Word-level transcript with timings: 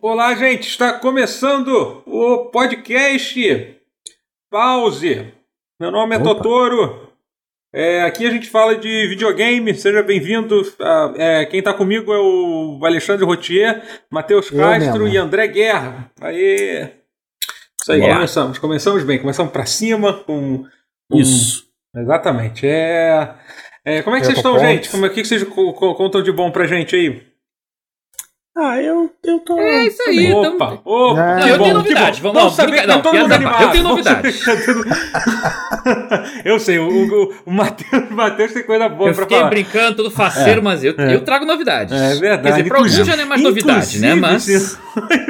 Olá, 0.00 0.34
gente, 0.34 0.68
está 0.68 0.94
começando 0.98 2.02
o 2.06 2.46
podcast 2.46 3.76
Pause. 4.50 5.32
Meu 5.80 5.90
nome 5.90 6.14
é 6.16 6.18
Opa. 6.18 6.34
Totoro. 6.34 7.12
É, 7.74 8.02
aqui 8.02 8.26
a 8.26 8.30
gente 8.30 8.50
fala 8.50 8.74
de 8.76 9.06
videogame, 9.08 9.74
seja 9.74 10.02
bem-vindo. 10.02 10.60
Ah, 10.80 11.12
é, 11.16 11.46
quem 11.46 11.58
está 11.60 11.72
comigo 11.72 12.12
é 12.12 12.18
o 12.18 12.80
Alexandre 12.84 13.24
Rotier, 13.24 13.82
Matheus 14.10 14.50
Eu 14.50 14.58
Castro 14.58 15.08
e 15.08 15.16
André 15.16 15.46
Guerra. 15.48 16.10
Aê! 16.20 16.88
Isso 17.80 17.92
aí, 17.92 17.98
Vamos 17.98 18.08
lá. 18.08 18.14
começamos. 18.16 18.58
Começamos 18.58 19.04
bem, 19.04 19.18
começamos 19.18 19.52
para 19.52 19.66
cima 19.66 20.12
com. 20.24 20.66
Isso. 21.14 21.66
Exatamente. 21.96 22.66
É, 22.66 23.34
é, 23.84 24.02
como 24.02 24.16
é 24.16 24.20
que 24.20 24.26
Eu 24.26 24.30
vocês 24.30 24.38
estão, 24.38 24.58
gente? 24.58 24.90
Como 24.90 25.06
é 25.06 25.08
que 25.10 25.24
vocês 25.24 25.42
co- 25.44 25.72
co- 25.72 25.94
contam 25.94 26.22
de 26.22 26.30
bom 26.32 26.50
pra 26.50 26.66
gente 26.66 26.94
aí? 26.94 27.31
Ah, 28.54 28.78
eu, 28.82 29.10
eu 29.24 29.38
tô. 29.38 29.58
É 29.58 29.86
isso 29.86 30.02
aí. 30.06 30.26
então- 30.26 30.56
Opa, 30.56 30.78
opa, 30.84 31.36
Não, 31.36 31.42
que 31.42 31.48
eu 31.48 31.56
bom, 31.58 31.64
tenho 31.64 31.74
novidade, 31.78 32.20
bom. 32.20 32.32
vamos 32.34 32.50
lá, 32.50 32.56
saber 32.56 32.72
brinca- 32.72 32.82
que 32.82 32.88
tá 32.88 32.94
não, 32.96 33.02
todo 33.02 33.16
mundo 33.18 33.32
animado. 33.32 33.62
eu 33.62 33.70
tenho 33.70 33.82
Vamos 33.84 34.04
novidade. 34.04 34.38
eu 36.44 36.58
sei, 36.60 36.78
o, 36.78 36.86
o, 36.86 37.34
o 37.46 37.50
Matheus, 37.50 38.52
tem 38.52 38.62
coisa 38.64 38.88
boa 38.90 39.08
Eu 39.10 39.14
pra 39.14 39.22
fiquei 39.24 39.38
falar. 39.38 39.48
brincando, 39.50 39.96
todo 39.96 40.10
faceiro, 40.10 40.62
mas 40.62 40.84
eu, 40.84 40.92
eu 40.94 41.22
trago 41.22 41.46
novidades. 41.46 41.98
É 41.98 42.14
verdade. 42.16 42.42
Quer 42.42 42.50
dizer, 42.50 42.64
pra 42.68 42.76
alguns 42.78 42.92
já 42.92 43.16
não 43.16 43.22
é 43.22 43.26
mais 43.26 43.40
novidade, 43.42 43.98
né? 44.00 44.14
Mas. 44.14 44.42
se- 44.42 44.78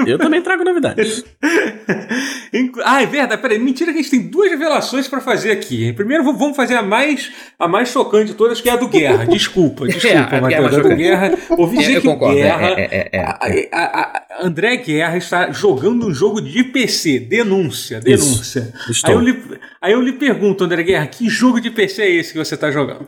Eu 0.07 0.19
também 0.19 0.43
trago 0.43 0.65
novidades. 0.65 1.25
Ah, 2.85 3.03
é 3.03 3.07
verdade. 3.07 3.41
Peraí, 3.41 3.59
mentira 3.59 3.93
que 3.93 3.99
a 3.99 4.03
gente 4.03 4.11
tem 4.11 4.29
duas 4.29 4.51
revelações 4.51 5.09
pra 5.09 5.21
fazer 5.21 5.53
aqui. 5.53 5.91
Primeiro 5.95 6.23
vamos 6.25 6.55
fazer 6.55 6.75
a 6.75 6.83
mais, 6.83 7.33
a 7.59 7.67
mais 7.67 7.89
chocante 7.89 8.27
de 8.27 8.35
todas, 8.35 8.61
que 8.61 8.69
é 8.69 8.73
a 8.73 8.77
do 8.77 8.89
Guerra. 8.89 9.25
Desculpa, 9.27 9.87
desculpa, 9.89 10.09
É, 10.09 10.19
a 10.19 10.23
Guerra 10.25 10.37
é 10.37 10.61
Matheus. 10.61 10.75
A 10.75 10.89
do. 10.89 10.97
Guerra. 10.97 11.33
Ouvi 11.51 11.77
É, 11.79 11.81
dizer 11.81 11.97
eu 11.97 12.01
que 12.03 12.09
concordo. 12.09 12.39
é, 12.39 12.43
Guerra... 12.43 12.69
é, 13.13 13.19
é. 13.19 13.69
A, 13.73 13.79
a- 13.79 14.01
a- 14.41 14.47
André 14.47 14.77
Guerra 14.79 15.17
está 15.19 15.51
jogando 15.53 16.07
um 16.07 16.15
jogo 16.15 16.41
de 16.41 16.65
PC. 16.65 17.19
Denúncia, 17.21 18.01
denúncia. 18.01 18.73
Estou. 18.89 19.11
Aí 19.11 19.17
eu, 19.17 19.21
lhe, 19.21 19.61
aí 19.81 19.93
eu 19.93 20.01
lhe 20.01 20.13
pergunto, 20.15 20.65
André 20.65 20.83
Guerra, 20.83 21.07
que 21.07 21.29
jogo 21.29 21.61
de 21.61 21.71
PC 21.71 22.03
é 22.03 22.11
esse 22.11 22.33
que 22.33 22.39
você 22.39 22.55
está 22.55 22.71
jogando? 22.71 23.07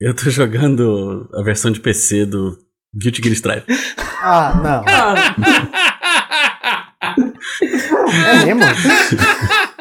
Eu 0.00 0.14
tô 0.14 0.28
jogando 0.28 1.28
a 1.34 1.42
versão 1.42 1.70
de 1.70 1.80
PC 1.80 2.26
do 2.26 2.58
Guilty 2.94 3.22
Gear 3.22 3.34
Strive. 3.34 3.64
Ah, 4.20 4.60
não. 4.62 4.84
É 8.42 8.54
mesmo? 8.54 8.60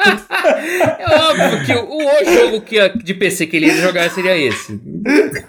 É 0.63 1.05
óbvio 1.19 1.65
que 1.65 1.73
o, 1.73 1.97
o 1.97 2.33
jogo 2.33 2.61
que, 2.61 2.89
de 3.03 3.13
PC 3.13 3.47
que 3.47 3.57
ele 3.57 3.67
ia 3.67 3.81
jogar 3.81 4.09
seria 4.09 4.37
esse. 4.37 4.79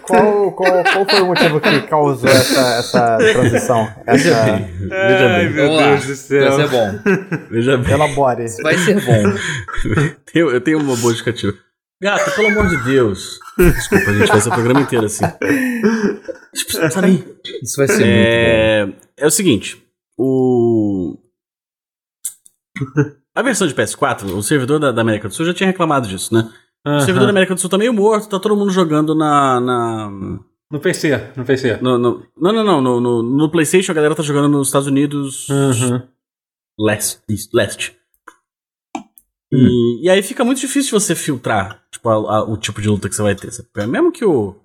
Qual, 0.01 0.51
qual, 0.51 0.83
qual 0.83 1.09
foi 1.09 1.21
o 1.21 1.25
motivo 1.27 1.59
que 1.61 1.81
causou 1.81 2.29
essa, 2.29 2.77
essa 2.79 3.17
transição? 3.17 3.93
Essa... 4.05 4.17
Veja 4.17 4.35
Ai, 4.37 5.45
bem. 5.45 5.49
meu 5.49 5.67
Vamos 5.67 5.81
lá. 5.81 5.89
Deus 5.89 6.05
do 6.05 6.15
céu. 6.15 6.51
Vai 6.51 6.67
ser 6.67 6.69
bom. 6.69 6.99
Veja 7.49 7.77
bem. 7.77 7.93
Elabore. 7.93 8.45
Vai 8.61 8.77
ser 8.77 9.01
bom. 9.01 9.23
Eu, 10.35 10.51
eu 10.51 10.59
tenho 10.59 10.79
uma 10.79 10.97
boa 10.97 11.13
justificativa. 11.13 11.53
Gata, 12.01 12.29
pelo 12.31 12.49
amor 12.49 12.67
de 12.67 12.75
Deus. 12.83 13.39
Desculpa, 13.57 14.11
a 14.11 14.13
gente 14.13 14.27
vai 14.27 14.41
ser 14.41 14.49
o 14.49 14.51
programa 14.51 14.81
inteiro 14.81 15.05
assim. 15.05 15.23
Daí. 17.01 17.23
Isso 17.63 17.77
vai 17.77 17.87
ser 17.87 18.05
muito 18.05 18.05
É, 18.05 18.89
é 19.15 19.25
o 19.25 19.31
seguinte, 19.31 19.81
o 20.17 21.17
a 23.35 23.41
versão 23.41 23.67
de 23.67 23.75
PS4, 23.75 24.23
o 24.33 24.41
servidor 24.41 24.79
da, 24.79 24.91
da 24.91 25.01
América 25.01 25.27
do 25.27 25.33
Sul 25.33 25.45
já 25.45 25.53
tinha 25.53 25.67
reclamado 25.67 26.07
disso, 26.07 26.33
né? 26.33 26.49
O 26.87 26.99
servidor 27.01 27.25
da 27.25 27.31
América 27.31 27.53
do 27.55 27.59
Sul 27.61 27.69
tá 27.69 27.77
meio 27.77 27.93
morto, 27.93 28.29
tá 28.29 28.39
todo 28.39 28.55
mundo 28.55 28.71
jogando 28.71 29.13
na, 29.15 29.59
na 29.59 30.09
No 30.71 30.79
PC, 30.79 31.33
no 31.35 31.43
PC. 31.43 31.77
no, 31.81 31.97
no- 31.97 32.25
não, 32.37 32.51
não, 32.53 32.63
não, 32.63 32.81
no, 32.81 33.01
no, 33.01 33.23
no 33.23 33.49
PlayStation 33.51 33.91
a 33.91 33.95
galera 33.95 34.15
tá 34.15 34.21
jogando 34.23 34.47
nos 34.49 34.67
Estados 34.67 34.87
Unidos 34.87 35.49
Uhum. 35.49 36.01
leste, 36.79 37.19
leste. 37.53 37.97
E, 39.51 40.05
e 40.05 40.09
aí 40.09 40.21
fica 40.23 40.43
muito 40.43 40.59
difícil 40.59 40.99
você 40.99 41.15
filtrar 41.15 41.83
tipo, 41.91 42.09
a- 42.09 42.37
a- 42.37 42.43
o 42.43 42.57
tipo 42.57 42.81
de 42.81 42.87
luta 42.89 43.07
que 43.09 43.15
você 43.15 43.21
vai 43.23 43.35
ter. 43.35 43.51
sabe? 43.51 43.69
Mesmo 43.87 44.11
que 44.11 44.25
o. 44.25 44.55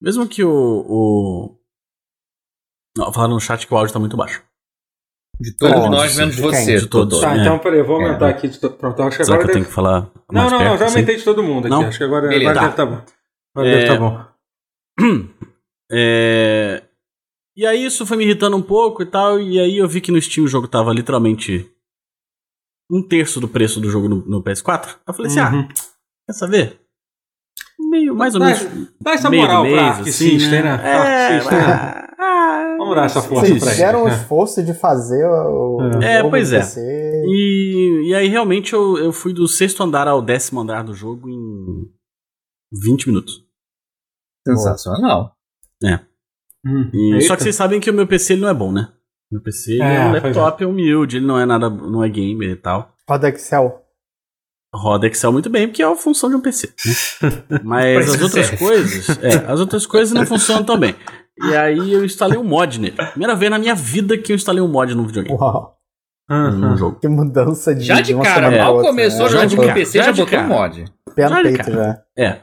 Mesmo 0.00 0.26
que 0.28 0.42
o. 0.44 0.50
o... 0.88 1.58
Não, 2.96 3.12
falaram 3.12 3.34
no 3.34 3.40
chat 3.40 3.66
que 3.66 3.72
o 3.72 3.76
áudio 3.76 3.92
tá 3.92 3.98
muito 3.98 4.16
baixo. 4.16 4.42
De 5.40 5.56
todos 5.56 5.74
Nossa, 5.76 5.90
nós, 5.90 6.16
menos 6.16 6.36
de 6.36 6.42
você? 6.42 6.76
De 6.78 6.86
todos. 6.86 7.20
Tá, 7.20 7.36
É. 7.36 7.40
então 7.40 7.58
peraí, 7.58 7.80
eu 7.80 7.84
vou 7.86 7.96
aumentar 7.96 8.28
aqui. 8.28 8.48
De 8.48 8.58
to... 8.60 8.70
Pronto, 8.70 9.02
acho 9.02 9.16
que 9.18 9.24
Será 9.24 9.36
agora 9.36 9.38
que 9.38 9.42
eu 9.42 9.46
deve... 9.46 9.52
tenho 9.54 9.64
que 9.66 9.72
falar 9.74 10.00
Não, 10.30 10.40
mais 10.40 10.52
não, 10.52 10.58
perto, 10.58 10.70
não, 10.70 10.78
já 10.78 10.84
assim? 10.84 10.94
aumentei 10.96 11.16
de 11.16 11.24
todo 11.24 11.42
mundo 11.42 11.60
aqui. 11.66 11.70
Não? 11.70 11.82
Acho 11.86 11.98
que 11.98 12.04
agora, 12.04 12.28
Beleza. 12.28 12.50
agora 12.50 12.60
Tá. 12.60 12.62
deve 12.66 12.76
tá 12.76 12.86
bom. 12.86 13.12
Agora 13.56 13.68
É. 13.68 13.74
deve 13.74 13.86
tá 13.86 13.96
bom. 13.98 15.32
É, 15.94 16.82
E 17.54 17.66
aí 17.66 17.84
isso 17.84 18.06
foi 18.06 18.16
me 18.16 18.24
irritando 18.24 18.56
um 18.56 18.62
pouco 18.62 19.02
e 19.02 19.06
tal, 19.06 19.38
e 19.38 19.60
aí 19.60 19.76
eu 19.76 19.86
vi 19.86 20.00
que 20.00 20.10
no 20.10 20.20
Steam 20.22 20.44
o 20.44 20.48
jogo 20.48 20.66
tava 20.66 20.90
literalmente 20.92 21.70
um 22.90 23.06
terço 23.06 23.38
do 23.40 23.46
preço 23.48 23.78
do 23.78 23.90
jogo 23.90 24.08
no, 24.08 24.16
no 24.24 24.42
PS4. 24.42 24.96
Eu 25.06 25.12
falei 25.12 25.30
assim, 25.30 25.40
Uhum. 25.40 25.68
ah, 25.68 25.68
quer 26.26 26.32
saber? 26.32 26.80
Meio, 27.90 28.14
mais 28.14 28.34
ou 28.34 28.40
Dá- 28.40 28.46
menos. 28.46 28.88
Dá 28.98 29.12
essa 29.12 29.28
meio 29.28 29.42
do 29.42 29.48
moral 29.48 29.62
pra 29.66 29.70
mês, 29.96 30.00
assim, 30.00 30.38
System, 30.38 30.62
né? 30.62 30.80
É, 30.82 31.36
Ah, 32.62 32.76
Vamos 32.78 32.94
dar 32.96 33.04
essa 33.06 33.22
força 33.22 33.46
Vocês 33.46 33.58
pra 33.58 33.66
eles. 33.68 33.68
fizeram 33.70 34.02
o 34.04 34.08
né? 34.08 34.14
esforço 34.14 34.62
de 34.62 34.74
fazer 34.74 35.24
o, 35.26 35.78
É, 36.02 36.18
jogo 36.18 36.30
pois 36.30 36.50
no 36.50 36.56
é. 36.56 36.60
PC. 36.60 37.24
E, 37.26 38.08
e 38.08 38.14
aí 38.14 38.28
realmente 38.28 38.72
eu, 38.72 38.98
eu 38.98 39.12
fui 39.12 39.32
do 39.32 39.46
sexto 39.48 39.82
andar 39.82 40.06
ao 40.08 40.20
décimo 40.22 40.60
andar 40.60 40.82
do 40.84 40.94
jogo 40.94 41.28
em 41.28 41.88
20 42.72 43.06
minutos. 43.08 43.44
Sensacional. 44.46 45.36
Hum, 46.64 46.90
E- 46.94 47.22
só 47.22 47.34
que 47.36 47.42
vocês 47.42 47.56
sabem 47.56 47.80
que 47.80 47.90
o 47.90 47.94
meu 47.94 48.06
PC 48.06 48.34
ele 48.34 48.42
não 48.42 48.48
é 48.48 48.54
bom, 48.54 48.70
né? 48.70 48.88
Meu 49.30 49.40
PC 49.42 49.72
ele 49.72 49.82
é, 49.82 49.96
É, 49.96 50.04
um 50.06 50.10
pois 50.12 50.22
laptop 50.36 50.64
humilde, 50.64 51.16
ele 51.16 51.26
não 51.26 51.38
é 51.38 51.44
nada, 51.46 51.68
não 51.68 52.04
é 52.04 52.08
gamer 52.08 52.50
e 52.50 52.56
tal. 52.56 52.94
Roda 53.08 53.28
Excel. 53.28 53.82
Roda 54.74 55.06
Excel 55.06 55.32
muito 55.32 55.50
bem, 55.50 55.66
porque 55.68 55.82
é 55.82 55.86
a 55.86 55.94
função 55.96 56.30
de 56.30 56.36
um 56.36 56.40
PC. 56.40 56.72
né? 57.50 57.60
Mas 57.64 58.06
Pois 58.06 58.14
as 58.14 58.20
é. 58.20 58.24
outras 58.24 58.50
coisas, 58.58 59.08
é, 59.22 59.36
as 59.50 59.60
outras 59.60 59.86
coisas 59.86 60.12
não 60.14 60.24
funcionam 60.26 60.64
tão 60.64 60.78
bem. 60.78 60.94
E 61.40 61.56
aí 61.56 61.92
eu 61.92 62.04
instalei 62.04 62.38
um 62.38 62.44
mod 62.44 62.78
nele. 62.80 62.96
Primeira 62.96 63.34
vez 63.34 63.50
na 63.50 63.58
minha 63.58 63.74
vida 63.74 64.16
que 64.18 64.32
eu 64.32 64.36
instalei 64.36 64.60
um 64.62 64.68
mod 64.68 64.94
num 64.94 65.06
videogame, 65.06 65.36
Uau. 65.38 65.76
num 66.28 66.70
Uhum. 66.70 66.76
jogo. 66.76 66.98
Que 67.00 67.08
mudança 67.08 67.74
de 67.74 67.84
Já 67.84 68.00
de 68.00 68.14
uma 68.14 68.22
cara, 68.24 68.50
mal 68.50 68.74
outra, 68.76 68.90
começou 68.90 69.20
né? 69.20 69.24
o 69.26 69.28
jogo 69.28 69.40
Já 69.42 69.46
de 69.46 69.56
no 69.56 69.62
cara, 69.62 69.74
PC, 69.74 69.98
já 69.98 70.04
já 70.04 70.12
de 70.12 70.20
botou 70.22 70.38
cara. 70.38 70.46
um 70.46 70.48
mod. 70.48 70.84
Pé 71.14 71.22
Já 71.22 71.30
no 71.30 71.36
de 71.36 71.42
peito 71.56 71.72
já. 71.72 72.02
É. 72.18 72.40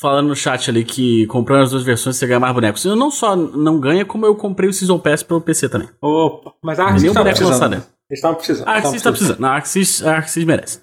Falando 0.00 0.28
no 0.28 0.36
chat 0.36 0.70
ali 0.70 0.82
que 0.84 1.26
comprando 1.26 1.62
as 1.64 1.70
duas 1.70 1.82
versões 1.82 2.16
você 2.16 2.26
ganha 2.26 2.40
mais 2.40 2.54
bonecos. 2.54 2.84
Eu 2.84 2.96
não 2.96 3.10
só 3.10 3.36
não 3.36 3.78
ganha, 3.78 4.04
como 4.04 4.24
eu 4.24 4.34
comprei 4.34 4.68
o 4.68 4.72
Season 4.72 4.98
Pass 4.98 5.22
pro 5.22 5.40
PC 5.40 5.68
também. 5.68 5.88
Opa, 6.00 6.52
mas 6.62 6.80
a 6.80 6.92
System 6.92 7.12
tá 7.12 7.20
boneco 7.20 7.36
precisando. 7.38 7.52
lançado. 7.70 7.72
Eles 8.08 8.18
estavam 8.18 8.36
precisando. 8.36 8.68
A 8.68 8.72
Arxis 8.72 9.02
tá 9.02 9.10
precisando. 9.10 9.44
A 9.44 9.50
Arxis, 9.50 10.02
a 10.06 10.16
Arxis 10.16 10.44
merece. 10.44 10.80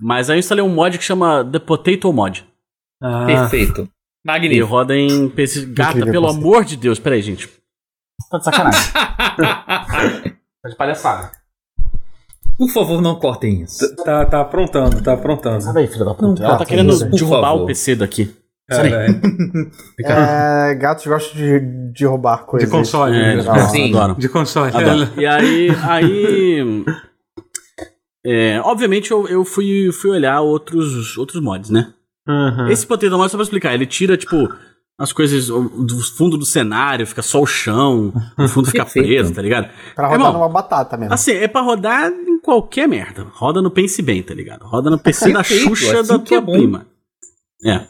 Mas 0.00 0.28
aí 0.28 0.36
eu 0.36 0.40
instalei 0.40 0.62
um 0.64 0.68
mod 0.68 0.98
que 0.98 1.04
chama 1.04 1.42
The 1.50 1.58
Potato 1.58 2.12
Mod. 2.12 2.46
Ah, 3.02 3.24
Perfeito. 3.26 3.88
E 4.24 4.26
Magnífico. 4.26 4.66
roda 4.66 4.96
em 4.96 5.28
PC. 5.28 5.66
Gata, 5.66 5.92
pelo 6.04 6.26
conceito. 6.26 6.46
amor 6.46 6.64
de 6.64 6.76
Deus. 6.76 6.98
Pera 6.98 7.14
aí, 7.16 7.22
gente. 7.22 7.48
Tá 8.30 8.38
de 8.38 8.44
sacanagem. 8.44 8.92
tá 8.92 10.68
de 10.68 10.76
palhaçada. 10.76 11.30
Por 12.58 12.68
favor, 12.68 13.00
não 13.00 13.18
cortem 13.18 13.62
isso. 13.62 13.96
tá, 14.04 14.26
tá 14.26 14.40
aprontando, 14.42 15.02
tá 15.02 15.14
aprontando. 15.14 15.62
Sai 15.62 15.72
daí, 15.72 15.86
filha 15.86 16.04
da 16.04 16.14
puta. 16.14 16.42
Ela 16.42 16.52
tá 16.52 16.58
tá, 16.58 16.64
querendo 16.66 16.98
por 16.98 17.08
derrubar 17.10 17.54
o 17.54 17.64
PC 17.66 17.96
daqui. 17.96 18.34
Caralho. 18.68 19.20
É, 20.04 20.74
gatos 20.74 21.06
gostam 21.06 21.34
de, 21.36 21.60
de 21.92 22.04
roubar 22.06 22.44
coisas. 22.44 22.68
De 22.68 22.74
console, 22.76 23.16
É, 23.18 23.36
né? 23.36 23.44
Ah, 23.48 23.68
Sim. 23.68 23.88
adoro. 23.88 24.14
De 24.16 24.28
console. 24.28 24.70
Adoro. 24.76 25.10
E 25.16 25.26
aí. 25.26 25.70
aí 25.88 26.84
é, 28.24 28.60
obviamente 28.60 29.10
eu, 29.10 29.26
eu 29.26 29.44
fui, 29.44 29.90
fui 29.92 30.10
olhar 30.10 30.40
outros, 30.42 31.16
outros 31.16 31.42
mods, 31.42 31.70
né? 31.70 31.92
Uhum. 32.30 32.68
Esse 32.68 32.86
Potato 32.86 33.16
Mod, 33.16 33.30
só 33.30 33.36
pra 33.36 33.44
explicar, 33.44 33.74
ele 33.74 33.86
tira, 33.86 34.16
tipo, 34.16 34.52
as 34.98 35.12
coisas 35.12 35.46
do 35.48 36.00
fundo 36.16 36.36
do 36.36 36.44
cenário, 36.44 37.06
fica 37.06 37.22
só 37.22 37.40
o 37.40 37.46
chão, 37.46 38.12
o 38.38 38.48
fundo 38.48 38.70
fica 38.70 38.84
preso, 38.84 39.32
tá 39.32 39.40
ligado? 39.40 39.70
Pra 39.94 40.08
rodar 40.08 40.20
Irmão, 40.20 40.32
numa 40.34 40.48
batata 40.48 40.96
mesmo. 40.96 41.14
Assim, 41.14 41.32
é 41.32 41.48
pra 41.48 41.62
rodar 41.62 42.10
em 42.10 42.38
qualquer 42.40 42.86
merda. 42.86 43.26
Roda 43.32 43.62
no 43.62 43.70
Pense 43.70 44.02
Bem, 44.02 44.22
tá 44.22 44.34
ligado? 44.34 44.66
Roda 44.66 44.90
no 44.90 44.98
PC 44.98 45.32
da 45.32 45.38
Perfeito, 45.38 45.74
Xuxa 45.74 46.00
assim 46.00 46.08
da 46.08 46.14
é 46.16 46.18
tua 46.18 46.40
bom. 46.42 46.52
prima. 46.52 46.86
É. 47.64 47.86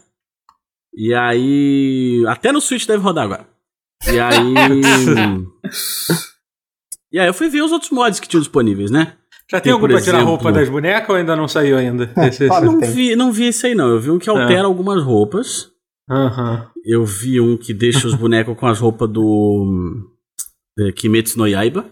E 0.94 1.14
aí. 1.14 2.24
Até 2.28 2.52
no 2.52 2.60
Switch 2.60 2.86
deve 2.86 3.02
rodar 3.02 3.24
agora. 3.24 3.46
E 4.06 4.18
aí. 4.18 4.54
e 7.12 7.18
aí 7.18 7.26
eu 7.26 7.34
fui 7.34 7.48
ver 7.48 7.62
os 7.62 7.72
outros 7.72 7.90
mods 7.90 8.20
que 8.20 8.28
tinham 8.28 8.40
disponíveis, 8.40 8.90
né? 8.90 9.14
Já 9.50 9.58
tem 9.60 9.64
Tem, 9.64 9.72
algum 9.72 9.88
pra 9.88 10.00
tirar 10.00 10.18
a 10.18 10.20
exemplo- 10.20 10.34
roupa 10.36 10.52
das 10.52 10.68
bonecas 10.68 11.08
ou 11.10 11.16
ainda 11.16 11.34
não 11.34 11.48
saiu 11.48 11.76
ainda? 11.76 12.12
Esse, 12.18 12.46
Claro. 12.46 12.66
Não 12.66 12.80
vi, 12.80 13.16
não 13.16 13.32
vi 13.32 13.46
esse 13.46 13.66
aí, 13.66 13.74
não. 13.74 13.88
Eu 13.88 13.98
vi 14.00 14.10
um 14.10 14.18
que 14.18 14.30
altera 14.30 14.64
algumas 14.64 15.02
roupas. 15.02 15.70
Aham. 16.08 16.68
Eu 16.84 17.04
vi 17.04 17.40
um 17.40 17.56
que 17.56 17.74
deixa 17.74 18.06
os 18.06 18.14
bonecos 18.14 18.56
com 18.56 18.66
as 18.66 18.78
roupas 18.78 19.08
do. 19.10 20.06
é, 20.78 20.92
Kimetsu 20.92 21.36
no 21.38 21.46
Yaiba. 21.48 21.84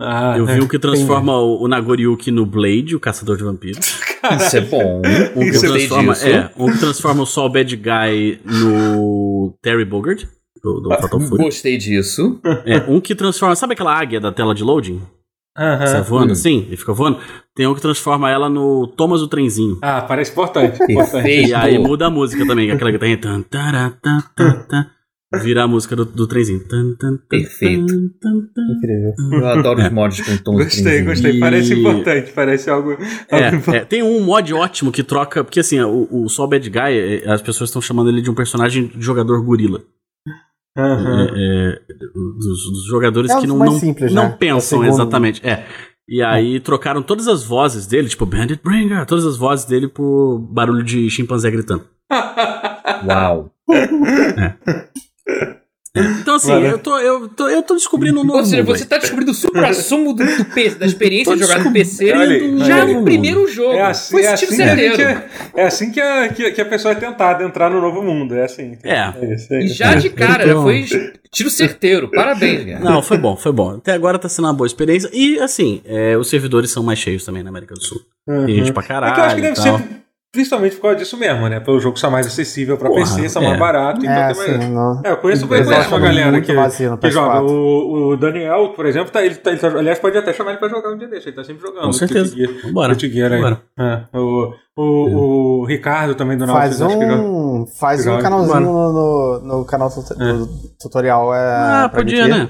Ah, 0.00 0.34
Eu 0.36 0.48
é. 0.48 0.54
vi 0.56 0.60
um 0.62 0.66
que 0.68 0.78
transforma 0.78 1.38
o, 1.38 1.62
o 1.62 1.68
Nagoriyuki 1.68 2.30
no 2.32 2.44
Blade, 2.44 2.96
o 2.96 3.00
caçador 3.00 3.36
de 3.36 3.44
vampiros. 3.44 4.00
Isso 4.40 4.56
é 4.56 4.60
bom. 4.60 5.00
Um 5.36 5.40
que, 5.40 5.50
Gostei 5.52 5.70
transforma, 5.70 6.12
disso. 6.14 6.26
é, 6.28 6.50
um 6.58 6.72
que 6.72 6.78
transforma 6.78 7.22
o 7.22 7.26
Sol 7.26 7.48
Bad 7.48 7.76
Guy 7.76 8.40
no 8.44 9.56
Terry 9.62 9.84
Bogard. 9.84 10.28
do, 10.62 10.80
do 10.80 11.20
Fury. 11.28 11.44
Gostei 11.44 11.76
disso. 11.78 12.40
É, 12.64 12.78
um 12.90 13.00
que 13.00 13.14
transforma. 13.14 13.54
Sabe 13.54 13.74
aquela 13.74 13.96
águia 13.96 14.20
da 14.20 14.32
tela 14.32 14.54
de 14.54 14.64
loading? 14.64 15.00
Aham. 15.56 15.86
Sai 15.86 16.02
voando 16.02 16.30
Hum. 16.30 16.32
assim 16.32 16.66
e 16.70 16.76
fica 16.76 16.92
voando? 16.92 17.18
Tem 17.54 17.66
um 17.66 17.74
que 17.74 17.80
transforma 17.82 18.30
ela 18.30 18.48
no 18.48 18.86
Thomas 18.86 19.20
o 19.20 19.28
Trenzinho. 19.28 19.78
Ah, 19.82 20.00
parece 20.02 20.32
importante. 20.32 20.78
importante. 20.90 21.28
E 21.28 21.52
aí 21.54 21.78
muda 21.78 22.06
a 22.06 22.10
música 22.10 22.46
também, 22.46 22.66
que 22.66 22.72
é 22.72 22.74
aquela 22.74 22.90
guitarrinha. 22.90 23.18
tan, 23.18 23.42
tará, 23.42 23.90
tan, 24.02 24.20
tan, 24.34 24.62
tan, 24.68 24.86
Vira 25.42 25.62
a 25.64 25.66
música 25.66 25.96
do, 25.96 26.04
do 26.04 26.26
trenzinho. 26.26 26.60
Tan, 26.68 26.94
tan, 26.98 27.16
tan, 27.16 27.26
Perfeito. 27.26 27.86
tan, 27.86 28.08
tan, 28.20 28.40
tan. 28.54 28.62
Incrível. 28.76 29.12
Eu 29.40 29.46
adoro 29.48 29.80
os 29.82 29.90
mods 29.90 30.20
com 30.20 30.36
tom 30.36 30.56
de 30.56 30.64
Gostei, 30.64 30.82
trenzinho. 30.84 31.04
gostei. 31.06 31.30
E- 31.36 31.40
Parece 31.40 31.74
importante, 31.74 32.32
parece 32.32 32.70
algo. 32.70 32.90
algo 32.90 33.02
É, 33.30 33.48
importante. 33.48 33.76
é, 33.76 33.84
tem 33.86 34.02
um 34.02 34.20
mod 34.24 34.52
ótimo 34.52 34.92
que 34.92 35.02
troca. 35.02 35.42
Porque 35.42 35.60
assim, 35.60 35.80
o, 35.80 36.06
o 36.10 36.28
Sol 36.28 36.46
Bad 36.48 36.68
Guy, 36.68 36.78
é, 37.24 37.30
as 37.32 37.40
pessoas 37.40 37.70
estão 37.70 37.80
chamando 37.80 38.10
ele 38.10 38.20
de 38.20 38.30
um 38.30 38.34
personagem 38.34 38.86
de 38.88 39.00
jogador 39.02 39.42
gorila. 39.42 39.80
Aham. 40.76 41.28
É, 41.34 41.68
é, 41.68 41.94
dos, 42.14 42.64
dos 42.70 42.86
jogadores 42.86 43.30
É 43.30 43.36
um 43.36 43.40
que 43.40 43.46
não, 43.46 43.58
não, 43.58 43.78
simples, 43.78 44.12
não 44.12 44.24
né? 44.30 44.36
pensam 44.38 44.82
É 44.82 44.86
segundo. 44.86 44.88
exatamente. 45.02 45.46
É. 45.46 45.66
E 46.08 46.22
aí 46.22 46.58
trocaram 46.60 47.02
todas 47.02 47.28
as 47.28 47.44
vozes 47.44 47.86
dele, 47.86 48.08
tipo 48.08 48.26
Bandit 48.26 48.60
Bringer, 48.62 49.06
todas 49.06 49.24
as 49.24 49.36
vozes 49.36 49.64
dele 49.64 49.88
por 49.88 50.38
barulho 50.38 50.82
de 50.82 51.08
chimpanzé 51.10 51.50
gritando. 51.50 51.84
Uau. 53.06 53.50
Então, 55.94 56.36
assim, 56.36 56.50
eu 56.52 56.78
tô, 56.78 56.98
eu, 56.98 57.28
tô, 57.28 57.48
eu 57.50 57.62
tô 57.62 57.74
descobrindo 57.74 58.18
um 58.20 58.24
novo 58.24 58.38
Ou 58.38 58.44
seja, 58.46 58.62
mundo 58.62 58.78
você 58.78 58.86
tá 58.86 58.96
descobrindo 58.96 59.30
o 59.30 59.34
supra-sumo 59.34 60.14
do, 60.14 60.24
do 60.24 60.78
da 60.78 60.86
experiência 60.86 61.34
de 61.36 61.42
jogar 61.42 61.62
no 61.62 61.70
PC 61.70 62.12
Olha 62.12 62.64
já 62.64 62.82
olha 62.84 62.94
no 62.94 63.04
primeiro 63.04 63.46
jogo. 63.46 63.74
É 63.74 63.82
assim, 63.82 64.10
Foi 64.12 64.24
é 64.24 64.32
esse 64.32 64.46
tiro 64.46 64.52
assim, 64.54 64.56
que 64.56 64.62
a, 64.62 64.76
gente, 64.96 65.22
é 65.54 65.66
assim 65.66 65.90
que, 65.92 66.00
a, 66.00 66.28
que, 66.30 66.50
que 66.52 66.60
a 66.62 66.64
pessoa 66.64 66.92
é 66.92 66.94
tentada 66.94 67.44
entrar 67.44 67.68
no 67.70 67.78
novo 67.78 68.02
mundo. 68.02 68.34
É 68.34 68.44
assim. 68.44 68.78
É. 68.82 69.34
isso, 69.34 69.52
é 69.52 69.60
E 69.64 69.68
já 69.68 69.94
de 69.94 70.08
cara, 70.16 70.46
já 70.46 70.52
Então- 70.52 70.62
foi 70.62 70.86
tiro 71.30 71.50
certeiro. 71.50 72.10
Parabéns, 72.10 72.64
cara. 72.64 72.80
Não, 72.80 73.02
foi 73.02 73.18
bom, 73.18 73.36
foi 73.36 73.52
bom. 73.52 73.76
Até 73.76 73.92
agora 73.92 74.18
tá 74.18 74.30
sendo 74.30 74.46
uma 74.46 74.54
boa 74.54 74.66
experiência. 74.66 75.10
E, 75.12 75.38
assim, 75.40 75.82
é, 75.84 76.16
os 76.16 76.28
servidores 76.30 76.70
são 76.70 76.82
mais 76.82 76.98
cheios 76.98 77.22
também 77.22 77.42
na 77.42 77.50
América 77.50 77.74
do 77.74 77.82
Sul. 77.82 78.00
Uhum. 78.26 78.46
Tem 78.46 78.54
gente 78.56 78.72
pra 78.72 78.82
É 78.82 78.86
caralho. 78.86 79.14
que 79.14 79.20
eu 79.20 79.24
acho 79.24 79.34
que 79.36 79.42
deve 79.42 79.54
tal. 79.56 79.78
ser 79.78 79.84
principalmente 80.32 80.76
por 80.76 80.82
causa 80.82 80.96
disso 80.96 81.16
mesmo, 81.18 81.46
né? 81.48 81.60
Pelo 81.60 81.78
jogo 81.78 81.98
ser 81.98 82.08
mais 82.08 82.26
acessível 82.26 82.78
pra 82.78 82.88
Porra, 82.88 83.00
PC, 83.02 83.28
ser 83.28 83.38
é. 83.38 83.42
mais 83.46 83.58
barato. 83.58 84.00
Então 84.00 84.10
É, 84.12 84.32
tem 84.32 84.54
assim, 84.56 84.70
não. 84.72 85.00
É, 85.04 85.10
eu 85.12 85.16
conheço, 85.18 85.44
eu 85.44 85.48
conheço 85.48 85.88
uma 85.88 85.98
galera 86.00 86.40
que, 86.40 86.46
que 86.46 86.54
joga. 87.10 87.40
PS4. 87.42 87.50
O, 87.50 88.08
o 88.12 88.16
Daniel, 88.16 88.72
por 88.74 88.86
exemplo, 88.86 89.12
tá, 89.12 89.22
ele, 89.24 89.34
tá, 89.34 89.50
ele 89.50 89.60
tá- 89.60 89.68
aliás, 89.68 89.98
pode 89.98 90.16
até 90.16 90.32
chamar 90.32 90.52
ele 90.52 90.58
pra 90.58 90.68
jogar 90.68 90.90
um 90.90 90.96
dia 90.96 91.06
desse. 91.08 91.28
Ele 91.28 91.36
tá 91.36 91.44
sempre 91.44 91.60
jogando. 91.66 91.84
Com 91.84 91.92
certeza. 91.92 92.34
Aí. 92.34 92.46
Vambora. 92.64 93.60
É, 93.78 94.18
o, 94.18 94.54
o, 94.74 95.60
o 95.60 95.64
Ricardo 95.66 96.14
também 96.14 96.38
do 96.38 96.46
Faz 96.46 96.80
Nautilus, 96.80 96.82
acho 96.82 96.98
que 96.98 97.16
joga. 97.16 97.28
um, 97.28 97.66
faz 97.78 98.00
um 98.00 98.04
joga. 98.04 98.22
canalzinho 98.22 98.54
Bora. 98.54 98.64
no, 98.64 98.92
no, 99.42 99.58
no 99.58 99.64
canal 99.66 99.90
tut- 99.90 100.16
do 100.16 100.46
tutorial. 100.80 101.34
É, 101.34 101.38
Ah, 101.84 101.90
podia, 101.94 102.26
né? 102.26 102.48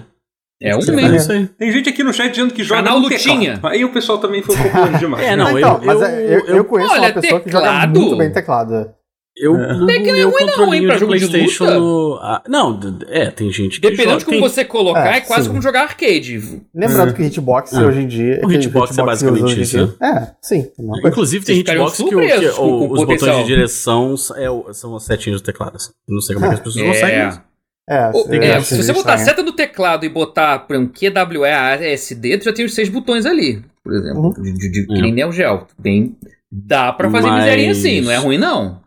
É 0.63 0.77
um 0.77 0.81
Sim, 0.81 0.93
É 0.93 0.95
mesmo. 0.97 1.17
isso 1.17 1.33
aí. 1.33 1.47
Tem 1.47 1.73
gente 1.73 1.89
aqui 1.89 2.03
no 2.05 2.13
chat 2.13 2.31
dizendo 2.31 2.55
que 2.55 2.63
joga 2.63 2.83
Canal 2.83 3.01
no 3.01 3.09
Lutinha. 3.09 3.55
teclado. 3.55 3.73
Aí 3.75 3.85
o 3.85 3.93
pessoal 3.93 4.19
também 4.19 4.43
foi 4.43 4.55
um 4.55 4.63
pouco 4.63 4.79
longe 4.79 4.99
demais. 5.01 5.25
É, 5.27 5.31
né? 5.31 5.37
não, 5.37 5.47
Ah, 5.49 5.53
então, 5.59 5.75
eu- 5.81 5.87
mas 5.87 6.01
eu- 6.01 6.07
é- 6.07 6.25
eu, 6.25 6.29
eu, 6.47 6.57
eu- 6.57 6.65
conheço 6.65 6.93
Olha, 6.93 7.01
uma 7.09 7.13
pessoa 7.21 7.41
que 7.41 7.51
joga 7.51 7.65
teclado. 7.67 8.01
muito 8.01 8.17
bem 8.17 8.33
teclado. 8.33 8.91
Eu 9.35 9.57
É. 9.57 9.73
não 9.75 9.89
é 9.89 9.99
meu 9.99 10.31
ruim 10.31 10.45
não, 10.47 10.75
hein, 10.75 10.85
pra 10.87 10.95
de 10.95 11.01
jogo 11.01 11.17
de 11.17 11.27
Playstation 11.27 11.65
luta. 11.65 11.79
no... 11.79 12.19
Ah, 12.21 12.43
não, 12.47 12.79
é, 13.09 13.31
tem 13.31 13.51
gente 13.51 13.81
que 13.81 13.89
Dependendo 13.89 14.11
joga, 14.11 14.19
de 14.19 14.25
como 14.27 14.37
tem- 14.41 14.49
você 14.51 14.63
colocar, 14.63 15.07
É, 15.15 15.17
é, 15.17 15.21
quase 15.23 15.45
sim. 15.45 15.49
como 15.49 15.63
jogar 15.63 15.85
arcade. 15.85 16.63
Lembrando 16.75 17.15
que 17.15 17.23
hitbox 17.23 17.73
Ah. 17.73 17.87
hoje 17.87 18.01
em 18.03 18.07
dia. 18.07 18.41
O 18.45 18.49
que 18.49 18.57
hitbox 18.57 18.99
é 18.99 19.03
basicamente 19.03 19.59
isso, 19.59 19.79
dia- 19.87 19.95
É, 20.07 20.27
sim. 20.43 20.71
é. 21.03 21.09
Inclusive 21.09 21.47
tem 21.47 21.59
hitbox 21.61 21.97
que, 21.97 22.15
os 22.15 23.05
botões 23.07 23.37
de 23.39 23.45
direção 23.45 24.15
é 24.37 24.73
são 24.75 24.95
as 24.95 25.03
setinhas 25.05 25.41
do 25.41 25.45
teclado. 25.47 25.77
assim. 25.77 25.93
Eu 26.07 26.15
Não 26.15 26.21
sei 26.21 26.35
como 26.35 26.45
é 26.45 26.49
que 26.51 26.55
as 26.57 26.61
pessoas 26.61 26.85
conseguem 26.85 27.19
É. 27.21 27.29
isso. 27.31 27.41
É, 27.89 27.97
é, 27.97 28.37
é, 28.37 28.49
é, 28.57 28.61
se 28.61 28.77
você 28.81 28.93
botar 28.93 29.15
a 29.15 29.19
seta 29.19 29.43
do 29.43 29.53
teclado 29.53 30.05
e 30.07 30.09
botar 30.09 30.61
por 30.61 30.77
exemplo, 30.77 30.93
QWERSD, 30.95 32.39
tu 32.39 32.45
já 32.45 32.53
tem 32.53 32.65
os 32.65 32.75
seis 32.75 32.89
botões 32.89 33.27
ali, 33.27 33.63
por 33.83 33.93
exemplo. 33.95 34.23
Uhum. 34.23 34.33
De, 34.43 34.53
de, 34.53 34.71
de, 34.71 34.83
É. 34.83 34.87
que 34.95 35.03
nem 35.03 35.13
Neo 35.13 35.33
Geo. 35.33 35.67
Tem, 35.83 36.17
dá 36.51 36.93
pra 36.93 37.11
fazer 37.11 37.27
Mas- 37.29 37.45
miserinha 37.45 37.73
assim, 37.73 38.01
não 38.01 38.11
é 38.13 38.17
ruim 38.17 38.39
não. 38.39 38.81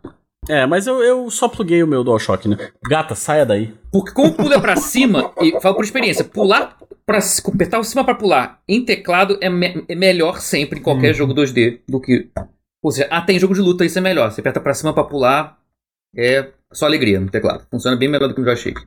É, 0.48 0.64
mas 0.64 0.86
eu, 0.86 1.02
eu 1.02 1.28
só 1.28 1.48
pluguei 1.48 1.82
o 1.82 1.88
meu 1.88 2.04
DualShock, 2.04 2.48
né? 2.48 2.56
Gata, 2.88 3.16
saia 3.16 3.44
daí. 3.44 3.74
Porque 3.90 4.12
como 4.12 4.32
pula 4.32 4.60
pra 4.60 4.76
cima, 4.76 5.32
e 5.42 5.60
falo 5.60 5.74
por 5.74 5.84
experiência, 5.84 6.24
pular 6.24 6.76
pra 7.04 7.18
apertar 7.48 7.80
o 7.80 7.84
cima 7.84 8.04
pra 8.04 8.14
pular 8.14 8.60
em 8.68 8.84
teclado 8.84 9.36
é, 9.40 9.48
me- 9.50 9.84
é 9.88 9.94
melhor 9.96 10.40
sempre 10.40 10.78
em 10.78 10.82
qualquer 10.82 11.12
jogo 11.14 11.34
2D 11.34 11.80
do 11.88 12.00
que. 12.00 12.28
Ou 12.82 12.92
seja, 12.92 13.08
ah, 13.10 13.20
tem 13.20 13.38
jogo 13.40 13.54
de 13.54 13.60
luta, 13.60 13.84
isso 13.84 13.98
é 13.98 14.00
melhor. 14.00 14.30
Você 14.30 14.40
aperta 14.40 14.60
pra 14.60 14.72
cima 14.72 14.92
pra 14.94 15.02
pular, 15.04 15.58
é 16.16 16.48
só 16.76 16.86
alegria 16.86 17.18
no 17.20 17.30
teclado. 17.30 17.66
Funciona 17.70 17.96
bem 17.96 18.08
melhor 18.08 18.28
do 18.28 18.34
que 18.34 18.40
no 18.40 18.46
joystick. 18.46 18.78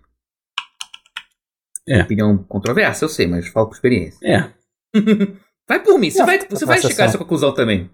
É. 1.88 2.02
Opinião 2.02 2.38
controversa, 2.48 3.06
eu 3.06 3.10
sei, 3.10 3.26
mas 3.28 3.48
falo 3.48 3.68
por 3.68 3.74
experiência. 3.76 4.20
É. 4.24 4.50
Vai 5.68 5.80
por 5.84 6.00
mim, 6.00 6.10
você 6.10 6.26
vai, 6.26 6.40
você 6.40 6.66
vai 6.66 6.78
presta 6.80 6.88
esticar 6.88 6.88
atenção. 6.88 7.06
essa 7.06 7.18
conclusão 7.20 7.54
também. 7.54 7.90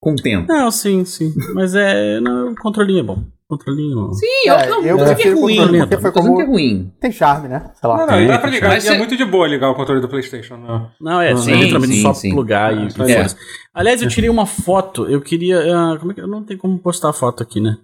Com 0.00 0.10
o 0.12 0.16
tempo. 0.16 0.52
Não, 0.52 0.72
sim, 0.72 1.04
sim. 1.04 1.32
Mas 1.54 1.72
é. 1.72 2.18
Não, 2.18 2.50
o 2.50 2.54
controlinho 2.56 2.98
é 2.98 3.02
bom. 3.04 3.24
Controlinho. 3.46 4.12
Sim, 4.14 4.26
É, 4.48 4.66
eu, 4.66 4.70
não, 4.70 4.82
eu 4.82 4.96
não 4.96 5.14
que 5.14 5.28
é 5.28 5.30
o 5.32 5.40
ruim. 5.40 5.78
porque 5.78 5.98
foi 5.98 6.10
como- 6.10 6.34
que 6.36 6.42
é 6.42 6.46
ruim. 6.46 6.92
Tem 7.00 7.12
charme, 7.12 7.46
né? 7.48 7.70
Sei 7.78 7.88
lá. 7.88 7.98
Não, 7.98 8.06
não, 8.08 8.14
Tem, 8.14 8.26
dá 8.26 8.38
pra 8.40 8.50
ligar. 8.50 8.70
Mas 8.70 8.84
é 8.84 8.88
você- 8.90 8.98
muito 8.98 9.16
de 9.16 9.24
boa 9.24 9.46
ligar 9.46 9.70
o 9.70 9.74
controle 9.76 10.00
do 10.00 10.08
PlayStation. 10.08 10.56
Não. 10.56 10.90
Não, 11.00 11.20
é, 11.20 11.36
Sim, 11.36 11.52
é 11.52 11.56
literalmente 11.58 11.94
sim, 11.94 12.02
só 12.02 12.12
sim. 12.12 12.30
plugar 12.30 12.72
Ah, 12.72 12.86
e, 12.86 12.90
foda-se. 12.90 13.36
Aliás, 13.72 14.02
eu 14.02 14.08
tirei 14.08 14.28
uma 14.30 14.46
foto. 14.46 15.06
Eu 15.08 15.20
queria. 15.20 15.60
ah, 15.60 15.96
como 16.00 16.10
é 16.10 16.14
que 16.16 16.20
eu 16.20 16.26
não 16.26 16.42
tenho 16.42 16.58
como 16.58 16.76
postar 16.80 17.10
a 17.10 17.12
foto 17.12 17.40
aqui, 17.44 17.60
né? 17.60 17.76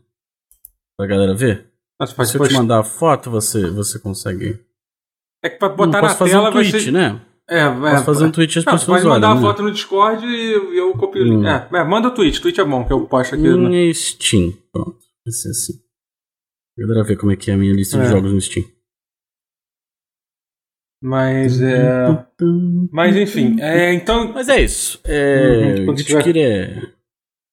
Pra 0.99 1.07
galera 1.07 1.35
ver. 1.35 1.71
Nossa, 2.01 2.15
pode 2.15 2.29
Se 2.31 2.39
eu 2.39 2.49
te 2.49 2.55
mandar 2.55 2.81
a 2.81 2.85
foto, 2.85 3.31
você, 3.31 3.71
você 3.71 3.99
consegue. 3.99 4.59
É 5.43 5.49
que 5.49 5.57
pra 5.59 5.69
Não, 5.69 5.77
botar 5.77 6.01
na 6.03 6.09
posso 6.09 6.19
fazer 6.19 6.31
tela 6.33 6.51
um 6.51 6.53
vai 6.53 6.69
tweet, 6.71 6.85
ser. 6.85 6.91
né? 6.93 7.25
É, 7.51 7.61
é, 7.61 7.71
Posso 7.71 8.05
fazer 8.05 8.25
um 8.27 8.31
tweet 8.33 8.59
as 8.59 8.65
Não, 8.65 8.73
pessoas 8.75 9.01
pode 9.03 9.09
mandar 9.09 9.29
olham, 9.29 9.39
a 9.39 9.41
né? 9.41 9.49
foto 9.49 9.63
no 9.63 9.71
Discord 9.73 10.27
e 10.27 10.77
eu 10.77 10.93
copio 10.93 11.23
o 11.23 11.25
link. 11.25 11.37
Hum. 11.39 11.47
É, 11.49 11.69
é, 11.73 11.85
manda 11.85 12.09
o 12.09 12.11
tweet, 12.15 12.41
tweet 12.43 12.61
é 12.61 12.65
bom, 12.65 12.85
que 12.85 12.93
eu 12.93 13.07
posto 13.07 13.35
aqui. 13.37 13.43
né? 13.45 13.57
Minha 13.57 13.95
Steam. 13.95 14.53
Pronto. 14.73 14.99
Vai 15.25 15.33
ser 15.33 15.51
assim. 15.51 15.73
A 16.79 16.83
galera 16.83 17.05
ver 17.05 17.17
como 17.17 17.33
é 17.33 17.37
que 17.37 17.51
é 17.51 17.55
a 17.55 17.57
minha 17.57 17.73
lista 17.73 17.97
É. 17.97 18.03
de 18.03 18.09
jogos 18.11 18.33
no 18.33 18.41
Steam. 18.41 18.67
Mas 21.03 21.61
é. 21.63 22.27
Mas 22.91 23.17
enfim, 23.17 23.61
é, 23.61 23.93
então. 23.95 24.33
Mas 24.33 24.49
é 24.49 24.61
isso. 24.61 25.01
É, 25.05 25.87
Uhum, 25.87 25.97
Gear 25.97 26.37
é 26.37 26.93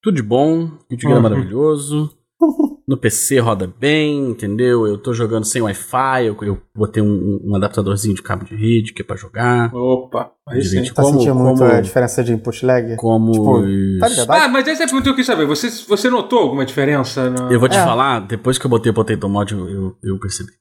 tudo 0.01 0.15
de 0.15 0.24
bom. 0.24 0.68
Guilty 0.89 1.01
Gear 1.03 1.13
é 1.13 1.15
Uhum. 1.18 1.21
maravilhoso. 1.21 2.18
No 2.87 2.97
PC 2.97 3.39
roda 3.39 3.65
bem, 3.79 4.29
entendeu? 4.29 4.85
Eu 4.85 4.97
tô 4.99 5.11
jogando 5.11 5.43
sem 5.43 5.59
Wi-Fi. 5.61 6.25
Eu, 6.27 6.37
eu 6.43 6.61
botei 6.75 7.01
um, 7.01 7.39
um 7.43 7.55
adaptadorzinho 7.55 8.13
de 8.13 8.21
cabo 8.21 8.45
de 8.45 8.55
rede 8.55 8.93
que 8.93 9.01
é 9.01 9.05
pra 9.05 9.15
jogar. 9.15 9.74
Opa, 9.74 10.31
aí 10.48 10.62
sim. 10.62 10.77
Gente, 10.77 10.93
Tá 10.93 11.01
como- 11.01 11.17
sentindo 11.19 11.33
muito 11.36 11.57
como- 11.57 11.71
a 11.71 11.81
diferença 11.81 12.24
de 12.24 12.31
input 12.33 12.63
lag? 12.63 12.95
Como. 12.98 13.31
Tipo, 13.31 13.62
Tá 14.00 14.07
ligado? 14.07 14.31
Ah, 14.31 14.48
mas 14.48 14.67
essa 14.67 14.83
é 14.83 14.86
a 14.86 14.88
pergunta 14.88 15.03
que 15.05 15.10
eu 15.10 15.15
quis 15.15 15.25
saber. 15.25 15.48
Você, 15.48 15.69
você 15.88 16.10
notou 16.12 16.38
alguma 16.39 16.63
diferença? 16.63 17.29
Na... 17.31 17.51
Eu 17.51 17.60
vou 17.60 17.67
te 17.67 17.75
É. 17.77 17.83
falar, 17.83 18.19
depois 18.19 18.60
que 18.60 18.65
eu 18.67 18.69
botei 18.69 18.91
o 18.91 18.95
Potato 18.95 19.27
Mod, 19.27 19.51
eu, 19.51 19.67
eu, 19.67 19.95
eu 20.03 20.19
percebi. 20.19 20.51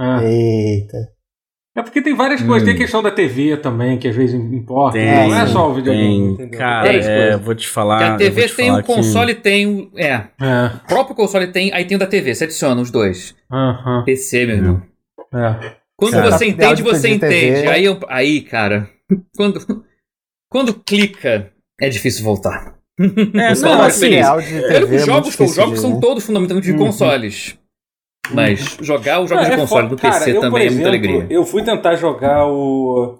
Ah. 0.00 0.24
Eita. 0.24 0.96
É 1.76 1.82
porque 1.82 2.00
tem 2.00 2.14
várias 2.14 2.40
coisas. 2.40 2.64
Tem 2.64 2.74
a 2.74 2.78
questão 2.78 3.02
da 3.02 3.10
TV 3.10 3.56
também, 3.56 3.98
que 3.98 4.06
às 4.06 4.14
vezes 4.14 4.34
importa. 4.36 4.96
Tem, 4.96 5.28
não 5.28 5.36
é 5.40 5.46
só 5.48 5.68
o 5.70 5.74
videogame. 5.74 6.36
tem. 6.36 6.50
Cara, 6.50 6.84
Várias 6.86 7.06
é, 7.06 7.16
coisas. 7.26 7.40
vou 7.44 7.54
te 7.56 7.68
falar. 7.68 7.98
Porque 7.98 8.24
a 8.24 8.30
TV 8.30 8.46
te 8.48 8.54
tem 8.56 8.70
o 8.70 8.76
que- 8.76 8.82
console 8.84 9.34
tem 9.34 9.66
o. 9.66 9.90
É. 9.96 10.06
É. 10.12 10.26
O 10.84 10.86
próprio 10.86 11.16
console 11.16 11.48
tem, 11.48 11.72
aí 11.74 11.84
tem 11.84 11.96
o 11.96 11.98
da 12.00 12.06
TV. 12.06 12.32
Você 12.34 12.44
adiciona 12.44 12.80
os 12.80 12.90
dois. 12.92 13.34
Aham. 13.50 14.04
PC, 14.04 14.46
meu 14.46 14.56
irmão. 14.56 14.82
É. 15.34 15.72
Quando 15.96 16.12
Cara, 16.12 16.30
você 16.30 16.46
entende, 16.46 16.76
de 16.76 16.82
você 16.84 17.18
TV. 17.18 17.26
entende. 17.50 17.68
Aí, 17.68 17.84
eu- 17.84 17.98
aí, 18.08 18.40
cara, 18.42 18.88
quando, 19.36 19.84
quando 20.48 20.74
clica, 20.74 21.50
é 21.80 21.88
difícil 21.88 22.24
voltar. 22.24 22.74
É, 23.00 23.54
não, 23.60 23.82
é 23.82 23.86
assim, 23.88 24.10
de 24.10 24.16
TV 24.68 24.86
que 24.86 24.94
é 24.94 24.98
os 24.98 25.04
jogos, 25.04 25.40
os 25.40 25.80
são 25.80 25.98
todos 25.98 26.24
fundamentalmente 26.24 26.66
de 26.66 26.72
Uhum. 26.72 26.78
consoles. 26.86 27.58
Mas 28.32 28.76
jogar 28.80 29.20
os 29.20 29.28
jogos 29.28 29.44
Não, 29.44 29.50
de 29.50 29.56
é 29.56 29.60
console 29.60 29.88
do 29.88 29.96
PC 29.96 30.10
Cara, 30.18 30.30
eu, 30.30 30.34
por 30.36 30.40
também 30.42 30.66
é 30.66 30.70
muita 30.70 30.88
exemplo, 30.88 30.88
alegria. 30.88 31.26
Eu 31.30 31.44
fui 31.44 31.62
tentar 31.62 31.96
jogar 31.96 32.46
o. 32.46 33.18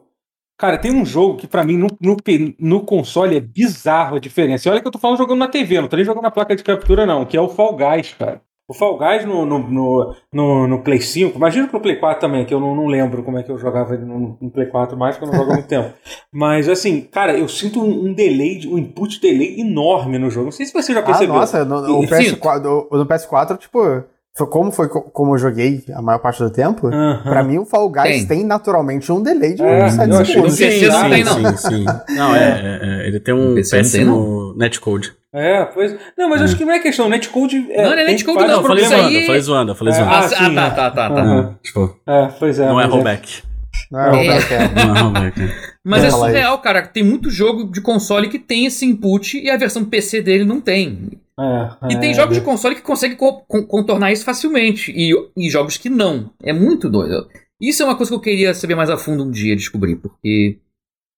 Cara, 0.56 0.78
tem 0.78 0.94
um 0.94 1.04
jogo 1.04 1.36
que 1.36 1.46
pra 1.46 1.64
mim 1.64 1.76
no, 1.76 1.88
no, 2.00 2.16
no 2.60 2.80
console 2.84 3.36
é 3.36 3.40
bizarro 3.40 4.16
a 4.16 4.20
diferença. 4.20 4.68
E 4.68 4.70
olha 4.72 4.80
que 4.80 4.86
eu 4.86 4.92
tô 4.92 4.98
falando 4.98 5.18
jogando 5.18 5.38
na 5.40 5.48
TV, 5.48 5.80
não 5.80 5.88
tô 5.88 5.96
nem 5.96 6.04
jogando 6.04 6.22
na 6.22 6.30
placa 6.30 6.54
de 6.54 6.62
captura, 6.62 7.04
não, 7.04 7.24
que 7.24 7.36
é 7.36 7.40
o 7.40 7.48
Fall 7.48 7.76
Guys, 7.76 8.14
cara. 8.18 8.40
O 8.66 8.72
Fall 8.72 8.96
Guys 8.96 9.26
no, 9.26 9.44
no, 9.44 9.58
no, 9.58 10.14
no, 10.32 10.66
no 10.68 10.82
Play 10.82 11.00
5, 11.00 11.36
imagina 11.36 11.66
que 11.66 11.74
no 11.74 11.80
Play 11.80 11.96
4 11.96 12.18
também, 12.18 12.46
que 12.46 12.54
eu 12.54 12.60
não, 12.60 12.74
não 12.74 12.86
lembro 12.86 13.22
como 13.22 13.36
é 13.36 13.42
que 13.42 13.50
eu 13.52 13.58
jogava 13.58 13.92
ele 13.92 14.06
no, 14.06 14.38
no 14.40 14.50
Play 14.50 14.68
4 14.68 14.96
mais, 14.96 15.16
porque 15.18 15.28
eu 15.28 15.32
não 15.32 15.38
jogo 15.38 15.50
há 15.50 15.54
muito 15.56 15.68
tempo. 15.68 15.92
Mas 16.32 16.66
assim, 16.68 17.02
cara, 17.02 17.36
eu 17.36 17.46
sinto 17.46 17.82
um, 17.82 18.06
um 18.06 18.14
delay, 18.14 18.62
um 18.66 18.78
input 18.78 19.20
delay 19.20 19.60
enorme 19.60 20.18
no 20.18 20.30
jogo. 20.30 20.46
Não 20.46 20.52
sei 20.52 20.64
se 20.64 20.72
você 20.72 20.94
já 20.94 21.00
Ah, 21.00 21.02
percebeu. 21.02 21.34
nossa, 21.34 21.62
no, 21.62 21.82
no 21.82 22.02
Eu 22.04 22.08
PS4, 22.08 22.62
no, 22.62 22.88
no 22.98 23.04
PS4, 23.06 23.58
tipo, 23.58 24.02
foi 24.36 24.46
como 24.48 24.72
foi 24.72 24.88
co- 24.88 25.02
como 25.02 25.34
eu 25.34 25.38
joguei 25.38 25.84
a 25.94 26.02
maior 26.02 26.18
parte 26.18 26.42
do 26.42 26.50
tempo, 26.50 26.88
Aham. 26.88 27.22
pra 27.22 27.42
mim 27.44 27.58
o 27.58 27.64
Fall 27.64 27.88
Guys 27.90 28.04
Tem. 28.18 28.26
tem, 28.26 28.44
naturalmente 28.44 29.10
um 29.12 29.22
delay 29.22 29.54
de 29.54 29.62
É, 29.62 29.88
7 29.88 30.10
eu 30.10 30.18
achei- 30.18 30.34
segundos. 30.34 30.58
No 30.58 30.66
PC 30.66 30.88
não 30.88 31.02
sim, 31.02 31.10
tem, 31.10 31.24
não. 31.24 31.34
Sim, 31.34 31.56
sim. 31.56 31.84
Não, 32.16 32.34
é, 32.34 32.40
é, 32.42 32.80
é, 33.04 33.06
ele 33.08 33.20
tem 33.20 33.32
um 33.34 33.48
No 33.50 33.54
tem, 33.54 33.64
péssimo 33.70 34.54
netcode. 34.56 35.12
É, 35.32 35.64
pois. 35.66 35.94
Não, 36.18 36.28
mas 36.30 36.42
acho 36.42 36.56
que 36.56 36.64
não 36.64 36.72
é 36.72 36.78
questão. 36.78 37.08
Netcode. 37.08 37.66
É, 37.70 37.82
Não, 37.82 37.90
não 37.90 37.98
é 37.98 38.04
netcode, 38.06 38.38
Não, 38.38 38.50
eu 38.50 38.62
falei 38.62 38.84
zoando, 38.84 39.06
aí- 39.08 39.16
eu 39.20 39.26
falei 39.26 39.40
zoando, 39.40 39.70
eu 39.72 39.74
falei 39.76 39.92
É, 39.92 39.96
zoando. 39.96 40.10
Ah, 40.10 40.14
Ah, 40.14 40.24
ah, 40.24 40.28
sim, 40.28 40.54
tá, 40.54 40.66
é. 40.66 40.70
tá, 40.70 40.90
tá, 40.90 41.10
tá. 41.10 41.54
Tipo, 41.62 41.96
É, 42.06 42.28
pois 42.38 42.58
é. 42.58 42.66
não 42.66 42.80
é 42.80 42.86
rollback. 42.86 43.42
Não 43.90 44.00
é, 44.00 44.26
É. 44.26 44.30
é. 44.36 44.84
Não 44.86 44.96
é 44.96 45.00
rollback. 45.00 45.40
Mas 45.84 46.04
É, 46.04 46.10
surreal, 46.10 46.58
cara. 46.58 46.82
Tem 46.86 47.02
muito 47.02 47.30
jogo 47.30 47.70
de 47.70 47.80
console 47.80 48.28
que 48.28 48.38
tem 48.38 48.66
esse 48.66 48.84
input 48.86 49.38
e 49.38 49.50
a 49.50 49.56
versão 49.56 49.84
PC 49.84 50.22
dele 50.22 50.44
não 50.44 50.60
tem. 50.60 51.10
É, 51.38 51.88
E 51.90 51.94
é, 51.94 51.98
tem 52.00 52.14
jogos 52.14 52.36
de 52.36 52.42
console 52.44 52.74
que 52.76 52.82
conseguem 52.82 53.16
co- 53.16 53.40
con- 53.48 53.66
contornar 53.66 54.12
isso 54.12 54.24
facilmente. 54.24 54.92
E, 54.94 55.12
e 55.36 55.50
jogos 55.50 55.76
que 55.76 55.88
não. 55.90 56.30
É 56.42 56.52
muito 56.52 56.88
doido. 56.88 57.28
Isso 57.60 57.82
é 57.82 57.86
uma 57.86 57.96
coisa 57.96 58.10
que 58.10 58.16
eu 58.16 58.20
queria 58.20 58.54
saber 58.54 58.74
mais 58.74 58.90
a 58.90 58.96
fundo 58.96 59.24
um 59.24 59.30
dia, 59.30 59.56
descobrir. 59.56 59.96
Porque. 59.96 60.58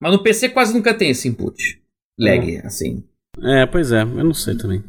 Mas 0.00 0.12
no 0.12 0.22
PC 0.22 0.48
quase 0.50 0.72
nunca 0.74 0.94
tem 0.94 1.10
esse 1.10 1.28
input. 1.28 1.80
Lag, 2.18 2.58
assim. 2.64 3.04
É, 3.42 3.66
pois 3.66 3.92
é, 3.92 4.02
eu 4.02 4.24
não 4.24 4.32
sei 4.34 4.56
também. 4.56 4.82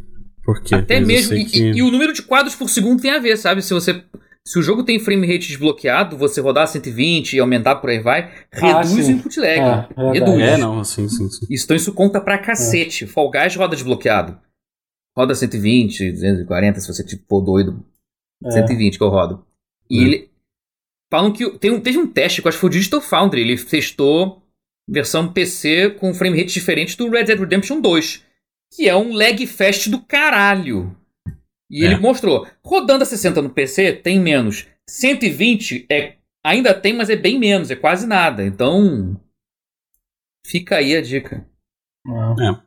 Por 0.43 0.62
quê? 0.62 0.75
Até 0.75 1.00
mas 1.00 1.07
mesmo. 1.07 1.36
E, 1.36 1.43
que- 1.46 1.60
e- 1.72 1.81
o 1.81 1.91
número 1.91 2.13
de 2.13 2.22
quadros 2.22 2.55
por 2.55 2.69
segundo 2.69 3.01
tem 3.01 3.12
a 3.12 3.19
ver, 3.19 3.38
sabe? 3.38 3.62
Se 3.62 3.74
você. 3.74 4.01
Se 4.46 4.57
o 4.57 4.62
jogo 4.63 4.81
tem 4.81 4.98
frame 4.98 5.27
rate 5.27 5.50
desbloqueado, 5.50 6.15
você 6.17 6.39
rodar 6.39 6.69
120 6.69 7.34
e 7.34 7.39
aumentar 7.39 7.75
por 7.75 7.89
aí 7.89 8.00
vai, 8.00 8.31
Ah, 8.53 8.79
reduz 8.81 9.05
sim. 9.05 9.12
o 9.13 9.15
input 9.17 9.38
lag. 9.41 9.60
É, 9.60 9.63
verdade. 9.93 10.19
reduz. 10.19 10.41
É, 10.41 10.57
não, 10.57 10.81
sim, 10.86 11.10
sim, 11.10 11.29
sim. 11.29 11.46
Então 11.51 11.75
isso 11.75 11.91
conta 11.93 12.22
pra 12.22 12.38
cacete. 12.38 13.05
Fall 13.05 13.29
Guys 13.29 13.57
roda 13.57 13.75
desbloqueado. 13.75 14.39
Roda 15.17 15.33
120, 15.33 16.12
240, 16.12 16.79
se 16.79 16.88
você 16.88 17.03
tipo, 17.03 17.25
for 17.27 17.41
doido. 17.41 17.83
É. 18.45 18.51
120 18.51 18.97
que 18.97 19.03
eu 19.03 19.09
rodo. 19.09 19.43
E 19.89 20.00
Hum. 20.00 20.03
ele. 20.05 20.29
Falam 21.12 21.31
que. 21.33 21.50
Tem 21.57 21.71
um, 21.71 21.79
teve 21.81 21.97
um 21.97 22.05
teste, 22.05 22.41
que 22.41 22.47
eu 22.47 22.50
acho 22.50 22.57
que 22.57 22.62
foi 22.62 22.69
o 22.69 22.74
Digital 22.74 23.01
Foundry. 23.01 23.41
Ele 23.41 23.57
testou 23.57 24.43
versão 24.88 25.31
PC 25.33 25.91
com 26.00 26.13
frame 26.13 26.38
rate 26.39 26.53
diferente 26.53 26.95
do 26.97 27.09
Red 27.09 27.24
Dead 27.25 27.39
Redemption 27.39 27.81
2. 27.81 28.24
Que 28.75 28.88
é 28.88 28.95
um 28.95 29.13
lag 29.13 29.45
fest 29.47 29.89
do 29.89 30.01
caralho. 30.01 30.95
E 31.69 31.83
É. 31.83 31.88
ele 31.88 31.97
mostrou. 31.97 32.45
Rodando 32.63 33.03
a 33.03 33.05
60 33.05 33.41
no 33.41 33.50
PC, 33.50 33.93
tem 33.93 34.19
menos. 34.19 34.67
120 34.89 35.86
é, 35.89 36.15
ainda 36.45 36.74
tem, 36.74 36.93
mas 36.93 37.09
é 37.09 37.15
bem 37.15 37.39
menos, 37.39 37.71
é 37.71 37.75
quase 37.75 38.05
nada. 38.05 38.45
Então. 38.45 39.19
Fica 40.45 40.77
aí 40.77 40.95
a 40.95 41.01
dica. 41.01 41.45
É. 42.05 42.62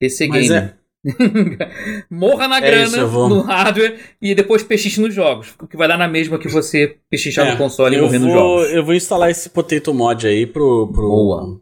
PC 0.00 0.26
Mas 0.28 0.48
Gamer. 0.48 0.78
Morra 2.10 2.48
na 2.48 2.58
É 2.58 2.60
grana 2.60 2.84
isso, 2.86 2.96
eu 2.98 3.08
vou- 3.08 3.28
no 3.28 3.40
hardware 3.42 3.98
e 4.20 4.34
depois 4.34 4.62
pechiche 4.62 5.00
nos 5.00 5.14
jogos. 5.14 5.54
O 5.60 5.66
que 5.66 5.76
vai 5.76 5.86
dar 5.88 5.98
na 5.98 6.08
mesma 6.08 6.38
que 6.38 6.48
você 6.48 6.96
pechichar 7.10 7.46
É, 7.46 7.52
no 7.52 7.56
console 7.58 7.96
e 7.96 8.00
morrer 8.00 8.18
nos 8.18 8.32
vou, 8.32 8.58
jogos. 8.58 8.72
eu 8.74 8.84
vou 8.84 8.94
instalar 8.94 9.30
esse 9.30 9.48
Potato 9.50 9.92
Mod 9.92 10.26
aí 10.26 10.46
pro. 10.46 10.88
pro 10.92 11.02
Boa. 11.08 11.60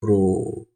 Pro. 0.00 0.66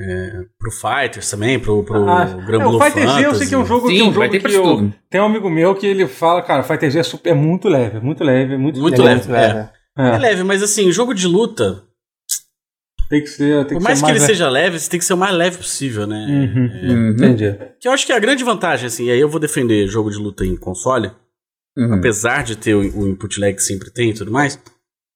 É, 0.00 0.44
pro 0.56 0.70
Fighters 0.70 1.28
também, 1.28 1.58
pro, 1.58 1.82
pro 1.82 2.08
Ah, 2.08 2.24
Gran 2.46 2.60
é, 2.62 2.66
o 2.66 2.80
Fighter 2.80 3.08
Z 3.10 3.26
eu 3.26 3.34
sei 3.34 3.48
que 3.48 3.54
é 3.54 3.58
um 3.58 3.66
jogo, 3.66 3.88
que 3.88 3.98
é 3.98 4.02
um 4.04 4.06
Sim, 4.06 4.12
jogo 4.12 4.30
que 4.30 4.46
eu, 4.54 4.62
tudo. 4.62 4.94
tem 5.10 5.20
um 5.20 5.24
amigo 5.24 5.50
meu 5.50 5.74
que 5.74 5.84
ele 5.88 6.06
fala, 6.06 6.40
cara, 6.40 6.62
Fighter 6.62 6.88
Z 6.88 7.00
é, 7.00 7.02
super, 7.02 7.30
é 7.30 7.34
muito 7.34 7.68
leve, 7.68 7.98
muito 7.98 8.22
leve, 8.22 8.56
muito, 8.56 8.78
Muito 8.78 9.02
leve. 9.02 9.28
leve. 9.28 9.58
é. 9.58 9.70
É, 9.98 10.14
É 10.14 10.18
leve, 10.18 10.44
mas 10.44 10.62
assim, 10.62 10.92
jogo 10.92 11.12
de 11.12 11.26
luta, 11.26 11.82
Tem 13.08 13.20
que 13.22 13.26
ser, 13.28 13.64
tem 13.66 13.76
por 13.76 13.78
que 13.78 13.84
mais 13.84 13.98
ser 13.98 14.04
que 14.04 14.10
ele 14.10 14.18
leve. 14.18 14.32
seja 14.32 14.48
leve, 14.50 14.78
você 14.78 14.90
tem 14.90 14.98
que 15.00 15.04
ser 15.06 15.14
o 15.14 15.16
mais 15.16 15.34
leve 15.34 15.56
possível, 15.56 16.06
né? 16.06 16.26
Uhum, 16.28 16.90
Uhum. 16.90 17.10
Entendi. 17.12 17.44
Que 17.80 17.88
eu 17.88 17.92
acho 17.92 18.04
que 18.04 18.12
é 18.12 18.16
a 18.16 18.20
grande 18.20 18.44
vantagem, 18.44 18.86
assim, 18.86 19.06
e 19.06 19.10
aí 19.10 19.18
eu 19.18 19.28
vou 19.28 19.40
defender 19.40 19.86
jogo 19.88 20.10
de 20.10 20.18
luta 20.18 20.44
em 20.44 20.56
console, 20.56 21.10
Uhum. 21.76 21.94
apesar 21.94 22.42
de 22.44 22.56
ter 22.56 22.74
o, 22.74 22.80
o 22.80 23.08
input 23.08 23.40
lag 23.40 23.54
que 23.54 23.62
sempre 23.62 23.90
tem 23.90 24.10
e 24.10 24.14
tudo 24.14 24.30
mais, 24.30 24.60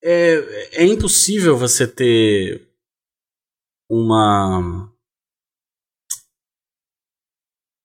é, 0.02 0.80
é 0.82 0.84
impossível 0.86 1.56
você 1.56 1.86
ter 1.86 2.66
uma 3.90 4.88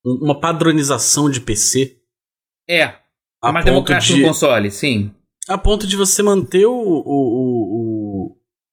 um- 0.05 0.23
uma 0.25 0.39
padronização 0.39 1.29
de 1.29 1.41
PC 1.41 1.97
É, 2.69 2.83
a 2.83 3.49
é 3.49 3.51
mais 3.51 3.65
ponto 3.65 3.73
democrático 3.73 4.13
de 4.15 4.21
no 4.21 4.27
console, 4.27 4.71
sim. 4.71 5.13
a 5.49 5.57
ponto 5.57 5.85
de 5.87 5.95
você 5.97 6.21
manter 6.23 6.65
o, 6.65 6.71
o- 6.73 7.03
o- 7.05 7.86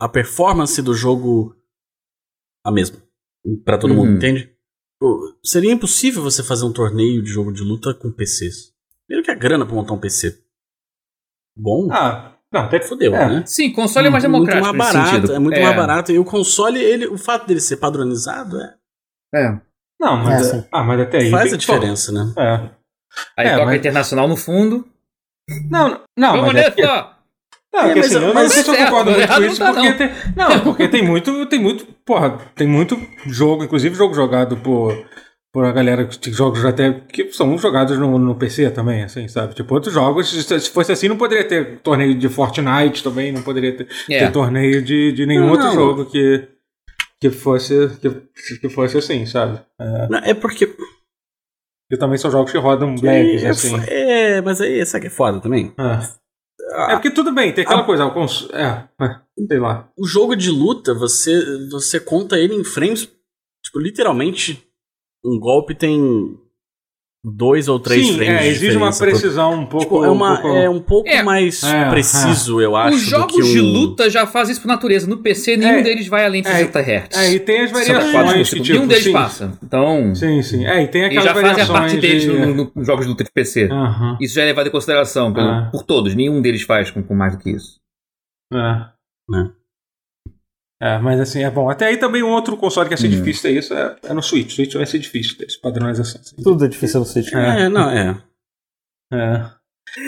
a 0.00 0.08
performance 0.08 0.80
do 0.82 0.94
jogo 0.94 1.54
a 2.66 2.70
mesma 2.72 3.02
Pra 3.64 3.76
todo 3.78 3.90
Uhum. 3.90 3.96
mundo, 4.06 4.16
entende? 4.16 4.54
Pô, 4.98 5.34
Seria 5.44 5.70
impossível 5.72 6.22
você 6.22 6.42
fazer 6.42 6.64
um 6.64 6.72
torneio 6.72 7.22
de 7.22 7.28
jogo 7.28 7.52
de 7.52 7.62
luta 7.62 7.92
com 7.92 8.10
PCs. 8.10 8.72
Primeiro 9.06 9.24
que 9.24 9.30
a 9.30 9.34
grana 9.34 9.66
pra 9.66 9.74
montar 9.74 9.92
um 9.92 10.00
PC 10.00 10.42
bom, 11.56 11.88
Ah, 11.92 12.36
não, 12.50 12.62
até 12.62 12.78
que 12.80 12.86
fodeu, 12.88 13.14
é. 13.14 13.28
né? 13.28 13.46
Sim, 13.46 13.70
console 13.72 14.06
é 14.06 14.10
mais 14.10 14.22
democrático 14.24 14.64
muito 14.66 14.78
mais 14.78 14.92
barato, 14.94 15.32
é 15.32 15.38
muito 15.38 15.60
mais 15.60 15.76
barato. 15.76 16.10
E 16.12 16.18
o 16.18 16.24
console, 16.24 16.80
ele, 16.82 17.06
o 17.06 17.18
fato 17.18 17.46
dele 17.46 17.60
ser 17.60 17.76
padronizado 17.76 18.58
é, 18.60 18.76
É. 19.34 19.60
Não, 20.00 20.16
mas, 20.16 20.52
É, 20.52 20.56
é- 20.58 20.68
ah, 20.72 20.82
mas 20.84 21.00
até 21.00 21.18
aí. 21.18 21.30
faz 21.30 21.52
a 21.52 21.56
diferença, 21.56 22.10
né? 22.12 22.32
É. 22.38 22.70
Aí 23.38 23.46
É, 23.48 23.52
toca 23.54 23.66
mas- 23.66 23.78
internacional 23.78 24.26
no 24.26 24.36
fundo. 24.36 24.88
Não, 25.70 26.02
não, 26.16 26.32
Vamos 26.36 26.52
mas 26.54 26.64
é 26.66 26.70
nessa! 26.70 27.13
Não, 27.74 27.80
É, 27.80 27.84
porque 27.86 28.00
mas- 28.00 28.06
assim, 28.16 28.24
eu 28.24 28.34
não 28.34 28.48
sei 28.48 28.62
se 28.62 28.70
eu 28.70 28.74
certo, 28.74 28.84
concordo 28.90 29.10
muito 29.10 29.22
errado 29.22 29.36
com 29.36 29.40
não 29.42 29.48
isso, 29.52 29.58
tá, 29.60 29.72
porque 29.72 29.88
não. 29.90 29.96
tem, 29.96 30.10
não, 30.36 30.60
porque 30.64 30.88
tem 30.88 31.02
muito, 31.02 31.46
tem 31.46 31.58
muito, 31.60 31.86
porra, 32.06 32.38
tem 32.54 32.66
muito 32.66 32.96
jogo, 33.26 33.64
inclusive 33.64 33.94
jogo 33.94 34.14
jogado 34.14 34.56
por, 34.58 34.94
por 35.52 35.64
a 35.64 35.72
galera 35.72 36.04
que 36.06 36.32
jogos 36.32 36.64
até 36.64 36.92
que 36.92 37.32
são 37.32 37.56
jogados 37.58 37.98
no, 37.98 38.18
no 38.18 38.34
PC 38.34 38.70
também, 38.70 39.02
assim, 39.04 39.26
sabe? 39.28 39.54
Tipo, 39.54 39.74
outros 39.74 39.92
jogos, 39.92 40.30
se 40.30 40.60
se 40.60 40.70
fosse 40.70 40.92
assim, 40.92 41.08
não 41.08 41.16
poderia 41.16 41.44
ter 41.46 41.80
torneio 41.80 42.14
de 42.14 42.28
Fortnite 42.28 43.02
também, 43.02 43.30
não 43.32 43.42
poderia 43.42 43.76
ter, 43.76 43.88
É. 44.10 44.20
ter 44.20 44.32
torneio 44.32 44.80
de, 44.82 45.12
de 45.12 45.26
nenhum 45.26 45.44
Não, 45.46 45.50
outro 45.50 45.66
não. 45.66 45.74
jogo 45.74 46.06
que, 46.06 46.48
que, 47.20 47.30
fosse, 47.30 47.74
que, 48.00 48.58
que 48.60 48.68
fosse 48.68 48.98
assim, 48.98 49.26
sabe? 49.26 49.60
É, 49.80 50.08
Não, 50.08 50.18
É 50.20 50.34
porque. 50.34 50.66
que 51.90 51.96
também 51.98 52.18
são 52.18 52.30
jogos 52.30 52.50
que 52.50 52.58
rodam 52.58 52.94
lags, 53.02 53.44
é, 53.44 53.48
assim. 53.48 53.76
é, 53.86 54.40
mas 54.40 54.60
aí, 54.60 54.84
sabe 54.86 55.02
que 55.02 55.06
é 55.08 55.10
foda 55.10 55.40
também? 55.40 55.72
É. 56.72 56.92
É 56.92 56.96
porque 56.96 57.10
tudo 57.10 57.32
bem, 57.32 57.52
tem 57.52 57.64
aquela 57.64 57.84
coisa, 57.84 58.06
o 58.06 58.12
cons... 58.12 58.48
é, 58.52 58.88
é, 59.00 59.20
sei 59.46 59.58
lá. 59.58 59.88
o 59.96 60.06
jogo 60.06 60.34
de 60.34 60.50
luta, 60.50 60.94
você, 60.94 61.68
você 61.70 62.00
conta 62.00 62.38
ele 62.38 62.54
em 62.54 62.64
frames. 62.64 63.08
Tipo, 63.62 63.78
literalmente, 63.78 64.66
um 65.24 65.38
golpe 65.38 65.74
tem 65.74 66.38
dois 67.26 67.68
ou 67.68 67.80
três 67.80 68.06
Sim, 68.06 68.16
frames. 68.16 68.42
é, 68.42 68.46
exige 68.48 68.76
uma 68.76 68.90
diferença. 68.90 69.18
precisão 69.20 69.54
um 69.54 69.64
pouco. 69.66 69.84
Tipo, 69.86 70.04
é, 70.04 70.10
uma, 70.10 70.32
um 70.32 70.36
pouco- 70.42 70.56
é 70.58 70.68
um 70.70 70.80
pouco 70.80 71.08
É. 71.08 71.22
mais 71.22 71.62
É, 71.62 71.88
preciso, 71.88 72.60
eu 72.60 72.76
acho. 72.76 72.96
Os 72.98 73.04
do 73.04 73.08
jogos 73.10 73.36
um... 73.36 73.52
de 73.52 73.60
luta 73.62 74.10
já 74.10 74.26
fazem 74.26 74.52
isso 74.52 74.60
por 74.60 74.68
natureza. 74.68 75.06
No 75.08 75.16
PC, 75.16 75.56
nenhum 75.56 75.78
É. 75.78 75.82
deles 75.82 76.06
vai 76.06 76.26
além 76.26 76.42
de 76.42 76.48
É. 76.48 76.52
60 76.52 76.80
Hz. 76.80 77.16
É, 77.16 77.32
e 77.32 77.40
tem 77.40 77.62
as 77.62 77.70
64 77.70 78.06
por 78.06 78.12
variações 78.12 78.42
que, 78.42 78.50
segundo. 78.50 78.64
tipo, 78.66 78.76
Nenhum 78.76 78.88
deles 78.88 79.04
sim, 79.04 79.12
passa. 79.12 79.58
Então, 79.62 80.14
Sim, 80.14 80.42
sim. 80.42 80.66
É, 80.66 80.82
e 80.82 80.88
tem 80.88 81.04
aquelas 81.06 81.24
já 81.24 81.32
fazem 81.34 81.48
a 81.48 81.52
variações 81.52 81.78
parte 81.78 81.96
deles 81.98 82.22
de... 82.24 82.28
no- 82.28 82.54
no- 82.54 82.72
nos 82.74 82.86
jogos 82.86 83.04
de 83.06 83.10
luta 83.10 83.24
de 83.24 83.30
PC. 83.32 83.68
Isso 84.20 84.34
já 84.34 84.42
é 84.42 84.44
levado 84.44 84.66
em 84.66 84.70
consideração 84.70 85.32
pelo- 85.32 85.70
por 85.70 85.82
todos. 85.82 86.14
Nenhum 86.14 86.42
deles 86.42 86.60
faz 86.62 86.90
com, 86.90 87.02
com 87.02 87.14
mais 87.14 87.34
do 87.36 87.42
que 87.42 87.50
isso. 87.50 87.80
é. 88.52 88.86
Né. 89.30 89.50
É, 90.84 90.98
mas 90.98 91.18
assim, 91.18 91.42
é 91.42 91.50
bom. 91.50 91.70
Até 91.70 91.86
aí 91.86 91.96
também 91.96 92.22
um 92.22 92.28
outro 92.30 92.58
console 92.58 92.88
que 92.88 92.92
ia 92.92 92.98
ser 92.98 93.06
Hum. 93.06 93.10
difícil 93.10 93.42
ter 93.42 93.56
isso 93.58 93.72
é, 93.72 93.96
é 94.04 94.12
no 94.12 94.22
Switch. 94.22 94.52
Switch 94.54 94.74
vai 94.74 94.84
ser 94.84 94.98
difícil 94.98 95.38
ter 95.38 95.46
esse 95.46 95.58
padronização. 95.58 96.20
Assim. 96.20 96.36
Tudo 96.42 96.64
é 96.64 96.68
difícil 96.68 97.00
no 97.00 97.06
Switch. 97.06 97.32
É, 97.32 97.68
não, 97.70 97.88
é. 97.90 98.18
É. 99.12 99.44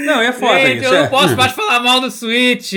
Não, 0.04 0.20
é 0.20 0.32
foda 0.32 0.58
Gente, 0.58 0.82
isso. 0.82 0.92
eu 0.92 0.94
é. 0.96 1.02
não 1.02 1.08
posso 1.08 1.36
mais 1.36 1.52
falar 1.52 1.80
mal 1.80 2.00
do 2.00 2.10
Switch. 2.10 2.72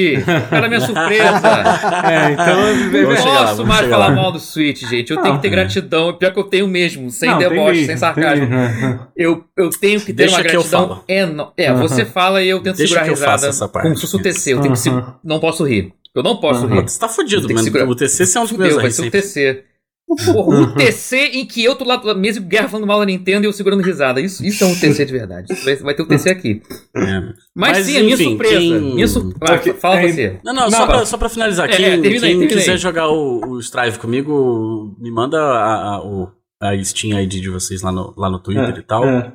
Era 0.51 0.67
minha 0.67 0.79
surpresa. 0.79 1.41
É, 2.09 2.31
então... 2.33 3.01
Vamos 3.03 3.25
Não 3.25 3.33
lá, 3.33 3.39
posso 3.41 3.55
vamos 3.57 3.67
mais 3.67 3.87
falar 3.89 4.07
lá. 4.09 4.15
mal 4.15 4.31
do 4.31 4.39
Switch, 4.39 4.81
gente. 4.87 5.09
Eu 5.11 5.15
Não, 5.17 5.23
tenho 5.23 5.35
que 5.35 5.41
ter 5.41 5.47
é. 5.47 5.51
gratidão. 5.51 6.13
Pior 6.13 6.31
que 6.33 6.39
eu 6.39 6.43
tenho 6.43 6.67
mesmo, 6.67 7.09
sem 7.09 7.29
Não, 7.29 7.37
deboche, 7.39 7.71
mesmo, 7.71 7.85
sem 7.87 7.97
sarcasmo. 7.97 8.47
Eu, 9.17 9.43
eu 9.57 9.69
tenho 9.71 9.99
que 9.99 10.07
ter 10.07 10.13
Deixa 10.13 10.35
uma 10.35 10.41
que 10.43 10.55
eu 10.55 10.61
gratidão 10.63 11.03
enorme. 11.07 11.53
É, 11.57 11.67
Aham. 11.69 11.79
você 11.81 12.05
fala 12.05 12.41
e 12.43 12.49
eu 12.49 12.61
tento 12.61 12.77
Deixa 12.77 12.93
segurar 12.93 13.03
que 13.05 13.09
a 13.09 13.11
eu 13.11 13.15
risada 13.15 13.47
essa 13.47 13.67
parte. 13.67 13.83
como 13.83 13.95
se 13.95 14.01
fosse 14.01 14.15
o 14.15 14.21
TC. 14.21 14.53
Eu 14.53 14.61
tenho 14.61 14.73
que 14.73 14.79
se... 14.79 14.89
Não 15.23 15.39
posso 15.39 15.63
rir. 15.65 15.93
Eu 16.15 16.23
não 16.23 16.37
posso 16.37 16.65
Aham. 16.65 16.75
rir. 16.81 16.89
Você 16.89 16.99
tá 16.99 17.07
fudido, 17.07 17.47
mano. 17.53 17.91
O 17.91 17.95
TC 17.95 18.23
é 18.37 18.39
um 18.39 18.43
dos 18.43 18.51
meus 18.53 18.75
vai 18.75 18.91
ser 18.91 19.07
o. 19.07 19.11
TC. 19.11 19.63
Porra, 20.25 20.57
um 20.61 20.73
TC 20.73 21.17
em 21.33 21.45
que 21.45 21.63
eu 21.63 21.75
tô 21.75 21.85
lá 21.85 21.95
da 21.97 22.15
mesa 22.15 22.39
e 22.39 22.41
o 22.41 22.45
Guerra 22.45 22.67
falando 22.67 22.87
mal 22.87 22.99
da 22.99 23.05
Nintendo 23.05 23.45
e 23.45 23.47
eu 23.47 23.53
segurando 23.53 23.83
risada. 23.83 24.19
Isso, 24.19 24.43
isso 24.43 24.63
é 24.63 24.67
um 24.67 24.73
TC 24.73 25.05
de 25.05 25.11
verdade. 25.13 25.53
Vai, 25.63 25.75
vai 25.75 25.93
ter 25.93 26.01
o 26.01 26.07
TC 26.07 26.29
aqui. 26.31 26.63
É. 26.97 27.19
Mas, 27.55 27.77
Mas, 27.77 27.85
sim, 27.85 27.97
a 27.97 28.01
minha 28.01 28.15
enfim, 28.15 28.29
surpresa. 28.29 28.57
quem- 28.57 28.95
Minha 28.95 29.07
sur... 29.07 29.35
Ah, 29.41 29.59
fala 29.79 29.99
é, 30.01 30.11
você. 30.11 30.39
Não, 30.43 30.51
não, 30.51 30.63
Não, 30.63 30.71
só. 30.71 30.87
Pra, 30.87 31.05
só 31.05 31.17
pra 31.17 31.29
finalizar, 31.29 31.69
É, 31.69 31.75
quem, 31.75 31.85
é, 31.85 31.89
quem 32.01 32.01
termina 32.19 32.47
quiser 32.47 32.71
aí. 32.71 32.77
jogar 32.79 33.07
o, 33.09 33.39
o 33.51 33.59
Strive 33.59 33.99
comigo, 33.99 34.95
me 34.99 35.11
manda 35.11 35.37
a, 35.39 35.93
a, 35.97 36.03
o, 36.03 36.31
a 36.59 36.83
Steam 36.83 37.19
ID 37.21 37.33
de 37.33 37.49
vocês 37.51 37.83
lá 37.83 37.91
no, 37.91 38.11
lá 38.17 38.31
no 38.31 38.39
Twitter 38.39 38.77
e 38.79 38.81
tal. 38.81 39.05
É, 39.07 39.31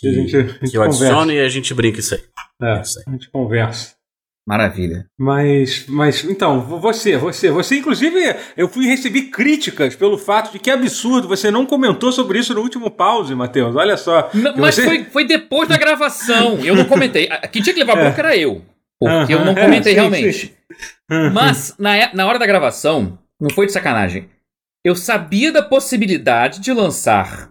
Que, 0.00 0.08
a 0.08 0.12
gente, 0.12 0.36
a 0.36 0.40
gente 0.40 0.70
que 0.70 0.78
eu 0.78 0.82
adiciono 0.84 1.30
e 1.32 1.38
a 1.38 1.48
gente 1.50 1.74
brinca 1.74 2.00
isso 2.00 2.14
aí. 2.14 2.22
É, 2.62 2.80
Isso 2.80 2.98
aí. 2.98 3.04
a 3.08 3.10
gente 3.10 3.30
conversa. 3.30 3.94
Maravilha. 4.46 5.06
Mas, 5.18 5.86
mas, 5.88 6.22
então, 6.22 6.60
você, 6.60 7.16
você, 7.16 7.50
você, 7.50 7.78
inclusive, 7.78 8.16
eu 8.56 8.68
fui 8.68 8.86
receber 8.86 9.22
críticas 9.22 9.96
pelo 9.96 10.16
fato 10.16 10.52
de 10.52 10.60
que 10.60 10.70
é 10.70 10.74
absurdo, 10.74 11.26
você 11.26 11.50
não 11.50 11.66
comentou 11.66 12.12
sobre 12.12 12.38
isso 12.38 12.54
no 12.54 12.60
último 12.60 12.88
pause, 12.90 13.34
Matheus, 13.34 13.74
olha 13.74 13.96
só. 13.96 14.30
N- 14.32 14.52
Que 14.52 14.60
mas 14.60 14.76
você- 14.76 14.84
foi, 14.84 15.04
foi 15.04 15.24
depois 15.26 15.68
da 15.68 15.76
gravação. 15.76 16.60
Eu 16.64 16.76
não 16.76 16.84
comentei. 16.84 17.26
Quem 17.50 17.60
tinha 17.60 17.74
que 17.74 17.80
levar 17.80 17.96
a 17.96 18.00
É. 18.00 18.04
bronca 18.04 18.20
era 18.20 18.36
eu. 18.36 18.64
Porque 19.00 19.34
eu 19.34 19.38
Aham, 19.38 19.46
não 19.46 19.52
é, 19.52 19.64
comentei 19.64 19.92
sim, 19.94 19.98
realmente. 19.98 20.32
sim. 20.32 20.52
Mas, 21.34 21.74
na, 21.78 22.14
na 22.14 22.26
hora 22.26 22.38
da 22.38 22.46
gravação, 22.46 23.18
não 23.40 23.50
foi 23.50 23.66
de 23.66 23.72
sacanagem. 23.72 24.28
eu 24.84 24.94
sabia 24.94 25.50
da 25.50 25.62
possibilidade 25.62 26.60
de 26.60 26.72
lançar 26.72 27.50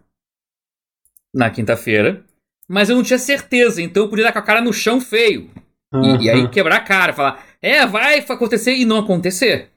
na 1.33 1.49
quinta-feira, 1.49 2.23
mas 2.69 2.89
eu 2.89 2.95
não 2.95 3.03
tinha 3.03 3.19
certeza, 3.19 3.81
então 3.81 4.03
eu 4.03 4.09
podia 4.09 4.23
dar 4.23 4.31
com 4.31 4.39
a 4.39 4.41
cara 4.41 4.61
no 4.61 4.71
chão 4.71 5.01
feio. 5.01 5.49
E, 6.03 6.23
e 6.25 6.29
aí 6.29 6.47
quebrar 6.49 6.77
a 6.77 6.81
cara, 6.81 7.13
falar, 7.13 7.45
é, 7.61 7.85
vai 7.85 8.19
acontecer 8.19 8.73
e 8.75 8.85
não 8.85 8.97
acontecer. 8.97 9.69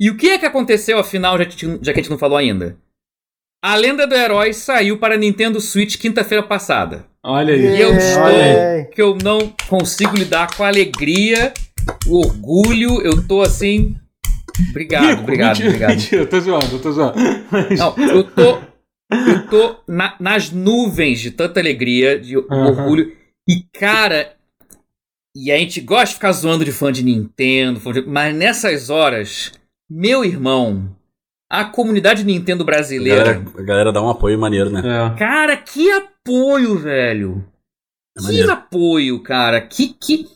E 0.00 0.10
o 0.10 0.16
que 0.16 0.28
é 0.30 0.38
que 0.38 0.46
aconteceu 0.46 0.98
afinal, 0.98 1.38
já 1.38 1.46
que, 1.46 1.56
já 1.82 1.92
que 1.92 2.00
a 2.00 2.02
gente 2.02 2.10
não 2.10 2.18
falou 2.18 2.36
ainda? 2.36 2.76
A 3.64 3.74
Lenda 3.74 4.06
do 4.06 4.14
Herói 4.14 4.52
saiu 4.52 4.98
para 4.98 5.16
Nintendo 5.16 5.60
Switch 5.60 5.96
quinta-feira 5.96 6.42
passada. 6.42 7.06
Olha 7.24 7.54
aí. 7.54 7.60
E 7.76 7.80
eu 7.80 7.94
estou 7.96 8.92
que 8.92 9.02
eu 9.02 9.16
não 9.22 9.52
consigo 9.68 10.14
lidar 10.16 10.54
com 10.54 10.62
a 10.62 10.68
alegria, 10.68 11.52
o 12.06 12.18
orgulho, 12.18 13.00
eu 13.02 13.26
tô 13.26 13.40
assim. 13.42 13.96
Obrigado, 14.70 15.06
Rico, 15.08 15.22
obrigado, 15.22 15.48
mentira, 15.58 15.68
obrigado. 15.68 15.90
Mentira, 15.90 16.22
eu 16.22 16.26
tô 16.28 16.40
zoando, 16.40 16.76
eu 16.76 16.78
tô 16.82 16.92
zoando. 16.92 17.14
Mas- 17.50 17.78
Não, 17.78 17.94
eu 17.98 18.22
tô. 18.24 18.58
Eu 19.12 19.46
tô 19.48 19.76
na- 19.88 20.16
nas 20.20 20.50
nuvens 20.50 21.20
de 21.20 21.30
tanta 21.30 21.60
alegria, 21.60 22.18
de 22.18 22.36
Aham. 22.36 22.66
orgulho. 22.68 23.12
E, 23.48 23.62
cara. 23.78 24.35
E 25.38 25.52
a 25.52 25.58
gente 25.58 25.80
gosta 25.80 26.06
de 26.06 26.14
ficar 26.14 26.32
zoando 26.32 26.64
de 26.64 26.72
fã 26.72 26.90
de 26.90 27.02
Nintendo, 27.04 27.78
fã 27.78 27.92
de- 27.92 28.02
mas 28.06 28.34
nessas 28.34 28.88
horas, 28.88 29.52
meu 29.90 30.24
irmão, 30.24 30.96
a 31.50 31.64
comunidade 31.64 32.24
Nintendo 32.24 32.62
A 32.62 32.66
brasileira. 32.66 33.34
galera, 33.34 33.44
a 33.58 33.62
galera 33.62 33.92
dá 33.92 34.02
um 34.02 34.08
apoio 34.08 34.38
maneiro, 34.38 34.70
né? 34.70 34.80
É. 34.80 35.18
Cara, 35.18 35.56
que 35.56 35.90
apoio, 35.90 36.78
velho! 36.78 37.44
É 38.18 38.20
Que 38.22 38.42
apoio, 38.50 39.22
cara! 39.22 39.60
Que. 39.60 39.88
que... 39.88 40.26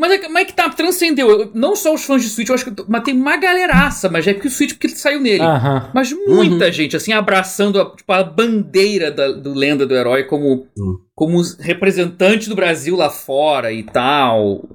Mas 0.00 0.12
é, 0.12 0.28
mas 0.28 0.42
é 0.42 0.44
que 0.46 0.54
tá, 0.54 0.68
transcendeu. 0.70 1.28
Eu- 1.30 1.50
Não 1.54 1.76
só 1.76 1.92
os 1.92 2.04
fãs 2.04 2.22
de 2.22 2.28
Switch, 2.30 2.48
eu 2.48 2.54
acho 2.54 2.64
que. 2.64 2.84
Mas 2.88 3.04
tem 3.04 3.14
uma 3.14 3.36
galeraça, 3.36 4.08
mas 4.08 4.26
é 4.26 4.32
que 4.32 4.46
o 4.46 4.50
Switch 4.50 4.72
porque 4.72 4.86
ele 4.86 4.96
saiu 4.96 5.20
nele. 5.20 5.42
Aham. 5.42 5.90
Mas 5.94 6.10
muita 6.12 6.72
gente, 6.72 6.96
assim, 6.96 7.12
abraçando 7.12 7.80
a, 7.80 7.94
tipo, 7.94 8.10
a 8.12 8.24
bandeira 8.24 9.10
da, 9.10 9.30
do 9.32 9.52
Lenda 9.52 9.86
do 9.86 9.94
Herói 9.94 10.24
como, 10.24 10.66
Hum. 10.78 10.98
como 11.14 11.40
representante 11.58 12.48
do 12.48 12.54
Brasil 12.56 12.96
lá 12.96 13.10
fora 13.10 13.72
e 13.72 13.82
tal. 13.82 14.68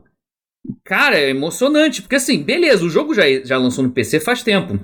Cara, 0.84 1.18
é 1.18 1.30
emocionante, 1.30 2.02
porque 2.02 2.16
assim, 2.16 2.42
beleza, 2.44 2.86
o 2.86 2.90
jogo 2.90 3.14
já, 3.14 3.24
já 3.44 3.58
lançou 3.58 3.84
no 3.84 3.92
PC 3.92 4.20
faz 4.20 4.42
tempo. 4.44 4.80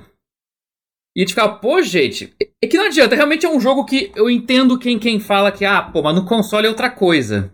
E 1.16 1.20
a 1.20 1.24
gente 1.24 1.30
fica, 1.36 1.50
pô, 1.50 1.82
gente, 1.82 2.34
é 2.64 2.68
que 2.68 2.78
não 2.78 2.86
adianta, 2.86 3.16
realmente 3.16 3.46
é 3.46 3.50
um 3.50 3.60
jogo 3.60 3.84
que 3.84 4.12
eu 4.16 4.30
entendo 4.30 4.80
quem, 4.80 4.98
quem 4.98 5.20
fala 5.20 5.52
que, 5.52 5.66
ah, 5.66 5.82
pô, 5.82 6.02
mas 6.02 6.16
no 6.16 6.26
console 6.26 6.66
é 6.68 6.70
outra 6.70 6.90
coisa. 6.90 7.52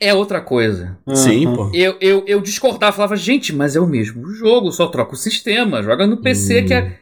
É 0.00 0.14
outra 0.14 0.40
coisa. 0.40 0.96
Sim, 1.12 1.46
Aham. 1.46 1.56
pô. 1.56 1.70
Eu, 1.74 1.98
eu, 2.00 2.24
eu 2.26 2.40
discordava, 2.40 2.94
falava, 2.94 3.16
gente, 3.16 3.52
mas 3.54 3.74
é 3.74 3.80
o 3.80 3.86
mesmo 3.86 4.28
jogo, 4.32 4.70
só 4.70 4.86
troca 4.86 5.14
o 5.14 5.16
sistema, 5.16 5.82
joga 5.82 6.06
no 6.06 6.22
PC 6.22 6.62
Hum. 6.62 6.66
que 6.66 6.74
é. 6.74 7.00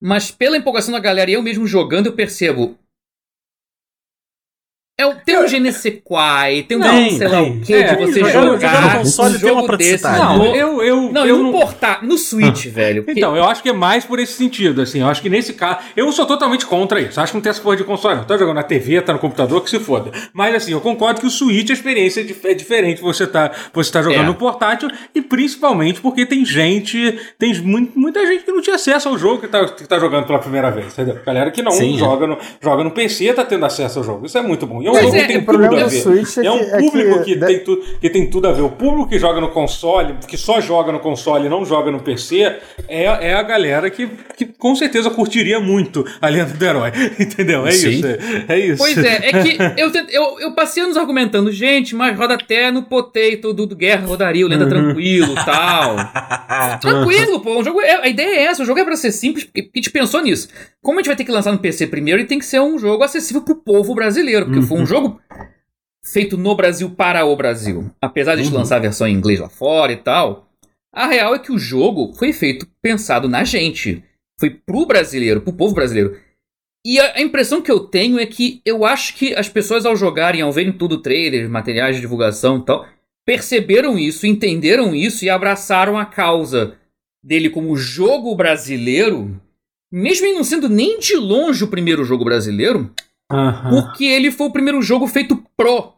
Mas 0.00 0.30
pela 0.30 0.56
empolgação 0.56 0.92
da 0.92 1.00
galera 1.00 1.30
e 1.30 1.34
eu 1.34 1.42
mesmo 1.42 1.66
jogando, 1.66 2.06
eu 2.06 2.14
percebo. 2.14 2.78
É, 5.00 5.06
o- 5.06 5.14
tem 5.14 5.38
um 5.38 5.46
GNC 5.46 6.02
tem 6.66 6.76
um 6.76 6.80
Tem, 6.80 7.16
sei 7.16 7.28
lá 7.28 7.42
o 7.42 7.60
que, 7.60 7.72
É, 7.72 7.94
de 7.94 8.04
você 8.04 8.24
jogar- 8.32 8.82
no 8.94 8.98
console 8.98 9.38
tem 9.38 9.52
uma 9.52 9.60
desse. 9.76 10.02
praticidade. 10.02 10.18
Não, 10.18 10.38
Não, 10.38 10.56
eu, 10.56 10.82
eu, 10.82 11.12
não, 11.12 11.24
eu 11.24 11.38
e 11.38 11.42
no 11.44 11.52
portar, 11.52 12.04
no 12.04 12.18
Switch, 12.18 12.66
velho. 12.66 13.04
porque- 13.04 13.20
Então, 13.20 13.36
eu 13.36 13.44
acho 13.44 13.62
que 13.62 13.68
é 13.68 13.72
mais 13.72 14.04
por 14.04 14.18
esse 14.18 14.32
sentido, 14.32 14.82
assim. 14.82 14.98
Eu 15.00 15.06
acho 15.06 15.22
que 15.22 15.28
nesse 15.30 15.52
caso. 15.52 15.78
Eu 15.96 16.10
sou 16.10 16.26
totalmente 16.26 16.66
contra 16.66 17.00
isso. 17.00 17.20
Acho 17.20 17.30
que 17.30 17.36
não 17.36 17.42
tem 17.42 17.50
essa 17.50 17.60
porra 17.60 17.76
de 17.76 17.84
console, 17.84 18.16
não. 18.16 18.24
Tá 18.24 18.36
jogando 18.36 18.56
na 18.56 18.64
TV, 18.64 19.00
tá 19.00 19.12
no 19.12 19.20
computador, 19.20 19.62
que 19.62 19.70
se 19.70 19.78
foda. 19.78 20.10
Mas, 20.32 20.52
assim, 20.56 20.72
eu 20.72 20.80
concordo 20.80 21.20
que 21.20 21.26
o 21.28 21.30
Switch, 21.30 21.70
a 21.70 21.72
experiência 21.74 22.20
é 22.20 22.50
é 22.50 22.54
diferente. 22.54 23.00
Você 23.00 23.24
tá, 23.26 23.52
você 23.72 23.92
tá 23.92 24.02
jogando 24.02 24.22
É. 24.22 24.26
no 24.26 24.34
portátil 24.34 24.90
e 25.14 25.22
principalmente 25.22 26.00
porque 26.00 26.26
tem 26.26 26.44
gente. 26.44 27.16
Tem 27.38 27.56
mu- 27.62 27.88
muita 27.94 28.26
gente 28.26 28.42
que 28.42 28.50
não 28.50 28.60
tinha 28.60 28.74
acesso 28.74 29.08
ao 29.08 29.16
jogo 29.16 29.42
que 29.42 29.46
tá, 29.48 29.64
que 29.66 29.86
tá 29.86 29.98
jogando 30.00 30.26
pela 30.26 30.40
primeira 30.40 30.70
vez, 30.72 30.92
entendeu? 30.92 31.18
Galera 31.24 31.50
que 31.52 31.62
não 31.62 31.70
Sim, 31.70 31.94
é. 31.94 31.98
joga, 31.98 32.26
no, 32.26 32.36
joga 32.60 32.82
no 32.82 32.90
PC 32.90 33.32
tá 33.32 33.44
tendo 33.44 33.64
acesso 33.64 34.00
ao 34.00 34.04
jogo. 34.04 34.26
Isso 34.26 34.36
é 34.36 34.42
muito 34.42 34.66
bom. 34.66 34.87
É 34.96 35.00
um 35.00 35.02
jogo 35.02 35.16
é, 35.16 35.20
que 35.22 35.26
tem 35.28 35.44
tudo 35.44 35.64
a 35.64 35.68
ver. 35.68 35.76
É 36.42 36.46
é 36.46 36.50
um 36.50 36.58
é 36.58 36.78
público 36.78 37.22
que 37.24 37.36
tem 37.36 37.58
tu- 37.64 37.82
que 38.00 38.10
tem 38.10 38.30
tudo 38.30 38.48
a 38.48 38.52
ver. 38.52 38.62
O 38.62 38.70
público 38.70 39.08
que 39.08 39.18
joga 39.18 39.40
no 39.40 39.48
console, 39.50 40.14
que 40.26 40.36
só 40.36 40.60
joga 40.60 40.92
no 40.92 41.00
console 41.00 41.46
e 41.46 41.48
não 41.48 41.64
joga 41.64 41.90
no 41.90 42.00
PC, 42.00 42.56
é, 42.88 43.04
é 43.04 43.34
a 43.34 43.42
galera 43.42 43.88
que, 43.90 44.08
que 44.36 44.44
com 44.46 44.74
certeza 44.74 45.10
curtiria 45.10 45.58
muito 45.60 46.04
a 46.20 46.28
Lenda 46.28 46.52
do 46.54 46.64
Herói. 46.64 46.92
Entendeu? 47.18 47.66
É 47.66 47.70
Sim. 47.72 47.88
isso. 47.90 48.06
É, 48.06 48.44
é 48.48 48.58
isso. 48.58 48.78
Pois 48.78 48.98
é, 48.98 49.28
é 49.28 49.42
que 49.42 49.58
eu, 49.80 49.90
eu, 50.10 50.40
eu 50.40 50.52
passei 50.54 50.82
anos 50.82 50.96
argumentando, 50.96 51.50
gente, 51.52 51.94
mas 51.94 52.16
roda 52.16 52.34
até 52.34 52.70
no 52.70 52.82
Potato 52.82 53.52
do, 53.52 53.66
do 53.66 53.76
Guerra 53.76 54.06
rodaria, 54.06 54.44
o 54.44 54.48
Lenda 54.48 54.64
Uhum. 54.64 54.70
tranquilo 54.70 55.34
tal. 55.44 55.96
Tranquilo, 56.80 57.40
pô. 57.40 57.58
O 57.60 57.64
jogo 57.64 57.80
é- 57.80 58.02
a 58.04 58.08
ideia 58.08 58.28
é 58.36 58.42
essa. 58.44 58.62
O 58.62 58.66
jogo 58.66 58.80
é 58.80 58.84
pra 58.84 58.96
ser 58.96 59.12
simples, 59.12 59.44
porque 59.44 59.60
a 59.60 59.78
gente 59.78 59.90
pensou 59.90 60.20
nisso. 60.22 60.48
Como 60.82 60.98
a 60.98 61.02
gente 61.02 61.08
vai 61.08 61.16
ter 61.16 61.24
que 61.24 61.30
lançar 61.32 61.52
no 61.52 61.58
PC 61.58 61.86
primeiro, 61.86 62.20
ele 62.20 62.28
tem 62.28 62.38
que 62.38 62.44
ser 62.46 62.60
um 62.60 62.78
jogo 62.78 63.02
acessível 63.02 63.42
pro 63.42 63.56
povo 63.56 63.94
brasileiro. 63.94 64.46
Porque 64.46 64.62
foi 64.62 64.77
um 64.78 64.86
jogo 64.86 65.20
feito 66.04 66.36
no 66.36 66.54
Brasil 66.54 66.90
para 66.90 67.24
o 67.24 67.36
Brasil. 67.36 67.90
Apesar 68.00 68.36
de 68.36 68.44
gente 68.44 68.54
lançar 68.54 68.76
a 68.76 68.80
versão 68.80 69.06
em 69.06 69.14
inglês 69.14 69.40
lá 69.40 69.48
fora 69.48 69.92
e 69.92 69.96
tal. 69.96 70.48
A 70.92 71.06
real 71.06 71.34
é 71.34 71.38
que 71.38 71.52
o 71.52 71.58
jogo 71.58 72.12
foi 72.14 72.32
feito 72.32 72.66
pensado 72.80 73.28
na 73.28 73.44
gente. 73.44 74.02
Foi 74.40 74.50
pro 74.50 74.86
brasileiro, 74.86 75.40
pro 75.40 75.52
povo 75.52 75.74
brasileiro. 75.74 76.18
E 76.84 76.98
a, 76.98 77.16
a 77.16 77.20
impressão 77.20 77.60
que 77.60 77.70
eu 77.70 77.80
tenho 77.80 78.18
é 78.18 78.26
que 78.26 78.62
eu 78.64 78.84
acho 78.84 79.14
que 79.14 79.34
as 79.34 79.48
pessoas, 79.48 79.84
ao 79.84 79.96
jogarem, 79.96 80.40
ao 80.40 80.52
verem 80.52 80.72
tudo 80.72 81.02
trailer, 81.02 81.48
materiais 81.48 81.96
de 81.96 82.00
divulgação 82.00 82.58
e 82.58 82.64
tal, 82.64 82.86
perceberam 83.26 83.98
isso, 83.98 84.26
entenderam 84.26 84.94
isso 84.94 85.24
e 85.24 85.28
abraçaram 85.28 85.98
a 85.98 86.06
causa 86.06 86.78
dele 87.22 87.50
como 87.50 87.76
jogo 87.76 88.34
brasileiro, 88.34 89.38
mesmo 89.92 90.26
ele 90.26 90.36
não 90.36 90.44
sendo 90.44 90.68
nem 90.68 90.98
de 90.98 91.16
longe 91.16 91.62
o 91.62 91.68
primeiro 91.68 92.04
jogo 92.04 92.24
brasileiro, 92.24 92.90
Aham. 93.30 93.70
porque 93.70 94.04
ele 94.04 94.30
foi 94.30 94.46
o 94.46 94.52
primeiro 94.52 94.80
jogo 94.82 95.06
feito 95.06 95.36
pro. 95.56 95.92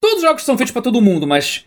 Todos 0.00 0.16
os 0.16 0.22
jogos 0.22 0.42
são 0.42 0.56
feitos 0.56 0.72
pra 0.72 0.82
todo 0.82 1.00
mundo, 1.00 1.26
mas 1.26 1.64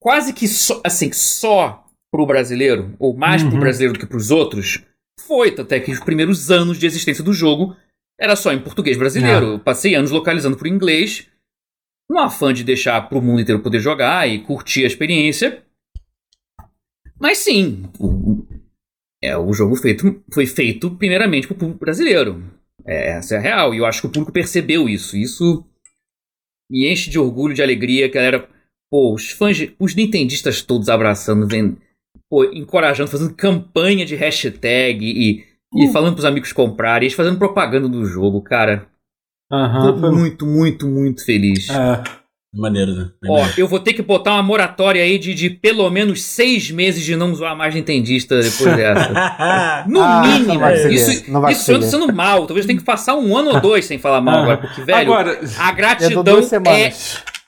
quase 0.00 0.32
que 0.32 0.46
só, 0.48 0.80
assim, 0.84 1.12
só 1.12 1.84
pro 2.12 2.26
brasileiro, 2.26 2.94
ou 2.98 3.16
mais 3.16 3.42
pro 3.42 3.52
Uhum. 3.52 3.60
brasileiro 3.60 3.94
do 3.94 4.00
que 4.00 4.06
pros 4.06 4.30
outros, 4.30 4.82
foi. 5.20 5.54
Até 5.58 5.78
que 5.80 5.90
os 5.92 6.00
primeiros 6.00 6.50
anos 6.50 6.78
de 6.78 6.86
existência 6.86 7.22
do 7.24 7.32
jogo 7.32 7.76
era 8.18 8.34
só 8.36 8.52
em 8.52 8.60
português 8.60 8.96
brasileiro. 8.96 9.46
É. 9.46 9.54
Eu 9.54 9.58
passei 9.58 9.94
anos 9.94 10.10
localizando 10.10 10.56
pro 10.56 10.68
inglês, 10.68 11.26
no 12.10 12.18
afã 12.18 12.52
de 12.52 12.64
deixar 12.64 13.08
pro 13.08 13.20
mundo 13.22 13.40
inteiro 13.40 13.62
poder 13.62 13.78
jogar 13.80 14.28
e 14.28 14.40
curtir 14.42 14.84
a 14.84 14.86
experiência. 14.86 15.62
Mas 17.20 17.38
sim, 17.38 17.84
o, 17.98 18.44
é, 19.22 19.36
o 19.36 19.52
jogo 19.52 19.74
feito, 19.76 20.22
foi 20.32 20.46
feito 20.46 20.90
primeiramente 20.92 21.46
pro 21.46 21.56
público 21.56 21.80
brasileiro. 21.80 22.42
É, 22.88 23.10
essa 23.10 23.34
é 23.34 23.38
a 23.38 23.40
real. 23.40 23.74
E 23.74 23.78
eu 23.78 23.86
acho 23.86 24.00
que 24.00 24.06
o 24.06 24.10
público 24.10 24.32
percebeu 24.32 24.88
isso. 24.88 25.16
Isso 25.16 25.64
me 26.70 26.90
enche 26.90 27.10
de 27.10 27.18
orgulho, 27.18 27.54
de 27.54 27.62
alegria, 27.62 28.08
galera. 28.08 28.48
Pô, 28.90 29.14
os 29.14 29.30
fãs, 29.30 29.56
de- 29.56 29.74
os 29.78 29.94
nintendistas 29.94 30.62
todos 30.62 30.88
abraçando, 30.88 31.46
vendo, 31.46 31.78
pô, 32.30 32.44
encorajando, 32.44 33.10
fazendo 33.10 33.34
campanha 33.34 34.06
de 34.06 34.14
hashtag 34.16 35.04
e, 35.04 35.44
e 35.76 35.92
falando 35.92 36.14
pros 36.14 36.24
amigos 36.24 36.52
comprarem, 36.52 37.06
eles 37.06 37.16
fazendo 37.16 37.38
propaganda 37.38 37.86
do 37.88 38.04
jogo, 38.06 38.40
cara. 38.40 38.88
Aham. 39.52 40.00
Tô 40.00 40.10
muito, 40.12 40.46
muito, 40.46 40.86
muito 40.88 41.24
feliz. 41.24 41.68
É. 41.68 42.02
Maneiro, 42.54 42.92
né? 42.94 43.08
Bem 43.20 43.30
Ó, 43.30 43.36
maneiro. 43.40 43.60
eu 43.60 43.68
vou 43.68 43.78
ter 43.78 43.92
que 43.92 44.00
botar 44.00 44.32
uma 44.32 44.42
moratória 44.42 45.02
aí 45.02 45.18
de, 45.18 45.34
de 45.34 45.50
pelo 45.50 45.88
menos 45.90 46.22
seis 46.22 46.70
meses 46.70 47.04
de 47.04 47.14
não 47.14 47.34
zoar 47.34 47.54
mais 47.54 47.74
nintendista 47.74 48.40
depois 48.40 48.74
dessa. 48.76 49.84
No 49.86 50.00
Ah, 50.02 50.22
mínimo. 50.26 50.54
não 50.54 50.58
vai 50.60 50.74
conseguir, 50.76 50.94
isso 50.94 51.30
não 51.30 51.40
vai 51.42 51.52
isso 51.52 51.70
eu 51.70 51.74
tô 51.78 51.84
conseguir. 51.84 52.02
sendo 52.04 52.12
mal. 52.14 52.46
Talvez 52.46 52.64
eu 52.64 52.68
tenha 52.68 52.78
que 52.78 52.84
passar 52.84 53.16
um 53.16 53.36
ano 53.36 53.50
ou 53.50 53.60
dois 53.60 53.84
sem 53.84 53.98
falar 53.98 54.20
mal 54.22 54.36
Ah. 54.38 54.42
agora, 54.42 54.56
porque, 54.58 54.80
velho, 54.82 54.98
Agora, 54.98 55.40
a 55.58 55.66
dou 55.66 55.76
gratidão 55.76 56.38
é. 56.66 56.92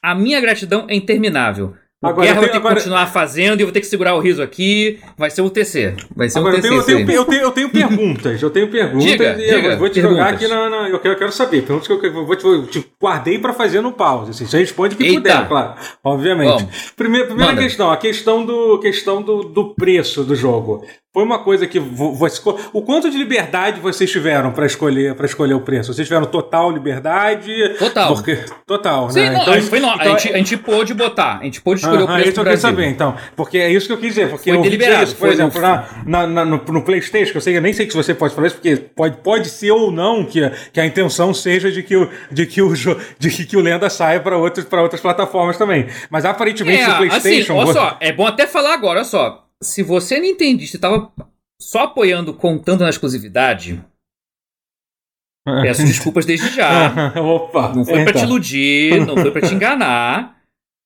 A 0.03 0.15
minha 0.15 0.41
gratidão 0.41 0.87
é 0.89 0.95
interminável. 0.95 1.75
O 2.03 2.07
Agora, 2.07 2.23
Guerra 2.29 2.37
eu 2.39 2.41
vai 2.41 2.41
tenho- 2.41 2.45
ter 2.45 2.51
que 2.53 2.57
agora- 2.67 2.75
continuar 2.77 3.07
fazendo 3.09 3.61
e 3.61 3.63
eu 3.63 3.67
vou 3.67 3.73
ter 3.75 3.81
que 3.81 3.87
segurar 3.87 4.15
o 4.15 4.21
riso 4.21 4.43
aqui. 4.43 4.99
Vai 5.19 5.29
ser 5.29 5.43
o 5.43 5.51
TC. 5.51 5.95
Vai 6.17 6.31
ser 6.31 6.39
Agora, 6.39 6.55
o 6.55 6.57
eu 6.57 6.63
TC. 6.63 6.71
tenho, 6.71 6.79
eu, 6.81 6.85
tenho, 7.05 7.17
eu, 7.19 7.25
tenho, 7.27 7.43
eu 7.43 7.51
tenho 7.51 7.69
perguntas, 7.69 8.41
eu 8.43 8.49
tenho 8.49 8.69
perguntas 8.71 9.05
Diga, 9.05 9.37
e 9.39 9.51
eu 9.51 9.57
diga, 9.61 9.77
vou 9.77 9.89
te 9.91 10.01
jogar 10.01 10.15
perguntas. 10.33 10.35
aqui 10.35 10.49
na, 10.49 10.71
na- 10.71 10.89
eu, 10.89 10.99
quero, 10.99 11.13
eu 11.15 11.19
quero 11.19 11.31
saber, 11.33 11.61
perguntas 11.61 11.87
que 11.87 11.93
eu, 11.93 12.27
vou 12.27 12.35
te, 12.37 12.45
eu 12.47 12.67
te 12.69 12.87
guardei 12.99 13.39
pra 13.39 13.53
fazer 13.53 13.83
no 13.83 13.93
pause, 13.93 14.31
assim, 14.31 14.47
você 14.47 14.57
responde 14.61 14.95
o 14.95 14.97
que 14.99 15.05
Eita. 15.05 15.17
puder, 15.21 15.47
claro, 15.49 15.75
obviamente. 16.03 16.63
Vamos. 16.65 16.93
Primeira, 16.97 17.27
primeira 17.27 17.55
questão, 17.55 17.91
a 17.91 17.97
questão 17.99 18.47
do 18.47 18.79
questão 18.79 19.21
do, 19.21 19.43
do 19.45 19.75
preço 19.75 20.25
do 20.25 20.35
jogo. 20.35 20.83
Foi 21.13 21.25
uma 21.25 21.41
coisa 21.43 21.67
que 21.67 21.81
vo- 21.81 22.15
você, 22.15 22.41
o 22.73 22.83
quanto 22.83 23.11
de 23.11 23.19
liberdade 23.19 23.81
vocês 23.81 24.09
tiveram 24.09 24.53
pra 24.53 24.65
escolher 24.65 25.13
para 25.17 25.27
escolher 25.27 25.55
o 25.55 25.61
preço? 25.61 25.93
Vocês 25.93 26.07
tiveram 26.07 26.25
total 26.27 26.71
liberdade? 26.71 27.53
Total. 27.81 28.15
Porque, 28.15 28.39
total, 28.65 29.11
Sim, 29.11 29.23
né? 29.23 29.31
não, 29.33 29.53
a, 29.53 29.59
gente 29.59 29.69
foi, 29.69 29.81
no- 29.81 29.89
então 29.89 30.15
a, 30.15 30.19
gente, 30.19 30.33
a 30.33 30.37
gente 30.37 30.57
pôde 30.57 30.95
botar. 30.95 31.39
A 31.41 31.45
gente 31.45 31.61
pôde 31.63 31.81
escolher 31.81 32.03
o 32.03 32.05
Aham, 32.05 32.15
preço 32.15 32.29
isso 32.31 32.39
eu 32.41 32.45
queria 32.45 32.59
Brasil. 32.59 32.71
saber, 32.71 32.87
então. 32.87 33.17
Porque 33.35 33.59
é 33.59 33.69
isso 33.73 33.89
que 33.89 33.93
eu 33.93 33.99
quis 33.99 34.11
dizer. 34.11 34.29
Porque 34.31 34.45
Foi 34.51 34.53
eu 34.53 34.59
ouvi 34.59 34.71
deliberado, 34.71 35.03
isso, 35.03 35.15
por 35.17 35.21
foi 35.27 35.31
exemplo, 35.31 35.61
no- 35.61 35.67
na, 35.67 35.85
na- 36.07 36.27
na- 36.29 36.45
no, 36.45 36.63
no 36.65 36.83
PlayStation, 36.85 37.37
eu 37.39 37.41
sei, 37.41 37.57
eu 37.57 37.61
nem 37.61 37.73
sei 37.73 37.91
se 37.91 37.97
você 37.97 38.15
pode 38.15 38.33
falar 38.33 38.47
isso, 38.47 38.55
porque 38.57 38.77
pode, 38.77 39.17
pode 39.17 39.49
ser 39.49 39.73
ou 39.73 39.91
não 39.91 40.25
que, 40.25 40.45
a- 40.45 40.53
que 40.73 40.81
a 40.81 40.87
intenção 40.87 41.35
seja 41.35 41.73
de 41.73 41.83
que 41.83 41.97
o, 41.97 42.09
de 42.31 42.47
que 42.47 42.63
o, 42.63 42.73
de 43.19 43.31
que, 43.31 43.45
que 43.47 43.57
o 43.57 43.61
Lenda 43.61 43.91
saia 43.91 44.21
para 44.21 44.37
outras, 44.39 44.65
para 44.65 44.81
outras 44.81 45.01
plataformas 45.01 45.59
também. 45.59 45.89
Mas 46.09 46.25
aparentemente 46.25 46.83
É, 46.83 46.87
no 46.87 46.93
assim, 46.93 47.09
PlayStation. 47.09 47.55
olha 47.57 47.67
você- 47.67 47.73
só, 47.81 47.97
é 47.99 48.13
bom 48.13 48.29
até 48.29 48.47
falar 48.47 48.75
agora, 48.75 49.01
olha 49.01 49.05
só. 49.05 49.45
Se 49.63 49.83
você 49.83 50.17
é 50.17 50.21
nintendista 50.21 50.77
e 50.77 50.81
tava 50.81 51.13
só 51.61 51.81
apoiando 51.85 52.33
contando 52.33 52.81
na 52.83 52.89
exclusividade, 52.91 53.83
peço 55.63 55.85
desculpas 55.85 56.25
desde 56.25 56.49
já. 56.51 57.13
Opa. 57.21 57.75
Não 57.75 57.85
foi 57.85 58.03
pra 58.05 58.13
te 58.13 58.19
então. 58.19 58.25
iludir, 58.31 59.07
não 59.07 59.17
foi 59.17 59.31
pra 59.31 59.43
te 59.47 59.55
enganar. 59.55 60.39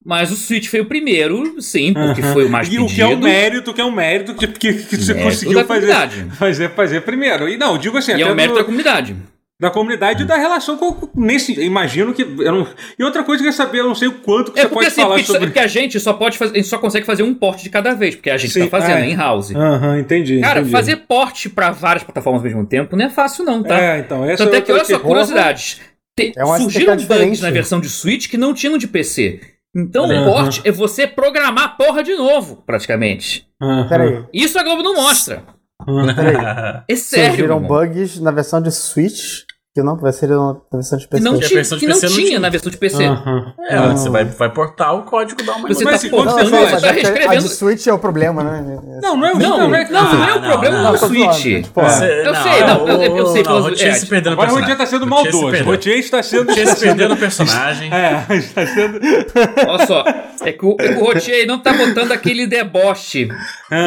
Mas 0.07 0.31
o 0.31 0.37
Switch 0.37 0.69
foi 0.69 0.81
o 0.81 0.87
primeiro, 0.87 1.63
sim, 1.63 1.95
porque 1.95 2.21
foi 2.23 2.45
o 2.45 2.51
mais 2.51 2.69
E 2.69 2.79
o 2.79 2.83
pedido. 2.83 2.95
que 2.95 3.01
é 3.01 3.07
um 3.07 3.19
mérito, 3.19 3.73
que 3.73 3.81
é 3.81 3.85
um 3.85 3.91
mérito 3.91 4.35
que, 4.35 4.47
que, 4.49 4.73
que 4.75 4.97
você 4.99 5.15
Mérito 5.15 5.31
conseguiu 5.31 5.65
fazer, 5.65 6.31
fazer, 6.33 6.71
fazer 6.75 7.01
primeiro. 7.03 7.49
E 7.49 7.57
não, 7.57 7.79
digo 7.79 7.97
assim, 7.97 8.13
E 8.15 8.21
é 8.21 8.27
um 8.31 8.35
mérito 8.35 8.55
do- 8.55 8.59
da 8.59 8.65
comunidade. 8.65 9.17
Da 9.61 9.71
comunidade 9.71 10.25
e 10.25 10.27
da 10.27 10.37
relação 10.37 10.77
com 10.77 11.09
nesse. 11.15 11.53
Imagino 11.61 12.13
que. 12.13 12.23
Eu 12.23 12.53
não, 12.53 12.67
e 12.99 13.05
outra 13.05 13.23
coisa 13.23 13.43
que 13.43 13.49
eu 13.49 13.53
queria 13.53 13.67
saber, 13.67 13.81
eu 13.81 13.87
não 13.87 13.95
sei 13.95 14.09
o 14.09 14.13
quanto 14.19 14.51
que 14.53 14.59
É 14.59 14.63
você 14.63 14.69
porque 14.69 14.75
pode 14.75 14.87
assim, 14.89 15.01
falar 15.03 15.15
porque, 15.15 15.27
sobre. 15.27 15.47
porque 15.47 15.59
a 15.61 15.67
gente 15.67 16.01
só 16.01 16.13
pode 16.13 16.37
fazer, 16.37 16.53
a 16.53 16.57
gente 16.57 16.69
só 16.69 16.79
consegue 16.79 17.07
fazer 17.07 17.23
um 17.23 17.33
port 17.35 17.63
de 17.63 17.71
cada 17.71 17.95
vez, 17.95 18.17
porque 18.17 18.31
a 18.31 18.37
gente 18.37 18.53
Sim, 18.53 18.65
tá 18.65 18.67
fazendo 18.69 18.99
é. 18.99 19.09
em 19.09 19.15
house. 19.15 19.55
Aham, 19.55 19.99
entendi. 20.01 20.41
Cara, 20.41 20.59
entendi. 20.61 20.73
fazer 20.73 20.97
port 21.09 21.49
pra 21.55 21.71
várias 21.71 22.03
plataformas 22.03 22.41
ao 22.43 22.45
mesmo 22.49 22.67
tempo 22.67 22.97
não 22.97 23.07
é 23.07 23.11
fácil 23.11 23.45
não, 23.45 23.63
tá? 23.63 23.79
É, 23.81 23.99
então, 24.01 24.25
essa 24.25 24.45
Tanto 24.45 24.55
é 24.55 24.59
é 24.59 24.61
que, 24.61 24.73
olha 24.73 24.85
só, 24.85 24.99
curiosidades. 24.99 25.81
Te- 26.19 26.33
É 26.37 26.45
surgiram 26.59 26.93
bugs 26.95 27.03
diferente. 27.09 27.43
na 27.43 27.51
versão 27.51 27.81
de 27.81 27.89
Switch 27.89 28.29
que 28.29 28.37
não 28.37 28.55
tinham 28.55 28.77
de 28.79 28.87
PC. 28.89 29.41
Então 29.77 30.05
Aham. 30.05 30.21
o 30.23 30.33
port 30.33 30.61
é 30.65 30.71
você 30.71 31.07
programar 31.07 31.65
a 31.65 31.69
porra 31.69 32.03
de 32.03 32.15
novo, 32.15 32.63
praticamente. 32.67 33.47
Peraí, 33.89 34.25
Isso 34.33 34.57
a 34.59 34.63
Globo 34.63 34.83
não 34.83 34.95
mostra. 34.95 35.43
Peraí. 35.85 36.83
É 36.89 36.97
sério. 36.97 37.31
Surgiram 37.31 37.61
bugs 37.63 38.21
na 38.21 38.31
versão 38.31 38.61
de 38.61 38.71
Switch 38.71 39.43
que 39.75 39.83
não 39.83 39.97
vai 39.97 40.13
ser 40.13 40.29
na 40.29 40.55
versão 40.73 40.97
de 40.97 41.05
Que 41.05 41.11
PC. 41.11 41.25
não, 41.25 41.33
Porque 41.33 41.45
a 41.47 41.49
tinha, 41.49 41.57
versão 41.59 41.77
de 41.79 41.85
que 41.85 41.93
não 41.93 42.01
não 42.01 42.09
tinha 42.09 42.39
na 42.39 42.49
versão 42.49 42.71
de 42.71 42.79
PC. 42.79 43.05
Aham. 43.07 43.53
É, 43.69 43.89
você 43.89 44.09
vai, 44.09 44.25
vai 44.25 44.49
portar 44.53 44.95
o 44.95 45.03
código 45.03 45.43
da 45.43 45.53
uma 45.57 45.67
Você 45.67 45.83
Mas 45.83 46.01
tá 46.01 46.09
portando, 46.11 46.39
você 46.39 46.51
fala- 46.51 46.67
você 46.67 46.73
mas 46.75 46.81
tá 46.83 46.89
é 46.89 46.93
que 46.93 47.01
a 47.07 47.11
reescrevendo. 47.11 47.43
de 47.43 47.49
Switch 47.49 47.87
é 47.89 47.93
o 47.93 47.99
problema, 47.99 48.45
né? 48.45 48.79
Não, 49.03 49.17
não 49.17 49.27
é 49.27 49.33
o 49.33 49.37
Não, 49.39 49.49
não, 49.59 49.69
não, 49.71 49.75
é- 49.75 49.91
não, 49.91 50.01
é 50.29 50.33
o 50.37 50.41
não, 50.41 50.49
problema 50.49 50.81
não, 50.83 50.97
zoando. 50.97 51.13
Switch. 51.13 51.47
Eu 51.47 51.91
sei, 51.91 52.61
não, 52.65 52.89
eu- 52.89 53.03
eu- 53.03 53.17
eu 53.17 53.27
sei, 53.27 53.43
Não, 53.43 53.57
o 53.57 53.61
Rotier 53.63 53.89
é, 53.91 53.95
se 53.95 54.07
perdeu 54.07 54.31
no 54.31 54.41
Agora 54.41 54.53
o. 54.57 54.61
Rotier 54.61 54.79
tá 54.79 54.87
sendo 54.87 55.07
maldoso. 55.09 55.47
O. 55.49 55.65
Rotier 55.65 55.99
está 55.99 56.23
sendo. 56.23 56.47
Rotier 56.51 56.69
se 56.69 56.81
perdeu 56.81 57.09
no 57.09 57.17
personagem. 57.17 57.91
É, 57.93 58.33
está 58.37 58.65
sendo. 58.69 59.01
Olha 59.69 59.87
só, 59.89 60.05
é 60.45 60.53
que 60.53 60.65
o, 60.65 60.77
é 60.79 60.89
que 60.95 61.01
o 61.01 61.05
Rotier 61.05 61.39
aí 61.41 61.47
não 61.47 61.59
tá 61.59 61.73
botando 61.73 62.13
aquele 62.13 62.47
deboche 62.47 63.29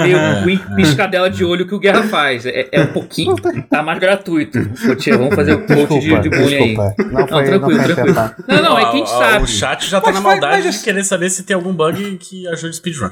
meio 0.04 0.60
piscadela 0.76 1.30
de 1.30 1.46
olho 1.46 1.66
que 1.66 1.74
o 1.74 1.80
Guerra 1.80 2.04
faz. 2.04 2.46
É, 2.46 2.68
é 2.74 2.82
um 2.82 2.88
pouquinho, 2.88 3.36
tá 3.70 3.82
mais 3.82 4.00
gratuito. 4.00 4.60
Rotier, 4.86 5.18
vamos 5.18 5.34
fazer 5.34 5.54
o 5.54 5.66
coach 5.86 6.02
de, 6.02 6.20
de 6.22 6.30
bullying 6.30 6.56
aí. 6.56 6.68
desculpa. 6.76 6.96
Não 7.04 7.28
foi, 7.28 7.44
tranquilo, 7.44 7.78
não 7.78 7.84
foi 7.86 7.94
tranquilo. 7.94 8.36
Não, 8.48 8.62
não, 8.64 8.80
é 8.80 8.82
que 8.82 8.88
a 8.88 8.92
gente 8.98 9.10
Ó, 9.12 9.16
ó, 9.16 9.20
sabe. 9.20 9.44
O 9.44 9.48
chat 9.48 9.90
já 9.90 10.00
tá 10.02 10.08
Mas 10.08 10.16
na 10.16 10.22
maldade 10.22 10.64
mas 10.66 10.78
de 10.80 10.84
querer 10.84 11.04
saber 11.04 11.30
se 11.30 11.44
tem 11.44 11.56
algum 11.56 11.74
bug 11.74 12.18
que 12.18 12.48
ajude 12.48 12.76
speedrun. 12.76 13.10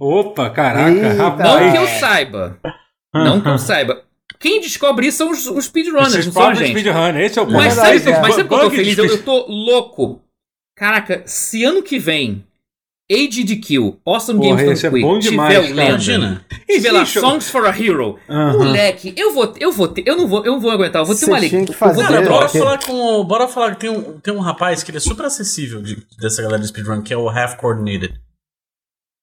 Opa, 0.00 0.50
caraca, 0.50 0.90
Eita. 0.90 1.12
rapaz. 1.14 1.48
Não 1.60 1.72
que 1.72 1.78
eu 1.78 1.86
saiba. 2.00 2.58
Não 3.14 3.40
que 3.40 3.48
eu 3.48 3.58
saiba. 3.58 4.02
Quem 4.38 4.60
descobre 4.60 5.06
isso 5.08 5.18
são 5.18 5.30
os, 5.30 5.46
os 5.46 5.64
speedrunners, 5.64 6.12
Vocês 6.12 6.26
não 6.26 6.32
são 6.32 6.48
a 6.48 6.54
gente. 6.54 6.70
speedrunner, 6.70 7.22
esse 7.24 7.38
é 7.38 7.42
o 7.42 7.46
ponto. 7.46 7.56
Mas 7.56 7.72
É 7.72 7.80
sabe, 7.80 7.98
verdade, 7.98 8.16
é. 8.16 8.20
mas 8.20 8.34
sabe 8.36 8.48
que 8.48 8.54
eu 8.54 8.58
tô 8.60 8.70
feliz? 8.70 8.98
Eu, 8.98 9.06
eu 9.06 9.22
tô 9.22 9.46
louco. 9.48 10.22
Caraca, 10.76 11.22
se 11.26 11.64
ano 11.64 11.82
que 11.82 11.98
vem 11.98 12.44
Age 13.10 13.42
de 13.42 13.56
Kill, 13.56 13.98
Awesome 14.04 14.38
Porra, 14.38 14.56
Games 14.56 14.70
esse 14.78 14.86
é 14.86 14.90
Done 14.90 15.02
bom 15.02 15.18
demais, 15.18 15.54
tiver 15.56 15.72
o 15.72 15.76
cara. 15.76 15.88
Imagina. 15.88 16.44
tiver 16.68 16.92
lá 16.92 17.00
Existe- 17.02 17.20
Songs 17.20 17.48
for 17.50 17.64
a 17.66 17.70
Hero, 17.70 18.18
Aham. 18.28 18.58
moleque, 18.58 19.14
eu 19.16 19.32
vou, 19.32 19.54
eu 19.58 19.72
vou 19.72 19.88
ter, 19.88 20.02
eu 20.06 20.14
não 20.14 20.28
vou, 20.28 20.44
eu 20.44 20.52
não 20.52 20.60
vou 20.60 20.70
aguentar, 20.70 21.00
eu 21.00 21.06
vou 21.06 21.14
ter 21.14 21.20
Você 21.24 21.30
uma 21.30 21.40
tinha 21.40 21.58
alegria. 21.60 21.74
eu 21.74 21.78
Cara, 21.78 22.20
uma 22.20 22.28
bora 22.28 22.44
porque- 22.44 22.58
falar 22.58 22.78
com. 22.84 23.24
Bora 23.24 23.48
falar 23.48 23.74
que 23.76 23.80
tem 23.80 23.90
um, 23.90 24.20
tem 24.20 24.34
um 24.34 24.40
rapaz 24.40 24.82
que 24.82 24.90
ele 24.90 24.98
é 24.98 25.00
super 25.00 25.24
acessível 25.24 25.80
de- 25.80 26.06
dessa 26.20 26.42
galera 26.42 26.60
de 26.60 26.68
speedrun, 26.68 27.00
que 27.00 27.14
é 27.14 27.16
o 27.16 27.30
Half 27.30 27.56
Coordinated. 27.56 28.12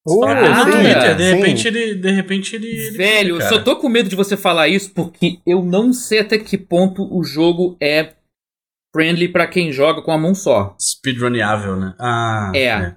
Uh, 0.08 0.22
sim, 0.66 0.72
Twitter, 0.72 1.16
de 1.16 1.24
sim. 1.24 1.36
repente 1.36 1.68
ele. 1.68 1.96
De 1.96 2.12
repente 2.12 2.56
ele. 2.56 2.68
ele 2.68 2.98
Velho, 2.98 3.38
cara. 3.40 3.50
só 3.50 3.60
tô 3.64 3.76
com 3.76 3.90
medo 3.90 4.08
de 4.10 4.16
você 4.16 4.36
falar 4.38 4.68
isso 4.68 4.92
porque 4.94 5.40
eu 5.46 5.64
não 5.64 5.92
sei 5.94 6.20
até 6.20 6.38
que 6.40 6.58
ponto 6.58 7.08
o 7.16 7.24
jogo 7.24 7.76
é 7.82 8.14
friendly 8.96 9.28
pra 9.28 9.46
quem 9.48 9.72
joga 9.72 10.02
com 10.04 10.12
a 10.12 10.18
mão 10.18 10.34
só. 10.36 10.76
Speedruneável, 10.80 11.76
né? 11.76 11.94
Ah. 12.00 12.52
É. 12.56 12.96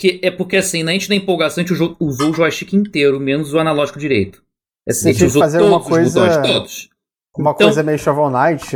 Porque, 0.00 0.18
é 0.22 0.30
porque 0.30 0.56
assim, 0.56 0.82
na 0.82 0.92
gente 0.92 1.10
da 1.10 1.14
empolgação 1.14 1.62
a 1.62 1.66
gente 1.66 1.74
usou, 1.74 1.94
usou 2.00 2.30
o 2.30 2.34
joystick 2.34 2.72
inteiro, 2.72 3.20
menos 3.20 3.52
o 3.52 3.58
analógico 3.58 3.98
direito. 3.98 4.42
Assim, 4.88 5.10
a 5.10 5.12
gente 5.12 5.18
que 5.20 5.26
usou 5.26 5.42
fazer 5.42 5.58
todos 5.58 5.72
uma 5.72 5.80
os 5.82 5.86
coisa- 5.86 6.20
botões, 6.20 6.46
todos. 6.54 6.88
Uma 7.38 7.50
Então- 7.50 7.66
coisa 7.66 7.82
meio 7.82 7.98
Shovel 7.98 8.30
Knight, 8.30 8.66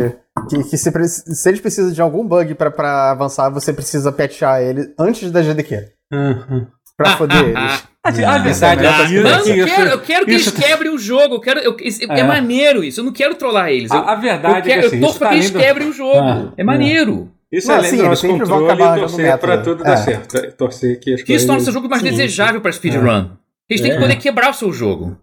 que, 0.51 0.65
que 0.65 0.77
se, 0.77 0.93
se 1.09 1.49
eles 1.49 1.61
precisam 1.63 1.93
de 1.93 2.03
algum 2.03 2.27
bug 2.29 2.55
pra, 2.55 2.71
pra 2.71 3.11
avançar, 3.13 3.49
você 3.49 3.73
precisa 3.73 4.13
patchar 4.13 4.61
ele 4.61 4.93
antes 4.99 5.31
da 5.31 5.41
GDQ. 5.43 5.89
Aham. 6.13 6.67
Pra 6.97 7.17
foder 7.17 7.43
eles. 7.43 7.85
A, 8.05 8.09
a 8.11 8.11
Isso 8.11 8.61
verdade 8.61 8.85
é 8.85 9.07
que, 9.07 9.23
Não, 9.23 9.31
eu 9.39 9.43
que 9.45 9.51
isso- 9.55 9.65
quero, 9.77 9.89
eu 9.91 10.01
quero 10.03 10.27
que 10.27 10.33
isso- 10.35 10.51
eles 10.51 10.63
quebrem 10.67 10.93
o 10.95 10.99
jogo. 10.99 11.37
Eu 11.37 11.41
quero, 11.41 11.61
eu- 11.61 11.75
isso- 11.81 12.03
é. 12.05 12.21
É. 12.21 12.23
maneiro 12.23 12.85
isso. 12.85 13.01
Eu 13.01 13.05
não 13.05 13.13
quero 13.15 13.35
trollar 13.35 13.71
eles. 13.71 13.91
Eu, 13.91 13.97
A, 13.97 14.13
a 14.13 14.15
eu, 14.17 14.21
verdade 14.21 14.69
quero, 14.69 14.79
é 14.79 14.81
que 14.83 14.87
assim, 14.89 14.97
eu 14.97 15.01
torço 15.01 15.11
isso 15.13 15.19
pra 15.19 15.29
tá 15.29 15.33
que 15.33 15.39
eles 15.41 15.51
além 15.51 15.63
do- 15.63 15.67
quebrem 15.67 15.89
o 15.89 15.93
jogo. 15.95 16.19
Ah, 16.19 16.53
é 16.55 16.63
maneiro. 16.63 17.31
Isso 17.57 17.69
Não, 17.69 17.77
é 17.77 17.83
sim, 17.85 17.97
eles 17.97 18.09
nosso 18.09 18.21
sempre 18.23 18.45
vão 18.47 18.59
controle 18.61 18.83
acabar 18.83 18.97
e 18.97 19.01
torcer 19.01 19.39
pra 19.39 19.57
método. 19.57 19.77
tudo 19.77 19.85
dar 19.85 19.93
É. 19.93 19.97
certo. 19.97 20.37
É, 20.37 20.51
Torcer 20.51 21.01
que 21.01 21.15
as 21.15 21.23
Que 21.23 21.35
isso 21.35 21.47
torna 21.47 21.55
o 21.55 21.57
coisas- 21.59 21.65
seu 21.65 21.73
jogo 21.73 21.89
mais 21.89 22.03
Sim. 22.03 22.11
desejável 22.11 22.61
pra 22.61 22.73
speedrun. 22.73 23.31
Eles 23.69 23.81
têm 23.81 23.91
que 23.93 23.97
É. 23.97 24.01
poder 24.01 24.17
quebrar 24.17 24.51
o 24.51 24.55
seu 24.55 24.73
jogo. 24.73 25.17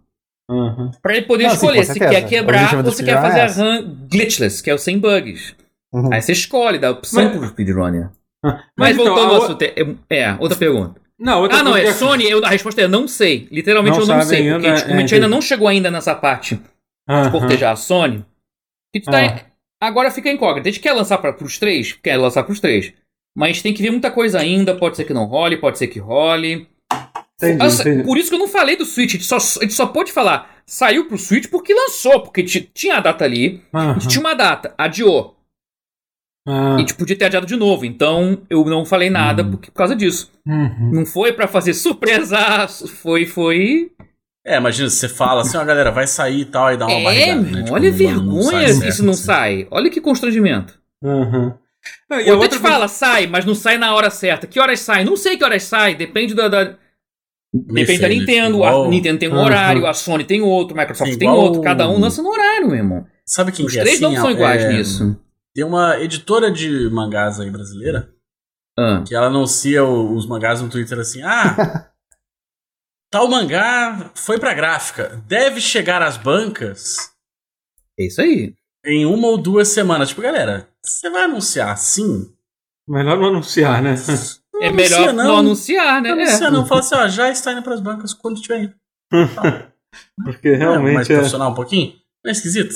Aham. 0.50 0.92
Pra 1.02 1.16
ele 1.16 1.26
poder 1.26 1.44
Não, 1.44 1.50
sim, 1.52 1.56
escolher 1.58 1.86
com 1.88 1.94
se 1.94 2.00
quer 2.00 2.26
quebrar 2.28 2.86
ou 2.86 2.92
se 2.92 3.04
quer 3.04 3.22
fazer 3.22 3.40
é 3.40 3.44
a 3.44 3.48
run 3.48 4.08
glitchless, 4.10 4.62
que 4.62 4.70
é 4.70 4.74
o 4.74 4.78
sem 4.78 5.00
bugs. 5.00 5.56
Uhum. 5.94 6.10
Aí 6.14 6.22
você 6.22 6.32
escolhe, 6.32 6.78
dá 6.80 6.88
a 6.90 6.92
opção 6.92 7.24
Mas- 7.24 7.38
pro 7.38 7.48
speedrunner. 7.50 8.10
Mas, 8.44 8.56
Mas 8.78 8.96
então, 8.96 9.06
voltando 9.06 9.32
a 9.32 9.36
ao 9.36 9.42
o- 9.42 9.44
assunto, 9.46 9.62
é, 9.62 9.74
é, 10.10 10.36
outra 10.40 10.58
pergunta. 10.58 11.00
Não, 11.20 11.42
outra 11.42 11.60
Ah, 11.60 11.64
não, 11.64 11.78
é 11.78 11.84
que- 11.84 11.94
Sony, 11.94 12.28
eu, 12.30 12.44
a 12.44 12.50
resposta 12.50 12.82
é 12.82 12.88
não 12.88 13.08
sei. 13.08 13.48
Literalmente 13.52 13.98
Não 13.98 14.04
eu 14.04 14.08
não 14.08 14.22
sei, 14.24 14.50
porque 14.50 14.66
ainda, 14.66 14.76
tipo, 14.78 14.88
como 14.88 14.98
a 14.98 15.02
gente 15.02 15.12
é, 15.14 15.16
ainda 15.16 15.28
não 15.28 15.42
chegou 15.42 15.68
ainda 15.68 15.92
nessa 15.92 16.16
parte 16.16 16.56
de 16.56 17.30
cortejar 17.32 17.74
a 17.74 17.76
Sony, 17.76 18.26
que 18.94 19.00
tu 19.02 19.12
tá, 19.12 19.20
Ah. 19.20 19.40
Agora 19.82 20.12
fica 20.12 20.32
incógnito. 20.32 20.68
A 20.68 20.72
gente 20.72 20.82
quer 20.82 20.94
lançar 20.94 21.18
para 21.18 21.34
pros 21.34 21.58
três? 21.58 21.94
Quer 21.94 22.18
lançar 22.18 22.44
pros 22.44 22.60
três. 22.60 22.94
Mas 23.36 23.62
tem 23.62 23.74
que 23.74 23.82
ver 23.82 23.92
muita 23.92 24.12
coisa 24.12 24.40
ainda, 24.40 24.76
pode 24.76 24.96
ser 24.98 25.06
que 25.06 25.14
não 25.14 25.26
role, 25.26 25.58
pode 25.58 25.78
ser 25.78 25.88
que 25.88 26.00
role. 26.00 26.68
Entendi, 27.38 27.58
Nossa, 27.58 27.82
entendi. 27.90 28.04
por 28.04 28.18
isso 28.18 28.30
que 28.30 28.36
eu 28.36 28.40
não 28.40 28.48
falei 28.48 28.76
do 28.76 28.86
Switch, 28.86 29.10
a 29.10 29.14
gente 29.14 29.24
só, 29.24 29.38
a 29.38 29.64
gente 29.64 29.74
só 29.74 29.88
pôde 29.88 30.12
falar, 30.12 30.62
saiu 30.66 31.08
pro 31.08 31.18
Switch 31.18 31.48
porque 31.50 31.74
lançou, 31.74 32.20
porque 32.22 32.44
ti- 32.44 32.70
tinha 32.74 32.98
a 32.98 33.00
data 33.00 33.26
ali, 33.26 33.64
gente 33.94 34.08
tinha 34.10 34.20
uma 34.22 34.36
data, 34.36 34.76
adiou. 34.78 35.36
Ah. 36.48 36.74
E 36.74 36.76
a 36.76 36.78
gente 36.80 36.94
podia 36.96 37.16
ter 37.16 37.26
adiado 37.26 37.46
de 37.48 37.56
novo, 37.56 37.86
então 37.86 38.42
eu 38.50 38.64
não 38.66 38.86
falei 38.86 39.10
nada 39.10 39.44
Hum. 39.44 39.52
porque- 39.52 39.72
por 39.72 39.78
causa 39.78 39.96
disso. 39.96 40.32
Uhum. 40.46 40.92
Não 40.94 41.06
foi 41.06 41.34
pra 41.34 41.48
fazer 41.48 41.74
surpresa, 42.28 42.68
foi, 42.68 43.26
foi. 43.26 43.92
É, 44.46 44.58
imagina, 44.58 44.90
você 44.90 45.08
fala 45.08 45.42
assim, 45.42 45.56
ó, 45.58 45.64
galera, 45.64 45.92
vai 45.92 46.08
sair 46.08 46.42
e 46.42 46.46
tal, 46.46 46.66
aí 46.68 46.78
dá 46.78 46.88
uma 46.88 46.94
É, 47.00 47.04
barrigada, 47.04 47.42
meu, 47.42 47.52
né? 47.52 47.64
Tipo, 47.64 47.74
olha 47.76 47.92
não- 47.92 47.98
não- 47.98 48.24
não 48.24 48.42
vergonha 48.44 48.68
se 48.68 48.74
certo, 48.76 48.90
isso 48.90 49.04
não 49.04 49.14
assim. 49.14 49.24
sai. 49.24 49.68
Olha 49.70 49.90
que 49.90 50.02
constrangimento. 50.02 50.80
Aham. 51.04 51.58
Não, 52.10 52.20
e 52.20 52.32
outra 52.32 52.50
te 52.50 52.58
fala, 52.60 52.88
sai, 52.88 53.28
mas 53.28 53.46
não 53.46 53.56
sai 53.56 53.78
na 53.78 53.94
hora 53.96 54.10
certa. 54.10 54.46
Que 54.48 54.60
horas 54.60 54.80
sai? 54.80 55.04
Não 55.04 55.16
sei 55.18 55.38
que 55.38 55.44
horas 55.44 55.64
sai, 55.64 55.96
depende 55.96 56.34
da. 56.34 56.48
da- 56.48 56.76
Depende 57.54 58.00
da 58.00 58.08
Nintendo, 58.08 58.56
igual- 58.58 58.86
a 58.86 58.88
Nintendo 58.88 59.20
tem 59.20 59.30
um 59.30 59.34
Aham. 59.36 59.44
horário, 59.46 59.86
a 59.86 59.94
Sony 59.94 60.24
tem 60.24 60.42
outro, 60.42 60.76
a 60.78 60.82
Microsoft 60.82 61.12
Sim, 61.12 61.20
tem 61.20 61.28
igual- 61.28 61.44
outro, 61.44 61.62
cada 61.62 61.88
um 61.90 62.00
lança 62.00 62.22
no 62.24 62.30
horário, 62.30 62.68
meu 62.68 62.78
irmão. 62.78 63.06
Sabe 63.26 63.52
quem 63.52 63.66
Os 63.66 63.74
que 63.74 63.80
é 63.80 63.82
três 63.82 64.02
assim? 64.02 64.04
não 64.16 64.22
são 64.22 64.32
iguais 64.32 64.64
é, 64.64 64.72
nisso. 64.74 65.20
Tem 65.54 65.66
uma 65.66 66.00
editora 66.00 66.50
de 66.50 66.90
mangás 66.92 67.40
aí 67.42 67.50
brasileira 67.50 68.10
Ah. 68.80 69.04
que 69.06 69.14
ela 69.14 69.28
anuncia 69.28 69.84
os 69.84 70.26
mangás 70.28 70.62
no 70.62 70.70
Twitter 70.70 70.98
assim: 71.00 71.22
ah, 71.24 71.56
tal 73.12 73.28
mangá 73.28 74.10
foi 74.16 74.40
pra 74.40 74.54
gráfica, 74.54 75.22
deve 75.28 75.60
chegar 75.62 76.02
às 76.02 76.18
bancas 76.18 76.96
É 78.00 78.06
isso 78.06 78.22
aí. 78.22 78.56
em 78.86 79.06
uma 79.06 79.28
ou 79.28 79.38
duas 79.38 79.68
semanas. 79.68 80.10
Tipo, 80.10 80.22
galera, 80.22 80.68
você 80.84 81.10
vai 81.10 81.24
anunciar 81.26 81.72
assim? 81.72 82.34
Melhor 82.88 83.20
não 83.20 83.28
anunciar, 83.28 83.82
né? 83.84 83.96
Não 84.54 84.62
é 84.64 84.68
anuncia, 84.68 84.72
melhor 84.72 85.14
não, 85.14 85.38
anunciar, 85.38 86.02
né? 86.02 86.10
Não 86.16 86.20
É. 86.20 86.24
anuncia, 86.24 86.50
não. 86.50 86.66
Fala 86.66 86.80
assim, 86.82 86.96
ó, 86.96 87.08
já 87.08 87.30
está 87.30 87.52
indo 87.52 87.62
pras 87.62 87.80
bancas 87.82 88.14
quando 88.14 88.42
tiver 88.42 88.64
indo. 88.64 88.74
Porque 90.24 90.48
É, 90.50 90.52
mais 90.58 90.60
realmente 90.60 91.12
é. 91.12 91.16
profissional 91.16 91.52
um 91.52 91.56
pouquinho? 91.56 91.94
Não 92.24 92.30
é 92.30 92.32
esquisito? 92.32 92.74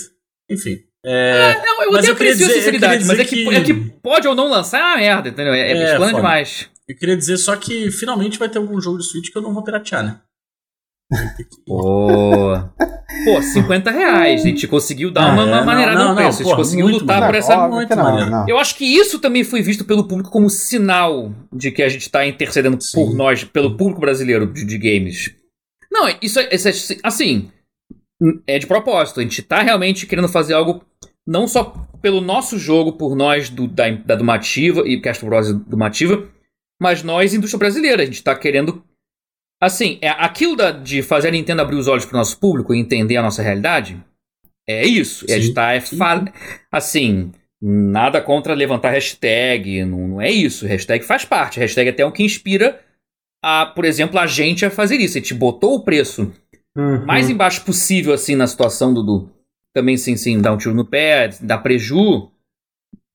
Enfim. 0.50 0.80
É, 1.08 1.62
Não, 1.63 1.84
eu 1.84 1.91
Mas 1.91 2.10
até 2.10 2.24
eu 2.30 2.34
dizer- 2.34 2.50
sinceridade, 2.50 3.06
mas 3.06 3.19
é 3.19 3.24
que, 3.26 3.36
que- 3.45 3.56
é 3.56 3.63
que 3.63 3.74
pode 4.02 4.28
ou 4.28 4.34
não 4.34 4.50
lançar 4.50 4.80
é 4.80 4.84
uma 4.84 4.98
merda, 4.98 5.30
entendeu? 5.30 5.54
É, 5.54 5.71
é, 5.71 5.78
É, 5.93 5.98
demais. 6.13 6.67
eu 6.88 6.95
queria 6.98 7.15
dizer 7.15 7.38
só 7.38 7.56
que 7.56 7.91
finalmente 7.91 8.39
vai 8.39 8.50
ter 8.50 8.58
algum 8.58 8.82
jogo 8.82 8.98
de 8.98 9.06
Switch 9.06 9.32
que 9.32 9.38
eu 9.38 9.41
não 9.41 9.54
vou 9.54 9.63
piratear, 9.63 10.04
né? 10.04 10.19
Pô. 11.65 12.58
Pô, 13.26 13.41
50 13.41 13.91
reais. 13.91 14.41
A 14.41 14.44
gente 14.44 14.68
conseguiu 14.68 15.12
dar 15.12 15.34
uma, 15.34 15.44
é, 15.44 15.46
uma 15.46 15.63
maneirada 15.63 16.00
não, 16.00 16.10
no 16.10 16.15
preço. 16.15 16.41
A 16.41 16.46
gente 16.46 16.56
conseguiu 16.56 16.88
lutar 16.88 17.26
por 17.26 17.36
essa. 17.36 17.58
Óbvio 17.58 17.76
muito 17.76 17.96
não. 17.96 18.48
Eu 18.48 18.58
acho 18.58 18.76
que 18.76 18.86
isso 18.86 19.20
também 19.20 19.44
foi 19.44 19.62
visto 19.62 19.86
pelo 19.86 20.08
público 20.08 20.32
como 20.32 20.50
sinal 20.50 21.32
de 21.54 21.72
que 21.72 21.84
a 21.84 21.89
gente 21.89 22.10
tá 22.10 22.26
intercedendo 22.26 22.78
por 22.78 22.84
Sim. 22.84 23.15
nós, 23.15 23.44
pelo 23.44 23.78
público 23.78 24.02
brasileiro 24.02 24.48
de, 24.48 24.65
de 24.65 24.78
games. 24.78 25.34
Não, 25.91 26.08
isso 26.22 26.39
é, 26.39 26.54
isso 26.54 26.68
é- 26.68 26.98
assim, 27.04 27.50
é 28.48 28.60
de 28.60 28.68
propósito. 28.68 29.20
A 29.20 29.24
gente 29.24 29.41
tá 29.41 29.62
realmente 29.62 30.06
querendo 30.06 30.28
fazer 30.28 30.54
algo 30.54 30.84
não 31.26 31.48
só 31.48 31.88
pelo 32.02 32.22
nosso 32.22 32.58
jogo, 32.60 32.94
por 32.94 33.15
nós 33.15 33.50
do, 33.50 33.68
da, 33.68 33.89
da 33.91 34.15
Dumativa 34.15 34.82
e 34.88 35.00
Castro 35.00 35.28
Bros. 35.28 35.52
Dumativa, 35.54 36.28
mas 36.82 37.02
nós, 37.02 37.34
indústria 37.34 37.60
brasileira. 37.60 38.04
A 38.04 38.06
gente 38.06 38.24
tá 38.24 38.36
querendo 38.36 38.84
Assim, 39.65 39.97
é 40.01 40.10
aquilo 40.10 40.56
da- 40.56 40.71
de 40.71 41.01
fazer 41.01 41.30
a 41.30 41.32
Nintendo 41.32 41.62
abrir 41.62 41.75
os 41.75 41.88
olhos 41.88 42.06
pro 42.06 42.17
nosso 42.17 42.39
público 42.39 42.73
e 42.73 42.80
entender 42.80 43.17
a 43.17 43.21
nossa 43.21 43.41
realidade. 43.41 43.97
É 44.67 44.86
isso. 44.86 45.25
É 45.30 45.34
Sim. 45.39 45.47
estar. 45.47 45.73
É 45.75 45.82
fa- 45.82 46.25
Assim, 46.71 47.32
nada 47.62 48.21
contra 48.21 48.54
levantar 48.54 48.91
hashtag. 48.91 49.84
Não, 49.86 50.08
não 50.08 50.21
é 50.21 50.30
isso. 50.32 50.65
Hashtag 50.67 51.04
faz 51.06 51.25
parte. 51.25 51.60
Hashtag 51.60 51.89
é 51.89 51.91
até 51.91 52.06
o 52.06 52.12
que 52.12 52.23
inspira, 52.23 52.80
a, 53.43 53.65
por 53.65 53.86
exemplo, 53.86 54.19
a 54.19 54.28
gente 54.28 54.65
a 54.65 54.69
fazer 54.71 54.97
isso. 54.97 55.17
A 55.17 55.21
gente 55.21 55.34
botou 55.34 55.75
o 55.75 55.84
preço 55.84 56.32
Uhum. 56.78 57.06
mais 57.06 57.30
embaixo 57.30 57.63
possível, 57.63 58.13
assim, 58.13 58.36
na 58.36 58.47
situação 58.47 58.93
do. 58.93 59.01
do- 59.04 59.30
também, 59.73 59.97
sim, 59.97 60.15
sim, 60.15 60.39
dar 60.39 60.54
um 60.54 60.58
tiro 60.58 60.73
no 60.73 60.86
pé, 60.86 61.30
dar 61.41 61.58
preju. 61.60 62.30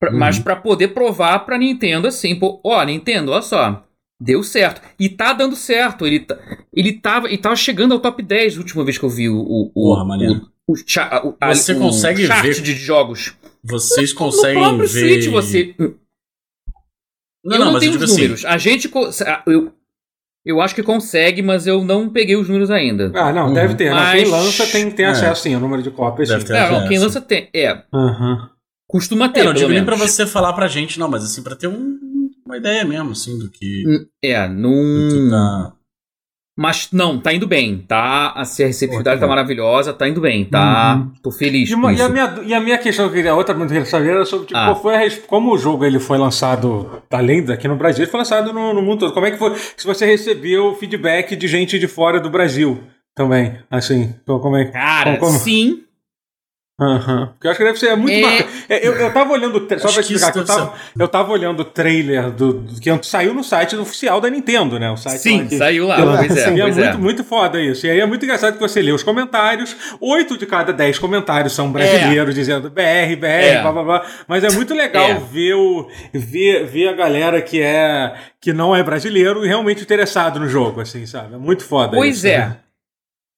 pra- 0.00 0.10
Uhum. 0.12 0.18
Mas 0.18 0.38
pra 0.38 0.56
poder 0.56 0.88
provar 0.88 1.40
pra 1.40 1.58
Nintendo, 1.58 2.06
assim, 2.08 2.34
pô, 2.38 2.58
ó, 2.64 2.82
Nintendo, 2.84 3.32
olha 3.32 3.42
só. 3.42 3.86
Deu 4.20 4.42
certo. 4.42 4.82
E 4.98 5.08
tá 5.08 5.32
dando 5.32 5.56
certo. 5.56 6.06
Ele, 6.06 6.20
tá, 6.20 6.38
ele, 6.74 6.92
tava, 6.92 7.28
ele 7.28 7.38
tava 7.38 7.56
chegando 7.56 7.92
ao 7.94 8.00
top 8.00 8.22
10 8.22 8.56
a 8.56 8.58
última 8.60 8.84
vez 8.84 8.98
que 8.98 9.04
eu 9.04 9.08
vi 9.08 9.28
o. 9.30 9.38
o, 9.38 9.70
Porra, 9.72 10.02
o, 10.04 10.06
maneiro. 10.06 10.46
o, 10.66 10.72
o, 10.72 10.76
cha- 10.86 11.22
o- 11.24 11.34
a- 11.40 11.54
Você 11.54 11.72
o 11.72 11.78
consegue 11.78 12.26
chart 12.26 12.42
ver- 12.44 12.60
de 12.60 12.74
jogos. 12.74 13.34
Vocês 13.64 14.12
No 14.12 14.18
conseguem 14.18 14.62
próprio 14.62 14.86
ver... 14.88 15.22
Switch 15.22 15.26
você. 15.32 15.74
Não, 15.78 17.54
eu 17.54 17.58
não, 17.58 17.64
não 17.66 17.72
mas 17.72 17.80
tenho 17.80 17.92
eu 17.94 17.96
os 17.96 18.02
assim, 18.02 18.14
números. 18.22 18.44
A 18.44 18.58
gente. 18.58 18.90
Eu, 19.46 19.72
eu 20.44 20.60
acho 20.60 20.74
que 20.74 20.82
consegue, 20.82 21.40
mas 21.42 21.66
eu 21.66 21.82
não 21.82 22.08
peguei 22.10 22.36
os 22.36 22.46
números 22.48 22.70
ainda. 22.70 23.10
Ah, 23.14 23.32
não, 23.32 23.48
Uhum. 23.48 23.54
deve 23.54 23.74
ter. 23.74 23.88
Não, 23.90 23.96
Mas- 23.96 24.22
quem 24.22 24.30
lança 24.30 24.66
tem, 24.66 24.90
tem 24.90 25.06
É. 25.06 25.08
acesso 25.08 25.42
sim, 25.42 25.56
o 25.56 25.60
número 25.60 25.82
de 25.82 25.90
cópias 25.90 26.28
Deve 26.28 26.42
sim. 26.42 26.46
ter. 26.48 26.54
É, 26.56 26.70
não, 26.70 26.86
quem 26.88 26.98
lança 26.98 27.20
tem. 27.22 27.48
É, 27.54 27.82
Uhum. 27.92 28.38
costuma 28.86 29.28
ter. 29.30 29.40
É, 29.40 29.44
não 29.44 29.52
pelo 29.52 29.60
digo 29.64 29.72
nem 29.72 29.84
pra 29.84 29.96
você 29.96 30.26
falar 30.26 30.52
pra 30.52 30.68
gente, 30.68 30.98
não, 30.98 31.08
mas 31.08 31.24
assim, 31.24 31.42
pra 31.42 31.56
ter 31.56 31.68
um- 31.68 31.98
uma 32.50 32.58
ideia 32.58 32.84
mesmo, 32.84 33.10
assim, 33.12 33.38
do 33.38 33.50
que, 33.50 33.84
É, 34.22 34.46
num. 34.48 35.28
tá... 35.30 35.72
Mas 36.58 36.88
não, 36.92 37.18
tá 37.18 37.32
indo 37.32 37.46
bem, 37.46 37.78
tá? 37.88 38.32
Assim, 38.36 38.64
a 38.64 38.66
receptividade 38.66 39.16
Pô, 39.16 39.20
tá 39.20 39.26
que 39.26 39.30
bom. 39.30 39.34
maravilhosa, 39.34 39.94
tá 39.94 40.06
indo 40.06 40.20
bem, 40.20 40.44
tá? 40.44 40.96
Uhum. 40.96 41.12
Tô 41.22 41.30
feliz 41.30 41.70
E, 41.70 41.74
uma- 41.74 41.90
e 41.90 41.94
isso. 41.94 42.04
a 42.04 42.08
minha, 42.10 42.38
e 42.44 42.52
a 42.52 42.60
minha 42.60 42.76
questão, 42.76 43.06
que 43.06 43.12
eu 43.12 43.16
queria- 43.16 43.34
outra 43.34 43.54
muito 43.54 43.70
interessante, 43.70 44.06
era 44.06 44.26
sobre 44.26 44.48
tipo, 44.48 44.58
Ah. 44.58 44.66
qual 44.66 44.82
foi 44.82 44.94
a 44.94 45.10
como 45.26 45.54
o 45.54 45.58
jogo 45.58 45.86
ele 45.86 45.98
foi 45.98 46.18
lançado, 46.18 47.02
além 47.10 47.42
daqui 47.42 47.66
no 47.66 47.76
Brasil, 47.76 48.02
ele 48.04 48.10
foi 48.10 48.18
lançado 48.18 48.52
no, 48.52 48.74
no 48.74 48.82
mundo 48.82 48.98
todo. 49.00 49.14
Como 49.14 49.24
é 49.24 49.30
que 49.30 49.38
foi? 49.38 49.56
Se 49.56 49.86
você 49.86 50.04
recebeu 50.04 50.74
feedback 50.74 51.34
de 51.34 51.48
gente 51.48 51.78
de 51.78 51.88
fora 51.88 52.20
do 52.20 52.28
Brasil 52.28 52.78
também, 53.14 53.58
assim, 53.70 54.14
então, 54.22 54.38
como 54.38 54.56
é 54.56 54.66
que. 54.66 54.72
Cara, 54.72 55.16
como- 55.16 55.38
sim. 55.38 55.84
Aham. 56.80 57.26
Porque 57.34 57.46
eu 57.46 57.50
acho 57.50 57.58
que 57.58 57.64
deve 57.64 57.78
ser 57.78 57.94
muito 57.96 58.14
É. 58.14 58.22
bacana. 58.22 58.50
É, 58.68 58.86
Eu, 58.88 58.92
eu 58.94 59.12
tava 59.12 59.32
olhando, 59.32 59.56
o 59.56 59.68
só 59.68 59.74
Acho 59.88 59.92
pra 59.94 60.00
explicar, 60.02 60.32
que 60.32 60.38
eu 60.38 60.44
tava, 60.46 60.72
eu 60.98 61.08
tava 61.08 61.32
olhando 61.32 61.60
o 61.60 61.64
trailer 61.64 62.30
do, 62.30 62.54
do- 62.54 62.80
que 62.80 63.06
saiu 63.06 63.34
no 63.34 63.44
site 63.44 63.76
oficial 63.76 64.20
da 64.20 64.30
Nintendo, 64.30 64.78
né? 64.78 64.90
O 64.90 64.96
site 64.96 65.18
Sim, 65.20 65.42
lá 65.42 65.46
que- 65.48 65.58
saiu 65.58 65.86
lá, 65.86 65.96
Pela- 65.96 66.16
pois 66.16 66.36
é, 66.36 66.44
Sim, 66.48 66.58
pois 66.58 66.78
é 66.78 66.80
é. 66.80 66.84
muito, 66.84 66.98
muito 67.02 67.24
foda 67.24 67.60
isso. 67.60 67.86
E 67.86 67.90
aí 67.90 68.00
é 68.00 68.06
muito 68.06 68.24
engraçado 68.24 68.54
que 68.54 68.60
você 68.60 68.80
lê 68.80 68.92
os 68.92 69.02
comentários, 69.02 69.76
oito 70.00 70.38
de 70.38 70.46
cada 70.46 70.72
dez 70.72 70.98
comentários 70.98 71.52
são 71.52 71.70
brasileiros 71.70 72.34
dizendo 72.34 72.70
BR, 72.70 73.14
BR, 73.16 73.26
É. 73.26 73.60
blá 73.62 73.72
blá 73.72 73.82
blá. 73.84 74.06
Mas 74.26 74.42
é 74.42 74.50
muito 74.50 74.72
legal 74.74 75.04
É. 75.04 75.14
ver, 75.14 75.54
o, 75.54 75.86
ver, 76.14 76.64
ver 76.66 76.88
a 76.88 76.92
galera 76.94 77.42
que 77.42 77.60
é 77.60 78.14
que 78.40 78.52
não 78.54 78.74
é 78.74 78.82
brasileiro 78.82 79.44
e 79.44 79.48
realmente 79.48 79.82
interessado 79.82 80.40
no 80.40 80.48
jogo, 80.48 80.80
assim, 80.80 81.04
sabe? 81.04 81.34
É 81.34 81.36
muito 81.36 81.62
foda 81.62 81.94
Pois 81.96 82.16
isso. 82.18 82.26
é. 82.28 82.56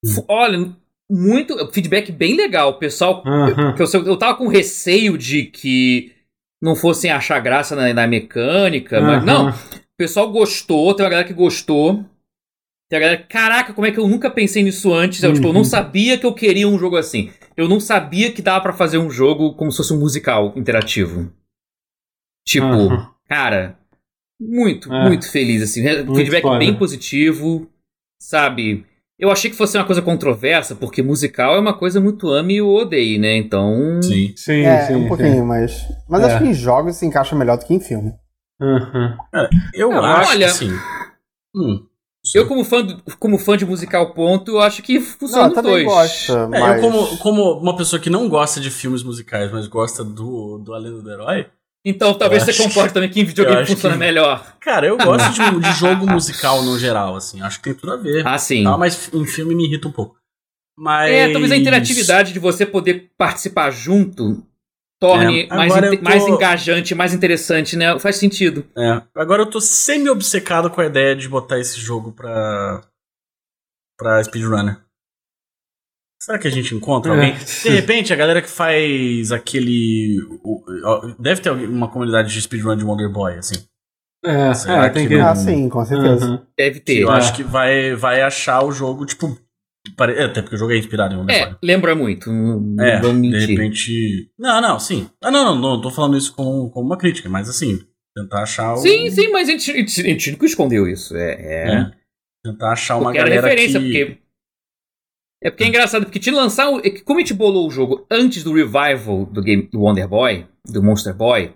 F- 0.04 0.24
Olha, 0.28 0.70
muito. 1.12 1.70
Feedback 1.72 2.10
bem 2.10 2.34
legal. 2.36 2.70
O 2.70 2.78
pessoal. 2.78 3.22
Aham. 3.26 3.74
que 3.74 3.82
eu, 3.82 3.86
eu 4.06 4.16
tava 4.16 4.36
com 4.36 4.46
receio 4.48 5.16
de 5.18 5.44
que 5.44 6.12
não 6.60 6.74
fossem 6.76 7.10
achar 7.10 7.38
graça 7.40 7.74
na, 7.76 7.92
na 7.92 8.06
mecânica, 8.06 9.00
mas 9.00 9.16
Aham. 9.22 9.26
não. 9.26 9.50
O 9.50 9.96
pessoal 9.98 10.30
gostou, 10.32 10.94
tem 10.94 11.04
uma 11.04 11.10
galera 11.10 11.28
que 11.28 11.34
gostou. 11.34 12.04
Tem 12.90 12.98
a 12.98 13.00
galera, 13.00 13.22
caraca, 13.28 13.72
como 13.72 13.86
é 13.86 13.90
que 13.90 13.98
eu 13.98 14.06
nunca 14.06 14.30
pensei 14.30 14.62
nisso 14.62 14.92
antes? 14.92 15.22
Eu, 15.22 15.32
tipo, 15.32 15.46
eu 15.48 15.52
não 15.52 15.60
Uhum. 15.60 15.64
sabia 15.64 16.18
que 16.18 16.26
eu 16.26 16.34
queria 16.34 16.68
um 16.68 16.78
jogo 16.78 16.96
assim. 16.96 17.30
Eu 17.56 17.68
não 17.68 17.80
sabia 17.80 18.30
que 18.32 18.42
dava 18.42 18.60
pra 18.60 18.72
fazer 18.72 18.98
um 18.98 19.10
jogo 19.10 19.54
como 19.54 19.70
se 19.70 19.78
fosse 19.78 19.92
um 19.94 19.98
musical 19.98 20.52
interativo. 20.56 21.32
Tipo, 22.46 22.66
Aham. 22.66 23.10
cara, 23.28 23.78
muito, 24.40 24.92
É. 24.92 25.08
muito 25.08 25.30
feliz, 25.30 25.62
assim. 25.62 25.82
Muito 25.82 26.14
Feedback 26.16 26.42
foda. 26.42 26.58
bem 26.58 26.76
positivo, 26.76 27.70
sabe? 28.20 28.84
Eu 29.22 29.30
achei 29.30 29.48
que 29.48 29.56
fosse 29.56 29.78
uma 29.78 29.84
coisa 29.86 30.02
controversa, 30.02 30.74
porque 30.74 31.00
musical 31.00 31.54
é 31.54 31.60
uma 31.60 31.78
coisa 31.78 32.00
muito 32.00 32.28
ame 32.28 32.60
ou 32.60 32.76
odeie, 32.76 33.20
né? 33.20 33.36
Então. 33.36 34.00
Sim. 34.02 34.34
Sim, 34.36 34.64
É, 34.64 34.86
sim, 34.86 34.96
um 34.96 35.06
pouquinho, 35.06 35.46
mas. 35.46 35.86
Mas 36.08 36.22
É. 36.22 36.26
acho 36.26 36.38
que 36.38 36.44
em 36.44 36.52
jogos 36.52 36.96
se 36.96 37.06
encaixa 37.06 37.36
melhor 37.36 37.56
do 37.56 37.64
que 37.64 37.72
em 37.72 37.78
filme. 37.78 38.10
sim. 38.10 38.16
Aham. 38.66 39.16
Eu 39.74 39.90
Não, 39.92 40.04
acho 40.04 40.30
olha- 40.32 40.46
que 40.46 40.52
assim... 40.52 40.76
Hum, 41.54 41.86
Eu, 42.34 42.48
como 42.48 42.64
fã, 42.64 42.82
do- 42.82 43.00
como 43.18 43.38
fã 43.38 43.56
de 43.56 43.64
musical, 43.64 44.12
ponto, 44.12 44.50
eu 44.52 44.60
acho 44.60 44.82
que 44.82 44.94
Não, 44.98 45.06
funciona 45.06 45.44
eu 45.44 45.48
os 45.50 45.54
também 45.54 45.72
dois. 45.72 45.84
gosto, 45.84 46.32
É, 46.32 46.46
mas... 46.48 46.82
eu 46.82 46.90
como, 46.90 47.18
como 47.18 47.52
uma 47.60 47.76
pessoa 47.76 48.00
que 48.02 48.10
não 48.10 48.28
gosta 48.28 48.60
de 48.60 48.70
filmes 48.70 49.02
musicais, 49.04 49.52
mas 49.52 49.66
gosta 49.68 50.02
do, 50.02 50.58
do 50.58 50.74
Além 50.74 51.00
do 51.00 51.08
Herói, 51.10 51.46
Então 51.84 52.14
talvez 52.14 52.44
você 52.44 52.54
concorde 52.54 52.92
também 52.94 53.10
que 53.10 53.20
em 53.20 53.24
videogame 53.24 53.66
funciona 53.66 53.94
que- 53.94 53.98
melhor. 54.00 54.56
cara, 54.60 54.86
eu 54.86 54.96
gosto 54.96 55.32
de, 55.32 55.60
de 55.60 55.72
jogo 55.78 56.06
musical 56.06 56.62
no 56.62 56.78
geral, 56.78 57.16
assim, 57.16 57.42
acho 57.42 57.58
que 57.58 57.64
tem 57.64 57.74
tudo 57.74 57.92
a 57.92 57.96
ver. 57.96 58.26
Ah, 58.26 58.38
sim. 58.38 58.62
Tá, 58.62 58.78
mas 58.78 59.10
em 59.12 59.26
filme 59.26 59.54
me 59.54 59.66
irrita 59.66 59.88
um 59.88 59.92
pouco. 59.92 60.16
Mas... 60.78 61.10
É, 61.10 61.32
talvez 61.32 61.50
a 61.52 61.56
interatividade 61.56 62.32
de 62.32 62.38
você 62.38 62.64
poder 62.64 63.10
participar 63.18 63.70
junto 63.70 64.46
torne 65.00 65.42
É, 65.42 65.48
mais, 65.56 65.72
tô- 65.74 66.02
mais 66.02 66.26
engajante, 66.28 66.94
mais 66.94 67.12
interessante, 67.12 67.76
né? 67.76 67.98
Faz 67.98 68.14
sentido. 68.16 68.64
É, 68.78 69.02
agora 69.16 69.42
eu 69.42 69.50
tô 69.50 69.60
semi-obcecado 69.60 70.70
com 70.70 70.80
a 70.80 70.86
ideia 70.86 71.16
de 71.16 71.28
botar 71.28 71.58
esse 71.58 71.80
jogo 71.80 72.12
pra. 72.12 72.82
pra 73.98 74.22
speedrunner. 74.22 74.78
Será 76.24 76.38
que 76.38 76.46
a 76.46 76.50
gente 76.50 76.74
encontra 76.74 77.12
É. 77.12 77.14
alguém? 77.16 77.34
De 77.64 77.68
repente, 77.70 78.12
a 78.12 78.16
galera 78.16 78.40
que 78.40 78.48
faz 78.50 79.32
aquele. 79.32 80.18
Deve 81.18 81.40
ter 81.40 81.50
uma 81.50 81.88
comunidade 81.90 82.32
de 82.32 82.40
speedrun 82.40 82.76
de 82.76 82.84
Wonder 82.84 83.10
Boy, 83.10 83.34
assim. 83.38 83.56
É, 84.24 84.54
Será 84.54 84.86
é, 84.86 84.90
tem 84.90 85.02
que 85.08 85.14
que. 85.14 85.18
não- 85.20 85.28
Ah, 85.28 85.34
sim, 85.34 85.68
com 85.68 85.84
certeza. 85.84 86.24
Aham. 86.26 86.46
Deve 86.56 86.78
ter. 86.80 86.98
eu 87.00 87.12
É. 87.12 87.16
acho 87.16 87.34
que 87.34 87.42
vai, 87.42 87.94
vai 87.96 88.22
achar 88.22 88.64
o 88.64 88.70
jogo, 88.70 89.04
tipo. 89.04 89.36
pare- 89.96 90.14
é, 90.14 90.24
Até 90.26 90.42
porque 90.42 90.54
o 90.54 90.58
jogo 90.58 90.72
é 90.72 90.78
inspirado 90.78 91.12
em 91.14 91.18
Wonder 91.18 91.34
É, 91.36 91.46
Boy. 91.46 91.56
lembra 91.60 91.94
muito. 91.96 92.30
Não, 92.30 92.84
É, 92.84 93.00
vamos 93.00 93.20
de 93.28 93.46
repente. 93.46 94.30
Não, 94.38 94.60
não, 94.60 94.78
sim. 94.78 95.08
Ah, 95.24 95.30
não, 95.30 95.44
não, 95.44 95.60
não, 95.60 95.80
tô 95.80 95.90
falando 95.90 96.16
isso 96.16 96.32
como, 96.36 96.70
como 96.70 96.86
uma 96.86 96.96
crítica, 96.96 97.28
mas 97.28 97.48
assim, 97.48 97.80
tentar 98.14 98.44
achar 98.44 98.74
o. 98.74 98.76
Sim, 98.76 99.10
sim, 99.10 99.28
mas 99.32 99.48
a 99.48 99.50
gente, 99.52 99.70
a 99.72 99.74
gente, 99.74 100.00
a 100.00 100.04
gente 100.04 100.30
nunca 100.30 100.46
escondeu 100.46 100.86
isso. 100.86 101.16
É, 101.16 101.32
é. 101.32 101.74
É. 101.74 101.90
Tentar 102.44 102.72
achar 102.72 102.94
uma 102.96 103.06
porque 103.06 103.18
era 103.18 103.28
galera 103.28 103.48
referência, 103.48 103.80
que. 103.80 103.86
porque. 104.06 104.21
É 105.42 105.50
porque 105.50 105.64
é 105.64 105.66
engraçado, 105.66 106.04
porque 106.04 106.18
te 106.20 106.30
lançar. 106.30 106.70
o- 106.70 106.78
é 106.78 106.90
que 106.90 107.00
Como 107.00 107.18
a 107.18 107.22
gente 107.22 107.34
bolou 107.34 107.66
o 107.66 107.70
jogo 107.70 108.06
antes 108.10 108.44
do 108.44 108.52
revival 108.54 109.26
do 109.26 109.42
game 109.42 109.62
do 109.72 109.80
Wonder 109.80 110.06
Boy, 110.08 110.46
do 110.64 110.82
Monster 110.82 111.14
Boy, 111.14 111.52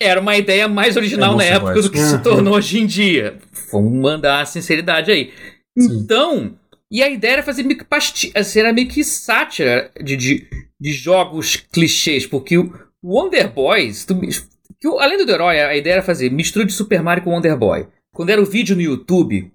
era 0.00 0.20
uma 0.20 0.36
ideia 0.36 0.66
mais 0.66 0.96
original 0.96 1.34
É, 1.34 1.36
na 1.36 1.44
época 1.44 1.72
Boy. 1.74 1.82
do 1.82 1.90
que 1.90 1.98
se 1.98 2.14
Uhum. 2.16 2.22
tornou 2.22 2.54
hoje 2.54 2.78
em 2.80 2.86
dia. 2.86 3.38
Vamos 3.70 3.92
mandar 3.92 4.40
a 4.40 4.46
sinceridade 4.46 5.10
aí. 5.10 5.32
Sim. 5.78 5.98
Então, 6.02 6.58
e 6.90 7.02
a 7.02 7.08
ideia 7.08 7.34
era 7.34 7.42
fazer 7.42 7.62
meio 7.62 7.78
que 7.78 7.84
pasti 7.84 8.32
assim, 8.34 8.58
era 8.60 8.72
meio 8.72 8.88
que 8.88 9.04
sátira 9.04 9.90
de, 10.02 10.16
de, 10.16 10.48
de 10.80 10.92
jogos 10.92 11.56
clichês, 11.56 12.26
porque 12.26 12.58
o 12.58 12.72
Wonder 13.04 13.52
Boys, 13.52 14.04
tu, 14.04 14.18
que 14.80 14.88
o- 14.88 14.98
além 14.98 15.24
do 15.24 15.30
herói, 15.30 15.60
a 15.60 15.76
ideia 15.76 15.94
era 15.94 16.02
fazer 16.02 16.30
mistura 16.30 16.64
de 16.64 16.72
Super 16.72 17.02
Mario 17.02 17.22
com 17.22 17.30
Wonder 17.30 17.56
Boy. 17.56 17.86
Quando 18.12 18.30
era 18.30 18.42
o 18.42 18.46
vídeo 18.46 18.74
no 18.74 18.82
YouTube 18.82 19.52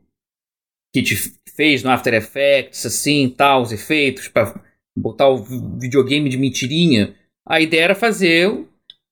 que 0.93 1.03
te 1.03 1.15
fez 1.55 1.83
no 1.83 1.89
After 1.91 2.13
Effects, 2.13 2.85
assim, 2.85 3.29
tal, 3.29 3.61
os 3.61 3.71
efeitos, 3.71 4.27
pra 4.27 4.53
botar 4.97 5.27
o 5.29 5.37
vi- 5.43 5.61
videogame 5.81 6.29
de 6.29 6.37
mentirinha, 6.37 7.15
a 7.47 7.59
ideia 7.61 7.83
era 7.83 7.95
fazer 7.95 8.49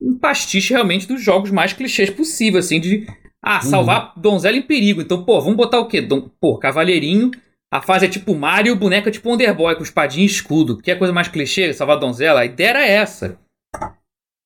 um 0.02 0.18
pastiche 0.18 0.74
realmente 0.74 1.08
dos 1.08 1.22
jogos 1.22 1.52
mais 1.52 1.74
clichês 1.74 2.10
possível, 2.10 2.60
assim, 2.60 2.80
de 2.80 3.06
ah, 3.42 3.62
salvar 3.62 4.14
donzela 4.18 4.58
em 4.58 4.62
perigo. 4.62 5.02
Então, 5.02 5.24
pô, 5.24 5.40
vamos 5.42 5.58
botar 5.58 5.80
o 5.80 5.88
quê? 5.88 6.02
Dom, 6.02 6.30
pô, 6.42 6.58
cavaleirinho. 6.58 7.32
A 7.72 7.82
fase 7.82 8.06
é 8.06 8.10
tipo 8.10 8.36
Mario, 8.36 8.74
o 8.74 8.78
boneco 8.78 9.10
é 9.10 9.12
tipo 9.12 9.30
Wonder 9.30 9.54
Boy, 9.56 9.76
com 9.76 9.84
espadinha 9.84 10.24
e 10.24 10.28
escudo. 10.30 10.78
Que 10.78 10.92
é 10.92 10.96
coisa 10.96 11.12
mais 11.14 11.28
clichê, 11.28 11.74
salvar 11.74 11.98
a 11.98 12.00
donzela? 12.00 12.42
A 12.42 12.46
ideia 12.46 12.70
era 12.70 12.86
essa. 12.86 13.40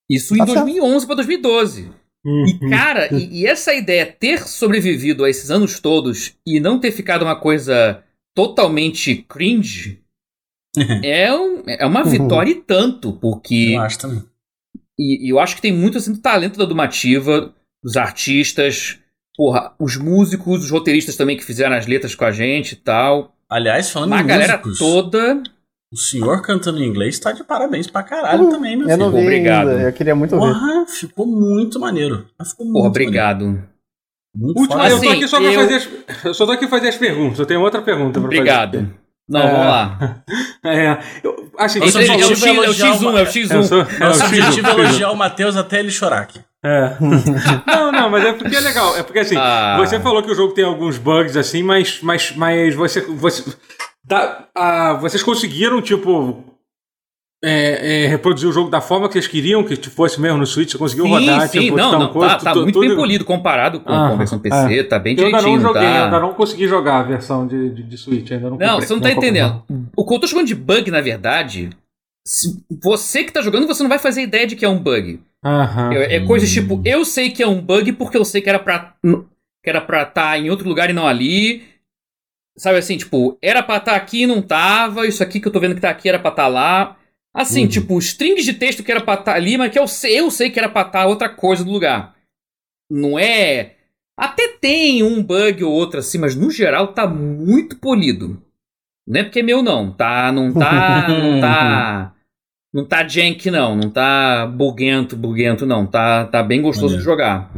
Isso 0.10 0.33
em 0.36 0.38
Tá 0.38 0.45
certo. 0.47 0.60
2011 0.65 1.05
pra 1.05 1.15
2012. 1.15 1.91
E, 2.30 2.30
Uhum. 2.66 2.70
cara, 2.70 3.08
e, 3.13 3.42
e 3.42 3.46
essa 3.48 3.74
ideia 3.74 4.06
ter 4.06 4.40
sobrevivido 4.46 5.24
a 5.24 5.30
esses 5.30 5.50
anos 5.50 5.80
todos 5.80 6.34
e 6.46 6.60
não 6.60 6.78
ter 6.80 6.92
ficado 6.92 7.22
uma 7.24 7.40
coisa 7.40 8.04
totalmente 8.36 9.16
cringe 9.30 10.02
é, 11.04 11.34
um- 11.34 11.63
é 11.68 11.86
uma 11.86 12.04
vitória 12.04 12.52
e 12.52 12.56
tanto, 12.56 13.13
porque. 13.13 13.72
Eu 13.76 13.82
acho 13.82 13.98
também. 14.00 14.24
E, 15.00 15.28
e 15.28 15.30
eu 15.30 15.40
acho 15.40 15.56
que 15.56 15.62
tem 15.62 15.72
muito 15.72 15.98
assim 15.98 16.12
do 16.12 16.20
talento 16.20 16.58
da 16.58 16.66
Dumativa, 16.66 17.54
dos 17.84 17.96
artistas, 17.96 19.00
porra, 19.36 19.74
os 19.80 19.96
músicos, 19.96 20.63
os 20.66 20.70
roteiristas 20.72 21.16
também 21.16 21.38
que 21.38 21.46
fizeram 21.46 21.76
as 21.76 21.88
letras 21.88 22.13
com 22.13 22.26
a 22.26 22.32
gente 22.32 22.74
e 22.74 22.76
tal. 22.78 23.36
Aliás, 23.50 23.90
falando 23.90 24.12
Uma 24.12 24.24
galera 24.24 24.58
músicos, 24.58 24.80
toda. 24.80 25.42
O 25.93 25.97
senhor 25.97 26.41
cantando 26.41 26.80
em 26.84 26.88
inglês 26.88 27.17
tá 27.19 27.32
de 27.32 27.43
parabéns 27.43 27.88
pra 27.88 28.04
caralho 28.04 28.45
Uh, 28.47 28.50
também, 28.52 28.76
meu 28.76 28.89
Eu 28.89 28.97
não 28.97 29.08
filho. 29.10 29.19
vi 29.21 29.28
Obrigado. 29.28 29.69
ainda, 29.69 29.84
eu 29.84 29.93
queria 29.93 30.15
muito 30.15 30.32
ver. 30.32 30.38
Porra, 30.39 30.86
ficou 30.88 31.26
muito 31.26 31.80
maneiro. 31.80 32.26
Ficou 32.45 32.65
muito 32.65 32.73
Porra, 32.73 32.89
maneiro. 32.89 32.89
obrigado. 32.89 33.63
Muito 34.36 34.60
Última, 34.60 34.78
foda. 34.84 34.89
eu 34.89 34.97
tô 35.00 35.04
Assim, 35.08 35.13
aqui 35.17 35.28
só 35.28 35.38
pra 35.39 35.52
eu- 35.52 35.60
fazer 35.62 35.76
as, 35.76 36.26
eu 36.26 36.34
só 36.34 36.45
tô 36.45 36.52
aqui 36.52 36.67
pra 36.67 36.78
fazer 36.78 36.89
as 36.89 36.97
perguntas. 36.97 37.39
Eu 37.39 37.45
tenho 37.45 37.62
outra 37.62 37.82
pergunta 37.82 38.19
pra 38.19 38.28
Obrigado. 38.28 38.93
Não, 39.30 39.41
É. 39.41 39.52
vamos 39.52 39.65
lá. 39.67 39.97
fazer. 39.97 40.23
É, 40.65 41.00
eu, 41.23 41.52
assim, 41.58 41.80
Nosso 41.80 41.97
é, 41.97 42.02
o 42.02 42.06
X, 42.06 42.43
é 42.43 42.52
o 42.52 42.63
elogiar 42.63 42.88
X1, 42.93 43.02
uma- 43.10 43.19
é 43.19 43.23
o 43.23 43.26
X1. 43.26 43.56
Eu 43.56 43.63
sou- 43.63 43.82
é, 43.82 44.00
Nosso 44.00 44.19
X1, 44.21 44.26
objetivo 44.28 44.67
é 44.67 44.71
X1. 44.73 44.80
elogiar 44.80 45.12
o 45.12 45.15
Matheus 45.15 45.56
até 45.56 45.80
ele 45.80 45.89
chorar 45.91 46.19
aqui. 46.21 46.39
É. 46.65 46.97
Não, 47.67 47.91
não, 47.91 48.10
mas 48.10 48.26
é 48.26 48.34
porque 48.34 48.56
é 48.56 48.60
legal. 48.60 48.97
É 48.97 49.04
porque 49.04 49.19
assim, 49.19 49.36
Ah. 49.38 49.78
você 49.80 50.00
falou 50.00 50.21
que 50.23 50.32
o 50.32 50.36
jogo 50.36 50.54
tem 50.54 50.65
alguns 50.65 50.97
bugs 50.97 51.38
assim, 51.38 51.63
mas, 51.63 52.00
mas, 52.02 52.34
mas 52.36 52.76
você. 52.76 53.00
você 53.02 53.43
dá, 54.08 54.48
ah, 54.56 54.93
vocês 54.93 55.22
conseguiram, 55.22 55.82
tipo. 55.82 56.43
é, 57.43 58.06
é, 58.06 58.08
reproduzir 58.08 58.50
o 58.50 58.52
jogo 58.52 58.70
da 58.70 58.82
forma 58.82 59.08
que 59.08 59.13
vocês 59.13 59.28
queriam 59.28 59.63
que 59.63 59.78
tipo, 59.78 59.96
fosse 59.96 60.20
mesmo 60.20 60.39
no 60.39 60.46
Switch? 60.48 60.72
Você 60.72 60.78
conseguiu 60.78 61.06
Sim, 61.06 61.12
rodar, 61.12 61.48
sim, 61.50 61.60
tipo, 61.62 61.78
não, 61.78 61.91
não, 62.00 62.08
coisa, 62.12 62.36
tá, 62.36 62.46
tá 62.46 62.54
tu- 62.54 62.62
muito 62.63 62.74
tudo- 62.74 62.88
bem 62.88 62.96
polido 62.96 63.24
comparado 63.26 63.80
com, 63.80 63.91
Ah, 63.93 64.08
com 64.08 64.13
a 64.13 64.17
versão 64.17 64.39
PC, 64.39 64.84
tá 64.86 64.98
bem 64.98 65.15
Eu 65.15 65.26
ainda 65.28 65.38
direitinho, 65.38 65.62
não 65.63 65.74
joguei, 65.74 65.88
tá? 65.88 66.06
ainda 66.06 66.20
não 66.20 66.34
consegui 66.34 66.67
jogar 66.67 67.00
a 67.00 67.04
versão 67.04 67.46
de, 67.46 67.70
de, 67.70 67.84
de 67.84 67.98
Switch, 67.98 68.32
ainda 68.32 68.50
não 68.50 68.58
Não, 68.58 68.67
comprei, 68.72 68.88
você 68.88 68.93
não 68.96 69.02
tá 69.02 69.10
comprei. 69.13 69.30
entendendo. 69.30 69.63
O 69.96 70.04
que 70.06 70.15
eu 70.15 70.20
tô 70.20 70.26
chamando 70.28 70.48
de 70.48 70.56
bug, 70.56 70.89
na 70.89 71.00
verdade, 71.02 71.70
você 72.82 73.24
que 73.24 73.32
tá 73.32 73.41
jogando, 73.41 73.67
você 73.67 73.84
não 73.84 73.89
vai 73.89 74.00
fazer 74.00 74.24
ideia 74.24 74.48
de 74.48 74.56
que 74.56 74.65
é 74.65 74.70
um 74.70 74.80
bug. 74.80 75.20
Aham. 75.46 75.93
É, 75.93 76.15
é 76.15 76.20
coisas 76.26 76.52
tipo, 76.52 76.82
eu 76.84 77.06
sei 77.06 77.30
que 77.30 77.43
é 77.43 77.48
um 77.48 77.62
bug 77.62 77.93
porque 77.93 78.17
eu 78.17 78.26
sei 78.26 78.41
que 78.41 78.50
era 78.50 78.60
pra 78.60 78.93
que 79.63 79.70
era 79.70 79.80
pra 79.82 80.02
estar 80.04 80.39
em 80.39 80.50
outro 80.50 80.67
lugar 80.67 80.89
e 80.89 80.93
não 80.93 81.08
ali. 81.08 81.63
Sabe 82.58 82.78
assim, 82.80 82.98
tipo, 82.98 83.38
era 83.41 83.62
pra 83.62 83.78
estar 83.78 83.96
aqui 83.96 84.24
e 84.24 84.28
não 84.28 84.41
tava, 84.41 85.06
isso 85.06 85.22
aqui 85.22 85.39
que 85.39 85.48
eu 85.48 85.52
tô 85.52 85.60
vendo 85.60 85.76
que 85.76 85.82
tá 85.82 85.89
aqui 85.89 86.10
era 86.10 86.17
pra 86.20 86.32
estar 86.32 86.48
lá. 86.48 86.98
Assim, 87.36 87.63
Uhum. 87.63 87.67
tipo, 87.70 88.00
strings 88.00 88.43
de 88.46 88.54
texto 88.54 88.84
que 88.84 88.91
era 88.91 89.00
pra 89.02 89.13
estar 89.13 89.36
ali, 89.36 89.58
mas 89.58 89.72
que 89.72 89.78
eu 89.78 89.88
sei, 89.88 90.20
eu 90.20 90.32
sei 90.32 90.50
que 90.50 90.58
era 90.58 90.67
pra 90.70 90.82
estar 90.82 91.06
outra 91.06 91.30
coisa 91.30 91.63
do 91.63 91.70
lugar. 91.72 92.15
Não 92.89 93.20
é. 93.20 93.76
Até 94.20 94.48
tem 94.60 95.04
um 95.04 95.22
bug 95.22 95.63
ou 95.63 95.72
outro 95.72 96.00
assim, 96.00 96.17
mas 96.17 96.36
no 96.36 96.50
geral 96.50 96.88
tá 96.93 97.06
muito 97.06 97.78
polido. 97.78 98.41
Não 99.08 99.20
é 99.20 99.24
porque 99.24 99.39
é 99.41 99.43
meu, 99.43 99.62
não. 99.62 99.91
Tá. 99.93 100.32
Não 100.32 100.52
tá. 100.52 101.08
Não 101.08 101.39
tá. 101.39 102.13
Não 102.74 102.86
tá 102.86 103.08
jank, 103.08 103.50
não. 103.50 103.76
Não 103.76 103.89
tá 103.89 104.46
buguento, 104.46 105.15
buguento, 105.15 105.65
não. 105.65 105.88
Tá, 105.88 106.26
tá 106.26 106.43
bem 106.43 106.62
gostoso 106.62 106.98
de 106.98 107.04
jogar. 107.04 107.50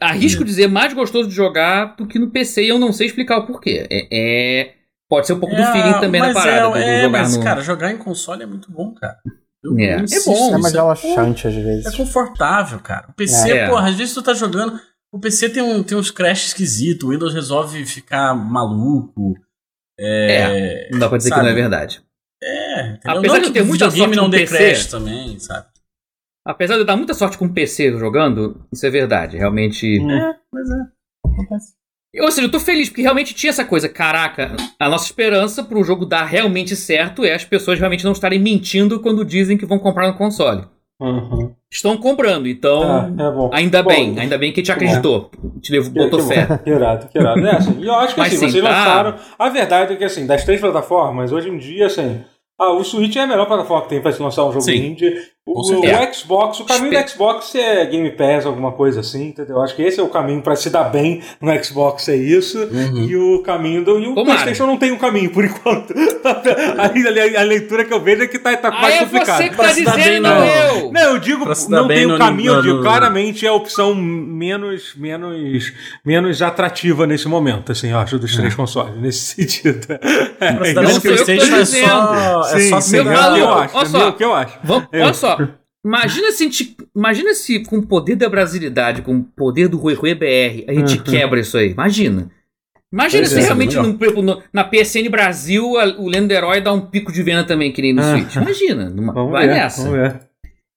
Arrisco 0.00 0.44
dizer 0.44 0.66
mais 0.68 0.92
gostoso 0.92 1.28
de 1.28 1.34
jogar 1.34 1.96
do 1.96 2.06
que 2.06 2.18
no 2.18 2.30
PC 2.30 2.64
e 2.64 2.68
eu 2.68 2.78
não 2.78 2.92
sei 2.92 3.06
explicar 3.06 3.38
o 3.38 3.46
porquê. 3.46 3.86
É. 3.90 4.08
é- 4.12 4.74
pode 5.08 5.26
ser 5.26 5.34
um 5.34 5.40
pouco 5.40 5.54
do 5.54 5.62
feeling 5.66 6.00
também 6.00 6.20
na 6.20 6.32
parada. 6.32 6.78
É, 6.78 6.82
do 6.82 6.88
é, 6.90 7.02
jogar 7.02 7.18
mas, 7.22 7.36
no... 7.36 7.42
cara, 7.42 7.60
jogar 7.62 7.92
em 7.92 7.98
console 7.98 8.42
é 8.42 8.46
muito 8.46 8.70
bom, 8.72 8.92
cara. 8.94 9.16
Eu 9.62 9.78
É. 9.78 10.00
insisto 10.00 10.30
É 10.30 10.34
bom, 10.34 10.46
É 10.48 10.50
mais 10.52 10.64
nisso, 10.64 10.74
relaxante 10.76 11.46
às 11.48 11.54
É 11.54 11.60
vezes. 11.60 11.94
confortável, 11.96 12.78
cara. 12.80 13.06
O 13.10 13.12
PC, 13.12 13.50
É. 13.52 13.68
porra, 13.68 13.88
às 13.88 13.94
vezes 13.96 14.14
tu 14.14 14.22
tá 14.22 14.34
jogando. 14.34 14.78
O 15.12 15.18
PC 15.20 15.48
tem, 15.48 15.62
um, 15.62 15.82
tem 15.82 15.96
uns 15.96 16.10
crash 16.10 16.46
esquisitos, 16.48 17.08
o 17.08 17.12
Windows 17.12 17.32
resolve 17.32 17.84
ficar 17.86 18.34
maluco. 18.34 19.34
É. 19.98 20.88
Não 20.92 20.98
dá 20.98 21.08
pra 21.08 21.18
dizer 21.18 21.30
sabe? 21.30 21.40
que 21.40 21.46
não 21.46 21.52
é 21.52 21.54
verdade. 21.54 22.02
É, 22.42 22.80
entendeu? 22.90 23.18
Apesar 23.18 23.34
não 23.34 23.40
de 23.40 23.46
que 23.46 23.52
ter 23.54 23.62
o 23.62 23.66
muita 23.66 23.90
sorte 23.90 24.16
não 24.16 24.28
dê 24.28 24.38
PC. 24.40 24.56
crash 24.56 24.86
também, 24.86 25.38
sabe? 25.38 25.66
Apesar 26.46 26.74
de 26.74 26.80
eu 26.80 26.86
dar 26.86 26.96
muita 26.96 27.12
sorte 27.12 27.36
com 27.36 27.46
o 27.46 27.52
PC 27.52 27.98
jogando, 27.98 28.64
isso 28.72 28.86
é 28.86 28.90
verdade. 28.90 29.36
Realmente. 29.36 29.98
É, 29.98 30.34
mas 30.52 30.70
é. 30.70 30.86
Acontece. 31.26 31.74
Ou 32.20 32.30
seja, 32.30 32.46
eu 32.46 32.50
tô 32.50 32.60
feliz 32.60 32.88
porque 32.88 33.02
realmente 33.02 33.34
tinha 33.34 33.50
essa 33.50 33.64
coisa. 33.64 33.88
Caraca, 33.88 34.56
a 34.78 34.88
nossa 34.88 35.04
esperança 35.04 35.62
pro 35.64 35.82
jogo 35.82 36.06
dar 36.06 36.24
realmente 36.24 36.74
certo 36.76 37.24
é 37.24 37.34
as 37.34 37.44
pessoas 37.44 37.78
realmente 37.78 38.04
não 38.04 38.12
estarem 38.12 38.38
mentindo 38.38 39.00
quando 39.00 39.24
dizem 39.24 39.58
que 39.58 39.66
vão 39.66 39.78
comprar 39.78 40.06
no 40.06 40.16
console. 40.16 40.64
Uhum. 40.98 41.54
Estão 41.70 41.96
comprando, 41.98 42.48
então. 42.48 42.82
Ah, 42.82 43.10
é 43.10 43.30
bom. 43.30 43.50
Ainda 43.52 43.82
Bom, 43.82 43.90
bem, 43.90 44.18
ainda 44.18 44.38
bem 44.38 44.50
que 44.50 44.62
te 44.62 44.72
acreditou. 44.72 45.30
Te 45.60 45.72
levou, 45.72 45.92
botou 45.92 46.20
que 46.20 46.34
fé. 46.34 46.46
Que 46.64 46.70
irado, 46.70 47.08
que 47.08 47.18
irado. 47.18 47.46
É, 47.46 47.56
assim, 47.56 47.80
e 47.80 47.86
eu 47.86 47.94
acho 47.94 48.14
que 48.14 48.20
Mas 48.20 48.32
assim, 48.32 48.46
sim, 48.46 48.52
vocês 48.52 48.64
tá. 48.64 48.70
lançaram. 48.70 49.14
A 49.38 49.48
verdade 49.50 49.92
é 49.92 49.96
que 49.96 50.04
assim, 50.04 50.26
das 50.26 50.44
três 50.44 50.60
plataformas, 50.60 51.32
hoje 51.32 51.50
em 51.50 51.58
dia, 51.58 51.86
assim. 51.86 52.22
Ah, 52.58 52.72
o 52.72 52.82
Switch 52.82 53.14
é 53.16 53.20
a 53.20 53.26
melhor 53.26 53.46
plataforma 53.46 53.82
que 53.82 53.90
tem 53.90 54.00
pra 54.00 54.12
se 54.12 54.22
lançar 54.22 54.46
um 54.46 54.52
jogo 54.52 54.64
Sim. 54.64 54.92
indie. 54.92 55.12
O, 55.48 55.60
o. 55.60 56.12
Xbox, 56.12 56.58
o 56.58 56.64
caminho 56.64 56.90
do 56.90 57.08
Xbox 57.08 57.54
é 57.54 57.86
Game 57.86 58.10
Pass, 58.10 58.44
alguma 58.44 58.72
coisa 58.72 58.98
assim, 58.98 59.28
entendeu? 59.28 59.62
Acho 59.62 59.76
que 59.76 59.82
esse 59.82 60.00
é 60.00 60.02
o 60.02 60.08
caminho 60.08 60.42
pra 60.42 60.56
se 60.56 60.68
dar 60.70 60.82
bem 60.84 61.22
no 61.40 61.64
Xbox, 61.64 62.08
é 62.08 62.16
isso. 62.16 62.58
Uhum. 62.58 63.04
E 63.08 63.16
o 63.16 63.42
caminho 63.44 63.84
do. 63.84 63.96
E 64.00 64.08
o 64.08 64.14
Tomara. 64.16 64.24
PlayStation 64.40 64.66
não 64.66 64.76
tem 64.76 64.90
um 64.90 64.98
caminho, 64.98 65.30
por 65.30 65.44
enquanto. 65.44 65.94
a, 66.24 66.86
a- 66.86 67.40
a 67.40 67.44
leitura 67.44 67.84
que 67.84 67.94
eu 67.94 68.00
vejo 68.00 68.24
é 68.24 68.26
que 68.26 68.40
tá, 68.40 68.56
tá 68.56 68.68
Ah, 68.68 68.80
mais 68.82 68.94
é 68.96 68.98
complicado. 69.04 69.36
você 69.36 69.48
que 69.48 69.54
Pra 69.54 69.68
tá 69.68 69.72
bem 69.74 69.84
dizendo, 69.84 70.22
no- 70.22 70.34
não 70.34 70.44
eu! 70.44 70.92
Não, 70.92 71.00
eu 71.12 71.18
digo, 71.20 71.44
não 71.68 71.86
bem 71.86 71.96
tem 71.98 72.12
o 72.12 72.18
caminho, 72.18 72.50
eu 72.50 72.56
no- 72.56 72.62
digo, 72.62 72.82
claramente 72.82 73.46
é 73.46 73.48
a 73.48 73.52
opção 73.52 73.94
menos, 73.94 74.94
menos, 74.96 75.72
menos 76.04 76.42
atrativa 76.42 77.06
nesse 77.06 77.28
momento, 77.28 77.70
assim, 77.70 77.90
eu 77.92 77.98
acho, 77.98 78.18
dos 78.18 78.34
três 78.34 78.52
consoles, 78.54 78.96
nesse 79.00 79.20
sentido. 79.36 79.86
É, 80.40 80.46
é 80.48 80.52
bem 80.74 80.84
isso 80.84 81.00
que 81.00 81.06
eu- 81.08 81.12
PlayStation 81.14 81.54
é 81.54 81.58
dizendo. 81.60 81.86
só, 81.88 82.40
é 82.52 82.58
Sim, 82.60 82.68
só 82.70 82.80
sim, 82.80 82.90
ser 82.90 82.96
é 82.96 83.00
o 83.02 83.04
que 83.04 83.10
eu 83.40 83.52
acho, 83.54 83.76
Olha 83.76 83.84
é 83.84 83.88
só. 83.88 84.08
o 84.08 84.12
que 84.12 84.24
eu 84.24 84.34
acho. 84.34 84.58
Vamos, 84.64 84.88
olha 84.92 85.14
só. 85.14 85.35
Imagina 85.84 86.32
se, 86.32 86.42
a 86.42 86.46
gente- 86.46 86.76
imagina 86.94 87.32
se 87.34 87.60
com 87.60 87.78
o 87.78 87.86
poder 87.86 88.16
da 88.16 88.28
brasilidade, 88.28 89.02
com 89.02 89.16
o 89.18 89.22
poder 89.22 89.68
do 89.68 89.76
Rui 89.78 89.94
Rui 89.94 90.14
BR, 90.14 90.64
a 90.68 90.72
gente 90.74 90.98
quebra 91.02 91.38
isso 91.40 91.56
aí. 91.56 91.70
Imagina. 91.70 92.28
Imagina 92.92 93.22
Pois 93.22 93.32
se 93.32 93.38
é, 93.40 93.42
realmente 93.42 93.76
melhor. 93.76 94.22
no- 94.22 94.42
na 94.52 94.64
PSN 94.64 95.08
Brasil 95.08 95.76
a- 95.78 95.96
o 95.98 96.08
Lendo 96.08 96.30
Herói 96.32 96.60
dá 96.60 96.72
um 96.72 96.80
pico 96.80 97.12
de 97.12 97.22
venda 97.22 97.44
também, 97.44 97.70
que 97.72 97.82
nem 97.82 97.92
no 97.92 98.00
Ah. 98.02 98.12
Switch. 98.16 98.34
Imagina. 98.36 98.88
numa- 98.90 99.12
vai 99.30 99.46
ver, 99.46 99.54
nessa. 99.54 99.88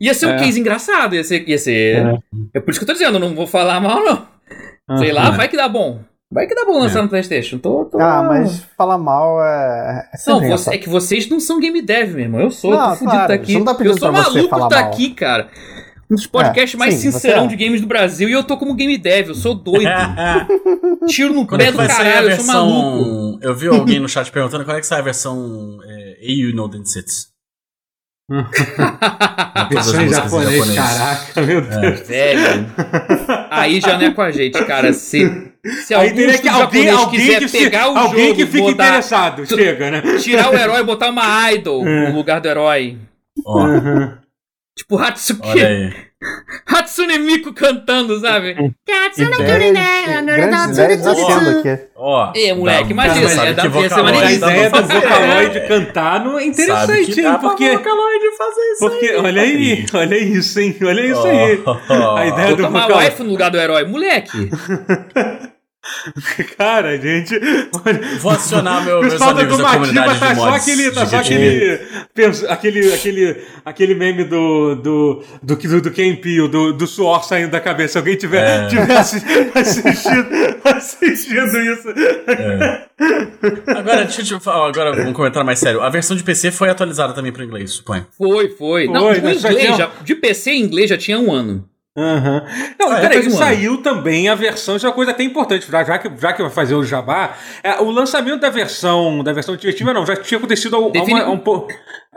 Ia 0.02 0.14
ser 0.14 0.28
um 0.28 0.32
É. 0.32 0.38
case 0.40 0.60
engraçado. 0.60 1.16
Ia 1.16 1.24
ser. 1.24 1.48
Ia 1.48 1.58
ser 1.58 2.06
É. 2.06 2.18
é. 2.56 2.60
por 2.60 2.72
isso 2.72 2.80
que 2.80 2.84
eu 2.84 2.88
tô 2.88 2.94
dizendo, 2.94 3.20
não 3.20 3.34
vou 3.36 3.46
falar 3.48 3.80
mal, 3.82 4.04
não. 4.04 4.98
Sei 4.98 5.12
lá, 5.12 5.28
Aham. 5.28 5.38
vai 5.38 5.48
que 5.48 5.58
dá 5.58 5.68
bom. 5.68 6.02
Vai 6.32 6.46
que 6.46 6.54
dá 6.54 6.64
bom 6.64 6.80
lançar 6.80 7.02
no 7.02 7.10
PlayStation. 7.10 7.58
Tô, 7.58 7.86
tô... 7.86 8.00
Ah, 8.00 8.22
mas 8.22 8.64
falar 8.78 9.00
mal 9.00 9.44
é. 9.44 10.08
é 10.14 10.30
Não, 10.30 10.40
você- 10.48 10.76
é 10.76 10.78
que 10.78 10.88
vocês 10.88 11.28
não 11.28 11.40
são 11.40 11.60
game 11.60 11.82
dev, 11.82 12.12
meu 12.14 12.20
irmão. 12.26 12.42
Eu 12.42 12.52
sou, 12.52 12.72
eu 12.72 12.78
Não, 12.78 12.90
tô 12.92 12.96
fudido 12.98 13.12
claro, 13.12 13.28
tá 13.28 13.34
aqui. 13.34 13.54
não 13.58 13.66
tá 13.66 13.78
eu 13.84 13.98
sou 13.98 14.12
maluco 14.12 14.50
tá 14.50 14.58
mal. 14.58 14.74
aqui, 14.74 15.10
cara. 15.12 15.50
Um 16.12 16.16
dos 16.16 16.28
podcasts 16.28 16.74
É, 16.76 16.78
mais 16.78 16.96
sim, 16.96 17.12
sincerão 17.12 17.46
é. 17.46 17.48
de 17.48 17.56
games 17.56 17.82
do 17.82 17.88
Brasil 17.88 18.30
e 18.30 18.32
eu 18.32 18.44
tô 18.44 18.58
como 18.58 18.74
game 18.76 18.96
dev, 18.98 19.30
eu 19.30 19.36
sou 19.36 19.56
doido. 19.56 19.90
Tiro 21.08 21.34
no 21.34 21.48
Quando 21.48 21.62
é 21.62 21.66
pé 21.66 21.72
do 21.72 21.78
caralho, 21.88 22.30
eu 22.32 22.36
sou 22.38 22.46
maluco. 22.46 22.98
versão. 22.98 23.40
Eu 23.42 23.56
vi 23.56 23.68
alguém 23.68 24.00
no 24.00 24.10
chat 24.10 24.32
perguntando 24.32 24.66
quando 24.66 24.78
é 24.78 24.82
que 24.82 24.88
sai 24.88 25.00
a 25.00 25.04
versão 25.04 25.80
é, 25.84 26.18
AU 26.24 26.56
No 26.56 26.68
Densits. 26.68 27.30
Versão 29.72 30.02
em 30.04 30.10
japonês, 30.10 30.76
caraca, 30.76 31.42
meu 31.42 31.62
Deus. 31.62 32.08
Velho. 32.08 32.68
Aí 33.50 33.82
já 33.82 33.98
não 33.98 34.06
é 34.08 34.12
com 34.12 34.22
a 34.22 34.32
gente, 34.32 34.64
cara. 34.66 34.94
Se, 34.94 35.52
se 35.86 35.94
Aí 35.94 36.14
teria 36.14 36.38
que 36.38 36.48
alguém, 36.48 36.90
alguém 36.90 37.20
quiser 37.20 37.40
que, 37.40 37.48
se, 37.48 37.58
pegar 37.58 37.90
o 37.92 37.98
alguém 37.98 38.28
jogo, 38.28 38.36
que 38.38 38.46
fique 38.46 38.62
botar, 38.62 38.88
interessado, 38.88 39.46
chega, 39.46 39.92
né? 39.92 40.02
tirar 40.20 40.52
o 40.52 40.58
herói 40.58 40.82
e 40.82 40.84
botar 40.84 41.10
uma 41.10 41.52
idol 41.52 41.88
É. 41.88 42.10
no 42.10 42.16
lugar 42.16 42.40
do 42.40 42.48
herói. 42.48 42.98
Ó, 43.46 43.68
Tipo 44.80 44.98
Hatsuki. 44.98 45.42
olha 45.48 45.68
aí. 45.68 45.94
Hatsune 46.68 47.18
Miku 47.20 47.54
cantando, 47.54 48.20
sabe? 48.20 48.52
Ideias, 48.52 50.26
grandes 50.26 50.78
ideias 50.78 51.02
nascendo 51.04 51.50
aqui. 51.60 51.84
Ó. 51.96 52.32
É, 52.36 52.54
moleque, 52.54 52.92
imagina, 52.92 53.46
é 53.46 53.54
da- 53.54 53.62
que 53.70 53.78
ia 53.78 53.90
ser 53.90 53.96
Vocaloid 53.96 54.24
A 54.26 54.32
ideia 54.32 54.70
do. 54.70 54.82
Vocaloid 54.84 55.68
cantar 55.68 56.24
não 56.26 56.40
é 56.40 56.46
interessante, 56.46 57.10
hein? 57.22 57.24
pra 57.24 57.38
Porque, 57.40 57.70
Vocaloid 57.78 58.38
fazer 58.38 58.62
isso 58.72 58.80
porque 58.80 59.06
aí. 59.08 59.16
olha 59.18 59.42
aí, 59.42 59.86
olha 59.94 60.18
isso, 60.18 60.60
hein? 60.60 60.76
Olha 60.82 61.02
isso 61.06 61.28
aí. 61.28 61.64
A 62.18 62.26
ideia 62.28 62.50
do 62.50 62.56
Botar 62.58 62.70
uma 62.70 62.82
Vocaloid. 62.82 63.10
wife 63.10 63.24
no 63.24 63.30
lugar 63.30 63.52
do 63.52 63.58
herói. 63.58 63.86
Moleque. 63.86 64.50
Cara, 66.58 66.98
gente. 67.00 67.40
Vou 68.20 68.32
acionar 68.32 68.84
meu, 68.84 69.02
meus 69.02 69.20
da 69.20 69.30
amigos 69.30 69.58
da 69.58 69.72
comunidade 69.72 70.20
tá 70.20 70.30
de 70.34 70.40
só 70.40 70.46
mods. 70.50 70.62
aquele, 70.64 70.92
tá 70.92 71.06
só 71.06 71.22
de 71.22 71.34
aquele, 71.34 71.80
penso- 72.14 72.48
aquele, 72.50 72.94
aquele, 72.94 73.38
aquele 73.66 73.96
meme 73.96 74.24
do, 74.24 74.76
do, 74.76 75.24
do, 75.42 75.56
do, 75.56 75.82
do 75.82 75.92
Ken 75.92 76.16
Pio, 76.16 76.48
do, 76.48 76.74
do 76.74 76.88
suor 76.88 77.24
saindo 77.24 77.52
da 77.52 77.60
cabeça. 77.60 77.94
Se 77.94 77.98
alguém 77.98 78.16
tiver, 78.16 78.66
É. 78.66 78.68
tiver 78.68 78.98
assi- 78.98 79.24
assistindo, 79.56 80.28
assistindo 80.64 81.62
isso. 81.62 81.88
Agora, 83.68 84.04
deixa 84.06 84.22
eu 84.22 84.26
te 84.26 84.40
falar, 84.44 84.68
agora 84.68 85.08
um 85.08 85.14
comentário 85.14 85.46
mais 85.46 85.60
sério. 85.60 85.82
A 85.82 85.90
versão 85.90 86.16
de 86.16 86.24
PC 86.24 86.52
foi 86.52 86.70
atualizada 86.70 87.14
também 87.14 87.32
para 87.32 87.44
inglês, 87.44 87.72
suponho. 87.72 88.06
Foi, 88.18 88.50
foi. 88.50 88.88
Não, 88.88 89.02
Foi, 89.02 89.12
né? 89.14 89.18
Inglês, 89.34 89.42
tinha- 89.42 89.76
já- 89.78 89.92
de 90.04 90.16
PC 90.16 90.52
em 90.52 90.62
inglês 90.64 90.90
já 90.90 90.98
tinha 90.98 91.20
um 91.20 91.32
ano. 91.32 91.68
Aham. 92.00 92.44
Não, 92.80 92.92
Ah, 92.92 92.98
é, 93.00 93.02
peraí, 93.02 93.20
um 93.20 93.30
ano. 93.30 93.38
saiu 93.38 93.78
também 93.82 94.30
a 94.30 94.36
versão, 94.36 94.76
isso 94.78 94.86
é 94.86 94.90
uma 94.90 94.96
coisa 94.96 95.12
até 95.12 95.24
importante, 95.24 95.66
já, 95.70 95.98
que, 96.00 96.10
já 96.20 96.34
que 96.34 96.42
vai 96.42 96.52
fazer 96.52 96.76
o 96.76 96.84
jabá, 96.84 97.36
é, 97.64 97.74
o 97.82 97.92
lançamento 97.92 98.40
da 98.40 98.50
versão, 98.50 99.24
da 99.24 99.34
versão 99.34 99.56
definitiva 99.56 99.94
não, 99.94 100.06
já 100.06 100.16
tinha 100.16 100.38
acontecido 100.38 100.76
há, 100.78 100.90
Defini- 100.90 101.22
um 101.24 101.38
pouco... 101.38 101.72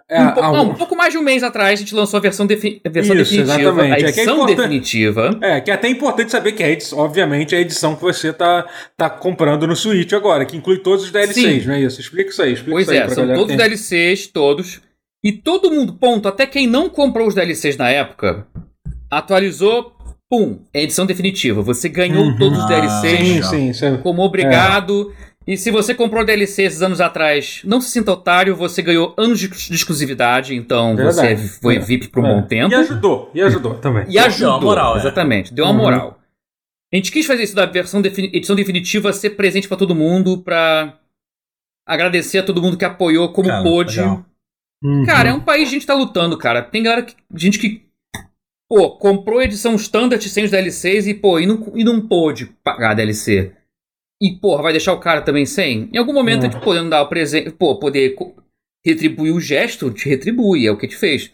é, 0.08 0.20
um, 0.22 0.34
não, 0.34 0.54
um- 0.54 0.70
um 0.70 0.74
pouco 0.74 0.94
mais 0.96 1.12
de 1.12 1.18
um 1.18 1.22
mês 1.22 1.42
atrás 1.42 1.72
a 1.72 1.82
gente 1.82 1.94
lançou 1.94 2.18
a 2.18 2.20
versão, 2.20 2.46
defi- 2.46 2.80
a 2.84 2.88
versão 2.88 3.14
Isso, 3.16 3.30
definitiva. 3.36 3.60
exatamente. 3.60 3.92
A 3.92 3.96
É 3.96 4.00
é 4.00 4.08
edição 4.08 4.34
importante- 4.34 4.56
definitiva. 4.56 5.38
É, 5.42 5.60
que 5.60 5.70
é 5.70 5.74
até 5.74 5.88
importante 5.88 6.30
saber 6.30 6.52
que 6.52 6.62
é, 6.62 6.66
a 6.66 6.70
edição, 6.70 6.98
obviamente, 6.98 7.54
é 7.54 7.58
a 7.58 7.60
edição 7.60 7.94
que 7.96 8.02
você 8.02 8.32
tá, 8.32 8.66
tá 8.96 9.10
comprando 9.10 9.66
no 9.66 9.74
Switch 9.74 10.12
agora, 10.12 10.44
que 10.44 10.56
inclui 10.56 10.78
todos 10.78 11.04
os 11.04 11.10
DLCs, 11.10 11.62
Sim. 11.62 11.66
não 11.68 11.74
é 11.74 11.80
isso? 11.80 12.00
Explica 12.00 12.30
isso 12.30 12.42
aí, 12.42 12.52
explica 12.52 12.72
Pois 12.72 12.82
isso 12.84 12.92
aí 12.92 12.98
é, 12.98 13.06
pra 13.06 13.14
são 13.14 13.26
todos 13.26 13.40
os 13.42 13.46
tem- 13.48 13.56
DLCs, 13.56 14.26
todos. 14.28 14.80
E 15.24 15.30
todo 15.32 15.70
mundo, 15.70 15.92
ponto, 15.94 16.26
até 16.28 16.46
quem 16.46 16.66
não 16.66 16.88
comprou 16.88 17.28
os 17.28 17.34
DLCs 17.34 17.76
na 17.76 17.88
época, 17.88 18.44
atualizou 19.12 19.92
pum, 20.30 20.60
é 20.72 20.80
a 20.80 20.82
edição 20.82 21.04
definitiva. 21.04 21.60
Você 21.62 21.88
ganhou 21.88 22.24
Uhum. 22.24 22.38
todos 22.38 22.58
os 22.58 22.64
Ah, 22.64 22.68
DLCs 22.68 23.46
Sim, 23.46 23.72
sim. 23.72 23.86
É... 23.86 23.96
como 23.98 24.22
obrigado. 24.22 25.12
E 25.46 25.56
se 25.56 25.70
você 25.72 25.92
comprou 25.94 26.24
DLC 26.24 26.62
esses 26.62 26.82
anos 26.82 27.00
atrás, 27.00 27.60
não 27.64 27.80
se 27.80 27.90
sinta 27.90 28.12
otário, 28.12 28.54
você 28.54 28.80
ganhou 28.80 29.12
anos 29.18 29.38
de, 29.40 29.48
de 29.48 29.74
exclusividade, 29.74 30.54
então 30.54 30.94
Verdade. 30.96 31.36
você 31.48 31.60
foi 31.60 31.76
É. 31.76 31.78
VIP 31.80 32.08
por 32.08 32.22
um 32.22 32.26
É. 32.28 32.34
bom 32.34 32.42
tempo. 32.46 32.70
E 32.72 32.74
ajudou, 32.76 33.30
e 33.34 33.42
ajudou 33.42 33.74
também. 33.74 34.04
E 34.08 34.18
ajudou. 34.18 34.38
Deu 34.38 34.58
uma 34.58 34.60
moral, 34.60 34.94
é. 34.96 34.98
exatamente, 35.00 35.52
deu 35.52 35.64
uma 35.64 35.72
Uhum. 35.74 35.78
moral. 35.80 36.18
A 36.92 36.96
gente 36.96 37.10
quis 37.10 37.26
fazer 37.26 37.42
isso 37.42 37.56
da 37.56 37.66
versão 37.66 38.00
defini- 38.00 38.30
edição 38.32 38.54
definitiva 38.54 39.12
ser 39.12 39.30
presente 39.30 39.66
pra 39.66 39.76
todo 39.76 39.94
mundo, 39.94 40.38
pra 40.42 40.96
agradecer 41.86 42.38
a 42.38 42.42
todo 42.42 42.62
mundo 42.62 42.76
que 42.76 42.84
apoiou 42.84 43.32
como 43.32 43.48
Cara, 43.48 43.62
pôde. 43.62 44.00
Uhum. 44.00 45.04
Cara, 45.06 45.30
é 45.30 45.32
um 45.32 45.40
país 45.40 45.68
que 45.68 45.74
a 45.74 45.78
gente 45.78 45.86
tá 45.86 45.94
lutando, 45.94 46.36
cara. 46.38 46.62
Tem 46.62 46.82
galera 46.82 47.02
que, 47.02 47.14
gente 47.34 47.58
que, 47.58 47.82
pô, 48.74 48.96
comprou 48.96 49.38
a 49.38 49.44
edição 49.44 49.74
standard 49.74 50.26
sem 50.30 50.44
os 50.44 50.50
DLCs 50.50 51.06
e, 51.06 51.12
pô, 51.12 51.38
e 51.38 51.44
não, 51.46 51.70
e 51.74 51.84
não 51.84 52.08
pôde 52.08 52.46
pagar 52.64 52.92
a 52.92 52.94
DLC. 52.94 53.52
E, 54.22 54.38
porra, 54.40 54.62
vai 54.62 54.72
deixar 54.72 54.94
o 54.94 55.00
cara 55.00 55.20
também 55.20 55.44
sem? 55.44 55.90
Em 55.92 55.98
algum 55.98 56.14
momento, 56.14 56.44
É. 56.44 56.48
a 56.48 56.50
gente 56.50 56.62
podendo 56.64 56.88
dar 56.88 57.02
o 57.02 57.08
presente, 57.08 57.50
pô, 57.50 57.78
poder 57.78 58.16
retribuir 58.82 59.34
o 59.34 59.40
gesto, 59.40 59.90
te 59.90 60.08
retribui, 60.08 60.66
é 60.66 60.70
o 60.70 60.78
que 60.78 60.88
te 60.88 60.96
fez. 60.96 61.30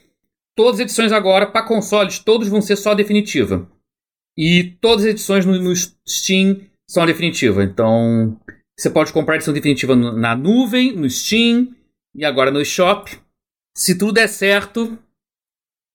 Todas 0.57 0.74
as 0.74 0.80
edições 0.80 1.12
agora, 1.12 1.47
pra 1.47 1.62
consoles, 1.62 2.18
todos 2.18 2.49
vão 2.49 2.61
ser 2.61 2.74
só 2.74 2.93
definitiva. 2.93 3.70
E 4.36 4.76
todas 4.80 5.05
as 5.05 5.11
edições 5.12 5.47
no, 5.47 5.57
no 5.62 5.74
Steam 6.09 6.61
são 6.91 7.07
definitiva. 7.07 7.62
Então, 7.62 8.36
você 8.76 8.91
pode 8.91 9.12
comprar 9.12 9.34
a 9.34 9.36
edição 9.36 9.55
definitiva 9.55 9.95
no- 9.95 10.12
na 10.16 10.34
nuvem, 10.34 10.93
no 10.93 11.09
Steam 11.09 11.68
e 12.16 12.24
agora 12.24 12.51
no 12.51 12.64
Shop. 12.64 13.16
Se 13.76 13.97
tudo 13.97 14.12
der 14.14 14.28
certo, 14.28 14.99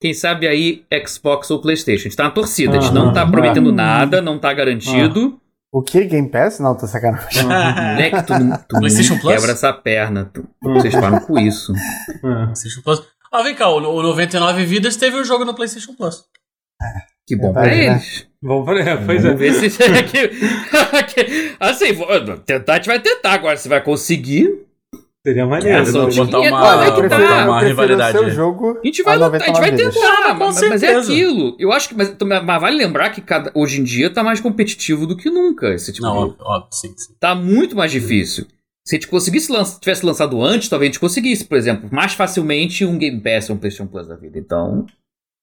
quem 0.03 0.13
sabe 0.13 0.45
aí 0.45 0.83
Xbox 1.07 1.49
ou 1.49 1.61
PlayStation. 1.61 2.01
A 2.01 2.09
gente 2.09 2.17
tá 2.17 2.25
na 2.25 2.31
torcida, 2.31 2.77
a 2.77 2.81
gente 2.81 2.93
não 2.93 3.13
tá 3.13 3.25
prometendo 3.25 3.71
nada, 3.71 4.21
não 4.21 4.37
tá 4.37 4.51
garantido. 4.53 5.39
O 5.71 5.81
que? 5.81 6.03
Game 6.03 6.27
Pass? 6.29 6.59
Não, 6.59 6.75
tô 6.75 6.85
sacanagem. 6.85 7.41
Moleque, 7.47 8.21
tu, 8.27 8.33
não- 8.37 8.57
tu 8.57 8.75
PlayStation 8.79 9.13
não 9.13 9.21
Plus? 9.21 9.33
quebra 9.33 9.51
essa 9.53 9.71
perna. 9.71 10.29
Tu, 10.33 10.45
vocês 10.61 10.93
param 10.93 11.21
com 11.21 11.39
isso. 11.39 11.71
É. 12.21 12.43
PlayStation 12.47 12.81
Plus. 12.81 13.01
Ah, 13.31 13.41
vem 13.43 13.55
cá, 13.55 13.69
o, 13.69 13.77
o 13.77 14.03
99 14.03 14.65
Vidas 14.65 14.97
teve 14.97 15.15
um 15.15 15.23
jogo 15.23 15.45
no 15.45 15.53
PlayStation 15.53 15.93
Plus. 15.93 16.25
Que 17.25 17.37
bom 17.37 17.53
Verdade, 17.53 17.69
pra 17.69 17.77
né? 17.77 17.85
eles. 17.93 18.27
Vamos 18.43 18.65
ver, 18.65 18.85
é, 18.85 18.97
pois 18.97 19.23
é. 19.23 19.27
Vamos 19.33 19.39
ver 19.39 19.53
se. 19.53 19.69
que- 20.03 20.27
que- 21.13 21.55
assim, 21.61 21.93
vou- 21.93 22.07
tentar, 22.39 22.73
a 22.73 22.75
gente 22.75 22.87
vai 22.87 22.99
tentar. 22.99 23.31
Agora, 23.35 23.55
se 23.55 23.69
vai 23.69 23.81
conseguir. 23.81 24.49
Seria 25.25 25.45
maneiro. 25.45 25.77
É, 25.79 25.85
só 25.85 26.01
não? 26.01 26.09
de- 26.09 26.17
botar 26.17 26.37
é- 26.43 26.49
uma, 26.49 26.61
olha 26.61 26.91
Olha, 26.93 27.01
que 27.01 27.09
tá. 27.09 27.45
uma 27.45 27.61
rivalidade. 27.61 28.17
seu 28.17 28.29
jogo 28.29 28.77
A 28.83 28.85
gente 28.85 29.01
vai, 29.03 29.15
a 29.15 29.17
lutar, 29.25 29.41
a 29.41 29.45
gente 29.45 29.53
99 29.55 29.61
vai 29.61 29.91
tentar, 30.01 30.29
Ah, 30.29 30.33
com 30.35 30.39
mas, 30.45 30.61
mas 30.69 30.83
é 30.83 30.95
aquilo. 30.97 31.55
Eu 31.57 31.71
acho 31.71 31.87
que. 31.89 31.95
Mas, 31.95 32.13
mas 32.21 32.61
vale 32.61 32.75
lembrar 32.77 33.09
que 33.11 33.21
cada, 33.21 33.49
hoje 33.55 33.79
em 33.79 33.83
dia 33.85 34.09
tá 34.09 34.21
mais 34.21 34.41
competitivo 34.41 35.07
do 35.07 35.15
que 35.15 35.29
nunca. 35.29 35.73
Esse 35.73 35.93
tipo 35.93 36.05
Não, 36.05 36.13
de- 36.13 36.19
óbvio, 36.31 36.37
óbvio, 36.41 36.67
sim, 36.73 36.93
sim. 36.97 37.13
tá 37.19 37.33
muito 37.33 37.73
mais 37.75 37.89
difícil. 37.91 38.45
Se 38.85 38.95
a 38.95 38.99
gente 38.99 39.07
conseguisse 39.07 39.49
lan- 39.49 39.63
tivesse 39.79 40.05
lançado 40.05 40.41
antes, 40.43 40.67
talvez 40.67 40.89
a 40.89 40.91
gente 40.91 40.99
conseguisse, 40.99 41.45
por 41.45 41.57
exemplo, 41.57 41.87
mais 41.89 42.13
facilmente 42.13 42.83
um 42.83 42.97
Game 42.97 43.21
Pass 43.21 43.49
ou 43.49 43.55
um 43.55 43.59
PlayStation 43.59 43.89
Plus 43.89 44.09
da 44.09 44.17
vida. 44.17 44.37
Então, 44.37 44.85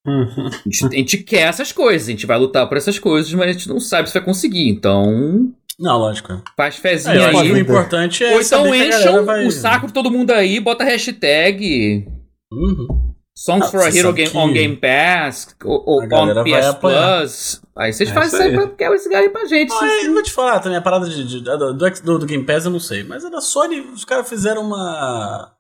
a 0.06 0.62
gente, 0.66 0.84
a 0.86 0.90
gente 0.98 1.18
quer 1.18 1.48
essas 1.48 1.72
coisas, 1.72 2.06
a 2.06 2.10
gente 2.10 2.26
vai 2.26 2.38
lutar 2.38 2.68
por 2.68 2.76
essas 2.76 2.98
coisas, 2.98 3.32
mas 3.32 3.48
a 3.48 3.52
gente 3.52 3.66
não 3.66 3.80
sabe 3.80 4.08
se 4.08 4.14
vai 4.14 4.22
conseguir. 4.22 4.68
Então, 4.68 5.50
Não, 5.80 5.96
lógico. 5.98 6.32
é. 6.32 6.42
faz 6.56 6.76
É, 6.76 6.80
fezinha 6.80 7.28
acho 7.30 7.42
que 7.42 7.50
o 7.50 7.54
aí. 7.54 7.60
importante 7.60 8.22
é 8.24 8.34
Ou 8.34 8.40
então 8.40 8.74
encham 8.74 9.24
vai... 9.24 9.46
o 9.46 9.50
saco 9.50 9.86
de 9.86 9.92
todo 9.94 10.10
mundo 10.10 10.30
aí, 10.32 10.60
bota 10.60 10.84
hashtag 10.84 12.06
Uhum. 12.52 13.14
Songs 13.36 13.68
Ah, 13.68 13.70
for 13.70 13.80
a 13.80 13.88
Hero 13.96 14.12
Game, 14.12 14.30
on 14.36 14.52
Game 14.52 14.76
Pass 14.76 15.56
ou, 15.64 16.02
on 16.02 16.08
PS. 16.44 16.74
Plus. 16.80 17.62
Aí 17.76 17.92
vocês 17.92 18.10
É 18.10 18.12
fazem 18.12 18.28
isso 18.28 18.42
aí 18.42 18.50
aí. 18.50 18.54
pra 18.56 18.76
quebra 18.76 18.96
esse 18.96 19.08
galho 19.08 19.24
aí 19.24 19.30
pra 19.30 19.44
gente. 19.46 19.72
Ah, 19.72 19.86
é, 19.88 20.06
eu 20.06 20.12
vou 20.12 20.22
te 20.22 20.32
falar 20.32 20.60
também, 20.60 20.76
a 20.76 20.82
parada 20.82 21.08
de, 21.08 21.24
de- 21.24 21.40
do, 21.40 21.72
do, 21.72 22.18
do 22.18 22.26
Game 22.26 22.44
Pass 22.44 22.66
eu 22.66 22.70
não 22.70 22.80
sei, 22.80 23.02
mas 23.04 23.24
a 23.24 23.30
da 23.30 23.40
Sony, 23.40 23.80
os 23.80 24.04
caras 24.04 24.28
fizeram 24.28 24.62
uma 24.62 25.52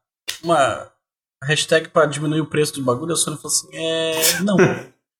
uma 0.44 0.88
hashtag 1.44 1.88
pra 1.88 2.04
diminuir 2.06 2.40
o 2.42 2.46
preço 2.46 2.74
do 2.74 2.82
bagulho, 2.82 3.14
a 3.14 3.16
Sony 3.16 3.36
falou 3.36 3.48
assim, 3.48 3.68
é... 3.72 4.40
não. 4.42 4.56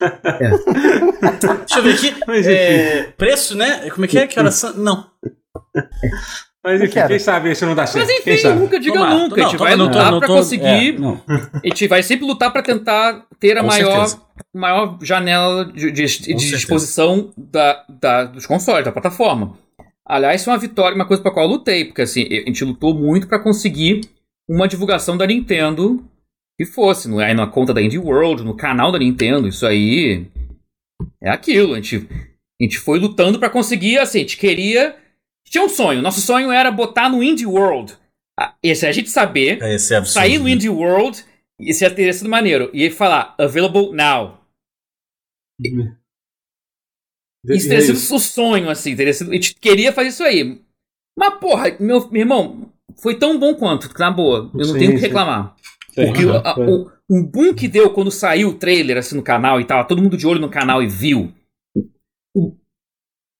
Deixa 1.60 1.78
eu 1.78 1.82
ver 1.82 1.94
aqui, 1.94 2.14
Mas 2.26 2.46
é, 2.46 3.02
preço, 3.16 3.56
né? 3.56 3.88
Como 3.90 4.04
é 4.04 4.08
que 4.08 4.18
é? 4.18 4.26
Que 4.26 4.38
horas 4.38 4.54
são? 4.54 4.74
Não. 4.74 5.06
Mas 6.62 6.80
enfim, 6.82 7.00
quem 7.06 7.18
sabe 7.18 7.50
isso 7.52 7.64
não 7.64 7.74
dá 7.74 7.86
certo. 7.86 8.06
Mas 8.06 8.22
quem 8.22 8.34
enfim, 8.34 8.42
sabe? 8.42 8.58
nunca 8.60 8.78
diga 8.80 9.00
lá. 9.00 9.10
nunca. 9.14 9.36
Não, 9.36 9.46
a 9.46 9.48
gente 9.50 9.58
vai 9.58 9.76
não 9.76 9.86
lutar 9.86 10.10
não 10.12 10.18
pra 10.18 10.28
tô- 10.28 10.34
conseguir. 10.36 10.94
é, 10.94 10.98
não. 10.98 11.20
A 11.28 11.66
gente 11.68 11.88
vai 11.88 12.02
sempre 12.02 12.26
lutar 12.26 12.52
pra 12.52 12.62
tentar 12.62 13.24
ter 13.38 13.56
a 13.56 13.60
Com 13.62 13.66
maior, 13.68 14.06
certeza. 14.06 14.22
maior 14.54 14.98
janela 15.02 15.64
de, 15.66 15.90
de- 15.90 16.06
de 16.06 16.34
disposição 16.34 17.30
da, 17.36 17.82
da- 17.88 18.24
dos 18.24 18.46
consoles, 18.46 18.84
da 18.84 18.92
plataforma. 18.92 19.56
Aliás, 20.06 20.40
isso 20.40 20.50
é 20.50 20.52
uma 20.52 20.58
vitória, 20.58 20.94
uma 20.94 21.06
coisa 21.06 21.22
pra 21.22 21.30
qual 21.32 21.46
eu 21.46 21.52
lutei, 21.52 21.84
porque 21.86 22.02
assim, 22.02 22.26
a 22.26 22.46
gente 22.48 22.64
lutou 22.64 22.92
muito 22.94 23.26
pra 23.28 23.38
conseguir 23.38 24.02
uma 24.48 24.66
divulgação 24.68 25.16
da 25.16 25.26
Nintendo 25.26 26.04
que 26.60 26.66
fosse, 26.66 27.08
não 27.08 27.18
é 27.18 27.32
na 27.32 27.46
conta 27.46 27.72
da 27.72 27.80
Indie 27.80 27.96
World, 27.96 28.44
no 28.44 28.54
canal 28.54 28.92
da 28.92 28.98
Nintendo, 28.98 29.48
isso 29.48 29.64
aí 29.66 30.26
é 31.22 31.30
aquilo. 31.30 31.72
A 31.72 31.76
gente, 31.76 32.06
a 32.60 32.62
gente 32.62 32.78
foi 32.78 32.98
lutando 32.98 33.38
pra 33.38 33.48
conseguir, 33.48 33.96
assim, 33.98 34.18
a 34.18 34.20
gente 34.20 34.36
queria. 34.36 34.94
Tinha 35.46 35.64
um 35.64 35.70
sonho. 35.70 36.02
Nosso 36.02 36.20
sonho 36.20 36.52
era 36.52 36.70
botar 36.70 37.08
no 37.08 37.22
Indie 37.22 37.46
World. 37.46 37.96
Ah, 38.38 38.54
Esse 38.62 38.86
a 38.86 38.92
gente 38.92 39.08
saber 39.08 39.58
É, 39.62 39.70
é 39.70 39.74
absurdo. 39.74 40.06
sair 40.06 40.38
no 40.38 40.46
Indie 40.46 40.68
World, 40.68 41.24
isso 41.58 41.82
ia 41.82 41.90
ter 41.90 42.12
sido 42.12 42.28
maneiro. 42.28 42.68
E 42.74 42.90
falar, 42.90 43.34
available 43.38 43.92
now. 43.92 44.38
Isso 47.48 47.68
teria 47.70 47.80
sido 47.80 47.96
o 47.96 48.18
sonho, 48.20 48.68
assim. 48.68 48.94
Teria 48.94 49.14
sido, 49.14 49.30
a 49.30 49.34
gente 49.34 49.54
queria 49.54 49.94
fazer 49.94 50.08
isso 50.08 50.22
aí. 50.22 50.60
Mas, 51.18 51.40
porra, 51.40 51.74
meu, 51.80 52.06
meu 52.10 52.20
irmão, 52.20 52.70
foi 52.96 53.18
tão 53.18 53.38
bom 53.38 53.54
quanto, 53.54 53.90
na 53.98 54.10
boa. 54.10 54.50
Eu 54.52 54.66
não 54.66 54.74
Sim, 54.74 54.78
tenho 54.78 54.90
o 54.92 54.94
que 54.96 55.00
reclamar. 55.00 55.56
Porque 55.94 56.24
uhum, 56.24 56.36
a- 56.36 56.54
o, 56.58 56.90
o 57.08 57.24
boom 57.26 57.54
que 57.54 57.66
deu 57.68 57.90
quando 57.92 58.10
saiu 58.10 58.48
o 58.50 58.54
trailer 58.54 58.96
assim 58.96 59.16
no 59.16 59.22
canal 59.22 59.60
e 59.60 59.64
tava 59.64 59.86
todo 59.86 60.02
mundo 60.02 60.16
de 60.16 60.26
olho 60.26 60.40
no 60.40 60.48
canal 60.50 60.82
e 60.82 60.86
viu. 60.86 61.32
O, 62.34 62.54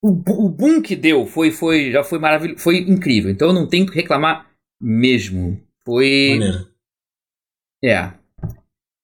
o, 0.03 0.09
o 0.47 0.49
boom 0.49 0.81
que 0.83 0.97
deu 0.97 1.27
foi, 1.27 1.51
foi, 1.51 1.93
já 1.93 2.03
foi 2.03 2.19
maravilhoso, 2.19 2.61
foi 2.63 2.79
incrível. 2.79 3.31
Então 3.31 3.49
eu 3.49 3.55
não 3.55 3.69
tenho 3.69 3.85
o 3.87 3.89
que 3.89 3.95
reclamar 3.95 4.47
mesmo. 4.81 5.61
Foi. 5.85 6.31
Maneiro. 6.39 6.67
É. 7.85 8.03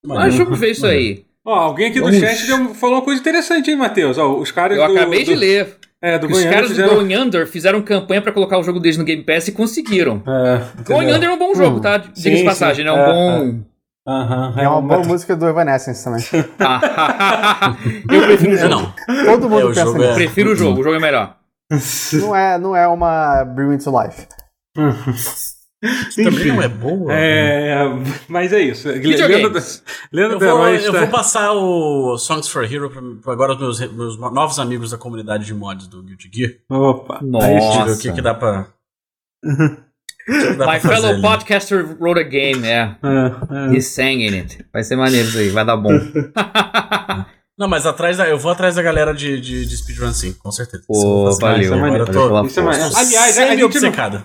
Mas 0.04 0.18
Maneiro. 0.18 0.44
vamos 0.44 0.58
ver 0.60 0.70
isso 0.72 0.86
aí. 0.86 1.24
Ó, 1.44 1.54
alguém 1.54 1.86
aqui 1.90 2.00
do 2.00 2.06
Vamos. 2.06 2.18
chat 2.20 2.46
deu- 2.46 2.74
falou 2.74 2.96
uma 2.96 3.04
coisa 3.04 3.20
interessante, 3.20 3.70
hein, 3.70 3.76
Matheus? 3.76 4.18
Ó, 4.18 4.36
os 4.38 4.50
caras 4.50 4.76
Eu 4.76 4.86
do, 4.88 4.92
acabei 4.96 5.22
de 5.24 5.32
do- 5.34 5.38
ler. 5.40 5.78
É, 6.02 6.18
do 6.18 6.26
os 6.26 6.44
caras 6.44 6.68
fizeram... 6.68 6.88
do 6.90 6.94
Going 6.96 7.16
Under 7.16 7.46
fizeram 7.46 7.80
campanha 7.82 8.20
pra 8.20 8.30
colocar 8.32 8.58
o 8.58 8.62
jogo 8.62 8.78
deles 8.78 8.98
no 8.98 9.04
Game 9.04 9.22
Pass 9.24 9.48
e 9.48 9.52
conseguiram. 9.52 10.22
É, 10.26 10.82
Going? 10.84 11.12
Under 11.12 11.28
é 11.30 11.32
um 11.32 11.38
bom 11.38 11.54
jogo, 11.54 11.78
Hum. 11.78 11.80
tá? 11.80 11.96
Diga 11.98 12.12
Sim, 12.14 12.30
de 12.32 12.38
sim. 12.38 12.44
passagem, 12.44 12.84
né? 12.84 12.90
É 12.90 12.94
um 12.94 12.98
É, 12.98 13.06
bom. 13.52 13.60
Aham, 14.08 14.54
É 14.56 14.68
uma 14.68 14.82
boa 14.82 15.02
música 15.04 15.34
do 15.34 15.48
Evanescence 15.48 16.04
também. 16.04 16.22
eu 18.08 18.22
prefiro 18.22 18.52
o 18.52 18.54
É, 18.54 18.58
jogo. 18.58 18.74
não. 18.74 19.24
Todo 19.24 19.48
mundo 19.50 19.62
É, 19.62 19.74
pensa 19.74 19.84
jogo 19.84 19.98
nisso. 19.98 20.10
é- 20.10 20.14
Prefiro 20.14 20.50
o 20.52 20.54
jogo, 20.54 20.80
o 20.80 20.84
jogo 20.84 20.96
é 20.96 21.00
melhor. 21.00 21.36
Não, 22.12 22.36
é, 22.36 22.58
não 22.58 22.76
é 22.76 22.86
uma 22.86 23.44
Bring 23.44 23.66
Me 23.70 23.78
to 23.78 23.90
Life. 23.90 24.26
Também 26.16 26.46
não 26.46 26.62
é 26.62 26.68
boa. 26.68 27.12
É, 27.12 27.76
mas 28.28 28.52
é 28.52 28.60
isso. 28.60 28.88
Lendo 28.88 30.32
Eu 30.34 30.38
vou, 30.56 30.68
eu 30.68 30.74
está- 30.76 30.98
vou 31.00 31.08
passar 31.08 31.52
o 31.52 32.16
Songs 32.18 32.48
for 32.48 32.64
Hero 32.64 32.90
pra, 32.90 33.02
pra 33.22 33.32
agora 33.32 33.52
os 33.52 33.58
meus, 33.80 33.92
meus 33.92 34.18
novos 34.32 34.58
amigos 34.58 34.90
da 34.90 34.98
comunidade 34.98 35.44
de 35.44 35.52
mods 35.54 35.86
do 35.86 36.02
Guilty 36.02 36.30
Gear. 36.32 36.52
Opa. 36.70 37.20
Nossa. 37.22 37.92
O 37.92 37.98
que, 37.98 38.12
que 38.12 38.22
dá 38.22 38.34
pra. 38.34 38.68
My 40.28 40.80
fellow 40.80 41.10
ali. 41.10 41.22
podcaster 41.22 41.86
wrote 42.00 42.18
a 42.20 42.24
game, 42.24 42.66
é. 42.66 42.96
É, 43.02 43.70
é. 43.72 43.76
He 43.76 43.80
sang 43.80 44.26
in 44.26 44.34
it. 44.34 44.64
Vai 44.72 44.82
ser 44.82 44.96
maneiro 44.96 45.28
isso 45.28 45.38
aí, 45.38 45.50
vai 45.50 45.64
dar 45.64 45.76
bom. 45.76 45.92
Não, 47.58 47.68
mas 47.68 47.86
atrás 47.86 48.16
da, 48.18 48.28
eu 48.28 48.36
vou 48.36 48.50
atrás 48.50 48.74
da 48.74 48.82
galera 48.82 49.14
de, 49.14 49.40
de, 49.40 49.64
de 49.64 49.76
speedrun 49.76 50.12
sim, 50.12 50.32
com 50.34 50.50
certeza. 50.50 50.82
Pô, 50.86 51.30
valeu. 51.40 51.60
isso 51.62 51.72
é 51.74 51.76
maneiro. 51.80 52.04
Tô, 52.06 52.44
Isso 52.44 52.60
é 52.60 52.62
maneiro. 52.62 52.96
Aliás, 52.96 53.38
a 53.38 53.54
gente 53.56 53.80
não-. 53.80 54.22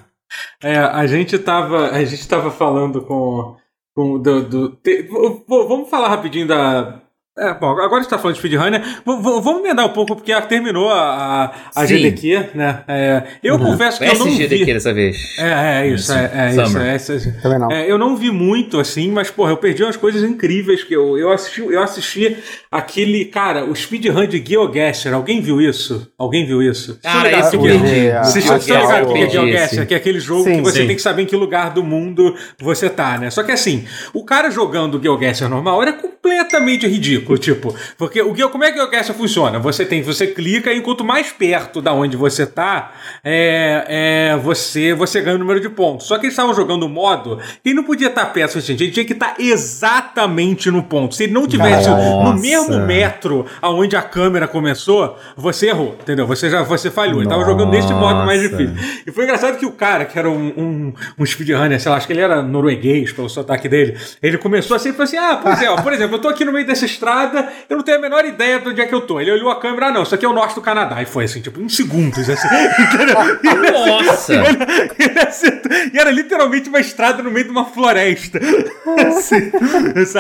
É, 0.62 0.78
a 0.78 1.06
gente 1.08 1.38
tava, 1.40 1.90
a 1.92 2.04
gente 2.06 2.28
tava 2.28 2.52
falando 2.52 3.02
com, 3.06 3.58
com 3.96 4.20
do, 4.22 4.44
do- 4.48 4.76
te- 4.78 5.04
vamos 5.48 5.90
falar 5.90 6.10
rapidinho 6.10 6.48
da 6.48 7.02
é, 7.42 7.54
bom, 7.54 7.72
agora 7.72 7.96
a 7.98 8.02
gente 8.02 8.10
tá 8.10 8.18
falando 8.18 8.36
de 8.36 8.40
speedrunner. 8.40 8.82
V- 8.82 9.18
v- 9.18 9.42
vamos 9.42 9.60
emendar 9.60 9.86
um 9.86 9.90
pouco, 9.90 10.16
porque 10.16 10.34
terminou 10.42 10.90
a, 10.90 11.52
a, 11.76 11.82
a. 11.82 11.86
GDQ, 11.86 12.50
né? 12.56 12.84
É, 12.88 13.24
eu 13.44 13.58
confesso 13.58 14.00
que 14.00 14.06
eu 14.06 14.16
não 14.18 14.26
vi. 14.26 14.66
dessa 14.66 14.94
vez. 14.94 15.18
É, 15.38 15.82
é 15.82 15.88
isso, 15.88 16.14
é, 16.14 16.32
é 16.34 16.50
isso. 16.52 16.78
É, 16.78 16.96
isso. 16.96 17.42
Também 17.42 17.60
não. 17.60 17.72
É, 17.72 17.90
eu 17.92 17.98
não 17.98 18.16
vi 18.16 18.32
muito 18.32 18.80
assim, 18.80 19.12
mas 19.12 19.30
porra, 19.30 19.52
eu 19.52 19.58
perdi 19.58 19.84
umas 19.84 19.98
coisas 19.98 20.24
incríveis 20.24 20.84
que 20.84 20.94
eu, 20.94 21.18
eu 21.18 21.32
assisti, 21.32 21.62
eu 21.62 21.82
assisti 21.82 22.38
aquele, 22.72 23.26
cara, 23.26 23.66
o 23.66 23.76
speedrun 23.76 24.26
de 24.28 24.44
GeoGuessr. 24.46 25.14
Alguém 25.14 25.42
viu 25.42 25.60
isso? 25.62 26.12
Alguém 26.18 26.46
viu 26.46 26.62
isso? 26.62 27.00
Cara, 27.02 27.32
esse 27.40 27.56
eu 27.56 27.62
perdi. 27.62 28.12
Vocês 28.24 28.46
estão 28.46 28.58
ligados 28.58 29.10
o 29.10 29.14
que 29.14 29.20
é 29.20 29.64
esse. 29.66 29.86
Que 29.86 29.94
é 29.94 29.98
aquele 29.98 30.20
jogo 30.20 30.44
Sim. 30.44 30.58
que 30.58 30.62
você 30.62 30.82
Sim. 30.82 30.88
tem 30.88 30.96
que 30.96 31.02
saber 31.02 31.24
em 31.24 31.26
que 31.26 31.36
lugar 31.36 31.72
do 31.72 31.84
mundo 31.84 32.36
você 32.60 32.90
tá, 32.90 33.18
né? 33.18 33.30
Só 33.30 33.44
que 33.44 33.52
assim, 33.52 33.86
o 34.14 34.24
cara 34.24 34.50
jogando 34.52 34.98
o 34.98 35.02
GeoGuessr 35.02 35.48
normal 35.50 35.82
era 35.82 35.94
completamente 35.94 36.88
ridículo. 36.88 37.31
Tipo, 37.38 37.72
tipo, 37.72 37.76
porque 37.98 38.22
o 38.22 38.34
que, 38.34 38.48
como 38.50 38.64
é 38.64 38.72
que 38.72 38.80
a 38.80 38.84
GeoGuessr 38.84 39.14
funciona? 39.14 39.60
Você 39.60 39.86
tem, 39.86 40.02
você 40.02 40.28
clica 40.28 40.72
e 40.74 40.82
quanto 40.82 41.04
mais 41.04 41.32
perto 41.32 41.82
da 41.82 41.94
onde 41.94 42.18
você 42.18 42.46
tá, 42.46 42.92
é, 43.24 44.32
é, 44.34 44.38
você, 44.38 44.94
você 44.94 45.22
ganha 45.22 45.36
o 45.36 45.40
número 45.40 45.60
de 45.60 45.70
pontos. 45.70 46.08
Só 46.08 46.18
que 46.18 46.26
eles 46.26 46.34
estavam 46.34 46.54
jogando 46.54 46.84
o 46.84 46.90
modo 46.90 47.40
e 47.64 47.74
não 47.74 47.84
podia 47.84 48.08
estar 48.08 48.26
perto, 48.28 48.60
gente. 48.60 48.84
Ele 48.84 48.92
tinha 48.92 49.06
que 49.06 49.14
estar 49.14 49.36
exatamente 49.40 50.70
no 50.72 50.84
ponto. 50.84 51.16
Se 51.16 51.24
ele 51.24 51.34
não 51.34 51.48
tivesse 51.48 51.90
no 51.90 51.96
Nossa. 51.96 52.42
mesmo 52.42 52.80
metro 52.86 53.46
aonde 53.62 53.96
a 53.96 54.02
câmera 54.02 54.48
começou, 54.48 55.18
você 55.36 55.68
errou, 55.68 55.98
entendeu? 56.02 56.26
Você 56.28 56.50
já 56.50 56.64
você 56.64 56.90
falhou. 56.90 57.22
Ele 57.22 57.30
tava 57.30 57.44
jogando 57.44 57.72
nesse 57.72 57.94
modo 57.94 58.26
mais 58.26 58.42
difícil. 58.42 58.76
E 59.06 59.12
foi 59.12 59.26
engraçado 59.26 59.58
que 59.58 59.66
o 59.66 59.72
cara, 59.72 60.06
que 60.06 60.18
era 60.18 60.30
um, 60.30 60.54
um, 60.58 60.94
um 61.20 61.26
speedrunner, 61.26 61.80
sei 61.80 61.92
lá, 61.92 61.98
acho 61.98 62.08
que 62.08 62.14
ele 62.14 62.22
era 62.22 62.42
norueguês 62.42 63.12
pelo 63.12 63.30
sotaque 63.30 63.68
dele, 63.68 63.98
ele 64.22 64.38
começou 64.38 64.76
assim 64.76 64.90
e 64.90 64.92
falou 64.92 65.04
assim: 65.04 65.18
Ah, 65.18 65.40
pois 65.42 65.62
é, 65.62 65.70
ó, 65.70 65.82
por 65.82 65.94
exemplo, 65.94 66.16
eu 66.16 66.22
tô 66.22 66.28
aqui 66.28 66.46
no 66.46 66.52
meio 66.52 66.66
dessa 66.66 66.86
estrada, 66.86 67.11
eu 67.70 67.78
não 67.78 67.84
tenho 67.84 67.98
a 67.98 68.02
menor 68.02 68.26
ideia 68.26 68.60
de 68.60 68.70
onde 68.70 68.82
é 68.82 68.86
que 68.86 68.94
eu 68.94 69.02
tô. 69.02 69.20
Ele 69.20 69.32
olhou 69.32 69.50
a 69.50 69.60
câmera, 69.60 69.88
ah, 69.88 69.92
não, 69.92 70.04
isso 70.04 70.14
aqui 70.16 70.26
é 70.26 70.30
o 70.30 70.34
norte 70.34 70.56
do 70.56 70.62
Canadá. 70.62 71.02
E 71.02 71.06
foi 71.06 71.26
assim, 71.26 71.42
tipo, 71.42 71.60
uns 71.62 71.76
segundos, 71.76 72.30
assim. 72.30 72.48
Nossa! 73.72 74.34
Ele 75.00 75.20
acertou. 75.20 75.72
E 75.94 75.98
era 75.98 76.12
literalmente 76.12 76.70
uma 76.70 76.80
estrada 76.80 77.22
no 77.24 77.32
meio 77.32 77.46
de 77.46 77.52
uma 77.52 77.66
floresta. 77.66 78.40
Assim? 79.08 79.52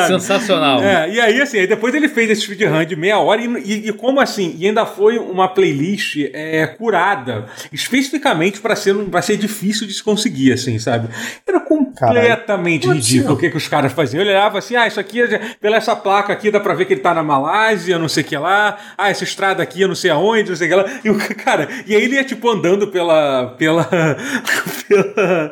Sensacional. 0.08 0.82
É, 0.82 1.10
e 1.10 1.20
aí, 1.20 1.42
assim, 1.42 1.60
aí 1.60 1.68
depois 1.68 1.94
ele 1.94 2.08
fez 2.08 2.30
esse 2.30 2.42
speedrun 2.42 2.86
de 2.86 2.96
meia 2.96 3.20
hora 3.20 3.42
e, 3.42 3.46
e- 3.66 3.90
e 3.90 3.94
como 3.94 4.20
assim? 4.22 4.56
E 4.58 4.66
ainda 4.68 4.86
foi 4.86 5.18
uma 5.18 5.48
playlist 5.48 6.18
é, 6.34 6.66
curada 6.68 7.46
especificamente 7.72 8.60
pra 8.62 8.76
ser, 8.76 8.96
pra 9.06 9.22
ser 9.22 9.38
difícil 9.38 9.86
de 9.88 9.94
se 9.94 10.04
conseguir, 10.04 10.54
assim, 10.54 10.80
sabe? 10.80 11.10
Era 11.48 11.60
completamente 11.98 12.88
ridículo 12.88 13.34
o 13.36 13.38
que, 13.38 13.50
que 13.50 13.58
os 13.58 13.68
caras 13.68 13.92
faziam. 13.92 14.22
Ele 14.22 14.30
olhava 14.32 14.58
assim, 14.60 14.76
ah, 14.76 14.88
isso 14.88 15.00
aqui, 15.00 15.22
é- 15.22 15.40
pela 15.60 15.78
essa 15.78 15.96
placa 15.96 16.34
aqui, 16.34 16.50
dá 16.52 16.60
pra 16.60 16.74
ver 16.74 16.86
que 16.86 16.94
ele 16.94 17.02
tá 17.02 17.14
na 17.14 17.24
Malásia, 17.24 17.98
não 18.00 18.10
sei 18.10 18.24
o 18.24 18.26
que 18.28 18.38
lá. 18.38 18.78
Ah, 18.98 19.10
essa 19.10 19.24
estrada 19.24 19.62
aqui, 19.64 19.82
eu 19.82 19.88
não 19.88 19.96
sei 19.96 20.12
aonde, 20.12 20.50
não 20.50 20.56
sei 20.56 20.68
o 20.68 20.70
que 20.70 20.76
lá. 20.76 20.86
E 21.04 21.10
o 21.10 21.18
cara, 21.36 21.68
e 21.86 21.96
aí 21.96 22.04
ele 22.04 22.16
ia, 22.16 22.24
tipo, 22.24 22.50
andando 22.50 22.88
pela, 22.88 23.56
pela, 23.58 23.84
pela, 24.88 25.04
pe- 25.14 25.52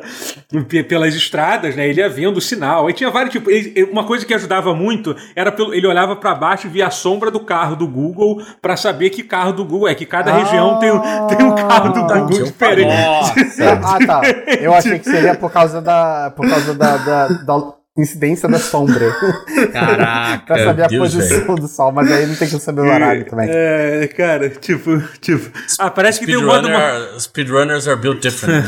pelas 0.88 1.14
estradas, 1.14 1.76
né? 1.76 1.86
Ele 1.88 2.00
ia 2.00 2.08
vendo 2.08 2.36
o 2.38 2.40
sinal. 2.40 2.86
Aí 2.86 2.92
tinha 2.92 3.10
vários, 3.10 3.32
tipo, 3.32 3.50
ele- 3.50 3.84
uma 3.84 4.04
coisa 4.04 4.26
que 4.26 4.34
ajudava 4.34 4.74
muito 4.74 5.14
era 5.36 5.52
pelo, 5.52 5.72
ele 5.72 5.86
olhava 5.86 6.16
pra 6.16 6.34
baixo 6.34 6.66
e 6.66 6.70
via 6.70 6.88
a 6.88 6.90
sombra 6.90 7.30
do 7.30 7.40
carro 7.40 7.76
do 7.76 7.86
Google 7.86 8.42
pra 8.60 8.76
saber 8.76 9.10
que 9.10 9.22
carro 9.22 9.52
do 9.52 9.64
Google 9.64 9.88
é, 9.88 9.94
que 9.94 10.04
cada 10.04 10.32
região 10.32 10.78
tem, 10.80 10.90
um- 10.90 11.26
tem 11.28 11.46
um 11.46 11.54
carro 11.54 11.92
do 11.92 12.00
Ah, 12.00 12.18
Google 12.20 12.42
diferente. 12.44 12.88
Nossa! 12.88 13.34
Ah, 13.84 13.98
tá. 14.06 14.20
Eu 14.60 14.74
achei 14.74 14.98
que 14.98 15.04
seria 15.04 15.34
por 15.34 15.50
causa 15.52 15.80
da, 15.80 16.32
por 16.34 16.48
causa 16.48 16.74
da, 16.74 16.96
da, 16.96 17.28
da 17.28 17.79
incidência 17.98 18.48
da 18.48 18.58
sombra. 18.58 19.10
Caraca! 19.72 20.44
pra 20.46 20.64
saber 20.64 20.82
a 20.84 20.86
Deus, 20.86 21.12
posição 21.14 21.54
do 21.54 21.68
sol, 21.68 21.92
mas 21.92 22.10
aí 22.10 22.26
não 22.26 22.34
tem 22.34 22.48
como 22.48 22.60
saber 22.60 22.80
o 22.82 22.84
horário 22.84 23.24
também. 23.26 23.48
É, 23.50 24.06
cara, 24.16 24.48
tipo, 24.48 25.02
tipo. 25.20 25.50
Ah, 25.78 25.90
parece 25.90 26.20
que 26.20 26.26
tem 26.26 26.36
um 26.36 26.46
modo. 26.46 26.68
Speedrunner, 26.68 27.20
speedrunners 27.20 27.88
are 27.88 28.00
built 28.00 28.20
different. 28.22 28.64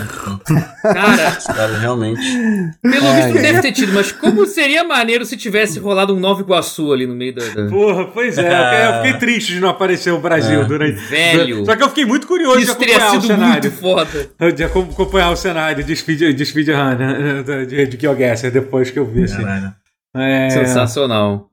né? 0.51 0.65
Cara, 0.83 1.39
Os 1.39 1.47
caras 1.47 1.79
realmente. 1.81 2.21
pelo 2.83 3.07
Ai, 3.07 3.23
visto 3.23 3.37
ai. 3.37 3.43
deve 3.43 3.61
ter 3.63 3.73
tido, 3.73 3.93
mas 3.93 4.11
como 4.11 4.45
seria 4.47 4.83
maneiro 4.83 5.25
se 5.25 5.37
tivesse 5.37 5.79
rolado 5.79 6.15
um 6.15 6.19
Nova 6.19 6.41
Iguaçu 6.43 6.93
ali 6.93 7.07
no 7.07 7.15
meio 7.15 7.35
da. 7.35 7.43
Porra, 7.71 8.07
pois 8.07 8.37
é, 8.37 8.43
eu 8.43 8.65
fiquei- 8.65 8.87
eu 8.89 8.95
fiquei 8.97 9.13
triste 9.21 9.53
de 9.55 9.61
não 9.61 9.69
aparecer 9.69 10.11
o 10.13 10.19
Brasil 10.19 10.65
durante. 10.65 10.99
Velho. 11.09 11.65
Só 11.65 11.77
que 11.77 11.83
eu 11.85 11.89
fiquei 11.89 12.05
muito 12.05 12.27
curioso 12.27 12.59
Isso 12.59 12.73
de 12.73 12.79
teria 12.79 12.97
acompanhar 12.97 13.19
o 13.19 13.21
sido 13.23 13.27
cenário. 13.33 13.63
muito 13.63 13.71
foda. 13.81 14.53
De 14.53 14.65
acom- 14.65 14.89
acompanhar 14.91 15.31
o 15.31 15.37
cenário 15.37 15.85
de, 15.85 15.97
speed, 15.97 16.35
de 16.35 16.45
speedrun, 16.47 16.95
né, 16.97 17.43
de, 17.47 17.67
de, 17.67 17.87
de 17.87 18.01
GeoGuessr, 18.01 18.51
depois 18.51 18.91
que 18.91 18.99
eu 18.99 19.07
vi, 19.13 19.25
assim. 19.25 19.43
É, 20.15 20.51
Sensacional. 20.51 21.51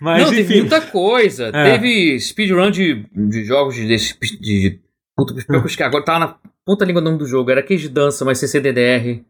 mas 0.00 0.22
não, 0.22 0.30
teve 0.30 0.42
enfim. 0.42 0.60
muita 0.60 0.80
coisa. 0.80 1.50
É. 1.52 1.72
Teve 1.72 2.20
speedrun 2.20 2.70
de, 2.70 3.06
de 3.12 3.44
jogos 3.44 3.74
de, 3.74 3.86
de, 3.86 3.96
de 4.40 4.80
Puta, 5.16 5.34
pior 5.34 5.66
que 5.66 5.82
agora 5.82 6.04
tava 6.04 6.18
na 6.18 6.36
ponta 6.64 6.84
língua 6.84 7.00
o 7.00 7.04
nome 7.04 7.16
do 7.16 7.26
jogo. 7.26 7.50
Era 7.50 7.62
Cage 7.62 7.84
de 7.84 7.88
Dança, 7.88 8.24
mas 8.24 8.38
sem 8.38 8.48
CDDR. 8.48 9.24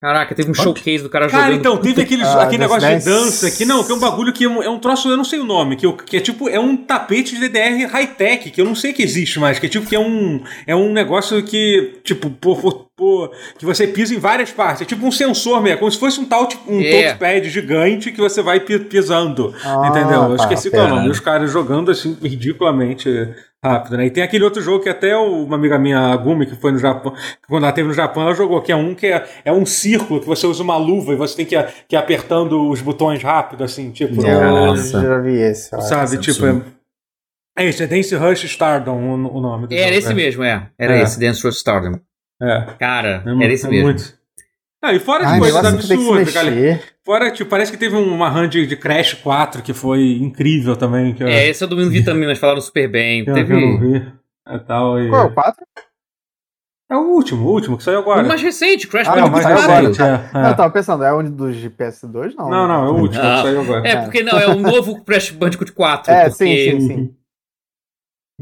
Caraca, 0.00 0.32
teve 0.32 0.48
um 0.48 0.54
showcase 0.54 1.02
do 1.02 1.10
cara, 1.10 1.26
Cara, 1.28 1.46
jogando. 1.46 1.58
então, 1.58 1.76
teve 1.76 2.00
aquele, 2.02 2.22
Ah, 2.22 2.42
aquele 2.42 2.58
negócio 2.62 2.86
de 2.88 2.94
Dance. 2.94 3.04
dança 3.08 3.50
que 3.50 3.64
não, 3.64 3.82
que 3.82 3.90
é 3.90 3.94
um 3.96 3.98
bagulho 3.98 4.32
que 4.32 4.44
é 4.44 4.48
um, 4.48 4.62
é 4.62 4.70
um 4.70 4.78
troço, 4.78 5.08
eu 5.10 5.16
não 5.16 5.24
sei 5.24 5.40
o 5.40 5.44
nome, 5.44 5.74
que, 5.74 5.84
eu- 5.84 5.94
que 5.94 6.16
é 6.16 6.20
tipo, 6.20 6.48
é 6.48 6.60
um 6.60 6.76
tapete 6.76 7.34
de 7.34 7.40
DDR 7.40 7.84
high-tech, 7.86 8.48
que 8.52 8.60
eu 8.60 8.64
não 8.64 8.76
sei 8.76 8.92
que 8.92 9.02
existe 9.02 9.40
mais, 9.40 9.58
que 9.58 9.66
é 9.66 9.68
tipo, 9.68 9.84
que 9.88 9.96
é 9.96 9.98
um, 9.98 10.40
é 10.68 10.76
um 10.76 10.92
negócio 10.92 11.42
que, 11.42 11.98
tipo, 12.04 12.30
por, 12.30 12.60
por- 12.60 12.86
por- 12.96 13.30
que 13.58 13.64
você 13.64 13.88
pisa 13.88 14.14
em 14.14 14.18
várias 14.20 14.52
partes, 14.52 14.82
é 14.82 14.84
tipo 14.84 15.04
um 15.04 15.10
sensor 15.10 15.60
mesmo, 15.60 15.80
como 15.80 15.90
se 15.90 15.98
fosse 15.98 16.20
um 16.20 16.24
tal, 16.24 16.46
tipo, 16.46 16.72
um 16.72 16.80
É. 16.80 17.08
touchpad 17.08 17.48
gigante 17.50 18.12
que 18.12 18.20
você 18.20 18.40
vai 18.40 18.60
pi- 18.60 18.78
pisando, 18.78 19.52
Ah, 19.64 19.88
entendeu? 19.88 20.22
Eu 20.30 20.36
tá, 20.36 20.44
esqueci 20.44 20.70
qual 20.70 20.86
é 20.86 20.92
o 20.92 20.94
nome, 20.94 21.08
os 21.10 21.18
caras 21.18 21.50
jogando 21.50 21.90
assim, 21.90 22.16
ridiculamente 22.22 23.08
rápido, 23.64 23.96
né? 23.96 24.06
E 24.06 24.10
tem 24.10 24.22
aquele 24.22 24.44
outro 24.44 24.62
jogo 24.62 24.82
que 24.82 24.88
até 24.88 25.16
uma 25.16 25.56
amiga 25.56 25.78
minha, 25.78 25.98
a 26.12 26.16
Gumi, 26.16 26.46
que 26.46 26.54
foi 26.56 26.70
no 26.72 26.78
Japão, 26.78 27.12
que 27.12 27.48
quando 27.48 27.64
ela 27.64 27.72
teve 27.72 27.88
no 27.88 27.94
Japão, 27.94 28.22
ela 28.22 28.34
jogou, 28.34 28.62
que 28.62 28.70
é 28.72 28.76
um 28.76 28.94
que 28.94 29.06
é, 29.06 29.26
é 29.44 29.52
um 29.52 29.66
círculo, 29.66 30.20
que 30.20 30.26
você 30.26 30.46
usa 30.46 30.62
uma 30.62 30.76
luva 30.76 31.12
e 31.12 31.16
você 31.16 31.36
tem 31.36 31.46
que 31.46 31.56
ir, 31.56 31.66
que 31.88 31.96
ir 31.96 31.98
apertando 31.98 32.68
os 32.70 32.80
botões 32.80 33.22
rápido, 33.22 33.64
assim, 33.64 33.90
tipo. 33.90 34.22
Nossa. 34.22 35.00
já 35.00 35.18
vi 35.18 35.36
esse. 35.40 35.70
Sabe, 35.82 36.04
esse 36.04 36.16
é 36.16 36.20
tipo. 36.20 36.46
É, 36.46 36.50
absurdo. 36.50 36.64
é 37.58 37.68
é 37.68 37.86
Dance 37.86 38.14
Rush 38.14 38.44
Stardom 38.44 38.96
o, 38.96 39.38
o 39.38 39.40
nome 39.40 39.66
do 39.66 39.74
Era 39.74 39.86
jogo, 39.86 39.98
esse 39.98 40.10
é. 40.12 40.14
mesmo, 40.14 40.42
é. 40.44 40.70
Era 40.78 40.96
É. 40.98 41.02
esse, 41.02 41.18
Dance 41.18 41.42
Rush 41.42 41.56
Stardom. 41.56 41.98
É. 42.40 42.66
Cara, 42.78 43.22
É 43.26 43.44
era 43.44 43.52
esse 43.52 43.66
é 43.66 43.70
mesmo. 43.70 43.84
muito- 43.86 44.17
Ah, 44.82 44.92
e 44.94 45.00
fora 45.00 45.26
Ai, 45.26 45.34
de 45.34 45.40
coisas 45.40 45.64
absurdas, 45.64 46.32
cara. 46.32 46.50
mexer. 46.50 46.84
Fora, 47.04 47.30
tipo, 47.32 47.50
parece 47.50 47.72
que 47.72 47.78
teve 47.78 47.96
uma 47.96 48.28
run 48.28 48.48
de, 48.48 48.66
de 48.66 48.76
Crash 48.76 49.14
4 49.14 49.62
que 49.62 49.72
foi 49.74 50.18
incrível 50.18 50.76
também. 50.76 51.14
Que 51.14 51.22
eu, 51.24 51.26
É, 51.28 51.48
esse 51.48 51.64
eu 51.64 51.68
não 51.68 51.88
vi 51.90 52.04
também, 52.04 52.28
mas 52.28 52.38
falaram 52.38 52.60
super 52.60 52.88
bem. 52.88 53.24
que 53.24 53.30
eu- 53.30 53.34
Teve 53.34 53.54
eu 53.54 53.60
não 53.60 53.80
vi. 53.80 54.12
É, 54.46 54.58
tal, 54.60 55.00
e- 55.00 55.08
Qual 55.08 55.22
é 55.22 55.26
o 55.26 55.34
4? 55.34 55.66
é 56.90 56.96
o 56.96 57.00
último, 57.00 57.44
o 57.46 57.52
último 57.52 57.76
que 57.76 57.82
saiu 57.82 57.98
agora. 57.98 58.22
um 58.24 58.28
mais 58.28 58.40
recente, 58.40 58.86
Crash 58.86 59.08
Ah, 59.08 59.12
É, 59.12 59.14
o 59.16 59.20
não, 59.22 59.30
mais 59.30 59.42
saiu 59.44 59.58
agora, 59.58 59.80
recente, 59.88 60.00
é, 60.02 60.14
é. 60.46 60.50
Eu 60.50 60.56
tava 60.56 60.70
pensando, 60.72 61.02
é 61.04 61.12
um 61.12 61.28
dos 61.30 61.56
de 61.56 61.68
PS2? 61.70 62.34
Não. 62.36 62.48
Não, 62.48 62.68
não, 62.68 62.84
é 62.86 62.90
o 62.90 62.94
último 62.94 63.22
Ah. 63.22 63.36
que 63.36 63.42
saiu 63.42 63.60
agora. 63.62 63.86
É, 63.88 63.96
porque 64.02 64.22
não, 64.22 64.38
é 64.38 64.48
um 64.48 64.60
novo 64.60 65.02
Crash 65.04 65.30
Bandicoot 65.32 65.72
4. 65.72 66.12
É, 66.12 66.28
porque... 66.30 66.34
sim, 66.36 66.80
sim, 66.80 66.86
sim. 66.86 67.14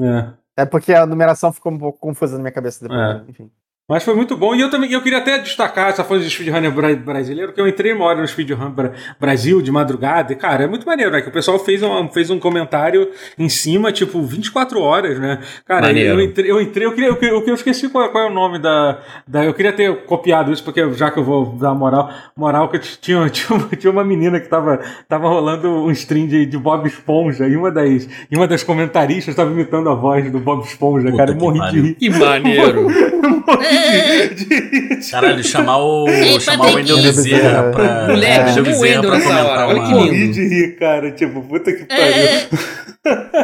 É. 0.01 0.33
É 0.59 0.65
porque 0.67 0.93
a 0.93 1.07
numeração 1.07 1.53
ficou 1.53 1.73
um 1.73 1.79
pouco 1.79 1.99
confusa 1.99 2.37
na 2.37 2.43
minha 2.43 2.53
cabeça 2.53 2.83
depois. 2.83 3.01
É. 3.01 3.15
né? 3.15 3.25
Enfim. 3.29 3.51
Mas 3.89 4.03
foi 4.03 4.15
muito 4.17 4.37
bom. 4.37 4.53
E 4.53 4.61
eu 4.61 4.69
também 4.69 4.91
eu 4.91 5.01
queria 5.01 5.19
até 5.19 5.39
destacar 5.39 5.91
essa 5.91 6.03
fase 6.03 6.25
de 6.25 6.31
speedrunner 6.31 6.73
bra 6.73 6.93
brasileiro, 6.97 7.53
que 7.53 7.61
eu 7.61 7.69
entrei 7.69 7.93
uma 7.93 8.05
hora 8.05 8.21
no 8.21 8.27
speedrun 8.27 8.69
bra 8.71 8.91
Brasil 9.21 9.63
de 9.63 9.71
madrugada. 9.71 10.33
E, 10.33 10.37
cara, 10.37 10.65
é 10.65 10.67
muito 10.67 10.85
maneiro, 10.85 11.13
né? 11.13 11.21
Que 11.21 11.29
o 11.29 11.33
pessoal 11.33 11.57
fez 11.59 11.85
um, 11.85 12.09
fez 12.09 12.29
um 12.29 12.39
comentário 12.41 13.09
em 13.39 13.49
cima, 13.49 13.93
tipo, 13.93 14.21
24 14.23 14.81
horas, 14.81 15.21
né? 15.21 15.39
Cara, 15.65 15.87
Maneiro. 15.87 16.19
eu 16.19 16.25
entrei, 16.25 16.51
eu 16.51 16.61
entrei, 16.61 16.87
eu 16.87 16.93
queria, 16.95 17.09
eu, 17.11 17.17
queria- 17.17 17.35
eu, 17.47 17.55
esqueci 17.55 17.89
qual, 17.89 18.07
é- 18.07 18.09
qual 18.09 18.25
é 18.25 18.27
o 18.29 18.35
nome 18.35 18.59
da, 18.59 18.99
da. 19.27 19.45
Eu 19.45 19.55
queria 19.55 19.73
ter 19.73 19.95
copiado 20.05 20.53
isso, 20.53 20.65
porque 20.65 20.93
já 20.95 21.09
que 21.13 21.21
eu 21.21 21.25
vou 21.25 21.53
dar 21.57 21.73
moral, 21.73 22.11
moral 22.37 22.69
que 22.69 22.79
eu 22.79 22.81
tinha, 22.81 23.29
tinha, 23.31 23.57
uma, 23.57 23.69
tinha 23.69 23.93
uma 23.93 24.03
menina 24.05 24.41
que 24.41 24.49
tava, 24.49 24.81
tava 25.09 25.29
rolando 25.29 25.69
um 25.71 25.93
stream 25.93 26.27
de, 26.27 26.45
de 26.45 26.59
Bob 26.59 26.89
Esponja, 26.89 27.47
e 27.47 27.57
uma 27.57 27.71
das, 27.71 28.09
e 28.29 28.37
uma 28.37 28.49
das 28.49 28.65
comentaristas 28.65 29.33
tava 29.37 29.53
imitando 29.53 29.89
a 29.91 29.95
voz 29.95 30.29
do 30.33 30.41
Bob 30.41 30.65
Esponja, 30.65 31.05
Puta 31.09 31.17
cara. 31.19 31.31
Eu 31.31 31.37
morri 31.37 31.71
de 31.71 31.81
rir. 31.81 31.95
Que 31.95 32.11
maneiro. 32.11 32.89
Caralho, 35.11 35.45
chamar 35.45 35.79
o. 35.79 36.09
Ei, 36.09 36.41
chamar 36.41 36.71
o 36.71 36.75
Wendel. 36.75 36.97
Bezerra 37.03 37.71
pra. 37.71 38.07
Moleque, 38.09 38.53
chama 38.55 38.69
o 38.71 38.81
Wendel 38.81 39.01
pra 39.03 39.11
nessa 39.19 39.29
comentar 39.29 39.47
hora, 39.47 39.67
olha 39.69 39.83
que 39.83 39.91
Morri 39.95 40.11
lindo. 40.11 40.33
de 40.35 40.49
rir, 40.49 40.77
cara. 40.79 41.11
Tipo, 41.13 41.43
puta 41.43 41.73
que 41.73 41.87
É. 41.93 42.47
pariu. 42.47 43.37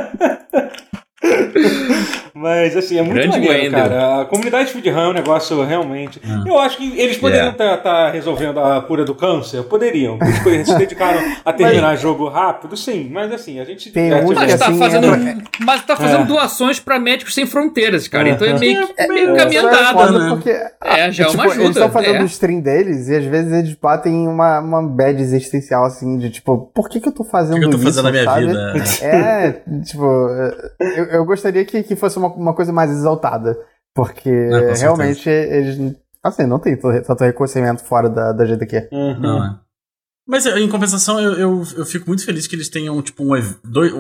Mas, 2.35 2.77
assim, 2.77 2.99
é 2.99 3.03
muito 3.03 3.15
Grande 3.15 3.31
maneiro, 3.39 3.65
Wendel. 3.65 3.81
cara. 3.83 4.21
A 4.23 4.25
comunidade 4.25 4.71
speedrun 4.71 4.99
é 5.01 5.09
um 5.09 5.13
negócio 5.13 5.63
realmente... 5.65 6.21
Eu 6.47 6.59
acho 6.59 6.77
que 6.77 6.99
eles 6.99 7.17
poderiam 7.17 7.53
Yeah. 7.53 7.75
estar 7.77 8.11
resolvendo 8.11 8.59
a 8.61 8.81
cura 8.83 9.05
do 9.05 9.15
câncer. 9.15 9.63
Poderiam. 9.65 10.19
Eles 10.21 10.39
poderiam 10.39 10.65
se 10.65 10.77
dedicaram 10.79 11.21
a 11.45 11.53
terminar 11.53 11.97
jogo 11.97 12.29
rápido, 12.29 12.77
sim. 12.77 13.09
Mas, 13.13 13.31
assim, 13.33 13.61
a 13.61 13.65
gente... 13.65 13.91
Tem 13.91 14.13
um 14.13 14.29
tivesse- 14.29 14.35
Mas 14.35 14.59
tá 14.59 14.67
assim, 14.69 14.79
fazendo, 14.79 15.15
é- 15.15 15.37
mas 15.61 15.83
tá 15.85 15.97
fazendo 15.97 16.23
É. 16.23 16.27
doações 16.27 16.81
pra 16.81 16.99
médicos 16.99 17.35
sem 17.35 17.47
fronteiras, 17.47 18.09
cara. 18.09 18.29
É. 18.29 18.33
Então 18.33 18.47
é 18.49 18.59
meio, 18.59 18.87
que- 18.89 18.95
é 18.97 19.07
meio 19.09 19.27
Isso 19.29 19.37
caminho 19.37 19.61
é 19.61 19.65
andado, 19.65 19.99
foda 19.99 20.19
né? 20.19 20.29
porque 20.31 20.51
É, 20.51 21.13
já 21.13 21.25
é 21.25 21.27
tipo, 21.27 21.35
uma 21.35 21.45
ajuda. 21.45 21.65
Eles 21.65 21.77
estão 21.77 21.91
fazendo 21.91 22.17
é. 22.17 22.23
o 22.23 22.27
stream 22.27 22.61
deles 22.61 23.09
e 23.09 23.17
às 23.17 23.25
vezes 23.25 23.53
eles 23.53 23.75
batem 23.75 24.27
uma, 24.27 24.61
uma 24.61 24.83
bad 24.83 25.21
existencial, 25.21 25.85
assim, 25.85 26.19
de 26.19 26.31
tipo, 26.31 26.71
por 26.75 26.89
que, 26.89 27.01
que 27.01 27.09
eu 27.09 27.13
tô 27.13 27.23
O 27.23 27.27
fazendo 27.27 27.59
que 27.61 27.67
eu 27.67 27.71
tô 27.71 27.77
isso, 27.77 27.85
fazendo 27.87 28.05
na 28.05 28.11
minha 28.11 28.25
sabe? 28.25 28.47
vida? 28.47 28.73
É, 29.03 29.53
tipo, 29.85 30.05
eu, 30.05 31.12
eu 31.13 31.25
gostaria 31.25 31.65
que, 31.65 31.83
que 31.83 31.97
fosse 31.97 32.19
uma, 32.19 32.29
uma 32.29 32.55
coisa 32.55 32.73
mais 32.73 32.91
exaltada. 32.91 33.59
Porque 33.95 34.31
certeza. 34.31 34.83
realmente 34.83 35.29
eles. 35.29 35.97
Assim, 36.23 36.47
não 36.47 36.59
tem 36.59 36.77
tanto 36.77 37.25
reconhecimento 37.25 37.83
fora 37.85 38.09
da, 38.09 38.33
da 38.33 38.45
GDQ. 38.45 38.89
Uhum. 38.93 39.21
Não, 39.21 39.45
é. 39.45 39.59
Mas 40.27 40.47
em 40.47 40.69
compensação, 40.69 41.21
eu, 41.21 41.33
eu, 41.35 41.63
eu 41.79 41.85
fico 41.85 42.07
muito 42.07 42.25
feliz 42.25 42.47
que 42.47 42.55
eles 42.55 42.69
tenham, 42.69 43.03
tipo, 43.03 43.25
um, 43.25 43.39
dois, 43.65 43.93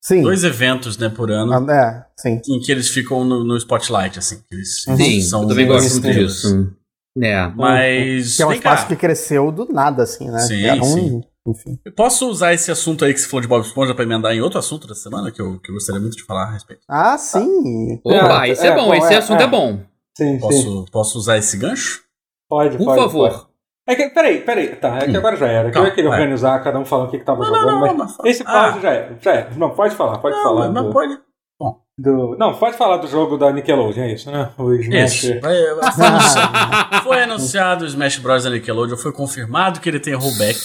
Sim. 0.00 0.22
dois 0.22 0.44
eventos, 0.44 0.96
né, 0.96 1.08
por 1.08 1.30
ano, 1.30 1.52
Ah, 1.68 1.74
É, 1.74 2.04
sim. 2.22 2.40
em 2.48 2.60
que 2.60 2.70
eles 2.70 2.88
ficam 2.88 3.24
no, 3.24 3.42
no 3.44 3.56
spotlight, 3.56 4.18
assim. 4.18 4.36
que 4.48 4.54
Eles 4.54 4.84
Sim, 4.84 5.20
são 5.20 5.42
eu 5.42 5.48
também 5.48 5.66
gosto 5.66 6.00
disso. 6.00 6.72
É. 7.20 7.48
Mas. 7.48 8.36
Que 8.36 8.42
é 8.42 8.46
um 8.46 8.52
espaço 8.52 8.82
cá. 8.84 8.88
que 8.88 8.96
cresceu 8.96 9.50
do 9.50 9.66
nada, 9.72 10.04
assim, 10.04 10.30
né? 10.30 10.38
Sim, 10.38 10.64
Era 10.64 10.80
um 10.80 10.84
sim. 10.84 11.24
Enfim. 11.50 11.78
Eu 11.84 11.92
Posso 11.92 12.28
usar 12.28 12.52
esse 12.54 12.70
assunto 12.70 13.04
aí 13.04 13.12
que 13.14 13.20
se 13.20 13.26
falou 13.28 13.40
de 13.42 13.48
Bob 13.48 13.62
Esponja 13.64 13.94
pra 13.94 14.04
emendar 14.04 14.32
em 14.32 14.40
outro 14.40 14.58
assunto 14.58 14.86
da 14.86 14.94
semana 14.94 15.30
que 15.30 15.40
eu, 15.40 15.58
que 15.60 15.70
eu 15.70 15.74
gostaria 15.74 16.00
muito 16.00 16.16
de 16.16 16.24
falar 16.24 16.44
a 16.44 16.52
respeito? 16.52 16.82
Ah, 16.88 17.16
sim. 17.18 18.00
Opa, 18.04 18.46
É, 18.46 18.50
esse 18.50 18.66
é, 18.66 18.70
é, 18.70 18.74
bom, 18.76 18.86
bom, 18.86 18.94
esse 18.94 19.14
é, 19.14 19.16
assunto 19.16 19.40
é. 19.40 19.44
é, 19.44 19.46
bom. 19.46 19.80
Sim, 20.16 20.34
sim. 20.34 20.38
Posso, 20.40 20.86
posso 20.92 21.18
usar 21.18 21.38
esse 21.38 21.56
gancho? 21.56 22.02
Pode, 22.48 22.76
Por 22.76 22.84
pode, 22.86 23.00
favor. 23.00 23.30
pode. 23.30 23.48
É 23.86 23.94
que, 23.94 24.08
peraí, 24.10 24.40
peraí. 24.42 24.76
Tá, 24.76 24.98
é 24.98 25.06
que 25.06 25.12
Hum. 25.12 25.16
agora 25.16 25.36
já 25.36 25.46
era. 25.46 25.62
Que 25.64 25.68
eu 25.70 25.72
Calma, 25.74 25.88
ia 25.88 25.94
querer 25.94 26.08
vai. 26.08 26.18
organizar, 26.20 26.62
cada 26.62 26.78
um 26.78 26.84
falando 26.84 27.08
o 27.08 27.10
que, 27.10 27.18
que 27.18 27.24
tava 27.24 27.42
Não, 27.42 27.50
não, 27.50 27.58
jogando, 27.60 27.80
não, 27.86 27.96
mas 27.96 28.16
mas 28.18 28.26
esse 28.26 28.42
Ah. 28.46 28.52
pause 28.70 28.80
já 28.82 28.90
era. 28.90 29.18
Já 29.20 29.32
era. 29.32 29.50
Não, 29.56 29.70
pode 29.70 29.94
falar, 29.94 30.18
pode 30.18 30.36
não, 30.36 30.42
falar. 30.42 30.68
mas 30.70 30.84
do, 30.84 30.92
pode. 30.92 31.18
do- 31.98 32.36
Não, 32.38 32.54
pode 32.54 32.76
falar 32.76 32.98
do 32.98 33.06
jogo 33.08 33.36
da 33.38 33.50
Nickelodeon, 33.50 34.02
é 34.04 34.12
isso, 34.12 34.30
né? 34.30 34.50
O 34.58 34.72
Smash. 34.74 35.24
Isso. 35.24 35.40
Foi 35.42 36.04
anunciado, 36.06 37.02
foi 37.02 37.22
anunciado 37.22 37.84
o 37.84 37.86
Smash 37.88 38.18
Bros. 38.18 38.44
da 38.44 38.50
Nickelodeon, 38.50 38.96
foi 38.96 39.12
confirmado 39.12 39.80
que 39.80 39.88
ele 39.88 39.98
tem 40.00 40.14
rollback 40.14 40.58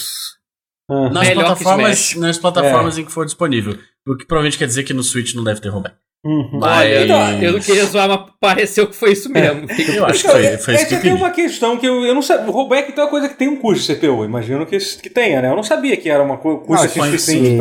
Ah. 0.89 1.09
nas 1.09 1.27
Melhor 1.29 1.41
que 1.43 1.63
plataformas, 1.63 1.99
Smash. 1.99 2.15
nas 2.21 2.37
plataformas 2.37 2.97
em 2.97 3.05
que 3.05 3.11
for 3.11 3.25
disponível. 3.25 3.77
O 4.07 4.15
que 4.17 4.25
provavelmente 4.25 4.57
quer 4.57 4.67
dizer 4.67 4.83
que 4.83 4.93
no 4.93 5.03
Switch 5.03 5.33
não 5.33 5.43
deve 5.43 5.61
ter 5.61 5.69
rollback. 5.69 5.95
Uhum. 6.25 6.51
Mas- 6.53 6.79
Olha, 7.11 7.43
eu 7.43 7.51
não 7.51 7.59
queria 7.59 7.85
zoar, 7.85 8.07
mas 8.07 8.21
pareceu 8.39 8.87
que 8.87 8.95
foi 8.95 9.11
isso 9.11 9.29
mesmo. 9.29 9.67
Eu 9.93 10.05
acho 10.05 10.21
que 10.21 10.27
Então, 10.29 10.39
foi, 10.39 10.45
é- 10.45 10.57
foi 10.57 10.73
é 10.73 10.77
isso 10.77 10.85
que 10.85 10.89
que 10.91 10.95
eu 10.95 11.01
tem 11.01 11.13
uma 11.13 11.31
questão 11.31 11.77
que 11.77 11.85
eu, 11.85 12.05
eu 12.05 12.15
não 12.15 12.21
sabia. 12.21 12.47
O 12.47 12.51
rollback 12.51 12.89
então 12.91 13.01
é 13.03 13.05
uma 13.07 13.11
coisa 13.11 13.27
que 13.27 13.35
tem 13.37 13.49
um 13.49 13.57
custo 13.57 13.85
de 13.93 13.99
CPU. 13.99 14.23
Imagino 14.23 14.65
que, 14.65 14.77
que 14.77 15.09
tenha, 15.09 15.41
né? 15.41 15.49
Eu 15.49 15.55
não 15.57 15.63
sabia 15.63 15.97
que 15.97 16.09
era 16.09 16.23
uma 16.23 16.37
custo 16.37 16.87
suficiente 16.89 17.57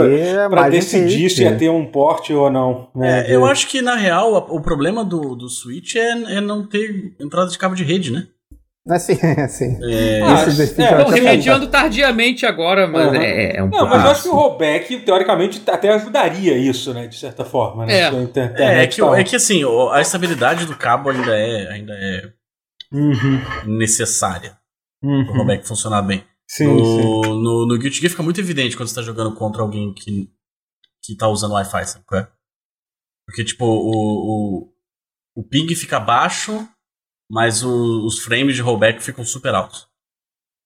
pra, 0.48 0.66
é 0.68 0.70
decidir 0.70 1.28
se 1.28 1.42
ia 1.42 1.48
difícil. 1.50 1.58
ter 1.58 1.70
um 1.70 1.84
porte 1.86 2.32
ou 2.32 2.48
não. 2.52 2.88
Né? 2.94 3.26
É, 3.30 3.34
eu 3.34 3.44
acho 3.46 3.66
que, 3.66 3.82
na 3.82 3.96
real, 3.96 4.46
o 4.48 4.60
problema 4.60 5.04
do, 5.04 5.34
do 5.34 5.48
Switch 5.48 5.96
é, 5.96 6.36
é 6.36 6.40
não 6.40 6.64
ter 6.64 7.14
entrada 7.20 7.50
de 7.50 7.58
cabo 7.58 7.74
de 7.74 7.82
rede, 7.82 8.12
né? 8.12 8.28
Assim, 8.89 9.12
assim. 9.39 9.78
É, 9.85 10.22
Ah, 10.22 10.45
Isso 10.49 10.80
é, 10.80 10.91
não, 10.91 11.12
é 11.12 11.14
remediando 11.14 11.68
tardiamente 11.68 12.45
agora, 12.45 12.89
mas 12.89 13.09
Uhum. 13.09 13.14
é, 13.14 13.57
é 13.57 13.62
um 13.62 13.66
Não, 13.66 13.70
pouco. 13.70 13.87
mas 13.89 14.05
eu 14.05 14.11
acho 14.11 14.22
que 14.22 14.28
o 14.28 14.35
rollback, 14.35 15.01
teoricamente, 15.01 15.62
até 15.70 15.91
ajudaria 15.91 16.57
isso, 16.59 16.93
né? 16.93 17.07
De 17.07 17.16
certa 17.16 17.45
forma, 17.45 17.87
né? 17.87 17.93
É. 18.01 18.11
É, 18.57 18.83
é 18.83 18.87
que, 18.89 19.01
é 19.03 19.24
que 19.24 19.37
assim, 19.37 19.62
a 19.93 20.01
estabilidade 20.01 20.66
do 20.66 20.76
cabo 20.76 21.11
ainda 21.11 21.37
é, 21.37 21.68
ainda 21.72 21.93
é 21.95 22.33
Uhum, 22.95 23.41
necessária 23.78 24.59
uhum. 25.03 25.24
para 25.24 25.33
o 25.33 25.37
rollback 25.39 25.66
funcionar 25.66 26.03
bem. 26.03 26.22
Sim, 26.47 26.66
no, 26.66 26.85
sim. 26.85 27.03
No, 27.43 27.66
no 27.66 27.78
Guilty 27.78 27.99
Gear 28.01 28.11
fica 28.11 28.22
muito 28.22 28.39
evidente 28.41 28.76
quando 28.76 28.89
você 28.91 28.97
tá 28.97 29.01
jogando 29.03 29.35
contra 29.35 29.62
alguém 29.62 29.95
que, 29.95 30.28
que 31.03 31.16
tá 31.16 31.26
usando 31.28 31.53
Wi-Fi, 31.53 31.87
sabe 31.87 32.05
é? 32.12 32.26
Porque, 33.26 33.45
tipo, 33.45 33.64
o, 33.64 34.66
o, 34.66 34.72
o 35.37 35.43
ping 35.43 35.74
fica 35.74 35.99
baixo, 35.99 36.68
mas 37.33 37.62
o- 37.64 38.05
os 38.07 38.18
frames 38.18 38.55
de 38.55 38.61
rollback 38.61 39.03
ficam 39.03 39.24
super 39.24 39.55
altos. 39.55 39.89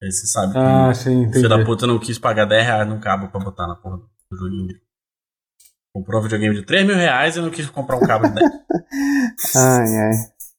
Aí 0.03 0.11
você 0.11 0.27
sabe 0.27 0.53
que 0.53 0.59
Ah, 0.59 0.89
o 0.91 0.95
sim, 0.95 1.21
entendi. 1.23 1.35
filho 1.37 1.49
da 1.49 1.65
puta 1.65 1.87
não 1.87 1.99
quis 1.99 2.19
pagar 2.19 2.45
10 2.45 2.67
reais 2.67 2.89
num 2.89 2.99
cabo 2.99 3.29
pra 3.29 3.39
botar 3.41 3.67
na 3.69 3.77
porra 3.77 3.99
do 4.31 4.37
joguinho 4.37 4.67
dele. 4.67 4.81
Comprou 5.95 6.21
um 6.21 6.23
videogame 6.25 6.55
de 6.57 6.63
3 6.67 6.85
mil 6.87 6.97
reais 6.97 7.37
e 7.37 7.41
não 7.41 7.49
quis 7.51 7.67
comprar 7.71 7.97
um 7.97 8.01
cabo 8.01 8.29
de 8.29 8.35
10. 8.35 8.51
Ai, 9.57 9.97
ai. 9.97 10.13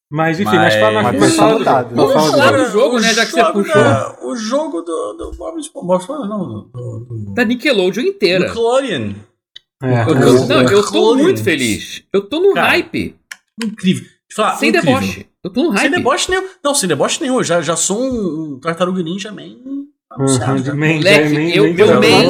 Mas 0.09 0.39
enfim, 0.39 0.55
Mas- 0.55 0.73
mas, 0.73 0.75
fala, 0.75 1.03
Mas 1.03 1.19
mas 1.19 1.35
fala 1.35 1.51
do 1.53 1.59
mudado. 1.59 1.89
jogo. 1.89 1.95
Vamos 1.95 2.13
Fala 2.13 2.25
do 2.25 2.31
falar 2.37 2.45
jogo. 2.57 2.63
do 2.65 2.71
jogo, 2.71 2.99
né, 3.01 3.13
já 3.13 3.25
que 3.25 3.31
você 3.33 3.43
puxou. 3.51 3.83
da- 3.83 4.17
o 4.25 4.35
jogo 4.37 4.81
do, 4.81 5.13
do 5.13 5.31
Bob 5.33 5.59
Esponja. 5.59 6.07
Não. 6.27 6.69
Do, 6.69 6.99
do, 7.05 7.33
Da 7.33 7.43
Nickelodeon 7.43 8.03
inteira. 8.03 8.45
Nickelodeon. 8.47 9.13
É, 9.83 9.85
Eu, 9.85 9.93
é. 9.93 10.11
eu- 10.23 10.47
não, 10.47 10.61
eu 10.63 10.91
tô 10.91 11.15
muito 11.15 11.43
feliz. 11.43 12.03
Eu 12.13 12.21
tô 12.27 12.39
no 12.39 12.53
Cara, 12.53 12.69
hype. 12.69 13.15
Incrível. 13.61 14.03
Deixa 14.03 14.15
eu 14.31 14.35
falar, 14.37 14.55
sem 14.55 14.69
incrível. 14.69 14.93
deboche. 14.99 15.29
Eu 15.47 15.53
tô 15.53 15.63
no 15.63 15.71
Sem 15.71 15.79
hype. 15.89 15.95
deboche 15.97 16.29
nenhum. 16.29 16.43
Não, 16.63 16.75
sem 16.75 16.89
deboche 16.89 17.21
nenhum. 17.21 17.37
Eu 17.37 17.43
já, 17.43 17.61
já 17.61 17.75
sou 17.75 17.99
um, 18.01 18.53
um 18.55 18.59
Tartaruga 18.59 19.01
Ninja 19.01 19.31
man 19.31 19.43
anunciado. 20.11 20.71
Uhum, 20.71 20.77
Moleque, 20.77 21.57
eu- 21.57 21.63
main 21.63 21.75
eu 21.79 21.87
de- 21.87 21.93
main- 22.07 22.25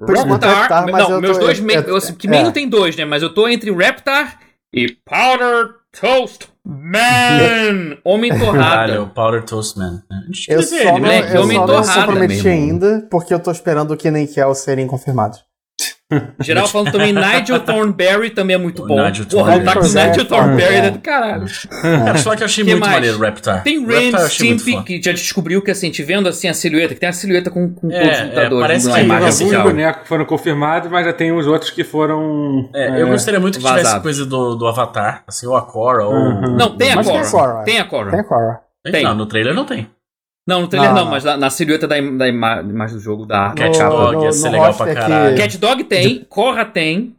É, 0.00 0.04
Por 0.06 0.16
enquanto 0.16 0.44
é 0.44 0.48
Reptar, 0.48 0.60
Reptar, 0.62 0.86
mas 0.92 1.02
não, 1.08 1.10
eu 1.16 1.20
meus 1.20 1.38
tô- 1.38 1.44
dois 1.44 1.58
eu- 1.58 1.64
eu, 1.82 2.16
que 2.16 2.26
é. 2.26 2.30
main 2.30 2.42
não 2.44 2.52
tem 2.52 2.68
dois, 2.68 2.96
né? 2.96 3.04
Mas 3.04 3.22
eu 3.22 3.32
tô 3.34 3.48
entre 3.48 3.70
Reptar 3.72 4.38
e 4.72 4.88
Powder 5.04 5.70
Toast 6.00 6.48
Man! 6.64 7.98
Homem 8.04 8.30
Caralho, 8.38 8.44
torrada. 8.46 9.02
o 9.02 9.08
Powder 9.10 9.44
Toast 9.44 9.78
Man. 9.78 10.02
Eu 10.48 10.58
queria 10.60 10.62
só 10.62 10.84
não, 10.92 10.98
moleque, 11.00 11.28
né? 11.30 11.36
eu 11.36 11.42
homem 11.42 11.56
só 11.56 11.66
não 11.66 11.74
meu 11.74 11.84
ainda, 12.52 13.08
porque 13.10 13.32
eu 13.34 13.40
tô 13.40 13.50
esperando 13.50 13.92
o 13.92 13.96
Kenan 13.96 14.20
e 14.22 14.26
Kel 14.28 14.54
serem 14.54 14.86
confirmados. 14.86 15.40
Geral 16.40 16.66
falando 16.66 16.90
também 16.90 17.12
Nigel 17.12 17.60
Thornberry 17.60 18.30
também 18.30 18.54
é 18.54 18.58
muito 18.58 18.82
O 18.82 18.86
bom. 18.86 19.04
Nigel 19.04 19.26
Porra, 19.26 19.56
o 19.56 19.60
ataque 19.60 19.80
do 19.80 19.82
Thornberry. 19.92 20.08
Nigel 20.10 20.24
Thornberry 20.24 20.74
É. 20.74 20.78
é 20.78 20.90
do 20.90 20.98
caralho. 21.00 21.44
Cara, 21.82 22.18
só 22.18 22.34
que 22.34 22.42
eu 22.42 22.46
achei 22.46 22.64
Que 22.64 22.70
muito 22.70 22.80
mais? 22.80 22.94
maneiro 22.94 23.18
o 23.18 23.20
Reptar. 23.20 23.62
Tem 23.62 23.76
O 23.78 23.82
muito 23.82 24.18
Stimpy, 24.28 24.82
que 24.84 25.02
já 25.02 25.12
descobriu 25.12 25.60
que 25.60 25.70
assim, 25.70 25.90
te 25.90 26.02
vendo 26.02 26.26
assim 26.28 26.48
a 26.48 26.54
silhueta, 26.54 26.94
que 26.94 27.00
tem 27.00 27.08
a 27.10 27.12
silhueta 27.12 27.50
com, 27.50 27.68
com 27.74 27.92
É, 27.92 28.00
todos 28.00 28.14
os 28.16 28.20
é, 28.20 28.24
lutadores 28.24 28.60
parece 28.60 28.84
numa 28.86 28.94
que 28.94 29.00
Tem 29.00 29.04
imagem 29.06 29.24
alguns 29.26 29.40
oficial. 29.42 29.62
bonecos 29.64 30.08
foram 30.08 30.24
confirmados, 30.24 30.90
mas 30.90 31.04
já 31.04 31.12
tem 31.12 31.30
os 31.32 31.46
outros 31.46 31.70
que 31.70 31.84
foram. 31.84 32.70
É, 32.74 33.02
eu 33.02 33.08
gostaria 33.08 33.38
muito 33.38 33.58
que 33.58 33.64
tivesse 33.64 33.84
vazado. 33.84 34.02
coisa 34.02 34.24
do, 34.24 34.54
do 34.54 34.66
Avatar, 34.66 35.24
assim, 35.28 35.46
ou 35.46 35.56
a 35.56 35.62
Korra, 35.62 36.04
ou... 36.04 36.14
Uhum. 36.14 36.56
Não, 36.56 36.74
tem 36.76 36.90
a. 36.92 37.02
Korra. 37.04 37.64
Tem 37.64 37.78
a 37.80 37.84
Korra. 37.84 38.10
Tem 38.10 38.20
a 38.20 38.24
Korra. 38.24 38.60
tem. 38.90 39.04
Não, 39.04 39.14
no 39.14 39.26
trailer 39.26 39.54
não 39.54 39.66
tem. 39.66 39.86
Não, 40.48 40.62
no 40.62 40.68
trailer 40.68 40.90
Não, 40.90 40.96
não, 40.96 41.04
não. 41.04 41.10
mas 41.10 41.24
na, 41.24 41.36
na 41.36 41.50
silhueta 41.50 41.86
da, 41.86 41.98
im- 41.98 42.16
da 42.16 42.26
ima- 42.26 42.60
imagem 42.62 42.96
do 42.96 43.02
jogo 43.02 43.26
da 43.26 43.52
Cat. 43.52 43.78
Dog 43.78 44.24
ia 44.24 44.32
ser 44.32 44.48
legal 44.48 44.74
pra 44.74 44.94
caralho. 44.94 45.36
Cat 45.36 45.58
Dog 45.58 45.84
tem, 45.84 46.24
Korra 46.28 46.64
tem. 46.64 47.14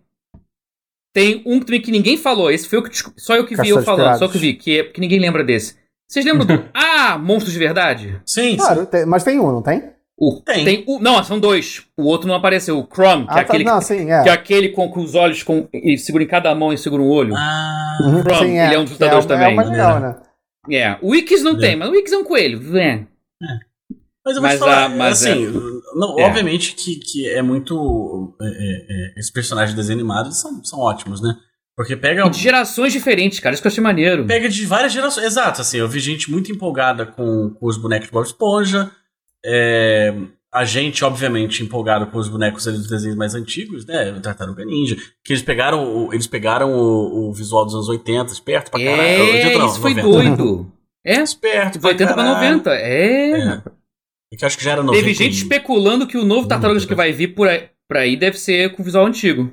Tem 1.13 1.41
um 1.45 1.59
também 1.59 1.81
que 1.81 1.91
ninguém 1.91 2.17
falou. 2.17 2.49
Esse 2.51 2.67
foi 2.67 2.79
o 2.79 2.83
que 2.83 2.89
só 3.17 3.35
eu 3.35 3.43
que 3.45 3.51
vi 3.55 3.57
Caçador 3.57 3.77
eu 3.77 3.79
de 3.79 3.85
falando, 3.85 4.17
só 4.19 4.27
que 4.27 4.37
vi, 4.37 4.53
que, 4.53 4.79
é, 4.79 4.83
que 4.83 4.99
ninguém 4.99 5.19
lembra 5.19 5.43
desse. 5.43 5.75
Vocês 6.09 6.25
lembram 6.25 6.45
do 6.45 6.65
Ah, 6.73 7.17
Monstros 7.19 7.53
de 7.53 7.59
Verdade? 7.59 8.19
Sim, 8.25 8.57
Claro, 8.57 8.85
tem- 8.87 9.05
mas 9.05 9.23
tem 9.23 9.39
um, 9.39 9.51
não 9.51 9.61
tem? 9.61 9.91
O, 10.21 10.41
Tem. 10.41 10.83
o, 10.85 10.99
não, 10.99 11.23
são 11.23 11.39
dois. 11.39 11.83
O 11.97 12.03
outro 12.03 12.27
não 12.27 12.35
apareceu. 12.35 12.77
O 12.77 12.85
Crumb, 12.85 13.25
que 13.25 13.29
é 13.29 13.31
Ah, 13.31 13.35
tá, 13.35 13.39
aquele, 13.41 13.63
não, 13.63 13.79
sim, 13.79 14.11
é. 14.11 14.21
que 14.23 14.27
é 14.29 14.31
aquele 14.33 14.69
com, 14.69 14.89
com 14.89 14.99
os 14.99 15.15
olhos 15.15 15.43
com, 15.43 15.65
e 15.73 15.97
segura 15.97 16.23
em 16.23 16.27
cada 16.27 16.53
mão 16.53 16.73
e 16.73 16.77
segura 16.77 17.01
um 17.01 17.07
olho. 17.07 17.33
Ah, 17.37 17.97
Uhum, 18.01 18.21
Crumb, 18.23 18.37
sim, 18.39 18.59
ele 18.59 18.75
é 18.75 18.77
um 18.79 18.83
dos 18.83 18.97
que 18.97 19.03
lutadores 19.03 19.25
é, 19.25 19.27
também. 19.29 19.47
É 19.47 19.53
uma 19.53 19.63
legal, 19.63 19.99
né? 20.01 20.15
É, 20.71 20.97
o 21.01 21.11
Wix 21.11 21.41
não 21.41 21.55
É. 21.55 21.59
tem, 21.59 21.75
mas 21.77 21.87
o 21.87 21.91
Wix 21.93 22.11
é 22.11 22.17
um 22.17 22.25
coelho. 22.25 22.77
É. 22.77 23.05
mas 24.25 24.35
eu 24.35 24.41
vou 24.41 24.49
Mas 24.49 24.53
te 24.53 24.59
falar, 24.59 24.85
a- 24.85 24.89
mas 24.89 25.23
assim, 25.25 25.45
não, 25.95 26.19
é. 26.19 26.23
obviamente 26.27 26.73
que, 26.75 26.95
que 26.97 27.27
é 27.29 27.41
muito... 27.41 28.35
é, 28.41 28.45
é, 28.45 28.85
é, 28.89 29.19
esses 29.19 29.31
personagens 29.31 29.71
de 29.71 29.77
desenho 29.81 29.97
animado 29.99 30.31
são, 30.33 30.63
são 30.63 30.79
ótimos, 30.79 31.21
né? 31.21 31.35
Porque 31.75 31.95
pega... 31.95 32.27
E 32.27 32.29
de 32.29 32.39
gerações 32.39 32.91
diferentes, 32.91 33.39
cara. 33.39 33.53
Isso 33.53 33.61
que 33.61 33.67
eu 33.67 33.71
achei 33.71 33.81
maneiro. 33.81 34.25
Pega 34.25 34.49
de 34.49 34.65
várias 34.65 34.91
gerações. 34.91 35.25
Exato, 35.25 35.61
assim, 35.61 35.77
eu 35.77 35.87
vi 35.87 35.99
gente 36.01 36.29
muito 36.29 36.51
empolgada 36.51 37.05
com, 37.05 37.51
com 37.51 37.65
os 37.65 37.77
bonecos 37.77 38.07
de 38.07 38.11
Bob 38.13 38.25
Esponja. 38.25 38.91
é, 39.45 40.13
a 40.51 40.65
gente, 40.65 41.05
obviamente, 41.05 41.61
empolgado 41.63 42.07
com 42.07 42.17
os 42.17 42.27
bonecos 42.27 42.67
ali 42.67 42.75
dos 42.77 42.89
desenhos 42.89 43.15
mais 43.15 43.35
antigos, 43.35 43.85
né? 43.85 44.11
O 44.11 44.19
Tartaruga 44.19 44.65
Ninja. 44.65 44.97
Que 45.23 45.31
eles 45.33 45.43
pegaram, 45.43 46.07
o, 46.07 46.13
eles 46.13 46.25
pegaram 46.27 46.73
o, 46.73 47.29
o 47.29 47.33
visual 47.33 47.63
dos 47.65 47.75
anos 47.75 47.87
80, 47.87 48.33
esperto 48.33 48.71
pra 48.71 48.79
caralho. 48.83 49.01
É, 49.01 49.21
80 49.21 49.57
não, 49.59 49.67
isso 49.67 49.79
foi 49.79 49.93
90. 49.93 50.35
doido. 50.35 50.71
É, 51.05 51.21
Esperto 51.21 51.73
de 51.73 51.79
pra 51.79 51.89
80 51.89 52.13
pra 52.13 52.23
caralho. 52.23 52.57
90. 52.57 52.71
É. 52.75 53.31
É. 53.31 53.61
É 54.31 54.37
que 54.37 54.43
eu 54.43 54.47
acho 54.47 54.57
que 54.57 54.63
já 54.63 54.71
era 54.73 54.83
90. 54.83 55.01
Teve 55.01 55.13
gente 55.15 55.33
especulando 55.37 56.05
que 56.05 56.17
o 56.17 56.25
novo 56.25 56.47
Tartarugas 56.47 56.85
que 56.85 56.93
vai 56.95 57.11
vir 57.11 57.29
por 57.29 57.47
aí, 57.47 57.69
por 57.87 57.97
aí 57.97 58.15
deve 58.15 58.37
ser 58.37 58.71
com 58.75 58.83
visual 58.83 59.05
antigo. 59.05 59.51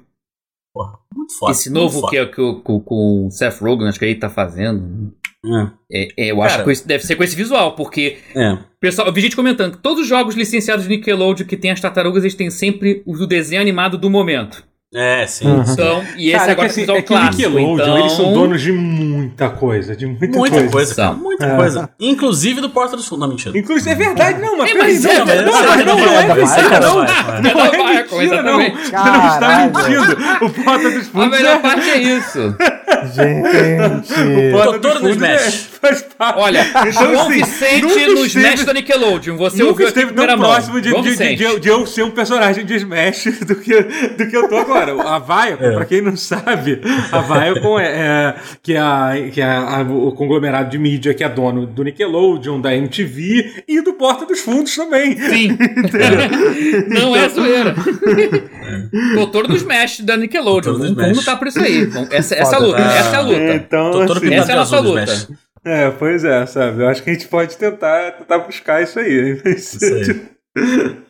Porra, 0.74 0.98
muito 1.14 1.38
foda. 1.38 1.52
Esse 1.52 1.70
novo 1.70 2.00
foda. 2.00 2.10
que, 2.10 2.18
é- 2.18 2.26
que, 2.26 2.40
o- 2.40 2.60
com, 2.60 3.26
o 3.26 3.30
Seth 3.30 3.58
Rogen, 3.60 3.88
acho 3.88 3.98
que 3.98 4.04
ele 4.04 4.16
tá 4.16 4.28
fazendo. 4.28 5.14
É, 5.46 5.70
É, 5.90 6.08
é, 6.26 6.32
eu 6.32 6.42
acho 6.42 6.54
Cara. 6.56 6.64
que 6.64 6.72
esse- 6.72 6.86
deve 6.86 7.06
ser 7.06 7.16
com 7.16 7.22
esse 7.24 7.34
visual, 7.36 7.74
porque 7.74 8.18
é. 8.34 8.58
Pessoal, 8.78 9.06
eu 9.08 9.12
vi 9.14 9.20
gente 9.22 9.36
comentando 9.36 9.76
que 9.76 9.82
todos 9.82 10.02
os 10.02 10.08
jogos 10.08 10.34
licenciados 10.34 10.84
de 10.84 10.90
Nickelodeon 10.90 11.46
que 11.46 11.56
tem 11.56 11.70
as 11.70 11.80
tartarugas, 11.80 12.24
eles 12.24 12.34
têm 12.34 12.50
sempre 12.50 13.02
o 13.06 13.26
desenho 13.26 13.62
animado 13.62 13.96
do 13.96 14.10
momento. 14.10 14.62
É, 14.98 15.26
sim. 15.26 15.46
Uhum. 15.46 15.62
Então, 15.68 16.02
e 16.16 16.30
esse 16.30 16.38
Cara, 16.38 16.42
é 16.42 16.44
que, 16.46 16.50
agora 16.52 16.68
assim, 16.68 16.80
é 16.80 16.84
é 16.84 16.86
que 16.86 16.92
o 16.92 17.02
clássico. 17.04 17.36
Nickelodeon, 17.36 17.74
então... 17.74 17.98
eles 17.98 18.12
são 18.12 18.32
donos 18.32 18.62
de 18.62 18.72
muita 18.72 19.50
coisa, 19.50 19.94
de 19.94 20.06
muita, 20.06 20.38
Muita 20.38 20.56
coisa. 20.56 20.70
coisa, 20.72 20.94
cara. 20.94 21.12
Muita 21.12 21.44
É. 21.44 21.56
coisa. 21.56 21.90
Inclusive 22.00 22.62
do 22.62 22.70
Porta 22.70 22.96
dos 22.96 23.06
Fundos. 23.06 23.20
Não, 23.20 23.28
mentira. 23.28 23.58
Inclusive, 23.58 23.90
é 23.90 23.94
verdade, 23.94 24.40
não, 24.40 24.56
mas 24.56 24.70
É, 24.70 24.74
mas 24.74 25.04
não, 25.04 25.10
é, 25.10 25.42
não, 25.42 25.52
mas 25.52 25.64
não, 25.66 25.72
é, 25.72 25.84
não, 25.84 25.96
não 25.98 26.08
é 26.08 26.16
é, 26.16 26.34
mentira, 26.34 26.68
vai, 26.68 26.80
não. 26.80 26.94
Não 26.96 27.60
é 27.60 27.94
mentira, 28.00 28.42
não. 28.42 28.58
Você 28.58 28.90
não 29.10 29.28
está 29.28 29.58
mentindo. 29.66 30.46
O 30.46 30.50
Porta 30.64 30.90
dos 30.90 31.06
A 31.08 31.10
Fundos 31.10 31.30
melhor 31.30 31.56
é... 31.56 31.58
parte 31.58 31.90
é 31.90 31.98
isso. 31.98 32.56
Gente. 33.12 34.52
Porta 34.52 34.78
Doutor 34.78 35.00
do 35.00 35.10
Smash. 35.10 35.68
é- 35.72 35.76
faz 35.80 36.02
parte. 36.16 36.38
Olha, 36.40 36.66
Então, 36.68 36.92
João 36.92 37.20
assim, 37.22 37.32
Vicente 37.34 37.82
no 37.82 37.88
esteve- 37.88 38.26
Smash 38.26 38.64
da 38.64 38.72
Nickelodeon. 38.72 39.36
Você 39.36 39.58
Nunca 39.58 39.70
ouviu 39.70 39.88
esteve 39.88 40.12
tão 40.12 40.38
próximo 40.38 40.80
de, 40.80 40.92
de, 41.02 41.16
de, 41.16 41.34
de 41.36 41.42
eu- 41.42 41.58
de 41.58 41.68
eu 41.68 41.86
ser 41.86 42.02
um 42.02 42.10
personagem 42.10 42.64
de 42.64 42.74
Smash 42.74 43.24
do 43.46 43.54
que, 43.56 43.80
do 43.82 44.26
que 44.28 44.36
eu 44.36 44.48
tô 44.48 44.56
agora. 44.56 44.92
A 45.02 45.18
Viacom, 45.18 45.74
pra 45.74 45.84
quem 45.84 46.00
não 46.00 46.16
sabe, 46.16 46.80
a 47.12 47.20
Viacom 47.20 47.78
é, 47.78 47.86
é- 47.86 48.34
que 48.62 48.72
é, 48.74 48.78
a, 48.78 49.12
que 49.32 49.40
é 49.40 49.44
a- 49.44 49.86
o 49.88 50.12
conglomerado 50.12 50.70
de 50.70 50.78
mídia 50.78 51.12
que 51.14 51.22
é 51.24 51.28
dono 51.28 51.66
do 51.66 51.84
Nickelodeon, 51.84 52.60
da 52.60 52.74
MTV 52.74 53.64
e 53.68 53.80
do 53.80 53.92
Porta 53.94 54.24
dos 54.26 54.40
Fundos 54.40 54.74
também. 54.74 55.16
Sim. 55.18 55.56
Não 56.88 57.14
é 57.14 57.28
zoeira. 57.28 57.74
Doutor 59.14 59.46
do 59.46 59.56
Smash 59.56 60.00
da 60.00 60.16
Nickelodeon. 60.16 60.72
Doutor 60.72 60.88
do 60.88 60.94
Vamos 60.94 61.02
Smash. 61.12 61.16
lutar 61.18 61.38
por 61.38 61.48
isso 61.48 61.60
aí. 61.60 61.88
Essa, 62.10 62.34
essa 62.34 62.56
é 62.56 62.58
a 62.58 62.60
Foda, 62.60 62.75
luta. 62.78 62.98
Essa 62.98 63.10
é 63.10 63.16
a 63.16 63.20
luta. 63.20 63.54
Então, 63.54 63.90
Tô 63.92 64.06
todo 64.06 64.16
assim, 64.18 64.34
Essa 64.34 64.50
é 64.52 64.54
a 64.54 64.58
nossa 64.58 64.80
luta. 64.80 65.04
Smash. 65.04 65.28
É, 65.64 65.90
pois 65.90 66.24
é, 66.24 66.46
sabe? 66.46 66.82
Eu 66.82 66.88
acho 66.88 67.02
que 67.02 67.10
a 67.10 67.12
gente 67.12 67.26
pode 67.28 67.56
tentar, 67.56 68.12
tentar 68.12 68.38
buscar 68.38 68.82
isso 68.82 68.98
aí. 69.00 69.40
Isso 69.46 69.78
aí. 69.84 70.26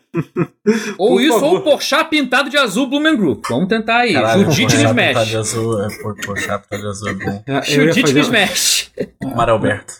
Ou 0.96 1.08
Por 1.10 1.20
isso, 1.20 1.34
favor. 1.34 1.46
ou 1.52 1.56
o 1.58 1.60
Porchat 1.60 2.08
pintado 2.08 2.48
de 2.48 2.56
azul 2.56 2.86
Blumen 2.88 3.14
Group. 3.18 3.44
Vamos 3.50 3.68
tentar 3.68 3.98
aí. 3.98 4.14
Caralho, 4.14 4.44
Judite 4.50 4.78
no 4.78 4.94
Porchat 4.94 4.94
pintado 4.94 5.24
de 5.26 5.30
Smash. 5.32 5.36
azul, 5.36 5.82
é, 5.84 5.88
por, 6.02 6.16
Porchat 6.24 6.62
pintado 6.62 6.82
de 6.82 6.88
azul 6.88 7.08
é 7.08 7.12
bom. 7.14 7.44
Ia 7.46 7.62
Judite 7.62 8.12
no 8.14 8.20
Smash. 8.20 8.92
Mário 9.36 9.52
Alberto. 9.52 9.92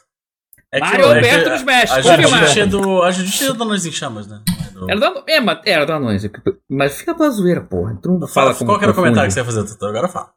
É 0.73 0.81
Mário 0.81 1.05
é 1.05 1.15
Alberto 1.17 1.51
no 1.51 1.57
Smash, 1.57 1.93
A. 1.93 2.01
Judite 2.01 2.61
é 2.61 2.67
do. 2.67 3.03
A 3.03 3.11
Judite 3.11 3.45
é 3.45 3.53
do 3.53 3.63
Anões 3.63 3.85
em 3.85 3.93
Chamas, 3.93 4.27
né? 4.27 4.41
É 4.49 4.73
do- 4.73 4.91
Era 4.91 5.01
da, 5.01 5.23
é, 5.29 5.41
mas- 5.41 5.61
era 5.67 5.85
da 5.85 5.95
Anões. 5.97 6.27
Mas 6.71 6.97
fica 6.97 7.15
pra 7.15 7.29
zoeira, 7.29 7.61
porra. 7.61 7.99
Tu 8.03 8.09
não 8.11 8.27
Fala, 8.27 8.55
fala 8.55 8.67
qual 8.67 8.79
que 8.79 8.85
era 8.87 8.93
o 8.93 8.95
comentário 8.97 9.29
que 9.29 9.35
você 9.35 9.41
ia 9.41 9.45
fazer, 9.45 9.65
Tutu? 9.65 9.85
Agora 9.85 10.09
fala. 10.09 10.31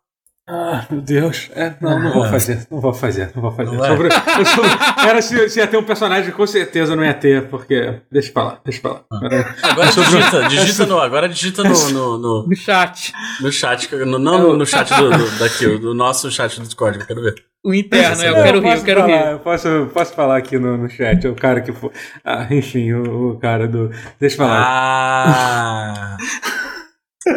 Ah, 0.52 0.84
meu 0.90 1.00
Deus. 1.02 1.50
É, 1.56 1.74
não, 1.80 2.00
não 2.00 2.12
vou 2.12 2.26
fazer. 2.26 2.66
Não 2.72 2.82
vou 2.82 2.92
fazer. 2.94 3.32
Não 3.36 3.42
vou 3.44 3.52
fazer. 3.52 3.76
Não? 3.78 3.86
Sobre, 3.86 4.10
sobre- 4.12 4.70
era 5.08 5.22
se, 5.22 5.48
se 5.50 5.60
ia 5.60 5.68
ter 5.68 5.78
um 5.78 5.84
personagem, 5.84 6.32
com 6.32 6.48
certeza 6.48 6.96
não 6.96 7.06
ia 7.06 7.14
ter, 7.14 7.48
porque. 7.50 8.00
Deixa 8.12 8.32
pra 8.32 8.44
lá, 8.44 8.60
deixa 8.66 8.82
pra 8.82 8.92
lá. 8.94 9.02
Era- 9.24 9.56
Agora 9.62 9.92
sobre- 9.92 10.10
digita, 10.18 10.48
digita 10.50 10.86
no. 10.88 11.00
Agora 11.00 11.30
digita 11.30 11.64
no, 11.64 11.90
no, 11.92 12.18
no, 12.18 12.48
No 12.48 12.56
chat. 12.56 13.14
no 13.42 13.52
chat. 13.52 13.94
no- 13.96 14.18
não 14.18 14.40
no, 14.40 14.58
no 14.58 14.66
chat 14.66 14.90
do, 14.96 15.10
do- 15.12 15.40
daqui, 15.40 15.68
o 15.68 15.78
do 15.78 15.94
nosso 15.94 16.32
chat 16.32 16.60
do 16.60 16.66
Discord, 16.66 17.00
eu 17.00 17.06
quero 17.06 17.22
ver. 17.22 17.36
O 17.64 17.74
interno, 17.74 18.24
eu 18.24 18.38
É, 18.38 18.44
quero 18.44 18.60
rir, 18.60 18.64
posso 18.70 18.78
eu 18.82 18.86
quero 18.86 19.02
falar, 19.02 19.18
rir. 19.26 19.32
Eu 19.34 19.40
posso, 19.40 19.90
posso 19.94 20.14
falar 20.14 20.38
aqui 20.38 20.58
no, 20.58 20.78
no 20.78 20.90
chat. 20.90 21.28
O 21.28 21.36
cara 21.36 21.62
que 21.62 21.72
foi. 21.74 21.92
Ah, 22.26 22.48
enfim, 22.50 22.92
o, 22.94 23.32
o 23.34 23.40
cara 23.40 23.68
do. 23.68 23.92
Deixa 24.20 24.36
eu 24.36 24.48
falar. 24.48 24.66
Ah! 24.66 26.18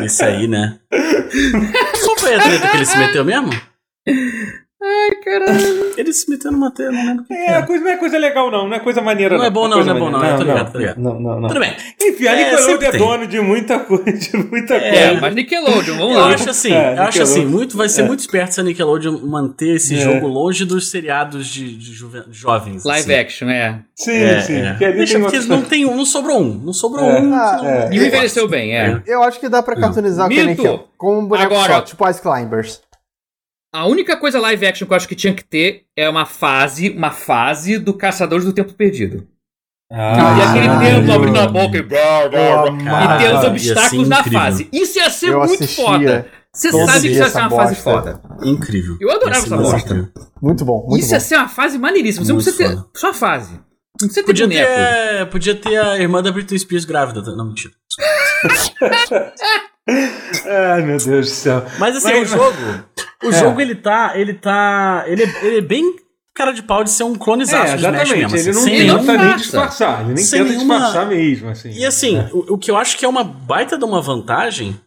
Isso 0.00 0.24
aí, 0.24 0.46
né? 0.48 0.78
Foi 2.22 2.36
a 2.36 2.40
treta 2.40 2.68
que 2.68 2.76
ele 2.76 2.86
se 2.86 2.96
meteu 2.96 3.24
mesmo? 3.24 3.50
Ai, 4.84 5.14
caralho. 5.24 5.92
Ele 5.96 6.12
se 6.12 6.28
meteu 6.28 6.50
numa 6.50 6.70
treta, 6.72 6.90
não 6.90 7.06
lembro 7.06 7.22
o 7.22 7.26
que, 7.26 7.34
que 7.34 7.40
É, 7.40 7.48
a 7.50 7.52
era. 7.58 7.66
coisa, 7.66 7.84
não 7.84 7.90
é 7.92 7.96
coisa 7.96 8.18
legal, 8.18 8.50
não. 8.50 8.68
Não 8.68 8.74
é 8.76 8.80
coisa 8.80 9.00
maneira, 9.00 9.38
Não 9.38 9.44
é 9.44 9.50
bom, 9.50 9.68
não, 9.68 9.84
não 9.84 9.96
é 9.96 9.98
bom, 9.98 10.10
não. 10.10 10.24
Eu 10.24 10.36
tô 10.36 10.42
ligado, 10.42 10.72
tô 10.72 10.78
ligado. 10.78 10.98
Não, 10.98 11.20
não, 11.20 11.40
não. 11.40 11.48
Tudo 11.48 11.60
bem. 11.60 11.72
Enfim, 12.00 12.26
a 12.26 12.32
É, 12.32 12.50
Nickelodeon 12.50 12.88
é 12.88 12.98
dono 12.98 13.26
de 13.28 13.40
muita 13.40 13.78
coisa, 13.78 14.12
de 14.12 14.36
muita 14.36 14.74
É, 14.74 14.80
coisa. 14.80 14.96
É, 14.96 15.20
mas 15.20 15.34
Nickelodeon, 15.36 15.96
vamos 15.96 16.14
Eu 16.16 16.20
lá. 16.20 16.34
acho 16.34 16.50
assim, 16.50 16.72
É, 16.72 16.98
eu 16.98 17.02
acho 17.04 17.22
assim, 17.22 17.44
muito, 17.46 17.76
vai 17.76 17.88
ser 17.88 18.02
muito 18.02 18.20
esperto 18.20 18.54
se 18.54 18.60
a 18.60 18.64
Nickelodeon 18.64 19.18
manter 19.24 19.76
esse 19.76 19.94
É. 19.94 19.98
jogo 19.98 20.26
longe 20.26 20.64
dos 20.64 20.90
seriados 20.90 21.46
de, 21.46 21.76
de 21.76 21.92
jovens. 22.32 22.84
Live 22.84 23.12
assim. 23.14 23.20
action, 23.20 23.48
é. 23.50 23.78
Sim, 23.94 24.10
É, 24.16 24.40
sim. 24.40 24.56
é. 24.56 24.70
Porque 24.70 24.92
Deixa, 24.92 25.18
porque 25.20 25.36
outros- 25.36 25.46
não, 25.46 25.62
tem 25.62 25.86
um, 25.86 25.96
não 25.96 26.04
sobrou 26.04 26.40
um. 26.42 26.54
Não 26.54 26.72
sobrou 26.72 27.04
É. 27.04 27.20
um. 27.20 27.32
Ah, 27.34 27.60
é. 27.90 27.94
E 27.94 28.04
envelheceu 28.04 28.48
bem, 28.48 28.76
é. 28.76 29.00
Eu 29.06 29.22
acho 29.22 29.38
que 29.38 29.48
dá 29.48 29.62
pra 29.62 29.76
cartoonizar 29.76 30.26
o 30.26 30.28
Kenny 30.28 30.48
Minto. 30.48 30.64
Hill. 30.64 30.80
Com 30.98 31.20
um 31.20 31.26
boneco 31.26 31.54
Agora- 31.54 31.74
só, 31.74 31.80
tipo 31.82 32.08
Ice 32.08 32.20
Climbers. 32.20 32.80
A 33.74 33.86
única 33.86 34.16
coisa 34.16 34.38
live 34.38 34.66
action 34.66 34.86
que 34.86 34.92
eu 34.92 34.96
acho 34.96 35.08
que 35.08 35.14
tinha 35.14 35.32
que 35.34 35.42
ter 35.44 35.84
é 35.96 36.08
uma 36.08 36.26
fase, 36.26 36.90
uma 36.90 37.10
fase 37.10 37.78
do 37.78 37.94
Caçadores 37.94 38.44
do 38.44 38.52
Tempo 38.52 38.74
Perdido. 38.74 39.26
Ah, 39.90 40.36
e 40.38 40.42
aquele 40.42 41.00
tempo 41.00 41.12
abrindo 41.12 41.38
a 41.40 41.46
boca 41.48 41.76
e, 41.78 41.82
blá, 41.82 42.28
blá, 42.28 42.70
blá, 42.70 43.14
e 43.14 43.18
ter 43.18 43.34
os 43.34 43.44
obstáculos 43.44 44.08
na 44.08 44.20
incrível. 44.20 44.40
fase. 44.40 44.68
Isso 44.72 44.98
ia 44.98 45.10
ser 45.10 45.28
Eu 45.32 45.40
muito 45.44 45.66
foda. 45.68 46.26
Você 46.54 46.70
sabe 46.70 47.00
que 47.00 47.06
isso 47.08 47.18
ia 47.18 47.28
ser 47.30 47.38
uma 47.38 47.46
essa 47.46 47.56
fase 47.56 47.74
bosta. 47.82 47.82
foda. 47.82 48.20
Incrível. 48.44 48.96
Eu 49.00 49.10
adorava 49.10 49.38
essa 49.38 49.56
bosta. 49.56 49.76
incrível. 49.78 50.08
Muito 50.40 50.64
bom, 50.64 50.86
muito 50.86 50.98
isso 51.00 51.08
bom. 51.10 51.14
ia 51.14 51.20
ser 51.20 51.36
uma 51.36 51.48
fase 51.48 51.78
maneiríssima. 51.78 52.24
Você 52.26 52.32
não 52.32 52.40
precisa 52.42 52.56
ter 52.58 52.74
foda. 52.76 52.88
só 52.96 53.10
a 53.10 53.14
fase. 53.14 53.52
Não 54.00 54.08
precisa 54.08 54.20
ter 54.22 54.26
Podia 54.26 54.46
boneco. 54.48 54.70
ter, 54.70 55.26
podia 55.30 55.54
ter 55.54 55.76
a 55.78 55.98
irmã 55.98 56.22
da 56.22 56.32
Britney 56.32 56.58
Spears 56.58 56.84
grávida. 56.84 57.20
Não, 57.36 57.46
mentira. 57.48 57.72
Ai, 59.88 60.82
meu 60.82 60.96
Deus 60.98 61.28
do 61.28 61.34
céu. 61.34 61.64
Mas 61.78 61.96
assim, 61.96 62.12
Mas- 62.20 62.32
o 62.32 62.36
jogo. 62.36 62.56
O 63.24 63.28
É. 63.28 63.32
jogo, 63.32 63.60
ele 63.60 63.74
tá. 63.74 64.12
Ele 64.16 64.34
tá. 64.34 65.04
Ele 65.06 65.22
é, 65.24 65.44
ele 65.46 65.58
é 65.58 65.60
bem 65.60 65.96
cara 66.34 66.52
de 66.52 66.62
pau 66.62 66.82
de 66.82 66.90
ser 66.90 67.04
um 67.04 67.14
clonezaço 67.14 67.74
É, 67.74 67.76
de 67.76 67.82
Smash 67.84 68.02
exatamente. 68.10 68.32
mesmo. 68.32 68.36
ele 68.36 68.50
assim, 68.50 68.52
não 68.58 68.62
sem 68.64 68.74
ele 68.74 68.84
tenta 68.90 68.96
não 68.96 69.04
nenhum- 69.04 69.18
nem 69.18 69.26
passa. 69.32 69.42
disfarçar. 69.42 70.00
Ele 70.00 70.14
nem 70.14 70.24
Sem 70.24 70.38
tenta 70.40 70.52
nenhuma- 70.52 70.74
disfarçar 70.76 71.06
mesmo, 71.08 71.48
assim. 71.50 71.70
E 71.72 71.84
assim, 71.84 72.18
o, 72.32 72.54
o 72.54 72.58
que 72.58 72.70
eu 72.70 72.76
acho 72.76 72.96
que 72.96 73.04
é 73.04 73.08
uma 73.08 73.22
baita 73.24 73.76
de 73.76 73.84
uma 73.84 74.00
vantagem 74.00 74.80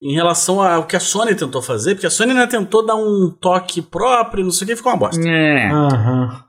em 0.00 0.14
relação 0.14 0.60
ao 0.62 0.84
que 0.86 0.96
a 0.96 1.00
Sony 1.00 1.34
tentou 1.34 1.62
fazer, 1.62 1.94
porque 1.94 2.06
a 2.06 2.10
Sony 2.10 2.30
ainda 2.32 2.46
tentou 2.46 2.84
dar 2.84 2.96
um 2.96 3.30
toque 3.30 3.80
próprio, 3.82 4.44
não 4.44 4.50
sei 4.50 4.64
o 4.64 4.68
que, 4.68 4.76
ficou 4.76 4.92
uma 4.92 4.98
bosta. 4.98 5.20
É. 5.28 5.68
Aham. 5.70 6.44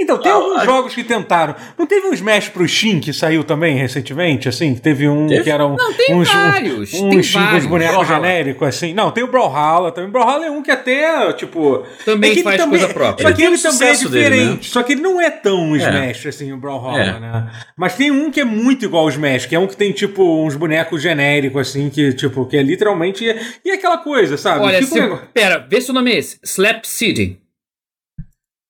Então, 0.00 0.18
tem 0.18 0.32
Ah, 0.32 0.34
alguns 0.34 0.64
jogos 0.64 0.94
que 0.94 1.04
tentaram. 1.04 1.54
Não 1.78 1.86
teve 1.86 2.08
um 2.08 2.12
Smash 2.12 2.48
pro 2.48 2.66
Steam 2.66 2.98
que 2.98 3.12
saiu 3.12 3.44
também 3.44 3.76
recentemente? 3.76 4.48
Assim, 4.48 4.74
teve 4.74 5.06
um 5.08 5.28
Teve? 5.28 5.44
que 5.44 5.50
era 5.50 5.64
um. 5.64 5.76
Não, 5.76 5.92
tem 5.92 6.14
uns, 6.16 6.28
vários. 6.32 6.92
Um, 6.94 7.10
tem 7.10 7.18
uns, 7.20 7.26
uns 7.28 7.32
vários. 7.32 7.66
bonecos 7.66 7.96
Brawlhalla. 8.08 8.26
genéricos, 8.26 8.68
assim. 8.68 8.94
Não, 8.94 9.12
tem 9.12 9.22
o 9.22 9.28
Brawlhalla 9.28 9.92
também. 9.92 10.08
O 10.08 10.12
Brawlhalla 10.12 10.46
é 10.46 10.50
um 10.50 10.60
que 10.60 10.72
até, 10.72 11.32
tipo. 11.34 11.84
Também 12.04 12.30
é 12.30 12.32
ele 12.32 12.42
faz 12.42 12.56
também- 12.56 12.80
coisa 12.80 12.92
própria. 12.92 13.22
Só 13.22 13.28
Ele 13.28 13.36
que 13.36 13.42
tem 13.42 13.46
ele 13.46 13.56
o 13.56 13.62
também 13.62 13.88
é 13.88 13.94
sucesso 13.94 14.08
dele, 14.08 14.24
diferente. 14.36 14.70
Só 14.70 14.82
que 14.82 14.92
ele 14.92 15.02
não 15.02 15.20
é 15.20 15.30
tão 15.30 15.60
um 15.62 15.76
É. 15.76 15.78
Smash, 15.78 16.26
assim, 16.26 16.52
o 16.52 16.56
Brawlhalla, 16.56 16.98
É. 17.16 17.20
né? 17.20 17.50
Mas 17.76 17.94
tem 17.94 18.10
um 18.10 18.28
que 18.30 18.40
é 18.40 18.44
muito 18.44 18.84
igual 18.84 19.04
ao 19.04 19.08
Smash, 19.10 19.46
que 19.46 19.54
é 19.54 19.58
um 19.58 19.68
que 19.68 19.76
tem, 19.76 19.92
tipo, 19.92 20.44
uns 20.44 20.56
bonecos 20.56 21.00
genéricos, 21.00 21.68
assim, 21.68 21.88
que, 21.90 22.12
tipo, 22.14 22.44
que 22.46 22.56
é 22.56 22.62
literalmente. 22.62 23.24
E 23.64 23.70
é 23.70 23.74
aquela 23.74 23.98
coisa, 23.98 24.36
sabe? 24.36 24.64
Olha, 24.64 24.80
um 24.80 24.82
se, 24.82 25.00
pera, 25.32 25.64
vê 25.70 25.80
se 25.80 25.90
o 25.90 25.94
nome 25.94 26.12
é 26.12 26.18
esse. 26.18 26.40
Slap 26.42 26.84
City. 26.86 27.38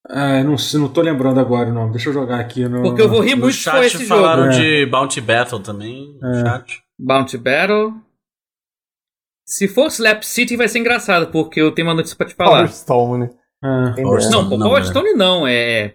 Ah, 0.08 0.38
eu 0.40 0.44
não, 0.44 0.58
sei- 0.58 0.80
não 0.80 0.88
tô 0.92 1.00
lembrando 1.00 1.38
agora 1.38 1.70
o 1.70 1.72
nome. 1.74 1.92
Deixa 1.92 2.08
eu 2.08 2.12
jogar 2.12 2.40
aqui 2.40 2.68
no. 2.68 2.82
Porque 2.82 3.00
eu 3.02 3.08
vou 3.08 3.20
rir 3.20 3.34
No 3.36 3.42
muito 3.42 3.54
chat 3.54 3.84
esse 3.86 4.04
falaram 4.04 4.50
jogo. 4.50 4.54
É. 4.64 4.80
de 4.84 4.86
Bounty 4.86 5.20
Battle 5.20 5.60
também. 5.60 6.18
É. 6.22 6.40
chat. 6.44 6.82
Bounty 6.98 7.38
Battle. 7.38 7.94
Se 9.46 9.68
for 9.68 9.86
Slap 9.88 10.22
City 10.24 10.56
vai 10.56 10.68
ser 10.68 10.78
engraçado, 10.78 11.30
porque 11.30 11.60
eu 11.60 11.72
tenho 11.72 11.88
uma 11.88 11.94
notícia 11.94 12.16
pra 12.16 12.26
te 12.26 12.34
falar. 12.34 12.50
Power 12.58 12.72
Stone. 12.72 13.30
Ah. 13.62 13.92
Quem 13.94 14.04
Power 14.04 14.18
dera. 14.18 14.30
Stone. 14.30 14.50
Não, 14.50 14.58
Não, 14.58 14.66
Power 14.66 14.82
né? 14.82 14.88
Stone 14.88 15.12
não, 15.14 15.46
é. 15.46 15.94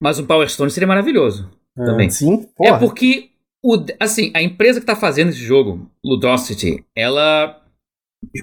Mas 0.00 0.18
um 0.18 0.26
Power 0.26 0.48
Stone 0.48 0.70
seria 0.70 0.86
maravilhoso 0.86 1.50
também. 1.74 2.08
Sim, 2.10 2.42
porra. 2.56 2.76
É 2.76 2.78
porque, 2.78 3.30
o, 3.62 3.76
assim, 4.00 4.30
a 4.34 4.42
empresa 4.42 4.80
que 4.80 4.86
tá 4.86 4.96
fazendo 4.96 5.28
esse 5.30 5.38
jogo, 5.38 5.90
Ludosity, 6.04 6.84
ela. 6.94 7.62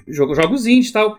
Joga 0.08 0.34
jogos 0.34 0.66
indies 0.66 0.90
e 0.90 0.92
tal. 0.92 1.18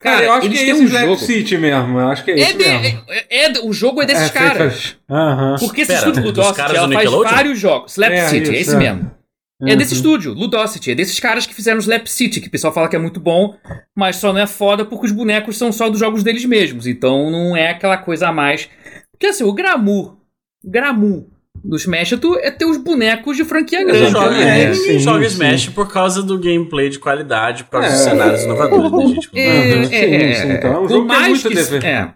Cara, 0.00 0.24
eu 0.26 0.32
acho 0.32 0.46
eles 0.46 0.58
que 0.58 0.62
é 0.62 0.66
têm 0.66 0.74
esse 0.74 0.84
um 0.84 0.86
Slap 0.88 1.04
jogo. 1.06 1.16
City 1.20 1.58
mesmo. 1.58 1.98
Eu 1.98 2.08
acho 2.08 2.24
que 2.24 2.30
é 2.30 2.34
É 2.34 2.38
esse 2.40 2.52
de- 2.56 2.58
mesmo. 2.64 3.04
é- 3.08 3.44
é- 3.46 3.52
o 3.64 3.72
jogo 3.72 4.00
é 4.02 4.06
desses 4.06 4.28
É, 4.28 4.32
caras. 4.32 4.96
Aham. 5.10 5.56
Porque 5.58 5.80
esse 5.80 5.92
Pera, 5.92 6.08
estúdio 6.10 6.54
caras 6.54 6.76
ela 6.76 6.92
faz 6.92 7.10
vários 7.10 7.58
jogos. 7.58 7.92
Slap 7.92 8.12
É, 8.12 8.28
City, 8.28 8.50
é 8.54 8.60
esse 8.60 8.74
é. 8.74 8.78
mesmo. 8.78 9.10
É 9.66 9.74
desse 9.74 9.94
Uhum. 9.94 9.96
estúdio, 9.96 10.32
Ludosity. 10.34 10.92
É 10.92 10.94
desses 10.94 11.18
caras 11.18 11.44
que 11.44 11.52
fizeram 11.52 11.80
Slap 11.80 12.06
City, 12.06 12.40
que 12.40 12.46
o 12.46 12.50
pessoal 12.50 12.72
fala 12.72 12.88
que 12.88 12.94
é 12.94 12.98
muito 12.98 13.18
bom, 13.18 13.56
mas 13.96 14.14
só 14.14 14.32
não 14.32 14.40
é 14.40 14.46
foda 14.46 14.84
porque 14.84 15.06
os 15.06 15.10
bonecos 15.12 15.58
são 15.58 15.72
só 15.72 15.88
dos 15.90 15.98
jogos 15.98 16.22
deles 16.22 16.44
mesmos. 16.44 16.86
Então 16.86 17.28
não 17.28 17.56
é 17.56 17.70
aquela 17.70 17.96
coisa 17.98 18.28
a 18.28 18.32
mais. 18.32 18.68
Porque 19.10 19.26
assim, 19.26 19.42
o 19.42 19.52
Gramu, 19.52 20.16
Gramu 20.64 21.28
do 21.64 21.76
Smash 21.76 22.12
é, 22.12 22.16
tu- 22.16 22.38
é 22.38 22.50
ter 22.50 22.64
os 22.64 22.76
bonecos 22.76 23.36
de 23.36 23.44
franquia 23.44 23.84
grande. 23.84 24.10
joga, 24.10 24.30
né? 24.30 24.62
é, 24.62 24.70
ninguém 24.70 24.92
sim, 24.94 24.98
joga 25.00 25.20
sim. 25.28 25.34
Smash 25.34 25.68
por 25.70 25.92
causa 25.92 26.22
do 26.22 26.38
gameplay 26.38 26.88
de 26.88 26.98
qualidade, 26.98 27.64
por 27.64 27.70
causa 27.72 27.88
dos 27.88 28.00
É. 28.00 28.10
cenários 28.10 28.42
inovadores, 28.42 28.92
né, 28.92 29.06
gente? 29.14 29.30
É, 29.34 29.46
é, 29.48 29.84
sim, 29.86 29.94
é, 29.94 30.34
sim, 30.34 30.48
é. 30.50 30.54
então 30.54 30.72
é 30.72 30.80
um 30.80 30.88
jogo 30.88 31.08
que 31.08 31.14
é 31.14 31.28
muito 31.28 31.48
que- 31.80 31.86
é. 31.86 32.12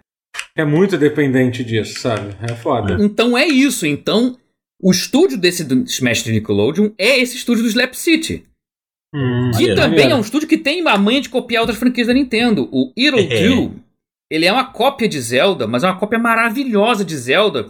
É 0.55 0.65
muito 0.65 0.97
dependente 0.97 1.63
disso, 1.63 1.99
sabe? 1.99 2.35
É 2.41 2.53
foda. 2.55 2.97
Então 2.99 3.37
é 3.37 3.47
isso. 3.47 3.85
Então, 3.85 4.37
o 4.81 4.91
estúdio 4.91 5.37
desse 5.37 5.63
do 5.63 5.83
Smash 5.83 6.23
de 6.23 6.31
Nickelodeon 6.31 6.89
é 6.97 7.19
esse 7.19 7.37
estúdio 7.37 7.63
do 7.63 7.69
Slap 7.69 7.93
City. 7.95 8.43
Hum, 9.15 9.51
Que 9.51 9.57
Maneiro, 9.59 9.75
também 9.75 9.89
maneiro. 9.91 10.11
é 10.11 10.15
um 10.15 10.21
estúdio 10.21 10.47
que 10.47 10.57
tem 10.57 10.87
a 10.87 10.97
manha 10.97 11.21
de 11.21 11.29
copiar 11.29 11.61
outras 11.61 11.77
franquias 11.77 12.07
da 12.07 12.13
Nintendo. 12.13 12.67
O 12.71 12.91
Hero 12.97 13.19
É. 13.19 13.47
2, 13.47 13.71
ele 14.31 14.45
é 14.45 14.51
uma 14.51 14.65
cópia 14.65 15.07
de 15.07 15.19
Zelda, 15.21 15.67
mas 15.67 15.83
é 15.83 15.87
uma 15.87 15.97
cópia 15.99 16.17
maravilhosa 16.17 17.05
de 17.05 17.15
Zelda, 17.15 17.69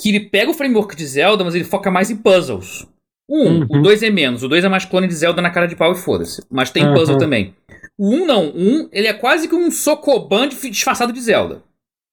que 0.00 0.08
ele 0.08 0.20
pega 0.20 0.50
o 0.50 0.54
framework 0.54 0.96
de 0.96 1.06
Zelda, 1.06 1.44
mas 1.44 1.54
ele 1.54 1.64
foca 1.64 1.90
mais 1.90 2.10
em 2.10 2.16
puzzles. 2.16 2.86
O 3.28 3.38
1, 3.42 3.46
Uhum. 3.48 3.66
o 3.70 3.82
2 3.82 4.02
é 4.02 4.10
menos. 4.10 4.42
O 4.42 4.48
2 4.48 4.64
é 4.64 4.68
mais 4.68 4.84
clone 4.84 5.08
de 5.08 5.14
Zelda 5.14 5.40
na 5.40 5.50
cara 5.50 5.66
de 5.66 5.76
pau 5.76 5.92
e 5.92 5.96
foda-se. 5.96 6.42
Mas 6.50 6.70
tem 6.70 6.86
Uhum. 6.86 6.94
puzzle 6.94 7.16
também. 7.18 7.54
O 7.96 8.10
1 8.10 8.26
não. 8.26 8.48
O 8.50 8.58
1, 8.58 8.88
ele 8.92 9.06
é 9.06 9.12
quase 9.14 9.48
que 9.48 9.54
um 9.54 9.70
Sokoban 9.70 10.48
de- 10.48 10.70
disfarçado 10.70 11.12
de 11.12 11.20
Zelda. 11.20 11.62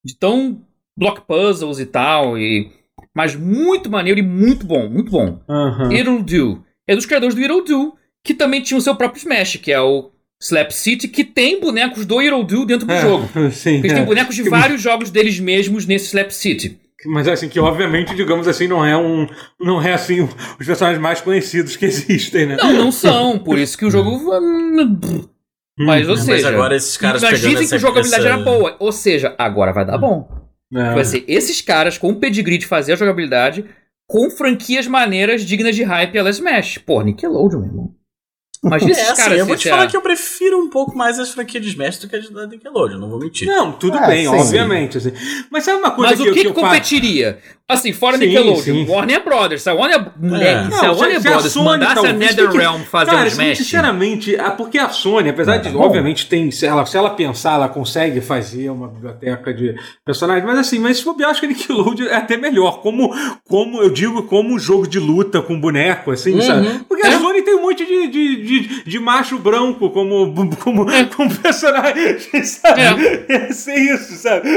De 0.04 0.16
tão 0.16 0.60
block 0.96 1.22
puzzles 1.26 1.78
e 1.78 1.86
tal, 1.86 2.38
e... 2.38 2.70
Mas 3.14 3.34
muito 3.34 3.90
maneiro 3.90 4.20
e 4.20 4.22
muito 4.22 4.64
bom, 4.66 4.88
muito 4.88 5.10
bom. 5.10 5.40
Aham. 5.48 5.92
Hero 5.92 6.22
Do. 6.22 6.64
É 6.88 6.94
dos 6.96 7.04
criadores 7.04 7.34
do 7.34 7.42
Hero 7.42 7.60
Do, 7.62 7.94
que 8.24 8.32
também 8.32 8.62
tinha 8.62 8.78
o 8.78 8.80
seu 8.80 8.94
próprio 8.96 9.18
Smash, 9.20 9.56
que 9.56 9.70
é 9.72 9.80
o 9.80 10.10
Slap 10.40 10.70
City, 10.70 11.08
que 11.08 11.24
tem 11.24 11.60
bonecos 11.60 12.06
do 12.06 12.20
Hero 12.22 12.42
Do 12.42 12.64
dentro 12.64 12.86
do 12.86 12.92
É, 12.92 13.00
jogo. 13.02 13.28
Sim, 13.52 13.78
Eles 13.78 13.92
é. 13.92 13.96
têm 13.96 14.04
bonecos 14.04 14.34
de 14.34 14.42
vários 14.48 14.80
jogos 14.80 15.10
deles 15.10 15.38
mesmos 15.38 15.84
nesse 15.84 16.06
Slap 16.06 16.30
City. 16.30 16.78
Mas 17.06 17.26
assim, 17.28 17.48
que 17.48 17.58
obviamente, 17.58 18.14
digamos 18.14 18.46
assim, 18.46 18.68
não 18.68 18.84
é 18.84 18.96
um. 18.96 19.26
Não 19.60 19.82
é 19.82 19.92
assim 19.92 20.20
os 20.22 20.66
personagens 20.66 21.00
mais 21.02 21.20
conhecidos 21.20 21.76
que 21.76 21.84
existem, 21.86 22.46
né? 22.46 22.56
Não, 22.56 22.72
não 22.72 22.92
são, 22.92 23.38
por 23.38 23.58
isso 23.58 23.76
que 23.76 23.84
o 23.84 23.90
jogo. 23.90 24.20
Mas, 25.78 26.08
ou 26.08 26.14
Hum, 26.14 26.18
seja. 26.18 26.48
agora 26.48 26.76
esses 26.76 26.96
caras 26.96 27.22
mas 27.22 27.40
dizem 27.40 27.60
essa- 27.64 27.68
que 27.70 27.74
a 27.74 27.78
jogabilidade 27.78 28.26
essa- 28.26 28.34
era 28.34 28.42
boa. 28.44 28.76
Ou 28.78 28.92
seja, 28.92 29.34
agora 29.38 29.72
vai 29.72 29.84
dar 29.86 29.98
bom. 29.98 30.28
É. 30.74 30.94
Vai 30.94 31.04
ser 31.04 31.24
esses 31.26 31.60
caras 31.60 31.98
com 31.98 32.10
o 32.10 32.16
pedigree 32.16 32.58
de 32.58 32.66
fazer 32.66 32.92
a 32.92 32.96
jogabilidade 32.96 33.64
com 34.06 34.30
franquias 34.30 34.86
maneiras 34.86 35.42
dignas 35.42 35.74
de 35.74 35.82
hype 35.82 36.16
ela 36.16 36.30
Smash. 36.30 36.78
Pô, 36.78 37.00
Nickelodeon, 37.02 37.60
meu 37.60 37.68
irmão. 37.68 37.94
Imagina 38.64 38.90
É, 38.90 38.94
esses 38.94 39.08
assim, 39.10 39.22
caras. 39.22 39.38
eu 39.40 39.46
vou 39.46 39.56
se- 39.56 39.62
te 39.64 39.68
falar 39.70 39.86
que 39.88 39.96
eu 39.96 40.00
prefiro 40.00 40.56
um 40.58 40.70
pouco 40.70 40.96
mais 40.96 41.18
as 41.18 41.30
franquias 41.30 41.64
de 41.64 41.70
Smash 41.70 41.98
do 41.98 42.08
que 42.08 42.14
as 42.14 42.30
da 42.30 42.46
Nickelodeon, 42.46 42.98
não 42.98 43.10
vou 43.10 43.18
mentir. 43.18 43.46
Não, 43.48 43.72
tudo 43.72 43.98
É, 43.98 44.06
bem, 44.06 44.22
sim. 44.28 44.28
obviamente. 44.36 44.98
assim. 44.98 45.12
Mas 45.50 45.64
sabe 45.64 45.78
uma 45.78 45.90
coisa 45.90 46.10
Mas 46.12 46.20
que, 46.20 46.30
o 46.30 46.32
que, 46.32 46.40
que 46.40 46.40
que 46.42 46.46
eu 46.48 46.54
faço? 46.54 46.66
competiria? 46.66 47.38
Assim, 47.72 47.92
fora 47.92 48.16
Sim, 48.18 48.26
Nickelodeon, 48.26 48.56
sim. 48.62 48.86
Warner 48.88 49.24
Brothers. 49.24 49.62
Se 49.62 49.70
a 49.70 49.74
Warner, 49.74 50.06
É. 50.32 50.70
se 50.70 50.86
a 50.86 50.92
Warner 50.92 51.16
a 51.16 51.20
Brothers 51.20 51.52
Sony, 51.52 51.64
mandasse 51.64 51.92
então, 51.92 52.04
a 52.04 52.12
NetherRealm 52.12 52.82
fazer 52.82 53.10
Cara, 53.10 53.24
um 53.24 53.26
Smash... 53.28 53.58
sinceramente, 53.58 54.36
a- 54.36 54.50
porque 54.50 54.78
a 54.78 54.88
Sony, 54.88 55.28
apesar 55.30 55.58
de, 55.58 55.68
bom. 55.70 55.80
obviamente, 55.80 56.26
tem, 56.26 56.50
se 56.50 56.66
ela, 56.66 56.84
se 56.86 56.96
ela 56.96 57.10
pensar, 57.10 57.54
ela 57.54 57.68
consegue 57.68 58.20
fazer 58.20 58.70
uma 58.70 58.88
biblioteca 58.88 59.52
de 59.54 59.74
personagens, 60.04 60.44
mas 60.44 60.58
assim, 60.58 60.78
mas 60.78 60.98
se 60.98 61.04
bobear, 61.04 61.30
acho 61.30 61.40
que 61.40 61.46
Nickelodeon 61.46 62.06
é 62.08 62.16
até 62.16 62.36
melhor, 62.36 62.80
como, 62.82 63.12
como 63.48 63.80
eu 63.82 63.90
digo, 63.90 64.22
como 64.24 64.54
um 64.54 64.58
jogo 64.58 64.86
de 64.86 64.98
luta 64.98 65.40
com 65.42 65.58
boneco, 65.60 66.10
assim, 66.10 66.34
Uhum. 66.34 66.42
sabe? 66.42 66.80
Porque 66.88 67.06
a 67.06 67.10
É. 67.10 67.18
Sony 67.18 67.42
tem 67.42 67.54
um 67.56 67.62
monte 67.62 67.84
de, 67.84 68.06
de, 68.08 68.36
de, 68.42 68.84
de 68.84 68.98
macho 68.98 69.38
branco 69.38 69.90
como, 69.90 70.34
como, 70.62 70.86
como 71.16 71.34
personagem, 71.36 72.18
sabe? 72.44 72.80
É. 73.28 73.52
ser 73.52 73.74
isso, 73.76 74.14
sabe? 74.16 74.48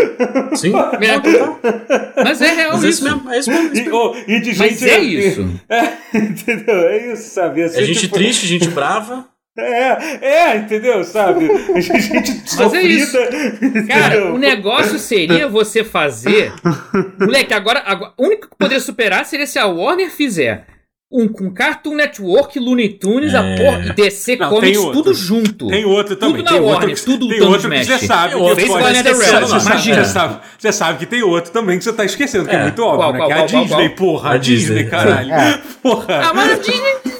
Sim. 0.56 0.74
É. 1.06 2.24
Mas 2.24 2.42
é 2.42 2.54
real 2.54 2.72
Mas 2.74 2.84
é 2.84 2.90
isso. 2.90 3.04
Isso 3.06 3.22
mesmo. 3.22 3.32
É 3.32 3.40
isso 3.40 3.52
mesmo. 3.52 3.76
E, 3.76 3.92
oh, 3.92 4.16
e 4.28 4.40
de 4.40 4.58
Mas 4.58 4.80
gente. 4.80 4.90
é 4.90 5.00
isso. 5.00 5.62
É, 5.70 6.18
entendeu? 6.18 6.76
É 6.90 7.14
isso, 7.14 7.30
sabe? 7.30 7.62
É 7.62 7.66
Assim, 7.66 7.84
gente 7.86 8.02
tipo, 8.02 8.16
triste, 8.16 8.48
gente 8.48 8.68
brava. 8.70 9.28
É, 9.58 10.18
é, 10.22 10.58
entendeu? 10.58 11.02
Sabe? 11.06 11.48
Gente 11.82 12.44
Mas 12.58 12.74
é 12.74 12.82
isso. 12.82 13.12
sofrida. 13.14 13.88
Cara, 13.88 14.16
entendeu? 14.18 14.36
o 14.36 14.38
negócio 14.38 15.00
seria 15.00 15.48
você 15.48 15.82
fazer. 15.82 16.52
Moleque, 17.18 17.54
agora, 17.54 17.82
agora. 17.86 18.12
O 18.18 18.26
único 18.26 18.50
que 18.50 18.58
poderia 18.58 18.82
superar 18.82 19.26
seria 19.26 19.48
se 19.48 19.58
a 19.58 19.66
Warner 19.66 20.12
fizer 20.12 20.66
um 21.12 21.28
com 21.28 21.54
Cartoon 21.54 21.96
Network, 21.96 22.60
Looney 22.60 22.90
Tunes, 22.98 23.34
a 23.36 23.44
É. 23.44 23.56
porra, 23.56 23.86
e 23.86 23.94
DC 23.94 24.36
Não, 24.38 24.50
Comics, 24.50 24.78
outro. 24.80 24.94
tudo 25.04 25.14
junto. 25.14 25.68
Tem 25.68 25.86
outro 25.86 26.16
também. 26.16 26.38
Tudo 26.38 26.44
na 26.44 26.50
tem 26.52 26.60
outro, 26.60 26.74
Warner, 26.80 26.96
que- 26.96 27.06
tudo 27.06 27.28
tem 27.30 27.42
outro 27.42 27.70
que 27.70 27.84
você 27.86 28.00
sabe. 28.00 28.34
Tem 28.34 28.38
que 28.44 28.50
outro 28.50 28.76
a 28.76 29.00
você 29.06 29.60
sabe- 29.60 29.66
imagina. 29.66 30.04
Você 30.04 30.12
sabe, 30.12 30.40
você 30.58 30.72
sabe 30.72 31.00
que 31.00 31.06
tem 31.06 31.22
outro 31.24 31.52
também 31.52 31.78
que 31.78 31.84
você 31.84 31.94
tá 31.94 32.04
esquecendo, 32.04 32.46
que 32.50 32.56
é, 32.56 32.60
É. 32.60 32.62
muito 32.64 32.82
óbvio, 32.84 32.98
Qual, 33.00 33.14
né? 33.14 33.18
qual, 33.20 33.28
que 33.28 33.34
é 33.34 33.36
a 33.36 33.38
qual, 33.38 33.50
qual, 33.50 33.64
Disney, 33.66 33.90
qual? 33.90 33.96
porra. 33.98 34.30
A 34.30 34.34
A 34.34 34.38
Disney, 34.38 34.76
Disney. 34.76 34.90
caralho. 34.90 35.32
É. 35.34 35.62
Porra. 35.82 36.06
Ah, 36.10 36.34
mas 36.34 36.52
a 36.52 36.56
Disney. 36.56 37.15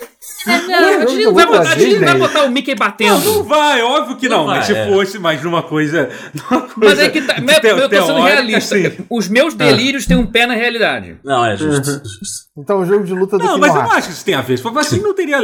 Não, 0.46 0.54
a 0.54 1.08
jogo 1.08 1.24
não 1.24 1.34
vai 1.34 1.46
botar, 1.48 1.70
a 1.70 1.72
a 1.72 1.76
Disney 1.76 2.00
não 2.00 2.06
vai 2.06 2.18
botar 2.20 2.44
o 2.44 2.52
Mickey 2.52 2.72
Não, 2.72 2.78
batendo. 2.78 3.26
não 3.26 3.44
vai, 3.44 3.82
óbvio 3.82 4.16
que 4.16 4.30
não. 4.30 4.40
Não 4.40 4.46
mas 4.46 4.58
vai, 4.58 4.66
se 4.68 4.74
é. 4.76 4.88
fosse 4.88 5.18
mais 5.18 5.42
numa 5.44 5.64
coisa. 5.64 6.10
Numa 6.52 6.62
coisa 6.62 6.96
Mas 6.96 7.00
é 7.00 7.10
que 7.10 7.22
tá, 7.22 7.42
meu, 7.42 7.60
teo- 7.60 7.78
eu 7.78 7.90
tô 7.90 8.06
sendo 8.06 8.22
realista. 8.22 8.76
assim. 8.76 8.92
Os 9.10 9.28
meus 9.28 9.56
delírios 9.56 10.06
têm 10.06 10.16
um 10.18 10.26
pé 10.28 10.46
na 10.46 10.54
realidade. 10.54 11.18
Não, 11.24 11.44
é 11.44 11.58
justo. 11.58 11.90
Uhum. 11.90 12.02
justo. 12.04 12.46
Então 12.58 12.80
o 12.80 12.86
jogo 12.86 13.04
de 13.06 13.14
luta 13.14 13.38
do 13.40 13.44
Não, 13.44 13.58
mas 13.58 13.74
eu 13.76 13.82
não 13.82 13.92
acho 13.92 14.08
que 14.10 14.14
isso 14.14 14.26
tem 14.26 14.36
a 14.36 14.42
ver. 14.42 14.58
Se 14.58 14.64
fosse 14.64 14.78
assim, 14.78 15.00
não 15.02 15.16
teria 15.16 15.38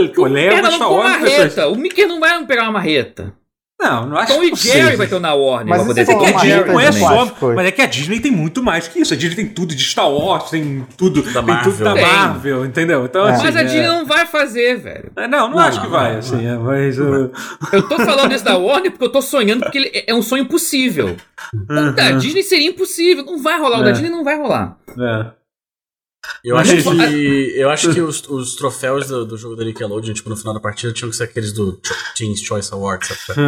Perna 0.61 0.69
não 0.77 0.89
com 0.89 0.95
Wars, 0.95 1.17
pessoas- 1.17 1.37
marreta. 1.37 1.67
O 1.69 1.75
Mickey 1.75 2.05
não 2.05 2.19
vai 2.19 2.45
pegar 2.45 2.63
uma 2.63 2.71
marreta. 2.73 3.33
Não, 3.81 4.05
não 4.05 4.17
acho 4.17 4.33
Tom 4.33 4.43
e 4.43 4.49
não 4.51 4.55
Jerry 4.55 4.95
vai 4.95 5.07
ter 5.07 5.19
na 5.19 5.33
Warner. 5.33 5.67
Mas 5.69 5.83
poder 5.87 6.05
Mas 6.05 6.09
é 6.09 6.15
que 6.15 6.25
a 6.25 6.31
Disney 6.31 6.65
não 6.65 6.79
é 6.79 6.91
só. 6.91 7.35
Mas 7.55 7.65
é 7.65 7.71
que 7.71 7.81
a 7.81 7.85
Disney 7.87 8.19
tem 8.19 8.31
muito 8.31 8.61
mais 8.61 8.87
que 8.87 8.99
isso. 8.99 9.13
A 9.13 9.17
Disney 9.17 9.35
tem 9.35 9.47
tudo 9.47 9.73
de 9.73 9.83
Star 9.83 10.07
Wars, 10.11 10.51
tem 10.51 10.85
tudo 10.95 11.23
Da 11.23 11.41
tem 11.41 11.57
tudo 11.63 11.83
da 11.83 11.95
Marvel. 11.95 12.63
Entendeu? 12.65 13.05
Então, 13.05 13.27
É. 13.27 13.31
assim, 13.31 13.43
Mas 13.45 13.55
a 13.55 13.61
é- 13.61 13.63
Disney 13.63 13.87
não 13.87 14.05
vai 14.05 14.25
fazer, 14.27 14.77
velho. 14.77 15.11
é, 15.15 15.27
Não, 15.27 15.49
não, 15.49 15.57
Não, 15.57 15.59
acho 15.59 15.77
não, 15.77 15.85
que 15.85 15.91
vai, 15.91 16.11
não, 16.11 16.19
assim, 16.19 16.45
é, 16.45 16.57
mas. 16.57 16.99
uh, 16.99 17.31
Eu 17.73 17.87
tô 17.87 17.97
falando 17.97 18.31
isso 18.33 18.45
da 18.45 18.55
Warner 18.57 18.91
porque 18.91 19.05
eu 19.05 19.11
tô 19.11 19.21
sonhando, 19.21 19.61
porque 19.61 19.77
ele- 19.79 20.03
é 20.05 20.13
um 20.13 20.21
sonho 20.21 20.43
impossível. 20.43 21.17
O 21.53 21.91
da 21.93 22.11
Disney 22.11 22.43
seria 22.43 22.69
impossível. 22.69 23.25
Não 23.25 23.41
vai 23.41 23.59
rolar. 23.59 23.79
O 23.79 23.83
da 23.83 23.89
É. 23.89 23.93
Disney 23.93 24.09
não 24.09 24.23
vai 24.23 24.37
rolar. 24.37 24.77
é. 24.99 25.40
Eu 26.43 26.55
Mas 26.55 26.69
acho 26.69 26.83
que, 26.83 27.53
eu 27.55 27.69
acho 27.69 27.93
que 27.93 28.01
os, 28.01 28.27
os 28.29 28.55
troféus 28.55 29.07
do, 29.07 29.25
do 29.25 29.37
jogo 29.37 29.55
da 29.55 29.63
Nickelodeon, 29.63 30.13
tipo, 30.13 30.29
no 30.29 30.37
final 30.37 30.53
da 30.53 30.59
partida, 30.59 30.93
tinham 30.93 31.09
que 31.09 31.15
ser 31.15 31.23
aqueles 31.23 31.51
do 31.51 31.79
Teens 32.15 32.41
Choice 32.41 32.73
Awards, 32.73 33.09
sabe? 33.25 33.39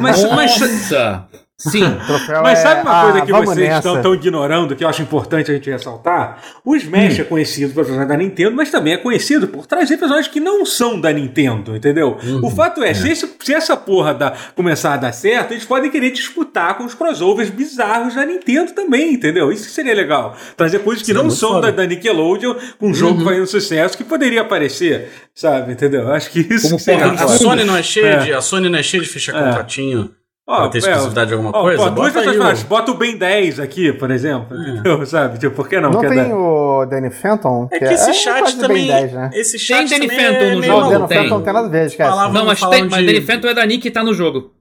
Mas, 0.00 0.22
mas, 0.24 0.60
Nossa! 0.60 1.28
Sim. 1.56 1.84
Mas 2.42 2.58
é, 2.58 2.62
sabe 2.62 2.82
uma 2.82 3.00
ah, 3.00 3.02
coisa 3.04 3.24
que 3.26 3.30
vamos 3.32 3.46
vocês 3.50 3.68
nessa. 3.68 3.78
estão, 3.78 3.96
estão 3.96 4.14
ignorando, 4.14 4.74
que 4.74 4.82
eu 4.82 4.88
acho 4.88 5.02
importante 5.02 5.50
a 5.52 5.54
gente 5.54 5.70
ressaltar? 5.70 6.42
O 6.64 6.74
Smash 6.74 7.20
é 7.20 7.24
conhecido 7.24 7.68
por 7.72 7.84
personagens 7.84 8.08
da 8.08 8.16
Nintendo, 8.16 8.56
mas 8.56 8.70
também 8.72 8.92
é 8.92 8.96
conhecido 8.96 9.46
por 9.46 9.64
trazer 9.64 9.96
personagens 9.96 10.26
que 10.32 10.40
não 10.40 10.66
são 10.66 11.00
da 11.00 11.12
Nintendo, 11.12 11.76
entendeu? 11.76 12.18
O 12.42 12.50
fato 12.50 12.82
é, 12.82 12.92
Se, 12.92 13.08
esse- 13.08 13.30
se 13.40 13.54
essa 13.54 13.76
porra 13.76 14.12
da, 14.12 14.32
começar 14.56 14.94
a 14.94 14.96
dar 14.96 15.12
certo, 15.12 15.52
eles 15.52 15.64
podem 15.64 15.90
querer 15.90 16.10
disputar 16.10 16.76
com 16.76 16.84
os 16.84 16.94
crossovers 16.94 17.50
bizarros 17.50 18.14
da 18.16 18.26
Nintendo 18.26 18.72
também, 18.72 19.14
entendeu? 19.14 19.52
Isso 19.52 19.66
que 19.66 19.72
seria 19.72 19.94
legal. 19.94 20.36
Trazer 20.56 20.80
coisas 20.80 21.02
que 21.02 21.06
Seria 21.06 21.22
não 21.22 21.30
são 21.30 21.60
da, 21.60 21.70
da 21.70 21.86
Nickelodeon, 21.86 22.56
com 22.78 22.88
um 22.88 22.94
jogo 22.94 23.22
fazendo 23.22 23.46
sucesso, 23.46 23.96
que 23.96 24.02
poderia 24.04 24.40
aparecer, 24.40 25.08
sabe? 25.32 25.72
Entendeu? 25.72 26.12
Acho 26.12 26.30
que 26.30 26.40
isso 26.40 26.64
Como 26.64 26.76
que 26.78 26.82
seria 26.82 27.10
porra, 27.10 27.24
A. 27.24 27.28
Sony 27.28 27.64
não 27.64 27.76
é 27.76 27.82
cheia 27.82 28.06
É. 28.06 28.16
de. 28.18 28.32
A 28.32 28.40
Sony 28.40 28.68
não 28.68 28.78
é 28.78 28.82
cheia 28.82 29.02
de 29.02 29.08
fechar 29.08 29.36
É. 29.36 29.44
contratinho 29.44 30.10
Ó, 30.46 30.56
pra 30.60 30.68
ter 30.68 30.76
é, 30.78 30.80
exclusividade 30.90 31.28
de 31.28 31.32
alguma 31.34 31.50
ó, 31.56 31.62
coisa? 31.62 31.90
Duas 31.90 32.12
Bota 32.12 32.26
pessoas 32.30 32.62
o- 32.62 32.66
bota 32.66 32.90
o 32.90 32.94
Ben 32.98 33.16
10 33.16 33.58
aqui, 33.60 33.92
por 33.94 34.10
exemplo. 34.10 34.54
Entendeu? 34.54 35.04
Sabe? 35.06 35.38
Tipo, 35.38 35.56
por 35.56 35.66
que 35.68 35.80
não? 35.80 35.90
Não 35.90 36.00
Quer 36.02 36.08
tem 36.10 36.28
dar- 36.28 36.36
o 36.36 36.84
Danny 36.86 37.10
Fenton? 37.10 37.68
É 37.72 37.78
que 37.78 37.84
esse 37.86 38.12
chat 38.12 38.40
quase 38.40 38.58
também. 38.60 38.86
bem 38.86 38.86
10, 38.88 39.12
né? 39.14 39.30
Esse 39.32 39.58
chat 39.58 39.88
Danny 39.88 40.06
também 40.06 40.24
Phantom 40.26 40.44
é 40.44 40.54
no 40.54 40.60
meio 40.60 40.72
Não, 40.72 40.78
o 40.78 40.82
jogo, 40.82 40.92
Danny 40.92 41.08
tem. 41.08 41.18
Fenton 41.22 41.34
não 41.38 41.44
tem 41.44 41.52
nada 41.54 41.66
a 41.66 41.70
ver, 41.70 41.86
esquece. 41.86 42.10
Não, 42.32 42.44
mas, 42.44 42.60
tem, 42.60 42.84
mas 42.88 43.00
de- 43.00 43.06
Danny 43.06 43.20
Phantom 43.22 43.48
é 43.48 43.54
da 43.54 43.64
Nick 43.66 43.88
e 43.88 43.90
tá 43.90 44.04
no 44.04 44.12
jogo. 44.12 44.52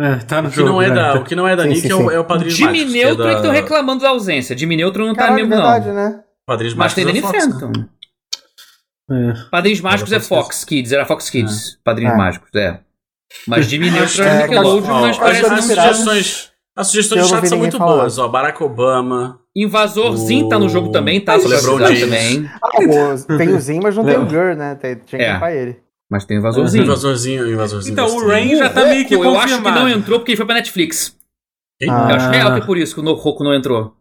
É, 0.00 0.16
tá 0.26 0.42
no 0.42 0.48
O 0.48 0.50
que, 0.50 0.56
jogo. 0.56 0.68
não 0.70 0.82
é 0.82 0.88
né? 0.88 0.94
da, 0.96 1.14
o 1.14 1.24
que 1.24 1.34
não 1.36 1.46
é 1.48 1.54
da 1.56 1.62
Sim, 1.62 1.68
Nick 1.70 1.80
sim, 1.82 1.90
é, 1.90 1.94
o, 1.94 1.98
sim. 2.10 2.14
é 2.14 2.18
o 2.18 2.24
Padrinho 2.24 2.50
Jimmy 2.50 2.72
Mágicos, 2.80 2.92
que 2.92 2.98
é 2.98 3.02
é 3.02 3.06
que 3.06 3.12
estão 3.36 3.42
da- 3.42 3.52
reclamando 3.52 4.02
da 4.02 4.08
ausência. 4.10 4.58
Jimmy 4.58 4.76
Neutron 4.76 5.06
não 5.06 5.14
tá 5.14 5.22
Caralho, 5.28 5.46
mesmo, 5.48 5.50
verdade, 5.62 5.86
não. 5.88 5.94
né? 5.94 6.20
Padrinhos 6.44 6.74
Mas 6.74 6.92
tem 6.94 7.06
Danny 7.06 7.20
da 7.22 7.28
Fox, 7.28 7.46
né? 7.46 7.52
Phantom. 7.52 7.72
É. 9.10 9.34
Padrinhos 9.50 9.80
Mágicos 9.80 10.12
é 10.12 10.20
Fox 10.20 10.64
Kids. 10.64 10.92
Era 10.92 11.06
Fox 11.06 11.30
Kids. 11.30 11.78
Padrinhos 11.84 12.12
É. 12.12 12.16
Mágicos, 12.16 12.50
é. 12.54 12.80
Mas 13.46 13.66
Jimmy 13.66 13.90
Neutron 13.90 14.24
é, 14.24 14.28
é 14.28 14.42
Nickelodeon, 14.48 15.00
mas 15.00 15.18
parece 15.18 15.44
as, 15.46 15.64
sugestões, 15.64 16.50
as 16.76 16.86
sugestões 16.86 17.22
de 17.24 17.28
chat 17.30 17.48
são 17.48 17.58
muito 17.58 17.76
falar. 17.78 17.96
boas. 17.96 18.18
Ó, 18.18 18.28
Barack 18.28 18.62
Obama. 18.62 19.40
Invasorzinho 19.54 20.46
O- 20.46 20.48
tá 20.48 20.58
no 20.58 20.68
jogo 20.68 20.90
também, 20.90 21.20
tá? 21.20 21.36
o 21.36 21.40
Só 21.40 21.76
pra 21.76 21.86
James. 21.86 22.00
também. 22.00 22.50
Ah, 22.62 22.68
o- 22.78 23.36
tem 23.38 23.48
o 23.54 23.60
Zin, 23.60 23.80
mas 23.82 23.96
não 23.96 24.04
tem 24.04 24.16
o 24.16 24.24
Gur, 24.26 24.56
né? 24.56 24.74
Tem, 24.76 24.96
tinha 24.96 25.38
que 25.40 25.44
É. 25.46 25.56
ele. 25.62 25.76
Mas 26.10 26.24
tem 26.24 26.36
invasorzinho. 26.38 26.84
Invasorzinho, 26.84 27.50
invasorzinho. 27.52 27.92
Então, 27.92 28.06
o. 28.06 28.26
Rain 28.28 28.54
já 28.56 28.68
tá 28.68 28.82
O 28.84 28.88
meio 28.88 29.06
que 29.06 29.14
Eu 29.14 29.38
acho 29.38 29.62
que 29.62 29.70
não 29.70 29.88
entrou 29.88 30.18
porque 30.20 30.32
ele 30.32 30.36
foi 30.36 30.46
pra 30.46 30.54
Netflix. 30.54 31.16
Ah. 31.88 32.08
Eu 32.10 32.16
acho 32.16 32.30
real 32.30 32.52
que 32.52 32.58
é 32.60 32.64
por 32.66 32.76
isso 32.78 32.94
que 32.94 33.00
o 33.00 33.14
Roku 33.14 33.42
não 33.42 33.54
entrou. 33.54 33.94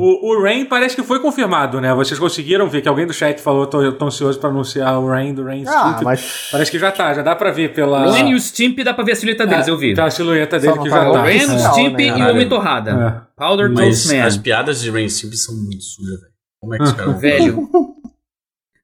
O, 0.00 0.30
o 0.36 0.42
Rain 0.42 0.64
parece 0.64 0.94
que 0.94 1.02
foi 1.02 1.18
confirmado, 1.20 1.80
né? 1.80 1.92
Vocês 1.94 2.20
conseguiram 2.20 2.68
ver 2.68 2.82
que 2.82 2.88
alguém 2.88 3.06
do 3.06 3.12
chat 3.12 3.40
falou, 3.40 3.66
tô, 3.66 3.90
tô 3.92 4.04
ansioso 4.06 4.38
pra 4.38 4.48
anunciar 4.50 4.98
o 5.00 5.08
Rain 5.08 5.34
do 5.34 5.42
Rain 5.44 5.64
Ah, 5.66 6.00
mas. 6.04 6.48
Parece 6.52 6.70
que 6.70 6.78
já 6.78 6.92
tá, 6.92 7.12
já 7.14 7.22
dá 7.22 7.34
pra 7.34 7.50
ver 7.50 7.72
pela... 7.74 8.06
O 8.06 8.10
Ren 8.12 8.28
e 8.30 8.34
o 8.34 8.38
Stimp 8.40 8.78
dá 8.84 8.94
pra 8.94 9.02
ver 9.04 9.12
a 9.12 9.16
silhueta 9.16 9.46
deles, 9.46 9.66
É, 9.66 9.70
eu 9.70 9.76
vi. 9.76 9.94
Tá 9.94 10.04
a 10.04 10.10
silhueta 10.10 10.58
dele 10.58 10.78
que 10.78 10.88
tá 10.88 11.02
já 11.02 11.10
O 11.10 11.12
tá. 11.14 11.22
Ren, 11.24 11.44
o 11.46 11.56
Real, 11.56 11.72
Stimp 11.72 11.96
né? 11.96 12.04
e 12.06 12.22
o. 12.22 12.30
Homem 12.30 12.48
Torrada. 12.48 13.26
Powder 13.36 13.70
Mas 13.72 14.02
Toast 14.04 14.16
Man. 14.16 14.24
as 14.24 14.36
piadas 14.36 14.80
de 14.80 14.90
Rain 14.90 15.08
Simp 15.08 15.32
são 15.34 15.54
muito 15.56 15.82
sujas, 15.82 16.20
velho. 16.20 16.32
Como 16.60 16.74
é 16.74 16.78
que 16.78 16.84
os 16.84 16.92
caras 16.92 17.12
vão... 17.12 17.20
Velho. 17.20 17.68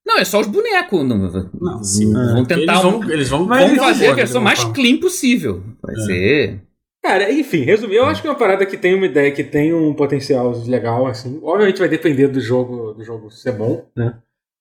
Não, 0.07 0.19
é 0.19 0.25
só 0.25 0.41
os 0.41 0.47
bonecos. 0.47 1.03
Não, 1.09 1.17
Não, 1.61 1.83
sim. 1.83 2.13
Vão 2.13 2.45
tentar. 2.45 2.73
Eles 2.75 2.83
vão, 2.83 3.11
eles 3.11 3.29
vão, 3.29 3.55
eles 3.59 3.79
fazer 3.79 4.05
a 4.05 4.09
vão- 4.09 4.17
versão 4.17 4.35
vão 4.35 4.43
mais 4.43 4.63
clean 4.65 4.99
possível. 4.99 5.63
Vai 5.83 5.95
É. 5.95 5.99
ser. 6.01 6.63
Cara, 7.05 7.31
enfim, 7.31 7.65
resumir, 7.65 7.97
eu 7.97 8.07
acho 8.07 8.23
que 8.23 8.27
é 8.27 8.31
uma 8.31 8.39
parada 8.39 8.65
que 8.65 8.79
tem 8.79 8.95
uma 8.95 9.05
ideia, 9.05 9.31
que 9.31 9.45
tem 9.45 9.75
um 9.75 9.93
potencial 9.93 10.51
legal, 10.67 11.07
assim. 11.07 11.39
Obviamente 11.43 11.79
vai 11.79 11.89
depender 11.89 12.29
do 12.29 12.41
jogo, 12.41 12.95
do 12.95 13.05
jogo 13.05 13.31
ser 13.31 13.53
bom, 13.53 13.85
né? 13.95 14.15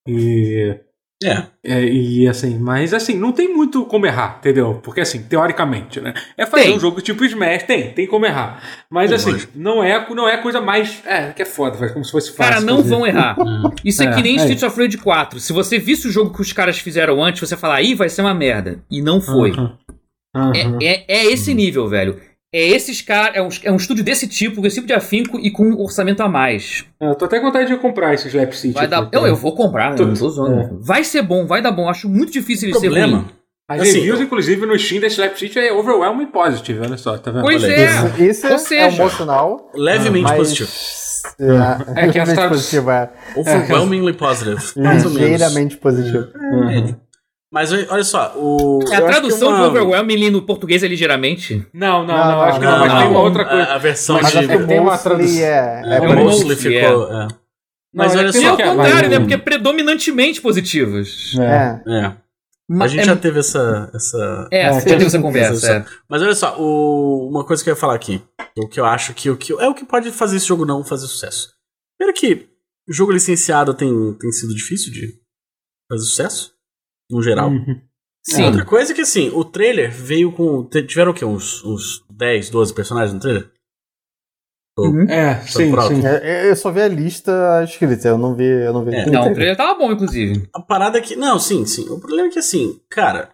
E... 0.06 0.76
É. 1.24 1.44
É, 1.64 1.86
e 1.86 2.28
assim, 2.28 2.60
mas 2.60 2.94
assim, 2.94 3.18
não 3.18 3.32
tem 3.32 3.48
muito 3.48 3.86
como 3.86 4.06
errar, 4.06 4.40
entendeu? 4.40 4.82
Porque 4.84 5.00
assim, 5.00 5.24
teoricamente, 5.24 6.02
né? 6.02 6.14
É 6.38 6.46
fazer 6.46 6.66
Tem. 6.66 6.76
um 6.76 6.80
jogo 6.82 7.00
tipo 7.00 7.24
Smash, 7.24 7.64
tem, 7.64 7.94
tem 7.94 8.06
como 8.06 8.26
errar. 8.26 8.62
Mas 8.90 9.08
Tem, 9.10 9.16
assim, 9.16 9.32
lógico. 9.32 9.54
não 9.56 9.82
é, 9.82 10.06
não 10.14 10.28
é 10.28 10.34
a 10.36 10.42
coisa 10.42 10.60
mais. 10.60 11.02
É, 11.06 11.32
que 11.32 11.42
é 11.42 11.46
foda, 11.46 11.78
faz 11.78 11.94
como 11.94 12.04
se 12.04 12.12
fosse 12.12 12.34
fácil. 12.34 12.54
Cara, 12.56 12.66
não 12.66 12.80
fazer. 12.80 12.90
vão 12.90 13.08
errar. 13.08 13.38
Isso 13.86 14.04
é, 14.04 14.08
É, 14.08 14.12
que 14.12 14.22
nem 14.22 14.34
é 14.34 14.40
Streets 14.40 14.64
of 14.64 14.78
Rage 14.78 14.98
4. 14.98 15.40
Se 15.40 15.54
você 15.54 15.80
visse 15.80 16.10
o 16.10 16.12
jogo 16.12 16.34
que 16.36 16.42
os 16.42 16.52
caras 16.52 16.78
fizeram 16.78 17.24
antes, 17.24 17.40
você 17.40 17.56
fala, 17.56 17.82
ih, 17.82 17.96
vai 17.96 18.10
ser 18.10 18.22
uma 18.22 18.34
merda. 18.34 18.84
E 18.92 19.02
não 19.02 19.22
foi. 19.22 19.52
Aham. 19.52 19.78
Aham. 20.36 20.52
É, 20.82 20.86
é, 20.86 21.06
é 21.08 21.26
esse 21.32 21.54
nível, 21.54 21.88
velho. 21.88 22.20
É 22.54 22.68
esses 22.68 23.02
caras. 23.02 23.36
É 23.36 23.42
um, 23.42 23.50
é 23.64 23.72
um 23.72 23.76
estúdio 23.78 24.04
desse 24.04 24.28
tipo, 24.28 24.62
com 24.62 24.68
esse 24.68 24.76
tipo 24.76 24.86
de 24.88 24.94
afinco 24.94 25.40
e 25.40 25.50
com 25.50 25.64
um 25.66 25.82
orçamento 25.82 26.22
a 26.22 26.30
mais. 26.30 26.86
É, 27.02 27.10
Eu 27.10 27.16
tô 27.16 27.26
até 27.26 27.40
com 27.40 27.48
vontade 27.48 27.68
de 27.68 27.78
comprar 27.78 28.14
esse 28.14 28.28
Slap 28.28 28.54
City. 28.54 28.74
Vai 28.76 28.88
dar. 28.88 29.00
aqui, 29.04 29.16
Eu, 29.16 29.26
eu 29.26 29.36
vou 29.36 29.56
comprar, 29.56 29.98
eu 30.00 30.06
não 30.06 30.14
tô 30.14 30.30
zoando. 30.30 30.80
Vai 30.82 31.04
ser 31.04 31.24
bom, 31.24 31.46
vai 31.48 31.62
dar 31.62 31.72
bom. 31.72 31.90
Acho 31.90 32.08
muito 32.08 32.32
difícil 32.32 32.70
ele 32.70 32.78
ser 32.80 32.88
ruim. 32.88 33.00
Problema. 33.00 33.26
As 33.68 33.82
Assim, 33.82 33.94
reviews, 34.00 34.20
inclusive, 34.20 34.66
no 34.66 34.78
Steam 34.78 35.00
da 35.02 35.08
Slap 35.08 35.36
City 35.38 35.58
é 35.58 35.72
overwhelming 35.74 36.28
positive, 36.28 36.80
olha 36.82 36.98
só, 36.98 37.18
tá 37.18 37.32
vendo? 37.32 37.44
Pois 37.44 37.64
é. 37.64 37.86
Isso 38.20 38.46
Ou 38.46 38.54
é 38.54 38.58
seja- 38.58 38.86
emocional. 39.02 39.72
Levemente 39.74 40.24
mas... 40.26 40.38
positivo. 40.38 40.70
É, 41.40 42.02
É 42.06 42.12
que 42.12 42.20
as 42.20 42.28
levemente 42.28 42.36
tradu- 42.36 42.50
positivo, 42.56 42.92
é. 42.92 43.10
Overwhelmingly 43.38 44.14
positive. 44.14 44.58
Mais 44.76 45.06
ou 45.06 45.12
menos. 45.12 45.30
Ligeiramente 45.30 45.78
positivo. 45.78 46.28
Uhum. 46.36 46.96
Mas 47.54 47.72
olha 47.72 48.04
só, 48.04 48.34
o. 48.36 48.80
A 48.82 48.86
eu 49.00 49.06
acho 49.06 49.06
tradução 49.06 49.50
uma- 49.50 49.68
overwhelming 49.68 50.32
no 50.32 50.42
português 50.42 50.82
é 50.82 50.88
ligeiramente. 50.88 51.66
Não, 51.72 52.04
não, 52.04 52.08
não, 52.18 52.26
Não, 52.32 52.42
acho 52.42 52.60
que 52.60 52.66
não, 52.66 52.72
não, 52.72 52.80
mas 52.80 52.92
não. 52.92 53.00
tem 53.00 53.08
uma 53.10 53.20
outra 53.22 53.44
A, 53.44 53.46
coisa. 53.46 53.64
a 53.74 53.78
versão 53.78 54.16
Mas 54.16 54.34
Mas 54.34 54.48
de. 54.48 54.58
que 54.58 54.64
tem 54.66 54.80
uma 54.80 54.98
tradução. 54.98 55.40
é, 55.40 55.82
É, 55.86 55.96
é 55.98 56.00
o 56.02 56.16
mostly 56.16 56.56
ficou. 56.56 57.08
É. 57.12 57.28
Não, 57.28 57.28
Mas 57.94 58.16
é 58.16 58.18
olha 58.18 58.34
só, 58.34 58.40
E 58.40 58.46
ao 58.46 58.58
contrário, 58.58 58.76
mas- 58.76 59.10
né? 59.10 59.20
Porque 59.20 59.34
é 59.36 59.38
predominantemente 59.38 60.42
positivas. 60.42 61.34
É. 61.40 61.80
É. 61.88 62.14
A 62.82 62.88
gente 62.88 63.02
é, 63.02 63.06
já 63.06 63.16
teve 63.16 63.40
essa. 63.40 63.92
essa... 63.94 64.48
É, 64.52 64.62
É, 64.62 64.74
já 64.74 64.82
teve 64.82 65.04
a 65.04 65.08
essa 65.08 65.20
conversa. 65.22 65.72
é. 65.74 65.86
Mas 66.10 66.22
olha 66.24 66.34
só, 66.34 66.56
o- 66.60 67.30
uma 67.30 67.44
coisa 67.44 67.64
que 67.64 67.70
eu 67.70 67.74
ia 67.74 67.80
falar 67.80 67.94
aqui. 67.94 68.20
O 68.58 68.68
que 68.68 68.80
eu 68.80 68.86
acho 68.86 69.14
que, 69.14 69.30
o 69.30 69.38
que 69.38 69.54
é 69.54 69.68
o 69.68 69.76
que 69.76 69.86
pode 69.86 70.10
fazer 70.12 70.38
esse 70.38 70.48
jogo 70.48 70.66
não 70.66 70.84
fazer 70.84 71.06
sucesso. 71.06 71.50
Primeiro 72.00 72.20
que 72.20 72.48
o 72.90 72.94
jogo 72.94 73.12
licenciado 73.12 73.76
tem, 73.76 74.14
tem 74.14 74.32
sido 74.32 74.56
difícil 74.56 74.92
de 74.92 75.14
fazer 75.92 76.04
sucesso, 76.06 76.53
no 77.10 77.22
geral. 77.22 77.50
Uhum. 77.50 77.82
Sim. 78.26 78.44
Outra 78.46 78.66
coisa 78.66 78.92
é 78.92 78.96
que, 78.96 79.02
assim, 79.02 79.30
o 79.34 79.44
trailer 79.44 79.92
veio 79.92 80.32
com. 80.32 80.64
Tiveram 80.88 81.12
o 81.12 81.14
quê? 81.14 81.26
Uns, 81.26 81.64
uns 81.66 82.06
10, 82.10 82.50
12 82.50 82.74
personagens 82.74 83.14
no 83.14 83.20
trailer? 83.20 83.52
Uhum. 84.80 85.04
É, 85.10 85.40
sim, 85.42 85.72
sim. 85.88 86.06
É, 86.08 86.50
Eu 86.50 86.56
só 86.56 86.72
vi 86.72 86.82
a 86.82 86.88
lista 86.88 87.64
escrita, 87.64 88.08
eu 88.08 88.18
não 88.18 88.34
vi. 88.34 88.46
Eu 88.46 88.74
não 88.74 88.84
vi 88.86 88.96
É. 88.96 89.06
Não, 89.06 89.30
o 89.30 89.34
trailer. 89.34 89.56
tava 89.58 89.78
bom, 89.78 89.92
inclusive. 89.92 90.50
A 90.54 90.62
parada 90.62 90.98
é 90.98 91.02
que. 91.02 91.16
Não, 91.16 91.38
sim, 91.38 91.66
sim. 91.66 91.88
O 91.90 92.00
problema 92.00 92.30
é 92.30 92.32
que, 92.32 92.40
assim, 92.40 92.80
cara. 92.90 93.30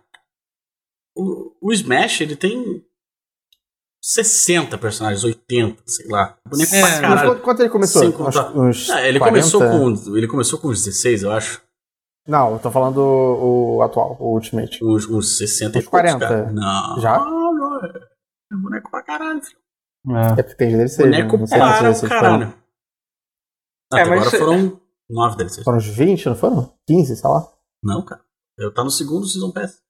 O, 1.15 1.53
o 1.61 1.71
Smash, 1.71 2.21
ele 2.21 2.35
tem. 2.35 2.83
60 4.01 4.77
personagens, 4.77 5.23
80, 5.25 5.83
sei 5.85 6.07
lá. 6.07 6.37
Boneco 6.49 6.73
É, 6.73 6.81
pra 6.81 7.01
caralho. 7.01 7.29
quanto, 7.29 7.41
quanto 7.43 7.59
ele 7.61 7.69
começou? 7.69 8.03
Uns, 8.07 8.15
contar- 8.15 8.57
uns 8.57 8.89
Ah, 8.89 9.05
ele 9.07 9.19
40? 9.19 9.29
começou 9.51 9.61
com. 9.61 10.17
Ele 10.17 10.27
começou 10.27 10.59
com 10.59 10.69
uns 10.69 10.83
16, 10.85 11.23
eu 11.23 11.31
acho. 11.31 11.61
Não, 12.29 12.53
eu 12.53 12.59
tô 12.59 12.69
falando 12.69 12.97
o, 12.99 13.77
o 13.77 13.81
atual, 13.81 14.15
o 14.19 14.33
Ultimate. 14.35 14.85
Uns, 14.85 15.09
uns 15.09 15.37
60 15.37 15.79
Uns 15.79 15.83
e 15.83 15.89
poucos, 15.89 16.11
40. 16.11 16.19
cara. 16.19 16.51
Não. 16.51 17.01
Já? 17.01 17.17
Não, 17.17 17.85
é. 17.85 17.89
É 18.51 18.55
boneco 18.55 18.91
pra 18.91 19.01
caralho, 19.03 19.41
filho. 19.41 19.59
É. 20.15 20.39
É 20.39 20.43
porque 20.43 20.55
tem 20.55 20.69
DLC. 20.69 21.03
Boneco 21.03 21.37
né? 21.37 21.39
Não 21.39 21.47
para 21.47 21.91
o 21.91 22.09
caralho. 22.09 22.53
Até 23.91 24.01
É, 24.01 24.03
agora 24.03 24.29
foram 24.29 24.81
9 25.09 25.37
DLCs. 25.37 25.63
Foram 25.63 25.77
uns 25.79 25.87
20, 25.87 26.25
não 26.27 26.35
foram? 26.35 26.73
15, 26.87 27.15
sei 27.15 27.29
lá. 27.29 27.51
Não, 27.83 28.05
cara. 28.05 28.21
Eu 28.57 28.73
tá 28.73 28.83
no 28.83 28.91
segundo 28.91 29.25
Season 29.25 29.51
Pass. 29.51 29.81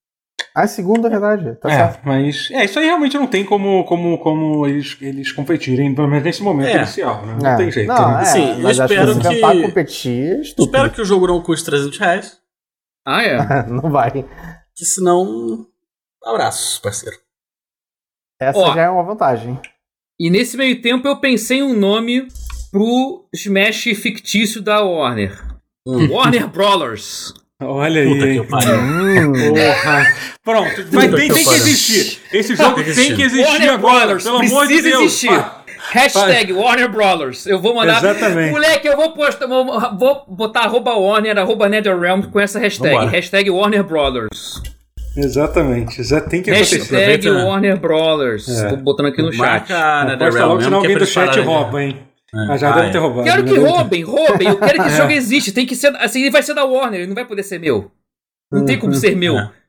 É 0.57 0.67
segundo, 0.67 1.07
é 1.07 1.09
verdade. 1.09 1.55
Tá 1.55 1.69
É, 1.71 1.75
certo. 1.75 2.01
mas 2.05 2.49
é, 2.51 2.65
isso 2.65 2.79
aí 2.79 2.85
realmente 2.85 3.17
não 3.17 3.27
tem 3.27 3.45
como, 3.45 3.83
como, 3.85 4.17
como 4.19 4.65
eles, 4.67 4.97
eles 5.01 5.31
competirem, 5.31 5.93
pelo 5.95 6.07
menos 6.07 6.23
nesse 6.23 6.41
momento 6.43 6.67
É. 6.69 6.77
inicial, 6.77 7.25
né? 7.25 7.37
Não 7.41 7.49
É. 7.49 7.57
tem 7.57 7.71
jeito. 7.71 7.87
Não, 7.87 8.11
né? 8.15 8.21
é, 8.21 8.25
Sim, 8.25 8.49
eu 8.51 8.59
mas 8.59 8.79
acho 8.79 8.93
espero 8.93 9.19
que 9.19 9.29
que- 9.29 9.61
competir 9.61 10.37
é 10.37 10.41
estúpido. 10.41 10.65
Espero 10.65 10.91
que 10.91 11.01
o 11.01 11.05
jogo 11.05 11.27
não 11.27 11.41
custe 11.41 11.65
300 11.65 11.97
reais. 11.97 12.37
Ah, 13.07 13.23
é. 13.23 13.37
não 13.67 13.89
vai. 13.91 14.11
Que 14.75 14.85
senão. 14.85 15.65
Abraços, 16.23 16.79
parceiro. 16.79 17.15
Essa 18.41 18.59
Ó. 18.59 18.73
já 18.73 18.83
é 18.83 18.89
uma 18.89 19.03
vantagem. 19.03 19.59
E 20.19 20.29
nesse 20.29 20.57
meio 20.57 20.81
tempo 20.81 21.07
eu 21.07 21.19
pensei 21.19 21.61
um 21.63 21.73
nome 21.77 22.27
pro 22.71 23.27
Smash 23.33 23.83
fictício 23.95 24.61
da 24.61 24.81
Warner. 24.81 25.37
Hum. 25.87 26.07
Warner 26.11 26.47
Brawlers. 26.47 27.33
Olha 27.61 28.01
aí. 28.01 28.41
Puta. 28.43 28.71
Hum, 28.77 29.33
Porra. 29.49 30.13
Pronto, 30.43 30.87
mas 30.93 31.05
Puta 31.05 31.17
tem, 31.17 31.27
que 31.27 31.33
tem 31.33 31.43
que 31.43 31.55
existir. 31.55 32.19
Esse 32.31 32.55
jogo 32.55 32.75
Tem 32.75 32.83
que 32.85 32.93
tem 32.93 33.15
que 33.15 33.21
existir. 33.23 33.45
Warner 33.45 33.71
agora, 33.73 33.97
Brawlers. 33.97 34.23
pelo 34.23 34.37
amor 34.37 34.67
de 34.67 34.81
Deus. 34.81 35.03
existir. 35.03 35.27
Pá. 35.27 35.55
Hashtag 35.91 36.53
Warner 36.53 36.89
Brawlers. 36.89 37.45
Eu 37.47 37.59
vou 37.59 37.73
mandar. 37.75 37.97
Exatamente. 37.97 38.51
Moleque, 38.51 38.87
eu 38.87 38.95
vou 38.95 39.11
postar. 39.11 39.47
Vou, 39.47 39.65
vou 39.97 40.25
botar 40.27 40.61
arroba 40.61 40.93
Warner, 40.95 41.37
arroba 41.37 41.67
NetherRealm 41.67 42.23
com 42.31 42.39
essa 42.39 42.59
hashtag. 42.59 42.93
Vambora. 42.93 43.11
Hashtag 43.11 43.49
Warner 43.49 43.83
Brawlers. 43.83 44.61
Exatamente, 45.17 46.03
já 46.03 46.21
tem 46.21 46.41
que 46.41 46.51
acontecer. 46.51 46.77
Hashtag. 46.77 47.29
Warner 47.29 47.77
Brawlers. 47.77 48.47
É. 48.47 48.69
Tô 48.69 48.77
botando 48.77 49.07
aqui 49.07 49.21
no 49.21 49.31
chat. 49.33 49.39
Marca 49.39 49.75
a 49.75 50.01
Aposta 50.03 50.11
NetherRealm 50.15 50.49
logo, 50.49 50.61
senão 50.61 50.77
é 50.77 50.81
alguém 50.81 50.97
do 50.97 51.05
chat 51.05 51.39
rouba, 51.39 51.83
hein? 51.83 51.97
É. 52.33 52.51
Ah, 52.53 52.57
já 52.57 52.69
Ah, 52.71 52.75
deve 52.75 52.87
é. 52.87 52.91
ter 52.91 52.97
roubado. 52.99 53.23
Quero 53.23 53.43
né? 53.43 53.51
que 53.51 53.57
roubem, 53.57 54.03
roubem. 54.03 54.47
Eu 54.47 54.57
quero 54.57 54.81
que 54.83 54.87
esse 54.87 54.97
jogo 54.97 55.11
existe. 55.11 55.51
Tem 55.51 55.65
que 55.65 55.75
ser. 55.75 55.95
Assim, 55.97 56.21
ele 56.21 56.31
vai 56.31 56.43
ser 56.43 56.53
da 56.53 56.63
Warner, 56.65 56.99
ele 57.01 57.07
não 57.07 57.15
vai 57.15 57.25
poder 57.25 57.43
ser 57.43 57.59
meu. 57.59 57.91
Não 58.51 58.65
tem 58.65 58.77
como 58.77 58.93
ser 58.93 59.15
meu. 59.15 59.35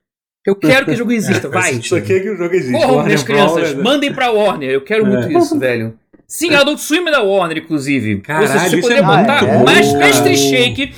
É. 0.43 0.51
Eu 0.51 0.57
quero 0.57 0.87
que 0.87 0.93
o 0.93 0.97
jogo 0.97 1.13
exista, 1.13 1.49
É, 1.49 1.51
vai. 1.51 1.73
Isso 1.73 1.95
aqui 1.95 2.15
é 2.15 2.21
que 2.21 2.31
o 2.31 2.35
jogo 2.37 2.55
existe. 2.55 2.73
Corram, 2.73 2.89
Warner 2.89 3.05
minhas 3.07 3.23
crianças, 3.23 3.53
Brawler, 3.57 3.77
né? 3.77 3.83
mandem 3.83 4.13
pra 4.15 4.31
Warner. 4.31 4.71
Eu 4.71 4.81
quero 4.81 5.05
muito 5.05 5.31
isso, 5.31 5.59
velho. 5.59 5.99
Sim, 6.27 6.55
Adult 6.55 6.79
Swim 6.79 7.07
é 7.07 7.11
da 7.11 7.21
Warner, 7.23 7.59
inclusive. 7.59 8.21
Caralho, 8.23 8.47
Ou 8.47 8.53
seja, 8.53 8.71
se 8.71 8.79
isso 8.79 8.89
poder 8.89 9.01
é 9.01 9.03
botar 9.03 9.43
muito 9.43 9.65
mais 9.67 9.93
Mestre 9.93 10.23
cara. 10.35 10.37
Shake, 10.37 10.95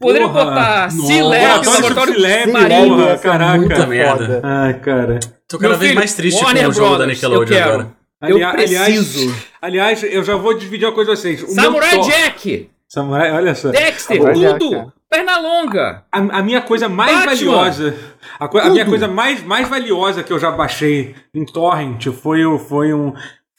poderia 0.00 0.26
Porra, 0.28 0.44
botar 0.46 0.92
nossa. 0.94 1.06
C-Lab, 1.06 1.66
Laboratório 1.66 2.52
Marinho. 2.52 3.08
é 3.08 3.18
caraca. 3.18 3.86
merda. 3.86 4.40
Ai, 4.42 4.80
cara. 4.80 5.20
Tô 5.46 5.58
cada 5.58 5.68
Meu 5.68 5.78
vez 5.78 5.90
filho, 5.90 6.00
mais 6.00 6.14
triste 6.14 6.42
Warner 6.42 6.64
com 6.64 6.70
o 6.70 6.72
jogo 6.72 6.96
da 6.98 7.06
Nickelodeon 7.06 7.56
eu 7.56 7.86
Eu 8.28 8.38
preciso. 8.52 9.34
Aliás, 9.60 10.02
eu 10.02 10.22
já 10.24 10.36
vou 10.36 10.54
dividir 10.54 10.86
uma 10.86 10.94
coisa 10.94 11.10
com 11.12 11.16
vocês. 11.16 11.42
O 11.42 11.48
Samurai 11.48 12.00
Jack, 12.00 12.70
Samurai, 12.88 13.32
olha 13.32 13.54
só. 13.54 13.70
Dexter, 13.70 14.16
Samurai 14.18 14.34
Jack, 14.34 14.58
tudo. 14.58 14.76
é. 14.76 14.86
Pernalonga. 15.10 16.04
A, 16.10 16.18
a 16.18 16.42
minha 16.42 16.62
coisa 16.62 16.88
mais 16.88 17.12
Batman. 17.12 17.34
valiosa. 17.34 17.96
A, 18.40 18.48
co- 18.48 18.58
a 18.58 18.70
minha 18.70 18.86
coisa 18.86 19.06
mais, 19.08 19.42
mais 19.42 19.68
valiosa 19.68 20.22
que 20.22 20.32
eu 20.32 20.38
já 20.38 20.50
baixei 20.50 21.14
em 21.34 21.44
torrent 21.44 22.06
foi, 22.12 22.44
o- 22.46 22.58
foi 22.58 22.92
um. 22.94 23.12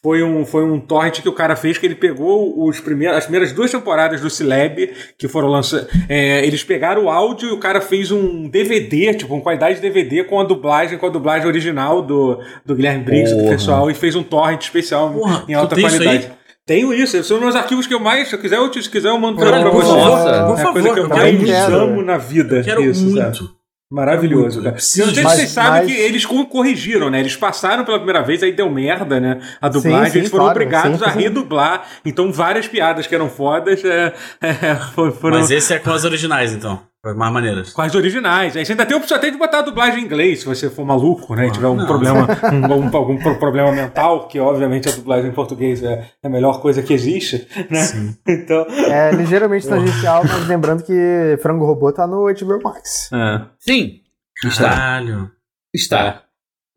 Foi 0.04 0.22
um, 0.22 0.46
foi 0.46 0.66
um 0.66 0.82
torrent 0.82 1.22
que 1.22 1.30
o 1.30 1.34
cara 1.34 1.56
fez 1.56 1.78
que 1.78 1.86
ele 1.86 1.96
pegou 1.96 2.62
os 2.68 2.80
primeiros, 2.82 3.18
as 3.18 3.24
primeiras 3.24 3.54
duas 3.54 3.72
temporadas 3.72 4.20
do 4.20 4.30
Cileb, 4.30 4.92
que 5.18 5.30
foram 5.30 5.48
lançadas. 5.48 5.88
eles 6.10 6.62
pegaram 6.62 7.06
o 7.06 7.10
áudio 7.10 7.48
e 7.50 7.52
o 7.54 7.58
cara 7.58 7.80
fez 7.80 8.12
um 8.12 8.50
DVD, 8.50 9.14
tipo, 9.14 9.30
com 9.30 9.40
qualidade 9.42 9.76
de 9.76 9.82
DVD 9.82 10.26
com 10.26 10.42
a 10.42 10.44
dublagem, 10.44 10.98
com 10.98 11.06
a 11.06 11.10
dublagem 11.10 11.48
original 11.48 12.02
do, 12.02 12.38
do 12.66 12.76
Guilherme 12.76 13.04
Briggs 13.06 13.32
e 13.32 13.36
do 13.38 13.44
Porra. 13.44 13.52
pessoal, 13.56 13.90
e 13.90 13.94
fez 13.94 14.14
um 14.14 14.24
torrent 14.24 14.62
especial 14.64 15.10
Porra, 15.12 15.46
em 15.48 15.54
alta 15.54 15.80
isso 15.80 15.88
qualidade. 15.90 16.32
Tenho 16.66 16.94
isso, 16.94 17.16
esses 17.16 17.28
são 17.28 17.40
meus 17.40 17.56
arquivos 17.56 17.88
que 17.88 17.94
eu 17.94 18.00
mais. 18.00 18.28
Se 18.30 18.36
eu 18.36 18.40
quiser, 18.40 18.58
eu, 18.58 18.70
te- 18.70 18.82
se 18.84 18.90
quiser, 18.90 19.10
eu 19.10 19.18
mando 19.20 19.38
pra, 19.38 19.52
pra 19.62 19.70
por 19.72 19.84
você. 19.84 20.00
favor, 20.00 20.60
é 20.60 20.62
a 20.64 20.72
coisa 20.72 20.94
que 20.94 21.00
eu 21.00 21.04
eu 21.04 21.10
mais 21.10 21.44
quero. 21.44 21.76
amo 21.76 22.02
na 22.02 22.18
vida. 22.18 22.62
Quero 22.64 22.84
isso, 22.84 23.14
sabe? 23.16 23.38
Maravilhoso, 23.94 24.60
Eu 24.60 24.64
cara. 24.64 24.70
Eu 24.70 24.74
não 24.76 24.80
sei 24.80 25.06
se 25.06 25.12
disso. 25.14 25.30
vocês 25.30 25.50
sabem 25.52 25.84
Mas- 25.84 25.86
que 25.92 25.94
eles 26.00 26.26
co- 26.26 26.46
corrigiram, 26.48 27.12
né? 27.12 27.20
Eles 27.20 27.36
passaram 27.36 27.86
pela 27.86 27.98
primeira 27.98 28.24
vez, 28.24 28.42
aí 28.42 28.52
deu 28.52 28.68
merda, 28.70 29.20
né? 29.20 29.40
A 29.62 29.70
dublagem, 29.70 30.12
sim, 30.12 30.18
eles 30.18 30.32
foram 30.32 30.46
claro, 30.46 30.58
obrigados 30.60 30.98
sim, 31.00 31.06
a 31.06 31.12
sim. 31.12 31.20
redublar. 31.20 31.86
Então, 32.04 32.32
várias 32.32 32.68
piadas 32.68 33.06
que 33.06 33.14
eram 33.14 33.30
fodas 33.30 33.86
é, 33.86 34.14
é, 34.42 34.76
foram, 34.96 35.12
foram 35.12 35.38
Mas 35.40 35.52
esse 35.52 35.74
é 35.74 35.78
com 35.80 35.92
as 35.92 36.04
originais, 36.04 36.52
então. 36.54 36.82
Mais 37.06 37.34
maneiras. 37.34 37.74
com 37.74 37.82
as 37.82 37.94
originais. 37.96 38.56
Aí 38.56 38.66
você 38.66 38.72
ainda 38.72 38.86
tem 38.86 38.96
a 38.96 39.00
opção 39.00 39.18
até 39.18 39.30
de 39.30 39.38
botar 39.38 39.60
a 39.60 39.62
dublagem 39.64 40.02
em 40.02 40.06
inglês, 40.06 40.40
se 40.40 40.46
você 40.46 40.70
for 40.70 40.86
maluco, 40.86 41.36
né? 41.36 41.48
E 41.48 41.52
tiver 41.52 41.68
um 41.68 41.76
não. 41.76 41.86
problema, 41.86 42.26
um- 42.54 42.72
algum, 42.72 42.98
algum 42.98 43.18
pro- 43.18 43.36
problema 43.38 43.74
mental, 43.74 44.28
que 44.30 44.40
obviamente 44.40 44.88
a 44.88 44.92
dublagem 44.94 45.30
em 45.30 45.34
português 45.34 45.84
é 45.84 46.10
a 46.24 46.30
melhor 46.30 46.62
coisa 46.62 46.82
que 46.82 46.94
existe, 46.94 47.46
né? 47.70 47.82
Então. 48.26 48.66
É 48.70 49.12
ligeiramente 49.12 49.68
tangencial, 49.68 50.24
mas 50.24 50.48
lembrando 50.48 50.82
que 50.84 51.38
Frango 51.42 51.66
Robô 51.66 51.92
tá 51.92 52.08
no 52.08 52.24
HBO 52.34 52.64
Max. 52.64 53.10
É. 53.12 53.42
Sim, 53.60 54.00
está. 54.46 54.70
Caralho. 54.70 55.30
Está. 55.76 56.24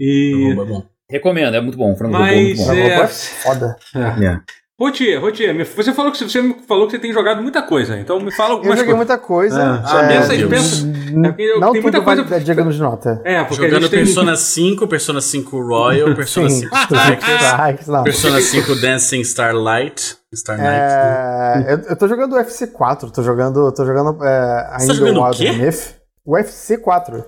E. 0.01 0.51
É 0.51 0.55
bom, 0.57 0.63
é 0.63 0.67
bom. 0.67 0.83
Recomendo, 1.09 1.55
é 1.55 1.61
muito 1.61 1.79
bom. 1.79 1.95
Frango 1.95 2.15
Mas, 2.19 2.33
Robô, 2.33 2.43
muito 2.43 2.57
bom. 2.59 2.65
Frango 2.65 2.81
É. 2.81 2.95
Robô 2.97 3.05
é 3.05 3.07
foda. 3.09 3.77
É. 3.95 4.41
Rotier, 4.79 5.19
Rotier, 5.19 5.57
você 5.75 5.95
falou 5.95 6.13
que 6.13 6.19
você 6.23 6.55
falou 6.69 6.85
que 6.87 6.93
você 6.93 6.99
tem 6.99 7.11
jogado 7.11 7.41
muita 7.43 7.63
coisa, 7.63 7.99
então 7.99 8.21
me 8.21 8.31
fala 8.31 8.51
Eu 8.51 8.57
algumas 8.57 8.79
joguei 8.79 8.93
coisas. 8.95 9.09
muita 9.09 9.19
coisa. 9.19 9.83
Ah, 9.83 10.03
é, 10.03 10.09
pensa- 10.19 10.37
Deus. 10.37 10.51
pensa- 10.51 10.87
é 10.87 11.29
porque 11.29 11.43
eu- 11.45 11.61
não 11.61 11.73
tem 11.73 11.81
muita 11.81 12.01
vale 12.03 12.23
coisa- 12.25 12.45
diga 12.45 12.63
de 12.63 12.79
nota. 12.79 13.23
É, 13.25 13.43
porque 13.43 13.65
a 13.65 13.69
Jogando 13.69 13.83
gente 13.85 13.91
tem... 13.91 14.05
Persona 14.05 14.37
5, 14.37 14.87
Persona 14.87 15.21
5 15.23 15.59
Royal, 15.67 16.13
Persona 16.15 16.51
Sim, 16.51 16.61
5 16.61 16.77
Strikes, 16.77 17.27
Strikers. 17.27 18.03
Persona 18.05 18.41
5 18.43 18.75
Dancing 18.75 19.21
Starlight. 19.23 20.19
Starlight. 20.35 20.69
É, 20.71 21.73
eu, 21.73 21.79
eu 21.89 21.97
tô 21.97 22.07
jogando 22.07 22.35
o 22.35 22.37
UFC 22.37 22.67
4, 22.67 23.11
tô 23.11 23.23
jogando, 23.23 23.73
tô 23.73 23.87
jogando 23.87 24.23
é, 24.23 24.69
ainda 24.79 24.93
jogando 24.93 25.21
o 25.21 25.25
Wild? 25.25 25.53
Myth. 25.59 25.95
O 26.23 26.35
UFC 26.35 26.77
4. 26.77 27.25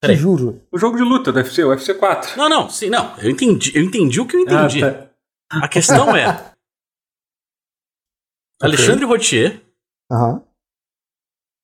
Peraí. 0.00 0.16
Juro. 0.16 0.62
O 0.72 0.78
jogo 0.78 0.96
de 0.96 1.02
luta 1.02 1.30
do 1.30 1.36
UFC, 1.36 1.62
o 1.64 1.68
UFC 1.68 1.92
4. 1.92 2.30
Não, 2.38 2.48
não, 2.48 2.70
sim, 2.70 2.88
não. 2.88 3.10
Eu 3.22 3.28
entendi, 3.28 3.72
eu 3.74 3.82
entendi 3.82 4.18
o 4.22 4.26
que 4.26 4.36
eu 4.36 4.40
entendi. 4.40 4.82
Ah, 4.82 4.90
tá. 4.90 5.06
A 5.62 5.68
questão 5.68 6.14
é. 6.16 6.52
Alexandre 8.62 9.04
Rotier, 9.04 9.60
Aham. 10.10 10.42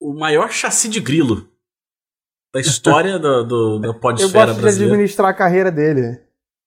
o 0.00 0.12
maior 0.14 0.50
chassi 0.50 0.88
de 0.88 1.00
grilo 1.00 1.48
da 2.52 2.60
história 2.60 3.18
do, 3.18 3.44
do- 3.44 3.78
da 3.78 3.88
Eu 3.88 3.94
podesfera 3.94 4.46
gosto 4.46 4.56
de 4.56 4.62
brasileira. 4.62 4.94
administrar 4.94 5.30
a 5.30 5.34
carreira 5.34 5.70
dele. 5.70 6.20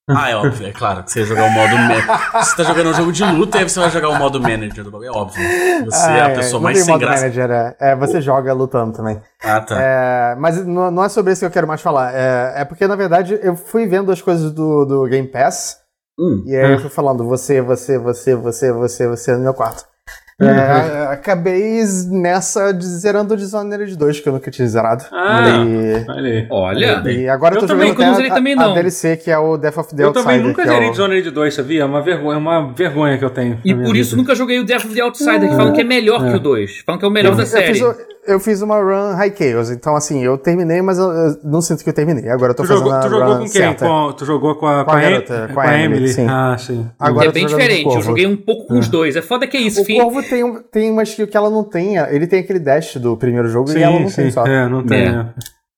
Ah, 0.10 0.30
é 0.30 0.36
óbvio, 0.36 0.68
é 0.68 0.72
claro 0.74 1.02
que 1.04 1.12
você 1.12 1.20
ia 1.22 1.26
jogar 1.26 1.46
o 1.46 1.50
modo 1.52 1.76
manager. 1.78 2.34
Você 2.44 2.56
tá 2.58 2.64
jogando 2.64 2.90
um 2.90 2.94
jogo 2.94 3.12
de 3.14 3.24
luta 3.24 3.58
e 3.58 3.62
aí 3.62 3.70
você 3.70 3.80
vai 3.80 3.90
jogar 3.90 4.10
o 4.10 4.16
modo 4.20 4.40
manager 4.40 4.84
do 4.84 4.92
bagulho, 4.92 5.08
é 5.08 5.12
óbvio. 5.12 5.42
Você 5.86 6.12
é 6.12 6.20
Ah, 6.22 6.26
a 6.28 6.30
pessoa 6.36 6.62
mais 6.62 6.78
sem 6.80 6.88
modo 6.88 7.00
graça. 7.02 7.22
Manager, 7.22 7.52
é. 7.52 7.78
É, 7.80 7.96
você 7.96 8.20
joga 8.22 8.52
lutando 8.54 8.92
também. 8.98 9.22
Ah, 9.42 9.62
tá. 9.62 9.82
É, 9.82 10.36
mas 10.36 10.66
não, 10.66 10.92
não 10.92 11.04
é 11.06 11.10
sobre 11.10 11.32
isso 11.32 11.40
que 11.40 11.46
eu 11.46 11.52
quero 11.52 11.68
mais 11.68 11.82
falar. 11.82 12.14
É, 12.14 12.62
é 12.62 12.66
porque, 12.66 12.86
na 12.86 12.98
verdade, 12.98 13.40
eu 13.42 13.56
fui 13.56 13.86
vendo 13.88 14.12
as 14.12 14.22
coisas 14.22 14.52
do, 14.52 14.84
do 14.84 15.06
Game 15.08 15.28
Pass. 15.28 15.82
Hum. 16.18 16.44
E 16.46 16.56
aí 16.56 16.74
eu 16.74 16.80
fui 16.80 16.90
falando, 16.90 17.24
você, 17.24 17.62
você, 17.62 17.98
você, 17.98 18.36
você, 18.36 18.72
você, 18.72 19.08
você 19.08 19.34
no 19.34 19.40
meu 19.44 19.54
quarto. 19.54 19.93
É, 20.42 21.08
acabei 21.12 21.84
nessa 22.10 22.72
de- 22.74 22.86
zerando 22.86 23.34
o 23.34 23.38
Dishonored 23.38 23.96
2, 23.96 24.20
que 24.20 24.28
eu 24.28 24.34
nunca 24.34 24.50
tinha 24.50 24.68
zerado. 24.68 25.06
Ah, 25.12 25.64
e, 25.66 26.48
olha 26.50 27.02
e 27.06 27.30
agora 27.30 27.54
eu 27.56 27.58
Eu 27.58 27.62
tô 27.62 27.68
também, 27.68 27.90
jogando 27.90 28.16
que 28.16 28.22
eu 28.22 28.26
até 28.26 28.32
a, 28.32 28.36
também, 28.36 28.54
a 28.54 28.56
não. 28.56 28.74
DLC, 28.74 29.16
que 29.18 29.30
é 29.32 29.38
o 29.38 29.58
Death 29.58 29.78
of 29.78 29.96
the 29.96 30.04
Eu 30.04 30.08
Outsider. 30.08 30.32
também 30.32 30.48
nunca 30.48 30.62
é 30.64 30.66
zerei 30.68 30.88
o- 30.88 30.92
Dishonored 30.92 31.30
2, 31.32 31.54
sabia? 31.54 31.82
É 31.84 31.86
uma 31.86 32.02
vergonha, 32.02 32.36
é 32.36 32.38
uma 32.38 32.74
vergonha 32.74 33.18
que 33.18 33.24
eu 33.26 33.30
tenho. 33.30 33.60
E 33.64 33.74
por 33.76 33.96
isso 33.96 34.12
vida. 34.12 34.22
nunca 34.24 34.36
joguei 34.36 34.60
o 34.60 34.66
Death 34.66 34.86
of 34.86 34.94
the 34.96 35.02
Outsider, 35.02 35.50
que 35.50 35.56
falam 35.56 35.74
que 35.74 35.82
é 35.82 35.84
melhor 35.84 36.20
que 36.30 36.36
o 36.36 36.40
2. 36.40 36.80
Falam 36.86 37.00
que 37.00 37.06
é 37.06 37.08
o 37.08 37.12
melhor 37.12 37.32
eu, 37.34 37.36
da 37.38 37.44
eu 37.44 37.48
série. 37.48 37.74
fiz, 37.74 37.82
o- 37.82 37.96
eu 38.26 38.40
fiz 38.40 38.62
uma 38.62 38.78
run 38.82 39.14
High 39.16 39.34
Chaos, 39.38 39.70
então 39.70 39.96
assim, 39.96 40.24
eu 40.24 40.38
terminei, 40.38 40.82
mas 40.82 40.98
eu, 40.98 41.12
eu 41.12 41.38
não 41.44 41.62
sinto 41.62 41.84
que 41.84 41.90
eu 41.90 41.94
terminei. 41.94 42.30
Agora 42.30 42.52
eu 42.52 42.56
tô 42.56 42.64
Tu 42.64 42.68
fazendo 42.70 42.84
jogou, 42.86 42.98
a 42.98 43.00
tu 43.02 43.10
jogou 43.10 43.34
run 43.36 43.40
com 43.46 43.50
quem? 43.52 43.74
Com- 43.76 44.14
tu 44.14 44.26
jogou 44.26 44.56
com 44.56 44.68
a, 44.68 44.84
Com 44.86 44.92
a 44.92 45.00
Em- 45.00 45.04
garota, 45.12 45.50
com 45.54 45.60
a 45.60 45.78
Emily, 45.80 46.08
sim. 46.10 46.26
Ah, 46.28 46.56
sim. 46.58 46.88
Agora 47.00 47.26
é 47.26 47.28
eu 47.28 47.32
tô 47.32 47.36
bem 47.36 47.46
diferente. 47.46 47.96
Eu 47.96 48.02
joguei 48.02 48.26
um 48.26 48.36
pouco 48.38 48.68
com 48.68 48.80
os 48.80 48.88
dois. 48.88 49.16
É 49.16 49.22
foda 49.22 49.46
que 49.46 49.58
é 49.58 49.62
isso. 49.62 49.82
O 49.82 49.86
tem, 50.24 50.44
um- 50.44 50.62
tem 50.62 50.92
uma 50.92 51.04
skill 51.04 51.28
que 51.28 51.38
ela 51.38 51.50
não 51.50 51.64
tem. 51.64 51.98
Ele 51.98 52.28
tem 52.28 52.40
aquele 52.42 52.60
dash 52.60 52.96
do 52.98 53.16
primeiro 53.18 53.48
jogo 53.48 53.72
e 53.72 53.82
ela 53.82 54.00
não 54.00 54.10
sim, 54.10 54.24
tem 54.24 54.32
só. 54.32 54.46
É, 54.46 54.68
não 54.68 54.86
tem. 54.86 55.04
É. 55.04 55.12
né? 55.12 55.34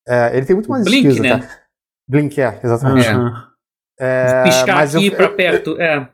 É, 0.07 0.37
ele 0.37 0.45
tem 0.45 0.55
muito 0.55 0.69
mais 0.69 0.83
Blink, 0.83 1.07
skills 1.07 1.19
né? 1.19 1.33
até. 1.43 1.49
Blink, 2.07 2.39
é, 2.41 2.59
exatamente. 2.63 3.07
É. 3.07 3.11
Aham. 3.11 3.47
É, 3.99 4.43
Piscar 4.43 4.75
mas 4.75 4.93
eu- 4.93 4.99
aqui 4.99 5.11
pra 5.11 5.25
eu- 5.25 5.35
perto. 5.35 5.81
É. 5.81 6.09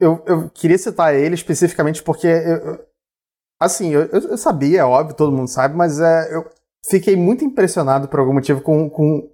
Eu, 0.00 0.24
eu 0.26 0.48
queria 0.50 0.78
citar 0.78 1.14
ele 1.14 1.34
especificamente 1.34 2.02
porque, 2.02 2.26
eu- 2.26 2.56
eu- 2.56 2.80
assim, 3.60 3.90
eu, 3.92 4.06
eu 4.06 4.38
sabia, 4.38 4.80
é 4.80 4.84
óbvio, 4.84 5.14
todo 5.14 5.30
mundo 5.36 5.48
sabe, 5.48 5.76
mas 5.76 6.00
é, 6.00 6.34
eu 6.34 6.48
fiquei 6.88 7.14
muito 7.16 7.44
impressionado 7.44 8.08
por 8.08 8.18
algum 8.18 8.32
motivo 8.32 8.62
com, 8.62 8.88
com 8.88 9.30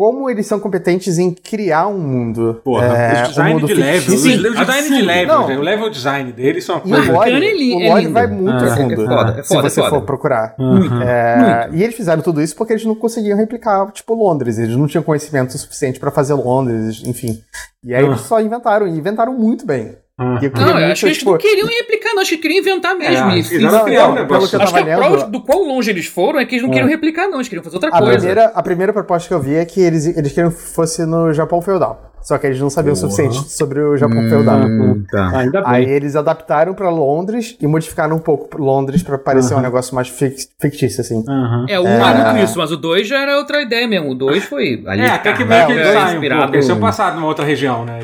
como 0.00 0.30
eles 0.30 0.46
são 0.46 0.58
competentes 0.58 1.18
em 1.18 1.30
criar 1.30 1.86
um 1.86 1.98
mundo. 1.98 2.58
Porra, 2.64 2.86
é, 2.86 3.22
o 3.24 3.28
design 3.28 3.50
um 3.50 3.54
mundo 3.60 3.66
de 3.66 3.74
level. 3.74 4.00
fictício. 4.00 4.50
O 4.50 4.54
design 4.64 4.88
de 4.88 5.02
level, 5.02 5.38
Não. 5.40 5.56
o 5.58 5.60
level 5.60 5.90
design 5.90 6.32
deles 6.32 6.64
são 6.64 6.76
uma 6.76 6.84
E 6.86 6.88
o 6.88 6.94
coisa. 6.96 7.12
lore, 7.12 7.30
Bacana 7.32 7.44
é 7.44 7.54
li- 7.54 7.74
o 7.74 7.80
é 7.82 7.88
lore 7.90 8.06
vai 8.08 8.26
muito 8.26 8.64
Ah, 8.64 8.76
fundo. 8.76 8.92
é 8.94 8.96
foda, 9.06 9.30
é 9.38 9.42
se 9.42 9.48
foda, 9.54 9.68
você 9.68 9.80
é 9.80 9.82
foda. 9.84 9.96
for 9.96 10.06
procurar. 10.06 10.54
Aham. 10.58 11.02
É, 11.02 11.68
e 11.74 11.82
eles 11.82 11.94
fizeram 11.94 12.22
tudo 12.22 12.40
isso 12.40 12.56
porque 12.56 12.72
eles 12.72 12.84
não 12.86 12.94
conseguiam 12.94 13.36
replicar, 13.36 13.90
tipo, 13.92 14.14
Londres. 14.14 14.56
Eles 14.58 14.74
não 14.74 14.86
tinham 14.86 15.02
conhecimento 15.04 15.52
suficiente 15.58 16.00
pra 16.00 16.10
fazer 16.10 16.32
Londres, 16.32 17.02
enfim. 17.04 17.38
E 17.84 17.94
aí 17.94 18.02
Ah. 18.02 18.06
eles 18.08 18.22
só 18.22 18.40
inventaram, 18.40 18.86
e 18.88 18.92
inventaram 18.98 19.34
muito 19.34 19.66
bem. 19.66 19.96
Ah. 20.22 20.38
E 20.42 20.44
eu 20.44 20.50
Não, 20.52 20.66
eu 20.68 20.74
muito, 20.74 20.92
acho 20.92 21.00
que 21.00 21.06
eles 21.06 21.18
tipo, 21.18 21.30
não 21.30 21.38
queriam 21.38 21.66
replicar, 21.66 22.12
não. 22.14 22.20
Acho 22.20 22.30
que 22.32 22.36
queriam 22.38 22.60
inventar 22.60 22.94
mesmo. 22.94 23.30
É, 23.30 23.38
E- 23.38 23.42
quiseram 23.42 23.72
Não, 23.72 23.84
criar 23.84 24.04
um 24.04 24.08
não, 24.08 24.14
negócio. 24.16 24.50
que 24.50 24.56
eu 24.56 24.60
Acho 24.60 24.72
que 24.74 24.78
a 24.80 24.84
tava 24.84 24.96
prova 24.98 25.16
lendo, 25.16 25.30
do 25.30 25.40
quão 25.42 25.66
longe 25.66 25.90
eles 25.90 26.06
foram 26.06 26.38
é 26.38 26.44
que 26.44 26.54
eles 26.56 26.62
não 26.62 26.70
queriam 26.70 26.88
replicar, 26.88 27.26
não. 27.28 27.36
Eles 27.36 27.48
queriam 27.48 27.64
fazer 27.64 27.76
outra 27.76 27.88
a 27.88 27.98
coisa. 27.98 28.16
primeira, 28.18 28.44
a 28.54 28.62
primeira 28.62 28.92
proposta 28.92 29.26
que 29.28 29.32
eu 29.34 29.40
vi 29.40 29.54
é 29.54 29.64
que 29.64 29.80
eles, 29.80 30.04
eles 30.06 30.30
queriam 30.32 30.50
que 30.50 30.58
fosse 30.60 31.06
no 31.06 31.32
Japão 31.32 31.62
feudal. 31.62 32.09
Só 32.22 32.36
que 32.38 32.46
eles 32.46 32.60
não 32.60 32.68
sabiam 32.70 32.92
o 32.94 32.96
Porra. 32.96 33.10
suficiente 33.10 33.50
sobre 33.50 33.80
o 33.80 33.96
Japão 33.96 34.28
feudal. 34.28 34.60
Hum, 34.60 35.04
tá. 35.10 35.38
Ainda 35.38 35.62
bem. 35.62 35.70
Aí 35.70 35.84
eles 35.90 36.14
adaptaram 36.14 36.74
pra 36.74 36.90
Londres 36.90 37.56
e 37.60 37.66
modificaram 37.66 38.16
um 38.16 38.18
pouco 38.18 38.60
Londres 38.60 39.02
pra 39.02 39.16
parecer 39.18 39.54
um 39.54 39.56
Aham. 39.56 39.62
negócio 39.64 39.94
mais 39.94 40.08
fic- 40.08 40.48
fictício, 40.60 41.00
assim. 41.00 41.24
Aham. 41.28 41.66
É, 41.68 41.80
o 41.80 41.84
1 41.84 41.86
é 41.88 42.14
muito 42.32 42.44
isso, 42.44 42.58
mas 42.58 42.70
o 42.70 42.76
2 42.76 43.08
já 43.08 43.20
era 43.22 43.36
outra 43.38 43.62
ideia 43.62 43.88
mesmo. 43.88 44.10
O 44.10 44.14
2 44.14 44.44
foi 44.44 44.82
ali. 44.86 45.00
É, 45.02 45.10
até 45.10 45.32
que 45.32 45.42
É, 45.42 45.46
meio 45.46 45.66
que 45.66 45.72
o 45.72 45.76
dois 45.76 45.88
saem 45.88 46.06
um 46.06 46.12
inspirado-. 46.14 46.54
Eles 46.54 46.66
são 46.66 46.78
passados 46.78 47.14
numa 47.16 47.26
outra 47.28 47.44
região, 47.44 47.84
né? 47.84 48.00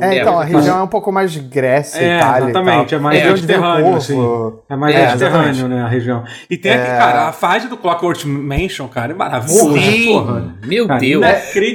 É, 0.00 0.14
É, 0.16 0.20
então, 0.20 0.38
a 0.38 0.44
região 0.44 0.78
é 0.78 0.82
um 0.82 0.86
pouco 0.88 1.10
mais 1.10 1.36
Grécia, 1.36 1.98
É, 2.00 2.16
Itália 2.18 2.50
exatamente, 2.50 2.86
e 2.86 2.90
tal. 2.90 2.98
é 2.98 3.02
mais 3.02 3.20
de 3.22 3.28
mediterrâneo, 3.28 3.96
assim. 3.96 4.28
É 4.68 4.76
mais 4.76 4.94
É, 4.94 5.06
mediterrâneo, 5.06 5.50
exatamente. 5.50 5.74
né, 5.74 5.82
a 5.82 5.88
região. 5.88 6.24
E 6.48 6.56
tem 6.56 6.72
aqui, 6.72 6.90
É. 6.90 6.96
cara, 6.96 7.28
a 7.28 7.32
fase 7.32 7.68
do 7.68 7.76
Clockwork 7.76 8.26
Mansion, 8.28 8.86
cara, 8.88 9.12
é 9.12 9.14
maravilhoso. 9.14 9.78
Sim, 9.78 10.06
porra. 10.12 10.54
meu 10.64 10.86
Cara, 10.86 11.00
Deus. 11.00 11.24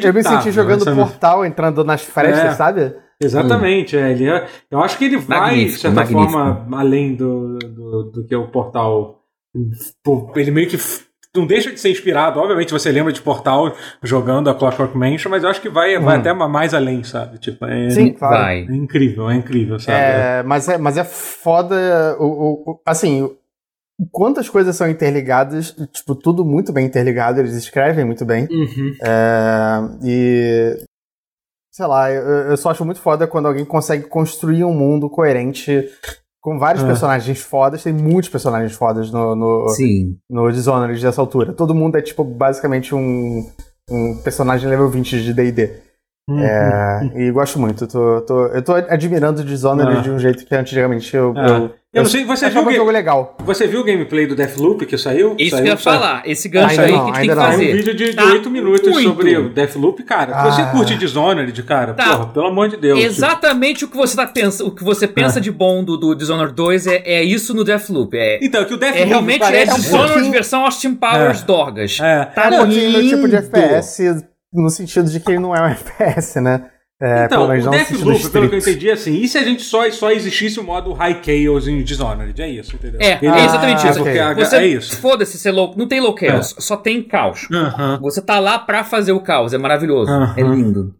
Eu 0.04 0.14
me 0.14 0.24
senti 0.24 0.52
jogando 0.52 0.86
Portal, 0.96 1.46
entrando 1.46 1.80
nas 1.84 2.01
frestas, 2.03 2.45
É. 2.45 2.51
sabe? 2.53 2.95
Exatamente, 3.23 3.95
é, 3.95 4.11
ele 4.11 4.27
é- 4.27 4.47
eu 4.69 4.82
acho 4.82 4.97
que 4.97 5.05
ele 5.05 5.17
vai, 5.17 5.65
de 5.65 5.71
certa 5.71 5.95
magnífico. 6.01 6.32
forma, 6.32 6.67
além 6.79 7.15
do, 7.15 7.59
do, 7.59 8.03
do 8.11 8.25
que 8.25 8.36
o 8.36 8.47
Portal. 8.47 9.19
Ele 10.36 10.49
meio 10.51 10.67
que 10.67 10.77
não 11.36 11.45
deixa 11.45 11.71
de 11.71 11.79
ser 11.79 11.91
inspirado. 11.91 12.39
Obviamente 12.39 12.71
você 12.73 12.91
lembra 12.91 13.13
de 13.13 13.21
Portal 13.21 13.73
jogando 14.01 14.49
a 14.49 14.55
Clockwork 14.55 14.97
Mansion, 14.97 15.29
mas 15.29 15.43
eu 15.43 15.49
acho 15.49 15.61
que 15.61 15.69
vai, 15.69 15.99
vai 15.99 16.17
Hum. 16.17 16.19
até 16.19 16.34
mais 16.34 16.73
além, 16.73 17.03
sabe? 17.03 17.38
Tipo, 17.38 17.65
é, 17.65 17.89
Sim, 17.91 18.11
claro. 18.13 18.36
Vai. 18.38 18.59
é 18.67 18.73
incrível, 18.75 19.29
é 19.29 19.36
incrível, 19.36 19.77
sabe? 19.79 19.97
É, 19.97 20.43
mas, 20.43 20.67
é, 20.67 20.77
mas 20.79 20.97
é 20.97 21.03
foda. 21.03 22.15
O, 22.19 22.25
o- 22.25 22.71
o- 22.71 22.82
assim, 22.86 23.21
o- 23.23 23.36
quantas 24.11 24.49
coisas 24.49 24.75
são 24.75 24.89
interligadas, 24.89 25.75
tipo, 25.93 26.15
tudo 26.15 26.43
muito 26.43 26.73
bem 26.73 26.86
interligado, 26.88 27.39
eles 27.39 27.53
escrevem 27.53 28.03
muito 28.03 28.25
bem. 28.25 28.47
Uhum. 28.49 28.93
É, 29.03 29.79
e. 30.03 30.77
Sei 31.72 31.86
lá, 31.86 32.11
eu, 32.11 32.22
eu 32.24 32.57
só 32.57 32.72
acho 32.72 32.84
muito 32.84 32.99
foda 32.99 33.26
quando 33.26 33.47
alguém 33.47 33.63
consegue 33.63 34.03
construir 34.05 34.63
um 34.65 34.74
mundo 34.74 35.09
coerente 35.09 35.88
com 36.41 36.59
vários 36.59 36.84
É. 36.84 36.88
personagens 36.88 37.39
fodas. 37.41 37.84
Tem 37.84 37.93
muitos 37.93 38.30
personagens 38.30 38.74
fodas 38.74 39.09
no, 39.11 39.36
no, 39.36 39.69
Sim. 39.69 40.17
no 40.30 40.51
Dishonored 40.51 41.01
dessa 41.01 41.22
altura. 41.22 41.53
Todo 41.53 41.74
mundo 41.74 41.97
é, 41.97 42.01
tipo, 42.01 42.24
basicamente 42.26 42.93
um, 42.93 43.49
um 43.89 44.17
personagem 44.24 44.69
level 44.69 44.89
20 44.89 45.24
de 45.24 45.34
DD. 45.34 45.69
Uhum. 46.30 46.39
É, 46.39 47.11
e 47.15 47.32
gosto 47.32 47.57
muito. 47.59 47.88
Tô, 47.88 48.22
tô- 48.22 48.47
eu 48.47 48.61
tô 48.61 48.74
admirando 48.74 49.41
o 49.41 49.45
Dishonored 49.45 49.99
Ah. 49.99 50.01
de 50.01 50.11
um 50.11 50.19
jeito 50.19 50.45
que 50.45 50.53
antigamente 50.55 51.15
eu. 51.15 51.34
Ah. 51.38 51.47
eu, 51.47 51.72
Eu 51.94 52.04
não 52.04 52.10
sei, 52.10 52.24
você 52.24 52.50
viu, 52.50 52.62
um 52.66 52.72
jogo 52.72 52.89
legal. 52.89 53.36
você 53.39 53.68
viu 53.68 53.82
o 53.82 53.84
gameplay 53.84 54.26
do 54.26 54.34
Deathloop 54.34 54.86
que 54.86 54.98
saiu? 54.98 55.36
Isso 55.38 55.50
saiu, 55.52 55.64
que 55.64 55.70
eu 55.70 55.74
ia 55.74 55.78
falar. 55.78 56.24
Esse 56.26 56.48
gancho 56.48 56.70
Ainda 56.80 56.84
aí 56.84 56.92
não, 56.94 57.04
que 57.06 57.12
a 57.12 57.14
gente 57.16 57.16
tem 57.20 57.30
que 57.30 57.36
não. 57.36 57.42
Saiu 57.44 57.50
um 57.50 57.52
fazer. 57.52 57.74
vídeo 57.76 57.94
de, 57.96 58.10
de 58.12 58.16
Tá 58.16 58.26
8 58.28 58.50
minutos 58.50 58.89
muito. 58.94 59.10
sobre 59.10 59.38
o 59.38 59.50
Deathloop, 59.50 60.04
cara. 60.04 60.34
Se 60.38 60.56
você 60.56 60.62
Ah. 60.62 60.66
curte 60.68 60.96
Dishonored, 60.96 61.64
cara, 61.64 61.94
Tá. 61.94 62.04
porra, 62.16 62.26
pelo 62.28 62.48
amor 62.48 62.70
de 62.70 62.78
Deus. 62.78 62.98
Exatamente 62.98 63.84
o 63.84 63.89
que 63.89 63.98
você 63.98 64.16
tá 64.16 64.26
pensa, 64.26 64.64
o 64.64 64.72
que 64.72 64.86
você 64.86 65.06
pensa 65.06 65.39
Ah. 65.39 65.42
de 65.42 65.52
bom 65.52 65.84
do, 65.84 65.98
do 65.98 66.16
Dishonored 66.16 66.56
2 66.56 66.88
é, 66.88 67.04
é 67.06 67.24
isso 67.26 67.54
no 67.54 67.66
Deathloop. 67.66 68.16
É, 68.18 68.39
Então, 68.42 68.64
que 68.64 68.74
o 68.74 68.78
Deathloop 68.78 69.04
é 69.04 69.06
realmente 69.10 69.44
é 69.44 69.64
um 69.70 69.76
Dishonored 69.76 70.12
pouquinho- 70.14 70.32
versão 70.32 70.64
Austin 70.64 70.96
Powers 70.96 71.42
É. 71.42 71.46
Dorgas. 71.46 72.00
É. 72.02 72.24
Tá 72.24 72.46
É 72.46 72.50
um 72.52 72.58
pouquinho 72.60 73.10
tipo 73.10 73.28
de. 73.28 73.36
FPS, 73.36 74.26
no 74.54 74.70
sentido 74.70 75.10
de 75.12 75.20
que 75.20 75.30
ele 75.30 75.39
não 75.39 75.54
é 75.54 75.62
um 75.62 75.66
FPS, 75.66 76.39
né? 76.39 76.68
É, 77.02 77.26
Então, 77.26 77.39
pelo 77.39 77.49
menos 77.49 77.66
o 77.66 77.70
Deathloop, 77.72 78.30
pelo 78.30 78.49
que 78.49 78.56
eu 78.56 78.60
entendi, 78.60 78.89
é 78.89 78.93
assim, 78.93 79.16
e 79.20 79.28
se 79.28 79.38
a 79.38 79.43
gente 79.43 79.64
só, 79.64 79.89
só 79.89 80.12
existisse 80.12 80.60
o 80.60 80.64
modo 80.64 80.93
High 80.93 81.20
Chaos 81.24 81.68
em 81.68 81.82
Dishonored? 81.84 82.39
É 82.39 82.47
isso, 82.47 82.76
entendeu? 82.76 82.99
É, 83.02 83.18
Ele- 83.20 83.28
é 83.39 83.45
exatamente 83.45 83.88
Ah, 83.88 83.89
isso. 83.89 83.99
a- 84.02 84.34
Você, 84.36 84.56
é 84.58 84.68
isso. 84.68 84.97
Foda-se, 84.97 85.38
ser 85.39 85.52
low, 85.52 85.74
não 85.76 85.88
tem 85.88 85.99
low 85.99 86.16
chaos, 86.16 86.56
só 86.60 86.78
tem 86.78 87.02
caos. 87.02 87.47
Aham. 87.52 87.97
Você 88.04 88.22
tá 88.22 88.39
lá 88.39 88.60
pra 88.60 88.84
fazer 88.84 89.14
o 89.14 89.20
caos, 89.20 89.52
é 89.52 89.58
maravilhoso, 89.58 90.12
Aham. 90.12 90.34
é 90.38 90.41
lindo. 90.43 90.93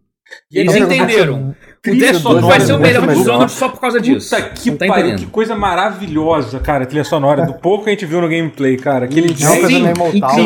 E 0.50 0.58
eles 0.60 0.74
Nossa, 0.74 0.94
entenderam. 0.94 1.54
O 1.86 2.14
sonora 2.18 2.46
vai 2.46 2.60
ser 2.60 2.72
o 2.72 2.78
melhor. 2.78 3.06
Dishonored 3.06 3.52
só 3.52 3.68
por 3.68 3.80
causa 3.80 4.00
disso. 4.00 4.30
Puta 4.34 4.48
que 4.50 4.70
tá 4.70 4.86
pariu, 4.86 5.16
que 5.16 5.26
coisa 5.26 5.54
maravilhosa, 5.54 6.58
cara, 6.58 6.84
a 6.84 6.86
trilha 6.86 7.04
sonora, 7.04 7.44
do 7.44 7.54
pouco 7.54 7.84
que 7.84 7.90
a 7.90 7.92
gente 7.92 8.06
viu 8.06 8.20
no 8.20 8.28
gameplay, 8.28 8.76
cara. 8.76 9.04
Aquele 9.04 9.34
É 9.34 9.80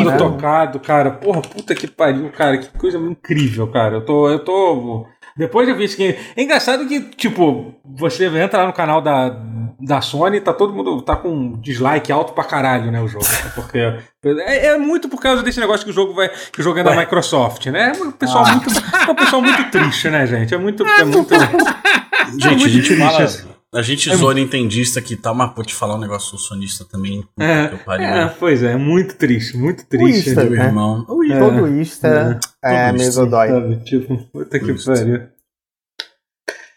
né? 0.03 0.17
tocado, 0.17 0.79
cara. 0.79 1.11
Porra, 1.11 1.41
puta 1.41 1.73
que 1.73 1.87
pariu, 1.87 2.29
cara. 2.31 2.57
Que 2.57 2.67
coisa 2.77 2.97
incrível, 2.97 3.67
cara. 3.67 3.95
Eu 3.97 4.01
tô. 4.05 4.29
Eu 4.29 4.39
tô. 4.39 5.05
Depois 5.37 5.67
eu 5.69 5.75
vi 5.75 5.83
esse 5.85 5.95
game. 5.97 6.17
É 6.35 6.41
engraçado 6.43 6.85
que, 6.87 6.99
tipo, 7.15 7.73
você 7.85 8.25
entra 8.25 8.61
lá 8.61 8.67
no 8.67 8.73
canal 8.73 9.01
da, 9.01 9.37
da 9.79 10.01
Sony 10.01 10.41
tá 10.41 10.51
todo 10.53 10.73
mundo 10.73 11.01
tá 11.01 11.15
com 11.15 11.59
dislike 11.61 12.11
alto 12.11 12.33
pra 12.33 12.43
caralho, 12.43 12.91
né? 12.91 12.99
O 13.01 13.07
jogo. 13.07 13.25
Porque. 13.53 13.77
É, 14.25 14.67
é 14.67 14.77
muito 14.77 15.07
por 15.07 15.21
causa 15.21 15.43
desse 15.43 15.59
negócio 15.59 15.85
que 15.85 15.91
o 15.91 15.93
jogo 15.95 16.13
vai. 16.13 16.29
Que 16.51 16.59
o 16.59 16.63
jogo 16.63 16.79
é 16.79 16.83
da 16.83 16.95
Microsoft, 16.95 17.65
né? 17.67 17.93
É 17.95 18.01
um 18.03 18.11
pessoal 18.11 18.45
Ah. 18.45 18.51
muito. 18.51 18.69
É 19.07 19.11
um 19.11 19.15
pessoal 19.15 19.41
muito 19.41 19.71
triste, 19.71 20.09
né, 20.09 20.25
gente? 20.25 20.53
É 20.53 20.57
muito. 20.57 20.83
É 20.99 21.03
muito. 21.05 21.33
Gente, 22.39 22.65
a 22.65 22.67
gente 22.67 22.95
fala. 22.97 23.23
assim. 23.23 23.47
A 23.73 23.81
gente 23.81 24.13
zoa 24.15 24.33
nintendista 24.33 25.01
que 25.01 25.17
tá, 25.17 25.33
mas 25.33 25.53
vou 25.53 25.63
te 25.63 25.75
falar 25.75 25.95
um 25.95 25.99
negócio 25.99 26.37
sonista 26.37 26.85
também. 26.85 27.27
É, 27.37 27.67
que 27.67 27.73
eu 27.75 27.79
pariu. 27.79 28.05
é, 28.05 28.35
pois 28.39 28.63
é, 28.63 28.71
é 28.71 28.77
muito 28.77 29.15
triste, 29.15 29.57
muito 29.57 29.85
triste. 29.85 30.29
Uísta, 30.29 30.43
Meu 30.45 30.51
né? 30.51 30.65
irmão. 30.65 31.05
Ui, 31.09 31.31
É. 31.31 31.37
Todo 31.37 31.67
Ista 31.67 32.39
é, 32.63 32.95
Ista, 32.95 33.21
dodói. 33.21 33.49
Sabe? 33.49 33.75
Tipo, 33.83 34.17
puta 34.31 34.57
que 34.59 34.71
Isso. 34.71 34.91
pariu. 34.91 35.21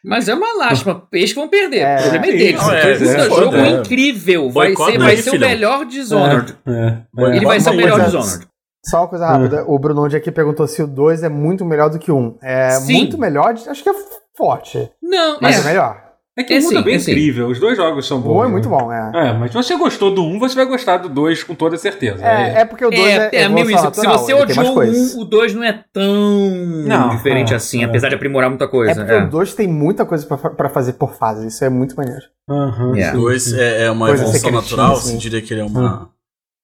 Mas 0.02 0.28
é 0.28 0.34
uma 0.34 0.56
lástima, 0.56 1.06
eles 1.12 1.32
que 1.32 1.38
vão 1.38 1.48
perder. 1.48 1.80
É, 1.80 1.96
o 1.96 2.00
problema 2.00 2.26
é 2.26 2.30
sim, 2.30 2.38
deles. 2.38 2.60
não, 2.60 2.72
é, 2.72 2.84
o 2.84 3.10
é, 3.10 3.28
jogo 3.28 3.56
é. 3.56 3.68
é 3.68 3.70
incrível. 3.70 4.50
Vai 4.50 4.68
Boicota 4.68 4.92
ser, 4.92 4.98
vai 4.98 5.10
aí, 5.10 5.22
ser 5.22 5.30
o 5.30 5.38
melhor 5.38 5.84
Dishonored. 5.84 6.56
É, 6.66 6.72
é. 6.72 7.36
Ele 7.36 7.46
vai 7.46 7.60
ser 7.60 7.70
o 7.70 7.74
melhor 7.74 8.00
Dishonored. 8.00 8.48
Só 8.84 9.02
uma 9.02 9.08
coisa 9.08 9.26
rápida, 9.26 9.64
o 9.68 9.78
Bruno 9.78 10.04
onde 10.04 10.16
aqui 10.16 10.32
perguntou 10.32 10.66
se 10.66 10.82
o 10.82 10.86
2 10.86 11.22
é 11.22 11.28
muito 11.28 11.66
melhor 11.66 11.90
do 11.90 11.98
que 11.98 12.10
o 12.10 12.16
1. 12.16 12.18
Um. 12.18 12.38
É 12.42 12.70
Sim. 12.70 12.94
muito 12.94 13.18
melhor, 13.18 13.52
acho 13.52 13.82
que 13.82 13.90
é 13.90 13.94
forte, 14.34 14.90
Não, 15.02 15.38
mas 15.38 15.58
é, 15.58 15.60
é. 15.60 15.64
melhor. 15.64 16.09
É 16.38 16.44
que 16.44 16.54
É 16.54 16.58
o 16.58 16.62
mundo 16.62 16.74
é 16.74 16.78
sim, 16.78 16.84
bem 16.84 16.94
é 16.94 16.98
sim. 17.00 17.10
incrível, 17.10 17.48
os 17.48 17.58
dois 17.58 17.76
jogos 17.76 18.06
são 18.06 18.18
O 18.18 18.20
bons. 18.22 18.36
1 18.38 18.40
é 18.42 18.46
né? 18.46 18.52
muito 18.52 18.68
bom, 18.68 18.92
é. 18.92 19.10
É, 19.14 19.32
mas 19.32 19.50
se 19.50 19.56
você 19.56 19.76
gostou 19.76 20.14
do 20.14 20.22
1, 20.24 20.38
você 20.38 20.54
vai 20.54 20.64
gostar 20.64 20.98
do 20.98 21.08
2 21.08 21.42
com 21.42 21.54
toda 21.56 21.76
certeza. 21.76 22.24
É, 22.24 22.60
é 22.60 22.64
porque 22.64 22.84
o 22.84 22.90
2 22.90 23.00
é, 23.02 23.30
É, 23.32 23.42
é 23.42 23.48
meio 23.48 23.68
isso. 23.70 23.94
Se 23.94 24.06
você 24.06 24.32
odiou 24.32 24.72
coisas. 24.74 25.14
um, 25.16 25.20
o 25.20 25.24
2 25.24 25.54
não 25.54 25.64
é 25.64 25.84
tão 25.92 26.50
Não, 26.86 27.08
diferente 27.10 27.52
é, 27.52 27.56
assim, 27.56 27.82
é. 27.82 27.84
apesar 27.84 28.08
de 28.08 28.14
aprimorar 28.14 28.48
muita 28.48 28.64
É 28.66 28.68
coisa. 28.68 28.94
porque 28.94 29.12
É. 29.12 29.24
o 29.24 29.28
2 29.28 29.54
tem 29.54 29.66
muita 29.66 30.06
coisa 30.06 30.24
pra, 30.24 30.38
fa- 30.38 30.50
pra 30.50 30.68
fazer 30.68 30.92
por 30.94 31.14
fase, 31.14 31.48
isso 31.48 31.64
é 31.64 31.68
muito 31.68 31.96
maneiro. 31.96 32.22
Aham, 32.48 32.94
Yeah. 32.94 33.16
sim, 33.16 33.22
Dois 33.22 33.42
sim. 33.44 33.58
é, 33.58 33.82
é 33.86 33.90
uma 33.90 34.06
Coisa 34.06 34.22
evolução 34.22 34.40
secretinha, 34.50 34.60
natural, 34.76 34.92
assim. 34.98 35.12
você 35.12 35.18
diria 35.18 35.42
que 35.42 35.52
ele 35.52 35.60
é 35.60 35.64
uma, 35.64 35.80
uma, 35.82 36.10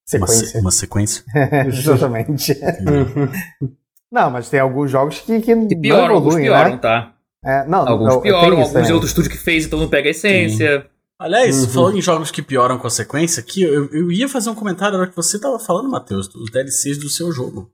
se- 0.07 0.19
Sequência. 0.19 0.61
uma 0.61 0.71
sequência. 0.71 1.25
Exatamente. 1.67 2.53
Uhum. 2.53 3.69
Não, 4.13 4.31
mas 4.31 4.49
tem 4.49 4.61
alguns 4.61 4.91
jogos 4.91 5.19
que, 5.21 5.41
que, 5.41 5.43
Que 5.43 5.55
não 5.55 5.67
pioram, 5.81 6.15
alguns 6.15 6.35
evoluem, 6.37 6.45
pioram, 6.45 6.71
né? 6.71 6.77
tá? 6.79 7.13
É, 7.47 7.65
não, 7.67 7.87
Alguns 7.87 8.15
não, 8.15 8.21
pioram, 8.21 8.61
isso 8.61 8.77
alguns 8.77 8.91
é 8.91 8.95
outro 8.95 9.09
estúdio 9.09 9.31
que 9.31 9.39
fez, 9.39 9.67
então 9.67 9.79
não 9.79 9.89
pega 9.89 10.09
a 10.09 10.11
essência. 10.11 10.87
Aliás, 11.19 11.63
Uhum. 11.65 11.69
falando 11.71 11.97
em 11.99 12.03
jogos 12.03 12.31
que 12.31 12.43
pioram 12.43 12.77
com 12.77 12.87
a 12.87 12.91
sequência, 12.91 13.41
aqui, 13.41 13.63
eu, 13.63 13.87
eu 13.93 14.11
ia 14.13 14.29
fazer 14.29 14.51
um 14.51 14.55
comentário 14.55 14.95
na 14.95 15.03
hora 15.03 15.11
que 15.11 15.17
você 15.17 15.39
tava 15.39 15.59
falando, 15.59 15.89
Matheus, 15.89 16.29
dos 16.29 16.51
DLCs 16.51 16.99
do 16.99 17.09
seu 17.09 17.33
jogo. 17.33 17.71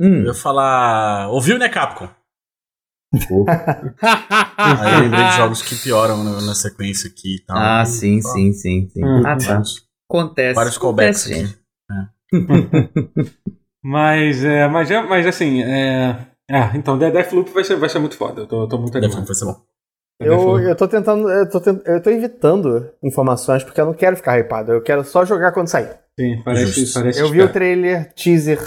Hum. 0.00 0.20
Eu 0.20 0.26
ia 0.26 0.34
falar. 0.34 1.28
Ouviu, 1.30 1.58
né, 1.58 1.68
Capcom? 1.68 2.08
Aí 4.56 4.94
eu 4.94 5.00
lembrei 5.00 5.24
de 5.24 5.36
jogos 5.36 5.62
que 5.62 5.74
pioram 5.74 6.22
na, 6.22 6.40
na 6.42 6.54
sequência 6.54 7.10
aqui 7.10 7.36
e 7.36 7.40
tal. 7.40 7.56
Ah, 7.58 7.84
sim, 7.84 8.20
sim, 8.22 8.52
sim, 8.52 8.88
sim. 8.88 9.04
Hum. 9.04 9.22
Ah, 9.26 9.36
tá. 9.36 9.62
Acontece. 10.08 10.54
Vários 10.54 10.76
acontece, 10.76 11.28
callbacks 11.28 11.52
gente. 11.52 11.58
Mas, 13.82 14.44
é, 14.44 14.68
mas, 14.68 14.90
é, 14.90 15.00
mas 15.00 15.26
assim, 15.26 15.62
é... 15.62 16.26
Ah, 16.50 16.72
então, 16.74 16.98
The 16.98 17.10
Deathloop 17.10 17.50
vai 17.52 17.62
ser, 17.64 17.76
vai 17.76 17.88
ser 17.88 17.98
muito 18.00 18.16
foda. 18.16 18.42
Eu 18.42 18.46
tô, 18.46 18.66
tô 18.68 18.78
muito 18.78 18.96
animado. 18.98 19.24
vai 19.24 19.34
ser 19.34 19.44
bom. 19.44 19.56
Eu, 20.20 20.58
eu 20.58 20.76
tô 20.76 20.86
tentando. 20.88 21.30
Eu 21.30 21.48
tô, 21.48 21.60
tent- 21.60 21.82
eu 21.86 22.02
tô 22.02 22.10
evitando 22.10 22.90
informações 23.02 23.64
porque 23.64 23.80
eu 23.80 23.86
não 23.86 23.94
quero 23.94 24.16
ficar 24.16 24.38
hypado. 24.38 24.72
Eu 24.72 24.82
quero 24.82 25.02
só 25.04 25.24
jogar 25.24 25.52
quando 25.52 25.68
sair. 25.68 25.96
Sim, 26.18 26.42
parece, 26.44 26.66
Justo. 26.80 27.00
parece 27.00 27.20
Eu 27.20 27.30
vi 27.30 27.40
o 27.40 27.48
trailer, 27.50 28.12
teaser, 28.12 28.60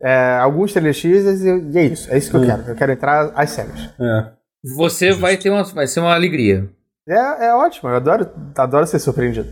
é, 0.00 0.38
alguns 0.40 0.72
trailers 0.72 0.98
teasers 1.00 1.42
e, 1.42 1.48
e 1.74 1.78
é 1.78 1.84
isso. 1.84 2.10
É 2.10 2.16
isso 2.16 2.30
que 2.30 2.36
eu 2.36 2.40
Hum. 2.40 2.46
quero. 2.46 2.62
Eu 2.68 2.74
quero 2.76 2.92
entrar 2.92 3.30
às 3.34 3.50
cegas. 3.50 3.90
É. 4.00 4.30
Você 4.74 5.12
vai 5.12 5.36
ter 5.36 5.50
uma, 5.50 5.64
vai 5.64 5.86
ser 5.86 6.00
uma 6.00 6.14
alegria. 6.14 6.66
É, 7.08 7.46
é 7.48 7.54
ótimo, 7.54 7.88
eu 7.90 7.96
adoro, 7.96 8.28
adoro 8.56 8.86
ser 8.86 8.98
surpreendido. 8.98 9.48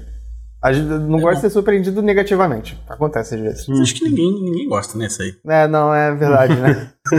A 0.65 0.73
gente 0.73 0.87
não 0.87 1.19
É 1.19 1.21
gosta 1.21 1.29
bom. 1.29 1.35
de 1.35 1.41
ser 1.43 1.51
surpreendido 1.51 2.01
negativamente. 2.01 2.81
Acontece 2.89 3.35
às 3.35 3.41
vezes. 3.43 3.69
Acho 3.69 3.95
que 3.95 4.05
ninguém, 4.09 4.33
ninguém 4.43 4.67
gosta 4.67 4.97
nessa 4.97 5.23
aí. 5.23 5.35
É, 5.47 5.69
não, 5.69 5.95
é 5.95 6.15
verdade, 6.15 6.55
né? 6.57 6.89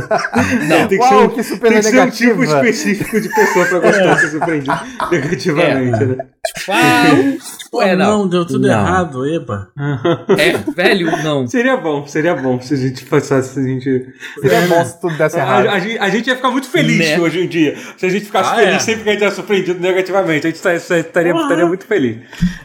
Não. 0.67 0.87
Tem 0.87 0.97
que 0.97 1.03
Uau, 1.05 1.09
ser 1.09 1.15
um- 1.25 1.29
que 1.29 1.43
super 1.43 1.67
Tem 1.69 1.77
que 1.77 1.83
ser 1.83 1.89
um 1.89 1.91
negativa. 1.99 2.31
tipo 2.31 2.43
específico 2.43 3.21
de 3.21 3.29
pessoa 3.29 3.65
pra 3.67 3.79
gostar 3.79 4.13
de 4.15 4.19
ser 4.21 4.27
surpreendido 4.31 4.73
negativamente, 5.11 6.05
né? 6.05 6.25
Ah, 6.69 7.05
Pô, 7.75 7.81
é, 7.81 7.95
não. 7.95 8.19
não, 8.19 8.27
deu 8.27 8.45
tudo 8.45 8.67
Não. 8.67 8.73
errado, 8.73 9.25
eba. 9.27 9.69
É, 10.37 10.57
velho, 10.71 11.11
não. 11.23 11.45
Seria 11.47 11.77
bom, 11.77 12.05
seria 12.07 12.35
bom 12.35 12.59
se 12.59 12.73
a 12.73 12.77
gente 12.77 13.05
passasse, 13.05 13.53
se 13.53 13.59
a 13.59 13.63
gente... 13.63 14.13
Seria 14.39 14.61
bom 14.67 14.83
se 14.85 14.99
tudo 15.01 15.15
desse 15.17 15.37
A, 15.37 15.41
errado. 15.41 15.67
a 15.67 15.79
gente, 15.79 15.97
a 15.99 16.09
gente 16.09 16.27
ia 16.27 16.35
ficar 16.35 16.51
muito 16.51 16.69
feliz 16.69 16.97
Né? 16.97 17.19
hoje 17.19 17.41
em 17.41 17.47
dia. 17.47 17.75
Se 17.97 18.05
a 18.05 18.09
gente 18.09 18.25
ficasse 18.25 18.51
Ah, 18.51 18.55
feliz 18.55 18.75
é. 18.75 18.79
sempre 18.79 19.03
que 19.03 19.09
a 19.09 19.13
gente 19.13 19.21
era 19.23 19.31
surpreendido 19.31 19.79
negativamente. 19.79 20.47
A 20.47 20.49
gente 20.49 20.55
estaria, 20.57 21.31
Porra. 21.33 21.43
estaria 21.43 21.65
muito 21.65 21.85
feliz. 21.85 22.17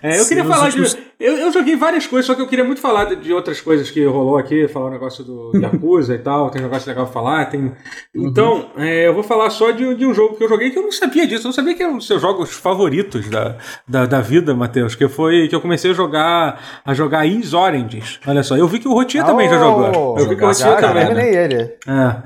É, 0.02 0.18
eu 0.18 0.22
Sim, 0.22 0.28
queria 0.28 0.44
falar 0.44 0.66
últimos- 0.66 0.94
de. 0.94 1.10
Eu, 1.20 1.36
eu 1.36 1.52
joguei 1.52 1.76
várias 1.76 2.06
coisas, 2.06 2.24
só 2.26 2.34
que 2.34 2.40
eu 2.40 2.46
queria 2.46 2.64
muito 2.64 2.80
falar 2.80 3.04
de, 3.04 3.16
de 3.16 3.30
outras 3.30 3.60
coisas 3.60 3.90
que 3.90 4.02
rolou 4.06 4.38
aqui. 4.38 4.66
Falar 4.68 4.86
o 4.86 4.90
negócio 4.90 5.22
do 5.22 5.52
Yakuza 5.54 6.14
e 6.14 6.18
tal. 6.18 6.48
Tem 6.50 6.62
um 6.62 6.64
negócio 6.64 6.88
legal 6.88 7.04
pra 7.04 7.12
falar. 7.12 7.44
Tem... 7.44 7.60
Uhum. 7.60 7.74
Então, 8.14 8.70
é, 8.78 9.06
eu 9.06 9.12
vou 9.12 9.22
falar 9.22 9.50
só 9.50 9.70
de, 9.70 9.94
de 9.96 10.06
um 10.06 10.14
jogo 10.14 10.36
que 10.36 10.44
eu 10.44 10.48
joguei 10.48 10.70
que 10.70 10.78
eu 10.78 10.82
não 10.82 10.90
sabia 10.90 11.26
disso. 11.26 11.42
Eu 11.42 11.48
não 11.48 11.52
sabia 11.52 11.74
que 11.74 11.82
era 11.82 11.92
um 11.92 11.98
dos 11.98 12.06
seus 12.06 12.22
jogos 12.22 12.50
favoritos 12.52 13.28
da, 13.28 13.56
da, 13.86 14.06
da 14.06 14.20
vida, 14.22 14.54
Matheus. 14.54 14.94
Que 15.00 15.08
foi 15.08 15.48
que 15.48 15.54
eu 15.54 15.62
comecei 15.62 15.92
a 15.92 15.94
jogar 15.94 16.60
a 16.84 16.92
jogar 16.92 17.24
Is 17.24 17.54
Oranges. 17.54 18.20
Olha 18.26 18.42
só. 18.42 18.54
Eu 18.54 18.68
vi 18.68 18.78
que 18.78 18.86
o 18.86 18.92
Rotinha 18.92 19.24
também 19.24 19.48
já 19.48 19.58
jogou. 19.58 20.18
Eu 20.18 20.28
vi 20.28 20.36
que 20.36 20.44
o 20.44 20.52
Já, 20.52 20.74
também. 20.76 20.80
caralho. 20.82 21.06
terminei 21.06 21.34
ele. 21.34 21.54
É. 21.88 22.16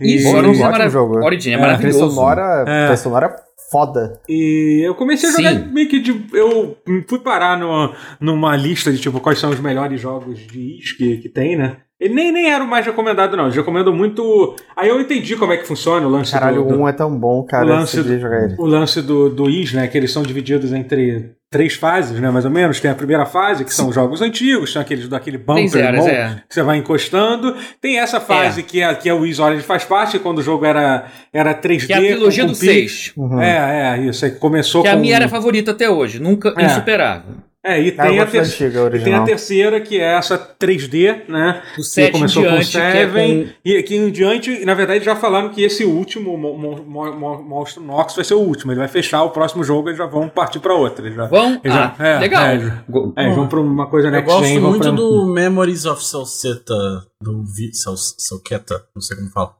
E- 0.00 0.26
Origin 0.26 0.26
é, 0.26 0.38
ótimo 0.40 0.60
marav 0.72 0.90
jogo. 0.92 1.24
Origin 1.24 1.50
é 1.50 1.52
É, 1.52 1.56
Trilha 1.58 1.60
maravilhoso. 1.70 2.10
sonora, 2.10 2.64
É. 2.66 2.82
trilha 2.86 2.96
sonora 2.96 3.36
foda. 3.70 4.20
E 4.28 4.82
eu 4.84 4.96
comecei 4.96 5.28
a 5.28 5.32
jogar 5.32 5.52
Sim. 5.52 5.70
meio 5.72 5.88
que 5.88 6.00
de. 6.00 6.26
Eu 6.32 6.76
fui 7.08 7.20
parar 7.20 7.56
no, 7.56 7.94
numa 8.20 8.56
lista 8.56 8.90
de 8.90 8.98
tipo 8.98 9.20
quais 9.20 9.38
são 9.38 9.50
os 9.50 9.60
melhores 9.60 10.00
jogos 10.00 10.40
de 10.40 10.78
Is 10.80 10.90
que, 10.92 11.18
que 11.18 11.28
tem, 11.28 11.56
né? 11.56 11.76
Ele 12.04 12.12
nem, 12.12 12.30
nem 12.30 12.50
era 12.52 12.62
o 12.62 12.66
mais 12.68 12.84
recomendado, 12.84 13.34
não. 13.34 13.44
Eles 13.44 13.56
recomendam 13.56 13.90
muito. 13.94 14.54
Aí 14.76 14.90
eu 14.90 15.00
entendi 15.00 15.36
como 15.36 15.54
é 15.54 15.56
que 15.56 15.66
funciona 15.66 16.06
o 16.06 16.10
lance 16.10 16.32
Caralho, 16.32 16.62
do. 16.62 16.68
do- 16.68 16.74
o 16.74 16.82
1 16.82 16.88
é 16.88 16.92
tão 16.92 17.16
bom, 17.18 17.42
cara. 17.44 17.64
o 17.64 17.68
lance, 17.68 17.96
eu 17.96 18.04
decidi 18.04 18.20
jogar 18.20 18.44
ele. 18.44 18.54
o 18.58 18.66
lance 18.66 19.00
do, 19.00 19.30
do 19.30 19.48
Is, 19.48 19.72
né? 19.72 19.88
Que 19.88 19.96
eles 19.96 20.12
são 20.12 20.22
divididos 20.22 20.70
entre 20.74 21.30
três 21.50 21.74
fases, 21.74 22.20
né? 22.20 22.30
Mais 22.30 22.44
ou 22.44 22.50
menos. 22.50 22.78
Tem 22.78 22.90
a 22.90 22.94
primeira 22.94 23.24
fase, 23.24 23.64
que 23.64 23.72
são 23.72 23.88
os 23.88 23.94
jogos 23.94 24.20
antigos, 24.20 24.70
são 24.72 24.82
aqueles 24.82 25.08
daquele 25.08 25.38
bumper 25.38 25.94
mode, 25.94 26.10
é. 26.10 26.42
que 26.46 26.54
você 26.54 26.62
vai 26.62 26.76
encostando. 26.76 27.56
Tem 27.80 27.98
essa 27.98 28.20
fase 28.20 28.62
que, 28.62 28.82
é, 28.82 28.94
que 28.94 29.08
é 29.08 29.14
o 29.14 29.24
Is 29.24 29.38
Orange 29.38 29.62
faz 29.62 29.84
parte, 29.84 30.18
quando 30.18 30.38
o 30.40 30.42
jogo 30.42 30.66
era, 30.66 31.06
era 31.32 31.54
3D. 31.54 31.86
Que 31.86 31.92
é 31.94 31.96
a 31.96 32.00
trilogia 32.00 32.44
com- 32.44 32.50
do 32.52 32.54
com 32.54 32.60
pix. 32.60 32.72
6. 32.72 33.12
Uhum. 33.16 33.40
É, 33.40 33.96
é, 33.96 34.02
isso. 34.02 34.24
Aí 34.26 34.32
começou 34.32 34.82
Que 34.82 34.88
é 34.88 34.92
com. 34.92 34.98
a 34.98 35.00
minha 35.00 35.16
era 35.16 35.26
favorita 35.28 35.70
até 35.70 35.88
hoje. 35.88 36.18
Nunca 36.20 36.52
É. 36.58 36.66
insuperável. 36.66 37.36
É, 37.66 37.80
e 37.80 37.88
eu 37.88 37.96
tem, 37.96 38.20
a 38.20 38.26
ter- 38.26 38.40
antiga, 38.40 38.90
e 38.94 39.00
tem 39.02 39.14
a 39.14 39.22
terceira, 39.24 39.80
que 39.80 39.98
é 39.98 40.18
essa 40.18 40.36
3D, 40.36 41.22
né? 41.28 41.62
Do 41.70 41.76
Que 41.76 41.82
7 41.82 42.08
em 42.08 42.12
começou 42.12 42.42
com 42.42 42.48
o 42.48 42.52
diante, 42.52 42.70
que 42.72 42.76
é 42.78 42.92
Seven, 42.92 43.44
com... 43.46 43.52
e 43.64 43.76
aqui 43.78 43.96
em 43.96 44.10
diante, 44.10 44.64
na 44.66 44.74
verdade, 44.74 45.02
já 45.02 45.16
falaram 45.16 45.48
que 45.48 45.62
esse 45.62 45.82
último, 45.82 46.36
Mo- 46.36 46.58
Mo- 46.58 46.84
Mo- 46.84 47.12
Mo- 47.16 47.42
Monstro 47.42 47.82
Nox, 47.82 48.14
vai 48.14 48.22
ser 48.24 48.34
o 48.34 48.40
último. 48.40 48.70
Ele 48.72 48.80
vai 48.80 48.88
fechar 48.88 49.22
o 49.22 49.30
próximo 49.30 49.64
jogo, 49.64 49.88
eles 49.88 49.96
já 49.96 50.04
vão 50.04 50.28
partir 50.28 50.58
pra 50.60 50.74
outra. 50.74 51.10
Já, 51.10 51.26
Vão? 51.26 51.58
já- 51.64 51.96
Ah, 51.98 52.06
é, 52.06 52.18
legal. 52.18 52.44
É, 52.44 52.52
é, 52.52 53.24
eles 53.24 53.34
vão 53.34 53.48
pra 53.48 53.60
uma 53.60 53.86
coisa 53.88 54.08
Eu 54.08 54.12
next 54.12 54.30
gosto 54.30 54.46
gen. 54.46 54.60
muito 54.60 54.82
pra... 54.82 54.90
do 54.92 55.26
Memories 55.32 55.86
of 55.86 56.04
Salseta, 56.04 56.74
do 57.22 57.42
Vi- 57.44 57.72
Sal- 57.74 57.96
Salqueta, 57.96 58.84
não 58.94 59.00
sei 59.00 59.16
como 59.16 59.30
fala. 59.30 59.54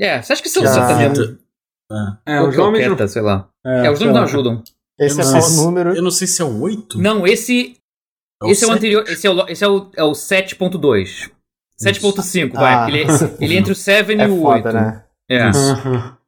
É, 0.00 0.22
você 0.22 0.32
acha 0.32 0.42
que 0.42 0.48
é 0.48 0.60
o 0.60 0.64
tá 0.64 0.96
mesmo? 0.96 1.38
É. 2.26 2.36
É, 2.36 2.40
os 2.42 2.56
nomes... 2.56 3.12
sei 3.12 3.20
lá. 3.20 3.48
É, 3.66 3.86
É, 3.86 3.90
os 3.90 4.00
nomes 4.00 4.14
não 4.14 4.22
ajudam. 4.22 4.62
Esse 5.00 5.18
Eu 5.18 5.22
é 5.22 5.24
sei 5.24 5.40
se- 5.40 5.56
número? 5.56 5.94
Eu 5.96 6.02
não 6.02 6.10
sei 6.10 6.26
se 6.26 6.42
é 6.42 6.44
o 6.44 6.60
8. 6.60 6.98
Não, 7.00 7.26
esse, 7.26 7.76
É 8.42 8.46
o 8.46 8.50
esse 8.50 8.64
é 8.64 8.68
o 8.68 8.72
anterior. 8.72 9.04
Esse 9.08 9.26
é 9.26 9.30
o, 9.30 9.48
esse 9.48 9.64
é 9.64 9.68
o, 9.68 9.90
é 9.96 10.04
o 10.04 10.12
7.2. 10.12 11.30
7.5, 11.82 12.52
vai. 12.52 12.74
Ah. 12.74 12.84
porque 12.84 12.98
Ele, 12.98 13.10
é, 13.10 13.44
ele 13.44 13.54
é 13.54 13.58
entre 13.58 13.72
o 13.72 13.74
7 13.76 14.12
É 14.12 14.24
e 14.26 14.28
o 14.30 14.40
foda, 14.42 14.68
8. 14.68 14.72
né? 14.72 15.04
É. 15.30 15.42
Aham. 15.42 16.16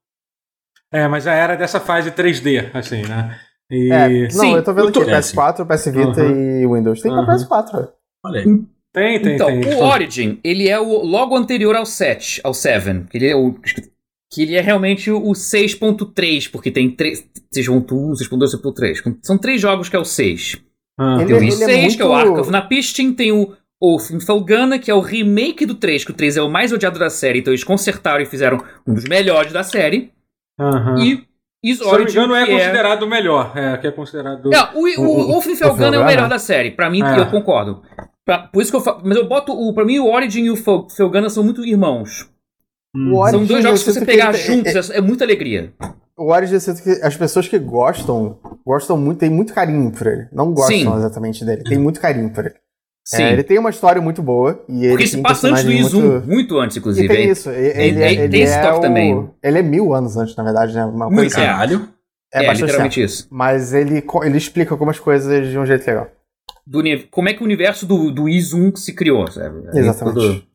É, 0.94 1.08
mas 1.08 1.24
já 1.24 1.32
era 1.32 1.56
dessa 1.56 1.80
fase 1.80 2.10
3D, 2.10 2.70
assim, 2.74 3.00
né? 3.00 3.40
E... 3.70 3.90
É, 3.90 4.08
não, 4.24 4.30
Sim, 4.30 4.54
eu 4.56 4.62
tô 4.62 4.74
vendo 4.74 4.88
aqui 4.88 5.00
PS4, 5.00 5.66
PS 5.66 5.86
Vita 5.86 6.22
Uhum. 6.22 6.60
e 6.60 6.66
Windows. 6.66 7.00
Tem 7.00 7.10
pra 7.10 7.22
Uhum. 7.22 7.26
PS4. 7.28 7.88
Olha 8.26 8.40
aí. 8.40 8.44
Tem, 8.92 9.22
tem, 9.22 9.34
Então, 9.34 9.46
tem. 9.46 9.74
o 9.74 9.78
Origin, 9.84 10.38
ele 10.44 10.68
é 10.68 10.78
o 10.78 11.02
logo 11.02 11.34
anterior 11.34 11.74
ao 11.76 11.86
7, 11.86 12.42
ao 12.44 12.52
7. 12.52 13.06
Que 13.10 13.16
ele 13.16 13.26
é 13.30 13.34
o. 13.34 13.54
Que 14.30 14.42
ele 14.42 14.54
é 14.54 14.60
realmente 14.60 15.10
o 15.10 15.32
6.3, 15.32 16.50
porque 16.50 16.70
tem 16.70 16.90
3, 16.90 17.24
6.1, 17.54 18.12
6.2, 18.16 18.48
6.3. 18.50 19.18
São 19.22 19.38
três 19.38 19.60
jogos 19.60 19.88
que 19.88 19.96
é 19.96 19.98
o 19.98 20.04
6. 20.04 20.58
Ah, 20.98 21.16
Ele- 21.16 21.26
Tem 21.26 21.34
o 21.34 21.38
ele 21.38 21.46
é 21.48 21.50
6, 21.52 21.96
que 21.96 22.02
é 22.02 22.04
o 22.04 22.08
muito- 22.12 22.28
Ark 22.28 22.40
of 22.40 22.50
Napistin, 22.50 23.12
tem 23.14 23.32
o 23.32 23.52
Olfenfelgana, 23.80 24.78
que 24.78 24.90
é 24.90 24.94
o 24.94 25.00
remake 25.00 25.66
do 25.66 25.74
3, 25.74 26.04
que 26.04 26.10
o 26.10 26.14
3 26.14 26.36
é 26.36 26.42
o 26.42 26.48
mais 26.50 26.72
odiado 26.72 26.98
da 26.98 27.10
série, 27.10 27.40
então 27.40 27.52
eles 27.52 27.64
consertaram 27.64 28.22
e 28.22 28.26
fizeram 28.26 28.62
um 28.86 28.94
dos 28.94 29.04
melhores 29.04 29.52
da 29.52 29.62
série. 29.62 30.12
aham. 30.60 31.02
E 31.02 31.24
Is 31.64 31.78
Se 31.78 31.84
não 31.84 31.90
me 31.92 31.96
Origin, 31.98 32.18
engano, 32.18 32.34
é 32.34 32.42
é... 32.42 32.46
considerado 32.46 33.02
o 33.04 33.08
melhor. 33.08 33.52
É, 33.56 33.76
que 33.78 33.86
é 33.86 33.90
considerado... 33.92 34.52
É, 34.52 34.60
o, 34.74 34.80
o, 34.80 35.04
o- 35.04 35.38
o 35.38 35.42
é 35.42 35.98
o 36.00 36.04
melhor 36.04 36.28
da 36.28 36.38
série, 36.38 36.72
pra 36.72 36.90
mim, 36.90 37.02
É. 37.04 37.20
eu 37.20 37.26
concordo. 37.26 37.82
Pra- 38.24 38.38
por 38.40 38.60
isso 38.62 38.70
que 38.72 38.76
eu 38.76 38.80
falo, 38.80 39.00
mas 39.04 39.16
eu 39.16 39.26
boto, 39.28 39.52
o, 39.52 39.72
pra 39.72 39.84
mim 39.84 39.98
o 40.00 40.12
Origin 40.12 40.42
e 40.46 40.50
o 40.50 40.56
Fel- 40.56 40.88
Felgana 40.90 41.28
são 41.30 41.44
muito 41.44 41.64
irmãos. 41.64 42.28
Hum. 42.96 43.12
O 43.14 43.18
Origin, 43.20 43.38
São 43.38 43.46
dois 43.46 43.62
jogos 43.62 43.82
que 43.84 43.92
você 43.92 44.04
pegar 44.04 44.30
ele- 44.34 44.38
juntos, 44.38 44.90
é, 44.90 44.98
é 44.98 45.00
muita 45.00 45.22
alegria. 45.24 45.72
O 46.22 46.32
Origin, 46.32 46.54
eu 46.54 46.60
sinto 46.60 46.82
que 46.82 46.90
as 47.02 47.16
pessoas 47.16 47.48
que 47.48 47.58
gostam, 47.58 48.38
gostam 48.64 48.96
muito, 48.96 49.18
tem 49.18 49.30
muito 49.30 49.52
carinho 49.52 49.90
por 49.90 50.06
ele. 50.06 50.28
Não 50.32 50.52
gostam 50.52 50.76
Sim. 50.76 50.96
exatamente 50.96 51.44
dele, 51.44 51.62
tem 51.64 51.78
muito 51.78 52.00
carinho 52.00 52.30
por 52.30 52.44
ele. 52.46 52.54
Sim. 53.04 53.24
É, 53.24 53.32
ele 53.32 53.42
tem 53.42 53.58
uma 53.58 53.70
história 53.70 54.00
muito 54.00 54.22
boa 54.22 54.64
e 54.68 54.84
ele 54.84 54.90
Porque 54.90 55.04
tem 55.04 55.12
se 55.14 55.22
passa 55.22 55.48
antes 55.48 55.64
do 55.64 55.70
1, 55.70 55.80
muito... 55.80 56.26
muito 56.28 56.58
antes, 56.60 56.76
E 56.76 56.78
inclusive. 56.78 57.08
tem 57.08 57.24
hein? 57.24 57.30
isso, 57.30 57.50
ele, 57.50 57.66
ele, 57.82 57.98
tem- 57.98 58.18
ele 58.20 58.28
tem 58.28 58.42
esse 58.42 58.54
é 58.54 58.62
toque 58.62 58.78
o... 58.78 58.80
também. 58.80 59.30
Ele 59.42 59.58
é 59.58 59.62
mil 59.62 59.92
anos 59.92 60.16
antes, 60.16 60.36
na 60.36 60.44
verdade, 60.44 60.72
né? 60.74 60.84
Uma 60.84 61.06
Muito, 61.06 61.16
coisa 61.18 61.34
assim. 61.36 61.44
é. 61.44 61.46
Caralho. 61.46 61.88
É, 62.32 62.44
É, 62.46 62.52
literalmente 62.54 62.94
tempo. 63.00 63.04
isso. 63.06 63.26
Mas 63.30 63.74
ele, 63.74 64.04
ele 64.22 64.38
explica 64.38 64.72
algumas 64.72 64.98
coisas 65.00 65.48
de 65.48 65.58
um 65.58 65.66
jeito 65.66 65.84
legal. 65.86 66.08
Do 66.64 66.80
como 67.10 67.28
é 67.28 67.34
que 67.34 67.42
o 67.42 67.44
universo 67.44 67.84
do, 67.84 68.12
do 68.12 68.24
1 68.24 68.76
se 68.76 68.94
criou, 68.94 69.28
sabe? 69.30 69.68
Aí 69.72 69.80
Exatamente. 69.80 70.46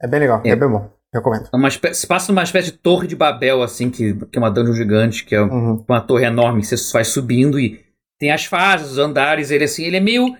É 0.00 0.06
bem 0.06 0.20
legal, 0.20 0.40
É. 0.44 0.50
é, 0.50 0.56
bem 0.56 0.68
bom. 0.68 0.88
Recomendo. 1.14 1.48
é 1.52 1.56
uma 1.56 1.68
espé- 1.68 1.94
se 1.94 2.06
passa 2.06 2.30
numa 2.30 2.42
espécie 2.42 2.70
de 2.72 2.78
torre 2.78 3.06
de 3.06 3.16
Babel, 3.16 3.62
assim, 3.62 3.90
que, 3.90 4.12
que 4.14 4.36
é 4.36 4.38
uma 4.38 4.50
dungeon 4.50 4.74
gigante, 4.74 5.24
que 5.24 5.34
é 5.34 5.40
Uhum. 5.40 5.84
uma 5.88 6.00
torre 6.00 6.24
enorme 6.26 6.60
que 6.60 6.66
você 6.66 6.92
vai 6.92 7.04
subindo 7.04 7.58
e 7.58 7.82
tem 8.20 8.30
as 8.30 8.44
fases, 8.44 8.92
os 8.92 8.98
andares, 8.98 9.50
ele 9.50 9.64
assim, 9.64 9.84
ele 9.84 9.96
é 9.96 10.00
meio. 10.00 10.36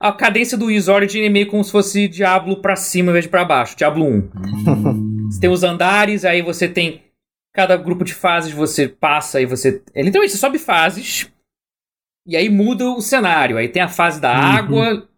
A 0.00 0.12
cadência 0.12 0.56
do 0.58 0.70
Is 0.70 0.88
Origin 0.88 1.22
é 1.24 1.28
meio 1.28 1.46
como 1.48 1.62
se 1.64 1.72
fosse 1.72 2.06
Diablo 2.08 2.60
pra 2.60 2.76
cima 2.76 3.10
em 3.10 3.12
vez 3.14 3.24
de 3.24 3.30
pra 3.30 3.44
baixo, 3.44 3.76
Diablo 3.76 4.04
1. 4.04 4.08
Hum. 4.16 5.28
Você 5.30 5.40
tem 5.40 5.50
os 5.50 5.62
andares, 5.64 6.24
aí 6.24 6.42
você 6.42 6.68
tem. 6.68 7.02
Cada 7.54 7.76
grupo 7.76 8.02
de 8.04 8.14
fases 8.14 8.50
você 8.52 8.88
passa 8.88 9.40
e 9.40 9.46
você. 9.46 9.82
É, 9.94 10.02
literalmente, 10.02 10.32
você 10.32 10.38
sobe 10.38 10.58
fases. 10.58 11.30
E 12.26 12.36
aí 12.36 12.48
muda 12.48 12.88
o 12.90 13.00
cenário. 13.00 13.56
Aí 13.58 13.68
tem 13.68 13.82
a 13.82 13.88
fase 13.88 14.20
da 14.20 14.32
Uhum. 14.32 14.40
água. 14.56 15.08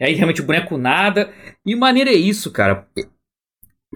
E 0.00 0.04
aí 0.04 0.14
realmente 0.14 0.40
o 0.40 0.44
boneco 0.44 0.76
nada. 0.78 1.32
E 1.66 1.74
maneira 1.74 2.10
é 2.10 2.14
isso, 2.14 2.50
cara. 2.52 2.86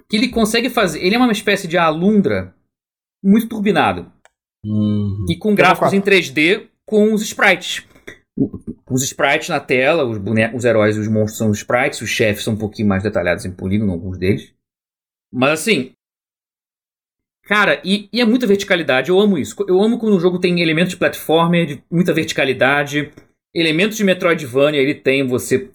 Que 0.09 0.17
ele 0.17 0.29
consegue 0.29 0.71
fazer. 0.71 1.05
Ele 1.05 1.15
é 1.15 1.19
uma 1.19 1.33
espécie 1.33 1.67
de 1.67 1.77
alundra 1.77 2.55
muito 3.23 3.49
turbinado. 3.49 4.11
Hum. 4.65 5.25
E 5.29 5.37
com 5.37 5.55
gráficos 5.55 5.93
em 5.93 6.01
3D 6.01 6.69
com 6.85 7.13
os 7.13 7.23
sprites. 7.23 7.85
Os 8.89 9.03
sprites 9.03 9.49
na 9.49 9.59
tela, 9.59 10.05
os, 10.05 10.19
bonecos, 10.19 10.59
os 10.59 10.65
heróis 10.65 10.97
e 10.97 11.01
os 11.01 11.09
monstros 11.09 11.39
são 11.39 11.51
os 11.51 11.59
sprites, 11.59 12.01
os 12.01 12.11
chefes 12.11 12.45
são 12.45 12.55
um 12.55 12.59
pouquinho 12.59 12.89
mais 12.89 13.03
detalhados 13.03 13.45
em 13.45 13.51
polígono, 13.51 13.93
alguns 13.93 14.19
deles. 14.19 14.55
Mas 15.33 15.61
assim. 15.61 15.93
Cara, 17.45 17.81
e, 17.85 18.09
e 18.13 18.21
é 18.21 18.25
muita 18.25 18.47
verticalidade, 18.47 19.11
eu 19.11 19.21
amo 19.21 19.39
isso. 19.39 19.55
Eu 19.69 19.81
amo 19.81 19.99
quando 19.99 20.17
o 20.17 20.21
jogo 20.21 20.39
tem 20.39 20.61
elementos 20.61 20.91
de 20.91 20.99
platformer, 20.99 21.67
de 21.67 21.83
muita 21.91 22.13
verticalidade, 22.13 23.13
elementos 23.55 23.97
de 23.97 24.05
Metroidvania, 24.05 24.81
ele 24.81 24.95
tem 24.95 25.27
você 25.27 25.71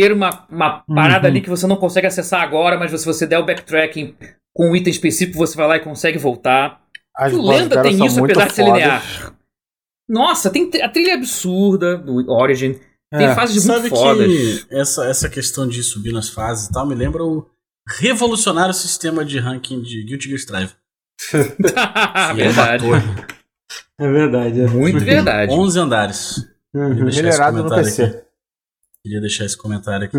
ter 0.00 0.12
uma, 0.12 0.46
uma 0.50 0.84
parada 0.94 1.26
Uhum. 1.26 1.32
ali 1.32 1.40
que 1.40 1.50
você 1.50 1.66
não 1.66 1.76
consegue 1.76 2.06
acessar 2.06 2.42
agora, 2.42 2.78
mas 2.78 2.90
se 2.98 3.04
você 3.06 3.26
der 3.26 3.38
o 3.38 3.44
backtracking 3.46 4.14
com 4.54 4.70
um 4.70 4.76
item 4.76 4.90
específico, 4.90 5.38
você 5.38 5.56
vai 5.56 5.66
lá 5.66 5.76
e 5.76 5.80
consegue 5.80 6.18
voltar. 6.18 6.80
As 7.16 7.32
o 7.32 7.42
Lenda 7.42 7.82
tem 7.82 8.04
isso, 8.04 8.24
apesar 8.24 8.46
de 8.46 8.52
ser 8.54 8.64
linear. 8.64 9.02
Nossa, 10.08 10.50
tem 10.50 10.70
a 10.82 10.88
trilha 10.88 11.14
absurda 11.14 11.96
do 11.98 12.30
Origin. 12.30 12.78
Tem 13.12 13.26
É. 13.26 13.34
fases 13.34 13.62
Sabe 13.64 13.80
muito 13.80 13.96
fodas. 13.96 14.26
que 14.26 14.66
essa, 14.70 15.04
essa 15.06 15.28
questão 15.28 15.66
de 15.66 15.82
subir 15.82 16.12
nas 16.12 16.28
fases 16.28 16.68
e 16.68 16.72
tal 16.72 16.86
me 16.86 16.94
lembra 16.94 17.24
o 17.24 17.46
revolucionário 17.98 18.74
sistema 18.74 19.24
de 19.24 19.38
ranking 19.38 19.80
de 19.82 20.02
Guilty 20.04 20.28
Gear 20.28 20.38
Strive. 20.38 20.72
É 22.30 22.34
verdade. 22.34 22.86
É 23.98 24.10
verdade. 24.12 24.60
É. 24.60 24.66
Muito 24.68 25.00
verdade. 25.00 25.52
11 25.52 25.78
andares. 25.78 26.48
Uhum. 26.74 27.04
Melhorado 27.06 27.62
no 27.64 27.70
PC. 27.74 28.02
aqui. 28.04 28.27
Queria 29.04 29.20
deixar 29.20 29.44
esse 29.44 29.56
comentário 29.56 30.06
aqui. 30.06 30.18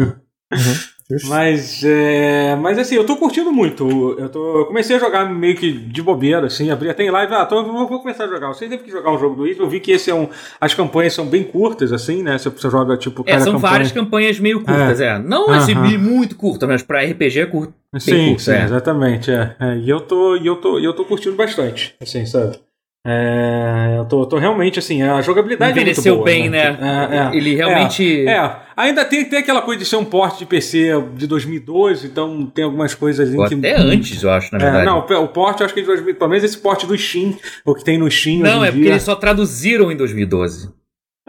Mas, 1.27 1.83
é, 1.83 2.55
mas 2.55 2.77
assim, 2.77 2.93
eu 2.93 3.03
tô 3.03 3.17
curtindo 3.17 3.51
muito. 3.51 4.15
Eu, 4.19 4.29
tô, 4.29 4.59
eu 4.59 4.65
comecei 4.67 4.95
a 4.95 4.99
jogar 4.99 5.25
meio 5.25 5.55
que 5.55 5.71
de 5.71 6.03
bobeira, 6.03 6.45
assim, 6.45 6.69
abri 6.69 6.87
até 6.87 7.03
em 7.03 7.09
live, 7.09 7.33
ah, 7.33 7.45
tô, 7.47 7.63
vou, 7.63 7.87
vou 7.87 7.99
começar 7.99 8.25
a 8.25 8.27
jogar. 8.27 8.49
Vocês 8.49 8.69
devem 8.69 8.85
que 8.85 8.91
jogar 8.91 9.11
um 9.11 9.17
jogo 9.17 9.35
do 9.35 9.41
Wii. 9.41 9.57
Eu 9.57 9.67
vi 9.67 9.79
que 9.79 9.91
esse 9.91 10.11
é 10.11 10.13
um. 10.13 10.29
As 10.61 10.75
campanhas 10.75 11.13
são 11.13 11.25
bem 11.25 11.43
curtas, 11.43 11.91
assim, 11.91 12.21
né? 12.21 12.37
Você, 12.37 12.49
você 12.49 12.69
joga, 12.69 12.95
tipo, 12.95 13.23
É, 13.25 13.39
são 13.39 13.53
campanha. 13.53 13.71
várias 13.71 13.91
campanhas 13.91 14.39
meio 14.39 14.63
curtas, 14.63 15.01
é. 15.01 15.17
Não 15.17 15.49
assim, 15.49 15.73
Aham. 15.73 15.97
muito 15.97 16.35
curtas, 16.35 16.69
mas 16.69 16.83
pra 16.83 17.03
RPG 17.03 17.39
é 17.39 17.45
curto. 17.47 17.73
Sim, 17.97 18.27
curto, 18.27 18.41
sim, 18.43 18.51
é. 18.51 18.63
exatamente. 18.65 19.31
É. 19.31 19.55
É, 19.59 19.77
e 19.77 19.89
eu 19.89 20.01
tô, 20.01 20.35
e 20.35 20.45
eu 20.45 20.57
tô, 20.57 20.79
e 20.79 20.85
eu 20.85 20.93
tô 20.93 21.05
curtindo 21.05 21.35
bastante, 21.35 21.95
assim, 21.99 22.23
sabe? 22.27 22.59
É, 23.07 23.95
eu 23.97 24.05
tô, 24.05 24.25
tô 24.25 24.37
realmente 24.37 24.77
assim, 24.77 25.01
a 25.01 25.21
jogabilidade 25.21 25.71
Envelheceu 25.71 26.13
é 26.13 26.15
muito 26.17 26.25
boa, 26.25 26.25
bem, 26.25 26.49
né? 26.49 26.77
É, 26.81 27.17
é. 27.17 27.37
Ele 27.37 27.55
realmente. 27.55 28.27
É, 28.27 28.31
é. 28.31 28.55
ainda 28.75 29.05
tem, 29.05 29.23
tem 29.23 29.39
aquela 29.39 29.61
coisa 29.61 29.79
de 29.81 29.87
ser 29.87 29.95
um 29.95 30.03
porte 30.03 30.39
de 30.39 30.45
PC 30.45 31.01
de 31.15 31.25
2012, 31.25 32.07
então 32.07 32.45
tem 32.53 32.65
algumas 32.65 32.93
coisas 32.93 33.33
Ou 33.33 33.47
que. 33.47 33.55
até 33.55 33.77
antes, 33.77 34.21
eu 34.21 34.29
acho, 34.29 34.51
na 34.51 34.59
É, 34.59 34.61
verdade. 34.63 34.85
não, 34.85 34.99
o 34.99 35.27
porte 35.29 35.61
eu 35.61 35.65
acho 35.65 35.73
que 35.73 35.79
é 35.79 35.83
de 35.83 35.87
2000, 35.87 36.15
pelo 36.15 36.29
menos 36.29 36.43
esse 36.43 36.57
porte 36.57 36.85
do 36.85 36.97
Steam, 36.97 37.37
o 37.63 37.73
que 37.73 37.85
tem 37.85 37.97
no 37.97 38.11
Steam 38.11 38.39
Não, 38.39 38.63
é 38.65 38.67
porque 38.67 38.81
dia. 38.83 38.91
eles 38.91 39.03
só 39.03 39.15
traduziram 39.15 39.89
em 39.89 39.95
2012. 39.95 40.69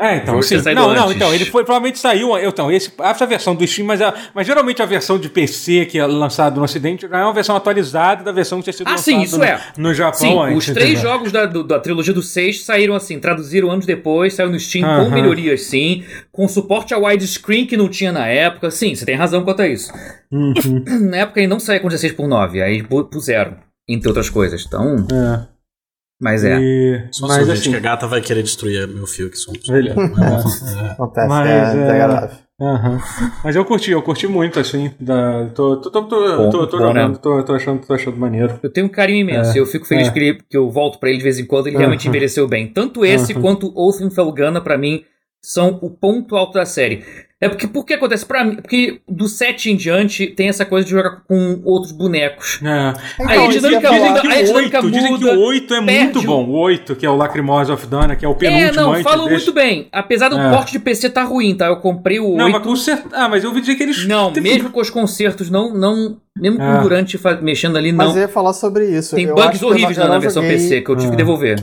É, 0.00 0.16
então, 0.16 0.40
sim. 0.40 0.56
Não, 0.74 0.94
não, 0.94 1.04
antes. 1.04 1.16
então, 1.16 1.34
ele 1.34 1.44
foi, 1.44 1.62
provavelmente 1.62 1.98
saiu, 1.98 2.36
então, 2.38 2.72
esse, 2.72 2.90
essa 3.00 3.26
versão 3.26 3.54
do 3.54 3.66
Steam, 3.66 3.86
mas, 3.86 4.00
a, 4.00 4.14
mas 4.34 4.46
geralmente 4.46 4.80
a 4.80 4.86
versão 4.86 5.18
de 5.18 5.28
PC 5.28 5.84
que 5.86 5.98
é 5.98 6.06
lançada 6.06 6.56
no 6.56 6.62
Ocidente 6.64 7.06
já 7.06 7.18
é 7.18 7.22
uma 7.24 7.34
versão 7.34 7.54
atualizada 7.54 8.24
da 8.24 8.32
versão 8.32 8.58
que 8.58 8.64
tinha 8.64 8.72
sido 8.72 8.88
Ah, 8.88 8.96
sim, 8.96 9.20
isso 9.22 9.36
no, 9.36 9.44
é. 9.44 9.60
no 9.76 9.92
Japão 9.92 10.18
Sim, 10.18 10.38
antes. 10.38 10.68
os 10.68 10.74
três 10.74 10.90
entendeu? 10.92 11.10
jogos 11.10 11.30
da, 11.32 11.44
do- 11.44 11.62
da 11.64 11.78
trilogia 11.78 12.14
do 12.14 12.22
6 12.22 12.64
saíram 12.64 12.94
assim, 12.94 13.18
traduziram 13.20 13.70
anos 13.70 13.84
depois, 13.84 14.32
saiu 14.34 14.50
no 14.50 14.58
Steam 14.58 14.82
com 14.88 15.02
Aham. 15.02 15.10
melhorias, 15.10 15.62
sim, 15.64 16.02
com 16.32 16.48
suporte 16.48 16.94
a 16.94 16.98
widescreen 16.98 17.66
que 17.66 17.76
não 17.76 17.88
tinha 17.88 18.10
na 18.10 18.26
época. 18.26 18.70
Sim, 18.70 18.94
você 18.94 19.04
tem 19.04 19.16
razão 19.16 19.44
quanto 19.44 19.60
a 19.60 19.68
isso. 19.68 19.92
Uhum. 20.32 20.52
Na 21.10 21.18
época 21.18 21.40
ele 21.40 21.48
não 21.48 21.60
saía 21.60 21.80
com 21.80 21.88
16 21.88 22.12
por 22.14 22.26
9, 22.26 22.62
aí 22.62 22.82
pu- 22.82 23.04
puseram, 23.04 23.56
entre 23.88 24.08
outras 24.08 24.30
coisas. 24.30 24.64
Então, 24.66 25.06
É. 25.12 25.59
mas 26.20 26.44
é. 26.44 26.58
E- 26.60 27.08
Só 27.10 27.26
mas 27.26 27.38
sorvete 27.38 27.58
assim, 27.60 27.70
que 27.70 27.76
a 27.76 27.80
gata 27.80 28.06
vai 28.06 28.20
querer 28.20 28.42
destruir 28.42 28.86
meu 28.88 29.06
fio 29.06 29.30
que 29.30 29.36
som. 29.36 29.52
Beleza. 29.66 29.96
Acontece, 30.92 31.28
Mas, 31.28 31.76
é 31.76 31.98
é. 31.98 32.30
Mas 33.42 33.56
eu 33.56 33.64
curti, 33.64 33.90
eu 33.90 34.02
curti 34.02 34.26
muito, 34.26 34.60
assim. 34.60 34.92
Da, 35.00 35.46
tô, 35.54 35.76
tô, 35.78 35.90
tô, 35.90 36.02
tô, 36.04 36.36
Bom, 36.36 36.50
tô, 36.50 36.66
tô 36.66 36.76
bom, 36.78 36.86
jogando, 36.88 37.12
né? 37.14 37.18
tô, 37.22 37.42
tô, 37.42 37.54
achando, 37.54 37.86
tô 37.86 37.94
achando 37.94 38.18
maneiro. 38.18 38.60
Eu 38.62 38.70
tenho 38.70 38.86
um 38.86 38.90
carinho 38.90 39.20
imenso. 39.22 39.56
É, 39.56 39.60
eu 39.60 39.64
fico 39.64 39.86
feliz 39.86 40.08
é. 40.08 40.10
que, 40.12 40.18
ele- 40.18 40.38
que 40.48 40.56
eu 40.56 40.70
volto 40.70 40.98
pra 41.00 41.08
ele 41.08 41.16
de 41.18 41.24
vez 41.24 41.38
em 41.38 41.46
quando. 41.46 41.68
Ele 41.68 41.78
realmente 41.78 42.02
Aham. 42.06 42.10
envelheceu 42.10 42.46
bem. 42.46 42.68
Tanto 42.68 43.02
esse 43.04 43.32
quanto 43.32 43.72
Oath 43.74 44.00
in 44.02 44.10
Felgana, 44.10 44.60
pra 44.60 44.76
mim, 44.76 45.02
são 45.42 45.78
o 45.80 45.88
ponto 45.88 46.36
alto 46.36 46.52
da 46.52 46.66
série. 46.66 47.02
É 47.42 47.48
porque, 47.48 47.66
por 47.66 47.86
que 47.86 47.94
acontece? 47.94 48.26
Pra 48.26 48.44
mim, 48.44 48.56
porque 48.56 49.00
do 49.08 49.26
7 49.26 49.70
em 49.70 49.76
diante 49.76 50.26
tem 50.26 50.50
essa 50.50 50.66
coisa 50.66 50.84
de 50.84 50.90
jogar 50.90 51.22
com 51.26 51.62
outros 51.64 51.90
bonecos. 51.90 52.60
É. 52.62 52.92
Aí 53.26 53.46
a 53.46 53.48
dinâmica 53.48 53.88
que 53.88 53.98
muda, 53.98 54.16
falar. 54.20 54.34
aí 54.34 54.40
a 54.40 54.44
dinâmica 54.44 54.76
oito, 54.78 54.90
dizem 54.90 55.14
que 55.16 55.24
muda, 55.24 55.38
o 55.38 55.40
8 55.40 55.74
é 55.74 55.80
muito 55.80 56.18
o- 56.18 56.22
bom. 56.22 56.44
O 56.44 56.52
8, 56.58 56.94
que 56.94 57.06
é 57.06 57.08
o 57.08 57.16
Lacrimosa 57.16 57.72
of 57.72 57.86
Dana, 57.86 58.14
que 58.14 58.26
é 58.26 58.28
o 58.28 58.32
É, 58.32 58.34
penúltimo 58.34 58.74
não, 58.82 58.90
antes 58.92 59.02
falam 59.04 59.24
desse. 59.26 59.36
muito 59.46 59.52
bem. 59.54 59.88
Apesar 59.90 60.28
do 60.28 60.38
É. 60.38 60.50
porte 60.50 60.72
de 60.72 60.78
PC 60.80 61.08
tá 61.08 61.24
ruim, 61.24 61.54
tá? 61.56 61.68
Eu 61.68 61.78
comprei 61.78 62.20
o 62.20 62.36
Não, 62.36 62.44
8. 62.44 62.52
mas 62.58 62.62
com 62.62 62.76
cer- 62.76 63.02
Ah, 63.10 63.26
mas 63.26 63.42
eu 63.42 63.48
ouvi 63.48 63.62
dizer 63.62 63.74
que 63.74 63.84
eles. 63.84 64.06
Não, 64.06 64.30
teve- 64.32 64.46
mesmo 64.50 64.68
com 64.68 64.80
os 64.80 64.90
concertos, 64.90 65.48
não, 65.48 65.72
não 65.72 66.18
mesmo 66.36 66.58
com 66.58 66.64
Ah. 66.64 66.80
o 66.80 66.82
Durante 66.82 67.16
fa- 67.16 67.38
mexendo 67.40 67.78
ali, 67.78 67.90
Mas 67.90 68.08
não. 68.08 68.16
eu 68.16 68.20
ia 68.20 68.28
falar 68.28 68.52
sobre 68.52 68.84
isso. 68.86 69.16
Tem 69.16 69.24
eu 69.24 69.34
bugs 69.34 69.58
que 69.58 69.64
horríveis 69.64 69.96
não- 69.96 70.04
eu 70.04 70.08
na, 70.08 70.14
não 70.16 70.20
versão 70.20 70.42
joguei- 70.42 70.58
PC 70.58 70.82
que 70.82 70.90
eu 70.90 70.96
tive 70.96 71.10
que 71.12 71.16
devolver. 71.16 71.58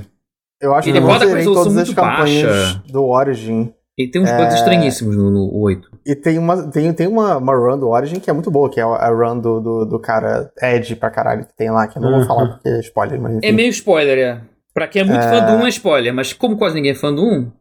Eu 0.60 0.74
acho 0.74 0.90
Ele 0.90 0.94
que 0.94 1.04
eu 1.04 1.08
não 1.08 1.14
com 1.14 1.20
zerei 1.20 1.36
resolução 1.36 1.64
todas 1.66 1.78
as 1.78 1.88
muito 1.90 1.96
campanhas 2.02 2.48
baixa. 2.52 2.84
do 2.92 3.04
Origin. 3.06 3.74
E 3.98 4.08
tem 4.08 4.22
uns 4.22 4.30
bugs 4.32 4.54
É. 4.54 4.58
estranhíssimos 4.58 5.16
no, 5.18 5.32
no 5.32 5.58
8. 5.60 5.90
E 6.06 6.16
tem 6.16 6.38
uma, 6.38 6.70
tem, 6.72 6.94
tem 6.94 7.08
uma, 7.08 7.38
uma 7.38 7.56
run 7.56 7.80
do 7.80 7.90
Origin 7.90 8.20
que 8.20 8.30
é 8.30 8.34
muito 8.34 8.52
boa, 8.52 8.70
que 8.70 8.80
é 8.80 8.84
a 8.84 9.10
run 9.10 9.40
do, 9.40 9.60
do, 9.60 9.86
do 9.86 10.00
cara 10.00 10.52
Ed 10.62 10.96
pra 10.98 11.10
caralho 11.10 11.46
que 11.46 11.54
tem 11.56 11.72
lá, 11.72 11.88
que 11.88 11.98
eu 11.98 12.02
não 12.02 12.12
vou 12.12 12.20
Uhum. 12.20 12.26
falar 12.28 12.48
porque 12.50 12.70
é 12.70 12.80
spoiler, 12.82 13.20
mas 13.20 13.38
enfim. 13.38 13.48
É 13.48 13.52
meio 13.52 13.70
spoiler, 13.70 14.18
é. 14.20 14.42
Pra 14.74 14.88
quem 14.88 15.02
é 15.02 15.06
muito 15.06 15.24
É. 15.26 15.30
fã 15.30 15.44
do 15.44 15.54
1 15.54 15.66
é 15.66 15.70
spoiler, 15.70 16.14
mas 16.14 16.32
como 16.32 16.58
quase 16.58 16.76
ninguém 16.76 16.92
é 16.92 16.96
fã 16.96 17.12
do 17.12 17.24
1, 17.24 17.52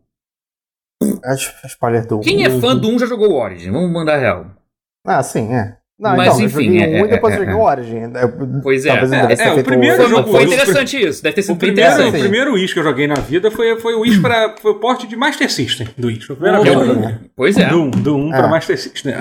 É 1.24 1.34
spoiler 1.66 2.06
do 2.06 2.20
quem 2.20 2.44
é 2.44 2.50
fã 2.60 2.76
do 2.76 2.88
1 2.88 2.98
já 2.98 3.06
jogou 3.06 3.30
o 3.30 3.40
Origin, 3.42 3.70
vamos 3.70 3.90
mandar 3.90 4.18
real. 4.18 4.46
Ah, 5.06 5.22
sim, 5.22 5.54
é. 5.54 5.78
Não, 5.98 6.14
Mas, 6.14 6.27
então, 6.27 6.40
eu 6.40 6.47
enfim, 6.47 6.64
joguei 6.64 6.78
é- 6.82 7.02
um 7.02 7.06
e 7.06 7.09
depois 7.09 7.32
é- 7.32 7.36
eu 7.36 7.40
joguei 7.40 7.55
é. 7.55 7.56
o 7.56 7.62
Origin. 7.62 8.02
Eu- 8.14 8.60
Pois 8.62 8.85
é. 8.85 8.90
Eu 8.90 8.94
É, 8.94 9.35
é, 9.48 9.52
o 9.55 9.64
primeiro 9.64 9.97
Foi, 9.97 10.09
jogo- 10.10 10.31
foi 10.31 10.44
o- 10.44 10.47
interessante 10.47 11.02
isso, 11.09 11.23
deve 11.23 11.35
ter 11.36 11.43
sido 11.43 11.55
O 11.55 11.56
primeiro, 11.56 12.09
o 12.09 12.12
primeiro 12.12 12.52
Wish 12.52 12.74
que 12.74 12.78
eu 12.81 12.85
joguei 12.85 13.06
na 13.06 13.14
vida 13.14 13.51
foi, 13.51 13.81
foi 13.81 13.94
o 13.94 14.01
Wish 14.01 14.20
para. 14.20 14.56
Foi 14.60 14.73
o 14.73 14.74
porte 14.74 15.06
de 15.06 15.16
Master 15.16 15.51
System 15.51 15.89
do 15.97 16.09
Wish. 16.09 16.27
Foi 16.27 16.35
a 16.35 16.39
primeira 16.39 16.60
Oh, 16.60 16.62
vez 16.64 16.74
É 16.74 16.78
que 16.78 16.85
eu 16.85 16.93
um- 16.93 16.94
joguei. 17.02 17.14
Pois 17.35 17.56
é. 17.56 17.68
Do 17.68 17.82
1, 17.85 17.90
do 17.90 18.16
1 18.16 18.28
É. 18.35 18.36
para 18.36 18.48
Master 18.48 18.78
System. 18.78 19.14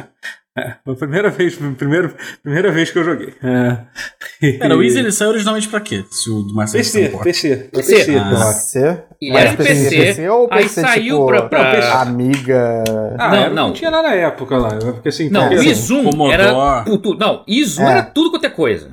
É. 0.57 0.61
É, 0.61 0.75
foi 0.85 0.93
a 0.93 0.97
primeira 0.97 1.29
vez, 1.29 1.55
primeiro, 1.77 2.15
primeira 2.41 2.71
vez 2.71 2.89
que 2.89 2.97
eu 2.97 3.03
joguei. 3.03 3.33
É. 3.43 4.73
O 4.73 4.81
Easy 4.81 4.99
ele 4.99 5.11
saiu 5.11 5.31
originalmente 5.31 5.67
pra 5.67 5.81
quê? 5.81 6.03
Se 6.09 6.29
o 6.29 6.43
do 6.43 6.53
Master 6.55 6.79
PC. 6.79 7.09
PC, 7.23 7.55
PC. 7.73 7.95
PC. 7.95 8.17
Ah. 8.17 8.29
PC? 8.53 8.79
Ele 9.21 9.33
Mas 9.33 9.41
era 9.43 9.51
em 9.53 9.55
PC, 9.57 10.29
ou 10.29 10.47
aí 10.51 10.63
PC, 10.63 10.81
saiu 10.81 11.03
tipo, 11.15 11.25
pra- 11.27 11.41
pra- 11.43 11.63
Não, 11.63 11.71
PC. 11.71 11.87
Amiga. 11.91 12.83
Ah, 13.19 13.27
Não, 13.29 13.35
era- 13.37 13.49
não. 13.49 13.67
não 13.67 13.73
tinha 13.73 13.91
nada 13.91 14.07
na 14.09 14.15
época 14.15 14.57
lá. 14.57 14.69
Porque 14.77 15.09
assim, 15.09 15.29
Não, 15.29 15.49
o 15.49 15.53
assim, 15.53 15.69
Izum 15.69 16.03
Commodore. 16.05 16.33
era. 16.33 16.83
Puto, 16.83 17.15
não, 17.17 17.43
Izum 17.47 17.83
É. 17.83 17.91
era 17.91 18.03
tudo 18.03 18.29
quanto 18.31 18.45
é 18.45 18.49
coisa. 18.49 18.91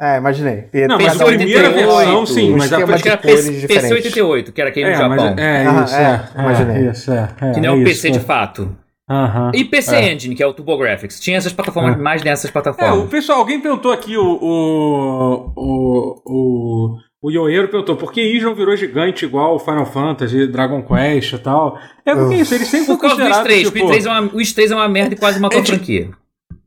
é. 0.00 0.14
É, 0.14 0.18
imaginei. 0.18 0.68
E 0.72 0.86
Não, 0.86 0.96
mas 0.98 1.06
cada 1.12 1.24
a 1.24 1.26
um 1.26 1.30
primeira 1.30 1.70
tem 1.72 1.86
versão, 1.86 2.22
um 2.22 2.26
sim, 2.26 2.50
mas 2.52 2.72
a- 2.72 2.76
esquema 2.76 2.94
Acho 2.94 3.02
que 3.02 3.08
de 3.08 3.12
era 3.14 3.22
cores 3.22 3.44
PC, 3.48 3.60
diferentes. 3.60 3.90
88, 3.90 4.52
que 4.52 4.60
era 4.60 4.70
aquele 4.70 4.86
no 4.86 4.92
É, 4.92 5.08
mas 5.08 5.20
Japão. 5.22 5.38
é, 5.38 5.66
Ah, 5.66 5.82
isso, 5.84 5.94
é, 5.96 6.28
é, 6.36 6.40
imaginei. 6.40 6.76
é, 6.88 6.90
isso, 6.92 7.12
é, 7.12 7.28
é, 7.40 7.50
que 7.52 7.60
não 7.60 7.64
é 7.64 7.66
é 7.66 7.70
o 7.72 7.76
isso, 7.78 7.84
PC 7.84 8.10
de 8.10 8.18
é. 8.18 8.20
fato. 8.20 8.76
Aham. 9.08 9.52
E 9.54 9.64
PC 9.64 9.94
É. 9.96 10.12
Engine, 10.12 10.34
que 10.34 10.42
é 10.42 10.46
o 10.46 10.52
TurboGrafx. 10.52 11.20
Tinha 11.20 11.36
essas 11.36 11.52
plataformas, 11.52 11.94
É. 11.96 12.02
mais 12.02 12.22
nessas 12.24 12.46
É, 12.46 12.50
o 12.50 12.52
plataformas. 12.52 13.08
pessoal, 13.08 13.38
alguém 13.38 13.60
perguntou 13.60 13.92
aqui, 13.92 14.16
o. 14.16 14.22
O. 14.24 15.52
O. 15.56 16.22
O, 16.24 16.96
o 17.22 17.30
Yoeiro 17.30 17.68
perguntou 17.68 17.96
por 17.96 18.12
que 18.12 18.20
Ijon 18.20 18.54
virou 18.54 18.76
gigante 18.76 19.24
igual 19.24 19.54
o 19.54 19.58
Final 19.58 19.86
Fantasy, 19.86 20.46
Dragon 20.48 20.82
Quest 20.82 21.32
e 21.34 21.38
tal. 21.38 21.78
É 22.04 22.14
porque 22.14 22.34
Uf. 22.34 22.40
isso, 22.42 22.54
eles 22.54 22.68
sempre 22.68 22.86
Por 22.86 22.98
causa 23.00 23.16
do 23.16 23.22
considerados. 23.22 23.52
X3, 23.52 23.64
tipo, 23.72 23.86
o 23.86 23.90
X3 23.90 24.06
é 24.06 24.10
uma, 24.10 24.20
o 24.22 24.36
X3 24.38 24.70
é 24.70 24.74
uma 24.74 24.88
merda 24.88 25.14
e 25.14 25.18
quase 25.18 25.40
matou 25.40 25.58
a 25.58 25.62
É 25.62 25.66
franquia. 25.66 26.10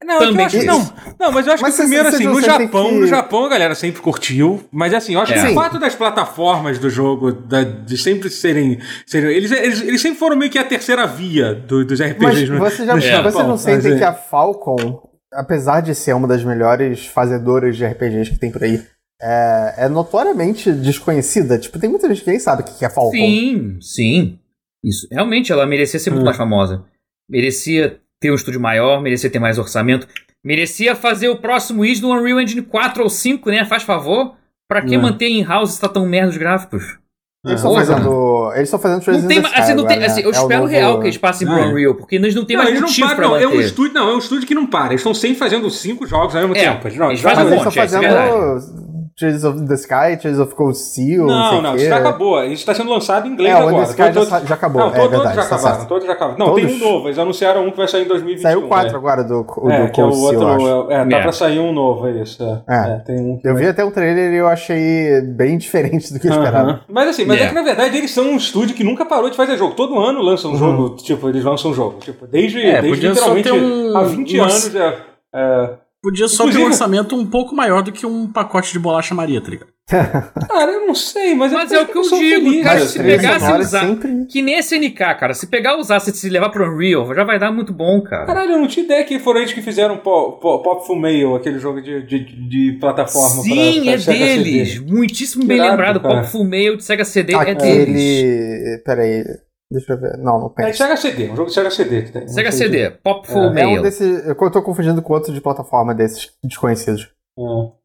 Não, 0.04 0.16
é 0.16 0.18
que 0.20 0.24
eu 0.24 0.30
Também 0.30 0.46
acho 0.46 0.58
que 0.58 0.66
isso. 0.66 0.72
não. 1.06 1.16
Não, 1.20 1.32
mas 1.32 1.46
eu 1.46 1.54
acho 1.54 1.62
Mas 1.62 1.76
que 1.76 1.82
primeiro, 1.82 2.08
assim, 2.08 2.24
no 2.24 2.42
Japão, 2.42 2.90
que- 2.90 2.96
no 3.00 3.08
Japão 3.08 3.46
a 3.46 3.50
galera 3.50 3.76
sempre 3.76 4.02
curtiu, 4.02 4.64
mas 4.72 4.94
assim, 4.94 5.14
eu 5.14 5.20
acho 5.20 5.34
que 5.34 5.40
É. 5.40 5.44
o 5.44 5.48
Sim. 5.50 5.54
fato 5.56 5.78
das 5.78 5.94
plataformas 5.94 6.80
do 6.80 6.90
jogo, 6.90 7.32
da- 7.34 7.64
de 7.64 7.98
sempre 7.98 8.30
serem. 8.30 8.80
serem 9.06 9.30
eles, 9.36 9.52
eles, 9.52 9.82
eles 9.82 10.02
sempre 10.02 10.18
foram 10.18 10.38
meio 10.38 10.50
que 10.50 10.58
a 10.58 10.64
terceira 10.64 11.06
via 11.06 11.54
do- 11.54 11.84
dos 11.86 12.00
Mas 12.00 12.12
RPGs 12.12 12.52
no, 12.52 12.60
você 12.60 12.86
já, 12.86 12.96
no 12.96 13.02
você 13.02 13.08
Japão. 13.10 13.48
não 13.48 13.58
sente 13.58 13.88
mas, 13.90 13.98
que 13.98 14.04
é. 14.04 14.08
a 14.08 14.14
Falcon, 14.14 15.02
apesar 15.34 15.82
de 15.82 15.94
ser 15.94 16.14
uma 16.16 16.28
das 16.28 16.44
melhores 16.46 17.06
fazedoras 17.06 17.76
de 17.76 17.84
RPGs 17.86 18.32
que 18.32 18.40
tem 18.40 18.52
por 18.52 18.64
aí, 18.64 18.82
é, 19.22 19.74
é 19.86 19.90
notoriamente 19.90 20.72
desconhecida? 20.72 21.58
Tipo, 21.60 21.78
tem 21.78 21.90
muita 21.90 22.08
gente 22.08 22.24
que 22.24 22.30
nem 22.30 22.40
sabe 22.40 22.62
o 22.62 22.66
que 22.66 22.86
é 22.86 22.90
Falcon. 22.90 23.12
Sim, 23.12 23.78
sim. 23.82 24.40
Isso. 24.82 25.08
Realmente, 25.12 25.52
ela 25.52 25.66
merecia 25.66 26.00
ser 26.00 26.10
muito 26.10 26.22
Hum. 26.22 26.26
mais 26.26 26.38
famosa. 26.38 26.86
Merecia 27.30 28.00
ter 28.20 28.32
um 28.32 28.36
estúdio 28.36 28.60
maior, 28.60 29.02
merecia 29.02 29.30
ter 29.30 29.40
mais 29.40 29.58
orçamento. 29.58 30.08
Merecia 30.44 30.96
fazer 30.96 31.30
o 31.30 31.38
próximo 31.38 31.84
Is 31.84 32.00
no 32.02 32.10
Unreal 32.14 32.40
Engine 32.40 32.62
4 32.62 33.04
ou 33.04 33.10
5, 33.10 33.50
né? 33.50 33.66
Faz 33.66 33.84
favor. 33.84 34.36
Pra 34.68 34.82
que 34.82 34.98
Hum. 34.98 35.02
manter 35.02 35.28
em 35.28 35.44
house 35.44 35.74
se 35.74 35.82
tá 35.82 35.90
tão 35.90 36.06
merda 36.06 36.30
os 36.30 36.38
gráficos? 36.38 36.98
Eles 37.46 37.60
estão 37.60 37.72
Porra. 37.72 37.86
fazendo. 37.86 38.52
Eles 38.54 38.64
estão 38.64 38.80
fazendo 38.80 39.22
Não 39.22 39.28
tem, 39.28 39.38
assim, 39.40 39.74
não 39.74 39.86
tem, 39.86 39.96
agora, 39.98 40.06
assim, 40.12 40.22
né? 40.22 40.28
eu 40.28 40.32
É 40.32 40.38
o 40.38 40.42
espero 40.42 40.62
novo- 40.62 40.72
real 40.72 41.00
que 41.00 41.06
eles 41.08 41.18
passem 41.18 41.48
pro 41.48 41.58
É. 41.58 41.66
Unreal, 41.68 41.96
porque 41.96 42.16
eles 42.18 42.36
não 42.36 42.44
tem 42.46 42.56
Não, 42.58 42.64
mais 42.64 42.70
eles 42.76 42.82
não 42.82 42.88
motivo 42.90 43.08
param, 43.08 43.18
pra 43.18 43.28
não. 43.30 43.36
É 43.38 43.48
um 43.48 43.52
manter. 43.52 43.66
estúdio, 43.66 43.94
não, 43.94 44.10
é 44.10 44.16
um 44.16 44.20
estúdio 44.20 44.48
que 44.48 44.54
não 44.56 44.68
para. 44.68 44.88
Eles 44.88 45.00
estão 45.02 45.14
sempre 45.14 45.38
fazendo 45.38 45.70
cinco 45.70 46.06
jogos 46.06 46.36
ao 46.36 46.42
mesmo 46.42 46.56
É, 46.56 46.60
tempo. 46.74 46.98
Não, 46.98 47.08
eles 47.08 47.22
fazem 47.22 47.44
um 47.46 47.48
eles 47.48 47.64
monte, 47.64 47.68
estão 47.70 47.84
é, 47.84 47.88
fazendo 47.88 48.99
Trails 49.20 49.44
of 49.44 49.66
the 49.68 49.74
Sky, 49.76 50.18
Trails 50.20 50.40
of 50.40 50.56
Cold 50.56 50.78
Steel, 50.78 51.26
não, 51.26 51.52
Não, 51.56 51.62
não, 51.62 51.74
o 51.74 51.76
isso 51.76 51.86
já 51.90 51.98
acabou. 51.98 52.42
Isso 52.46 52.54
está 52.54 52.74
sendo 52.74 52.90
lançado 52.90 53.28
em 53.28 53.32
inglês 53.32 53.54
É, 53.54 53.56
o 53.64 53.68
agora. 53.68 53.86
The 53.86 53.90
Sky 53.92 54.02
já, 54.02 54.14
Todos- 54.14 54.30
já 54.48 54.56
acabou, 54.56 54.82
Não, 54.82 54.88
é 54.90 54.92
todos 54.96 55.10
verdade. 55.12 55.36
já 55.36 55.42
tá 55.46 55.56
acabaram, 55.56 55.86
todos 55.86 56.06
já 56.08 56.14
acabaram. 56.14 56.40
Não, 56.40 56.56
tem 56.56 56.66
um 56.66 56.68
Todos? 56.70 56.82
novo. 56.82 57.08
Eles 57.08 57.20
anunciaram 57.20 57.66
um 57.68 57.72
que 57.72 57.78
vai 57.78 57.88
sair 57.88 58.04
em 58.06 58.08
2021. 58.08 58.42
Saiu 58.42 58.62
quatro 58.68 58.94
é. 58.94 58.96
agora 58.98 59.24
do, 59.24 59.46
o 59.58 59.70
É, 59.70 59.78
do 59.78 59.84
é 59.84 59.86
o 59.86 59.92
Cold 59.92 60.16
Steel, 60.16 60.42
eu 60.42 60.48
acho. 60.48 60.66
outro. 60.66 60.92
É, 60.94 61.06
tá 61.06 61.18
É. 61.18 61.22
pra 61.22 61.32
sair 61.34 61.60
um 61.60 61.74
novo, 61.74 62.08
é 62.08 62.12
isso. 62.22 62.44
É, 62.44 62.62
É. 62.74 62.94
É, 62.94 62.96
tem 63.00 63.20
um. 63.20 63.40
Eu 63.44 63.54
vai- 63.54 63.64
vi 63.64 63.70
até 63.70 63.84
um 63.84 63.92
trailer 63.92 64.32
e 64.32 64.38
eu 64.38 64.48
achei 64.48 65.22
bem 65.22 65.58
diferente 65.58 66.14
do 66.14 66.20
que 66.20 66.28
eu 66.28 66.32
esperava. 66.32 66.82
Mas 66.90 67.10
assim, 67.10 67.26
mas 67.26 67.42
é. 67.42 67.44
É. 67.44 67.48
que 67.50 67.54
na 67.56 67.64
verdade 67.64 67.98
eles 67.98 68.12
são 68.12 68.24
um 68.26 68.38
estúdio 68.38 68.76
que 68.76 68.84
nunca 68.84 69.06
parou 69.06 69.30
de 69.30 69.36
fazer 69.36 69.58
jogo. 69.58 69.76
Todo 69.76 70.00
ano 70.00 70.22
lança 70.22 70.48
um 70.48 70.56
jogo, 70.56 70.96
tipo, 70.96 71.28
eles 71.28 71.44
lançam 71.44 71.72
um 71.72 71.74
jogo. 71.74 72.00
Tipo, 72.00 72.26
desde, 72.26 72.62
É, 72.62 72.82
desde 72.82 73.08
literalmente 73.08 73.50
ter 73.50 73.54
um- 73.54 73.98
há 73.98 74.04
20 74.04 74.36
uma- 74.38 74.44
anos. 74.46 74.76
É, 74.76 74.96
é, 75.36 75.70
Podia 76.02 76.28
só 76.30 76.44
ter 76.44 76.50
Inclusive- 76.52 76.64
um 76.64 76.68
orçamento 76.68 77.16
um 77.16 77.26
pouco 77.26 77.54
maior 77.54 77.82
do 77.84 77.92
que 77.92 78.06
um 78.06 78.26
pacote 78.32 78.72
de 78.72 78.80
bolacha 78.80 79.14
Maria, 79.14 79.42
tá 79.42 79.50
ligado? 79.50 79.70
Cara, 80.48 80.72
eu 80.72 80.86
não 80.88 80.94
sei, 80.96 81.34
mas, 81.36 81.52
Mas 81.52 81.72
é, 81.72 81.76
é 81.78 81.82
o 81.82 81.88
que 81.88 81.98
eu 81.98 82.04
sou 82.04 82.20
digo, 82.20 82.46
feliz, 82.46 82.64
cara, 82.64 82.80
se 82.86 83.00
pegasse 83.00 83.40
sonora 83.40 83.62
usar- 83.64 83.80
sempre- 83.88 84.26
Que 84.28 84.42
nem 84.42 84.58
SNK, 84.60 84.94
cara. 85.16 85.34
Se 85.34 85.48
pegar 85.48 85.74
e 85.76 85.80
usar, 85.82 86.00
se 86.00 86.12
se 86.16 86.30
levar 86.30 86.50
pro 86.52 86.72
Unreal, 86.72 87.14
já 87.14 87.24
vai 87.24 87.40
dar 87.40 87.52
muito 87.52 87.74
bom, 87.74 88.00
cara. 88.02 88.26
Caralho, 88.28 88.52
eu 88.52 88.60
não 88.60 88.68
tinha 88.68 88.86
ideia 88.86 89.04
que 89.04 89.18
foram 89.20 89.40
eles 89.42 89.52
que 89.52 89.62
fizeram 89.64 89.98
Pop, 89.98 90.40
Pop, 90.40 90.64
Pop 90.64 90.86
Full 90.86 90.96
Mail, 91.00 91.36
aquele 91.36 91.58
jogo 91.60 91.82
de, 91.82 92.04
de, 92.04 92.20
de 92.48 92.78
plataforma. 92.80 93.42
Sim, 93.42 93.82
pra, 93.84 93.92
é 93.92 93.96
pra 93.96 94.02
Sega 94.02 94.20
deles. 94.26 94.74
CD. 94.74 94.92
Muitíssimo 94.92 95.46
bem 95.46 95.60
lembrado. 95.60 96.00
cara. 96.00 96.22
Pop 96.22 96.28
Full 96.32 96.46
Mail 96.46 96.78
de 96.78 96.84
Sega 96.84 97.04
CD 97.04 97.34
é 97.34 97.44
deles. 97.46 97.58
Aquele. 97.64 98.82
Peraí. 98.86 99.24
Deixa 99.72 99.94
eu 99.94 100.00
ver. 100.00 100.18
Não, 100.18 100.40
não 100.40 100.48
É 100.58 100.66
penso. 100.66 100.78
Sega 100.80 100.98
CD, 100.98 101.30
um 101.30 101.36
jogo 101.36 101.50
de 101.50 101.54
Sega 101.54 101.70
CD 101.72 102.02
que 102.04 102.12
tem. 102.12 102.28
Sega 102.28 102.52
CD, 102.52 102.90
Pop 102.90 103.28
Full 103.28 103.44
É, 103.44 103.48
É 103.48 103.50
Mail. 103.52 103.80
um 103.80 103.84
desses. 103.84 104.26
Eu 104.28 104.36
tô 104.52 104.62
confundindo 104.64 105.02
com 105.02 105.14
outro 105.14 105.32
de 105.34 105.40
plataforma 105.42 105.94
desses 105.94 106.32
desconhecidos. 106.44 107.10
É. 107.38 107.80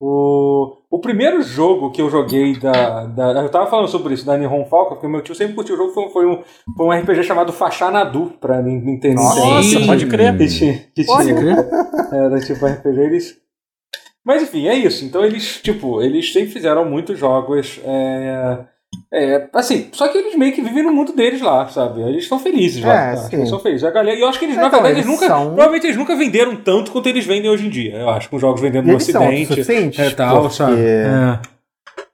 O, 0.00 0.76
o 0.90 1.00
primeiro 1.00 1.42
jogo 1.42 1.90
que 1.90 2.00
eu 2.00 2.08
joguei 2.08 2.56
da, 2.58 3.04
da. 3.06 3.42
Eu 3.42 3.50
tava 3.50 3.68
falando 3.68 3.88
sobre 3.88 4.14
isso, 4.14 4.24
da 4.24 4.38
Nihon 4.38 4.64
Falcon, 4.66 4.94
porque 4.94 5.08
meu 5.08 5.20
tio 5.22 5.34
sempre 5.34 5.54
curtiu 5.56 5.74
o 5.74 5.78
jogo, 5.78 5.92
foi, 5.92 6.08
foi 6.10 6.26
um, 6.26 6.42
foi 6.76 6.86
um 6.86 6.92
RPG 6.92 7.24
chamado 7.24 7.52
Fachanadu 7.52 8.32
pra 8.40 8.62
Nin- 8.62 8.80
Nintendo. 8.80 9.16
Nossa, 9.16 9.60
Nintendo. 9.60 9.86
pode 9.86 10.06
crer. 10.06 10.38
Que 10.38 10.74
que 10.94 11.04
Pode 11.04 11.26
tinha- 11.34 11.68
Era 12.12 12.40
tipo 12.40 12.64
RPG, 12.64 13.00
eles. 13.00 13.36
Mas 14.24 14.42
enfim, 14.42 14.68
é 14.68 14.74
isso. 14.74 15.04
Então 15.04 15.24
eles, 15.24 15.60
tipo, 15.60 16.00
eles 16.00 16.32
sempre 16.32 16.50
fizeram 16.50 16.84
muitos 16.84 17.18
jogos. 17.18 17.80
É, 17.84 18.64
é, 19.12 19.48
assim, 19.54 19.88
só 19.92 20.08
que 20.08 20.18
eles 20.18 20.34
meio 20.36 20.52
que 20.54 20.62
vivem 20.62 20.82
no 20.82 20.92
mundo 20.92 21.12
deles 21.14 21.40
lá, 21.40 21.66
sabe? 21.68 22.00
Eles 22.02 22.24
estão 22.24 22.38
felizes 22.38 22.82
lá. 22.84 22.94
É, 22.94 23.10
tá? 23.10 23.16
sim. 23.16 23.36
Eles 23.36 23.48
são 23.48 23.58
felizes. 23.60 23.84
A 23.84 23.90
galera, 23.90 24.16
e 24.18 24.20
eu 24.22 24.28
acho 24.28 24.38
que 24.38 24.44
eles, 24.46 24.56
É, 24.56 24.60
na 24.60 24.66
então, 24.68 24.82
verdade, 24.82 25.00
eles 25.00 25.06
eles 25.06 25.20
nunca. 25.20 25.26
são- 25.34 25.46
Provavelmente 25.46 25.86
eles 25.86 25.96
nunca 25.96 26.16
venderam 26.16 26.56
tanto 26.56 26.90
quanto 26.92 27.06
eles 27.08 27.24
vendem 27.26 27.50
hoje 27.50 27.66
em 27.66 27.70
dia. 27.70 27.96
Eu 27.96 28.10
acho, 28.10 28.28
com 28.30 28.38
jogos 28.38 28.60
vendendo 28.60 28.84
E 28.84 28.88
no 28.88 28.92
eles 28.94 29.04
são 29.04 29.22
Ocidente. 29.22 29.42
autossuficientes, 29.42 29.98
É 29.98 30.10
tal, 30.10 30.40
porque 30.42 30.54
sabe? 30.56 30.76
É. 30.80 31.40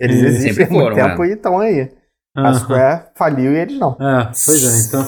Eles 0.00 0.16
E 0.22 0.26
existem 0.26 0.48
sempre 0.54 0.64
há 0.64 0.68
muito 0.70 0.82
foram, 0.94 0.96
tempo 1.08 1.22
né? 1.22 1.28
e 1.28 1.32
estão 1.32 1.58
aí. 1.58 1.92
A 2.36 2.40
Aham. 2.48 2.54
Square 2.58 3.02
faliu 3.16 3.52
e 3.52 3.56
eles 3.58 3.78
não. 3.78 3.92
É, 3.92 4.24
pois 4.44 4.64
é, 4.64 4.88
então. 4.88 5.06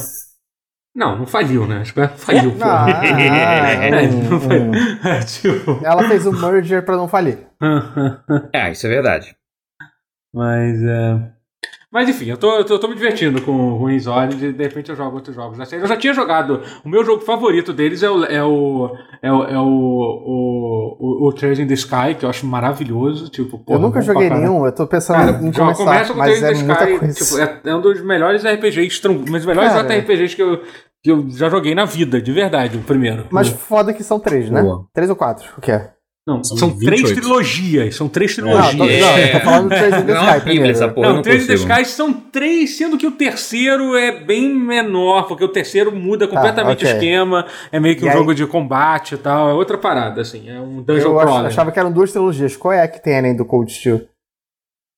Não, 0.94 1.18
não 1.18 1.26
faliu, 1.26 1.66
né? 1.66 1.80
Acho 1.80 1.92
que 1.92 2.06
faliu. 2.08 2.52
pô. 2.52 2.58
Ah, 2.64 3.02
É, 3.04 4.06
não 4.06 4.40
foi- 4.40 4.60
hum, 4.60 4.70
hum. 4.72 5.08
é, 5.08 5.18
tipo. 5.20 5.80
Ela 5.84 6.04
fez 6.08 6.24
o 6.24 6.32
merger 6.32 6.84
pra 6.84 6.96
não 6.96 7.06
falir. 7.08 7.38
É, 8.52 8.70
isso 8.70 8.86
é 8.86 8.90
verdade. 8.90 9.36
Mas 10.34 10.80
é. 10.82 11.35
Mas 11.96 12.10
enfim, 12.10 12.26
eu 12.26 12.36
tô, 12.36 12.58
eu 12.58 12.62
tô, 12.62 12.74
eu 12.74 12.78
tô 12.78 12.88
me 12.88 12.94
divertindo 12.94 13.40
com 13.40 13.52
o 13.52 13.76
Ruins 13.78 14.06
Orange 14.06 14.48
e 14.48 14.52
de 14.52 14.62
repente 14.62 14.90
eu 14.90 14.96
jogo 14.96 15.16
outros 15.16 15.34
jogos. 15.34 15.58
Assim, 15.58 15.76
Eu 15.76 15.86
já 15.86 15.96
tinha 15.96 16.12
jogado. 16.12 16.60
O 16.84 16.90
meu 16.90 17.02
jogo 17.02 17.22
favorito 17.22 17.72
deles 17.72 18.02
é 18.02 18.10
o. 18.10 18.22
É 18.26 18.44
o. 18.44 18.94
É 19.22 19.32
o, 19.32 19.42
é 19.44 19.58
o, 19.58 19.64
o, 19.64 20.96
o, 21.00 21.26
o 21.26 21.32
Trails 21.32 21.58
in 21.58 21.66
the 21.66 21.72
Sky, 21.72 22.14
que 22.18 22.26
eu 22.26 22.28
acho 22.28 22.44
maravilhoso. 22.44 23.30
Tipo, 23.30 23.58
porra, 23.58 23.78
eu 23.78 23.80
nunca 23.80 24.02
pra 24.04 24.12
joguei 24.12 24.28
nenhum, 24.28 24.66
eu 24.66 24.72
tô 24.72 24.86
pensando 24.86 25.16
Cara, 25.16 25.30
em 25.42 25.50
começar, 25.50 25.84
começa 25.84 26.12
com 26.12 26.18
o 26.18 26.18
mas 26.18 26.38
Trails 26.38 26.58
é 26.58 26.62
in 26.62 26.66
the 26.66 26.86
muita 26.86 27.06
Sky. 27.06 27.24
Tipo, 27.24 27.40
é, 27.40 27.60
é 27.64 27.74
um 27.74 27.80
dos 27.80 28.02
melhores 28.02 28.44
RPGs, 28.44 29.08
um 29.08 29.24
dos 29.24 29.46
melhores 29.46 29.72
Cara. 29.72 29.98
RPGs 29.98 30.36
que 30.36 30.42
eu, 30.42 30.60
que 31.02 31.10
eu 31.10 31.30
já 31.30 31.48
joguei 31.48 31.74
na 31.74 31.86
vida, 31.86 32.20
de 32.20 32.30
verdade, 32.30 32.76
o 32.76 32.82
primeiro. 32.82 33.26
Mas 33.30 33.48
foda 33.48 33.94
que 33.94 34.04
são 34.04 34.20
três, 34.20 34.50
né? 34.50 34.60
Boa. 34.60 34.84
Três 34.92 35.08
ou 35.08 35.16
quatro, 35.16 35.48
o 35.56 35.62
que 35.62 35.72
é? 35.72 35.95
Não, 36.28 36.42
São 36.42 36.56
são, 36.56 36.76
três 36.76 37.02
28. 37.02 37.20
trilogias. 37.20 37.94
São 37.94 38.08
três 38.08 38.36
Não, 38.36 38.50
tô, 38.50 38.68
trilogias. 38.68 39.00
não, 39.00 39.18
eu 39.18 39.32
tô 39.32 39.40
falando 39.44 39.62
do 39.62 39.68
Trails 39.68 39.94
in 40.02 40.06
the 40.06 40.14
Não 40.14 40.28
é 40.28 40.36
Sky 40.38 40.48
bíblia 40.50 40.70
essa 40.72 40.88
primeiro. 40.88 40.94
porra, 40.94 41.06
eu 41.06 41.08
não, 41.10 41.16
não 41.16 41.22
Três 41.22 41.42
in 41.44 41.46
the. 41.46 41.54
Skies 41.54 41.88
são 41.88 42.12
três, 42.12 42.76
sendo 42.76 42.98
que 42.98 43.06
o 43.06 43.12
terceiro 43.12 43.94
é 43.96 44.24
bem 44.24 44.48
menor, 44.52 45.28
porque 45.28 45.44
o 45.44 45.48
terceiro 45.48 45.94
muda 45.94 46.26
completamente 46.26 46.84
ok. 46.84 46.90
o 46.90 46.94
esquema, 46.94 47.46
é 47.70 47.78
meio 47.78 47.94
que 47.96 48.02
E 48.04 48.08
um 48.08 48.10
aí- 48.10 48.16
jogo 48.16 48.34
de 48.34 48.44
combate 48.44 49.14
e 49.14 49.18
tal, 49.18 49.48
é 49.50 49.52
outra 49.52 49.78
parada, 49.78 50.20
assim, 50.20 50.50
é 50.50 50.58
um 50.60 50.82
dungeon 50.82 51.12
Eu 51.12 51.16
crawler. 51.20 51.46
achava 51.46 51.70
que 51.70 51.78
eram 51.78 51.92
duas 51.92 52.10
trilogias. 52.10 52.56
Qual 52.56 52.72
é 52.74 52.88
que 52.88 53.00
tem 53.00 53.16
além 53.16 53.36
do 53.36 53.44
Cold 53.44 53.72
Steel? 53.72 54.02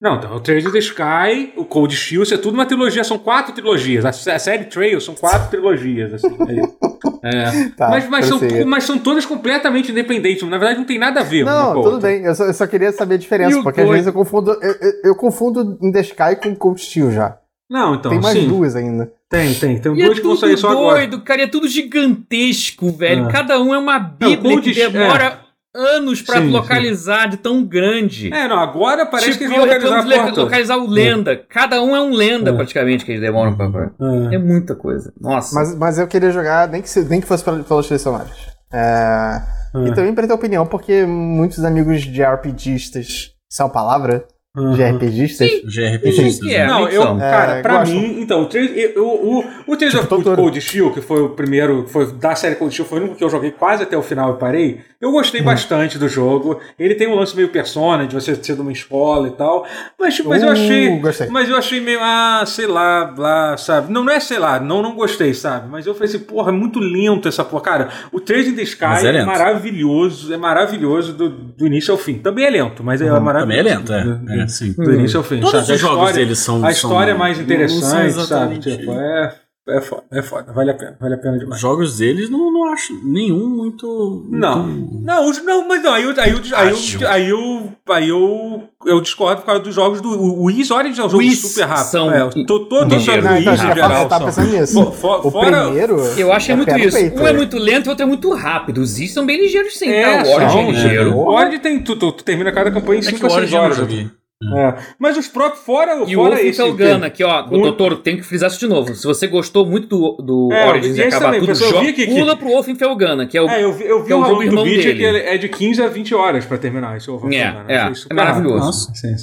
Não, 0.00 0.14
então, 0.16 0.34
o 0.34 0.40
Trails 0.40 0.64
in 0.64 0.70
the 0.70 0.78
Sky, 0.78 1.52
o 1.56 1.64
Cold 1.64 1.94
Steel, 1.94 2.22
isso 2.22 2.32
é 2.32 2.38
tudo 2.38 2.54
uma 2.54 2.64
trilogia, 2.64 3.02
são 3.04 3.18
quatro 3.18 3.52
trilogias. 3.52 4.04
A, 4.04 4.10
a 4.10 4.38
série 4.38 4.64
Trails 4.64 5.04
são 5.04 5.14
quatro 5.14 5.50
trilogias, 5.50 6.14
assim. 6.14 6.36
é 6.48 6.52
isso. 6.54 6.78
É. 7.22 7.68
Tá, 7.76 7.88
mas, 7.90 8.08
mas, 8.08 8.26
são, 8.26 8.40
mas 8.66 8.84
são 8.84 8.98
todas 8.98 9.24
completamente 9.26 9.90
independentes, 9.90 10.48
na 10.48 10.58
verdade 10.58 10.78
não 10.78 10.86
tem 10.86 10.98
nada 10.98 11.20
a 11.20 11.24
ver. 11.24 11.44
Não, 11.44 11.74
tudo 11.74 11.94
outra. 11.94 12.08
bem. 12.08 12.24
Eu 12.24 12.34
só, 12.34 12.44
eu 12.44 12.54
só 12.54 12.66
queria 12.66 12.92
saber 12.92 13.14
a 13.14 13.18
diferença, 13.18 13.58
E 13.58 13.62
porque 13.62 13.80
às 13.80 13.88
vezes 13.88 14.06
eu 14.06 14.12
confundo. 14.12 14.52
Eu, 14.52 14.72
eu, 14.80 14.92
eu 15.04 15.14
confundo 15.14 15.78
In 15.82 15.92
the 15.92 16.00
Sky 16.00 16.36
com 16.42 16.54
Cold 16.54 16.80
Steel 16.80 17.10
já. 17.10 17.38
Não, 17.70 17.96
então, 17.96 18.10
tem 18.10 18.20
mais 18.20 18.38
sim, 18.38 18.48
duas 18.48 18.74
ainda. 18.74 19.12
tem, 19.28 19.52
tem. 19.54 19.78
Tem 19.78 19.94
E 19.94 20.02
é 20.02 20.06
duas 20.06 20.18
que 20.18 20.26
vão 20.26 20.36
sair 20.36 20.56
só 20.56 20.70
agora. 20.70 20.98
doido, 21.00 21.20
cara. 21.20 21.42
É 21.42 21.46
tudo 21.46 21.68
gigantesco, 21.68 22.90
velho. 22.90 23.28
É. 23.28 23.30
Cada 23.32 23.60
um 23.60 23.74
é 23.74 23.78
uma 23.78 23.98
bíblia 23.98 24.38
Cold 24.38 24.62
que 24.72 24.74
demora 24.74 25.38
anos 25.78 26.20
pra 26.22 26.40
Sim, 26.40 26.50
localizar 26.50 27.28
de 27.28 27.36
tão 27.36 27.64
grande. 27.64 28.32
É, 28.34 28.48
não, 28.48 28.58
agora 28.58 29.06
parece 29.06 29.32
tipo, 29.32 29.38
que 29.38 29.44
eles 29.44 29.56
vão 29.56 29.64
localizar 29.66 29.88
reclamo 29.96 30.02
a 30.02 30.02
de 30.14 30.14
porta 30.20 30.34
toda. 30.34 30.42
localizar 30.44 30.76
o 30.76 30.86
lenda. 30.88 31.36
Cada 31.48 31.82
um 31.82 31.94
é 31.94 32.00
um 32.00 32.12
lenda, 32.12 32.50
É. 32.50 32.52
praticamente, 32.54 33.04
que 33.04 33.12
eles 33.12 33.20
demoram 33.20 33.56
pra. 33.56 33.70
pra- 33.70 33.90
É. 34.30 34.34
É 34.34 34.38
muita 34.38 34.74
coisa. 34.74 35.12
Nossa. 35.20 35.54
Mas, 35.54 35.74
mas 35.76 35.98
eu 35.98 36.06
queria 36.08 36.30
jogar, 36.30 36.68
nem 36.68 36.82
que, 36.82 36.90
se- 36.90 37.04
nem 37.04 37.20
que 37.20 37.26
fosse 37.26 37.44
pelos 37.44 37.86
selecionários. 37.86 38.36
É, 38.72 39.40
E 39.86 39.94
também 39.94 40.14
pra 40.14 40.26
ter 40.26 40.32
opinião, 40.32 40.66
porque 40.66 41.04
muitos 41.06 41.62
amigos 41.64 42.02
de 42.02 42.22
RPGistas. 42.22 43.32
Isso 43.50 43.62
é 43.62 43.64
uma 43.64 43.70
palavra? 43.70 44.24
De 44.56 44.62
Uhum. 44.62 44.96
RPGistas? 44.96 45.50
GRPG. 45.62 46.40
que 46.40 46.54
é? 46.54 46.66
Não, 46.66 46.88
eu, 46.88 47.02
cara, 47.18 47.52
É, 47.58 47.62
pra 47.62 47.78
gostam. 47.78 48.00
mim, 48.00 48.20
então, 48.20 48.42
o 48.42 48.48
eu- 48.56 49.04
o, 49.06 49.44
o 49.68 49.76
Trails 49.76 49.94
Tipo 49.94 50.14
of. 50.16 50.24
Cold 50.36 50.60
Steel, 50.60 50.90
que 50.90 51.00
foi 51.02 51.20
o 51.22 51.28
primeiro, 51.28 51.86
foi 51.86 52.10
da 52.14 52.34
série 52.34 52.56
Cold 52.56 52.72
Steel, 52.72 52.88
foi 52.88 52.98
o 52.98 53.02
único 53.02 53.16
que 53.16 53.22
eu 53.22 53.30
joguei 53.30 53.50
quase 53.52 53.82
até 53.84 53.96
o 53.96 54.02
final 54.02 54.34
e 54.34 54.38
parei. 54.38 54.80
Eu 55.00 55.10
Hum. 55.10 55.12
gostei 55.12 55.42
bastante 55.42 55.96
do 55.98 56.08
jogo. 56.08 56.58
Ele 56.78 56.94
tem 56.96 57.06
um 57.06 57.14
lance 57.14 57.36
meio 57.36 57.50
persona, 57.50 58.04
de 58.06 58.14
você 58.14 58.34
ser 58.34 58.54
de 58.56 58.60
uma 58.60 58.72
escola 58.72 59.28
e 59.28 59.32
tal. 59.32 59.64
Mas, 60.00 60.18
mas 60.20 60.42
eu 60.42 60.48
Uh, 60.48 60.52
achei. 60.52 60.98
gostei. 60.98 61.28
Mas 61.28 61.48
eu 61.48 61.56
achei 61.56 61.80
meio, 61.80 62.00
ah, 62.02 62.42
sei 62.46 62.66
lá, 62.66 63.14
lá, 63.16 63.56
sabe? 63.58 63.92
Não, 63.92 64.02
não 64.02 64.12
é 64.12 64.18
sei 64.18 64.38
lá, 64.40 64.58
não, 64.58 64.82
não 64.82 64.94
gostei, 64.96 65.34
sabe? 65.34 65.68
Mas 65.70 65.86
eu 65.86 65.94
falei 65.94 66.08
assim, 66.08 66.18
porra, 66.24 66.48
é 66.50 66.52
muito 66.54 66.80
lento 66.80 67.28
essa 67.28 67.44
porra. 67.44 67.62
Cara, 67.62 67.88
o 68.10 68.18
Trails 68.18 68.48
in 68.48 68.56
the 68.56 68.62
Sky 68.62 68.84
é 69.06 69.16
é, 69.18 69.24
maravilhoso, 69.24 70.32
é 70.34 70.36
maravilhoso 70.36 71.12
do, 71.12 71.28
do 71.28 71.66
início 71.66 71.92
ao 71.92 71.98
fim. 71.98 72.14
Também 72.14 72.44
é 72.46 72.50
lento, 72.50 72.82
mas 72.82 73.00
é 73.00 73.08
maravilhoso. 73.20 73.40
Também 73.46 73.58
é 73.58 73.62
lento, 73.62 73.92
é. 73.92 74.37
É 74.40 74.48
sim. 74.48 74.72
do 74.72 74.92
início 74.94 75.18
ao 75.18 75.24
fim. 75.24 75.40
Todos 75.40 75.68
os 75.68 75.80
jogos 75.80 75.96
história- 75.98 76.14
deles 76.14 76.38
são. 76.38 76.64
A 76.64 76.70
história 76.70 77.10
é 77.10 77.14
são- 77.14 77.18
mais 77.18 77.38
interessante, 77.40 77.84
sabe? 77.84 78.06
exatamente- 78.06 78.76
Tipo, 78.78 78.92
é, 78.92 79.34
é 79.70 79.80
foda, 79.82 80.02
é 80.12 80.22
foda. 80.22 80.52
Vale 80.52 80.70
a 80.70 80.74
pena, 80.74 80.96
vale 80.98 81.14
a 81.14 81.18
pena 81.18 81.34
Os 81.34 81.40
demais. 81.40 81.60
jogos 81.60 81.98
deles 81.98 82.30
não, 82.30 82.50
não 82.50 82.72
acho 82.72 82.94
nenhum 83.04 83.48
muito. 83.50 84.26
Não, 84.30 84.62
muito- 84.66 85.00
não, 85.04 85.28
os- 85.28 85.44
não, 85.44 85.68
mas 85.68 85.82
não, 85.82 85.92
aí, 85.92 86.04
eu- 86.04 86.14
aí, 86.18 86.30
eu- 86.30 86.40
aí, 86.56 86.70
eu- 86.70 87.08
aí, 87.08 87.28
eu, 87.28 87.72
aí 87.90 88.08
eu, 88.08 88.62
eu 88.86 89.00
discordo 89.02 89.42
por 89.42 89.46
causa 89.46 89.60
dos 89.62 89.74
jogos 89.74 90.00
do. 90.00 90.08
O 90.08 90.44
Wiz 90.44 90.70
Origins 90.70 90.98
é 90.98 91.04
um 91.04 91.10
jogo 91.10 91.18
Wiz 91.22 91.38
super 91.40 91.66
rápido. 91.66 91.84
são 91.90 92.10
é, 92.10 92.30
to- 92.30 92.64
todos 92.66 92.96
os 92.96 93.02
jogos 93.02 93.24
do 93.24 93.30
Wiz 93.34 93.46
em 93.46 93.50
eu 93.50 93.56
geral. 93.74 94.08
tava 94.08 94.32
são- 94.32 94.42
pensando 94.42 94.58
nisso. 94.58 94.72
Fo- 94.84 94.92
fo- 94.92 95.28
O 95.28 95.30
fora- 95.30 95.64
primeiro. 95.64 95.96
Eu 96.16 96.32
acho 96.32 96.50
é 96.50 96.56
muito 96.56 96.68
pé 96.70 96.78
no 96.78 96.84
isso. 96.84 96.96
peito. 96.96 97.20
Um 97.22 97.26
é 97.26 97.32
muito 97.34 97.58
lento 97.58 97.84
e 97.84 97.88
o 97.88 97.90
outro 97.90 98.02
é 98.04 98.06
muito 98.06 98.32
rápido. 98.32 98.78
Os 98.80 98.98
Is 98.98 99.12
são 99.12 99.26
bem 99.26 99.38
ligeiros 99.38 99.76
sim, 99.78 99.90
É, 99.90 100.22
tá? 100.22 100.30
O 100.30 100.34
Origin 100.34 100.58
é 100.60 100.70
ligeiro. 100.70 101.14
O 101.14 101.28
Origin 101.30 101.58
tem. 101.58 101.78
Tu, 101.82 101.94
tu, 101.96 102.10
tu 102.12 102.24
termina 102.24 102.50
cada 102.52 102.70
campanha 102.70 103.00
em 103.00 103.02
É 103.02 103.06
que 103.06 103.10
5 103.18 103.26
o 103.26 103.28
ou 103.28 103.30
6 103.30 103.52
Origin 103.52 103.54
eu 103.54 103.60
não 103.60 103.66
horas. 103.66 104.10
É. 104.40 104.74
Mas 105.00 105.16
os 105.18 105.26
próprios, 105.26 105.64
fora, 105.64 105.96
E 106.06 106.16
o 106.16 106.20
fora 106.20 106.36
Wolf 106.36 106.44
esse. 106.46 106.56
Felgana, 106.62 107.06
aqui, 107.08 107.24
ó, 107.24 107.44
Um- 107.46 107.60
doutor, 107.60 107.96
tem 108.02 108.16
que 108.16 108.22
frisar 108.22 108.48
isso 108.48 108.60
de 108.60 108.68
novo. 108.68 108.94
Se 108.94 109.04
você 109.04 109.26
gostou 109.26 109.66
muito 109.66 109.88
do, 109.88 110.22
do 110.22 110.52
É, 110.52 110.68
Origins 110.68 110.96
e 110.96 111.02
acabar 111.02 111.24
também, 111.24 111.40
tudo, 111.40 111.54
joga, 111.56 111.80
que- 111.92 111.92
que- 111.92 112.06
pula 112.06 112.36
pro 112.36 112.46
Wolf 112.48 112.68
Felgana, 112.78 113.26
que 113.26 113.36
é 113.36 113.42
o. 113.42 113.48
É, 113.48 113.64
eu 113.64 113.72
vi, 113.72 113.84
eu 113.84 114.00
vi 114.00 114.06
que 114.06 114.12
é 114.12 114.16
o 114.16 114.20
o 114.20 114.22
jogo 114.22 114.34
round 114.34 114.44
do 114.46 114.52
irmão 114.52 114.64
vídeo 114.64 114.82
dele. 114.84 114.98
que 114.98 115.04
ele 115.04 115.18
é 115.18 115.36
de 115.38 115.48
15 115.48 115.82
a 115.82 115.88
20 115.88 116.14
horas 116.14 116.44
pra 116.46 116.56
terminar 116.56 116.96
esse 116.96 117.08
Wolf 117.08 117.24
É, 117.24 117.28
Felgana. 117.30 117.64
é, 117.72 117.74
é 118.10 118.14
maravilhoso. 118.14 118.64
Nossa. 118.64 118.94
Sim? 118.94 119.14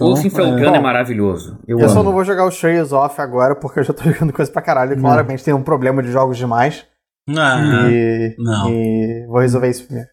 Wolf 0.00 0.24
Então, 0.24 0.30
Felgana 0.44 0.66
é, 0.66 0.78
bom. 0.78 0.82
maravilhoso. 0.82 1.56
Eu, 1.68 1.78
Eu 1.78 1.88
só 1.88 2.02
não 2.02 2.10
vou 2.12 2.24
jogar 2.24 2.44
os 2.44 2.58
Trails 2.58 2.90
Off 2.92 3.20
agora, 3.20 3.54
porque 3.54 3.78
eu 3.78 3.84
já 3.84 3.92
tô 3.92 4.02
jogando 4.10 4.32
coisa 4.32 4.50
pra 4.50 4.60
caralho. 4.60 4.98
Claramente 4.98 5.44
tem 5.44 5.54
um 5.54 5.62
problema 5.62 6.02
de 6.02 6.10
jogos 6.10 6.36
demais. 6.36 6.84
Ah, 7.30 7.88
e, 7.90 8.34
não. 8.38 8.68
e 8.70 9.24
vou 9.28 9.38
resolver 9.38 9.70
isso 9.70 9.84
primeiro. 9.84 10.08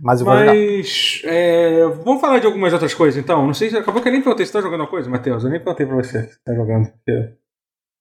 Mas 0.00 0.20
eu 0.20 0.26
vou. 0.26 0.34
Mas 0.34 1.22
é, 1.24 1.84
vamos 2.04 2.20
falar 2.20 2.38
de 2.40 2.46
algumas 2.46 2.72
outras 2.72 2.92
coisas 2.94 3.22
então. 3.22 3.46
Não 3.46 3.54
sei 3.54 3.70
se 3.70 3.76
acabou 3.76 4.02
que 4.02 4.08
eu 4.08 4.12
nem 4.12 4.22
perguntei 4.22 4.44
se 4.46 4.52
tá 4.52 4.60
jogando 4.60 4.80
alguma 4.80 4.90
coisa, 4.90 5.08
Matheus. 5.10 5.44
Eu 5.44 5.50
nem 5.50 5.60
perguntei 5.60 5.86
pra 5.86 5.96
você 5.96 6.22
se 6.24 6.42
tá 6.44 6.54
jogando. 6.54 6.88
Porque, 6.88 7.12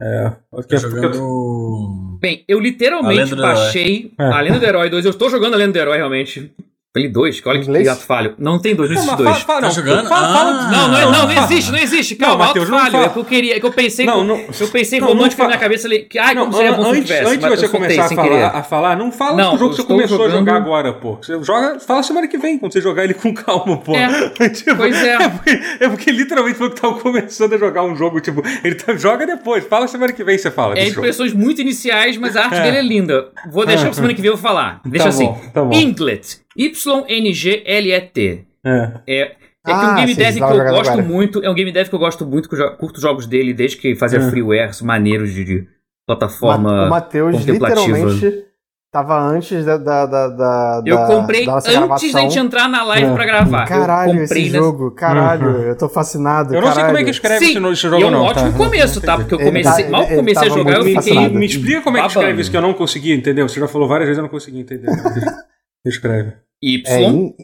é, 0.01 0.29
porque, 0.49 0.75
Tô 0.75 0.81
porque- 0.89 1.01
jogando. 1.13 2.17
Bem, 2.19 2.43
eu 2.47 2.59
literalmente 2.59 3.35
baixei 3.35 4.13
É. 4.19 4.23
a 4.23 4.41
Lenda 4.41 4.59
do 4.59 4.65
Herói 4.65 4.89
2. 4.89 5.05
Eu 5.05 5.11
estou 5.11 5.29
jogando 5.29 5.53
a 5.55 5.57
Lenda 5.57 5.73
do 5.73 5.79
Herói 5.79 5.97
realmente. 5.97 6.53
Play 6.93 7.07
2, 7.07 7.39
que 7.39 7.47
olha 7.47 7.59
que 7.59 7.67
Inglês? 7.67 7.85
gato 7.85 8.01
falho. 8.01 8.35
Não 8.37 8.59
tem 8.59 8.75
dois, 8.75 8.89
não 8.89 8.95
Não, 8.97 9.03
existe 9.03 9.23
mas 9.23 9.31
dois. 9.31 9.43
fala, 9.43 9.45
fala, 9.45 9.61
Tá 9.61 9.67
não, 9.67 9.73
jogando? 9.73 10.09
Fala, 10.09 10.37
fala- 10.37 10.49
Ah. 10.51 10.71
Não, 10.71 10.87
não, 10.89 10.97
é- 10.97 11.05
não, 11.05 11.11
não 11.33 11.43
existe, 11.45 11.71
não 11.71 11.79
existe. 11.79 12.17
Não, 12.19 12.27
Calma, 12.27 12.45
Matheus, 12.47 12.65
alto 12.65 12.71
não 12.71 12.79
falho. 12.79 12.91
fala. 12.91 13.05
É 13.05 13.09
que 13.09 13.19
eu 13.19 13.23
queria, 13.25 13.55
é 13.55 13.59
que 13.61 13.65
eu 13.65 13.71
pensei, 13.71 14.05
Não, 14.05 14.13
com- 14.15 14.23
não- 14.25 14.43
eu 14.59 14.67
pensei 14.67 14.99
não, 14.99 15.07
romântico 15.07 15.41
não 15.41 15.45
na 15.49 15.55
minha 15.55 15.59
cabeça 15.61 15.87
ali, 15.87 15.99
que 15.99 16.19
ai, 16.19 16.33
Não, 16.35 16.41
como 16.47 16.57
seria 16.57 16.73
bom 16.73 16.83
se 16.83 16.89
antes, 16.89 17.01
tivesse, 17.03 17.25
antes 17.25 17.39
de 17.39 17.49
você 17.49 17.67
começar 17.69 18.03
a 18.05 18.09
falar, 18.09 18.47
a 18.47 18.63
falar, 18.63 18.97
não 18.97 19.09
fala 19.09 19.37
Não, 19.37 19.51
do 19.53 19.57
jogo 19.59 19.69
que 19.71 19.75
você 19.77 19.87
começou 19.87 20.17
a 20.17 20.19
jogando- 20.27 20.39
jogar 20.39 20.55
agora, 20.57 20.91
pô. 20.91 21.15
Você 21.21 21.41
joga, 21.41 21.79
fala 21.79 22.03
semana 22.03 22.27
que 22.27 22.37
vem, 22.37 22.57
quando 22.59 22.73
você 22.73 22.81
jogar 22.81 23.05
ele 23.05 23.13
com 23.13 23.33
calma, 23.33 23.77
pô. 23.77 23.95
É, 23.95 24.09
Tipo, 24.49 24.75
pois 24.75 25.01
é. 25.01 25.29
porque, 25.29 25.49
é 25.79 25.87
porque 25.87 26.11
literalmente 26.11 26.57
falou 26.57 26.73
que 26.73 26.81
tava 26.81 26.99
começando 26.99 27.53
a 27.53 27.57
jogar 27.57 27.83
um 27.85 27.95
jogo, 27.95 28.19
tipo, 28.19 28.43
ele 28.65 28.75
tá- 28.75 28.97
joga 28.97 29.25
depois. 29.25 29.63
Fala 29.65 29.87
semana 29.87 30.11
que 30.11 30.25
vem 30.25 30.37
você 30.37 30.51
fala. 30.51 30.77
É 30.77 30.87
jogo. 30.87 30.99
impressões 30.99 31.31
muito 31.31 31.61
iniciais, 31.61 32.17
mas 32.17 32.35
a 32.35 32.43
arte 32.43 32.55
É. 32.57 32.63
dele 32.63 32.77
é 32.79 32.81
linda. 32.81 33.29
Vou 33.49 33.65
deixar 33.65 33.83
É. 33.83 33.85
pra 33.91 33.93
semana 33.93 34.13
que 34.13 34.21
vem 34.21 34.29
eu 34.29 34.35
vou 34.35 34.43
falar. 34.43 34.81
Deixa 34.85 35.05
Tá 35.05 35.09
assim. 35.09 35.33
tá. 35.53 35.61
Inglet. 35.71 36.41
Y-N-G-L-E-T. 36.55 38.45
É. 38.65 38.91
É, 39.07 39.21
É 39.63 39.69
que 39.69 39.71
um 39.71 39.75
Ah, 39.75 39.93
game 39.95 40.13
sim, 40.15 40.17
dev 40.19 40.33
que 40.37 40.41
eu 40.43 40.47
gosto 40.71 40.89
agora. 40.89 41.01
muito. 41.03 41.43
É 41.43 41.49
um 41.49 41.53
game 41.53 41.71
dev 41.71 41.87
que 41.87 41.93
eu 41.93 41.99
gosto 41.99 42.25
muito, 42.25 42.49
que 42.49 42.55
eu 42.55 42.71
curto 42.77 42.99
jogos 42.99 43.27
dele 43.27 43.53
desde 43.53 43.77
que 43.77 43.95
fazia 43.95 44.19
Hum. 44.19 44.29
freewares 44.31 44.81
maneiros 44.81 45.31
de, 45.31 45.43
de 45.43 45.59
Ma- 45.61 45.67
plataforma. 46.07 46.87
o 46.87 46.89
Matheus 46.89 47.43
literalmente 47.45 48.43
tava 48.91 49.19
antes 49.21 49.63
da. 49.63 49.77
da, 49.77 50.05
da, 50.07 50.27
da 50.29 50.83
Eu 50.83 50.97
comprei 51.05 51.45
da 51.45 51.51
nossa 51.53 51.67
antes 51.69 51.79
gravação. 51.79 52.11
da 52.11 52.19
gente 52.21 52.39
entrar 52.39 52.67
na 52.67 52.83
live 52.83 53.05
É. 53.11 53.13
pra 53.13 53.23
gravar. 53.25 53.65
Caralho, 53.67 54.13
eu 54.15 54.21
comprei 54.21 54.41
esse 54.43 54.51
nessa- 54.51 54.63
jogo, 54.65 54.91
caralho, 54.95 55.47
Uhum. 55.47 55.61
eu 55.61 55.77
tô 55.77 55.87
fascinado. 55.87 56.55
Eu 56.55 56.61
não 56.61 56.71
sei 56.73 56.83
como 56.83 56.97
é 56.97 57.03
que 57.03 57.11
caralho. 57.11 57.11
escreve 57.11 57.39
Sim, 57.45 57.51
esse, 57.51 57.59
no- 57.59 57.71
esse 57.71 57.85
e 57.85 57.89
jogo, 57.91 58.01
é 58.03 58.05
um 58.07 58.11
não. 58.11 58.23
ótimo 58.23 58.51
tá? 58.51 58.57
começo, 58.57 58.99
tá? 59.01 59.15
Porque 59.17 59.33
eu 59.35 59.39
comecei, 59.39 59.83
tá- 59.83 59.89
mal 59.91 60.03
ele 60.05 60.15
comecei 60.15 60.47
a 60.47 60.49
jogar, 60.51 60.71
eu 60.71 60.77
fiquei. 60.77 60.89
Me, 60.89 60.95
fascinado. 60.95 61.33
me 61.35 61.45
explica 61.45 61.81
como 61.81 61.97
é 61.97 62.01
que 62.01 62.07
escreve 62.07 62.41
isso 62.41 62.49
que 62.49 62.57
eu 62.57 62.61
não 62.63 62.73
consegui 62.73 63.11
entender. 63.11 63.43
Você 63.43 63.59
já 63.59 63.67
falou 63.67 63.87
várias 63.87 64.07
vezes 64.07 64.17
eu 64.17 64.23
não 64.23 64.29
consegui 64.29 64.59
entender. 64.59 64.87
Escreve. 65.85 66.37
Y, 66.61 66.83
É 66.87 67.01
in... 67.03 67.35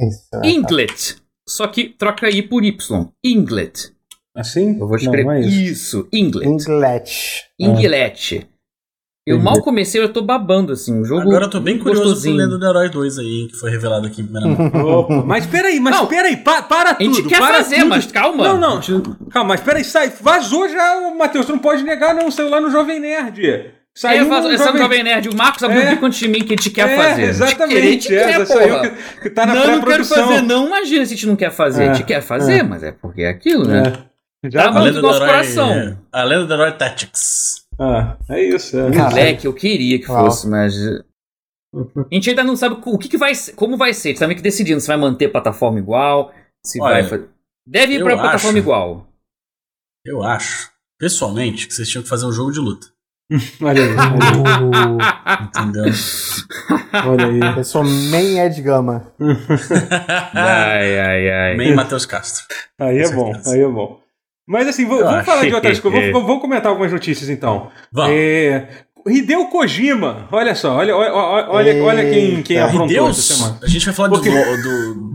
Isso, 0.00 0.28
é. 0.42 0.48
Inglet. 0.48 1.16
Só 1.48 1.66
que 1.68 1.88
troca 1.90 2.28
I 2.28 2.42
por 2.42 2.64
Y. 2.64 3.08
Inglet. 3.24 3.92
Assim? 4.36 4.78
Eu 4.78 4.86
vou 4.88 4.96
escrever. 4.96 5.24
Não, 5.24 5.32
não 5.32 5.32
é 5.32 5.40
isso. 5.40 6.00
isso. 6.00 6.08
Inglet. 6.12 6.48
Inglet. 6.48 7.44
Inglet. 7.60 8.48
Eu 9.26 9.36
Entendi. 9.36 9.44
mal 9.54 9.62
comecei, 9.62 10.02
eu 10.02 10.12
tô 10.12 10.20
babando, 10.20 10.72
assim. 10.72 10.92
Um 10.92 11.02
jogo. 11.04 11.22
Agora 11.22 11.46
eu 11.46 11.50
tô 11.50 11.58
bem 11.58 11.78
curioso 11.78 12.02
gostosinho. 12.02 12.36
pro 12.36 12.44
Lenda 12.44 12.58
do 12.58 12.66
Herói 12.66 12.90
2 12.90 13.18
aí, 13.20 13.48
que 13.48 13.56
foi 13.56 13.70
revelado 13.70 14.06
aqui 14.06 14.20
em 14.20 14.24
primeira 14.26 14.46
mão. 14.48 14.84
Opa, 15.00 15.22
mas 15.24 15.46
peraí, 15.46 15.80
mas 15.80 15.96
Não. 15.96 16.06
peraí, 16.06 16.36
pa, 16.36 16.60
para 16.62 16.90
A 16.90 16.94
tudo. 16.94 17.14
gente 17.14 17.28
quer 17.28 17.38
para 17.38 17.54
fazer, 17.56 17.76
tudo. 17.76 17.88
mas 17.88 18.04
calma. 18.12 18.44
Não, 18.44 18.58
não. 18.60 18.80
Calma, 19.30 19.48
mas 19.54 19.60
peraí, 19.62 19.82
sai. 19.82 20.10
Vazou 20.10 20.68
já, 20.68 21.10
Matheus. 21.16 21.46
Tu 21.46 21.52
não 21.52 21.58
pode 21.58 21.82
negar, 21.84 22.14
não. 22.14 22.30
Saiu 22.30 22.50
lá 22.50 22.60
no 22.60 22.70
Jovem 22.70 23.00
Nerd. 23.00 23.72
É, 23.96 24.00
Saiu 24.00 24.32
é 24.34 24.72
o 24.74 24.76
Jovem 24.78 25.04
Nerd. 25.04 25.28
O 25.28 25.36
Marcos 25.36 25.62
abriu 25.62 25.80
É. 25.82 25.86
um 25.86 25.90
bico 25.90 26.06
antes 26.06 26.18
de 26.18 26.26
mim 26.28 26.40
que 26.40 26.52
a 26.54 26.56
gente 26.56 26.70
quer 26.70 26.88
é, 26.90 26.96
fazer. 26.96 27.22
Exatamente. 27.22 27.78
A 27.78 27.80
gente 27.80 28.08
quer, 28.08 28.30
essa 28.40 28.46
saiu 28.46 28.74
porra. 28.74 28.90
que, 28.90 29.20
que 29.20 29.30
tá 29.30 29.46
na 29.46 29.54
não, 29.54 29.66
não 29.76 29.84
quero 29.84 30.04
fazer, 30.04 30.42
não 30.42 30.66
imagina 30.66 31.06
se 31.06 31.12
a 31.12 31.16
gente 31.16 31.26
não 31.28 31.36
quer 31.36 31.50
fazer. 31.52 31.84
É, 31.84 31.88
A 31.90 31.94
gente 31.94 32.06
quer 32.06 32.20
fazer, 32.20 32.62
mas 32.64 32.82
é 32.82 32.90
porque 32.90 33.22
é 33.22 33.28
aquilo, 33.28 33.66
né? 33.68 33.82
É. 34.44 34.50
Já 34.50 34.64
Tá 34.64 34.68
A 34.68 34.72
bom. 34.72 34.78
Lenda 34.80 35.00
do 35.00 35.02
nosso 35.02 35.20
coração. 35.20 35.72
é, 35.72 35.96
A 36.12 36.24
Lenda 36.24 36.44
do 36.46 36.54
Herói 36.54 36.72
Tactics. 36.72 37.64
Ah, 37.78 38.16
é 38.30 38.42
isso. 38.42 38.76
É. 38.78 38.88
Moleque, 38.90 39.46
eu 39.46 39.52
queria 39.54 39.98
que 40.00 40.10
Uau. 40.10 40.24
fosse, 40.26 40.48
mas. 40.48 40.74
A 41.74 42.14
gente 42.14 42.30
ainda 42.30 42.44
não 42.44 42.56
sabe 42.56 42.76
o 42.84 42.98
que, 42.98 43.08
que 43.08 43.16
vai 43.18 43.34
ser, 43.34 43.52
como 43.54 43.76
vai 43.76 43.94
ser. 43.94 44.08
A 44.08 44.10
gente 44.10 44.20
tá 44.20 44.26
meio 44.26 44.36
que 44.36 44.42
decidindo 44.42 44.80
se 44.80 44.86
vai 44.88 44.96
manter 44.96 45.28
plataforma 45.28 45.78
igual, 45.78 46.32
se 46.64 46.80
Olha, 46.80 47.02
vai. 47.02 47.04
fa- 47.04 47.24
Deve 47.66 47.94
ir 47.94 48.02
pra 48.04 48.14
plataforma 48.16 48.50
acho- 48.50 48.58
igual. 48.58 49.06
Eu 50.04 50.22
acho, 50.22 50.70
pessoalmente, 51.00 51.66
que 51.66 51.74
vocês 51.74 51.88
tinham 51.88 52.02
que 52.02 52.08
fazer 52.08 52.26
um 52.26 52.32
jogo 52.32 52.52
de 52.52 52.60
luta. 52.60 52.86
Olha 53.62 53.82
aí. 53.82 53.90
Uh, 53.94 54.98
Entendeu? 55.44 55.84
Olha 57.06 57.26
aí. 57.26 57.56
eu 57.58 57.64
sou 57.64 57.82
main 57.84 58.38
Ed 58.38 58.60
Gama. 58.62 59.12
ai, 60.34 60.98
ai, 61.00 61.30
ai. 61.30 61.56
Bem 61.56 61.74
Matheus 61.74 62.06
Castro. 62.06 62.44
Aí 62.78 62.98
é 62.98 63.10
bom, 63.12 63.32
aí 63.46 63.60
é 63.60 63.68
bom. 63.68 64.00
Mas 64.46 64.68
assim, 64.68 64.84
vou- 64.84 65.02
vamos 65.02 65.24
falar 65.24 65.46
de 65.46 65.54
outras 65.54 65.80
coisas. 65.80 66.12
Vamos, 66.12 66.26
vamos 66.26 66.42
comentar 66.42 66.66
algumas 66.70 66.92
notícias 66.92 67.30
então. 67.30 67.70
Vamos. 67.90 68.10
É, 68.14 68.68
Hideo 69.06 69.46
Kojima, 69.48 70.28
olha 70.30 70.54
só, 70.54 70.76
olha, 70.76 70.94
olha, 70.94 71.12
olha, 71.50 71.82
olha 71.82 72.10
quem, 72.10 72.42
quem 72.42 72.56
Eita. 72.56 72.68
aprontou 72.68 72.88
Deus, 72.88 73.18
essa 73.18 73.34
semana. 73.34 73.58
a 73.62 73.66
gente 73.68 73.84
vai 73.86 73.94
falar 73.94 74.08
Porque- 74.10 74.30
do, 74.30 74.62
do, 74.62 75.14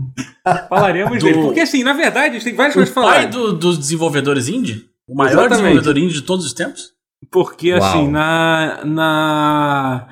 Falaremos 0.68 1.18
Do- 1.18 1.24
dele. 1.26 1.42
Porque 1.42 1.60
assim, 1.60 1.84
na 1.84 1.92
verdade, 1.92 2.42
tem 2.42 2.54
várias 2.54 2.74
coisas 2.74 2.92
pra 2.92 3.02
falar. 3.02 3.14
pai 3.14 3.26
do- 3.28 3.52
dos 3.52 3.78
desenvolvedores 3.78 4.48
indie? 4.48 4.84
O 5.08 5.14
maior 5.14 5.30
Exatamente. 5.30 5.50
desenvolvedor 5.62 5.98
indie 5.98 6.14
de 6.14 6.22
todos 6.22 6.44
os 6.46 6.52
tempos? 6.52 6.92
Porque 7.30 7.72
Uau. 7.72 7.82
assim, 7.82 8.08
na. 8.08 8.80
na... 8.84 10.06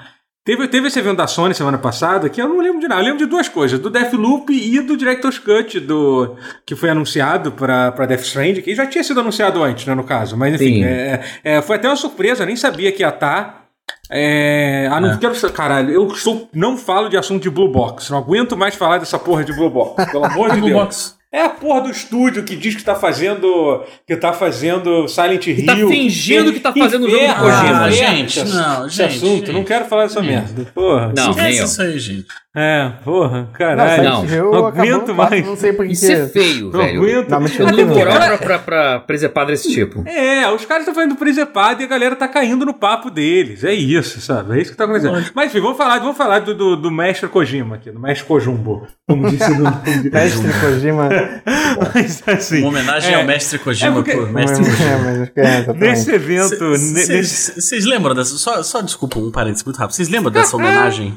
Teve, 0.45 0.67
teve 0.67 0.89
esse 0.89 0.99
evento 0.99 1.19
da 1.19 1.27
Sony 1.27 1.53
semana 1.55 1.77
passada 1.77 2.29
que 2.31 2.41
eu 2.41 2.49
não 2.49 2.59
lembro 2.59 2.81
de 2.81 2.89
nada. 2.89 3.03
Eu 3.03 3.05
lembro 3.05 3.19
de 3.19 3.27
duas 3.27 3.49
coisas: 3.51 3.79
do 3.79 3.91
Deathloop 3.91 4.51
e 4.51 4.81
do 4.81 4.97
Director's 4.97 5.39
Cut, 5.39 5.79
do, 5.81 6.37
que 6.65 6.75
foi 6.75 6.89
anunciado 6.89 7.53
pra, 7.53 7.93
pra 7.93 8.07
Death 8.07 8.23
Stranding, 8.23 8.63
que 8.63 8.75
já 8.75 8.87
tinha 8.87 9.05
sido 9.05 9.21
anunciado 9.21 9.63
antes, 9.63 9.85
né, 9.85 9.95
no 9.95 10.05
caso. 10.05 10.37
Mas 10.39 10.55
enfim, 10.55 10.85
é, 10.85 11.23
é, 11.45 11.61
foi 11.63 11.77
até 11.77 11.87
uma 11.89 11.97
surpresa, 11.97 12.43
eu 12.45 12.47
nem 12.47 12.57
sabia 12.57 12.91
que 12.91 13.03
ia 13.03 13.11
estar. 13.11 13.67
É, 14.11 14.89
ah, 14.91 15.01
não 15.01 15.11
É. 15.13 15.19
quero. 15.19 15.35
Caralho, 15.53 15.91
eu 15.91 16.09
sou, 16.15 16.49
não 16.55 16.79
falo 16.79 17.11
de 17.11 17.19
assunto 17.19 17.43
de 17.43 17.51
Blue 17.51 17.71
Box. 17.71 18.11
Não 18.11 18.17
aguento 18.19 18.57
mais 18.57 18.75
falar 18.75 18.97
dessa 18.99 19.19
porra 19.19 19.45
de 19.45 19.53
Blue 19.53 19.69
Box. 19.69 20.11
Pelo 20.11 20.25
amor 20.25 20.51
de 20.51 20.57
Blue 20.61 20.69
Deus. 20.71 20.81
Box. 20.81 21.18
É 21.31 21.43
a 21.43 21.49
porra 21.51 21.83
do 21.83 21.91
estúdio 21.91 22.43
que 22.43 22.57
diz 22.57 22.75
que 22.75 22.83
tá 22.83 22.95
fazendo. 22.95 23.85
que 24.07 24.17
tá 24.17 24.33
fazendo 24.33 25.07
Silent 25.07 25.47
Hill. 25.47 25.67
tá 25.67 25.77
fingindo 25.77 26.53
que 26.55 26.61
tá 26.61 26.73
fazendo 26.73 27.07
o 27.07 27.11
jogo 27.11 27.27
do 27.27 27.35
Kojima. 27.35 27.83
Ah, 27.85 27.91
gente, 27.91 28.41
esse- 28.41 28.55
não, 28.55 28.87
esse 28.87 28.97
gente, 28.97 29.17
assunto. 29.17 29.37
gente. 29.47 29.53
Não 29.53 29.65
quero 29.65 29.85
falar 29.85 30.05
dessa 30.05 30.23
merda. 30.23 30.65
Porra. 30.75 31.13
Não, 31.15 31.35
nem 31.35 31.57
eu. 31.57 31.65
isso 31.67 31.83
aí, 31.83 31.99
gente. 31.99 32.27
É, 32.57 32.91
porra, 33.05 33.43
Não, 33.43 33.53
caralho. 33.53 34.03
não, 34.03 34.25
Hill 34.25 34.51
não 34.51 34.67
aguento 34.67 35.15
mais. 35.15 35.45
Não 35.47 35.55
sei 35.55 35.73
por 35.73 35.87
que. 35.87 35.93
Isso 35.93 36.11
é 36.11 36.27
feio, 36.29 36.71
Não 36.73 36.81
velho. 36.81 37.03
aguento. 37.03 37.29
Não. 37.29 37.47
Eu 37.47 37.67
não 37.77 37.87
vou 37.87 37.99
moral 37.99 38.17
pra, 38.17 38.39
pra, 38.39 38.59
pra 38.59 39.01
presepar 39.01 39.47
desse 39.47 39.71
tipo. 39.71 40.03
É, 40.09 40.51
os 40.51 40.65
caras 40.65 40.83
estão 40.83 40.95
fazendo 40.95 41.15
presepado 41.15 41.83
e 41.83 41.85
a 41.85 41.89
galera 41.89 42.17
tá 42.17 42.27
caindo 42.27 42.65
no 42.65 42.73
papo 42.73 43.11
deles. 43.11 43.63
É 43.65 43.73
isso, 43.75 44.21
sabe? 44.23 44.59
É 44.59 44.63
isso 44.63 44.71
que 44.73 44.77
tá 44.79 44.85
acontecendo. 44.85 45.31
Mas 45.35 45.51
enfim, 45.51 45.61
vamos 45.61 45.77
falar, 45.77 45.99
vamos 46.01 46.17
falar 46.17 46.39
do, 46.41 46.55
do, 46.55 46.75
do 46.75 46.91
mestre 46.91 47.29
Kojima 47.29 47.77
aqui, 47.77 47.91
do 47.91 48.01
mestre 48.01 48.27
Kojumbo. 48.27 48.89
Como 49.07 49.31
disse 49.31 49.51
no. 49.51 49.65
Mestre 50.11 50.53
Kojima. 50.61 51.09
Mas 51.95 52.23
assim. 52.27 52.61
Uma 52.61 52.69
homenagem 52.71 53.13
é, 53.13 53.17
ao 53.21 53.25
mestre 53.25 53.59
Kojima 53.59 53.91
é 53.93 53.95
porque- 53.95 54.13
por 54.17 54.33
mestre 54.33 54.65
Kojima. 54.65 55.31
É, 55.37 55.59
é. 55.71 55.73
Nesse 55.75 56.11
evento. 56.13 56.57
Vocês 56.59 57.85
lembram 57.85 58.15
dessa? 58.15 58.37
Só, 58.37 58.63
só 58.63 58.81
desculpa, 58.81 59.19
um 59.19 59.31
parênteses 59.31 59.65
muito 59.65 59.77
rápido. 59.77 59.95
Vocês 59.95 60.09
lembram 60.09 60.33
dessa 60.33 60.57
homenagem 60.57 61.17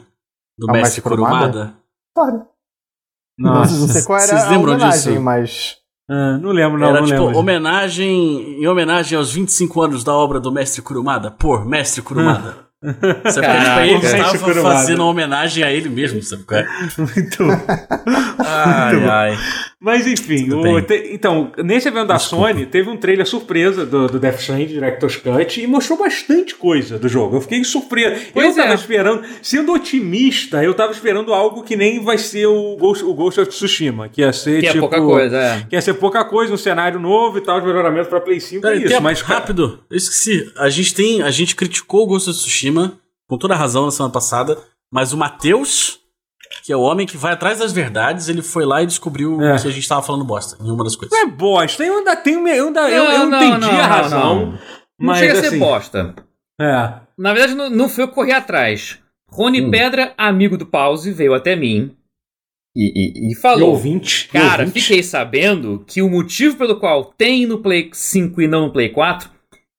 do 0.62 0.70
Ao 0.70 0.76
mestre 0.76 1.02
Kurumada? 1.02 1.74
Claro. 2.16 2.46
Nossa. 3.38 3.74
não 3.80 3.88
sei 3.88 4.04
qual 4.04 4.20
era 4.20 4.28
Vocês 4.28 4.44
a 4.44 4.50
lembram 4.52 4.74
homenagem, 4.74 5.12
disso? 5.14 5.22
mas. 5.22 5.78
Ah, 6.08 6.38
não 6.38 6.52
lembro, 6.52 6.78
não. 6.78 6.88
Era 6.90 7.00
não 7.00 7.08
tipo 7.08 7.20
lembro. 7.24 7.40
homenagem 7.40 8.62
em 8.62 8.68
homenagem 8.68 9.18
aos 9.18 9.32
25 9.34 9.82
anos 9.82 10.04
da 10.04 10.14
obra 10.14 10.40
do 10.40 10.52
mestre 10.52 10.82
Kurumada, 10.82 11.32
por 11.32 11.66
mestre 11.66 12.02
Kurumada. 12.04 12.70
Você 12.84 13.42
Caraca. 13.42 13.86
ele 13.86 13.94
estava 14.04 14.38
Kurumada. 14.40 14.76
fazendo 14.78 15.00
uma 15.02 15.10
homenagem 15.12 15.64
a 15.64 15.72
ele 15.72 15.88
mesmo, 15.88 16.22
sabe 16.24 16.44
qual 16.44 16.60
é? 16.62 16.68
Muito 16.98 17.44
Ai, 18.40 19.04
ai. 19.08 19.38
Mas 19.80 20.06
enfim, 20.06 20.52
o- 20.54 20.80
te- 20.82 21.10
então, 21.12 21.52
nesse 21.58 21.88
evento 21.88 22.08
da 22.08 22.20
Sony, 22.20 22.66
teve 22.68 22.88
um 22.90 22.98
trailer 22.98 23.26
surpresa 23.26 23.84
do, 23.86 24.08
do 24.08 24.20
Death 24.20 24.40
Stranding 24.42 24.68
Director's 24.68 25.16
Cut 25.16 25.60
e 25.62 25.66
mostrou 25.66 25.98
bastante 25.98 26.54
coisa 26.56 27.00
do 27.00 27.10
jogo. 27.10 27.38
Eu 27.38 27.42
fiquei 27.42 27.64
surpreso. 27.64 28.22
Pois 28.34 28.56
eu 28.56 28.64
tava 28.64 28.74
é. 28.74 28.76
esperando, 28.76 29.24
sendo 29.42 29.74
otimista, 29.74 30.64
eu 30.64 30.74
tava 30.76 30.92
esperando 30.92 31.34
algo 31.34 31.64
que 31.64 31.76
nem 31.76 32.04
vai 32.04 32.18
ser 32.20 32.46
o 32.46 32.76
Ghost, 32.78 33.04
o 33.04 33.14
Ghost 33.14 33.40
of 33.42 33.50
Tsushima, 33.50 34.08
que 34.08 34.22
ia 34.22 34.32
ser 34.32 34.60
Que 34.60 34.68
é 34.68 34.72
tipo. 34.72 34.82
pouca 34.82 35.02
coisa, 35.02 35.38
é. 35.38 35.66
Que 35.68 35.76
ia 35.76 35.82
ser 35.82 35.96
pouca 35.96 36.24
coisa, 36.26 36.54
um 36.54 36.58
cenário 36.58 37.00
novo 37.00 37.40
e 37.40 37.42
tal, 37.42 37.60
de 37.60 37.66
melhoramento 37.66 38.08
pra 38.10 38.22
Play 38.22 38.40
5. 38.40 38.66
é 38.68 38.76
isso, 38.78 39.02
mas 39.02 39.22
rápido, 39.22 39.80
eu 39.90 39.98
esqueci. 39.98 40.52
A 40.58 40.70
gente 40.70 40.94
tem. 40.94 41.22
A 41.24 41.32
gente 41.32 41.56
criticou 41.56 42.04
o 42.04 42.08
Ghost 42.08 42.30
of 42.30 42.38
Tsushima, 42.40 42.71
com 43.28 43.38
toda 43.38 43.54
a 43.54 43.58
razão 43.58 43.86
na 43.86 43.92
semana 43.92 44.14
passada, 44.14 44.58
mas 44.92 45.14
o 45.14 45.18
Matheus, 45.18 46.00
que 46.64 46.74
é 46.74 46.76
o 46.76 46.82
homem 46.82 47.08
que 47.08 47.16
vai 47.18 47.34
atrás 47.34 47.60
das 47.60 47.72
verdades, 47.72 48.28
ele 48.30 48.42
foi 48.42 48.66
lá 48.66 48.82
e 48.84 48.86
descobriu 48.86 49.42
É. 49.42 49.58
que 49.58 49.68
a 49.68 49.72
gente 49.72 49.88
tava 49.88 50.02
falando 50.02 50.26
bosta 50.26 50.58
em 50.64 50.70
uma 50.70 50.84
das 50.84 50.96
coisas. 50.96 51.18
Não 51.18 51.28
é 51.28 51.32
bosta, 51.32 51.84
eu 51.84 51.98
ainda 52.00 52.16
tenho. 52.16 52.48
Eu, 52.48 52.68
ainda, 52.68 52.90
eu, 52.90 53.04
eu 53.06 53.20
Não, 53.20 53.30
não, 53.30 53.44
entendi 53.44 53.60
não, 53.68 53.70
a 53.70 53.82
não, 53.82 53.88
razão. 53.90 54.20
não. 54.36 54.52
Não 54.52 54.60
Mas 55.00 55.20
chega 55.20 55.34
a 55.34 55.36
ser 55.42 55.48
assim, 55.48 55.60
bosta. 55.60 56.16
É. 56.60 56.94
Na 57.18 57.34
verdade, 57.34 57.56
não, 57.56 57.70
não 57.70 57.90
foi 57.90 58.04
eu 58.04 58.08
correr 58.10 58.34
atrás. 58.34 59.00
Rony 59.30 59.62
Hum. 59.66 59.72
Pedra, 59.72 60.14
amigo 60.18 60.58
do 60.58 60.66
Pause, 60.66 61.12
veio 61.12 61.34
até 61.34 61.56
mim 61.56 61.96
e, 62.76 62.84
e, 62.86 63.30
e 63.30 63.32
E 63.32 63.36
falou. 63.36 63.70
ouvinte. 63.70 64.28
e 64.30 64.34
Cara, 64.34 64.64
ouvinte. 64.64 64.82
fiquei 64.82 65.02
sabendo 65.02 65.84
que 65.88 66.02
o 66.02 66.10
motivo 66.10 66.58
pelo 66.58 66.80
qual 66.80 67.06
tem 67.06 67.46
no 67.46 67.60
Play 67.60 67.90
5 67.94 68.42
e 68.42 68.48
não 68.48 68.68
no 68.68 68.74
Play 68.74 68.90
4 68.90 69.30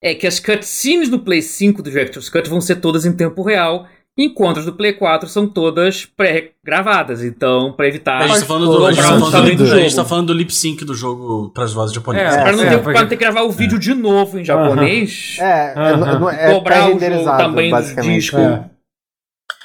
é 0.02 0.14
que 0.14 0.26
as 0.26 0.38
cutscenes 0.40 1.08
no 1.08 1.20
Play 1.20 1.40
5 1.42 1.82
do 1.82 1.90
Director's 1.90 2.28
Cut 2.28 2.48
vão 2.48 2.60
ser 2.60 2.76
todas 2.76 3.06
em 3.06 3.12
tempo 3.12 3.42
real, 3.42 3.86
enquanto 4.18 4.58
as 4.58 4.64
do 4.66 4.72
Play 4.74 4.92
4 4.92 5.28
são 5.28 5.46
todas 5.46 6.04
pré-gravadas. 6.04 7.22
Então, 7.24 7.72
pra 7.72 7.86
evitar. 7.88 8.20
a 8.22 8.26
gente 8.26 8.40
tá 8.40 8.46
falando 8.46 8.66
do, 8.66 8.72
todo 8.72 8.86
a 8.86 8.92
gente 8.92 9.02
tá 9.02 9.08
falando 9.18 9.56
do, 9.56 9.64
do 9.64 9.72
a 9.72 9.78
gente 9.78 9.96
tá 9.96 10.04
falando 10.04 10.26
do 10.26 10.32
lip 10.34 10.52
sync 10.54 10.84
do 10.84 10.94
jogo 10.94 11.50
pras 11.54 11.72
vozes 11.72 11.94
japonesas. 11.94 12.34
É, 12.34 12.42
Pra 12.42 12.52
não, 12.52 12.64
é, 12.64 12.68
ter, 12.70 12.78
porque- 12.82 12.98
pra 12.98 13.06
ter 13.06 13.16
que 13.16 13.22
gravar 13.24 13.42
o 13.42 13.50
vídeo 13.50 13.78
de 13.78 13.94
novo 13.94 14.38
em 14.38 14.44
japonês, 14.44 15.36
É, 15.40 15.74
é, 15.76 16.46
é 16.48 16.52
dobrar 16.52 16.90
o, 16.90 16.98
jogo, 16.98 17.24
tamanho 17.24 17.68
do 17.70 17.76
basicamente. 17.76 18.20
disco. 18.20 18.36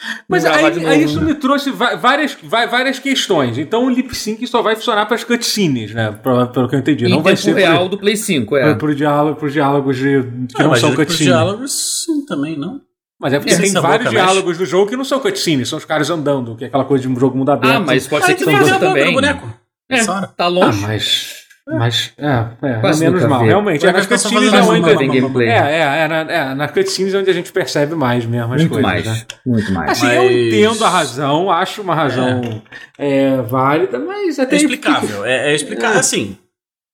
É. 0.10 0.24
Mas 0.28 0.46
aí, 0.46 0.86
aí 0.86 1.04
isso 1.04 1.22
me 1.22 1.34
trouxe 1.34 1.72
várias, 1.72 2.38
várias 2.44 3.00
questões. 3.00 3.58
Então 3.58 3.86
o 3.86 3.90
lip 3.90 4.16
sync 4.16 4.46
só 4.48 4.62
vai 4.62 4.76
funcionar 4.76 5.06
para 5.06 5.16
as 5.16 5.24
cutscenes, 5.24 5.94
né? 5.94 6.12
Pra- 6.24 6.48
Pelo 6.48 6.68
que 6.70 6.76
eu 6.76 6.80
entendi. 6.80 7.06
Em 7.06 7.10
não 7.10 7.22
vai 7.22 7.34
tempo 7.36 7.44
ser 7.44 7.56
real 7.56 7.80
pro, 7.82 7.90
do 7.90 7.98
Play 7.98 8.16
5, 8.18 8.48
pro, 8.48 8.58
é. 8.58 8.76
pro 8.76 8.96
diálogo, 8.96 9.40
pros 9.40 9.54
diálogos 9.54 9.98
de, 9.98 10.22
que 10.50 10.56
Ah, 10.62 10.64
não 10.64 10.70
mas 10.72 10.80
são 10.80 10.94
pros 10.94 11.06
cutscenes. 11.08 11.34
diálogos, 11.34 12.04
sim, 12.06 12.26
também, 12.26 12.58
não? 12.58 12.82
Mas 13.20 13.34
é 13.34 13.40
porque 13.40 13.54
É, 13.54 13.58
tem 13.60 13.74
vários 13.74 14.12
mexe. 14.12 14.16
diálogos 14.16 14.58
do 14.58 14.66
jogo 14.66 14.90
que 14.90 14.96
não 14.96 15.04
são 15.04 15.20
cutscenes, 15.20 15.68
são 15.68 15.78
os 15.80 15.86
caras 15.86 16.10
andando, 16.10 16.56
que 16.56 16.64
é 16.66 16.68
aquela 16.68 16.86
coisa 16.86 17.02
de 17.02 17.08
um 17.10 17.20
jogo 17.20 17.36
mundo 17.38 17.50
aberto. 17.52 17.76
Ah, 17.76 17.80
mas 17.80 18.06
pode 18.08 18.24
Ah, 18.24 18.28
ser 18.28 18.36
que 18.36 18.44
que 18.44 18.50
nem 18.50 18.58
seja 18.60 18.76
a 18.76 18.80
boca 18.80 18.86
do 18.92 18.94
também. 18.96 19.14
boneco. 19.14 19.48
É, 19.90 20.04
tá 20.06 20.34
Ah, 20.38 20.48
longe. 20.48 20.82
mas. 20.82 21.47
Mas, 21.70 22.14
é, 22.18 22.28
é, 22.70 22.80
Quase 22.80 23.04
é 23.06 23.10
menos 23.10 23.28
mal. 23.28 23.42
vi. 23.42 23.48
Realmente, 23.48 23.82
é 23.86 23.92
Vai 23.92 23.94
nas 23.94 24.04
ficar 24.06 24.18
só 24.18 24.30
cutscenes 24.30 24.54
é 24.54 24.62
onde... 24.62 25.08
gameplay. 25.20 25.48
É, 25.50 25.52
é, 25.52 25.80
é, 26.04 26.08
na, 26.08 26.16
é, 26.22 26.56
nas 26.56 26.72
cutscenes 26.72 27.14
é 27.14 27.18
onde 27.18 27.30
a 27.30 27.34
gente 27.34 27.52
percebe 27.52 27.94
mais 27.94 28.26
mesmo 28.26 28.54
as 28.54 28.62
Muito 28.62 28.70
coisas, 28.72 28.90
mais. 28.90 29.06
né? 29.06 29.26
Muito 29.46 29.72
mais. 29.74 29.92
Assim, 29.92 30.06
Mas- 30.06 30.16
eu 30.16 30.32
entendo 30.48 30.86
a 30.86 30.90
razão, 30.90 31.52
acho 31.52 31.82
uma 31.82 31.94
razão 31.94 32.64
é, 32.98 33.42
válida, 33.42 34.00
mas 34.00 34.40
É 34.40 34.44
até... 34.44 34.56
explicável. 34.56 35.24
É, 35.28 35.52
é 35.52 35.56
explicável. 35.56 35.98
É. 35.98 36.00
Assim, 36.00 36.38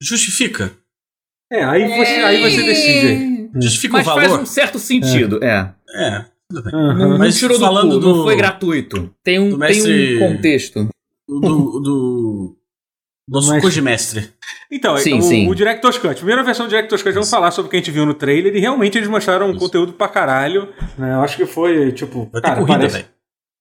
justifica. 0.01 0.71
É, 1.51 1.63
aí 1.63 1.87
você, 1.87 2.11
aí 2.13 2.41
você 2.41 2.63
decide. 2.63 3.49
Justifica 3.61 3.93
Mas 3.97 4.07
o 4.07 4.13
faz 4.15 4.27
valor. 4.27 4.41
um 4.41 4.45
certo 4.47 4.79
sentido, 4.79 5.39
é. 5.43 5.69
É, 5.95 6.25
tudo 6.49 6.63
bem. 6.63 6.73
Aham. 6.73 6.93
Não, 6.95 7.17
Mas 7.19 7.37
tirou 7.37 7.55
do 7.59 7.63
falando 7.63 7.99
cu, 7.99 8.05
não 8.07 8.13
do- 8.13 8.23
foi 8.23 8.35
gratuito. 8.35 9.13
Tem 9.23 9.37
um, 9.37 9.59
tem 9.59 10.15
um 10.17 10.19
contexto. 10.19 10.89
Do. 11.29 11.79
do 11.79 12.57
nosso 13.27 13.49
Mas- 13.49 13.61
Codimestre. 13.63 14.29
Então, 14.71 14.97
Sim, 14.97 15.19
o, 15.19 15.21
sim. 15.21 15.49
o 15.49 15.55
Director's 15.55 15.97
Cut. 15.97 16.15
Primeira 16.15 16.43
versão 16.43 16.65
do 16.65 16.69
Director's 16.69 17.01
Cut, 17.03 17.13
vamos 17.13 17.29
falar 17.29 17.51
sobre 17.51 17.67
o 17.67 17.69
que 17.69 17.75
a 17.77 17.79
gente 17.79 17.91
viu 17.91 18.05
no 18.05 18.13
trailer. 18.13 18.55
E 18.55 18.59
realmente 18.59 18.97
eles 18.97 19.07
mostraram 19.09 19.49
um 19.49 19.55
conteúdo 19.57 19.93
pra 19.93 20.07
caralho. 20.07 20.67
Né? 20.97 21.13
Eu 21.13 21.21
acho 21.21 21.37
que 21.37 21.45
foi, 21.45 21.91
tipo. 21.91 22.29
Vai 22.31 22.41
ter 22.41 22.47
cara, 22.47 22.55
corrida, 22.59 22.77
parece- 22.79 22.95
velho. 22.97 23.07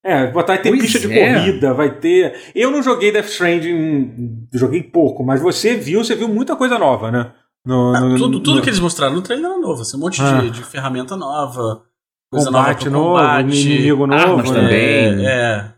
É, 0.04 0.26
vai 0.32 0.58
ter 0.58 0.70
Pois 0.70 0.82
pista 0.82 0.98
de 0.98 1.12
é. 1.16 1.34
corrida, 1.34 1.74
vai 1.74 1.94
ter. 1.94 2.34
Eu 2.56 2.72
não 2.72 2.82
joguei 2.82 3.12
Death 3.12 3.26
Stranding, 3.28 4.48
joguei 4.52 4.82
pouco, 4.82 5.22
mas 5.22 5.40
você 5.40 5.76
viu, 5.76 6.02
você 6.02 6.16
viu 6.16 6.26
muita 6.28 6.56
coisa 6.56 6.76
nova, 6.76 7.10
né? 7.12 7.30
No, 7.64 7.94
Ah, 7.94 8.00
no- 8.00 8.16
tudo, 8.18 8.40
tudo 8.40 8.56
no- 8.56 8.62
que 8.62 8.68
eles 8.68 8.80
mostraram 8.80 9.14
no 9.14 9.22
trailer 9.22 9.46
era 9.48 9.58
novo. 9.60 9.82
Assim, 9.82 9.96
um 9.96 10.00
monte 10.00 10.20
Ah. 10.20 10.40
de, 10.40 10.50
de 10.50 10.64
ferramenta 10.64 11.16
nova. 11.16 11.84
Coisa 12.32 12.46
combate 12.46 12.88
nova 12.88 12.90
pro 12.90 12.90
novo, 12.90 13.18
combate. 13.20 13.60
inimigo 13.70 14.06
novo. 14.08 14.20
armas 14.20 14.50
né? 14.50 14.60
também. 14.60 15.26
É, 15.26 15.30
é. 15.30 15.72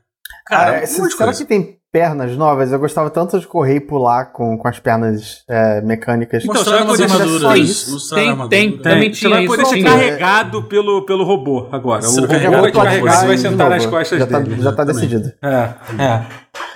Cara, 0.46 0.70
Ah, 0.70 0.78
um 0.78 0.80
de 0.82 0.86
será 0.88 1.08
coisa. 1.26 1.42
que 1.42 1.48
tem 1.48 1.78
pernas 1.94 2.36
novas? 2.36 2.72
Eu 2.72 2.78
gostava 2.80 3.08
tanto 3.08 3.38
de 3.38 3.46
correr 3.46 3.76
e 3.76 3.80
pular 3.80 4.32
com, 4.32 4.58
com 4.58 4.66
as 4.66 4.80
pernas 4.80 5.44
é, 5.48 5.80
mecânicas. 5.80 6.42
Então, 6.42 6.56
Mostraram 6.56 6.86
você 6.86 7.06
vai 7.06 7.16
umas 7.16 7.22
poder 7.28 7.46
armaduras. 7.46 8.08
Tem- 8.10 8.30
armadura. 8.30 8.48
tem- 8.48 8.70
Tem, 8.72 8.82
Também 8.82 9.14
você 9.14 9.28
vai 9.28 9.38
tinha 9.38 9.48
poder 9.48 9.62
isso, 9.62 9.72
ser 9.74 9.82
carregado 9.84 10.62
pelo, 10.64 11.06
pelo 11.06 11.22
robô 11.24 11.68
agora. 11.70 12.02
Você 12.02 12.18
o 12.18 12.22
robô 12.22 12.32
carrega 12.34 12.60
vai 12.60 12.72
te 12.72 12.74
carregar, 12.74 13.16
você 13.20 13.26
vai 13.28 13.38
sentar 13.38 13.70
nas 13.70 13.86
costas 13.86 14.18
já 14.18 14.26
tá, 14.26 14.40
dele. 14.40 14.60
já 14.60 14.72
tá 14.72 14.84
Também. 14.84 14.94
decidido. 15.08 15.32
É, 15.40 15.68
é. 16.02 16.24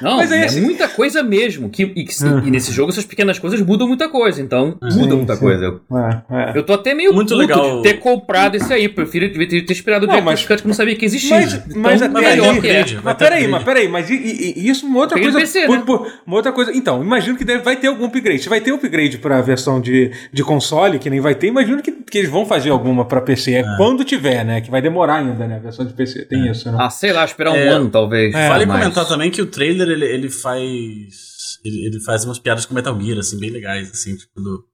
Não, 0.01 0.17
Mas 0.19 0.31
é 0.33 0.45
assim- 0.45 0.61
muita 0.61 0.87
coisa 0.89 1.23
mesmo. 1.23 1.69
Que, 1.69 1.83
e, 1.83 2.05
que- 2.05 2.25
Uhum. 2.25 2.47
e 2.47 2.51
nesse 2.51 2.73
jogo 2.73 2.91
essas 2.93 3.05
pequenas 3.05 3.39
coisas 3.39 3.61
mudam 3.61 3.87
muita 3.89 4.09
coisa. 4.09 4.41
Então, 4.41 4.77
Sim, 4.91 5.01
muda 5.01 5.17
muita 5.17 5.35
sim. 5.35 5.41
coisa. 5.41 5.65
Eu, 5.65 5.81
é, 5.97 6.53
é. 6.53 6.59
eu 6.59 6.63
tô 6.63 6.73
até 6.73 6.95
meio 6.95 7.13
Muito 7.13 7.29
puto 7.29 7.39
legal. 7.41 7.77
de 7.77 7.83
ter 7.83 7.95
comprado 7.95 8.55
esse 8.57 8.73
aí. 8.73 8.89
Prefiro 8.89 9.31
ter, 9.33 9.63
ter 9.63 9.73
esperado 9.73 10.07
o 10.07 10.23
mas- 10.23 10.45
Cut 10.47 10.63
que 10.63 10.67
eu 10.67 10.69
não 10.69 10.75
sabia 10.75 10.95
que 10.97 11.05
existia. 11.05 11.37
Mas, 11.37 11.55
Então, 11.55 11.81
mas 11.83 12.03
até 12.03 12.21
melhor 12.21 12.55
aí, 12.55 12.61
que 12.61 12.69
é. 12.69 12.85
Mas 13.03 13.15
peraí, 13.17 13.49
mas 13.49 13.63
peraí, 13.63 13.89
mas 13.89 14.11
e, 14.11 14.15
e- 14.15 14.55
e 14.57 14.69
isso 14.71 14.87
é 14.87 14.89
uma 14.89 15.01
outra 15.01 15.21
coisa. 15.21 15.39
PC, 15.39 15.67
por- 15.67 15.77
né? 15.79 15.83
por- 15.87 16.07
uma 16.27 16.37
outra 16.37 16.53
coisa. 16.53 16.73
Então, 16.75 17.03
imagino 17.03 17.37
que 17.37 17.45
deve, 17.45 17.63
vai 17.63 17.77
ter 17.77 17.89
algum 17.89 18.05
upgrade. 18.07 18.43
Se 18.43 18.49
vai 18.49 18.61
ter 18.61 18.73
upgrade 18.73 19.19
pra 19.19 19.41
versão 19.41 19.81
de, 19.81 20.11
de 20.33 20.43
console, 20.43 20.99
que 20.99 21.11
nem 21.11 21.21
vai 21.21 21.35
ter, 21.35 21.49
imagino 21.49 21.83
que, 21.83 21.91
que 21.93 22.19
eles 22.19 22.31
vão 22.31 22.47
fazer 22.47 22.71
alguma 22.71 23.05
pra 23.05 23.21
PC. 23.21 23.55
É 23.55 23.65
quando 23.77 24.05
tiver, 24.05 24.45
né? 24.45 24.61
Que 24.61 24.71
vai 24.71 24.81
demorar 24.83 25.17
ainda, 25.17 25.47
né? 25.47 25.57
A 25.57 25.59
versão 25.61 25.85
de 25.85 25.93
PC. 25.93 26.25
Tem 26.27 26.49
isso, 26.51 26.71
né? 26.71 26.79
Ah, 26.81 26.91
sei 26.91 27.13
lá, 27.13 27.25
esperar 27.25 27.53
um 27.53 27.57
É, 27.57 27.69
ano 27.69 27.89
talvez. 27.91 28.35
é, 28.35 28.49
Vale 28.49 28.67
mas- 28.67 28.79
comentar 28.81 29.07
também 29.07 29.31
que 29.31 29.41
o 29.43 29.47
trailer 29.47 29.88
ele, 29.93 30.05
ele 30.07 30.31
faz. 30.31 31.59
Ele, 31.65 31.87
ele 31.87 32.01
faz 32.01 32.25
umas 32.25 32.39
piadas 32.39 32.65
com 32.67 32.75
Metal 32.75 32.99
Gear, 33.01 33.19
assim, 33.19 33.39
bem 33.39 33.51
legais, 33.51 33.91
assim, 33.91 34.17
tipo, 34.17 34.41
do- 34.41 34.65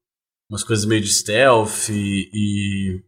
umas 0.50 0.62
coisas 0.64 0.84
meio 0.84 1.00
de 1.00 1.12
stealth 1.12 1.88
e. 1.90 2.28
e 2.32 3.00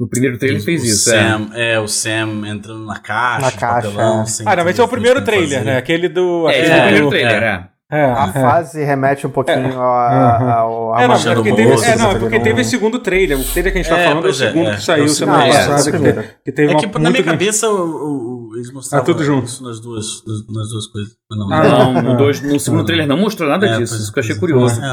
No 0.00 0.08
primeiro 0.08 0.38
trailer 0.38 0.60
o 0.60 0.64
fez 0.64 0.82
isso, 0.84 1.10
é. 1.12 1.18
Sam, 1.20 1.50
é. 1.54 1.78
o 1.80 1.88
Sam 1.88 2.46
entrando 2.48 2.84
na 2.86 2.98
caixa, 2.98 3.46
Na 3.46 3.52
caixa, 3.52 3.88
papelão, 3.88 4.22
é. 4.22 4.26
sem 4.26 4.46
Ah, 4.48 4.56
não, 4.56 4.64
mas 4.64 4.72
esse 4.72 4.80
é 4.80 4.84
o 4.84 4.88
primeiro 4.88 5.22
trailer, 5.24 5.58
fazer. 5.58 5.64
né? 5.64 5.76
Aquele 5.76 6.08
do. 6.08 6.48
É, 6.48 6.60
aquele 6.60 6.68
é 6.72 6.72
o 6.72 6.78
do- 6.78 6.82
primeiro 6.82 7.06
é. 7.06 7.10
trailer, 7.10 7.42
é. 7.42 7.70
É, 7.90 8.04
A 8.04 8.26
é. 8.26 8.32
fase 8.32 8.84
remete 8.84 9.26
um 9.26 9.30
pouquinho 9.30 9.80
a, 9.80 10.38
Uhum. 10.42 10.50
ao. 10.50 10.94
a 10.94 11.02
É, 11.02 11.08
não, 11.08 11.14
é 11.14 11.18
do 11.18 11.34
porque, 11.36 11.54
teve, 11.54 11.72
é, 11.72 11.96
não, 11.96 12.10
é 12.10 12.12
tá 12.12 12.18
porque 12.20 12.38
teve 12.40 12.60
esse 12.60 12.70
segundo 12.70 12.98
trailer. 12.98 13.40
O 13.40 13.44
trailer 13.44 13.72
que 13.72 13.78
a 13.78 13.82
gente 13.82 13.90
tá 13.90 13.98
É, 13.98 14.08
falando 14.08 14.24
é 14.26 14.28
o 14.28 14.30
é, 14.30 14.34
segundo 14.34 14.68
é. 14.68 14.74
que 14.76 14.82
saiu 14.82 15.04
É 15.04 15.08
semana 15.08 15.46
é, 15.46 15.52
passada. 15.52 15.84
que, 15.84 15.90
primeiro. 15.92 16.24
que 16.44 16.52
teve 16.52 16.72
É 16.72 16.76
uma 16.76 16.80
que 16.86 16.98
na 16.98 17.10
minha 17.10 17.24
cabeça 17.24 17.66
o, 17.70 18.50
o- 18.50 18.56
eles 18.56 18.70
mostravam 18.74 19.02
Ah, 19.02 19.06
tudo 19.06 19.24
junto. 19.24 19.46
isso 19.46 19.64
nas 19.64 19.80
duas, 19.80 20.04
nas, 20.26 20.68
duas 20.68 20.86
coisas. 20.88 21.12
Não, 21.30 21.50
Ah, 21.50 21.62
Não, 21.62 21.96
Ah. 21.96 22.02
no, 22.02 22.16
dois- 22.18 22.42
no 22.42 22.60
segundo 22.60 22.84
trailer 22.84 23.06
não 23.06 23.16
mostrou 23.16 23.48
nada 23.48 23.66
É, 23.66 23.78
disso. 23.78 23.96
Isso 23.96 24.12
que 24.12 24.18
eu 24.18 24.22
achei 24.22 24.34
curioso. 24.36 24.78
É, 24.84 24.86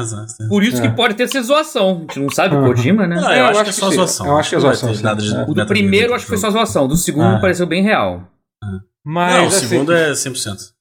é. 0.44 0.48
Por 0.48 0.64
isso 0.64 0.78
É. 0.78 0.88
que 0.88 0.96
pode 0.96 1.14
ter 1.16 1.24
essa 1.24 1.42
zoação. 1.42 1.96
A 1.96 2.00
gente 2.00 2.20
não 2.20 2.30
sabe 2.30 2.56
o. 2.56 2.62
Kojima, 2.64 3.06
né? 3.06 3.16
Não, 3.20 3.30
É, 3.30 3.34
eu, 3.34 3.38
eu 3.40 3.44
acho 3.50 3.60
acho 3.60 3.64
que 3.64 3.68
é 3.68 3.72
só 3.72 3.90
zoação. 3.90 4.26
Eu 4.26 4.36
acho 4.38 4.48
que 4.48 4.54
é 4.54 4.58
Não 4.58 4.62
zoação, 4.74 4.88
É. 4.88 5.44
O 5.50 5.52
do 5.54 5.66
primeiro 5.66 6.14
acho 6.14 6.24
que 6.24 6.30
foi 6.30 6.38
só 6.38 6.50
zoação. 6.50 6.88
Do 6.88 6.96
segundo 6.96 7.36
Ah. 7.36 7.40
pareceu 7.40 7.66
bem 7.66 7.82
real. 7.82 8.22
Mas, 9.04 9.34
Não, 9.34 9.44
o 9.44 9.46
assim, 9.48 9.66
segundo 9.66 9.92
é 9.92 10.14
100%. 10.14 10.74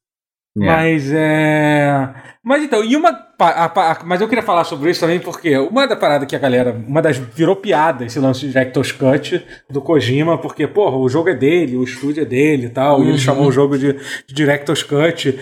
É. 0.58 0.66
Mas 0.66 1.12
é. 1.14 2.10
Mas 2.44 2.64
então, 2.64 2.84
e 2.84 2.96
uma. 2.96 3.10
a- 3.10 3.68
pa- 3.70 4.00
mas 4.06 4.22
eu 4.22 4.28
queria 4.30 4.44
falar 4.44 4.64
sobre 4.64 4.90
isso 4.92 5.00
também, 5.02 5.20
porque 5.20 5.58
uma 5.58 5.86
da 5.88 5.96
parada 5.98 6.26
que 6.26 6.36
a 6.36 6.40
galera. 6.40 6.72
Uma 6.88 7.02
das. 7.02 7.18
Virou 7.18 7.56
piada 7.58 8.06
esse 8.06 8.20
lance 8.20 8.42
de 8.42 8.48
Director's 8.50 8.92
Cut 8.92 9.44
do 9.70 9.82
Kojima, 9.82 10.38
porque, 10.38 10.66
porra, 10.68 10.96
o 10.96 11.10
jogo 11.10 11.28
é 11.30 11.34
dele, 11.36 11.76
o 11.76 11.84
estúdio 11.84 12.22
é 12.22 12.26
dele 12.26 12.68
e 12.68 12.70
tal, 12.70 13.00
e 13.00 13.04
ele 13.04 13.12
Uhum. 13.14 13.18
chamou 13.18 13.48
o 13.48 13.52
jogo 13.52 13.78
de, 13.78 13.94
de 14.28 14.34
Director's 14.34 14.84
Cut. 14.84 15.38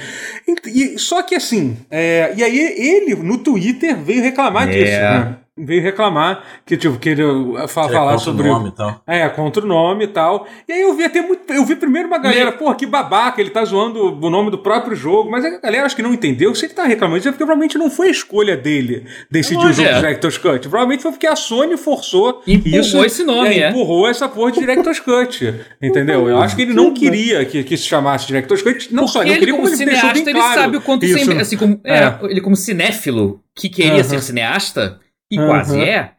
E, 0.47 0.69
e- 0.95 0.97
só 0.97 1.21
que 1.21 1.35
assim. 1.35 1.77
é, 1.91 2.33
e 2.35 2.43
aí 2.43 2.57
ele, 2.57 3.15
no 3.15 3.37
Twitter, 3.37 3.95
veio 3.97 4.23
reclamar 4.23 4.67
É. 4.67 4.71
disso, 4.71 4.91
né? 4.99 5.37
Veio 5.55 5.83
reclamar 5.83 6.43
que, 6.65 6.75
tipo, 6.75 6.97
que 6.97 7.09
ele 7.09 7.23
uh, 7.23 7.67
fa- 7.67 7.83
Que 7.83 7.89
é 7.91 7.93
falar 7.93 8.13
contra 8.13 8.15
o 8.15 8.19
sobre. 8.33 8.47
nome 8.47 8.69
e 8.69 8.71
tal. 8.71 9.03
É, 9.05 9.29
contra 9.29 9.63
o 9.63 9.67
nome 9.67 10.05
e 10.05 10.07
tal. 10.07 10.47
E 10.67 10.73
aí 10.73 10.81
eu 10.81 10.95
vi 10.95 11.03
até 11.03 11.21
muito. 11.21 11.41
Eu 11.53 11.63
vi 11.63 11.75
primeiro 11.75 12.07
uma 12.07 12.17
galera, 12.17 12.51
pô, 12.51 12.73
que 12.73 12.87
babaca, 12.87 13.39
ele 13.39 13.51
tá 13.51 13.63
zoando 13.63 14.17
o 14.19 14.29
nome 14.31 14.49
do 14.49 14.57
próprio 14.57 14.95
jogo. 14.95 15.29
Mas 15.29 15.45
a 15.45 15.59
galera 15.59 15.85
acho 15.85 15.95
que 15.95 16.01
não 16.01 16.11
entendeu. 16.11 16.55
Se 16.55 16.65
ele 16.65 16.73
tá 16.73 16.85
reclamando 16.85 17.19
disso, 17.19 17.29
é 17.29 17.31
porque 17.31 17.43
provavelmente 17.45 17.77
não 17.77 17.91
foi 17.91 18.07
a 18.07 18.11
escolha 18.11 18.57
dele 18.57 19.05
decidir 19.29 19.63
o 19.63 19.71
jogo 19.71 19.87
é. 19.87 19.93
de 19.93 19.99
Director's 19.99 20.39
Cut. 20.39 20.59
Provavelmente 20.67 21.03
foi 21.03 21.11
porque 21.11 21.27
a 21.27 21.35
Sony 21.35 21.77
forçou. 21.77 22.41
Empurrou 22.47 22.79
isso, 22.79 23.05
esse 23.05 23.23
nome, 23.23 23.59
é. 23.59 23.69
Empurrou 23.69 24.07
essa 24.07 24.27
porra 24.27 24.51
de 24.53 24.59
Director's 24.59 24.99
Cut. 24.99 25.53
Entendeu? 25.79 26.27
Eu 26.27 26.39
acho 26.41 26.55
que 26.55 26.63
ele 26.63 26.73
não 26.73 26.95
queria 26.95 27.45
que, 27.45 27.63
que 27.63 27.77
se 27.77 27.83
chamasse 27.83 28.25
Director's 28.25 28.63
Cut. 28.63 28.91
Não 28.91 29.07
só, 29.07 29.21
ele 29.21 29.29
não 29.29 29.35
ele, 29.35 29.39
queria, 29.39 29.53
como 29.53 29.67
como 29.67 29.75
ele 29.83 29.91
cineasta, 29.91 30.19
ele 30.19 30.33
claro. 30.33 30.61
sabe 30.61 30.77
o 30.77 30.81
quanto 30.81 31.05
isso. 31.05 31.19
sempre. 31.19 31.39
Assim, 31.39 31.57
como, 31.57 31.79
é, 31.83 31.99
É. 32.05 32.17
ele, 32.23 32.41
como 32.41 32.55
cinéfilo, 32.55 33.39
que 33.55 33.69
queria 33.69 33.93
Aham. 33.93 34.03
ser 34.03 34.21
cineasta, 34.23 34.99
e 35.33 35.37
Aham. 35.39 35.47
quase 35.47 35.79
é, 35.81 36.11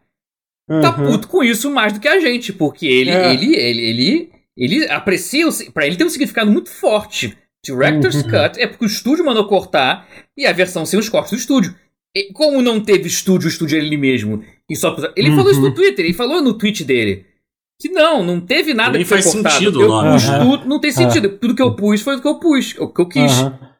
tá 0.80 0.96
Uhum. 0.98 1.12
puto 1.12 1.28
com 1.28 1.42
isso 1.42 1.70
mais 1.70 1.92
do 1.92 2.00
que 2.00 2.08
a 2.08 2.18
gente, 2.20 2.52
porque 2.52 2.86
ele, 2.86 3.10
É. 3.10 3.32
ele, 3.32 3.54
ele, 3.56 3.80
ele, 3.82 4.30
ele 4.56 4.90
aprecia, 4.90 5.46
o, 5.48 5.72
pra 5.72 5.86
ele 5.86 5.96
tem 5.96 6.06
um 6.06 6.10
significado 6.10 6.50
muito 6.50 6.70
forte. 6.70 7.36
Director's 7.64 8.16
Uhum. 8.16 8.22
Cut 8.30 8.60
é 8.60 8.66
porque 8.66 8.84
o 8.84 8.86
estúdio 8.86 9.24
mandou 9.24 9.46
cortar 9.48 10.06
e 10.36 10.44
a 10.46 10.52
versão 10.52 10.84
sem 10.84 10.98
os 10.98 11.08
cortes 11.08 11.30
do 11.32 11.38
estúdio. 11.38 11.74
E 12.16 12.32
como 12.32 12.60
não 12.62 12.78
teve 12.80 13.08
estúdio, 13.08 13.46
o 13.46 13.50
estúdio 13.50 13.76
é 13.76 13.80
ele 13.80 13.96
mesmo. 13.96 14.44
E 14.70 14.76
só, 14.76 14.94
ele 15.16 15.30
falou 15.34 15.50
isso 15.50 15.60
Uhum. 15.60 15.68
no 15.70 15.74
Twitter, 15.74 16.04
ele 16.04 16.14
falou 16.14 16.42
no 16.42 16.54
tweet 16.54 16.84
dele. 16.84 17.24
Que 17.80 17.88
não, 17.88 18.22
não 18.22 18.40
teve 18.40 18.72
nada 18.72 18.92
Nem 18.92 19.02
que 19.02 19.08
foi 19.08 19.20
faz 19.20 19.32
cortado. 19.34 19.54
sentido 19.56 19.82
eu 19.82 19.88
pus 19.88 20.24
tudo, 20.28 20.68
não 20.68 20.78
tem 20.78 20.92
sentido. 20.92 21.28
Tudo 21.38 21.54
que 21.56 21.62
eu 21.62 21.74
pus 21.74 22.00
foi 22.02 22.16
o 22.16 22.20
que 22.20 22.28
eu 22.28 22.38
pus, 22.38 22.74
o 22.78 22.86
que 22.88 23.00
eu 23.00 23.08
quis. 23.08 23.32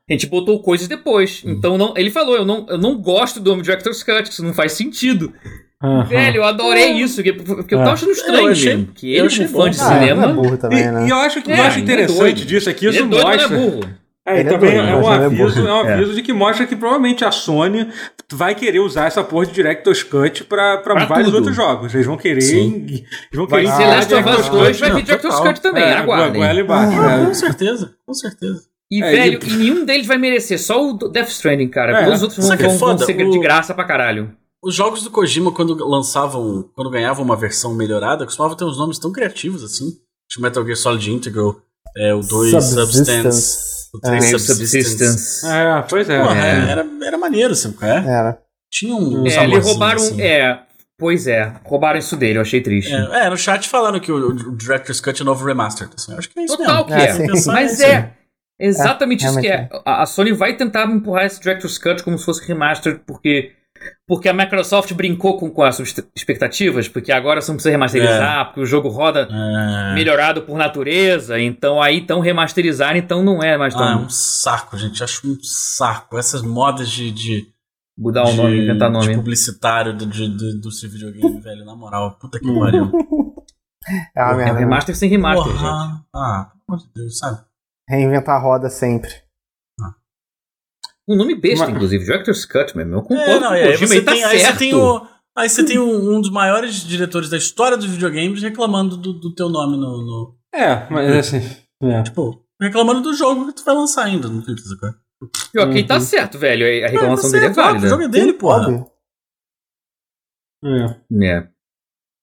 A 0.08 0.12
gente 0.12 0.26
botou 0.26 0.60
coisas 0.60 0.86
depois. 0.86 1.42
Hum. 1.46 1.52
Então 1.52 1.78
não, 1.78 1.94
ele 1.96 2.10
falou, 2.10 2.36
eu 2.36 2.44
não, 2.44 2.66
eu 2.68 2.76
não 2.78 3.00
gosto 3.00 3.40
do 3.40 3.50
nome 3.50 3.62
Director's 3.62 4.02
Cut, 4.02 4.28
isso 4.30 4.44
não 4.44 4.52
faz 4.52 4.72
sentido. 4.72 5.32
Aham. 5.82 6.04
Velho, 6.04 6.36
eu 6.38 6.44
adorei 6.44 6.92
isso, 6.92 7.16
porque, 7.16 7.32
porque 7.32 7.74
eu 7.74 7.80
É. 7.80 7.82
tava 7.84 7.94
achando 7.94 8.12
estranho 8.12 8.46
Eu 8.46 8.52
achei- 8.52 8.76
mesmo. 8.76 8.92
Que 8.94 9.12
eu 9.14 9.18
ele, 9.18 9.26
achei 9.26 9.46
como 9.46 9.58
fã 9.58 9.64
bom. 9.64 9.70
de 9.70 9.80
Ah, 9.80 9.94
é 9.94 9.98
cinema. 10.00 10.28
burro 10.28 10.56
também, 10.56 10.78
E, 10.80 10.90
né? 10.90 11.06
e 11.06 11.10
eu 11.10 11.16
acho 11.16 11.42
que 11.42 11.52
É, 11.52 11.58
eu 11.58 11.62
acho 11.64 11.78
ele 11.78 11.80
é 11.80 11.84
interessante 11.84 12.18
doido. 12.18 12.44
disso 12.46 12.70
aqui, 12.70 12.86
ele 12.86 12.94
isso 12.96 13.04
é 13.04 13.06
doido, 13.08 13.24
mas 13.26 13.36
mostra. 13.40 13.56
não 13.56 13.64
é 13.64 13.70
burro. 13.70 13.94
É, 14.26 14.36
e 14.36 14.40
Ele 14.40 14.48
é 14.48 14.52
também 14.52 14.70
doido, 14.74 14.88
é, 14.88 14.96
um 14.96 15.12
é 15.12 15.24
aviso, 15.26 15.54
burro. 15.56 15.68
é 15.68 15.72
um 15.74 15.80
aviso 15.92 16.14
de 16.14 16.22
que 16.22 16.32
mostra 16.32 16.66
que 16.66 16.74
provavelmente 16.76 17.24
a 17.26 17.30
Sony 17.30 17.88
vai 18.32 18.54
querer 18.54 18.78
usar 18.80 19.06
essa 19.06 19.22
porra 19.22 19.44
de 19.46 19.52
Director's 19.52 20.02
Cut 20.02 20.44
pra, 20.44 20.78
pra, 20.78 20.94
Pra 20.94 21.04
vários 21.04 21.26
tudo. 21.28 21.36
outros 21.36 21.54
jogos. 21.56 21.94
Eles 21.94 22.06
vão 22.06 22.16
querer. 22.16 22.40
Sim. 22.40 22.86
Eles 22.88 23.04
vão 23.34 23.46
Vai 23.46 23.60
querer 23.62 23.74
ser 23.74 23.82
enfiar 23.82 23.88
Last 23.96 24.14
of 24.14 24.22
Us 24.22 24.24
Director's 24.30 24.48
2, 24.48 24.68
Cut. 24.76 24.80
vai 24.80 24.90
vir 24.98 25.02
Director's. 25.04 25.40
Cut 25.40 25.60
também, 25.60 25.82
É, 25.82 25.92
aguardem. 25.98 26.42
Ah, 26.42 27.20
é. 27.22 27.26
com 27.26 27.34
certeza, 27.34 27.94
com 28.06 28.14
certeza. 28.14 28.62
E, 28.98 29.02
É, 29.02 29.10
velho, 29.10 29.40
e- 29.42 29.50
e 29.52 29.56
nenhum 29.56 29.84
deles 29.84 30.06
vai 30.06 30.18
merecer, 30.18 30.58
só 30.60 30.82
o 30.90 30.92
Death 31.08 31.28
Stranding, 31.28 31.68
cara. 31.68 32.00
É. 32.00 32.04
Todos 32.04 32.18
os 32.18 32.22
outros 32.22 32.46
vão, 32.46 32.54
é 32.54 32.56
vão, 32.56 32.78
vão 32.78 32.98
ser 32.98 33.14
de 33.14 33.24
O- 33.38 33.40
graça 33.40 33.74
pra 33.74 33.84
caralho. 33.84 34.32
Os 34.62 34.74
jogos 34.74 35.02
do 35.02 35.10
Kojima, 35.10 35.52
quando 35.52 35.74
lançavam, 35.86 36.70
quando 36.74 36.90
ganhavam 36.90 37.24
uma 37.24 37.36
versão 37.36 37.74
melhorada, 37.74 38.24
costumavam 38.24 38.56
ter 38.56 38.64
uns 38.64 38.78
nomes 38.78 38.98
tão 38.98 39.12
criativos 39.12 39.62
assim. 39.62 39.90
Tipo 40.28 40.42
Metal 40.42 40.64
Gear 40.64 40.76
Solid 40.76 41.12
Integral, 41.12 41.56
é, 41.96 42.14
o 42.14 42.20
2 42.20 42.52
Substance, 42.64 43.58
o 43.94 44.00
3 44.00 44.24
Meio 44.24 44.38
Subsistence. 44.38 44.90
Subsistence. 44.90 45.46
É, 45.46 45.82
pois 45.88 46.08
é. 46.08 46.18
Porra, 46.22 46.38
É. 46.46 46.70
Era, 46.70 46.86
era 47.04 47.18
maneiro, 47.18 47.54
sabe? 47.54 47.74
qual 47.74 47.90
É? 47.90 47.96
Era. 48.06 48.38
Tinha 48.70 48.94
um. 48.94 49.26
É, 49.26 49.44
eles 49.44 49.64
roubaram. 49.66 49.96
assim. 50.00 50.20
É, 50.22 50.58
pois 50.98 51.26
é, 51.26 51.52
roubaram 51.64 51.98
isso 51.98 52.16
dele, 52.16 52.38
eu 52.38 52.42
achei 52.42 52.60
triste. 52.62 52.92
É, 52.92 53.26
é, 53.26 53.30
no 53.30 53.36
chat 53.36 53.68
falando 53.68 54.00
que 54.00 54.10
o, 54.10 54.28
o 54.28 54.56
Director's 54.56 55.00
Cut 55.00 55.20
é 55.20 55.24
novo 55.24 55.44
remastered. 55.44 55.92
Assim, 55.96 56.12
eu 56.12 56.18
acho 56.18 56.28
que 56.30 56.40
é 56.40 56.44
isso 56.44 56.56
Total 56.56 56.86
mesmo. 56.88 56.96
que 57.18 57.22
É, 57.22 57.26
é. 57.26 57.44
Mas 57.52 57.80
é. 57.80 58.12
Exatamente 58.66 59.24
É, 59.24 59.28
isso 59.28 59.40
que 59.40 59.46
é. 59.46 59.56
realmente 59.56 59.82
A 59.84 60.06
Sony 60.06 60.32
vai 60.32 60.56
tentar 60.56 60.86
empurrar 60.90 61.24
esse 61.26 61.40
Director's 61.40 61.78
Cut 61.78 62.02
como 62.02 62.18
se 62.18 62.24
fosse 62.24 62.46
remastered, 62.46 63.00
porque. 63.06 63.52
Porque 64.06 64.28
a 64.30 64.32
Microsoft 64.32 64.92
brincou 64.94 65.36
com, 65.36 65.50
com 65.50 65.62
as 65.62 65.78
expectativas, 66.16 66.88
porque 66.88 67.12
agora 67.12 67.42
você 67.42 67.50
não 67.50 67.56
precisa 67.56 67.72
remasterizar, 67.72 68.46
porque 68.46 68.60
o 68.60 68.64
jogo 68.66 68.88
roda 68.88 69.28
É. 69.30 69.94
melhorado 69.94 70.42
por 70.42 70.56
natureza, 70.56 71.38
então 71.38 71.82
aí 71.82 72.00
tão 72.00 72.20
remasterizar, 72.20 72.96
então 72.96 73.22
não 73.22 73.42
é 73.42 73.58
mais 73.58 73.74
tão. 73.74 73.82
Ah, 73.84 73.92
é 73.92 73.96
um 73.96 74.08
saco, 74.08 74.78
gente. 74.78 75.02
Acho 75.04 75.26
um 75.28 75.36
saco. 75.42 76.16
Essas 76.16 76.40
modas 76.40 76.88
de, 76.88 77.10
de, 77.10 77.46
Mudar 77.98 78.22
o 78.24 78.30
de- 78.30 78.36
nome, 78.36 78.62
inventar 78.62 78.90
de 78.90 78.98
nome. 78.98 79.14
publicitário 79.16 79.92
do, 79.92 80.06
de- 80.06 80.28
do, 80.28 80.60
do 80.60 80.70
seu 80.72 80.88
videogame, 80.88 81.40
velho. 81.42 81.64
Na 81.66 81.74
moral, 81.76 82.16
puta 82.18 82.38
que 82.38 82.46
pariu. 82.58 82.90
É 84.16 84.22
É 84.22 84.52
remaster 84.52 84.96
sem 84.96 85.10
remaster, 85.10 85.52
gente. 85.52 85.60
Porra. 85.60 86.02
Ah, 86.14 86.48
pelo 86.66 86.78
amor 86.78 86.78
de 86.86 86.92
Deus, 86.94 87.18
sabe? 87.18 87.38
Reinventar 87.88 88.36
a 88.36 88.40
roda 88.42 88.68
sempre. 88.70 89.10
Um 91.06 91.16
nome 91.16 91.34
besta, 91.34 91.66
Mas- 91.66 91.74
inclusive. 91.74 92.02
Director's 92.04 92.46
Cut, 92.46 92.74
mesmo. 92.76 92.94
Eu 92.94 93.02
concordo 93.02 93.30
É, 93.30 93.38
não, 93.40 93.48
com 93.50 93.54
e 93.56 93.60
o 93.60 93.64
aí 93.64 93.70
Kojima, 93.72 93.86
você 93.88 93.96
ele 93.96 94.04
tá 94.06 94.12
tem, 94.12 94.24
aí 94.24 94.38
você 94.38 94.44
certo. 94.46 94.58
tem 94.58 94.74
o. 94.74 95.06
Aí 95.36 95.48
você 95.50 95.64
tem 95.66 95.78
um, 95.78 96.14
um 96.16 96.20
dos 96.20 96.30
maiores 96.30 96.76
diretores 96.76 97.28
da 97.28 97.36
história 97.36 97.76
dos 97.76 97.86
videogames 97.86 98.40
reclamando 98.40 98.96
do, 98.96 99.12
do 99.12 99.34
teu 99.34 99.48
nome 99.50 99.76
no, 99.76 99.98
no- 99.98 100.38
É, 100.54 100.88
mas 100.90 101.10
assim. 101.34 101.40
É. 101.82 102.02
Tipo, 102.04 102.46
reclamando 102.58 103.02
do 103.02 103.12
jogo 103.12 103.46
que 103.48 103.52
tu 103.54 103.64
vai 103.64 103.74
lançar 103.74 104.04
ainda 104.04 104.28
no 104.28 104.40
Twitter? 104.42 104.64
Pior 105.52 105.66
que 105.70 105.78
ele 105.78 105.86
tá 105.86 105.94
Uhum. 105.96 106.00
certo, 106.00 106.38
velho. 106.38 106.64
A 106.86 106.88
reclamação 106.88 107.28
Ah, 107.28 107.32
dele 107.32 107.46
é 107.46 107.50
válida. 107.50 107.86
O 107.86 107.90
jogo 107.90 108.02
é 108.04 108.08
dele, 108.08 108.32
porra. 108.32 108.86
É. 110.64 111.26
É. 111.26 111.48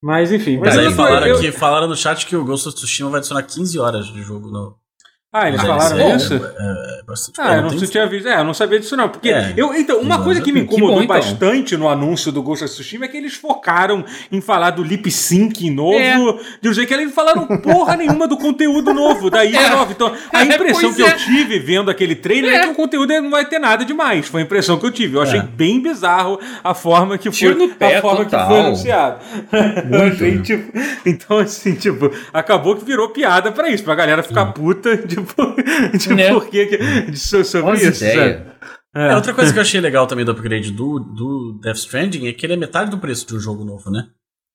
Mas 0.01 0.31
enfim. 0.31 0.57
Mas 0.57 0.75
Mas 0.75 0.87
aí 0.87 0.93
falaram, 0.93 1.27
eu- 1.27 1.37
aqui, 1.37 1.51
falaram 1.51 1.87
no 1.87 1.95
chat 1.95 2.25
que 2.25 2.35
o 2.35 2.43
Ghost 2.43 2.67
of 2.67 2.75
Tsushima 2.75 3.09
vai 3.11 3.19
adicionar 3.19 3.43
15 3.43 3.77
horas 3.77 4.07
de 4.07 4.23
jogo 4.23 4.49
no. 4.49 4.80
Ah, 5.33 5.47
eles 5.47 5.61
falaram 5.61 5.95
DLC. 5.95 6.25
isso? 6.25 6.33
É, 6.35 6.99
é 6.99 7.03
bastante 7.07 7.39
Ah, 7.39 7.55
eu 7.55 7.61
não 7.61 7.69
tem- 7.69 7.87
tinha 7.87 8.05
visto. 8.05 8.27
É, 8.27 8.39
eu 8.39 8.43
não 8.43 8.53
sabia 8.53 8.77
disso, 8.81 8.97
não. 8.97 9.07
Porque 9.07 9.29
É. 9.29 9.53
eu. 9.55 9.73
Então, 9.73 9.99
uma 10.01 10.21
coisa 10.21 10.41
que 10.41 10.51
me 10.51 10.59
Que 10.59 10.65
incomodou 10.65 10.97
bom, 10.97 11.03
então. 11.03 11.15
bastante 11.15 11.77
no 11.77 11.87
anúncio 11.87 12.33
do 12.33 12.43
Ghost 12.43 12.65
of 12.65 12.73
Tsushima 12.73 13.05
é 13.05 13.07
que 13.07 13.15
eles 13.15 13.33
focaram 13.35 14.03
em 14.29 14.41
falar 14.41 14.71
do 14.71 14.83
lip 14.83 15.09
sync 15.09 15.69
novo. 15.69 15.97
É. 15.97 16.17
De 16.61 16.67
um 16.67 16.73
jeito 16.73 16.89
que 16.89 16.93
eles 16.93 17.05
não 17.05 17.13
falaram 17.13 17.45
porra 17.61 17.95
nenhuma 17.95 18.27
do 18.27 18.35
conteúdo 18.35 18.93
novo, 18.93 19.29
da 19.29 19.45
ilha 19.45 19.57
É. 19.61 19.69
nova. 19.69 19.89
Então, 19.93 20.13
a 20.33 20.41
É, 20.41 20.43
impressão 20.45 20.93
que 20.93 21.01
eu 21.01 21.07
é. 21.07 21.13
tive 21.13 21.59
vendo 21.59 21.89
aquele 21.89 22.15
trailer 22.15 22.51
é. 22.51 22.55
É. 22.57 22.59
que 22.63 22.67
o 22.71 22.75
conteúdo 22.75 23.13
não 23.21 23.29
vai 23.29 23.45
ter 23.45 23.57
nada 23.59 23.85
demais. 23.85 24.27
Foi 24.27 24.41
a 24.41 24.43
impressão 24.43 24.77
que 24.77 24.85
eu 24.85 24.91
tive. 24.91 25.15
Eu 25.15 25.21
achei 25.21 25.39
É. 25.39 25.43
bem 25.43 25.81
bizarro 25.81 26.39
a 26.61 26.73
forma 26.73 27.17
que 27.17 27.29
foi, 27.31 27.37
Tiro 27.37 27.55
no 27.57 27.69
pé 27.69 27.99
a 27.99 28.01
forma 28.01 28.25
total. 28.25 28.41
que 28.41 28.53
foi 28.53 28.59
anunciado. 28.65 29.19
Eu 29.91 30.03
achei, 30.11 30.41
tipo, 30.41 30.77
então, 31.05 31.37
assim, 31.39 31.73
tipo, 31.75 32.11
acabou 32.33 32.75
que 32.75 32.83
virou 32.83 33.09
piada 33.09 33.49
pra 33.51 33.69
isso, 33.69 33.81
pra 33.83 33.95
galera 33.95 34.21
ficar 34.23 34.47
puta, 34.47 34.97
tipo, 35.25 35.97
de 35.97 36.13
Né? 36.15 36.33
por 36.33 36.47
que 36.49 36.65
de- 36.65 37.17
so- 37.17 37.43
sobre 37.43 37.77
isso, 37.77 38.03
ideias. 38.03 38.37
sabe? 38.39 38.51
É, 38.93 39.15
outra 39.15 39.33
coisa 39.33 39.53
que 39.53 39.57
eu 39.59 39.61
achei 39.61 39.79
legal 39.79 40.05
também 40.05 40.25
do 40.25 40.31
upgrade 40.31 40.71
do, 40.71 40.99
do 40.99 41.59
Death 41.61 41.77
Stranding 41.77 42.27
é 42.27 42.33
que 42.33 42.45
ele 42.45 42.53
é 42.53 42.57
metade 42.57 42.91
do 42.91 42.97
preço 42.97 43.25
de 43.25 43.35
um 43.35 43.39
jogo 43.39 43.63
novo, 43.63 43.89
né? 43.89 44.07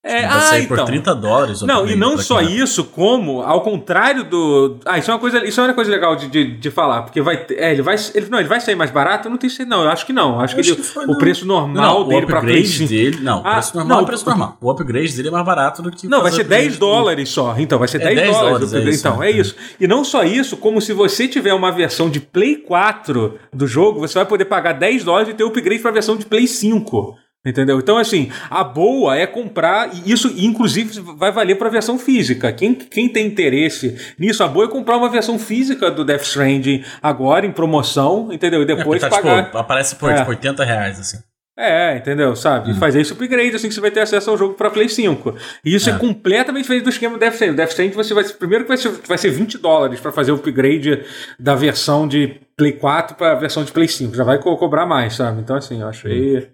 É, 0.07 0.27
vai 0.27 0.39
ah, 0.39 0.41
sair 0.43 0.67
por 0.69 0.75
então. 0.75 0.87
30 0.87 1.15
dólares. 1.15 1.63
Não, 1.63 1.87
e 1.87 1.97
não 1.97 2.17
só 2.17 2.39
quem- 2.39 2.57
isso, 2.57 2.85
como, 2.85 3.43
ao 3.43 3.61
contrário 3.61 4.23
do. 4.25 4.79
Ah, 4.87 4.99
isso 4.99 5.11
é 5.11 5.15
uma 5.15 5.21
coisa, 5.21 5.45
isso 5.45 5.61
é 5.61 5.65
uma 5.65 5.75
coisa 5.75 5.91
legal 5.91 6.15
de, 6.15 6.29
de, 6.29 6.57
de 6.59 6.71
falar, 6.71 7.03
porque 7.03 7.21
vai 7.21 7.45
é, 7.51 7.73
ele 7.73 7.83
vai. 7.83 7.97
Ele, 8.15 8.27
não, 8.31 8.39
ele 8.39 8.49
vai 8.49 8.61
sair 8.61 8.77
mais 8.77 8.91
barato? 8.91 9.27
Eu 9.27 9.31
não 9.31 9.39
tenho 9.39 9.51
certeza, 9.51 9.69
não. 9.77 9.83
Eu 9.85 9.91
acho 9.91 10.07
que 10.07 10.13
não. 10.13 10.39
Acho 10.41 10.55
Eu 10.55 10.57
que, 10.57 10.61
acho 10.61 10.71
ele- 10.71 10.77
que 10.77 10.87
foi, 10.87 11.05
o 11.05 11.09
não. 11.09 11.19
preço 11.19 11.47
normal 11.47 12.01
Não, 12.01 12.09
dele 12.09 12.25
o 12.25 12.27
pra 12.29 12.41
Play 12.41 12.61
upgrade 12.61 12.79
5. 12.79 12.89
dele. 12.89 13.19
Não, 13.23 13.39
o 13.43 13.47
Ah, 13.47 13.53
preço 13.55 13.77
normal 13.77 13.89
não, 13.97 14.01
é 14.01 14.03
o 14.03 14.07
preço 14.07 14.27
normal. 14.29 14.57
O 14.61 14.71
upgrade 14.71 15.17
dele 15.17 15.29
é 15.29 15.31
mais 15.33 15.45
barato 15.45 15.83
do 15.83 15.91
que. 15.91 16.07
Não, 16.07 16.23
vai 16.23 16.31
ser 16.31 16.45
10 16.45 16.49
upgrade 16.67 16.77
do- 16.79 16.79
dólares 16.81 17.29
só. 17.29 17.55
Então, 17.59 17.79
vai 17.79 17.89
ser 17.89 17.97
É 18.01 18.05
10, 18.05 18.17
10 18.17 18.31
dólares. 18.37 18.71
dólares, 18.71 18.97
é 18.97 18.99
então, 19.09 19.23
é. 19.23 19.27
é 19.29 19.31
isso. 19.33 19.57
E 19.81 19.87
não 19.89 20.05
só 20.05 20.23
isso, 20.23 20.57
como 20.57 20.81
se 20.81 20.93
você 20.93 21.27
tiver 21.27 21.53
uma 21.53 21.73
versão 21.73 22.09
de 22.09 22.21
Play 22.21 22.57
4 22.57 23.39
do 23.53 23.67
jogo, 23.67 23.99
você 24.01 24.15
vai 24.15 24.25
poder 24.27 24.45
pagar 24.45 24.73
10 24.75 25.03
dólares 25.05 25.29
e 25.31 25.35
ter 25.35 25.43
o 25.45 25.49
upgrade 25.49 25.81
pra 25.83 25.91
versão 25.91 26.17
de 26.17 26.25
Play 26.25 26.47
5. 26.47 27.17
Entendeu? 27.47 27.79
Então, 27.79 27.97
assim, 27.97 28.29
a 28.51 28.65
boa 28.65 29.17
é 29.17 29.25
comprar, 29.27 29.89
e 29.95 30.11
isso 30.13 30.35
inclusive 30.37 31.01
vai 31.17 31.31
valer 31.31 31.55
para 31.57 31.69
a 31.69 31.71
versão 31.71 31.97
física. 31.97 32.53
Quem, 32.53 32.75
quem 32.75 33.09
tem 33.09 33.25
interesse 33.29 33.97
nisso, 34.19 34.43
a 34.43 34.49
boa 34.49 34.65
é 34.67 34.69
comprar 34.69 34.97
uma 34.97 35.09
versão 35.09 35.39
física 35.39 35.89
do 35.91 36.05
Death 36.05 36.23
Stranding 36.25 36.83
agora, 37.01 37.47
em 37.47 37.53
promoção, 37.53 38.33
entendeu? 38.33 38.61
E 38.61 38.65
É, 38.65 38.67
depois 38.67 39.01
porque 39.01 39.17
tá, 39.17 39.23
pagar. 39.23 39.45
tipo, 39.45 39.59
aparece 39.59 39.95
por 39.95 40.11
É. 40.11 40.17
tipo, 40.17 40.31
80 40.31 40.65
reais, 40.65 40.99
assim. 40.99 41.19
É, 41.59 41.97
entendeu? 41.97 42.37
Sabe? 42.37 42.73
E 42.73 42.75
fazer 42.75 43.01
esse 43.01 43.13
upgrade 43.15 43.57
assim 43.57 43.69
que 43.69 43.73
você 43.75 43.81
vai 43.81 43.91
ter 43.91 44.01
acesso 44.01 44.29
ao 44.29 44.37
jogo 44.37 44.53
para 44.53 44.69
Play 44.69 44.91
5. 44.91 45.35
E 45.65 45.75
isso 45.75 45.89
é. 45.89 45.95
É. 45.95 45.99
completamente 45.99 46.65
diferente 46.65 46.83
do 46.85 46.91
esquema 46.91 47.15
do 47.17 47.19
Death 47.21 47.33
Stranding. 47.33 47.55
O 47.55 47.57
Death 47.57 47.71
Stranding 47.71 47.95
você 47.95 48.13
vai 48.13 48.25
primeiro 48.25 48.65
que 48.65 48.69
vai 48.69 48.77
ser, 48.77 48.91
vai 49.09 49.17
ser 49.17 49.31
20 49.31 49.57
dólares 49.57 49.99
para 49.99 50.13
fazer 50.13 50.33
o 50.33 50.35
upgrade 50.35 51.03
da 51.41 51.55
versão 51.55 52.07
de 52.07 52.39
Play 52.59 52.73
4 52.73 53.17
para 53.17 53.33
a 53.33 53.35
versão 53.37 53.65
de 53.65 53.73
Play 53.73 53.89
5. 53.89 54.15
Já 54.15 54.23
vai 54.23 54.39
co- 54.39 54.55
cobrar 54.59 54.85
mais, 54.85 55.15
sabe? 55.15 55.41
Então 55.41 55.57
assim, 55.57 55.81
eu 55.81 55.89
achei 55.89 56.47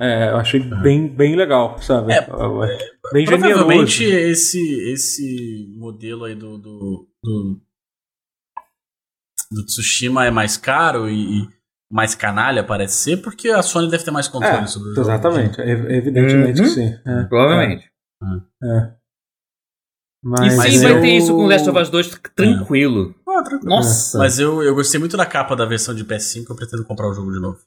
é, 0.00 0.30
eu 0.30 0.36
achei 0.36 0.60
bem, 0.60 1.08
bem 1.08 1.36
legal, 1.36 1.78
sabe? 1.80 2.12
É, 2.12 2.20
bem 3.12 3.24
Provavelmente 3.26 4.04
generoso. 4.04 4.28
esse, 4.30 4.92
esse 4.92 5.74
modelo 5.78 6.24
aí 6.24 6.34
do, 6.34 6.58
do, 6.58 7.08
do, 7.22 7.60
do 9.52 9.64
Tsushima 9.66 10.26
é 10.26 10.30
mais 10.30 10.56
caro 10.56 11.08
e, 11.08 11.42
e 11.42 11.48
mais 11.92 12.14
canalha, 12.14 12.64
parece 12.64 12.96
ser, 12.96 13.16
porque 13.18 13.48
a 13.50 13.62
Sony 13.62 13.88
deve 13.90 14.04
ter 14.04 14.10
mais 14.10 14.26
controle 14.26 14.64
É, 14.64 14.66
sobre 14.66 14.88
o 14.90 14.94
jogo. 14.94 15.00
exatamente, 15.08 15.60
é- 15.60 15.70
evidentemente 15.96 16.60
Uhum. 16.60 16.66
que 16.66 16.70
sim. 16.74 16.88
É, 17.06 17.22
Provavelmente. 17.24 17.84
é. 18.62 18.94
E 20.24 20.26
Mas, 20.26 20.52
sim, 20.52 20.56
mas 20.56 20.82
vai 20.82 20.92
eu- 20.92 21.00
ter 21.02 21.16
isso 21.18 21.32
com 21.36 21.46
Last 21.46 21.68
of 21.68 21.78
Us 21.78 21.90
2 21.90 22.08
tranquilo. 22.34 23.14
Ah, 23.28 23.42
tranquilo. 23.42 23.68
Nossa. 23.76 24.16
Mas 24.18 24.38
eu, 24.38 24.62
eu 24.62 24.74
gostei 24.74 24.98
muito 24.98 25.16
da 25.18 25.26
capa 25.26 25.54
da 25.54 25.66
versão 25.66 25.94
de 25.94 26.02
PS5, 26.02 26.46
eu 26.48 26.56
pretendo 26.56 26.82
comprar 26.84 27.08
o 27.10 27.12
jogo 27.14 27.30
de 27.30 27.38
novo. 27.40 27.58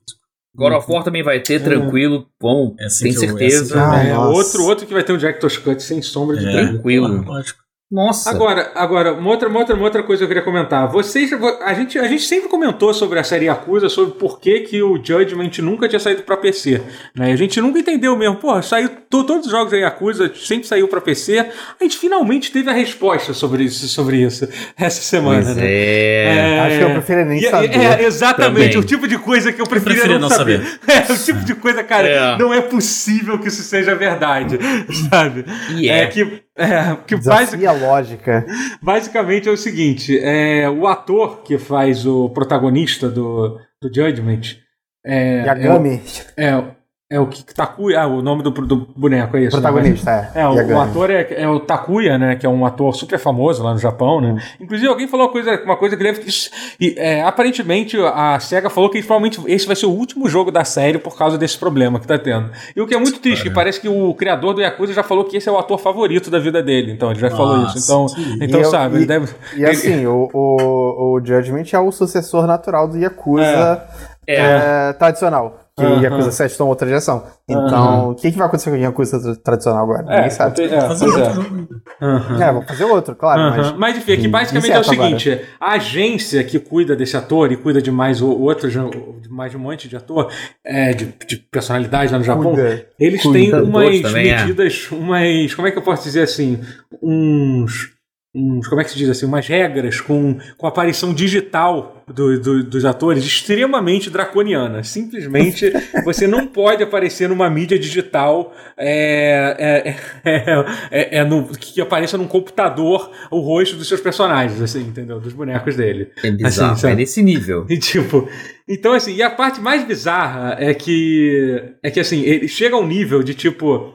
God 0.57 0.73
of 0.73 0.91
War 0.91 1.03
também 1.03 1.21
vai 1.23 1.39
ter, 1.39 1.61
tranquilo. 1.63 2.27
Bom, 2.41 2.75
É 2.79 2.85
assim 2.85 3.03
tem 3.05 3.13
que 3.13 3.19
eu- 3.19 3.23
é 3.23 3.27
certeza. 3.27 3.75
assim 3.75 3.75
eu- 3.75 3.91
Ah, 3.91 4.03
é, 4.03 4.17
outro, 4.17 4.63
outro 4.65 4.85
que 4.87 4.93
vai 4.93 5.03
ter 5.03 5.13
um 5.13 5.17
Director's 5.17 5.57
Cut 5.57 5.81
sem 5.83 6.01
sombra 6.01 6.35
de 6.37 6.45
É, 6.47 6.51
dúvida. 6.51 6.69
tranquilo. 6.73 7.23
Lógico. 7.23 7.59
Nossa. 7.89 8.29
Agora, 8.29 8.71
agora 8.75 9.13
uma, 9.13 9.29
outra, 9.29 9.47
uma, 9.47 9.59
outra, 9.59 9.73
uma 9.75 9.85
outra 9.85 10.03
coisa 10.03 10.19
que 10.19 10.23
eu 10.25 10.27
queria 10.27 10.43
comentar. 10.43 10.89
Vocês, 10.91 11.31
a, 11.63 11.73
gente, 11.73 11.97
a 11.97 12.05
gente 12.05 12.23
sempre 12.23 12.49
comentou 12.49 12.93
sobre 12.93 13.17
a 13.17 13.23
série 13.23 13.45
Yakuza, 13.45 13.87
sobre 13.87 14.15
por 14.15 14.41
que, 14.41 14.59
que 14.61 14.83
o 14.83 14.95
Judgment 15.01 15.51
nunca 15.59 15.87
tinha 15.87 15.99
saído 15.99 16.23
pra 16.23 16.35
PC. 16.35 16.81
Né? 17.15 17.31
A 17.31 17.35
gente 17.37 17.61
nunca 17.61 17.79
entendeu 17.79 18.13
mesmo. 18.17 18.35
Pô, 18.35 18.61
saiu, 18.61 18.89
to- 19.09 19.23
todos 19.23 19.45
os 19.45 19.51
jogos 19.51 19.71
da 19.71 19.77
Yakuza 19.77 20.29
sempre 20.35 20.67
saiu 20.67 20.85
pra 20.89 20.99
PC. 20.99 21.39
A 21.39 21.47
gente 21.83 21.97
finalmente 21.97 22.51
teve 22.51 22.69
a 22.69 22.73
resposta 22.73 23.33
sobre 23.33 23.63
isso, 23.63 23.87
sobre 23.87 24.17
isso 24.17 24.45
essa 24.77 25.01
semana. 25.01 25.43
Pois 25.45 25.55
né? 25.55 25.63
é. 25.65 26.59
Acho 26.59 26.77
que 26.79 26.83
eu 26.83 26.89
prefiro 26.91 27.25
nem 27.25 27.39
E- 27.39 27.49
saber. 27.49 27.71
É, 27.79 28.03
exatamente, 28.03 28.73
Também. 28.73 28.77
o 28.79 28.83
tipo 28.83 29.07
de 29.07 29.17
coisa 29.17 29.53
que 29.53 29.61
eu 29.61 29.65
preferia, 29.65 29.95
preferia 30.01 30.19
não, 30.19 30.27
não 30.29 30.35
saber. 30.35 30.61
É, 30.87 31.13
o 31.13 31.17
tipo 31.17 31.39
de 31.45 31.55
coisa, 31.55 31.81
cara, 31.85 32.07
É. 32.07 32.37
não 32.37 32.53
é 32.53 32.59
possível 32.59 33.39
que 33.39 33.47
isso 33.47 33.61
seja 33.63 33.95
verdade, 33.95 34.57
sabe? 35.09 35.45
E 35.77 35.89
é. 35.89 36.05
que, 36.07 36.41
é, 36.59 36.95
que 37.05 37.15
Desafia 37.15 37.71
lógica. 37.71 38.45
basicamente 38.81 39.47
é 39.47 39.51
o 39.51 39.57
seguinte: 39.57 40.17
é, 40.19 40.69
o 40.69 40.87
ator 40.87 41.43
que 41.43 41.57
faz 41.57 42.05
o 42.05 42.29
protagonista 42.29 43.09
do, 43.09 43.59
do 43.81 43.93
Judgment 43.93 44.57
é, 45.05 45.43
Yagami, 45.45 46.01
é, 46.35 46.47
é, 46.47 46.63
é 47.09 47.17
o 47.21 47.25
que 47.27 47.41
Takuya, 47.55 48.01
ah, 48.01 48.07
o 48.07 48.21
nome 48.21 48.43
do, 48.43 48.51
do 48.51 48.85
boneco 48.93 49.37
é 49.37 49.43
isso. 49.43 49.55
né? 49.55 49.61
protagonista, 49.61 50.29
é. 50.35 50.41
É, 50.41 50.45
o, 50.47 50.53
o 50.75 50.81
ator 50.81 51.09
é, 51.09 51.25
é 51.41 51.47
o 51.47 51.57
Takuya, 51.57 52.17
né? 52.17 52.35
Que 52.35 52.45
é 52.45 52.49
um 52.49 52.65
ator 52.65 52.93
super 52.93 53.17
famoso 53.17 53.63
lá 53.63 53.71
no 53.71 53.79
Japão, 53.79 54.19
né? 54.19 54.35
Inclusive, 54.59 54.89
alguém 54.89 55.07
falou 55.07 55.27
uma 55.27 55.31
coisa, 55.31 55.63
uma 55.63 55.77
coisa 55.77 55.95
que 55.95 56.03
deve. 56.03 56.21
isso- 56.27 56.51
E, 56.81 56.95
é, 56.97 57.23
aparentemente, 57.23 57.97
a 58.13 58.37
SEGA 58.41 58.69
falou 58.69 58.89
que 58.89 58.99
provavelmente 59.01 59.41
esse 59.47 59.65
vai 59.65 59.75
ser 59.77 59.85
o 59.85 59.91
último 59.91 60.27
jogo 60.27 60.51
da 60.51 60.65
série 60.65 60.97
por 60.97 61.17
causa 61.17 61.37
desse 61.37 61.57
problema 61.57 61.97
que 61.97 62.05
tá 62.05 62.19
tendo. 62.19 62.51
E 62.75 62.81
o 62.81 62.85
que 62.85 62.93
é 62.93 62.99
muito 62.99 63.19
triste, 63.21 63.43
que 63.43 63.49
parece 63.51 63.79
que 63.79 63.87
o 63.87 64.13
criador 64.13 64.53
do 64.53 64.59
Yakuza 64.61 64.91
já 64.91 65.01
falou 65.03 65.23
que 65.23 65.37
esse 65.37 65.47
é 65.47 65.51
o 65.51 65.57
ator 65.57 65.79
favorito 65.79 66.29
da 66.29 66.39
vida 66.39 66.61
dele. 66.61 66.91
Então, 66.91 67.09
ele 67.11 67.21
já 67.21 67.29
falou 67.31 67.55
Nossa, 67.59 67.77
isso. 67.77 67.85
Então, 67.89 68.05
que- 68.07 68.43
então 68.43 68.59
E 68.59 68.63
eu- 68.63 68.69
sabe, 68.69 68.95
e- 68.95 68.97
ele 68.97 69.05
deve. 69.05 69.33
E 69.55 69.65
assim, 69.65 70.05
o, 70.05 70.29
o, 70.33 71.15
o 71.15 71.21
Judgment 71.25 71.67
é 71.71 71.79
o 71.79 71.89
sucessor 71.89 72.45
natural 72.45 72.85
do 72.85 72.97
Yakuza 72.97 73.81
É. 74.27 74.89
é, 74.89 74.93
tradicional. 74.93 75.66
Que 75.77 75.83
Aham. 75.85 75.99
o 75.99 76.01
Yakuza 76.03 76.31
7 76.31 76.57
tomou 76.57 76.71
outra 76.71 76.87
direção. 76.87 77.23
Então, 77.47 78.09
o 78.09 78.15
que, 78.15 78.31
que 78.31 78.37
vai 78.37 78.47
acontecer 78.47 78.71
com 78.71 78.75
o 78.75 78.79
Yakuza 78.79 79.21
tra- 79.21 79.35
tradicional 79.35 79.83
agora? 79.83 80.01
Ninguém 80.03 80.29
sabe. 80.31 80.63
é, 80.63 80.81
Fazer 80.81 81.05
é. 81.05 81.07
outro 81.09 81.41
ainda. 81.41 81.67
Aham. 82.01 82.43
É, 82.43 82.51
vou 82.53 82.61
fazer 82.63 82.83
outro, 82.85 83.15
claro, 83.15 83.41
mas. 83.55 83.71
Mas 83.73 83.97
enfim, 83.97 84.13
aqui 84.13 84.27
basicamente 84.27 84.71
é 84.71 84.77
o 84.77 84.81
incerto 84.81 84.91
agora. 84.99 85.19
seguinte: 85.19 85.45
a 85.59 85.73
agência 85.73 86.43
que 86.43 86.57
cuida 86.59 86.95
desse 86.95 87.15
ator 87.15 87.51
e 87.51 87.57
cuida 87.57 87.79
de 87.79 87.91
mais 87.91 88.21
o- 88.23 88.27
outros, 88.39 88.73
de 88.73 89.29
mais 89.29 89.53
um 89.53 89.59
monte 89.59 89.87
de 89.87 89.95
ator, 89.95 90.31
é, 90.65 90.93
de, 90.93 91.13
de 91.27 91.37
personalidade 91.37 92.11
lá 92.11 92.17
no 92.17 92.23
Japão, 92.25 92.53
Cuida. 92.55 92.85
eles 92.99 93.21
Cuida. 93.21 93.37
têm 93.59 93.61
umas 93.69 94.03
é. 94.03 94.11
medidas, 94.13 94.89
umas. 94.91 95.53
Como 95.53 95.67
é 95.67 95.71
que 95.71 95.77
eu 95.77 95.83
posso 95.83 96.03
dizer 96.03 96.23
assim? 96.23 96.59
Uns. 97.01 97.95
Uns 98.39 98.67
como 98.67 98.79
é 98.79 98.83
que 98.83 98.91
se 98.91 98.97
diz 98.97 99.09
assim? 99.09 99.25
Umas 99.25 99.47
regras 99.47 99.99
com, 99.99 100.37
com 100.57 100.67
aparição 100.67 101.13
digital 101.13 102.03
do- 102.07 102.39
do- 102.39 102.63
dos 102.63 102.85
atores 102.85 103.23
extremamente 103.25 104.09
draconianas. 104.09 104.87
Simplesmente 104.89 105.71
você 106.05 106.27
não 106.27 106.45
pode 106.47 106.83
aparecer 106.83 107.27
numa 107.27 107.49
mídia 107.49 107.79
digital 107.79 108.53
é, 108.77 109.95
é, 110.23 110.29
é, 110.29 110.65
é- 110.91 111.17
é 111.19 111.23
no- 111.23 111.47
que 111.49 111.81
apareça 111.81 112.17
num 112.17 112.27
computador 112.27 113.11
o 113.31 113.39
rosto 113.39 113.75
dos 113.75 113.87
seus 113.87 113.99
personagens, 114.01 114.61
assim, 114.61 114.81
entendeu? 114.81 115.19
Dos 115.19 115.33
bonecos 115.33 115.75
dele. 115.75 116.11
É 116.23 116.29
bizarro. 116.31 116.73
Assim, 116.73 116.87
é 116.89 116.95
nesse 116.95 117.23
nível. 117.23 117.65
E 117.69 117.77
tipo, 117.77 118.29
então 118.69 118.93
assim, 118.93 119.15
e 119.15 119.23
a 119.23 119.29
parte 119.29 119.59
mais 119.59 119.83
bizarra 119.85 120.55
é 120.59 120.73
que 120.73 121.63
é 121.83 121.89
que 121.89 121.99
assim, 121.99 122.21
ele 122.21 122.47
chega 122.47 122.75
a 122.75 122.79
um 122.79 122.85
nível 122.87 123.23
de 123.23 123.33
tipo 123.33 123.93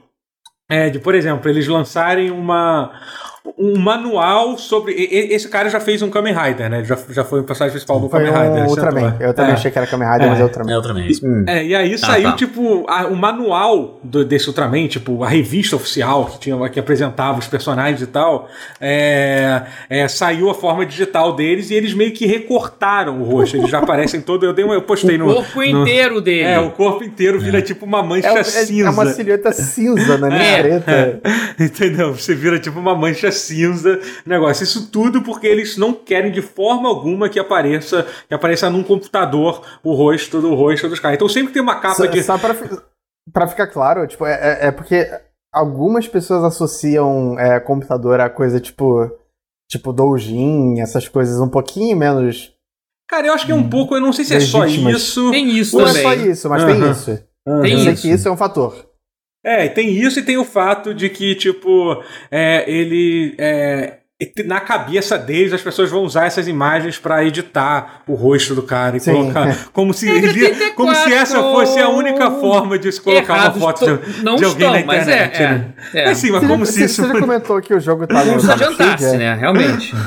é, 0.71 0.89
de 0.91 0.99
por 0.99 1.15
exemplo, 1.15 1.49
eles 1.51 1.67
lançarem 1.69 2.31
uma 2.31 2.93
um 3.59 3.77
manual 3.79 4.57
sobre. 4.57 4.93
Esse 4.95 5.49
cara 5.49 5.69
já 5.69 5.81
fez 5.81 6.01
um 6.01 6.09
Kamen 6.09 6.33
Rider, 6.35 6.71
né? 6.71 6.85
Já, 6.85 6.97
já 7.11 7.25
foi 7.25 7.41
o 7.41 7.45
personagem 7.45 7.73
principal 7.73 7.99
do 7.99 8.09
Kamen 8.09 8.29
Rider. 8.31 8.65
um 8.65 8.69
Ultraman. 8.69 9.09
ator. 9.09 9.23
Eu 9.23 9.35
também 9.35 9.51
É. 9.51 9.55
achei 9.55 9.71
que 9.71 9.79
era 9.79 9.87
Kamen 9.87 10.09
Rider, 10.09 10.27
É. 10.27 10.31
mas 10.31 10.41
é 10.41 10.43
Ultraman. 10.45 10.73
É 10.73 10.77
Ultraman. 10.77 11.09
Hum. 11.25 11.45
É, 11.49 11.65
e 11.65 11.75
aí 11.75 11.99
saiu, 11.99 12.31
tá. 12.31 12.37
tipo, 12.37 12.85
a- 12.89 13.07
o 13.07 13.17
manual 13.17 13.99
do- 14.03 14.25
desse 14.25 14.47
Ultraman, 14.49 14.87
tipo, 14.87 15.25
a 15.25 15.29
revista 15.29 15.75
oficial 15.75 16.27
que, 16.27 16.39
tinha, 16.39 16.69
que 16.69 16.79
apresentava 16.79 17.39
os 17.39 17.49
personagens 17.49 18.01
e 18.01 18.07
tal, 18.07 18.49
é, 18.81 19.63
é, 19.91 20.07
saiu 20.07 20.49
a 20.51 20.55
forma 20.55 20.87
digital 20.87 21.35
deles 21.35 21.71
e 21.71 21.75
eles 21.75 21.95
meio 21.95 22.13
que 22.13 22.27
recortaram 22.27 23.21
o 23.21 23.25
rosto. 23.25 23.57
Eles 23.57 23.71
já 23.71 23.79
aparecem 23.79 24.21
todo. 24.21 24.47
Eu, 24.47 24.53
dei 24.53 24.65
uma, 24.65 24.75
eu 24.75 24.83
postei 24.83 25.17
O 25.17 25.19
no. 25.27 25.35
corpo 25.35 25.59
no- 25.59 25.83
inteiro 25.83 26.21
dele. 26.21 26.43
É, 26.43 26.61
o 26.61 26.71
corpo 26.71 27.03
inteiro 27.03 27.41
vira 27.41 27.61
tipo 27.61 27.85
uma 27.85 28.03
mancha 28.03 28.29
É, 28.29 28.39
é- 28.39 28.45
cinza. 28.45 28.87
é 28.89 28.91
uma 28.91 29.07
silhueta 29.07 29.53
cinza, 29.53 30.17
né? 30.19 30.29
Nem 30.29 30.41
É. 30.49 30.63
preta. 30.63 31.21
Entendeu? 31.59 32.15
Você 32.15 32.35
vira 32.35 32.59
tipo 32.61 32.79
uma 32.79 32.95
mancha 32.95 33.32
cinza 33.33 33.99
negócio. 34.25 34.63
Isso 34.63 34.89
tudo 34.91 35.23
porque 35.23 35.47
eles 35.47 35.77
não 35.77 35.93
querem 35.93 36.31
de 36.31 36.41
forma 36.43 36.89
alguma 36.89 37.29
que 37.29 37.39
apareça 37.41 38.07
que 38.29 38.35
apareça 38.35 38.71
num 38.71 38.83
computador 38.85 39.63
o 39.83 39.93
rosto 39.95 40.41
do 40.41 40.55
rosto 40.55 40.89
dos 40.89 41.01
caras. 41.01 41.17
Então 41.17 41.29
sempre 41.29 41.53
tem 41.53 41.61
uma 41.63 41.81
capa 41.81 41.95
Só, 41.97 42.07
de. 42.07 42.23
só 42.23 42.39
pra, 42.39 42.55
fi- 42.55 42.79
pra 43.33 43.47
ficar 43.49 43.67
claro, 43.67 44.07
tipo, 44.07 44.25
é, 44.25 44.33
é- 44.35 44.67
é 44.69 44.71
porque 44.71 45.09
algumas 45.53 46.07
pessoas 46.07 46.45
associam 46.45 47.39
é, 47.39 47.59
computador 47.59 48.21
a 48.21 48.31
coisa 48.31 48.61
tipo. 48.61 49.11
Tipo, 49.71 49.91
doujin, 49.91 50.81
essas 50.81 51.09
coisas 51.09 51.41
um 51.41 51.49
pouquinho 51.49 51.97
menos. 51.97 52.53
Cara, 53.09 53.29
eu 53.29 53.33
acho 53.33 53.47
que 53.47 53.53
é 53.53 53.55
um 53.55 53.71
pouco, 53.71 53.95
eu 53.95 54.03
não 54.03 54.13
sei 54.13 54.23
se 54.23 54.35
é 54.35 54.41
só 54.41 54.61
Legítimas. 54.61 54.97
isso. 54.97 55.31
Tem 55.31 55.49
isso 55.49 55.79
Não 55.79 55.85
é 55.87 55.89
também. 55.89 56.03
só 56.03 56.13
isso, 56.31 56.49
mas 56.51 56.65
tem 56.65 56.75
Aham. 56.75 56.91
isso. 56.91 57.07
Tem 57.63 57.73
Eu 57.73 57.79
sei 57.79 57.93
isso. 57.95 58.03
que 58.03 58.09
isso 58.11 58.29
é 58.29 58.31
um 58.31 58.37
fator. 58.37 58.87
É, 59.45 59.69
tem 59.69 59.91
isso 59.91 60.21
e 60.21 60.23
tem 60.23 60.37
o 60.39 60.45
fato 60.45 60.95
de 60.95 61.09
que, 61.09 61.35
tipo, 61.35 62.03
é, 62.31 62.65
ele. 62.71 63.35
É, 63.39 63.99
na 64.47 64.61
cabeça 64.61 65.19
deles, 65.19 65.53
as 65.53 65.61
pessoas 65.61 65.91
vão 65.91 66.05
usar 66.05 66.27
essas 66.27 66.47
imagens 66.47 66.97
pra 66.97 67.25
editar 67.25 68.03
o 68.07 68.15
rosto 68.15 68.55
do 68.55 68.63
cara 68.63 68.97
e 68.97 69.01
Sim. 69.01 69.13
colocar. 69.15 69.69
Como 69.73 69.93
se, 69.93 70.09
ele- 70.09 70.29
34. 70.33 70.75
como 70.77 70.95
se 70.95 71.13
essa 71.13 71.43
fosse 71.43 71.81
a 71.81 71.89
única 71.89 72.31
forma 72.31 72.79
de 72.79 72.93
se 72.93 73.01
colocar 73.01 73.35
Errados 73.37 73.57
uma 73.61 73.67
foto 73.77 73.99
to- 73.99 74.11
de, 74.13 74.23
não 74.23 74.37
de 74.37 74.45
alguém 74.45 74.69
estão, 74.69 74.81
na 74.81 74.87
mas 74.87 75.03
internet. 75.09 75.43
é, 75.43 75.49
né? 75.49 75.75
é, 75.93 76.01
é. 76.03 76.05
Mas 76.07 76.19
sim, 76.19 76.31
mas 76.31 76.41
Você, 76.43 76.47
como 76.47 76.65
já, 76.65 76.71
se 76.73 76.79
você- 76.79 76.85
isso. 76.85 77.03
você 77.03 77.13
já 77.13 77.21
comentou 77.21 77.61
que 77.61 77.75
o 77.75 77.81
jogo 77.81 78.07
tá 78.07 78.15
no. 78.25 78.27
Não 78.27 78.33
precisa 78.35 78.55
no 78.57 78.63
adiantar-se, 78.63 79.05
Stadia? 79.07 79.19
né? 79.19 79.35
Realmente. 79.35 79.93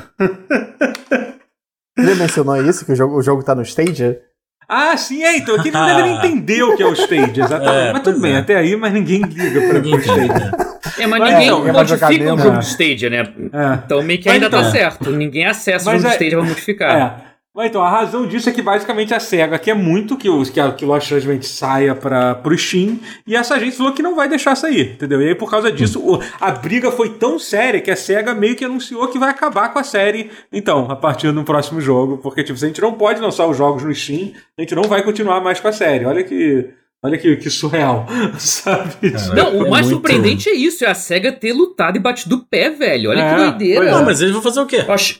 Você 1.98 2.16
mencionou 2.16 2.58
isso, 2.62 2.86
que 2.86 2.92
o 2.92 2.96
jogo, 2.96 3.18
o 3.18 3.22
jogo 3.22 3.44
tá 3.44 3.56
no 3.56 3.62
Stadia? 3.64 4.20
Ah, 4.68 4.98
sim, 4.98 5.24
é, 5.24 5.38
então. 5.38 5.56
Aqui 5.56 5.70
não 5.72 5.86
deveria 5.86 6.12
entender 6.18 6.64
o 6.64 6.76
que 6.76 6.84
é 6.84 6.86
o 6.86 6.94
stage, 6.94 7.40
exatamente. 7.40 7.88
É, 7.90 7.94
mas 7.94 8.02
tudo 8.04 8.20
bem, 8.20 8.34
é. 8.34 8.38
até 8.38 8.56
aí, 8.56 8.76
mas 8.76 8.92
ninguém 8.94 9.22
liga 9.22 9.62
pra 9.62 9.74
Ninguém 9.80 9.96
stage. 10.00 10.20
entende, 10.26 10.40
né? 10.40 10.52
É, 10.98 11.08
mas 11.08 11.20
Mas 11.20 11.32
ninguém 11.34 11.50
não, 11.50 11.68
é 11.68 11.72
modifica 11.72 12.08
o 12.34 12.38
jogo 12.38 12.52
do 12.58 12.64
Stadia, 12.64 13.10
né? 13.10 13.18
É. 13.20 13.80
Então 13.86 14.02
meio 14.04 14.20
que 14.20 14.26
Mas 14.28 14.36
ainda 14.36 14.50
tá 14.50 14.60
então- 14.60 14.72
certo. 14.72 15.12
Ninguém 15.12 15.46
acessa 15.46 15.90
o 15.90 15.94
Mas 15.94 16.02
jogo 16.02 16.04
do 16.04 16.08
é- 16.08 16.12
Stadia 16.18 16.38
pra 16.38 16.48
modificar. 16.48 16.98
É. 16.98 17.35
Mas 17.56 17.68
então, 17.68 17.82
a 17.82 17.90
razão 17.90 18.28
disso 18.28 18.50
é 18.50 18.52
que 18.52 18.62
basicamente 18.62 19.14
a 19.14 19.20
SEGA 19.20 19.58
quer 19.58 19.74
muito 19.76 20.18
que 20.18 20.28
o, 20.30 20.44
que 20.44 20.60
a, 20.60 20.72
que 20.74 20.84
o 20.84 20.88
Lost 20.90 21.08
Judgment 21.08 21.42
saia 21.44 21.96
para 21.96 22.36
pro 22.36 22.58
Steam 22.58 23.00
e 23.26 23.34
essa 23.36 23.58
gente 23.58 23.78
falou 23.78 23.94
que 23.94 24.04
não 24.04 24.14
vai 24.14 24.28
deixar 24.28 24.56
sair, 24.56 24.92
entendeu? 24.92 25.22
E 25.22 25.30
aí, 25.30 25.36
por 25.36 25.50
causa 25.50 25.72
disso, 25.72 26.00
o- 26.00 26.20
a 26.42 26.52
briga 26.52 26.92
foi 26.92 27.12
tão 27.12 27.40
séria 27.40 27.80
que 27.80 27.90
a 27.90 27.96
SEGA 27.96 28.36
meio 28.36 28.56
que 28.58 28.66
anunciou 28.66 29.08
que 29.08 29.18
vai 29.18 29.30
acabar 29.30 29.70
com 29.72 29.80
a 29.80 29.84
série, 29.84 30.30
então, 30.52 30.92
a 30.92 30.96
partir 30.98 31.32
do 31.32 31.44
próximo 31.46 31.80
jogo. 31.80 32.18
Porque, 32.18 32.44
tipo, 32.44 32.60
se 32.60 32.66
a 32.66 32.68
gente 32.68 32.82
não 32.82 32.92
pode 32.94 33.22
lançar 33.22 33.48
os 33.48 33.56
jogos 33.58 33.84
no 33.84 33.96
Steam, 33.96 34.34
a 34.58 34.62
gente 34.62 34.76
não 34.76 34.84
vai 34.84 35.02
continuar 35.02 35.40
mais 35.40 35.60
com 35.62 35.70
a 35.70 35.72
série. 35.72 36.04
Olha 36.06 36.24
que. 36.24 36.70
Olha 37.04 37.18
que, 37.20 37.36
que 37.38 37.50
surreal, 37.52 38.06
sabe? 38.40 39.14
Não, 39.36 39.60
o 39.60 39.68
É 39.68 39.70
mais 39.70 39.86
muito- 39.86 39.90
surpreendente 40.02 40.50
é 40.50 40.54
isso, 40.56 40.84
é 40.84 40.88
a 40.90 40.96
SEGA 40.96 41.32
ter 41.32 41.54
lutado 41.54 41.96
e 41.98 42.00
batido 42.00 42.36
o 42.36 42.46
pé, 42.46 42.70
velho. 42.72 43.12
Olha 43.12 43.22
É, 43.22 43.30
que 43.30 43.36
doideira. 43.42 43.92
Não, 43.92 44.04
mas 44.04 44.22
eles 44.22 44.34
vão 44.34 44.42
fazer 44.42 44.60
o 44.60 44.66
quê? 44.66 44.84
Eu 44.88 44.94
acho... 44.94 45.20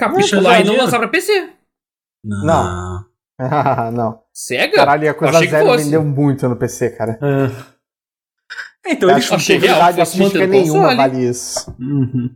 Capitular 0.00 0.60
e 0.60 0.64
não 0.64 0.76
lançar 0.76 0.98
pra 0.98 1.08
PC. 1.08 1.48
Não. 2.24 3.06
Ah, 3.38 3.90
não. 3.92 4.20
SEGA? 4.34 4.74
Caralho, 4.76 5.10
a 5.10 5.14
coisa 5.14 5.36
Achei 5.36 5.46
que 5.48 5.52
zero 5.54 5.76
vendeu 5.76 6.02
muito 6.04 6.48
no 6.48 6.56
PC, 6.56 6.90
cara. 6.90 7.18
É. 7.22 8.90
Então, 8.92 9.10
eles. 9.10 9.28
Não 9.30 9.36
manter 9.38 9.68
artística 10.00 10.46
nenhuma 10.46 10.96
vale 10.96 11.28
isso. 11.28 11.74
Uhum. 11.78 12.30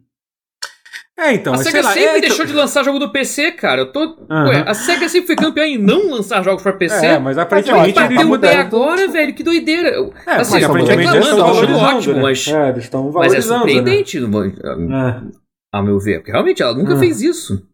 É, 1.16 1.32
então, 1.32 1.54
A 1.54 1.56
mas 1.56 1.66
SEGA 1.66 1.78
sei 1.78 1.82
lá, 1.82 1.92
sempre 1.92 2.04
é, 2.06 2.18
então- 2.18 2.20
deixou 2.28 2.44
de 2.44 2.52
lançar 2.52 2.82
jogo 2.84 2.98
do 2.98 3.12
PC, 3.12 3.52
cara. 3.52 3.82
Eu 3.82 3.92
tô. 3.92 4.00
Aham. 4.28 4.48
Ué, 4.48 4.64
a 4.66 4.74
SEGA 4.74 5.08
sempre 5.08 5.28
foi 5.28 5.36
campeã 5.36 5.64
em 5.64 5.78
não 5.78 6.10
lançar 6.10 6.42
jogos 6.42 6.62
pra 6.62 6.72
PC. 6.72 7.06
É, 7.06 7.18
mas 7.18 7.38
aparentemente 7.38 7.92
que 7.92 7.98
eles 8.00 8.08
Bateu 8.08 8.16
o 8.16 8.18
pé 8.18 8.24
mudaram. 8.48 8.60
agora, 8.60 9.08
velho. 9.08 9.32
Que 9.34 9.42
doideira. 9.44 9.88
É, 10.26 10.32
assim, 10.36 10.60
só 10.60 10.66
aparentemente 10.66 11.12
eles 11.14 11.26
estão 11.26 11.36
reclamando, 11.36 11.38
eu 11.38 11.44
acho 11.46 11.54
valorizando, 11.54 11.96
ótimo, 11.98 12.14
né? 12.16 12.22
mas, 12.22 12.48
É, 12.48 12.68
eles 12.70 12.84
estão 12.84 13.02
mas 13.04 13.10
é 13.10 13.12
valorizando, 13.14 13.52
né? 13.66 13.72
surpreendente, 13.72 14.18
É. 14.18 15.43
ao 15.76 15.82
meu 15.84 15.98
ver. 15.98 16.18
Porque 16.18 16.30
realmente 16.32 16.62
ela 16.62 16.74
nunca 16.74 16.94
Ah. 16.94 16.98
fez 16.98 17.20
isso. 17.20 17.66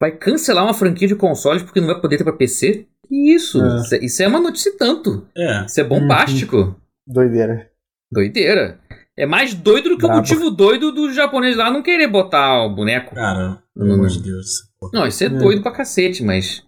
Vai 0.00 0.10
cancelar 0.12 0.64
uma 0.64 0.74
franquia 0.74 1.06
de 1.08 1.14
consoles 1.14 1.62
porque 1.62 1.80
não 1.80 1.86
vai 1.88 2.00
poder 2.00 2.16
ter 2.18 2.24
pra 2.24 2.32
PC? 2.32 2.86
Que 3.08 3.34
isso? 3.34 3.62
É. 3.62 3.76
Isso, 3.80 3.94
é, 3.94 4.04
isso 4.04 4.22
é 4.22 4.28
uma 4.28 4.40
notícia 4.40 4.70
e 4.70 4.76
tanto. 4.76 5.26
É. 5.36 5.64
Isso 5.64 5.80
é 5.80 5.84
bombástico. 5.84 6.74
Doideira. 7.06 7.70
Doideira. 8.10 8.80
É 9.16 9.26
mais 9.26 9.52
doido 9.54 9.90
do 9.90 9.96
que 9.96 10.02
Brabo. 10.06 10.14
o 10.14 10.16
motivo 10.18 10.50
doido 10.50 10.90
do 10.92 11.12
japonês 11.12 11.56
lá 11.56 11.70
não 11.70 11.82
querer 11.82 12.08
botar 12.08 12.64
o 12.64 12.74
boneco. 12.74 13.14
Cara, 13.14 13.62
pelo 13.74 13.92
amor 13.94 14.08
de 14.08 14.22
Deus. 14.22 14.46
Não, 14.92 15.06
isso 15.06 15.22
é 15.22 15.28
doido 15.28 15.62
pra 15.62 15.70
cacete, 15.72 16.24
mas. 16.24 16.64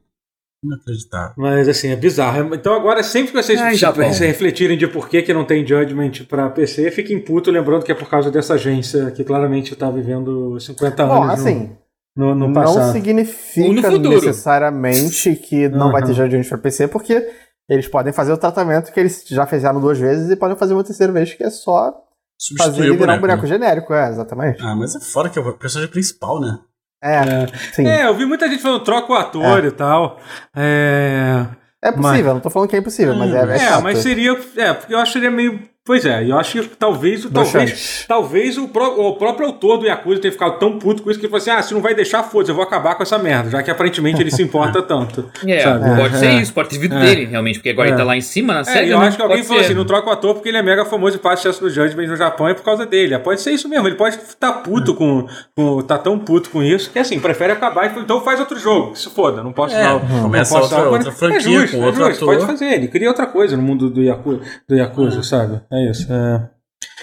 Inacreditável. 0.65 1.35
Mas 1.37 1.69
assim, 1.69 1.89
é 1.89 1.97
bizarro. 1.97 2.55
Então 2.55 2.75
agora, 2.75 3.03
sempre 3.03 3.33
que 3.33 3.43
vocês 3.43 3.61
Ai, 3.61 3.77
se- 3.77 4.27
refletirem 4.27 4.79
de 4.79 4.87
por 4.87 5.09
que, 5.09 5.23
que 5.23 5.35
não 5.35 5.45
tem 5.45 5.67
Judgment 5.67 6.13
pra 6.29 6.49
PC, 6.49 6.91
fiquem 6.91 7.21
puto 7.23 7.51
lembrando 7.51 7.85
que 7.85 7.93
é 7.93 7.95
por 7.95 8.09
causa 8.09 8.31
dessa 8.31 8.55
agência 8.55 9.11
que 9.11 9.23
claramente 9.25 9.77
tá 9.77 9.91
vivendo 9.91 10.59
50 10.59 11.05
Bom, 11.07 11.23
anos 11.25 11.35
assim, 11.41 11.77
no, 12.17 12.29
no, 12.29 12.35
no 12.35 12.47
não 12.47 12.53
passado. 12.55 12.87
Ou 12.87 12.93
significa 12.93 13.91
necessariamente 13.99 15.37
que 15.37 15.69
não 15.69 15.93
vai 15.93 16.03
ter. 16.03 16.15
Judgment 16.15 16.45
pra 16.49 16.59
PC, 16.59 16.89
porque 16.89 17.29
eles 17.69 17.89
podem 17.89 18.13
fazer 18.13 18.33
o 18.33 18.37
tratamento 18.39 18.93
que 18.93 19.01
eles 19.01 19.25
já 19.27 19.47
fizeram 19.47 19.81
duas 19.81 19.99
vezes 19.99 20.31
e 20.31 20.37
podem 20.37 20.57
fazer 20.57 20.75
uma 20.75 20.85
terceira 20.85 21.13
vez, 21.13 21.33
que 21.35 21.43
é 21.43 21.51
só 21.51 21.93
fazer 21.93 22.01
Substituir 22.39 22.87
ele 22.89 22.97
virar 22.97 23.15
um 23.15 23.21
boneco. 23.21 23.21
boneco 23.21 23.47
genérico, 23.47 23.95
é, 23.95 24.09
exatamente. 24.09 24.63
Ah, 24.63 24.75
mas 24.75 24.95
é 24.95 25.01
fora 25.01 25.29
que 25.31 25.39
é 25.39 25.43
o 25.43 25.53
personagem 25.57 25.91
principal, 25.91 26.41
né? 26.41 26.59
É, 27.05 27.47
sim. 27.75 27.87
É, 27.87 28.07
eu 28.07 28.15
vi 28.15 28.25
muita 28.25 28.49
gente 28.49 28.63
falando 28.63 28.83
troca 28.83 29.13
o 29.13 29.15
ator 29.17 29.65
e 29.65 29.71
tal. 29.71 30.19
É. 30.57 31.45
É 31.83 31.93
possível, 31.93 32.33
não 32.33 32.41
tô 32.41 32.49
falando 32.49 32.71
que 32.71 32.77
é 32.77 32.79
impossível, 32.79 33.15
mas 33.15 33.31
é, 33.35 33.39
é, 33.41 33.57
É, 33.57 33.59
chato. 33.59 33.83
mas 33.83 33.99
seria. 33.99 34.41
É, 34.57 34.73
porque 34.73 34.95
eu 34.95 34.99
acharia 34.99 35.31
meio. 35.31 35.61
Pois 35.87 36.03
é, 36.07 36.25
eu 36.27 36.39
acho 36.39 36.63
que 36.63 36.69
talvez, 36.79 37.27
talvez, 37.31 38.05
talvez 38.09 38.57
o, 38.57 38.69
pró- 38.69 38.95
o 38.97 39.17
próprio 39.17 39.49
autor 39.49 39.77
do 39.77 39.85
Yakuza 39.85 40.19
tenha 40.19 40.33
ficado 40.33 40.59
tão 40.59 40.79
puto 40.79 41.03
com 41.03 41.11
isso 41.11 41.21
que 41.21 41.27
ele 41.27 41.31
falou 41.31 41.43
assim: 41.43 41.51
ah, 41.51 41.61
se 41.63 41.75
não 41.75 41.83
vai 41.83 41.95
deixar, 41.95 42.23
foda-se, 42.23 42.51
eu 42.51 42.55
vou 42.55 42.65
acabar 42.65 42.95
com 42.95 43.03
essa 43.03 43.19
merda, 43.19 43.51
já 43.51 43.63
que 43.63 43.71
aparentemente 43.71 44.19
ele 44.19 44.31
se 44.31 44.43
importa 44.43 44.81
tanto. 44.83 45.29
É, 45.47 45.61
sabe? 45.61 45.85
pode 46.01 46.15
É, 46.15 46.19
ser 46.19 46.27
é. 46.29 46.35
isso, 46.41 46.55
pode 46.55 46.71
ter 46.71 46.79
vindo 46.79 46.95
É. 46.95 47.01
dele, 47.01 47.27
realmente, 47.27 47.59
porque 47.59 47.69
agora 47.69 47.89
É. 47.89 47.91
ele 47.91 47.99
tá 47.99 48.05
lá 48.05 48.17
em 48.17 48.23
cima 48.23 48.55
na 48.55 48.61
É, 48.61 48.65
SEGA. 48.65 48.83
e 48.87 48.91
eu 48.93 48.99
né? 48.99 49.09
acho 49.09 49.17
que 49.19 49.23
alguém 49.23 49.37
Pode 49.37 49.49
falou 49.49 49.63
ser. 49.63 49.67
assim, 49.69 49.75
não 49.79 49.85
troca 49.85 50.09
o 50.09 50.13
ator 50.15 50.33
porque 50.35 50.49
ele 50.49 50.57
é 50.57 50.63
mega 50.63 50.87
famoso 50.87 51.17
e 51.17 51.21
faz 51.21 51.41
sucesso 51.41 51.63
no 51.63 51.69
Judgment 51.69 52.07
no 52.07 52.17
Japão 52.17 52.49
é 52.49 52.55
por 52.55 52.65
causa 52.65 52.87
dele. 52.87 53.13
É, 53.13 53.19
Pode 53.19 53.43
ser 53.43 53.51
isso 53.51 53.69
mesmo, 53.69 53.87
ele 53.87 53.97
pode 53.97 54.17
estar 54.17 54.53
puto 54.63 54.95
com, 54.95 55.27
com. 55.55 55.83
tá 55.83 55.99
tão 55.99 56.19
puto 56.19 56.49
com 56.49 56.63
isso 56.63 56.91
que 56.91 56.99
assim, 56.99 57.21
prefere 57.21 57.53
acabar 57.53 57.95
e 57.95 58.01
então 58.01 58.23
faz 58.23 58.41
outro 58.41 58.59
jogo, 58.59 58.97
se 58.97 59.11
foda, 59.11 59.43
não 59.43 59.53
posso 59.53 59.75
É, 59.75 59.83
dar. 59.83 60.01
começa 60.23 60.55
não 60.55 60.61
posso 60.63 60.75
outra- 60.75 60.91
dar- 60.91 60.97
outra 60.97 61.13
franquia 61.13 61.37
é 61.37 61.41
justo, 61.61 61.77
com 61.77 61.83
é 61.83 61.87
outro 61.89 62.05
justo, 62.07 62.25
ator. 62.25 62.35
Pode 62.37 62.47
fazer, 62.47 62.73
ele 62.73 62.89
cria 62.89 63.09
outra 63.09 63.27
coisa 63.27 63.55
no 63.55 63.63
mundo 63.63 63.91
do 63.91 64.01
Yakuza, 64.03 64.41
do 64.67 64.75
Yakuza 64.75 65.23
sabe? 65.23 65.61
É 65.75 65.91
isso. 65.91 66.13
É, 66.13 66.51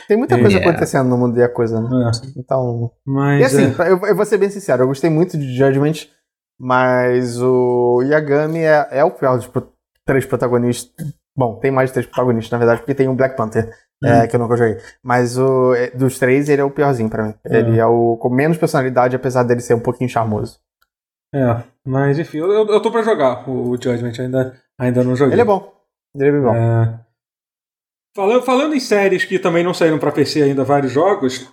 Tem 0.07 0.17
muita 0.17 0.39
coisa 0.39 0.57
É. 0.57 0.61
acontecendo 0.61 1.09
no 1.09 1.17
mundo 1.17 1.35
da 1.35 1.41
Yakuza, 1.41 1.81
né? 1.81 1.89
é. 1.89 2.39
Então. 2.39 2.91
Mas. 3.05 3.41
E 3.41 3.43
assim, 3.45 3.75
é. 3.81 3.91
eu, 3.91 3.97
eu 4.05 4.15
vou 4.15 4.25
ser 4.25 4.37
bem 4.37 4.49
sincero, 4.49 4.83
eu 4.83 4.87
gostei 4.87 5.09
muito 5.09 5.37
de 5.37 5.55
Judgment, 5.55 6.07
mas 6.59 7.41
o 7.41 8.01
Yagami 8.03 8.59
é, 8.59 8.87
é 8.91 9.03
o 9.03 9.11
pior 9.11 9.35
dos 9.37 9.47
pro- 9.47 9.71
três 10.05 10.25
protagonistas. 10.25 10.93
Bom, 11.35 11.59
tem 11.59 11.71
mais 11.71 11.89
de 11.89 11.93
três 11.93 12.05
protagonistas, 12.05 12.51
na 12.51 12.57
verdade, 12.57 12.81
porque 12.81 12.93
tem 12.95 13.07
o 13.07 13.15
Black 13.15 13.35
Panther, 13.37 13.73
é, 14.03 14.27
que 14.27 14.35
eu 14.35 14.39
nunca 14.39 14.57
joguei. 14.57 14.77
Mas 15.03 15.37
o, 15.37 15.73
é, 15.73 15.89
dos 15.91 16.19
três, 16.19 16.49
ele 16.49 16.61
é 16.61 16.63
o 16.65 16.69
piorzinho 16.71 17.09
pra 17.09 17.23
mim. 17.23 17.33
Ele 17.45 17.79
é 17.79 17.85
o 17.85 18.17
com 18.17 18.29
menos 18.29 18.57
personalidade, 18.57 19.15
apesar 19.15 19.43
dele 19.43 19.61
ser 19.61 19.73
um 19.73 19.79
pouquinho 19.79 20.09
charmoso. 20.09 20.59
É, 21.33 21.63
mas 21.87 22.19
enfim, 22.19 22.39
eu, 22.39 22.51
eu, 22.51 22.67
eu 22.67 22.81
tô 22.81 22.91
pra 22.91 23.01
jogar 23.01 23.49
o, 23.49 23.69
o 23.71 23.81
Judgment, 23.81 24.11
ainda, 24.19 24.53
ainda 24.79 25.03
não 25.03 25.15
joguei. 25.15 25.33
Ele 25.35 25.41
é 25.41 25.45
bom. 25.45 25.73
Ele 26.13 26.27
é 26.27 26.31
bem 26.33 26.41
bom. 26.41 26.53
É. 26.55 26.99
Falando, 28.15 28.43
falando 28.43 28.75
em 28.75 28.79
séries 28.79 29.23
que 29.23 29.39
também 29.39 29.63
não 29.63 29.73
saíram 29.73 29.97
pra 29.97 30.11
PC 30.11 30.43
ainda, 30.43 30.63
vários 30.63 30.91
jogos, 30.91 31.49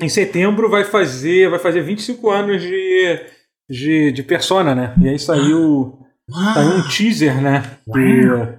em 0.00 0.08
setembro 0.08 0.68
vai 0.68 0.84
fazer, 0.84 1.48
vai 1.48 1.58
fazer 1.58 1.80
25 1.80 2.30
anos 2.30 2.60
de, 2.62 3.26
de, 3.68 4.12
de 4.12 4.22
Persona, 4.22 4.74
né? 4.74 4.94
E 5.00 5.08
aí 5.08 5.18
saiu, 5.18 5.98
saiu 6.54 6.70
um 6.70 6.88
teaser, 6.88 7.40
né? 7.40 7.78
Que, 7.90 8.58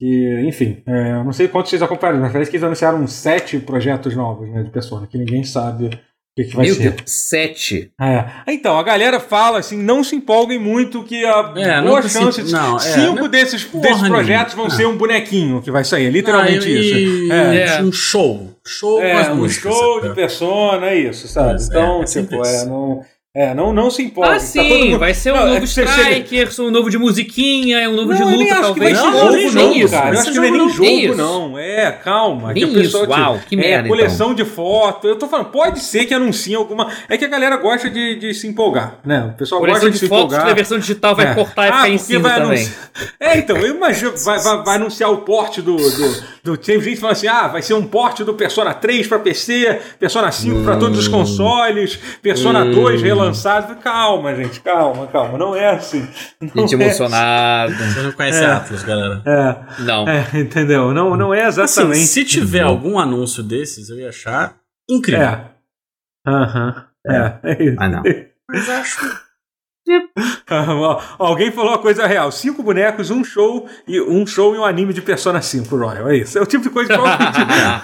que, 0.00 0.40
enfim, 0.48 0.82
é, 0.86 1.12
eu 1.12 1.24
não 1.24 1.32
sei 1.32 1.48
quantos 1.48 1.70
vocês 1.70 1.82
acompanharam, 1.82 2.20
mas 2.20 2.32
parece 2.32 2.50
que 2.50 2.56
eles 2.56 2.64
anunciaram 2.64 3.06
sete 3.06 3.58
projetos 3.58 4.16
novos 4.16 4.48
né, 4.48 4.62
de 4.62 4.70
Persona, 4.70 5.06
que 5.06 5.18
ninguém 5.18 5.44
sabe 5.44 5.90
que, 6.34 6.44
que 6.44 6.56
vai 6.56 6.64
Meu 6.66 6.74
ser. 6.74 6.90
Deus, 6.92 7.02
sete. 7.06 7.90
É. 8.00 8.24
Então, 8.48 8.78
a 8.78 8.82
galera 8.82 9.20
fala 9.20 9.58
assim, 9.58 9.76
não 9.76 10.02
se 10.02 10.16
empolguem 10.16 10.58
muito 10.58 11.02
que 11.04 11.24
a 11.26 11.52
É, 11.56 11.76
não 11.80 11.88
boa 11.88 12.02
se- 12.02 12.18
chance 12.18 12.42
de 12.42 12.50
não, 12.52 12.76
é, 12.76 12.78
cinco 12.80 13.16
não 13.16 13.26
é 13.26 13.28
desses, 13.28 13.64
desses 13.66 14.08
projetos 14.08 14.54
vão 14.54 14.66
Ah. 14.66 14.70
ser 14.70 14.86
um 14.86 14.96
bonequinho 14.96 15.60
que 15.60 15.70
vai 15.70 15.84
sair, 15.84 16.06
é 16.06 16.10
literalmente 16.10 16.66
Ah, 16.66 16.70
e- 16.70 17.24
isso. 17.24 17.32
É. 17.32 17.62
É. 17.78 17.82
Um 17.82 17.92
show. 17.92 18.50
Show 18.64 18.98
com 18.98 19.04
É, 19.04 19.12
as 19.12 19.28
um 19.28 19.36
músicas. 19.36 19.74
show 19.74 19.94
sabe? 19.96 20.08
de 20.08 20.14
persona, 20.14 20.86
é 20.90 20.96
isso, 20.96 21.28
sabe? 21.28 21.60
É, 21.60 21.64
então, 21.66 22.02
é 22.02 22.04
tipo, 22.04 22.46
é, 22.46 22.64
não, 22.64 23.04
é, 23.34 23.54
não, 23.54 23.72
não 23.72 23.90
se 23.90 24.02
empolgue. 24.02 24.30
Ah, 24.34 24.38
sim, 24.38 24.94
vai 24.98 25.14
ser 25.14 25.32
um 25.32 25.36
Não, 25.36 25.46
é 25.46 25.54
novo 25.54 25.66
você- 25.66 25.84
Strikers, 25.84 26.58
um 26.58 26.70
novo 26.70 26.90
de 26.90 26.98
musiquinha, 26.98 27.78
é 27.80 27.88
um 27.88 27.96
novo 27.96 28.12
de 28.12 28.20
Não, 28.20 28.30
eu 28.30 28.36
nem 28.36 28.42
luta, 28.42 28.60
acho 28.60 28.74
que 28.74 28.80
vai 28.80 28.92
talvez. 28.92 28.98
ser 28.98 29.04
Não, 29.06 29.12
jogo, 29.20 29.32
nem 29.36 29.78
jogo, 29.80 29.90
cara. 29.90 30.14
Eu 30.14 30.20
acho 30.20 30.30
que 30.32 30.36
não 30.36 30.44
é 30.44 30.50
nem 30.50 30.68
jogo, 30.68 30.82
Nem 30.82 31.14
não. 31.16 31.58
É, 31.58 31.90
calma. 31.92 32.52
Nem 32.52 32.64
que 32.66 32.70
o 32.70 32.74
pessoal, 32.74 33.02
isso, 33.04 33.10
uau, 33.12 33.40
que 33.48 33.54
é, 33.54 33.58
merda, 33.58 33.88
coleção 33.88 34.34
de 34.34 34.44
foto. 34.44 35.08
Eu 35.08 35.16
tô 35.16 35.26
falando, 35.28 35.46
pode 35.46 35.80
ser 35.80 36.04
que 36.04 36.12
anuncie 36.12 36.54
alguma. 36.54 36.90
É 37.08 37.16
que 37.16 37.24
a 37.24 37.28
galera 37.28 37.56
gosta 37.56 37.88
de, 37.88 38.16
de 38.16 38.34
se 38.34 38.46
empolgar, 38.46 38.98
né? 39.02 39.30
O 39.34 39.38
pessoal 39.38 39.60
Coleção 39.62 39.80
gosta 39.80 39.90
de, 39.90 39.94
de 39.94 39.98
se 40.00 40.08
fotos 40.08 40.24
empolgar. 40.26 40.44
que 40.44 40.50
a 40.50 40.54
versão 40.54 40.78
digital 40.78 41.16
vai 41.16 41.26
É. 41.28 41.34
cortar 41.34 41.66
e 41.66 41.70
Ah, 41.70 41.72
ficar 41.76 41.88
em 41.88 41.98
cima 41.98 42.28
vai 42.28 42.38
também. 42.38 42.58
anunciar- 42.58 42.92
É, 43.18 43.38
então, 43.38 43.56
eu 43.56 43.74
imagino, 43.76 44.12
vai, 44.18 44.38
vai, 44.40 44.62
vai 44.62 44.76
anunciar 44.76 45.10
o 45.10 45.18
porte 45.18 45.62
do, 45.62 45.76
do, 45.76 46.22
do. 46.44 46.56
Tem 46.58 46.78
gente 46.82 47.00
falando 47.00 47.12
assim: 47.16 47.28
ah, 47.28 47.48
vai 47.48 47.62
ser 47.62 47.72
um 47.72 47.86
porte 47.86 48.22
do 48.24 48.34
Persona 48.34 48.74
3 48.74 49.06
pra 49.06 49.18
PC, 49.18 49.80
Persona 49.98 50.30
5 50.30 50.62
pra 50.64 50.76
todos 50.76 50.98
os 50.98 51.08
consoles, 51.08 51.98
Persona 52.20 52.66
2 52.66 53.00
relançado. 53.00 53.21
Calma, 53.82 54.34
gente, 54.34 54.60
calma, 54.60 55.06
calma. 55.06 55.38
Não 55.38 55.54
é 55.54 55.70
assim. 55.70 56.06
Não 56.40 56.66
Gente 56.68 56.80
é 56.80 56.84
emocionada. 56.86 57.72
Vocês 57.74 58.04
não 58.04 58.12
conhecem 58.12 58.46
Atlas, 58.46 58.82
galera. 58.82 59.22
É, 59.26 59.82
Não. 59.82 60.08
é, 60.08 60.26
entendeu? 60.34 60.92
Não, 60.92 61.16
não 61.16 61.32
é 61.34 61.44
Assim, 61.44 61.60
exatamente. 61.62 62.06
se 62.06 62.24
tiver 62.24 62.62
algum 62.62 62.98
anúncio 62.98 63.42
desses, 63.42 63.88
eu 63.88 63.98
ia 63.98 64.08
achar 64.08 64.56
incrível. 64.90 65.22
É. 65.24 65.44
Aham. 66.26 66.86
É, 67.06 67.38
é 67.42 67.62
isso. 67.64 67.76
Ah, 67.80 67.88
não. 67.88 68.02
Mas 68.48 68.68
acho. 68.68 69.20
Alguém 71.18 71.50
falou 71.50 71.70
uma 71.72 71.78
coisa 71.78 72.06
real: 72.06 72.30
cinco 72.30 72.62
bonecos, 72.62 73.10
um 73.10 73.24
show 73.24 73.66
e 73.86 74.00
um 74.00 74.26
show 74.26 74.54
e 74.54 74.58
um 74.58 74.64
anime 74.64 74.92
de 74.92 75.00
Persona 75.02 75.40
5, 75.40 75.76
Royal. 75.76 76.08
É 76.08 76.16
isso. 76.18 76.38
É 76.38 76.42
o 76.42 76.46
tipo 76.46 76.64
de 76.64 76.70
coisa 76.70 76.92
que 76.94 76.98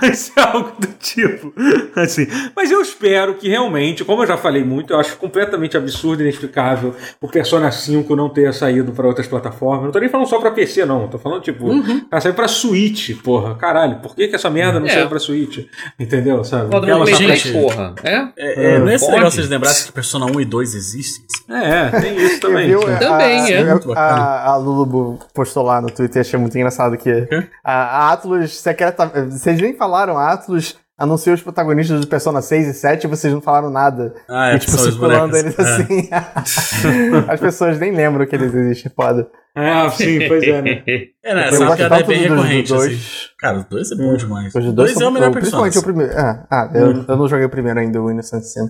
eu 0.07 0.15
ser 0.15 0.39
algo 0.41 0.73
do 0.79 0.87
tipo. 0.99 1.53
Assim. 1.97 2.27
Mas 2.55 2.71
eu 2.71 2.81
espero 2.81 3.35
que 3.35 3.49
realmente, 3.49 4.05
como 4.05 4.23
eu 4.23 4.27
já 4.27 4.37
falei 4.37 4.65
muito, 4.65 4.93
eu 4.93 5.01
acho 5.01 5.17
completamente 5.17 5.77
absurdo 5.77 6.21
e 6.23 6.25
inexplicável 6.25 6.95
o 7.21 7.29
Persona 7.29 7.71
5 7.71 8.15
não 8.17 8.29
ter 8.29 8.53
saído 8.55 8.93
para 8.93 9.07
outras 9.07 9.27
plataformas. 9.27 9.85
Não 9.85 9.93
tô 9.93 9.99
nem 9.99 10.09
falando 10.09 10.27
só 10.29 10.39
pra 10.39 10.51
PC, 10.51 10.85
não. 10.85 11.09
Tô 11.09 11.19
falando, 11.19 11.43
tipo, 11.43 11.69
tá 12.11 12.21
saindo 12.21 12.35
pra 12.35 12.49
Switch, 12.49 13.11
porra. 13.23 13.55
Caralho, 13.55 13.97
por 14.01 14.15
que, 14.15 14.29
que 14.29 14.35
essa 14.37 14.51
merda 14.51 14.79
não 14.81 14.87
É. 14.87 14.91
saiu 14.91 15.09
pra 15.09 15.19
Switch? 15.19 15.67
Entendeu? 15.99 16.45
Sabe? 16.45 16.69
Play 16.71 17.15
gente- 17.15 17.25
3, 17.27 17.51
porra. 17.51 17.95
É? 18.03 18.17
É, 18.37 18.75
é, 18.75 18.79
não 18.79 18.89
é 18.89 18.95
esse 18.95 19.07
negócio 19.07 19.29
de 19.31 19.35
vocês 19.37 19.49
lembrarem 19.49 19.83
que 19.85 19.93
Persona 19.93 20.27
1 20.27 20.41
e 20.41 20.45
2 20.45 20.75
existem? 20.75 21.25
É, 21.51 21.91
tem 22.01 22.17
isso 22.17 22.41
também. 22.41 22.69
Viu? 22.69 22.83
sabe? 22.83 22.99
Também, 22.99 23.41
a, 23.45 23.51
é. 23.51 23.63
eu- 23.73 23.93
a, 23.95 24.45
a 24.51 24.57
Lulubu 24.57 25.19
postou 25.35 25.63
lá 25.63 25.81
no 25.81 25.91
Twitter, 25.91 26.21
achei 26.21 26.39
muito 26.39 26.57
engraçado 26.57 26.97
que 26.97 27.29
a, 27.65 27.73
a 27.73 28.13
Atlus 28.13 28.59
secreta. 28.61 29.07
Vocês 29.31 29.61
nem 29.61 29.75
falaram, 29.75 30.17
a 30.19 30.33
Atlus 30.33 30.77
anunciou 30.99 31.35
os 31.35 31.43
protagonistas 31.43 32.01
do 32.01 32.07
Persona 32.09 32.43
6 32.43 32.67
e 32.69 32.75
7 32.75 33.05
e 33.05 33.07
vocês 33.07 33.33
não 33.33 33.41
falaram 33.41 33.71
nada. 33.71 34.15
Ah, 34.29 34.51
é, 34.51 34.57
e 34.57 34.59
tipo, 34.59 34.75
os 34.75 34.83
circulando 34.83 35.37
eles 35.37 35.59
assim. 35.59 36.09
As 37.29 37.39
pessoas 37.39 37.79
nem 37.79 37.93
lembram 37.95 38.27
que 38.27 38.35
eles 38.35 38.53
existem, 38.53 38.91
foda. 38.95 39.29
Ah, 39.55 39.89
sim, 39.91 40.27
pois 40.29 40.43
é, 40.43 40.61
né? 40.63 40.83
É, 41.25 41.35
né? 41.35 41.43
Eu 41.43 41.49
Essa 41.49 41.65
gosto 41.67 41.77
piada 41.77 41.97
é 41.99 42.03
bem 42.05 42.27
do 42.29 42.35
recorrente, 42.35 42.69
dois. 42.73 42.93
assim. 42.93 43.29
Cara, 43.39 43.59
o 43.59 43.65
2 43.69 43.93
é 43.93 43.95
bom 43.97 44.17
demais. 44.17 44.47
Os 44.47 44.53
dois 44.53 44.75
2 44.75 44.91
é 44.91 44.95
são- 44.95 45.09
o 45.09 45.13
melhor 45.13 45.31
Principalmente 45.31 45.79
o 45.79 45.83
personagem. 45.83 46.09
primeiro. 46.13 46.19
Ah, 46.19 46.47
ah 46.51 46.71
eu, 46.75 47.05
eu 47.07 47.17
não 47.17 47.29
joguei 47.29 47.45
o 47.47 47.51
primeiro 47.51 47.79
ainda, 47.79 48.01
o 48.03 48.11
Innocent 48.11 48.43
Sin. 48.43 48.69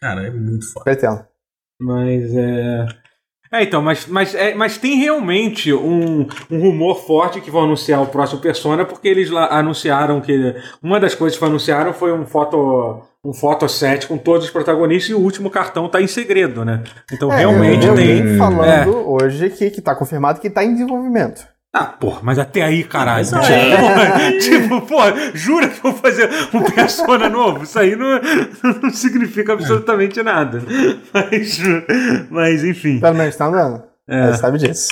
Cara, 0.00 0.26
é 0.26 0.30
muito 0.30 0.70
foda. 0.72 0.84
Pretendo. 0.84 1.24
Mas 1.80 2.34
é. 2.34 2.86
É, 3.52 3.64
então, 3.64 3.82
mas, 3.82 4.06
mas, 4.06 4.32
é, 4.32 4.54
mas 4.54 4.78
tem 4.78 4.96
realmente 4.96 5.72
um, 5.72 6.24
um 6.48 6.60
rumor 6.60 7.04
forte 7.04 7.40
que 7.40 7.50
vão 7.50 7.64
anunciar 7.64 8.00
o 8.00 8.06
próximo 8.06 8.40
Persona, 8.40 8.84
porque 8.84 9.08
eles 9.08 9.28
lá 9.28 9.48
anunciaram 9.58 10.20
que. 10.20 10.54
Uma 10.80 11.00
das 11.00 11.16
coisas 11.16 11.36
que 11.36 11.44
anunciaram 11.44 11.92
foi 11.92 12.12
um 12.12 12.24
foto. 12.24 13.02
Um 13.22 13.34
fotoset 13.34 14.06
com 14.06 14.16
todos 14.16 14.46
os 14.46 14.50
protagonistas 14.50 15.10
e 15.10 15.14
o 15.14 15.18
último 15.20 15.50
cartão 15.50 15.90
tá 15.90 16.00
em 16.00 16.06
segredo, 16.06 16.64
né? 16.64 16.82
Então 17.12 17.30
É, 17.30 17.40
realmente 17.40 17.84
eu, 17.86 17.92
eu 17.92 17.96
tem. 17.96 18.22
vi 18.22 18.38
falando 18.38 18.96
hoje 19.10 19.50
que, 19.50 19.68
que 19.70 19.82
tá 19.82 19.94
confirmado 19.94 20.40
que 20.40 20.48
tá 20.48 20.64
em 20.64 20.72
desenvolvimento. 20.72 21.46
Ah, 21.72 21.86
porra, 21.86 22.20
mas 22.22 22.36
até 22.38 22.62
aí, 22.62 22.82
caralho. 22.82 23.24
Mas 23.30 23.46
Tipo, 23.46 23.54
aí- 23.54 23.70
porra, 23.78 24.38
tipo, 24.38 24.80
porra, 24.86 25.14
jura 25.34 25.68
que 25.68 25.80
vou 25.80 25.92
fazer 25.92 26.28
um 26.52 26.62
Persona 26.64 27.28
novo? 27.28 27.62
Isso 27.62 27.78
aí 27.78 27.94
não, 27.94 28.18
não 28.82 28.90
significa 28.90 29.52
absolutamente 29.52 30.20
nada. 30.22 30.60
Mas, 31.14 31.58
mas 32.28 32.64
enfim. 32.64 32.98
Pelo 32.98 33.14
menos 33.16 33.36
tá 33.36 33.46
andando. 33.46 33.84
É. 34.08 34.32
Você 34.32 34.38
sabe 34.38 34.58
disso. 34.58 34.88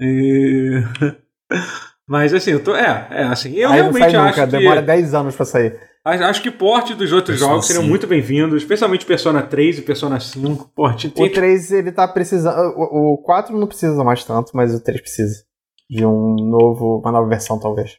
E- 0.00 0.82
Mas 2.06 2.32
assim, 2.32 2.52
eu 2.52 2.62
tô. 2.64 2.74
É, 2.74 3.06
é 3.10 3.22
assim, 3.24 3.54
eu 3.54 3.70
Aí 3.70 3.82
não 3.82 3.92
sai 3.92 4.00
realmente 4.10 4.16
nunca, 4.16 4.42
acho 4.42 4.50
que. 4.50 4.56
demora 4.58 4.80
10 4.82 5.14
anos 5.14 5.36
pra 5.36 5.44
sair. 5.44 5.78
Acho 6.04 6.24
acho 6.24 6.42
que 6.42 6.50
porte 6.50 6.94
dos 6.94 7.12
outros 7.12 7.34
Persona 7.36 7.52
jogos 7.52 7.66
seriam 7.66 7.82
5. 7.82 7.90
muito 7.90 8.06
bem-vindos, 8.06 8.62
especialmente 8.62 9.04
Persona 9.04 9.42
3 9.42 9.78
e 9.78 9.82
Persona 9.82 10.18
5. 10.18 10.70
Porte, 10.74 11.08
O 11.08 11.10
tem, 11.10 11.30
3 11.30 11.70
ele 11.72 11.92
tá 11.92 12.08
precisando. 12.08 12.56
O, 12.76 13.14
o 13.14 13.18
4 13.18 13.54
não 13.58 13.66
precisa 13.66 14.02
mais 14.02 14.24
tanto, 14.24 14.52
mas 14.54 14.74
o 14.74 14.80
3 14.82 15.00
precisa. 15.02 15.44
De 15.90 16.04
um 16.04 16.34
novo, 16.36 17.00
uma 17.02 17.12
nova 17.12 17.28
versão, 17.28 17.58
talvez. 17.58 17.96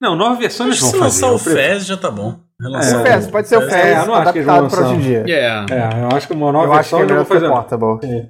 Não, 0.00 0.16
nova 0.16 0.34
versão 0.36 0.66
eles 0.66 0.82
Acho 0.82 0.92
que 0.92 0.98
vão 0.98 1.10
se 1.10 1.20
fazer. 1.20 1.32
lançar 1.32 1.50
o 1.50 1.54
Fez 1.54 1.86
já 1.86 1.96
tá 1.96 2.10
bom. 2.10 2.36
Relançar 2.60 3.00
o 3.00 3.04
PES, 3.04 3.26
pode 3.28 3.48
ser 3.48 3.56
o. 3.56 3.60
PES 3.60 3.72
É, 3.72 3.92
eu 4.02 4.06
não 4.06 4.14
acho 4.14 4.32
que 4.32 4.38
eles 4.38 4.46
vão 4.46 4.54
adaptado 4.56 4.70
pra 4.80 4.88
hoje 4.90 4.94
em 4.96 5.00
dia. 5.00 5.24
Yeah. 5.26 5.66
É, 5.74 6.02
eu 6.04 6.16
acho 6.16 6.26
que 6.26 6.32
uma 6.34 6.52
nova 6.52 6.66
Eu 6.66 6.72
acho 6.72 6.88
que 6.90 6.94
versão 6.96 7.00
é 7.00 7.06
melhor 7.06 7.24
fazer. 7.24 7.48
Portable. 7.48 8.28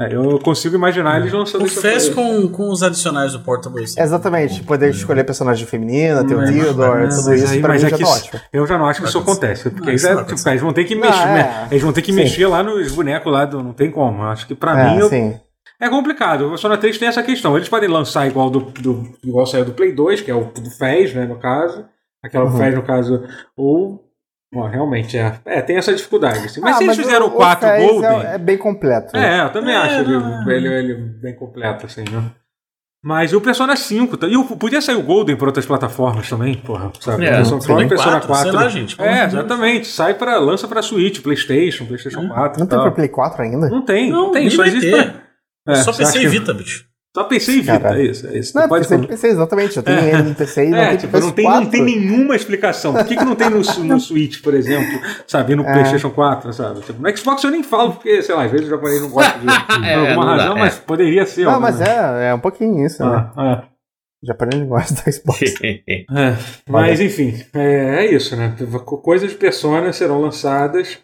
É, 0.00 0.14
eu 0.14 0.38
consigo 0.38 0.76
imaginar 0.76 1.18
eles 1.20 1.32
lançando 1.32 1.64
O 1.64 1.68
Fez 1.68 2.08
com, 2.08 2.48
com 2.48 2.70
os 2.70 2.82
adicionais 2.84 3.32
do 3.32 3.40
Portable. 3.40 3.82
assim. 3.82 4.00
Exatamente, 4.00 4.62
poder 4.62 4.90
escolher 4.90 5.24
personagem 5.24 5.66
feminina, 5.66 6.24
ter 6.24 6.36
o 6.36 6.44
Theodore, 6.46 7.08
tudo 7.08 7.34
isso, 7.34 7.52
aí- 7.52 7.60
pra 7.60 7.70
mas 7.70 7.82
mim 7.82 7.88
é 7.88 7.90
já 7.90 7.96
que 7.96 8.04
tá 8.04 8.08
ótimo. 8.10 8.40
Eu 8.52 8.64
já 8.66 8.78
não 8.78 8.86
acho 8.86 9.02
que 9.02 9.08
isso 9.08 9.18
acontece. 9.18 9.70
Porque 9.70 9.96
tipo, 9.96 10.48
eles 10.50 10.62
vão 10.62 10.72
ter 10.72 10.84
que 10.84 10.94
mexer. 10.94 11.22
é. 11.22 11.26
né? 11.34 11.68
Eles 11.70 11.82
vão 11.82 11.92
ter 11.92 12.02
que 12.02 12.12
mexer 12.12 12.46
lá 12.46 12.62
nos 12.62 12.92
bonecos 12.92 13.32
lá 13.32 13.44
do. 13.44 13.60
Não 13.62 13.72
tem 13.72 13.90
como. 13.90 14.22
Acho 14.22 14.46
que 14.46 14.54
pra 14.54 14.78
É, 14.80 14.90
mim. 14.94 15.34
É 15.80 15.88
complicado. 15.88 16.46
O 16.46 16.48
Persona 16.50 16.76
3 16.76 16.98
tem 16.98 17.08
essa 17.08 17.22
questão. 17.22 17.56
Eles 17.56 17.68
podem 17.68 17.88
lançar 17.88 18.26
igual 18.26 18.50
do, 18.50 18.60
do 18.60 19.16
igual 19.24 19.46
saiu 19.46 19.64
do 19.64 19.72
Play 19.72 19.92
2, 19.92 20.20
que 20.20 20.30
é 20.30 20.34
o 20.34 20.44
do 20.44 20.70
FES, 20.70 21.14
né, 21.14 21.24
no 21.26 21.38
caso. 21.38 21.84
Aquela 22.22 22.44
Uhum. 22.46 22.56
FES, 22.58 22.74
no 22.74 22.82
caso. 22.82 23.22
Ou. 23.56 24.04
Bom, 24.52 24.66
realmente, 24.66 25.16
é. 25.18 25.38
É, 25.44 25.60
tem 25.60 25.76
essa 25.76 25.92
dificuldade. 25.94 26.38
assim. 26.46 26.60
Mas 26.60 26.76
Ah, 26.76 26.78
se 26.78 26.84
eles 26.84 26.96
fizeram 26.96 27.26
o 27.26 27.28
o 27.28 27.32
4 27.32 27.68
Fez 27.68 27.90
Golden. 27.90 28.10
É, 28.22 28.34
é 28.34 28.38
bem 28.38 28.56
completo. 28.56 29.14
É, 29.16 29.42
eu 29.44 29.50
também 29.52 29.74
É, 29.74 29.78
acho 29.78 30.00
ele, 30.00 30.16
não, 30.16 30.50
é. 30.50 30.56
ele, 30.56 30.68
ele 30.68 30.94
bem 30.94 31.34
completo, 31.36 31.84
assim, 31.86 32.02
né? 32.10 32.24
Mas 33.04 33.32
o 33.32 33.40
Persona 33.40 33.76
5, 33.76 34.16
tá- 34.16 34.26
e 34.26 34.36
o, 34.36 34.44
podia 34.44 34.80
sair 34.80 34.96
o 34.96 35.02
Golden 35.02 35.36
para 35.36 35.46
outras 35.46 35.64
plataformas 35.66 36.28
também, 36.28 36.56
porra, 36.56 36.90
sabe? 36.98 37.26
É, 37.26 37.36
Persona, 37.36 37.60
Play 37.60 37.66
próprio 37.68 37.88
Persona 37.90 38.10
4, 38.20 38.26
4. 38.28 38.50
sei 38.50 38.52
lá, 38.60 38.68
gente, 38.68 39.00
É, 39.00 39.20
Deus. 39.20 39.34
exatamente. 39.34 39.86
Sai 39.86 40.14
para 40.14 40.36
lança 40.38 40.66
para 40.66 40.82
Switch, 40.82 41.20
PlayStation, 41.22 41.84
PlayStation 41.86 42.26
4. 42.26 42.58
Não 42.58 42.66
e 42.66 42.68
tem 42.68 42.76
tal. 42.76 42.82
pra 42.86 42.90
Play 42.90 43.08
4 43.08 43.42
ainda? 43.42 43.68
Não 43.68 43.82
tem, 43.82 44.10
não, 44.10 44.24
Não, 44.26 44.32
tem, 44.32 44.50
só 44.50 44.64
existe 44.64 44.90
ter. 44.90 45.12
pra- 45.12 45.27
É, 45.68 45.74
Só 45.76 45.92
PC 45.92 46.18
e 46.18 46.20
que- 46.22 46.28
Vita, 46.28 46.54
bicho. 46.54 46.86
Só 47.16 47.24
PC 47.24 47.52
e 47.52 47.60
Vita, 47.60 47.80
Caralho. 47.80 48.00
é 48.00 48.04
isso, 48.04 48.26
é 48.28 48.38
isso. 48.38 48.52
Não, 48.54 48.62
Tu 48.64 48.68
pode- 48.68 48.86
PC, 48.88 49.06
PC, 49.06 49.26
exatamente. 49.28 49.76
Eu 49.76 49.82
tenho 49.82 49.98
É. 49.98 50.08
ele 50.10 50.22
no 50.22 50.34
PC 50.34 50.66
e 50.66 50.70
não 50.70 50.78
É, 50.78 50.88
tem 50.88 50.96
tipo, 50.98 51.18
não 51.20 51.30
tem, 51.32 51.44
PS4. 51.46 51.60
não 51.64 51.66
tem 51.70 51.82
nenhuma 51.82 52.36
explicação. 52.36 52.92
Por 52.94 53.04
que, 53.06 53.16
que 53.16 53.24
não 53.24 53.34
tem 53.34 53.50
no, 53.50 53.56
no 53.58 53.64
Switch, 54.00 54.40
por 54.42 54.54
exemplo, 54.54 55.00
sabe? 55.26 55.56
No 55.56 55.64
É. 55.64 55.72
PlayStation 55.72 56.10
4, 56.10 56.52
sabe? 56.52 56.80
Tipo, 56.82 57.02
no 57.02 57.16
Xbox 57.16 57.42
eu 57.42 57.50
nem 57.50 57.62
falo, 57.62 57.92
porque, 57.94 58.22
sei 58.22 58.34
lá, 58.34 58.44
às 58.44 58.50
vezes 58.50 58.66
o 58.66 58.70
japonês 58.70 59.00
não 59.00 59.08
gosta 59.10 59.38
de. 59.38 59.46
por 59.66 59.84
É, 59.84 59.94
alguma 59.94 60.14
não 60.26 60.36
dá, 60.36 60.42
razão, 60.42 60.56
é. 60.56 60.60
mas 60.60 60.74
poderia 60.78 61.26
ser. 61.26 61.44
Não, 61.44 61.52
alguma- 61.54 61.70
mas 61.70 61.80
é, 61.80 62.28
é 62.30 62.34
um 62.34 62.40
pouquinho 62.40 62.84
isso, 62.86 63.02
né? 63.04 63.10
Ah, 63.10 63.32
ah. 63.36 63.64
O 64.22 64.26
japonês 64.26 64.68
gosta 64.68 64.94
da 65.04 65.12
Xbox. 65.12 65.40
É, 66.10 66.36
mas 66.68 67.00
enfim, 67.00 67.34
é, 67.54 68.04
é 68.04 68.14
isso, 68.14 68.36
né? 68.36 68.54
Coisas 69.02 69.30
de 69.30 69.36
Persona 69.36 69.92
serão 69.92 70.20
lançadas. 70.20 70.98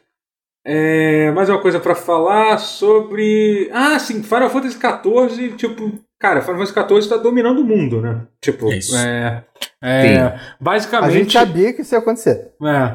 É, 0.66 1.30
mais 1.32 1.50
uma 1.50 1.60
coisa 1.60 1.78
pra 1.78 1.94
falar 1.94 2.56
sobre. 2.58 3.70
Ah, 3.72 3.98
sim, 3.98 4.22
Final 4.22 4.48
Fantasy 4.48 4.78
XIV, 4.78 5.52
tipo. 5.56 5.92
Cara, 6.18 6.40
Final 6.40 6.66
Fantasy 6.66 7.02
XIV 7.02 7.08
tá 7.10 7.22
dominando 7.22 7.58
o 7.58 7.64
mundo, 7.64 8.00
né? 8.00 8.22
Tipo, 8.40 8.72
Isso. 8.72 8.96
é. 8.96 9.44
é 9.82 10.16
A 10.22 10.40
basicamente. 10.58 11.12
gente 11.12 11.32
sabia 11.34 11.70
que 11.74 11.82
isso 11.82 11.94
ia 11.94 11.98
acontecer. 11.98 12.52
É, 12.62 12.94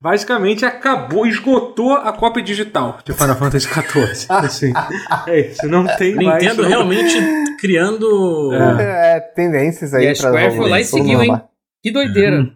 basicamente 0.00 0.64
acabou, 0.64 1.28
esgotou 1.28 1.92
a 1.92 2.12
cópia 2.12 2.42
digital 2.42 2.98
de 3.04 3.12
Final 3.12 3.36
Fantasy 3.36 3.68
XIV. 3.68 4.26
Assim, 4.30 4.72
é 5.28 5.40
isso, 5.40 5.68
não 5.68 5.86
tem 5.96 6.16
mais. 6.16 6.42
Nintendo 6.42 6.62
realmente 6.66 7.16
criando. 7.60 8.52
É, 8.52 9.20
tendências 9.20 9.94
aí 9.94 10.06
E 10.06 10.08
a 10.08 10.14
pra 10.14 10.30
Square 10.30 10.56
foi 10.56 10.68
lá 10.68 10.80
e 10.80 10.84
seguiu, 10.84 11.22
hein? 11.22 11.40
Que 11.84 11.92
doideira. 11.92 12.38
Uhum. 12.38 12.55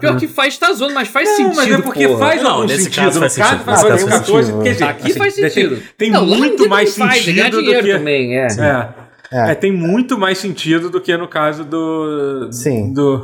Pior 0.00 0.16
que 0.16 0.26
faz, 0.26 0.56
tá 0.56 0.72
zoando, 0.72 0.94
mas 0.94 1.08
faz 1.08 1.28
Não, 1.28 1.36
sentido. 1.36 1.56
mas 1.56 1.70
é 1.70 1.82
porque 1.82 2.08
porra. 2.08 2.18
faz 2.18 2.42
Não, 2.42 2.50
algum 2.50 2.66
nesse 2.66 2.84
sentido. 2.84 3.02
caso 3.04 3.14
no 3.16 3.20
faz 3.20 3.36
caso 3.36 3.50
sentido. 3.50 3.58
do 3.58 3.64
Final 3.76 3.96
tem 3.96 3.98
Fantasy 3.98 4.06
um 4.06 4.24
XIV, 4.24 4.36
motivo. 4.36 4.62
quer 4.62 4.72
dizer, 4.72 4.84
Aqui 4.84 5.10
assim, 5.10 5.18
faz 5.18 5.34
sentido. 5.34 5.82
Tem, 5.98 6.10
Não, 6.10 6.26
muito 6.26 6.68
mais 6.68 6.96
faz, 6.96 7.16
é 7.28 7.32
sentido 7.32 7.62
do 7.62 7.70
que. 7.74 7.92
também, 7.92 8.38
é. 8.38 8.46
É. 8.46 8.88
É. 9.32 9.50
É, 9.50 9.54
tem 9.54 9.72
muito 9.72 10.16
mais 10.18 10.38
sentido 10.38 10.88
do 10.88 11.00
que 11.00 11.14
no 11.16 11.28
caso 11.28 11.64
do. 11.64 12.48
Sim. 12.52 12.92
Do. 12.92 13.18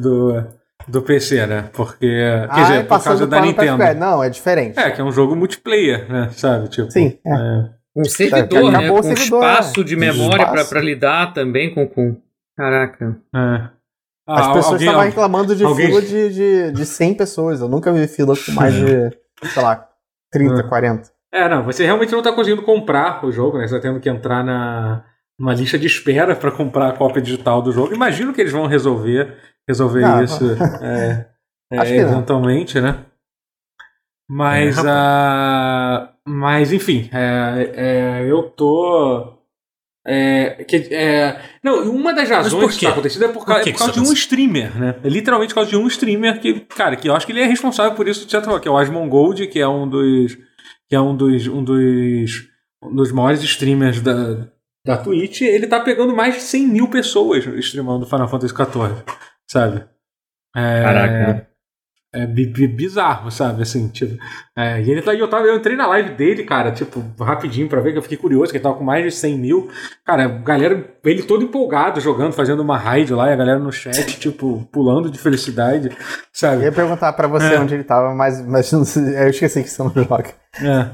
do 0.00 0.44
do 0.88 1.00
PC, 1.00 1.46
né? 1.46 1.70
Porque, 1.72 2.08
quer 2.08 2.48
Ah, 2.50 2.60
dizer, 2.62 2.74
é 2.78 2.82
por 2.82 3.00
causa 3.04 3.24
da 3.24 3.40
Nintendo. 3.40 3.78
Não, 4.00 4.20
é 4.24 4.28
diferente. 4.28 4.76
É, 4.76 4.90
que 4.90 5.00
é 5.00 5.04
um 5.04 5.12
jogo 5.12 5.36
multiplayer, 5.36 6.10
né? 6.10 6.28
Sabe? 6.32 6.68
Tipo, 6.68 6.90
Sim, 6.90 7.16
é. 7.24 7.30
é. 7.32 7.64
Um 7.94 8.04
servidor, 8.04 8.72
né? 8.72 8.88
Com 8.88 9.00
servidor, 9.00 9.44
espaço 9.44 9.80
é. 9.80 9.84
de 9.84 9.94
memória 9.94 10.38
pra, 10.38 10.54
Espaço. 10.54 10.70
pra 10.70 10.80
lidar 10.80 11.32
também 11.32 11.72
com. 11.72 11.86
com... 11.86 12.16
Caraca. 12.56 13.16
é. 13.32 13.81
As 14.26 14.46
Ah, 14.46 14.52
pessoas 14.52 14.72
alguém- 14.74 14.86
estavam 14.86 15.06
reclamando 15.06 15.56
de 15.56 15.64
alguém- 15.64 15.86
fila 15.88 16.00
de, 16.02 16.30
de, 16.32 16.72
de 16.72 16.86
100 16.86 17.14
pessoas. 17.14 17.60
Eu 17.60 17.68
nunca 17.68 17.92
vi 17.92 18.06
fila 18.06 18.34
com 18.36 18.52
mais 18.52 18.72
de, 18.74 19.10
sei 19.52 19.62
lá, 19.62 19.88
30, 20.30 20.60
É. 20.60 20.62
40. 20.62 21.10
É, 21.34 21.48
não, 21.48 21.64
você 21.64 21.84
realmente 21.84 22.12
não 22.12 22.22
tá 22.22 22.32
conseguindo 22.32 22.62
comprar 22.62 23.24
o 23.24 23.32
jogo, 23.32 23.58
né? 23.58 23.66
Você 23.66 23.74
tá 23.76 23.80
tendo 23.80 23.98
que 24.00 24.08
entrar 24.08 24.44
na 24.44 25.04
numa 25.38 25.54
lista 25.54 25.76
de 25.78 25.86
espera 25.86 26.36
para 26.36 26.52
comprar 26.52 26.88
a 26.90 26.92
cópia 26.96 27.20
digital 27.22 27.60
do 27.62 27.72
jogo. 27.72 27.92
Imagino 27.94 28.32
que 28.32 28.40
eles 28.40 28.52
vão 28.52 28.66
resolver 28.66 29.36
resolver 29.68 30.00
Não, 30.02 30.22
isso 30.22 30.44
é, 30.82 31.26
é, 31.72 31.84
que 31.84 32.02
não. 32.02 32.12
eventualmente, 32.12 32.80
né? 32.80 33.04
Mas, 34.30 34.78
É, 34.78 34.82
ah, 34.88 36.12
mas 36.26 36.72
enfim, 36.72 37.08
é, 37.12 37.72
é, 37.74 38.30
eu 38.30 38.44
tô. 38.50 39.38
É, 40.04 40.64
que, 40.64 40.76
é, 40.90 41.40
não, 41.62 41.88
uma 41.90 42.12
das 42.12 42.28
razões 42.28 42.70
que 42.72 42.84
está 42.84 42.90
acontecendo 42.90 43.24
é 43.26 43.28
por, 43.28 43.46
causa, 43.46 43.62
que 43.62 43.72
por 43.72 43.78
causa 43.78 43.92
de 43.92 44.00
um 44.00 44.12
streamer, 44.12 44.76
né? 44.76 44.96
É 45.02 45.08
literalmente 45.08 45.50
por 45.50 45.60
causa 45.60 45.70
de 45.70 45.76
um 45.76 45.86
streamer 45.86 46.40
que, 46.40 46.60
cara, 46.60 46.96
que 46.96 47.08
eu 47.08 47.14
acho 47.14 47.24
que 47.24 47.32
ele 47.32 47.40
é 47.40 47.46
responsável 47.46 47.94
por 47.94 48.08
isso, 48.08 48.24
de 48.24 48.30
certa 48.30 48.46
forma, 48.46 48.60
que 48.60 48.66
é 48.66 48.70
o 48.70 48.76
Asmongold, 48.76 49.46
que 49.46 49.60
é 49.60 49.68
um 49.68 49.88
dos. 49.88 50.36
que 50.88 50.96
é 50.96 51.00
um 51.00 51.16
dos. 51.16 51.46
um 51.46 51.62
dos. 51.62 52.48
um 52.82 52.94
dos 52.96 53.12
maiores 53.12 53.42
streamers 53.44 54.00
da, 54.00 54.48
da 54.84 54.98
Twitch. 54.98 55.42
Ele 55.42 55.68
tá 55.68 55.78
pegando 55.78 56.16
mais 56.16 56.34
de 56.34 56.40
100 56.40 56.66
mil 56.66 56.88
pessoas 56.88 57.46
streamando 57.46 58.04
Final 58.04 58.28
Fantasy 58.28 58.52
XIV, 58.52 59.04
sabe? 59.48 59.84
É, 60.56 60.82
Caraca. 60.82 61.51
É 62.14 62.26
bi- 62.26 62.44
bi- 62.46 62.68
bizarro, 62.68 63.30
sabe? 63.30 63.62
Assim, 63.62 63.88
tipo. 63.88 64.18
é, 64.54 64.82
e 64.82 64.90
ele 64.90 65.00
tá, 65.00 65.14
e 65.14 65.18
eu, 65.18 65.28
tava, 65.28 65.46
eu 65.46 65.56
entrei 65.56 65.74
na 65.74 65.86
live 65.86 66.10
dele, 66.10 66.44
cara, 66.44 66.70
tipo, 66.70 67.02
rapidinho 67.18 67.68
pra 67.70 67.80
ver, 67.80 67.92
que 67.92 67.96
eu 67.98 68.02
fiquei 68.02 68.18
curioso, 68.18 68.50
que 68.52 68.58
ele 68.58 68.62
tava 68.62 68.74
com 68.76 68.84
mais 68.84 69.02
de 69.02 69.10
100 69.10 69.38
mil. 69.38 69.70
Cara, 70.04 70.24
a 70.26 70.28
galera, 70.28 70.94
ele 71.04 71.22
todo 71.22 71.42
empolgado, 71.42 72.02
jogando, 72.02 72.34
fazendo 72.34 72.60
uma 72.60 72.76
raid 72.76 73.14
lá, 73.14 73.30
e 73.30 73.32
a 73.32 73.36
galera 73.36 73.58
no 73.58 73.72
chat, 73.72 74.04
tipo, 74.20 74.68
pulando 74.70 75.10
de 75.10 75.18
felicidade, 75.18 75.88
Eu 75.88 75.96
sabe? 76.32 76.64
ia 76.64 76.70
perguntar 76.72 77.14
pra 77.14 77.26
você 77.26 77.54
É. 77.54 77.58
onde 77.58 77.74
ele 77.76 77.84
tava, 77.84 78.14
mas, 78.14 78.46
mas 78.46 78.70
não 78.72 78.84
sei- 78.84 79.16
eu 79.18 79.28
esqueci 79.30 79.62
que 79.62 79.70
você 79.70 79.82
não 79.82 79.90
joga. 79.90 80.34
É. 80.60 80.88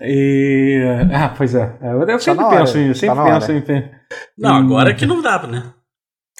E. 0.00 0.82
Ah, 1.14 1.32
pois 1.36 1.54
é. 1.54 1.72
É, 1.80 1.92
Eu 1.92 2.18
sempre 2.18 2.40
na 2.42 2.48
hora, 2.48 2.58
penso 2.58 2.78
em. 2.78 2.82
Eu 2.88 2.94
tá 2.94 2.98
sempre 2.98 3.24
penso 3.24 3.52
hora. 3.52 3.58
em. 3.78 3.90
Não, 4.36 4.50
Hum. 4.54 4.64
agora 4.66 4.92
que 4.94 5.06
não 5.06 5.22
dá, 5.22 5.46
né? 5.46 5.62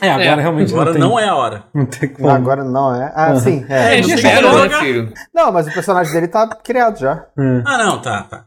É, 0.00 0.10
agora 0.10 0.24
É, 0.24 0.42
realmente 0.42 0.72
Agora 0.72 0.86
não, 0.86 0.92
tem, 0.92 1.02
não 1.02 1.18
é 1.18 1.28
a 1.28 1.36
hora. 1.36 1.64
Não 1.72 1.86
tem 1.86 2.08
como. 2.08 2.28
Agora 2.28 2.64
não 2.64 2.94
é. 2.94 3.12
Ah, 3.14 3.30
Aham. 3.30 3.40
sim. 3.40 3.64
É, 3.68 3.74
É. 3.74 3.98
É, 3.98 4.00
não 4.00 4.08
já 4.08 4.16
tem 4.16 4.30
era, 4.30 4.50
como 4.50 4.64
né, 4.64 4.78
filho? 4.80 5.12
Não, 5.32 5.52
mas 5.52 5.68
o 5.68 5.72
personagem 5.72 6.12
dele 6.12 6.28
tá 6.28 6.48
criado 6.48 6.98
já. 6.98 7.26
É. 7.38 7.62
Ah, 7.64 7.78
não, 7.78 8.02
tá, 8.02 8.22
tá. 8.24 8.46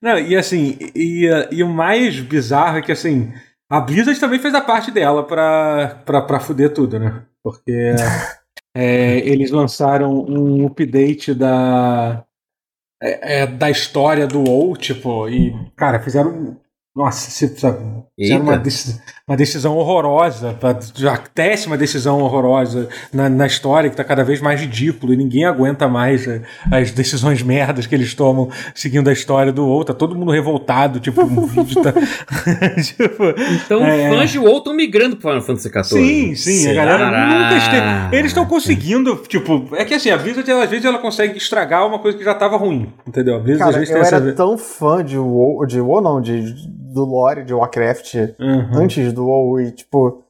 Não, 0.00 0.18
e 0.18 0.36
assim, 0.36 0.78
e, 0.94 1.28
e 1.50 1.62
o 1.62 1.68
mais 1.68 2.20
bizarro 2.20 2.78
é 2.78 2.82
que 2.82 2.92
assim, 2.92 3.32
a 3.70 3.80
Blizzard 3.80 4.18
também 4.20 4.38
fez 4.38 4.54
a 4.54 4.60
parte 4.60 4.90
dela 4.92 5.26
pra, 5.26 6.00
pra, 6.04 6.22
pra 6.22 6.40
fuder 6.40 6.72
tudo, 6.72 7.00
né? 7.00 7.22
Porque 7.42 7.94
é, 8.76 9.18
eles 9.18 9.50
lançaram 9.50 10.12
um 10.12 10.66
update 10.66 11.34
da, 11.34 12.22
é, 13.02 13.40
é, 13.42 13.46
da 13.46 13.70
história 13.70 14.26
do 14.26 14.40
WoW, 14.48 14.76
tipo, 14.76 15.28
e, 15.28 15.52
cara, 15.76 15.98
fizeram. 16.00 16.56
Nossa, 16.96 17.28
se- 17.28 17.58
sabe, 17.58 17.78
fizeram 18.16 18.42
uma, 18.42 18.52
Eita. 18.52 18.62
deci- 18.62 19.00
uma 19.26 19.36
decisão 19.36 19.76
horrorosa, 19.76 20.56
a 20.62 21.18
décima 21.34 21.76
decisão 21.76 22.20
horrorosa 22.20 22.88
na, 23.12 23.28
na 23.28 23.46
história, 23.48 23.90
que 23.90 23.96
tá 23.96 24.04
cada 24.04 24.22
vez 24.22 24.40
mais 24.40 24.60
ridículo 24.60 25.12
e 25.12 25.16
ninguém 25.16 25.44
aguenta 25.44 25.88
mais 25.88 26.24
é, 26.28 26.42
as 26.70 26.92
decisões 26.92 27.42
merdas 27.42 27.88
que 27.88 27.96
eles 27.96 28.14
tomam 28.14 28.48
seguindo 28.76 29.08
a 29.08 29.12
história 29.12 29.52
do 29.52 29.66
WoW. 29.66 29.84
Tá 29.84 29.92
todo 29.92 30.14
mundo 30.14 30.30
revoltado, 30.30 31.00
tipo, 31.00 31.20
um 31.24 31.46
vídeo 31.48 31.82
tá. 31.82 31.92
tipo, 32.80 33.24
Então, 33.64 33.84
É. 33.84 34.10
fãs 34.10 34.30
de 34.30 34.38
WoW 34.38 34.58
estão 34.58 34.72
migrando 34.76 35.16
pro 35.16 35.30
Final 35.30 35.42
Fantasy 35.42 35.68
XIV. 35.70 35.84
Sim, 35.84 36.34
sim, 36.36 36.58
a 36.68 36.70
Será? 36.74 36.84
galera 36.98 37.26
nunca 37.26 37.56
esteve. 37.56 38.16
Eles 38.16 38.30
estão 38.30 38.46
conseguindo, 38.46 39.16
tipo, 39.26 39.68
é 39.74 39.84
que 39.84 39.94
assim, 39.94 40.10
a 40.10 40.16
Blizzard, 40.16 40.48
às 40.48 40.70
vezes, 40.70 40.84
ela 40.84 40.98
consegue 40.98 41.36
estragar 41.38 41.84
uma 41.88 41.98
coisa 41.98 42.16
que 42.16 42.22
já 42.22 42.34
tava 42.36 42.56
ruim, 42.56 42.92
entendeu? 43.04 43.34
A 43.34 43.40
Blizzard, 43.40 43.64
às 43.64 43.74
Cara, 43.74 43.78
vezes, 43.80 43.90
eu 43.90 44.00
tem 44.00 44.06
era 44.06 44.26
essa. 44.28 44.36
tão 44.36 44.56
fã 44.56 45.04
de 45.04 45.18
WoW, 45.18 45.66
de 45.66 45.80
WoW 45.80 46.00
não, 46.00 46.20
de, 46.20 46.54
do 46.94 47.04
lore 47.04 47.44
de 47.44 47.52
Warcraft 47.52 48.14
Uhum. 48.38 48.78
antes 48.78 49.12
do 49.12 49.26
WoW 49.26 49.60
e, 49.60 49.72
tipo, 49.72 50.22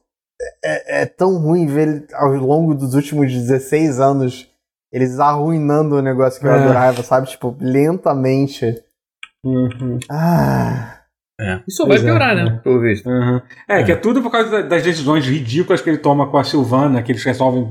é, 0.63 1.01
é 1.03 1.05
tão 1.05 1.37
ruim 1.37 1.65
ver 1.67 1.87
ele 1.87 2.07
ao 2.13 2.31
longo 2.33 2.73
dos 2.75 2.93
últimos 2.95 3.31
16 3.31 3.99
anos 3.99 4.49
eles 4.91 5.19
arruinando 5.19 5.95
o 5.95 6.01
negócio 6.01 6.39
que 6.39 6.47
eu 6.47 6.51
É. 6.51 6.63
adorava, 6.63 7.03
sabe? 7.03 7.27
Tipo, 7.27 7.55
lentamente. 7.59 8.81
Uhum. 9.45 9.99
Ah. 10.09 11.01
Isso 11.67 11.77
só 11.83 11.85
vai 11.87 11.97
é, 11.97 12.01
piorar, 12.01 12.31
é. 12.31 12.43
né? 12.45 12.59
Pelo 12.63 12.79
visto. 12.79 13.09
Uhum. 13.09 13.41
É, 13.67 13.83
que 13.83 13.91
é 13.91 13.95
tudo 13.95 14.21
por 14.21 14.31
causa 14.31 14.49
da- 14.49 14.61
das 14.61 14.83
decisões 14.83 15.25
ridículas 15.25 15.81
que 15.81 15.89
ele 15.89 15.97
toma 15.97 16.27
com 16.27 16.37
a 16.37 16.43
Silvana, 16.45 17.01
que 17.03 17.11
eles 17.11 17.23
resolvem. 17.25 17.69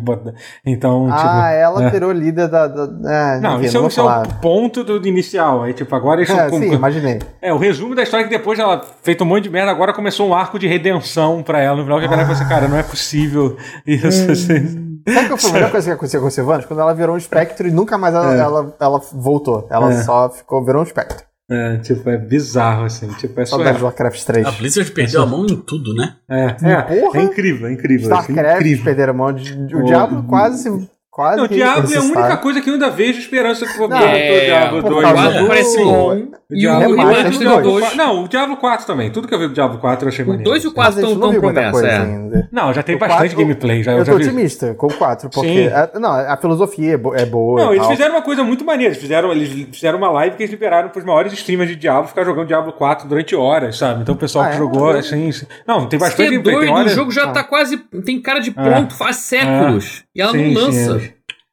Então, 0.67 1.09
ah, 1.11 1.17
tipo. 1.17 1.29
ela 1.55 1.85
é. 1.87 1.91
virou 1.91 2.13
líder 2.13 2.49
da. 2.49 2.67
da 2.67 2.83
é, 3.11 3.41
Não, 3.41 3.57
enfim, 3.57 3.65
isso, 3.67 3.77
é, 3.77 3.81
não 3.81 3.89
isso 3.89 4.01
é 4.01 4.05
o 4.05 4.23
ponto 4.43 4.85
do, 4.85 5.01
do 5.01 5.09
inicial. 5.09 5.63
Aí, 5.63 5.73
tipo, 5.73 5.95
agora 5.95 6.21
eles 6.21 6.29
É, 6.31 6.45
estão 6.45 6.59
sim, 6.59 6.69
com- 6.69 6.75
imaginei. 6.75 7.19
É, 7.41 7.55
o 7.55 7.59
resumo 7.59 7.95
da 7.95 8.03
história 8.03 8.25
é 8.25 8.29
que 8.29 8.37
depois 8.37 8.59
ela 8.59 8.83
fez 9.03 9.19
um 9.21 9.25
monte 9.25 9.45
de 9.45 9.51
merda, 9.51 9.71
agora 9.71 9.95
começou 9.95 10.29
um 10.29 10.35
arco 10.35 10.59
de 10.59 10.67
redenção 10.67 11.43
pra 11.43 11.61
ela. 11.61 11.77
No 11.79 11.85
final, 11.85 11.99
que 12.01 12.05
a 12.05 12.09
galera 12.09 12.29
falou 12.29 12.41
assim, 12.43 12.49
cara, 12.51 12.69
não 12.69 12.77
é 12.79 12.83
possível 12.83 13.57
isso. 13.87 14.31
assim. 14.31 15.01
Sabe 15.09 15.27
qual 15.29 15.39
foi 15.39 15.51
a 15.51 15.53
melhor 15.55 15.71
coisa 15.71 15.87
que 15.89 15.93
aconteceu 15.95 16.21
com 16.21 16.27
a 16.27 16.31
Sylvanas? 16.31 16.65
Quando 16.67 16.81
ela 16.81 16.95
virou 16.95 17.15
um 17.15 17.19
espectro 17.19 17.67
e 17.69 17.71
nunca 17.71 17.97
mais 17.99 18.15
ela, 18.15 18.35
É. 18.35 18.39
ela, 18.41 18.77
ela 18.81 19.01
voltou. 19.13 19.67
Ela 19.71 19.91
É. 19.93 20.03
só 20.03 20.29
ficou, 20.31 20.65
virou 20.65 20.81
um 20.81 20.85
espectro. 20.85 21.25
É, 21.51 21.77
tipo, 21.77 22.09
é 22.09 22.17
bizarro, 22.17 22.85
assim. 22.85 23.07
Tipo, 23.19 23.39
é 23.41 23.45
Saudade 23.45 23.77
de. 23.79 23.85
Warcraft 23.85 24.25
3. 24.25 24.47
A 24.47 24.51
Blizzard 24.53 24.91
perdeu 24.93 25.23
a 25.23 25.27
mão 25.27 25.45
em 25.45 25.57
tudo, 25.57 25.93
né? 25.95 26.17
É, 26.29 26.57
é, 26.63 26.83
Porra! 27.01 27.21
é 27.21 27.23
incrível, 27.25 27.67
é 27.69 27.73
incrível. 27.73 28.05
StarCraft 28.11 28.57
incrível. 28.61 28.85
perderam 28.85 29.13
a 29.13 29.17
mão. 29.17 29.33
de- 29.33 29.75
O 29.75 29.81
Oh. 29.81 29.85
Diablo 29.85 30.23
quase. 30.25 30.89
quase 31.11 31.37
Não, 31.37 31.45
o 31.45 31.49
Diablo 31.49 31.93
é 31.93 31.97
a 31.97 32.01
única 32.03 32.37
coisa 32.39 32.61
que 32.63 32.71
eu 32.71 32.75
ainda 32.75 32.91
vejo 32.91 33.19
esperança 33.19 33.67
que 33.67 33.79
Não, 33.79 33.89
do 33.89 33.95
é, 33.95 34.45
Diablo 34.47 34.83
por 34.83 34.91
2. 34.91 35.03
causa 35.13 35.39
do- 35.43 35.47
parece 35.47 35.81
o- 35.81 35.85
bom. 35.85 36.27
O 36.55 36.57
E 36.57 36.67
o 36.69 36.71
Diablo 36.79 36.97
Remaster 36.97 37.31
do 37.33 37.39
do 37.39 37.45
dois. 37.63 37.85
2. 37.85 37.97
Não, 37.97 38.25
o 38.25 38.29
Diablo 38.29 38.57
4 38.57 38.87
também. 38.87 39.11
Tudo 39.11 39.29
que 39.29 39.35
eu 39.35 39.39
vi 39.39 39.49
do 39.49 39.55
Diablo 39.55 39.79
4 39.79 40.05
eu 40.07 40.09
achei 40.09 40.25
O 40.25 40.29
maneiro. 40.29 40.51
2 40.51 40.65
e 40.65 40.67
o 40.67 40.71
Mas 40.71 40.75
4 40.75 40.93
a 40.93 41.03
gente 41.03 41.13
estão 41.15 41.29
muita 41.33 41.41
promessa, 41.41 41.71
coisa 41.73 41.87
é. 41.89 41.97
ainda. 41.99 42.49
Não, 42.53 42.73
já 42.73 42.83
tem 42.83 42.95
O 42.97 42.99
bastante 42.99 43.21
quatro- 43.21 43.39
gameplay. 43.39 43.83
Já, 43.83 43.93
eu 43.93 43.99
Eu 43.99 44.05
já 44.05 44.13
tô 44.13 44.19
vi. 44.19 44.25
otimista 44.25 44.75
com 44.75 44.87
o 44.87 44.95
4, 44.95 45.29
porque. 45.31 45.71
A- 45.75 45.99
não, 45.99 46.11
a 46.13 46.37
filosofia 46.37 46.95
é, 46.95 46.97
bo- 46.97 47.15
é 47.15 47.27
boa. 47.27 47.61
Não, 47.61 47.71
e 47.73 47.77
eles 47.77 47.83
tal. 47.83 47.91
fizeram 47.93 48.15
uma 48.15 48.23
coisa 48.23 48.45
muito 48.45 48.65
maneira. 48.65 48.93
Eles 48.93 49.03
fizeram, 49.03 49.33
eles 49.33 49.69
fizeram 49.73 49.99
uma 49.99 50.11
live 50.11 50.37
que 50.37 50.43
eles 50.43 50.51
liberaram 50.51 50.89
pros 50.89 51.05
maiores 51.05 51.33
streamers 51.33 51.71
de 51.71 51.77
Diablo 51.77 52.09
ficar 52.09 52.25
jogando 52.25 52.47
Diablo 52.47 52.73
4 52.73 53.09
durante 53.09 53.35
horas, 53.35 53.77
sabe? 53.79 54.03
Então 54.03 54.15
o 54.15 54.19
pessoal 54.19 54.45
Ah, 54.45 54.49
que 54.49 54.55
é? 54.55 54.59
jogou, 54.59 54.91
assim. 54.91 55.29
assim- 55.29 55.47
Não, 55.67 55.87
tem 55.87 55.99
bastante 55.99 56.23
é 56.29 56.31
gameplay. 56.31 56.59
Tem 56.61 56.73
doido, 56.75 56.87
o 56.87 56.91
jogo 56.91 57.11
já 57.11 57.25
Ah. 57.25 57.33
tá 57.33 57.43
quase. 57.45 57.77
Tem 58.05 58.21
cara 58.21 58.39
de 58.41 58.51
pronto 58.51 58.95
faz 58.95 59.17
séculos. 59.17 60.05
E 60.15 60.21
ela 60.23 60.33
não 60.33 60.53
lança. 60.53 61.01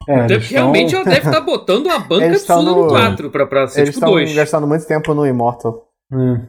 Sim, 0.06 0.12
é, 0.12 0.14
Então, 0.26 0.36
eles 0.36 0.50
realmente 0.50 0.92
tão- 0.92 1.02
ela 1.02 1.10
deve 1.10 1.28
estar 1.28 1.42
botando 1.46 1.90
a 1.90 2.00
banca 2.00 2.26
Eles 2.26 2.50
absurda 2.50 2.72
no 2.72 2.82
no- 2.84 2.88
4 2.90 3.30
pra, 3.30 3.46
pra 3.46 3.68
ser 3.68 3.82
Eles 3.82 3.90
tipo 3.96 4.00
estão 4.06 4.12
2. 4.12 4.34
gastando 4.34 4.68
muito 4.68 4.86
tempo 4.86 5.14
no 5.14 5.26
Immortal. 5.26 5.88
Hum, 6.12 6.40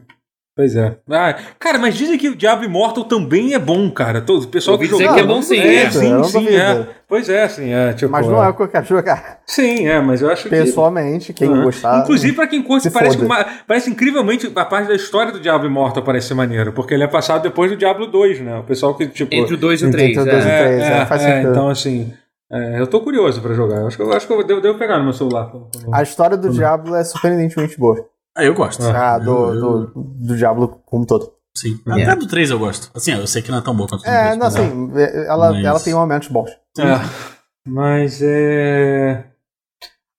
Pois 0.55 0.75
é. 0.75 0.97
Ah, 1.09 1.35
cara, 1.57 1.79
mas 1.79 1.95
dizem 1.95 2.15
que 2.15 2.29
o 2.29 2.35
Diablo 2.35 2.63
Immortal 2.63 3.05
também 3.05 3.55
é 3.55 3.57
bom, 3.59 3.89
cara. 3.89 4.21
Todo, 4.21 4.43
o 4.43 4.47
pessoal 4.47 4.77
que 4.77 4.85
jogou. 4.85 5.11
que 5.15 5.19
é 5.19 5.23
bom 5.23 5.41
sim, 5.41 5.57
É, 5.57 5.85
é. 5.85 5.89
sim, 5.89 6.11
Eu 6.11 6.17
não 6.19 6.23
sim, 6.25 6.39
duvido. 6.41 6.55
é. 6.61 6.87
Pois 7.07 7.27
é, 7.27 7.47
sim, 7.47 7.73
é. 7.73 7.91
Tipo, 7.93 8.11
Mas 8.11 8.27
não 8.27 8.43
é 8.43 8.49
o 8.49 8.53
que 8.53 8.61
eu 8.61 8.67
quero 8.67 8.85
jogar. 8.85 9.39
Sim, 9.47 9.87
é, 9.87 9.99
mas 9.99 10.21
eu 10.21 10.29
acho 10.29 10.43
que. 10.43 10.49
Pessoalmente, 10.49 11.33
quem 11.33 11.47
Aham. 11.51 11.63
gostar. 11.63 12.01
Inclusive, 12.03 12.33
pra 12.35 12.45
quem 12.45 12.61
curte, 12.61 12.87
parece, 12.91 13.15
foda. 13.17 13.25
uma- 13.25 13.45
parece 13.67 13.89
incrivelmente 13.89 14.51
a 14.55 14.63
parte 14.65 14.89
da 14.89 14.93
história 14.93 15.31
do 15.31 15.39
Diablo 15.39 15.67
Immortal 15.67 16.03
parece 16.03 16.31
maneiro, 16.35 16.71
porque 16.71 16.93
ele 16.93 17.03
é 17.03 17.07
passado 17.07 17.41
depois 17.41 17.71
do 17.71 17.77
Diablo 17.77 18.05
2, 18.05 18.39
né? 18.41 18.55
O 18.59 18.63
pessoal 18.63 18.93
que, 18.93 19.07
tipo. 19.07 19.33
Entre 19.33 19.55
o 19.55 19.57
2 19.57 19.81
e 19.81 19.85
o 19.85 19.87
Entre 19.87 20.13
3. 20.13 20.17
o 20.19 20.23
dois 20.23 20.45
e 20.45 20.47
o 20.47 20.51
É. 20.51 20.63
três. 20.67 20.83
é, 20.83 21.05
faz 21.07 21.21
sentido. 21.23 21.49
então 21.49 21.67
assim. 21.67 22.13
É, 22.53 22.79
eu 22.79 22.87
tô 22.87 23.01
curioso 23.01 23.41
pra 23.41 23.53
jogar. 23.53 23.77
Eu 23.81 23.87
acho 23.87 23.97
que 23.97 24.03
eu, 24.03 24.11
acho 24.13 24.27
que 24.27 24.33
eu 24.33 24.43
devo, 24.45 24.61
devo 24.61 24.77
pegar 24.77 24.97
no 24.99 25.05
meu 25.05 25.13
celular. 25.13 25.51
A 25.91 26.03
história 26.03 26.37
do 26.37 26.49
Diablo 26.49 26.95
é 26.95 27.03
surpreendentemente 27.03 27.77
boa. 27.79 28.05
Ah, 28.35 28.43
eu 28.43 28.53
gosto. 28.53 28.83
Ah, 28.83 29.17
do, 29.19 29.29
Eu- 29.31 29.53
eu- 29.55 29.85
do, 29.87 30.03
do 30.27 30.35
Diablo 30.37 30.81
como 30.85 31.03
um 31.03 31.05
todo. 31.05 31.31
Sim. 31.55 31.79
Yeah. 31.87 32.11
Até 32.13 32.19
do 32.21 32.27
3 32.27 32.49
eu 32.49 32.57
gosto. 32.57 32.89
Assim, 32.95 33.11
eu 33.11 33.27
sei 33.27 33.41
que 33.43 33.51
não 33.51 33.59
é 33.59 33.61
tão 33.61 33.75
bom 33.75 33.85
quanto 33.85 34.03
o 34.03 34.07
É, 34.07 34.31
não, 34.35 34.45
mas- 34.47 34.55
assim, 34.55 34.91
ela, 35.27 35.51
Mas- 35.51 35.63
ela 35.65 35.79
tem 35.79 35.93
momentos 35.93 36.27
bons. 36.29 36.49
É, 36.79 36.83
mas 37.67 38.21
é. 38.23 39.25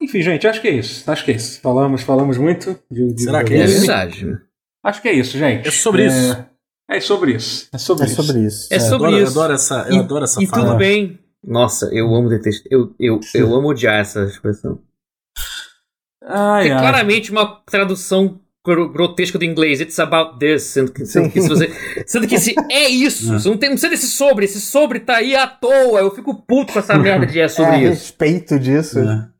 Enfim, 0.01 0.23
gente, 0.23 0.47
acho 0.47 0.61
que 0.61 0.69
é 0.69 0.73
isso. 0.73 1.11
Acho 1.11 1.25
que 1.25 1.33
é 1.33 1.35
isso. 1.35 1.61
Falamos, 1.61 2.03
falamos 2.03 2.37
muito. 2.39 2.79
de- 2.91 3.15
de- 3.15 3.23
Será 3.25 3.43
que 3.43 3.55
É 3.55 3.59
é 3.59 3.65
isso? 3.65 3.79
verdade. 3.81 4.39
Acho 4.85 5.03
que 5.03 5.09
é 5.09 5.13
isso, 5.13 5.37
gente. 5.39 5.67
É 5.67 5.71
sobre 5.71 6.07
isso. 6.07 6.45
É 6.89 7.01
sobre 7.01 7.33
isso. 7.33 7.69
É 7.73 7.79
sobre 7.79 8.05
É 8.05 8.07
isso. 8.07 8.23
sobre 8.23 8.41
isso. 8.47 8.69
É 8.73 8.77
Eu 8.77 8.81
sobre 8.81 9.07
adoro, 9.09 9.17
eu 9.17 9.25
isso. 9.25 9.33
adoro 9.41 9.53
essa, 9.55 9.87
eu 9.89 9.97
E- 9.97 9.99
adoro 9.99 10.25
essa 10.25 10.43
E 10.43 10.47
fala. 10.47 10.65
tudo 10.67 10.77
bem. 10.77 11.19
Nossa, 11.47 11.91
eu 11.93 12.15
amo 12.15 12.29
detestar. 12.29 12.67
Eu, 12.71 12.95
eu, 12.99 13.21
eu 13.35 13.55
amo 13.55 13.69
odiar 13.69 14.01
essa 14.01 14.25
expressão. 14.25 14.81
Ai, 16.27 16.69
É 16.69 16.73
ai. 16.73 16.81
claramente 16.81 17.31
uma 17.31 17.61
tradução 17.67 18.41
gro- 18.67 18.91
grotesco 18.91 19.39
do 19.39 19.45
inglês, 19.45 19.81
it's 19.81 19.99
about 19.99 20.39
this, 20.39 20.63
sendo 20.63 20.91
que, 20.91 21.05
sendo 21.05 21.31
que, 21.31 21.41
se 21.43 21.49
você, 21.49 21.71
sendo 22.07 22.27
que 22.27 22.35
esse 22.37 22.55
é 22.71 22.89
isso, 22.89 23.27
você 23.39 23.47
não 23.49 23.59
tem 23.59 23.69
não 23.69 23.75
precisa 23.77 23.91
desse 23.91 24.07
sobre, 24.09 24.47
esse 24.47 24.59
sobre 24.61 25.01
tá 25.01 25.17
aí 25.17 25.37
à 25.37 25.47
toa, 25.47 26.01
eu 26.01 26.11
fico 26.15 26.35
puto 26.35 26.73
com 26.73 26.79
essa 26.79 26.97
merda 26.97 27.27
de 27.27 27.39
é 27.41 27.47
sobre 27.49 27.73
é, 27.73 27.75
a 27.75 27.79
isso. 27.83 27.91
respeito 27.91 28.59
disso. 28.59 28.99
É, 29.01 29.31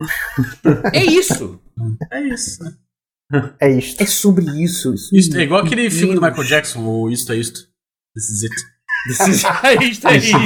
É 0.93 1.03
isso, 1.03 1.59
é 2.11 2.21
isso. 2.27 2.59
É 3.59 3.71
isto. 3.71 4.03
é 4.03 4.05
sobre 4.05 4.45
isso. 4.63 4.93
isso 5.11 5.35
é 5.35 5.41
igual 5.41 5.65
aquele 5.65 5.89
filme 5.89 6.13
do. 6.13 6.21
Michael 6.21 6.43
Jackson, 6.43 6.85
o 6.85 7.09
Isto 7.09 7.33
é 7.33 7.37
Isto. 7.37 7.61
This 8.15 8.29
is 8.29 8.43
it. 8.43 8.55
This 9.07 9.19
is- 9.27 9.43
é 9.45 9.75
isto, 9.83 10.07
é 10.07 10.17
isso. 10.17 10.37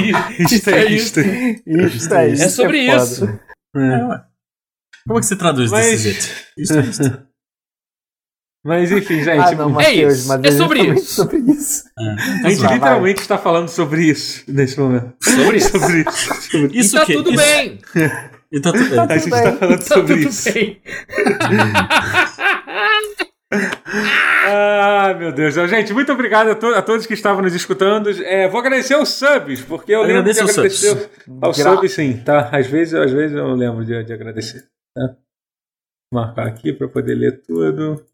Isto 0.54 0.70
é 0.70 0.84
isto. 0.92 1.20
Isto 1.20 2.14
é 2.14 2.28
isso. 2.28 2.42
É 2.44 2.48
sobre 2.48 2.86
foda. 2.86 3.02
isso. 3.02 3.24
É. 3.76 3.98
Como 5.06 5.18
é 5.18 5.20
que 5.20 5.26
você 5.26 5.36
traduz 5.36 5.70
Mas- 5.70 5.86
is 6.04 6.06
it? 6.06 6.46
Isto 6.58 6.74
é 6.74 6.80
isto. 6.80 7.30
Mas 8.62 8.92
enfim, 8.92 9.24
gente. 9.24 9.30
Ah, 9.40 9.52
não, 9.52 9.64
a 9.64 9.68
Matheus, 9.70 10.18
isso, 10.18 10.28
mas 10.28 10.44
é 10.44 10.50
sobre 10.52 10.78
justamente 10.80 11.02
isso. 11.02 11.14
sobre 11.14 11.38
isso. 11.38 11.84
gente 12.46 12.60
Vai, 12.60 12.74
literalmente 12.74 13.20
está 13.22 13.38
falando 13.38 13.68
sobre 13.70 14.04
isso 14.04 14.44
nesse 14.48 14.78
momento. 14.78 15.14
Sobre 15.24 15.56
isso. 15.56 15.70
Sobre 15.78 16.00
isso. 16.02 16.34
Sobre 16.50 16.78
Isso 16.78 16.96
e 16.96 17.00
tá 17.00 17.06
tudo 17.06 17.30
isso- 17.30 17.42
bem. 17.42 17.78
E 18.52 18.60
tá 18.60 18.72
tudo 18.72 18.84
bem. 18.90 18.98
A 19.00 19.06
gente 19.18 19.24
está 19.24 19.42
bem. 19.50 19.56
falando 19.58 19.78
Tá 19.78 19.94
sobre 19.94 20.16
tudo 20.16 20.28
isso. 20.28 20.52
bem. 20.52 20.82
Ah, 24.52 25.14
meu 25.18 25.30
Deus. 25.32 25.54
Gente, 25.54 25.92
muito 25.92 26.10
obrigado 26.12 26.50
a, 26.50 26.54
to- 26.54 26.74
a 26.74 26.82
todos 26.82 27.06
que 27.06 27.14
estavam 27.14 27.42
nos 27.42 27.54
escutando. 27.54 28.08
É, 28.24 28.48
vou 28.48 28.58
agradecer 28.60 28.94
aos 28.94 29.10
subs, 29.10 29.60
porque 29.62 29.92
eu 29.92 30.00
lembro 30.02 30.24
de 30.24 30.30
Agradeça 30.30 30.42
aos 30.42 30.50
agradecer 30.58 30.88
subs. 30.88 31.42
aos 31.42 31.58
Gra- 31.58 31.74
subs, 31.76 31.92
sim, 31.92 32.24
tá? 32.24 32.48
Às 32.56 32.66
vezes, 32.66 32.94
às 32.94 33.12
vezes 33.12 33.36
eu 33.36 33.46
lembro 33.54 33.84
de, 33.84 34.02
de 34.02 34.12
agradecer. 34.12 34.62
Tá? 34.94 35.16
Vou 36.12 36.22
marcar 36.24 36.46
aqui 36.48 36.72
para 36.72 36.88
poder 36.88 37.14
ler 37.14 37.42
tudo. 37.42 38.04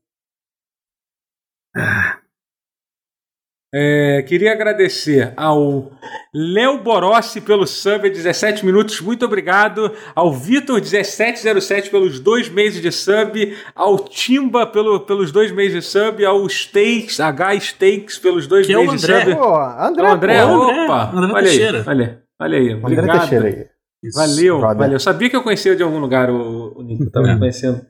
É, 3.79 4.23
queria 4.23 4.53
agradecer 4.53 5.35
ao 5.37 5.91
Léo 6.33 6.79
Borossi 6.83 7.41
pelo 7.43 7.67
sub, 7.67 8.09
17 8.09 8.65
minutos, 8.65 9.01
muito 9.03 9.27
obrigado. 9.27 9.93
Ao 10.15 10.33
Vitor1707 10.33 11.91
pelos 11.91 12.19
dois 12.21 12.49
meses 12.49 12.81
de 12.81 12.91
sub. 12.91 13.55
Ao 13.75 13.99
Timba 13.99 14.67
pelo, 14.67 15.01
pelos 15.01 15.31
dois 15.31 15.53
meses 15.53 15.85
de 15.85 15.91
sub. 15.91 16.25
Ao 16.25 16.49
Steaks, 16.49 17.21
H 17.21 17.61
Steaks 17.61 18.19
pelos 18.19 18.47
dois 18.47 18.67
Que 18.67 18.73
é 18.73 18.79
o 18.79 18.85
meses 18.87 19.03
de 19.03 19.13
André. 19.13 19.25
sub. 19.25 19.37
Pô, 19.37 19.57
André, 19.57 20.09
André, 20.11 20.43
pô. 20.47 20.63
André, 20.63 20.85
opa! 20.85 21.11
André 21.13 21.33
olha 21.33 21.37
aí, 21.37 21.45
Teixeira. 21.45 21.85
olha, 21.87 22.23
olha 22.41 22.59
aí, 22.59 22.69
André 22.73 22.81
obrigado. 22.83 23.19
Teixeira 23.21 23.47
aí. 23.49 23.67
Isso. 24.03 24.19
Valeu, 24.19 24.59
brother. 24.59 24.79
valeu. 24.79 24.93
Eu 24.95 25.01
sabia 25.01 25.29
que 25.29 25.37
eu 25.37 25.43
conhecia 25.43 25.77
de 25.77 25.83
algum 25.83 25.99
lugar 25.99 26.31
o, 26.31 26.73
o 26.79 26.83
Nico, 26.83 27.05
eu 27.05 27.11
tava 27.11 27.31
É. 27.31 27.37
conhecendo. 27.39 27.85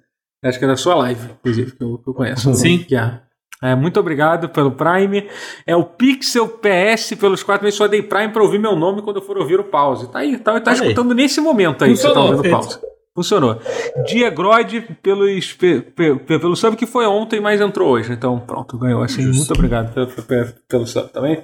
Acho 0.44 0.58
que 0.58 0.64
era 0.64 0.72
da 0.74 0.76
sua 0.76 0.94
live, 0.96 1.30
inclusive, 1.40 1.72
que 1.72 1.82
eu, 1.82 1.98
que 1.98 2.08
eu 2.10 2.14
conheço. 2.14 2.54
Sim. 2.54 2.78
Que 2.78 2.96
é. 2.96 3.20
É, 3.62 3.74
muito 3.74 3.98
obrigado 3.98 4.48
pelo 4.50 4.70
Prime. 4.72 5.28
É 5.66 5.74
o 5.74 5.82
Pixel 5.84 6.46
PS 6.48 7.14
pelos 7.18 7.42
quatro 7.42 7.64
meses. 7.64 7.78
Só 7.78 7.86
dei 7.88 8.02
Prime 8.02 8.28
pra 8.32 8.42
ouvir 8.42 8.58
meu 8.58 8.76
nome 8.76 9.00
quando 9.02 9.16
eu 9.16 9.22
for 9.22 9.38
ouvir 9.38 9.58
o 9.58 9.64
pause. 9.64 10.10
Tá 10.10 10.18
aí, 10.18 10.36
tá, 10.38 10.60
tá 10.60 10.72
aí. 10.72 10.76
escutando 10.76 11.14
nesse 11.14 11.40
momento 11.40 11.82
aí. 11.84 11.90
que 11.92 11.96
Você 11.96 12.02
tá 12.02 12.08
Funcionou, 12.14 12.36
ouvindo 12.36 12.48
o 12.48 12.50
pause. 12.56 12.78
Funcionou. 13.14 13.58
Dia 14.06 14.28
Grod 14.28 14.80
pelos, 15.02 15.54
pe, 15.54 15.80
pe- 15.80 16.16
pe- 16.16 16.38
pelo 16.38 16.54
sub 16.54 16.76
que 16.76 16.84
foi 16.84 17.06
ontem, 17.06 17.40
mas 17.40 17.60
entrou 17.62 17.88
hoje. 17.92 18.12
Então, 18.12 18.38
pronto, 18.38 18.76
ganhou. 18.78 19.02
Assim, 19.02 19.22
Justo. 19.22 19.38
muito 19.38 19.54
obrigado 19.54 19.94
pelo, 19.94 20.06
pelo, 20.24 20.52
pelo 20.68 20.86
sub 20.86 21.08
também. 21.10 21.42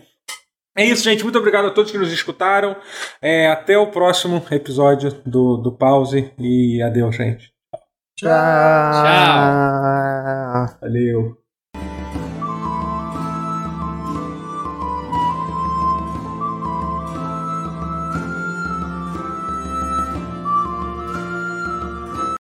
É 0.76 0.84
isso, 0.84 1.05
gente. 1.05 1.22
Muito 1.22 1.39
obrigado 1.39 1.66
a 1.68 1.70
todos 1.70 1.90
que 1.90 1.97
nos 1.98 2.12
escutaram. 2.12 2.76
É, 3.22 3.51
até 3.51 3.78
o 3.78 3.86
próximo 3.86 4.43
episódio 4.51 5.10
do, 5.24 5.56
do 5.56 5.72
Pause. 5.72 6.30
E 6.39 6.82
adeus, 6.82 7.16
gente. 7.16 7.51
Tchau. 8.18 8.28
Tchau. 9.02 10.76
Valeu. 10.80 11.41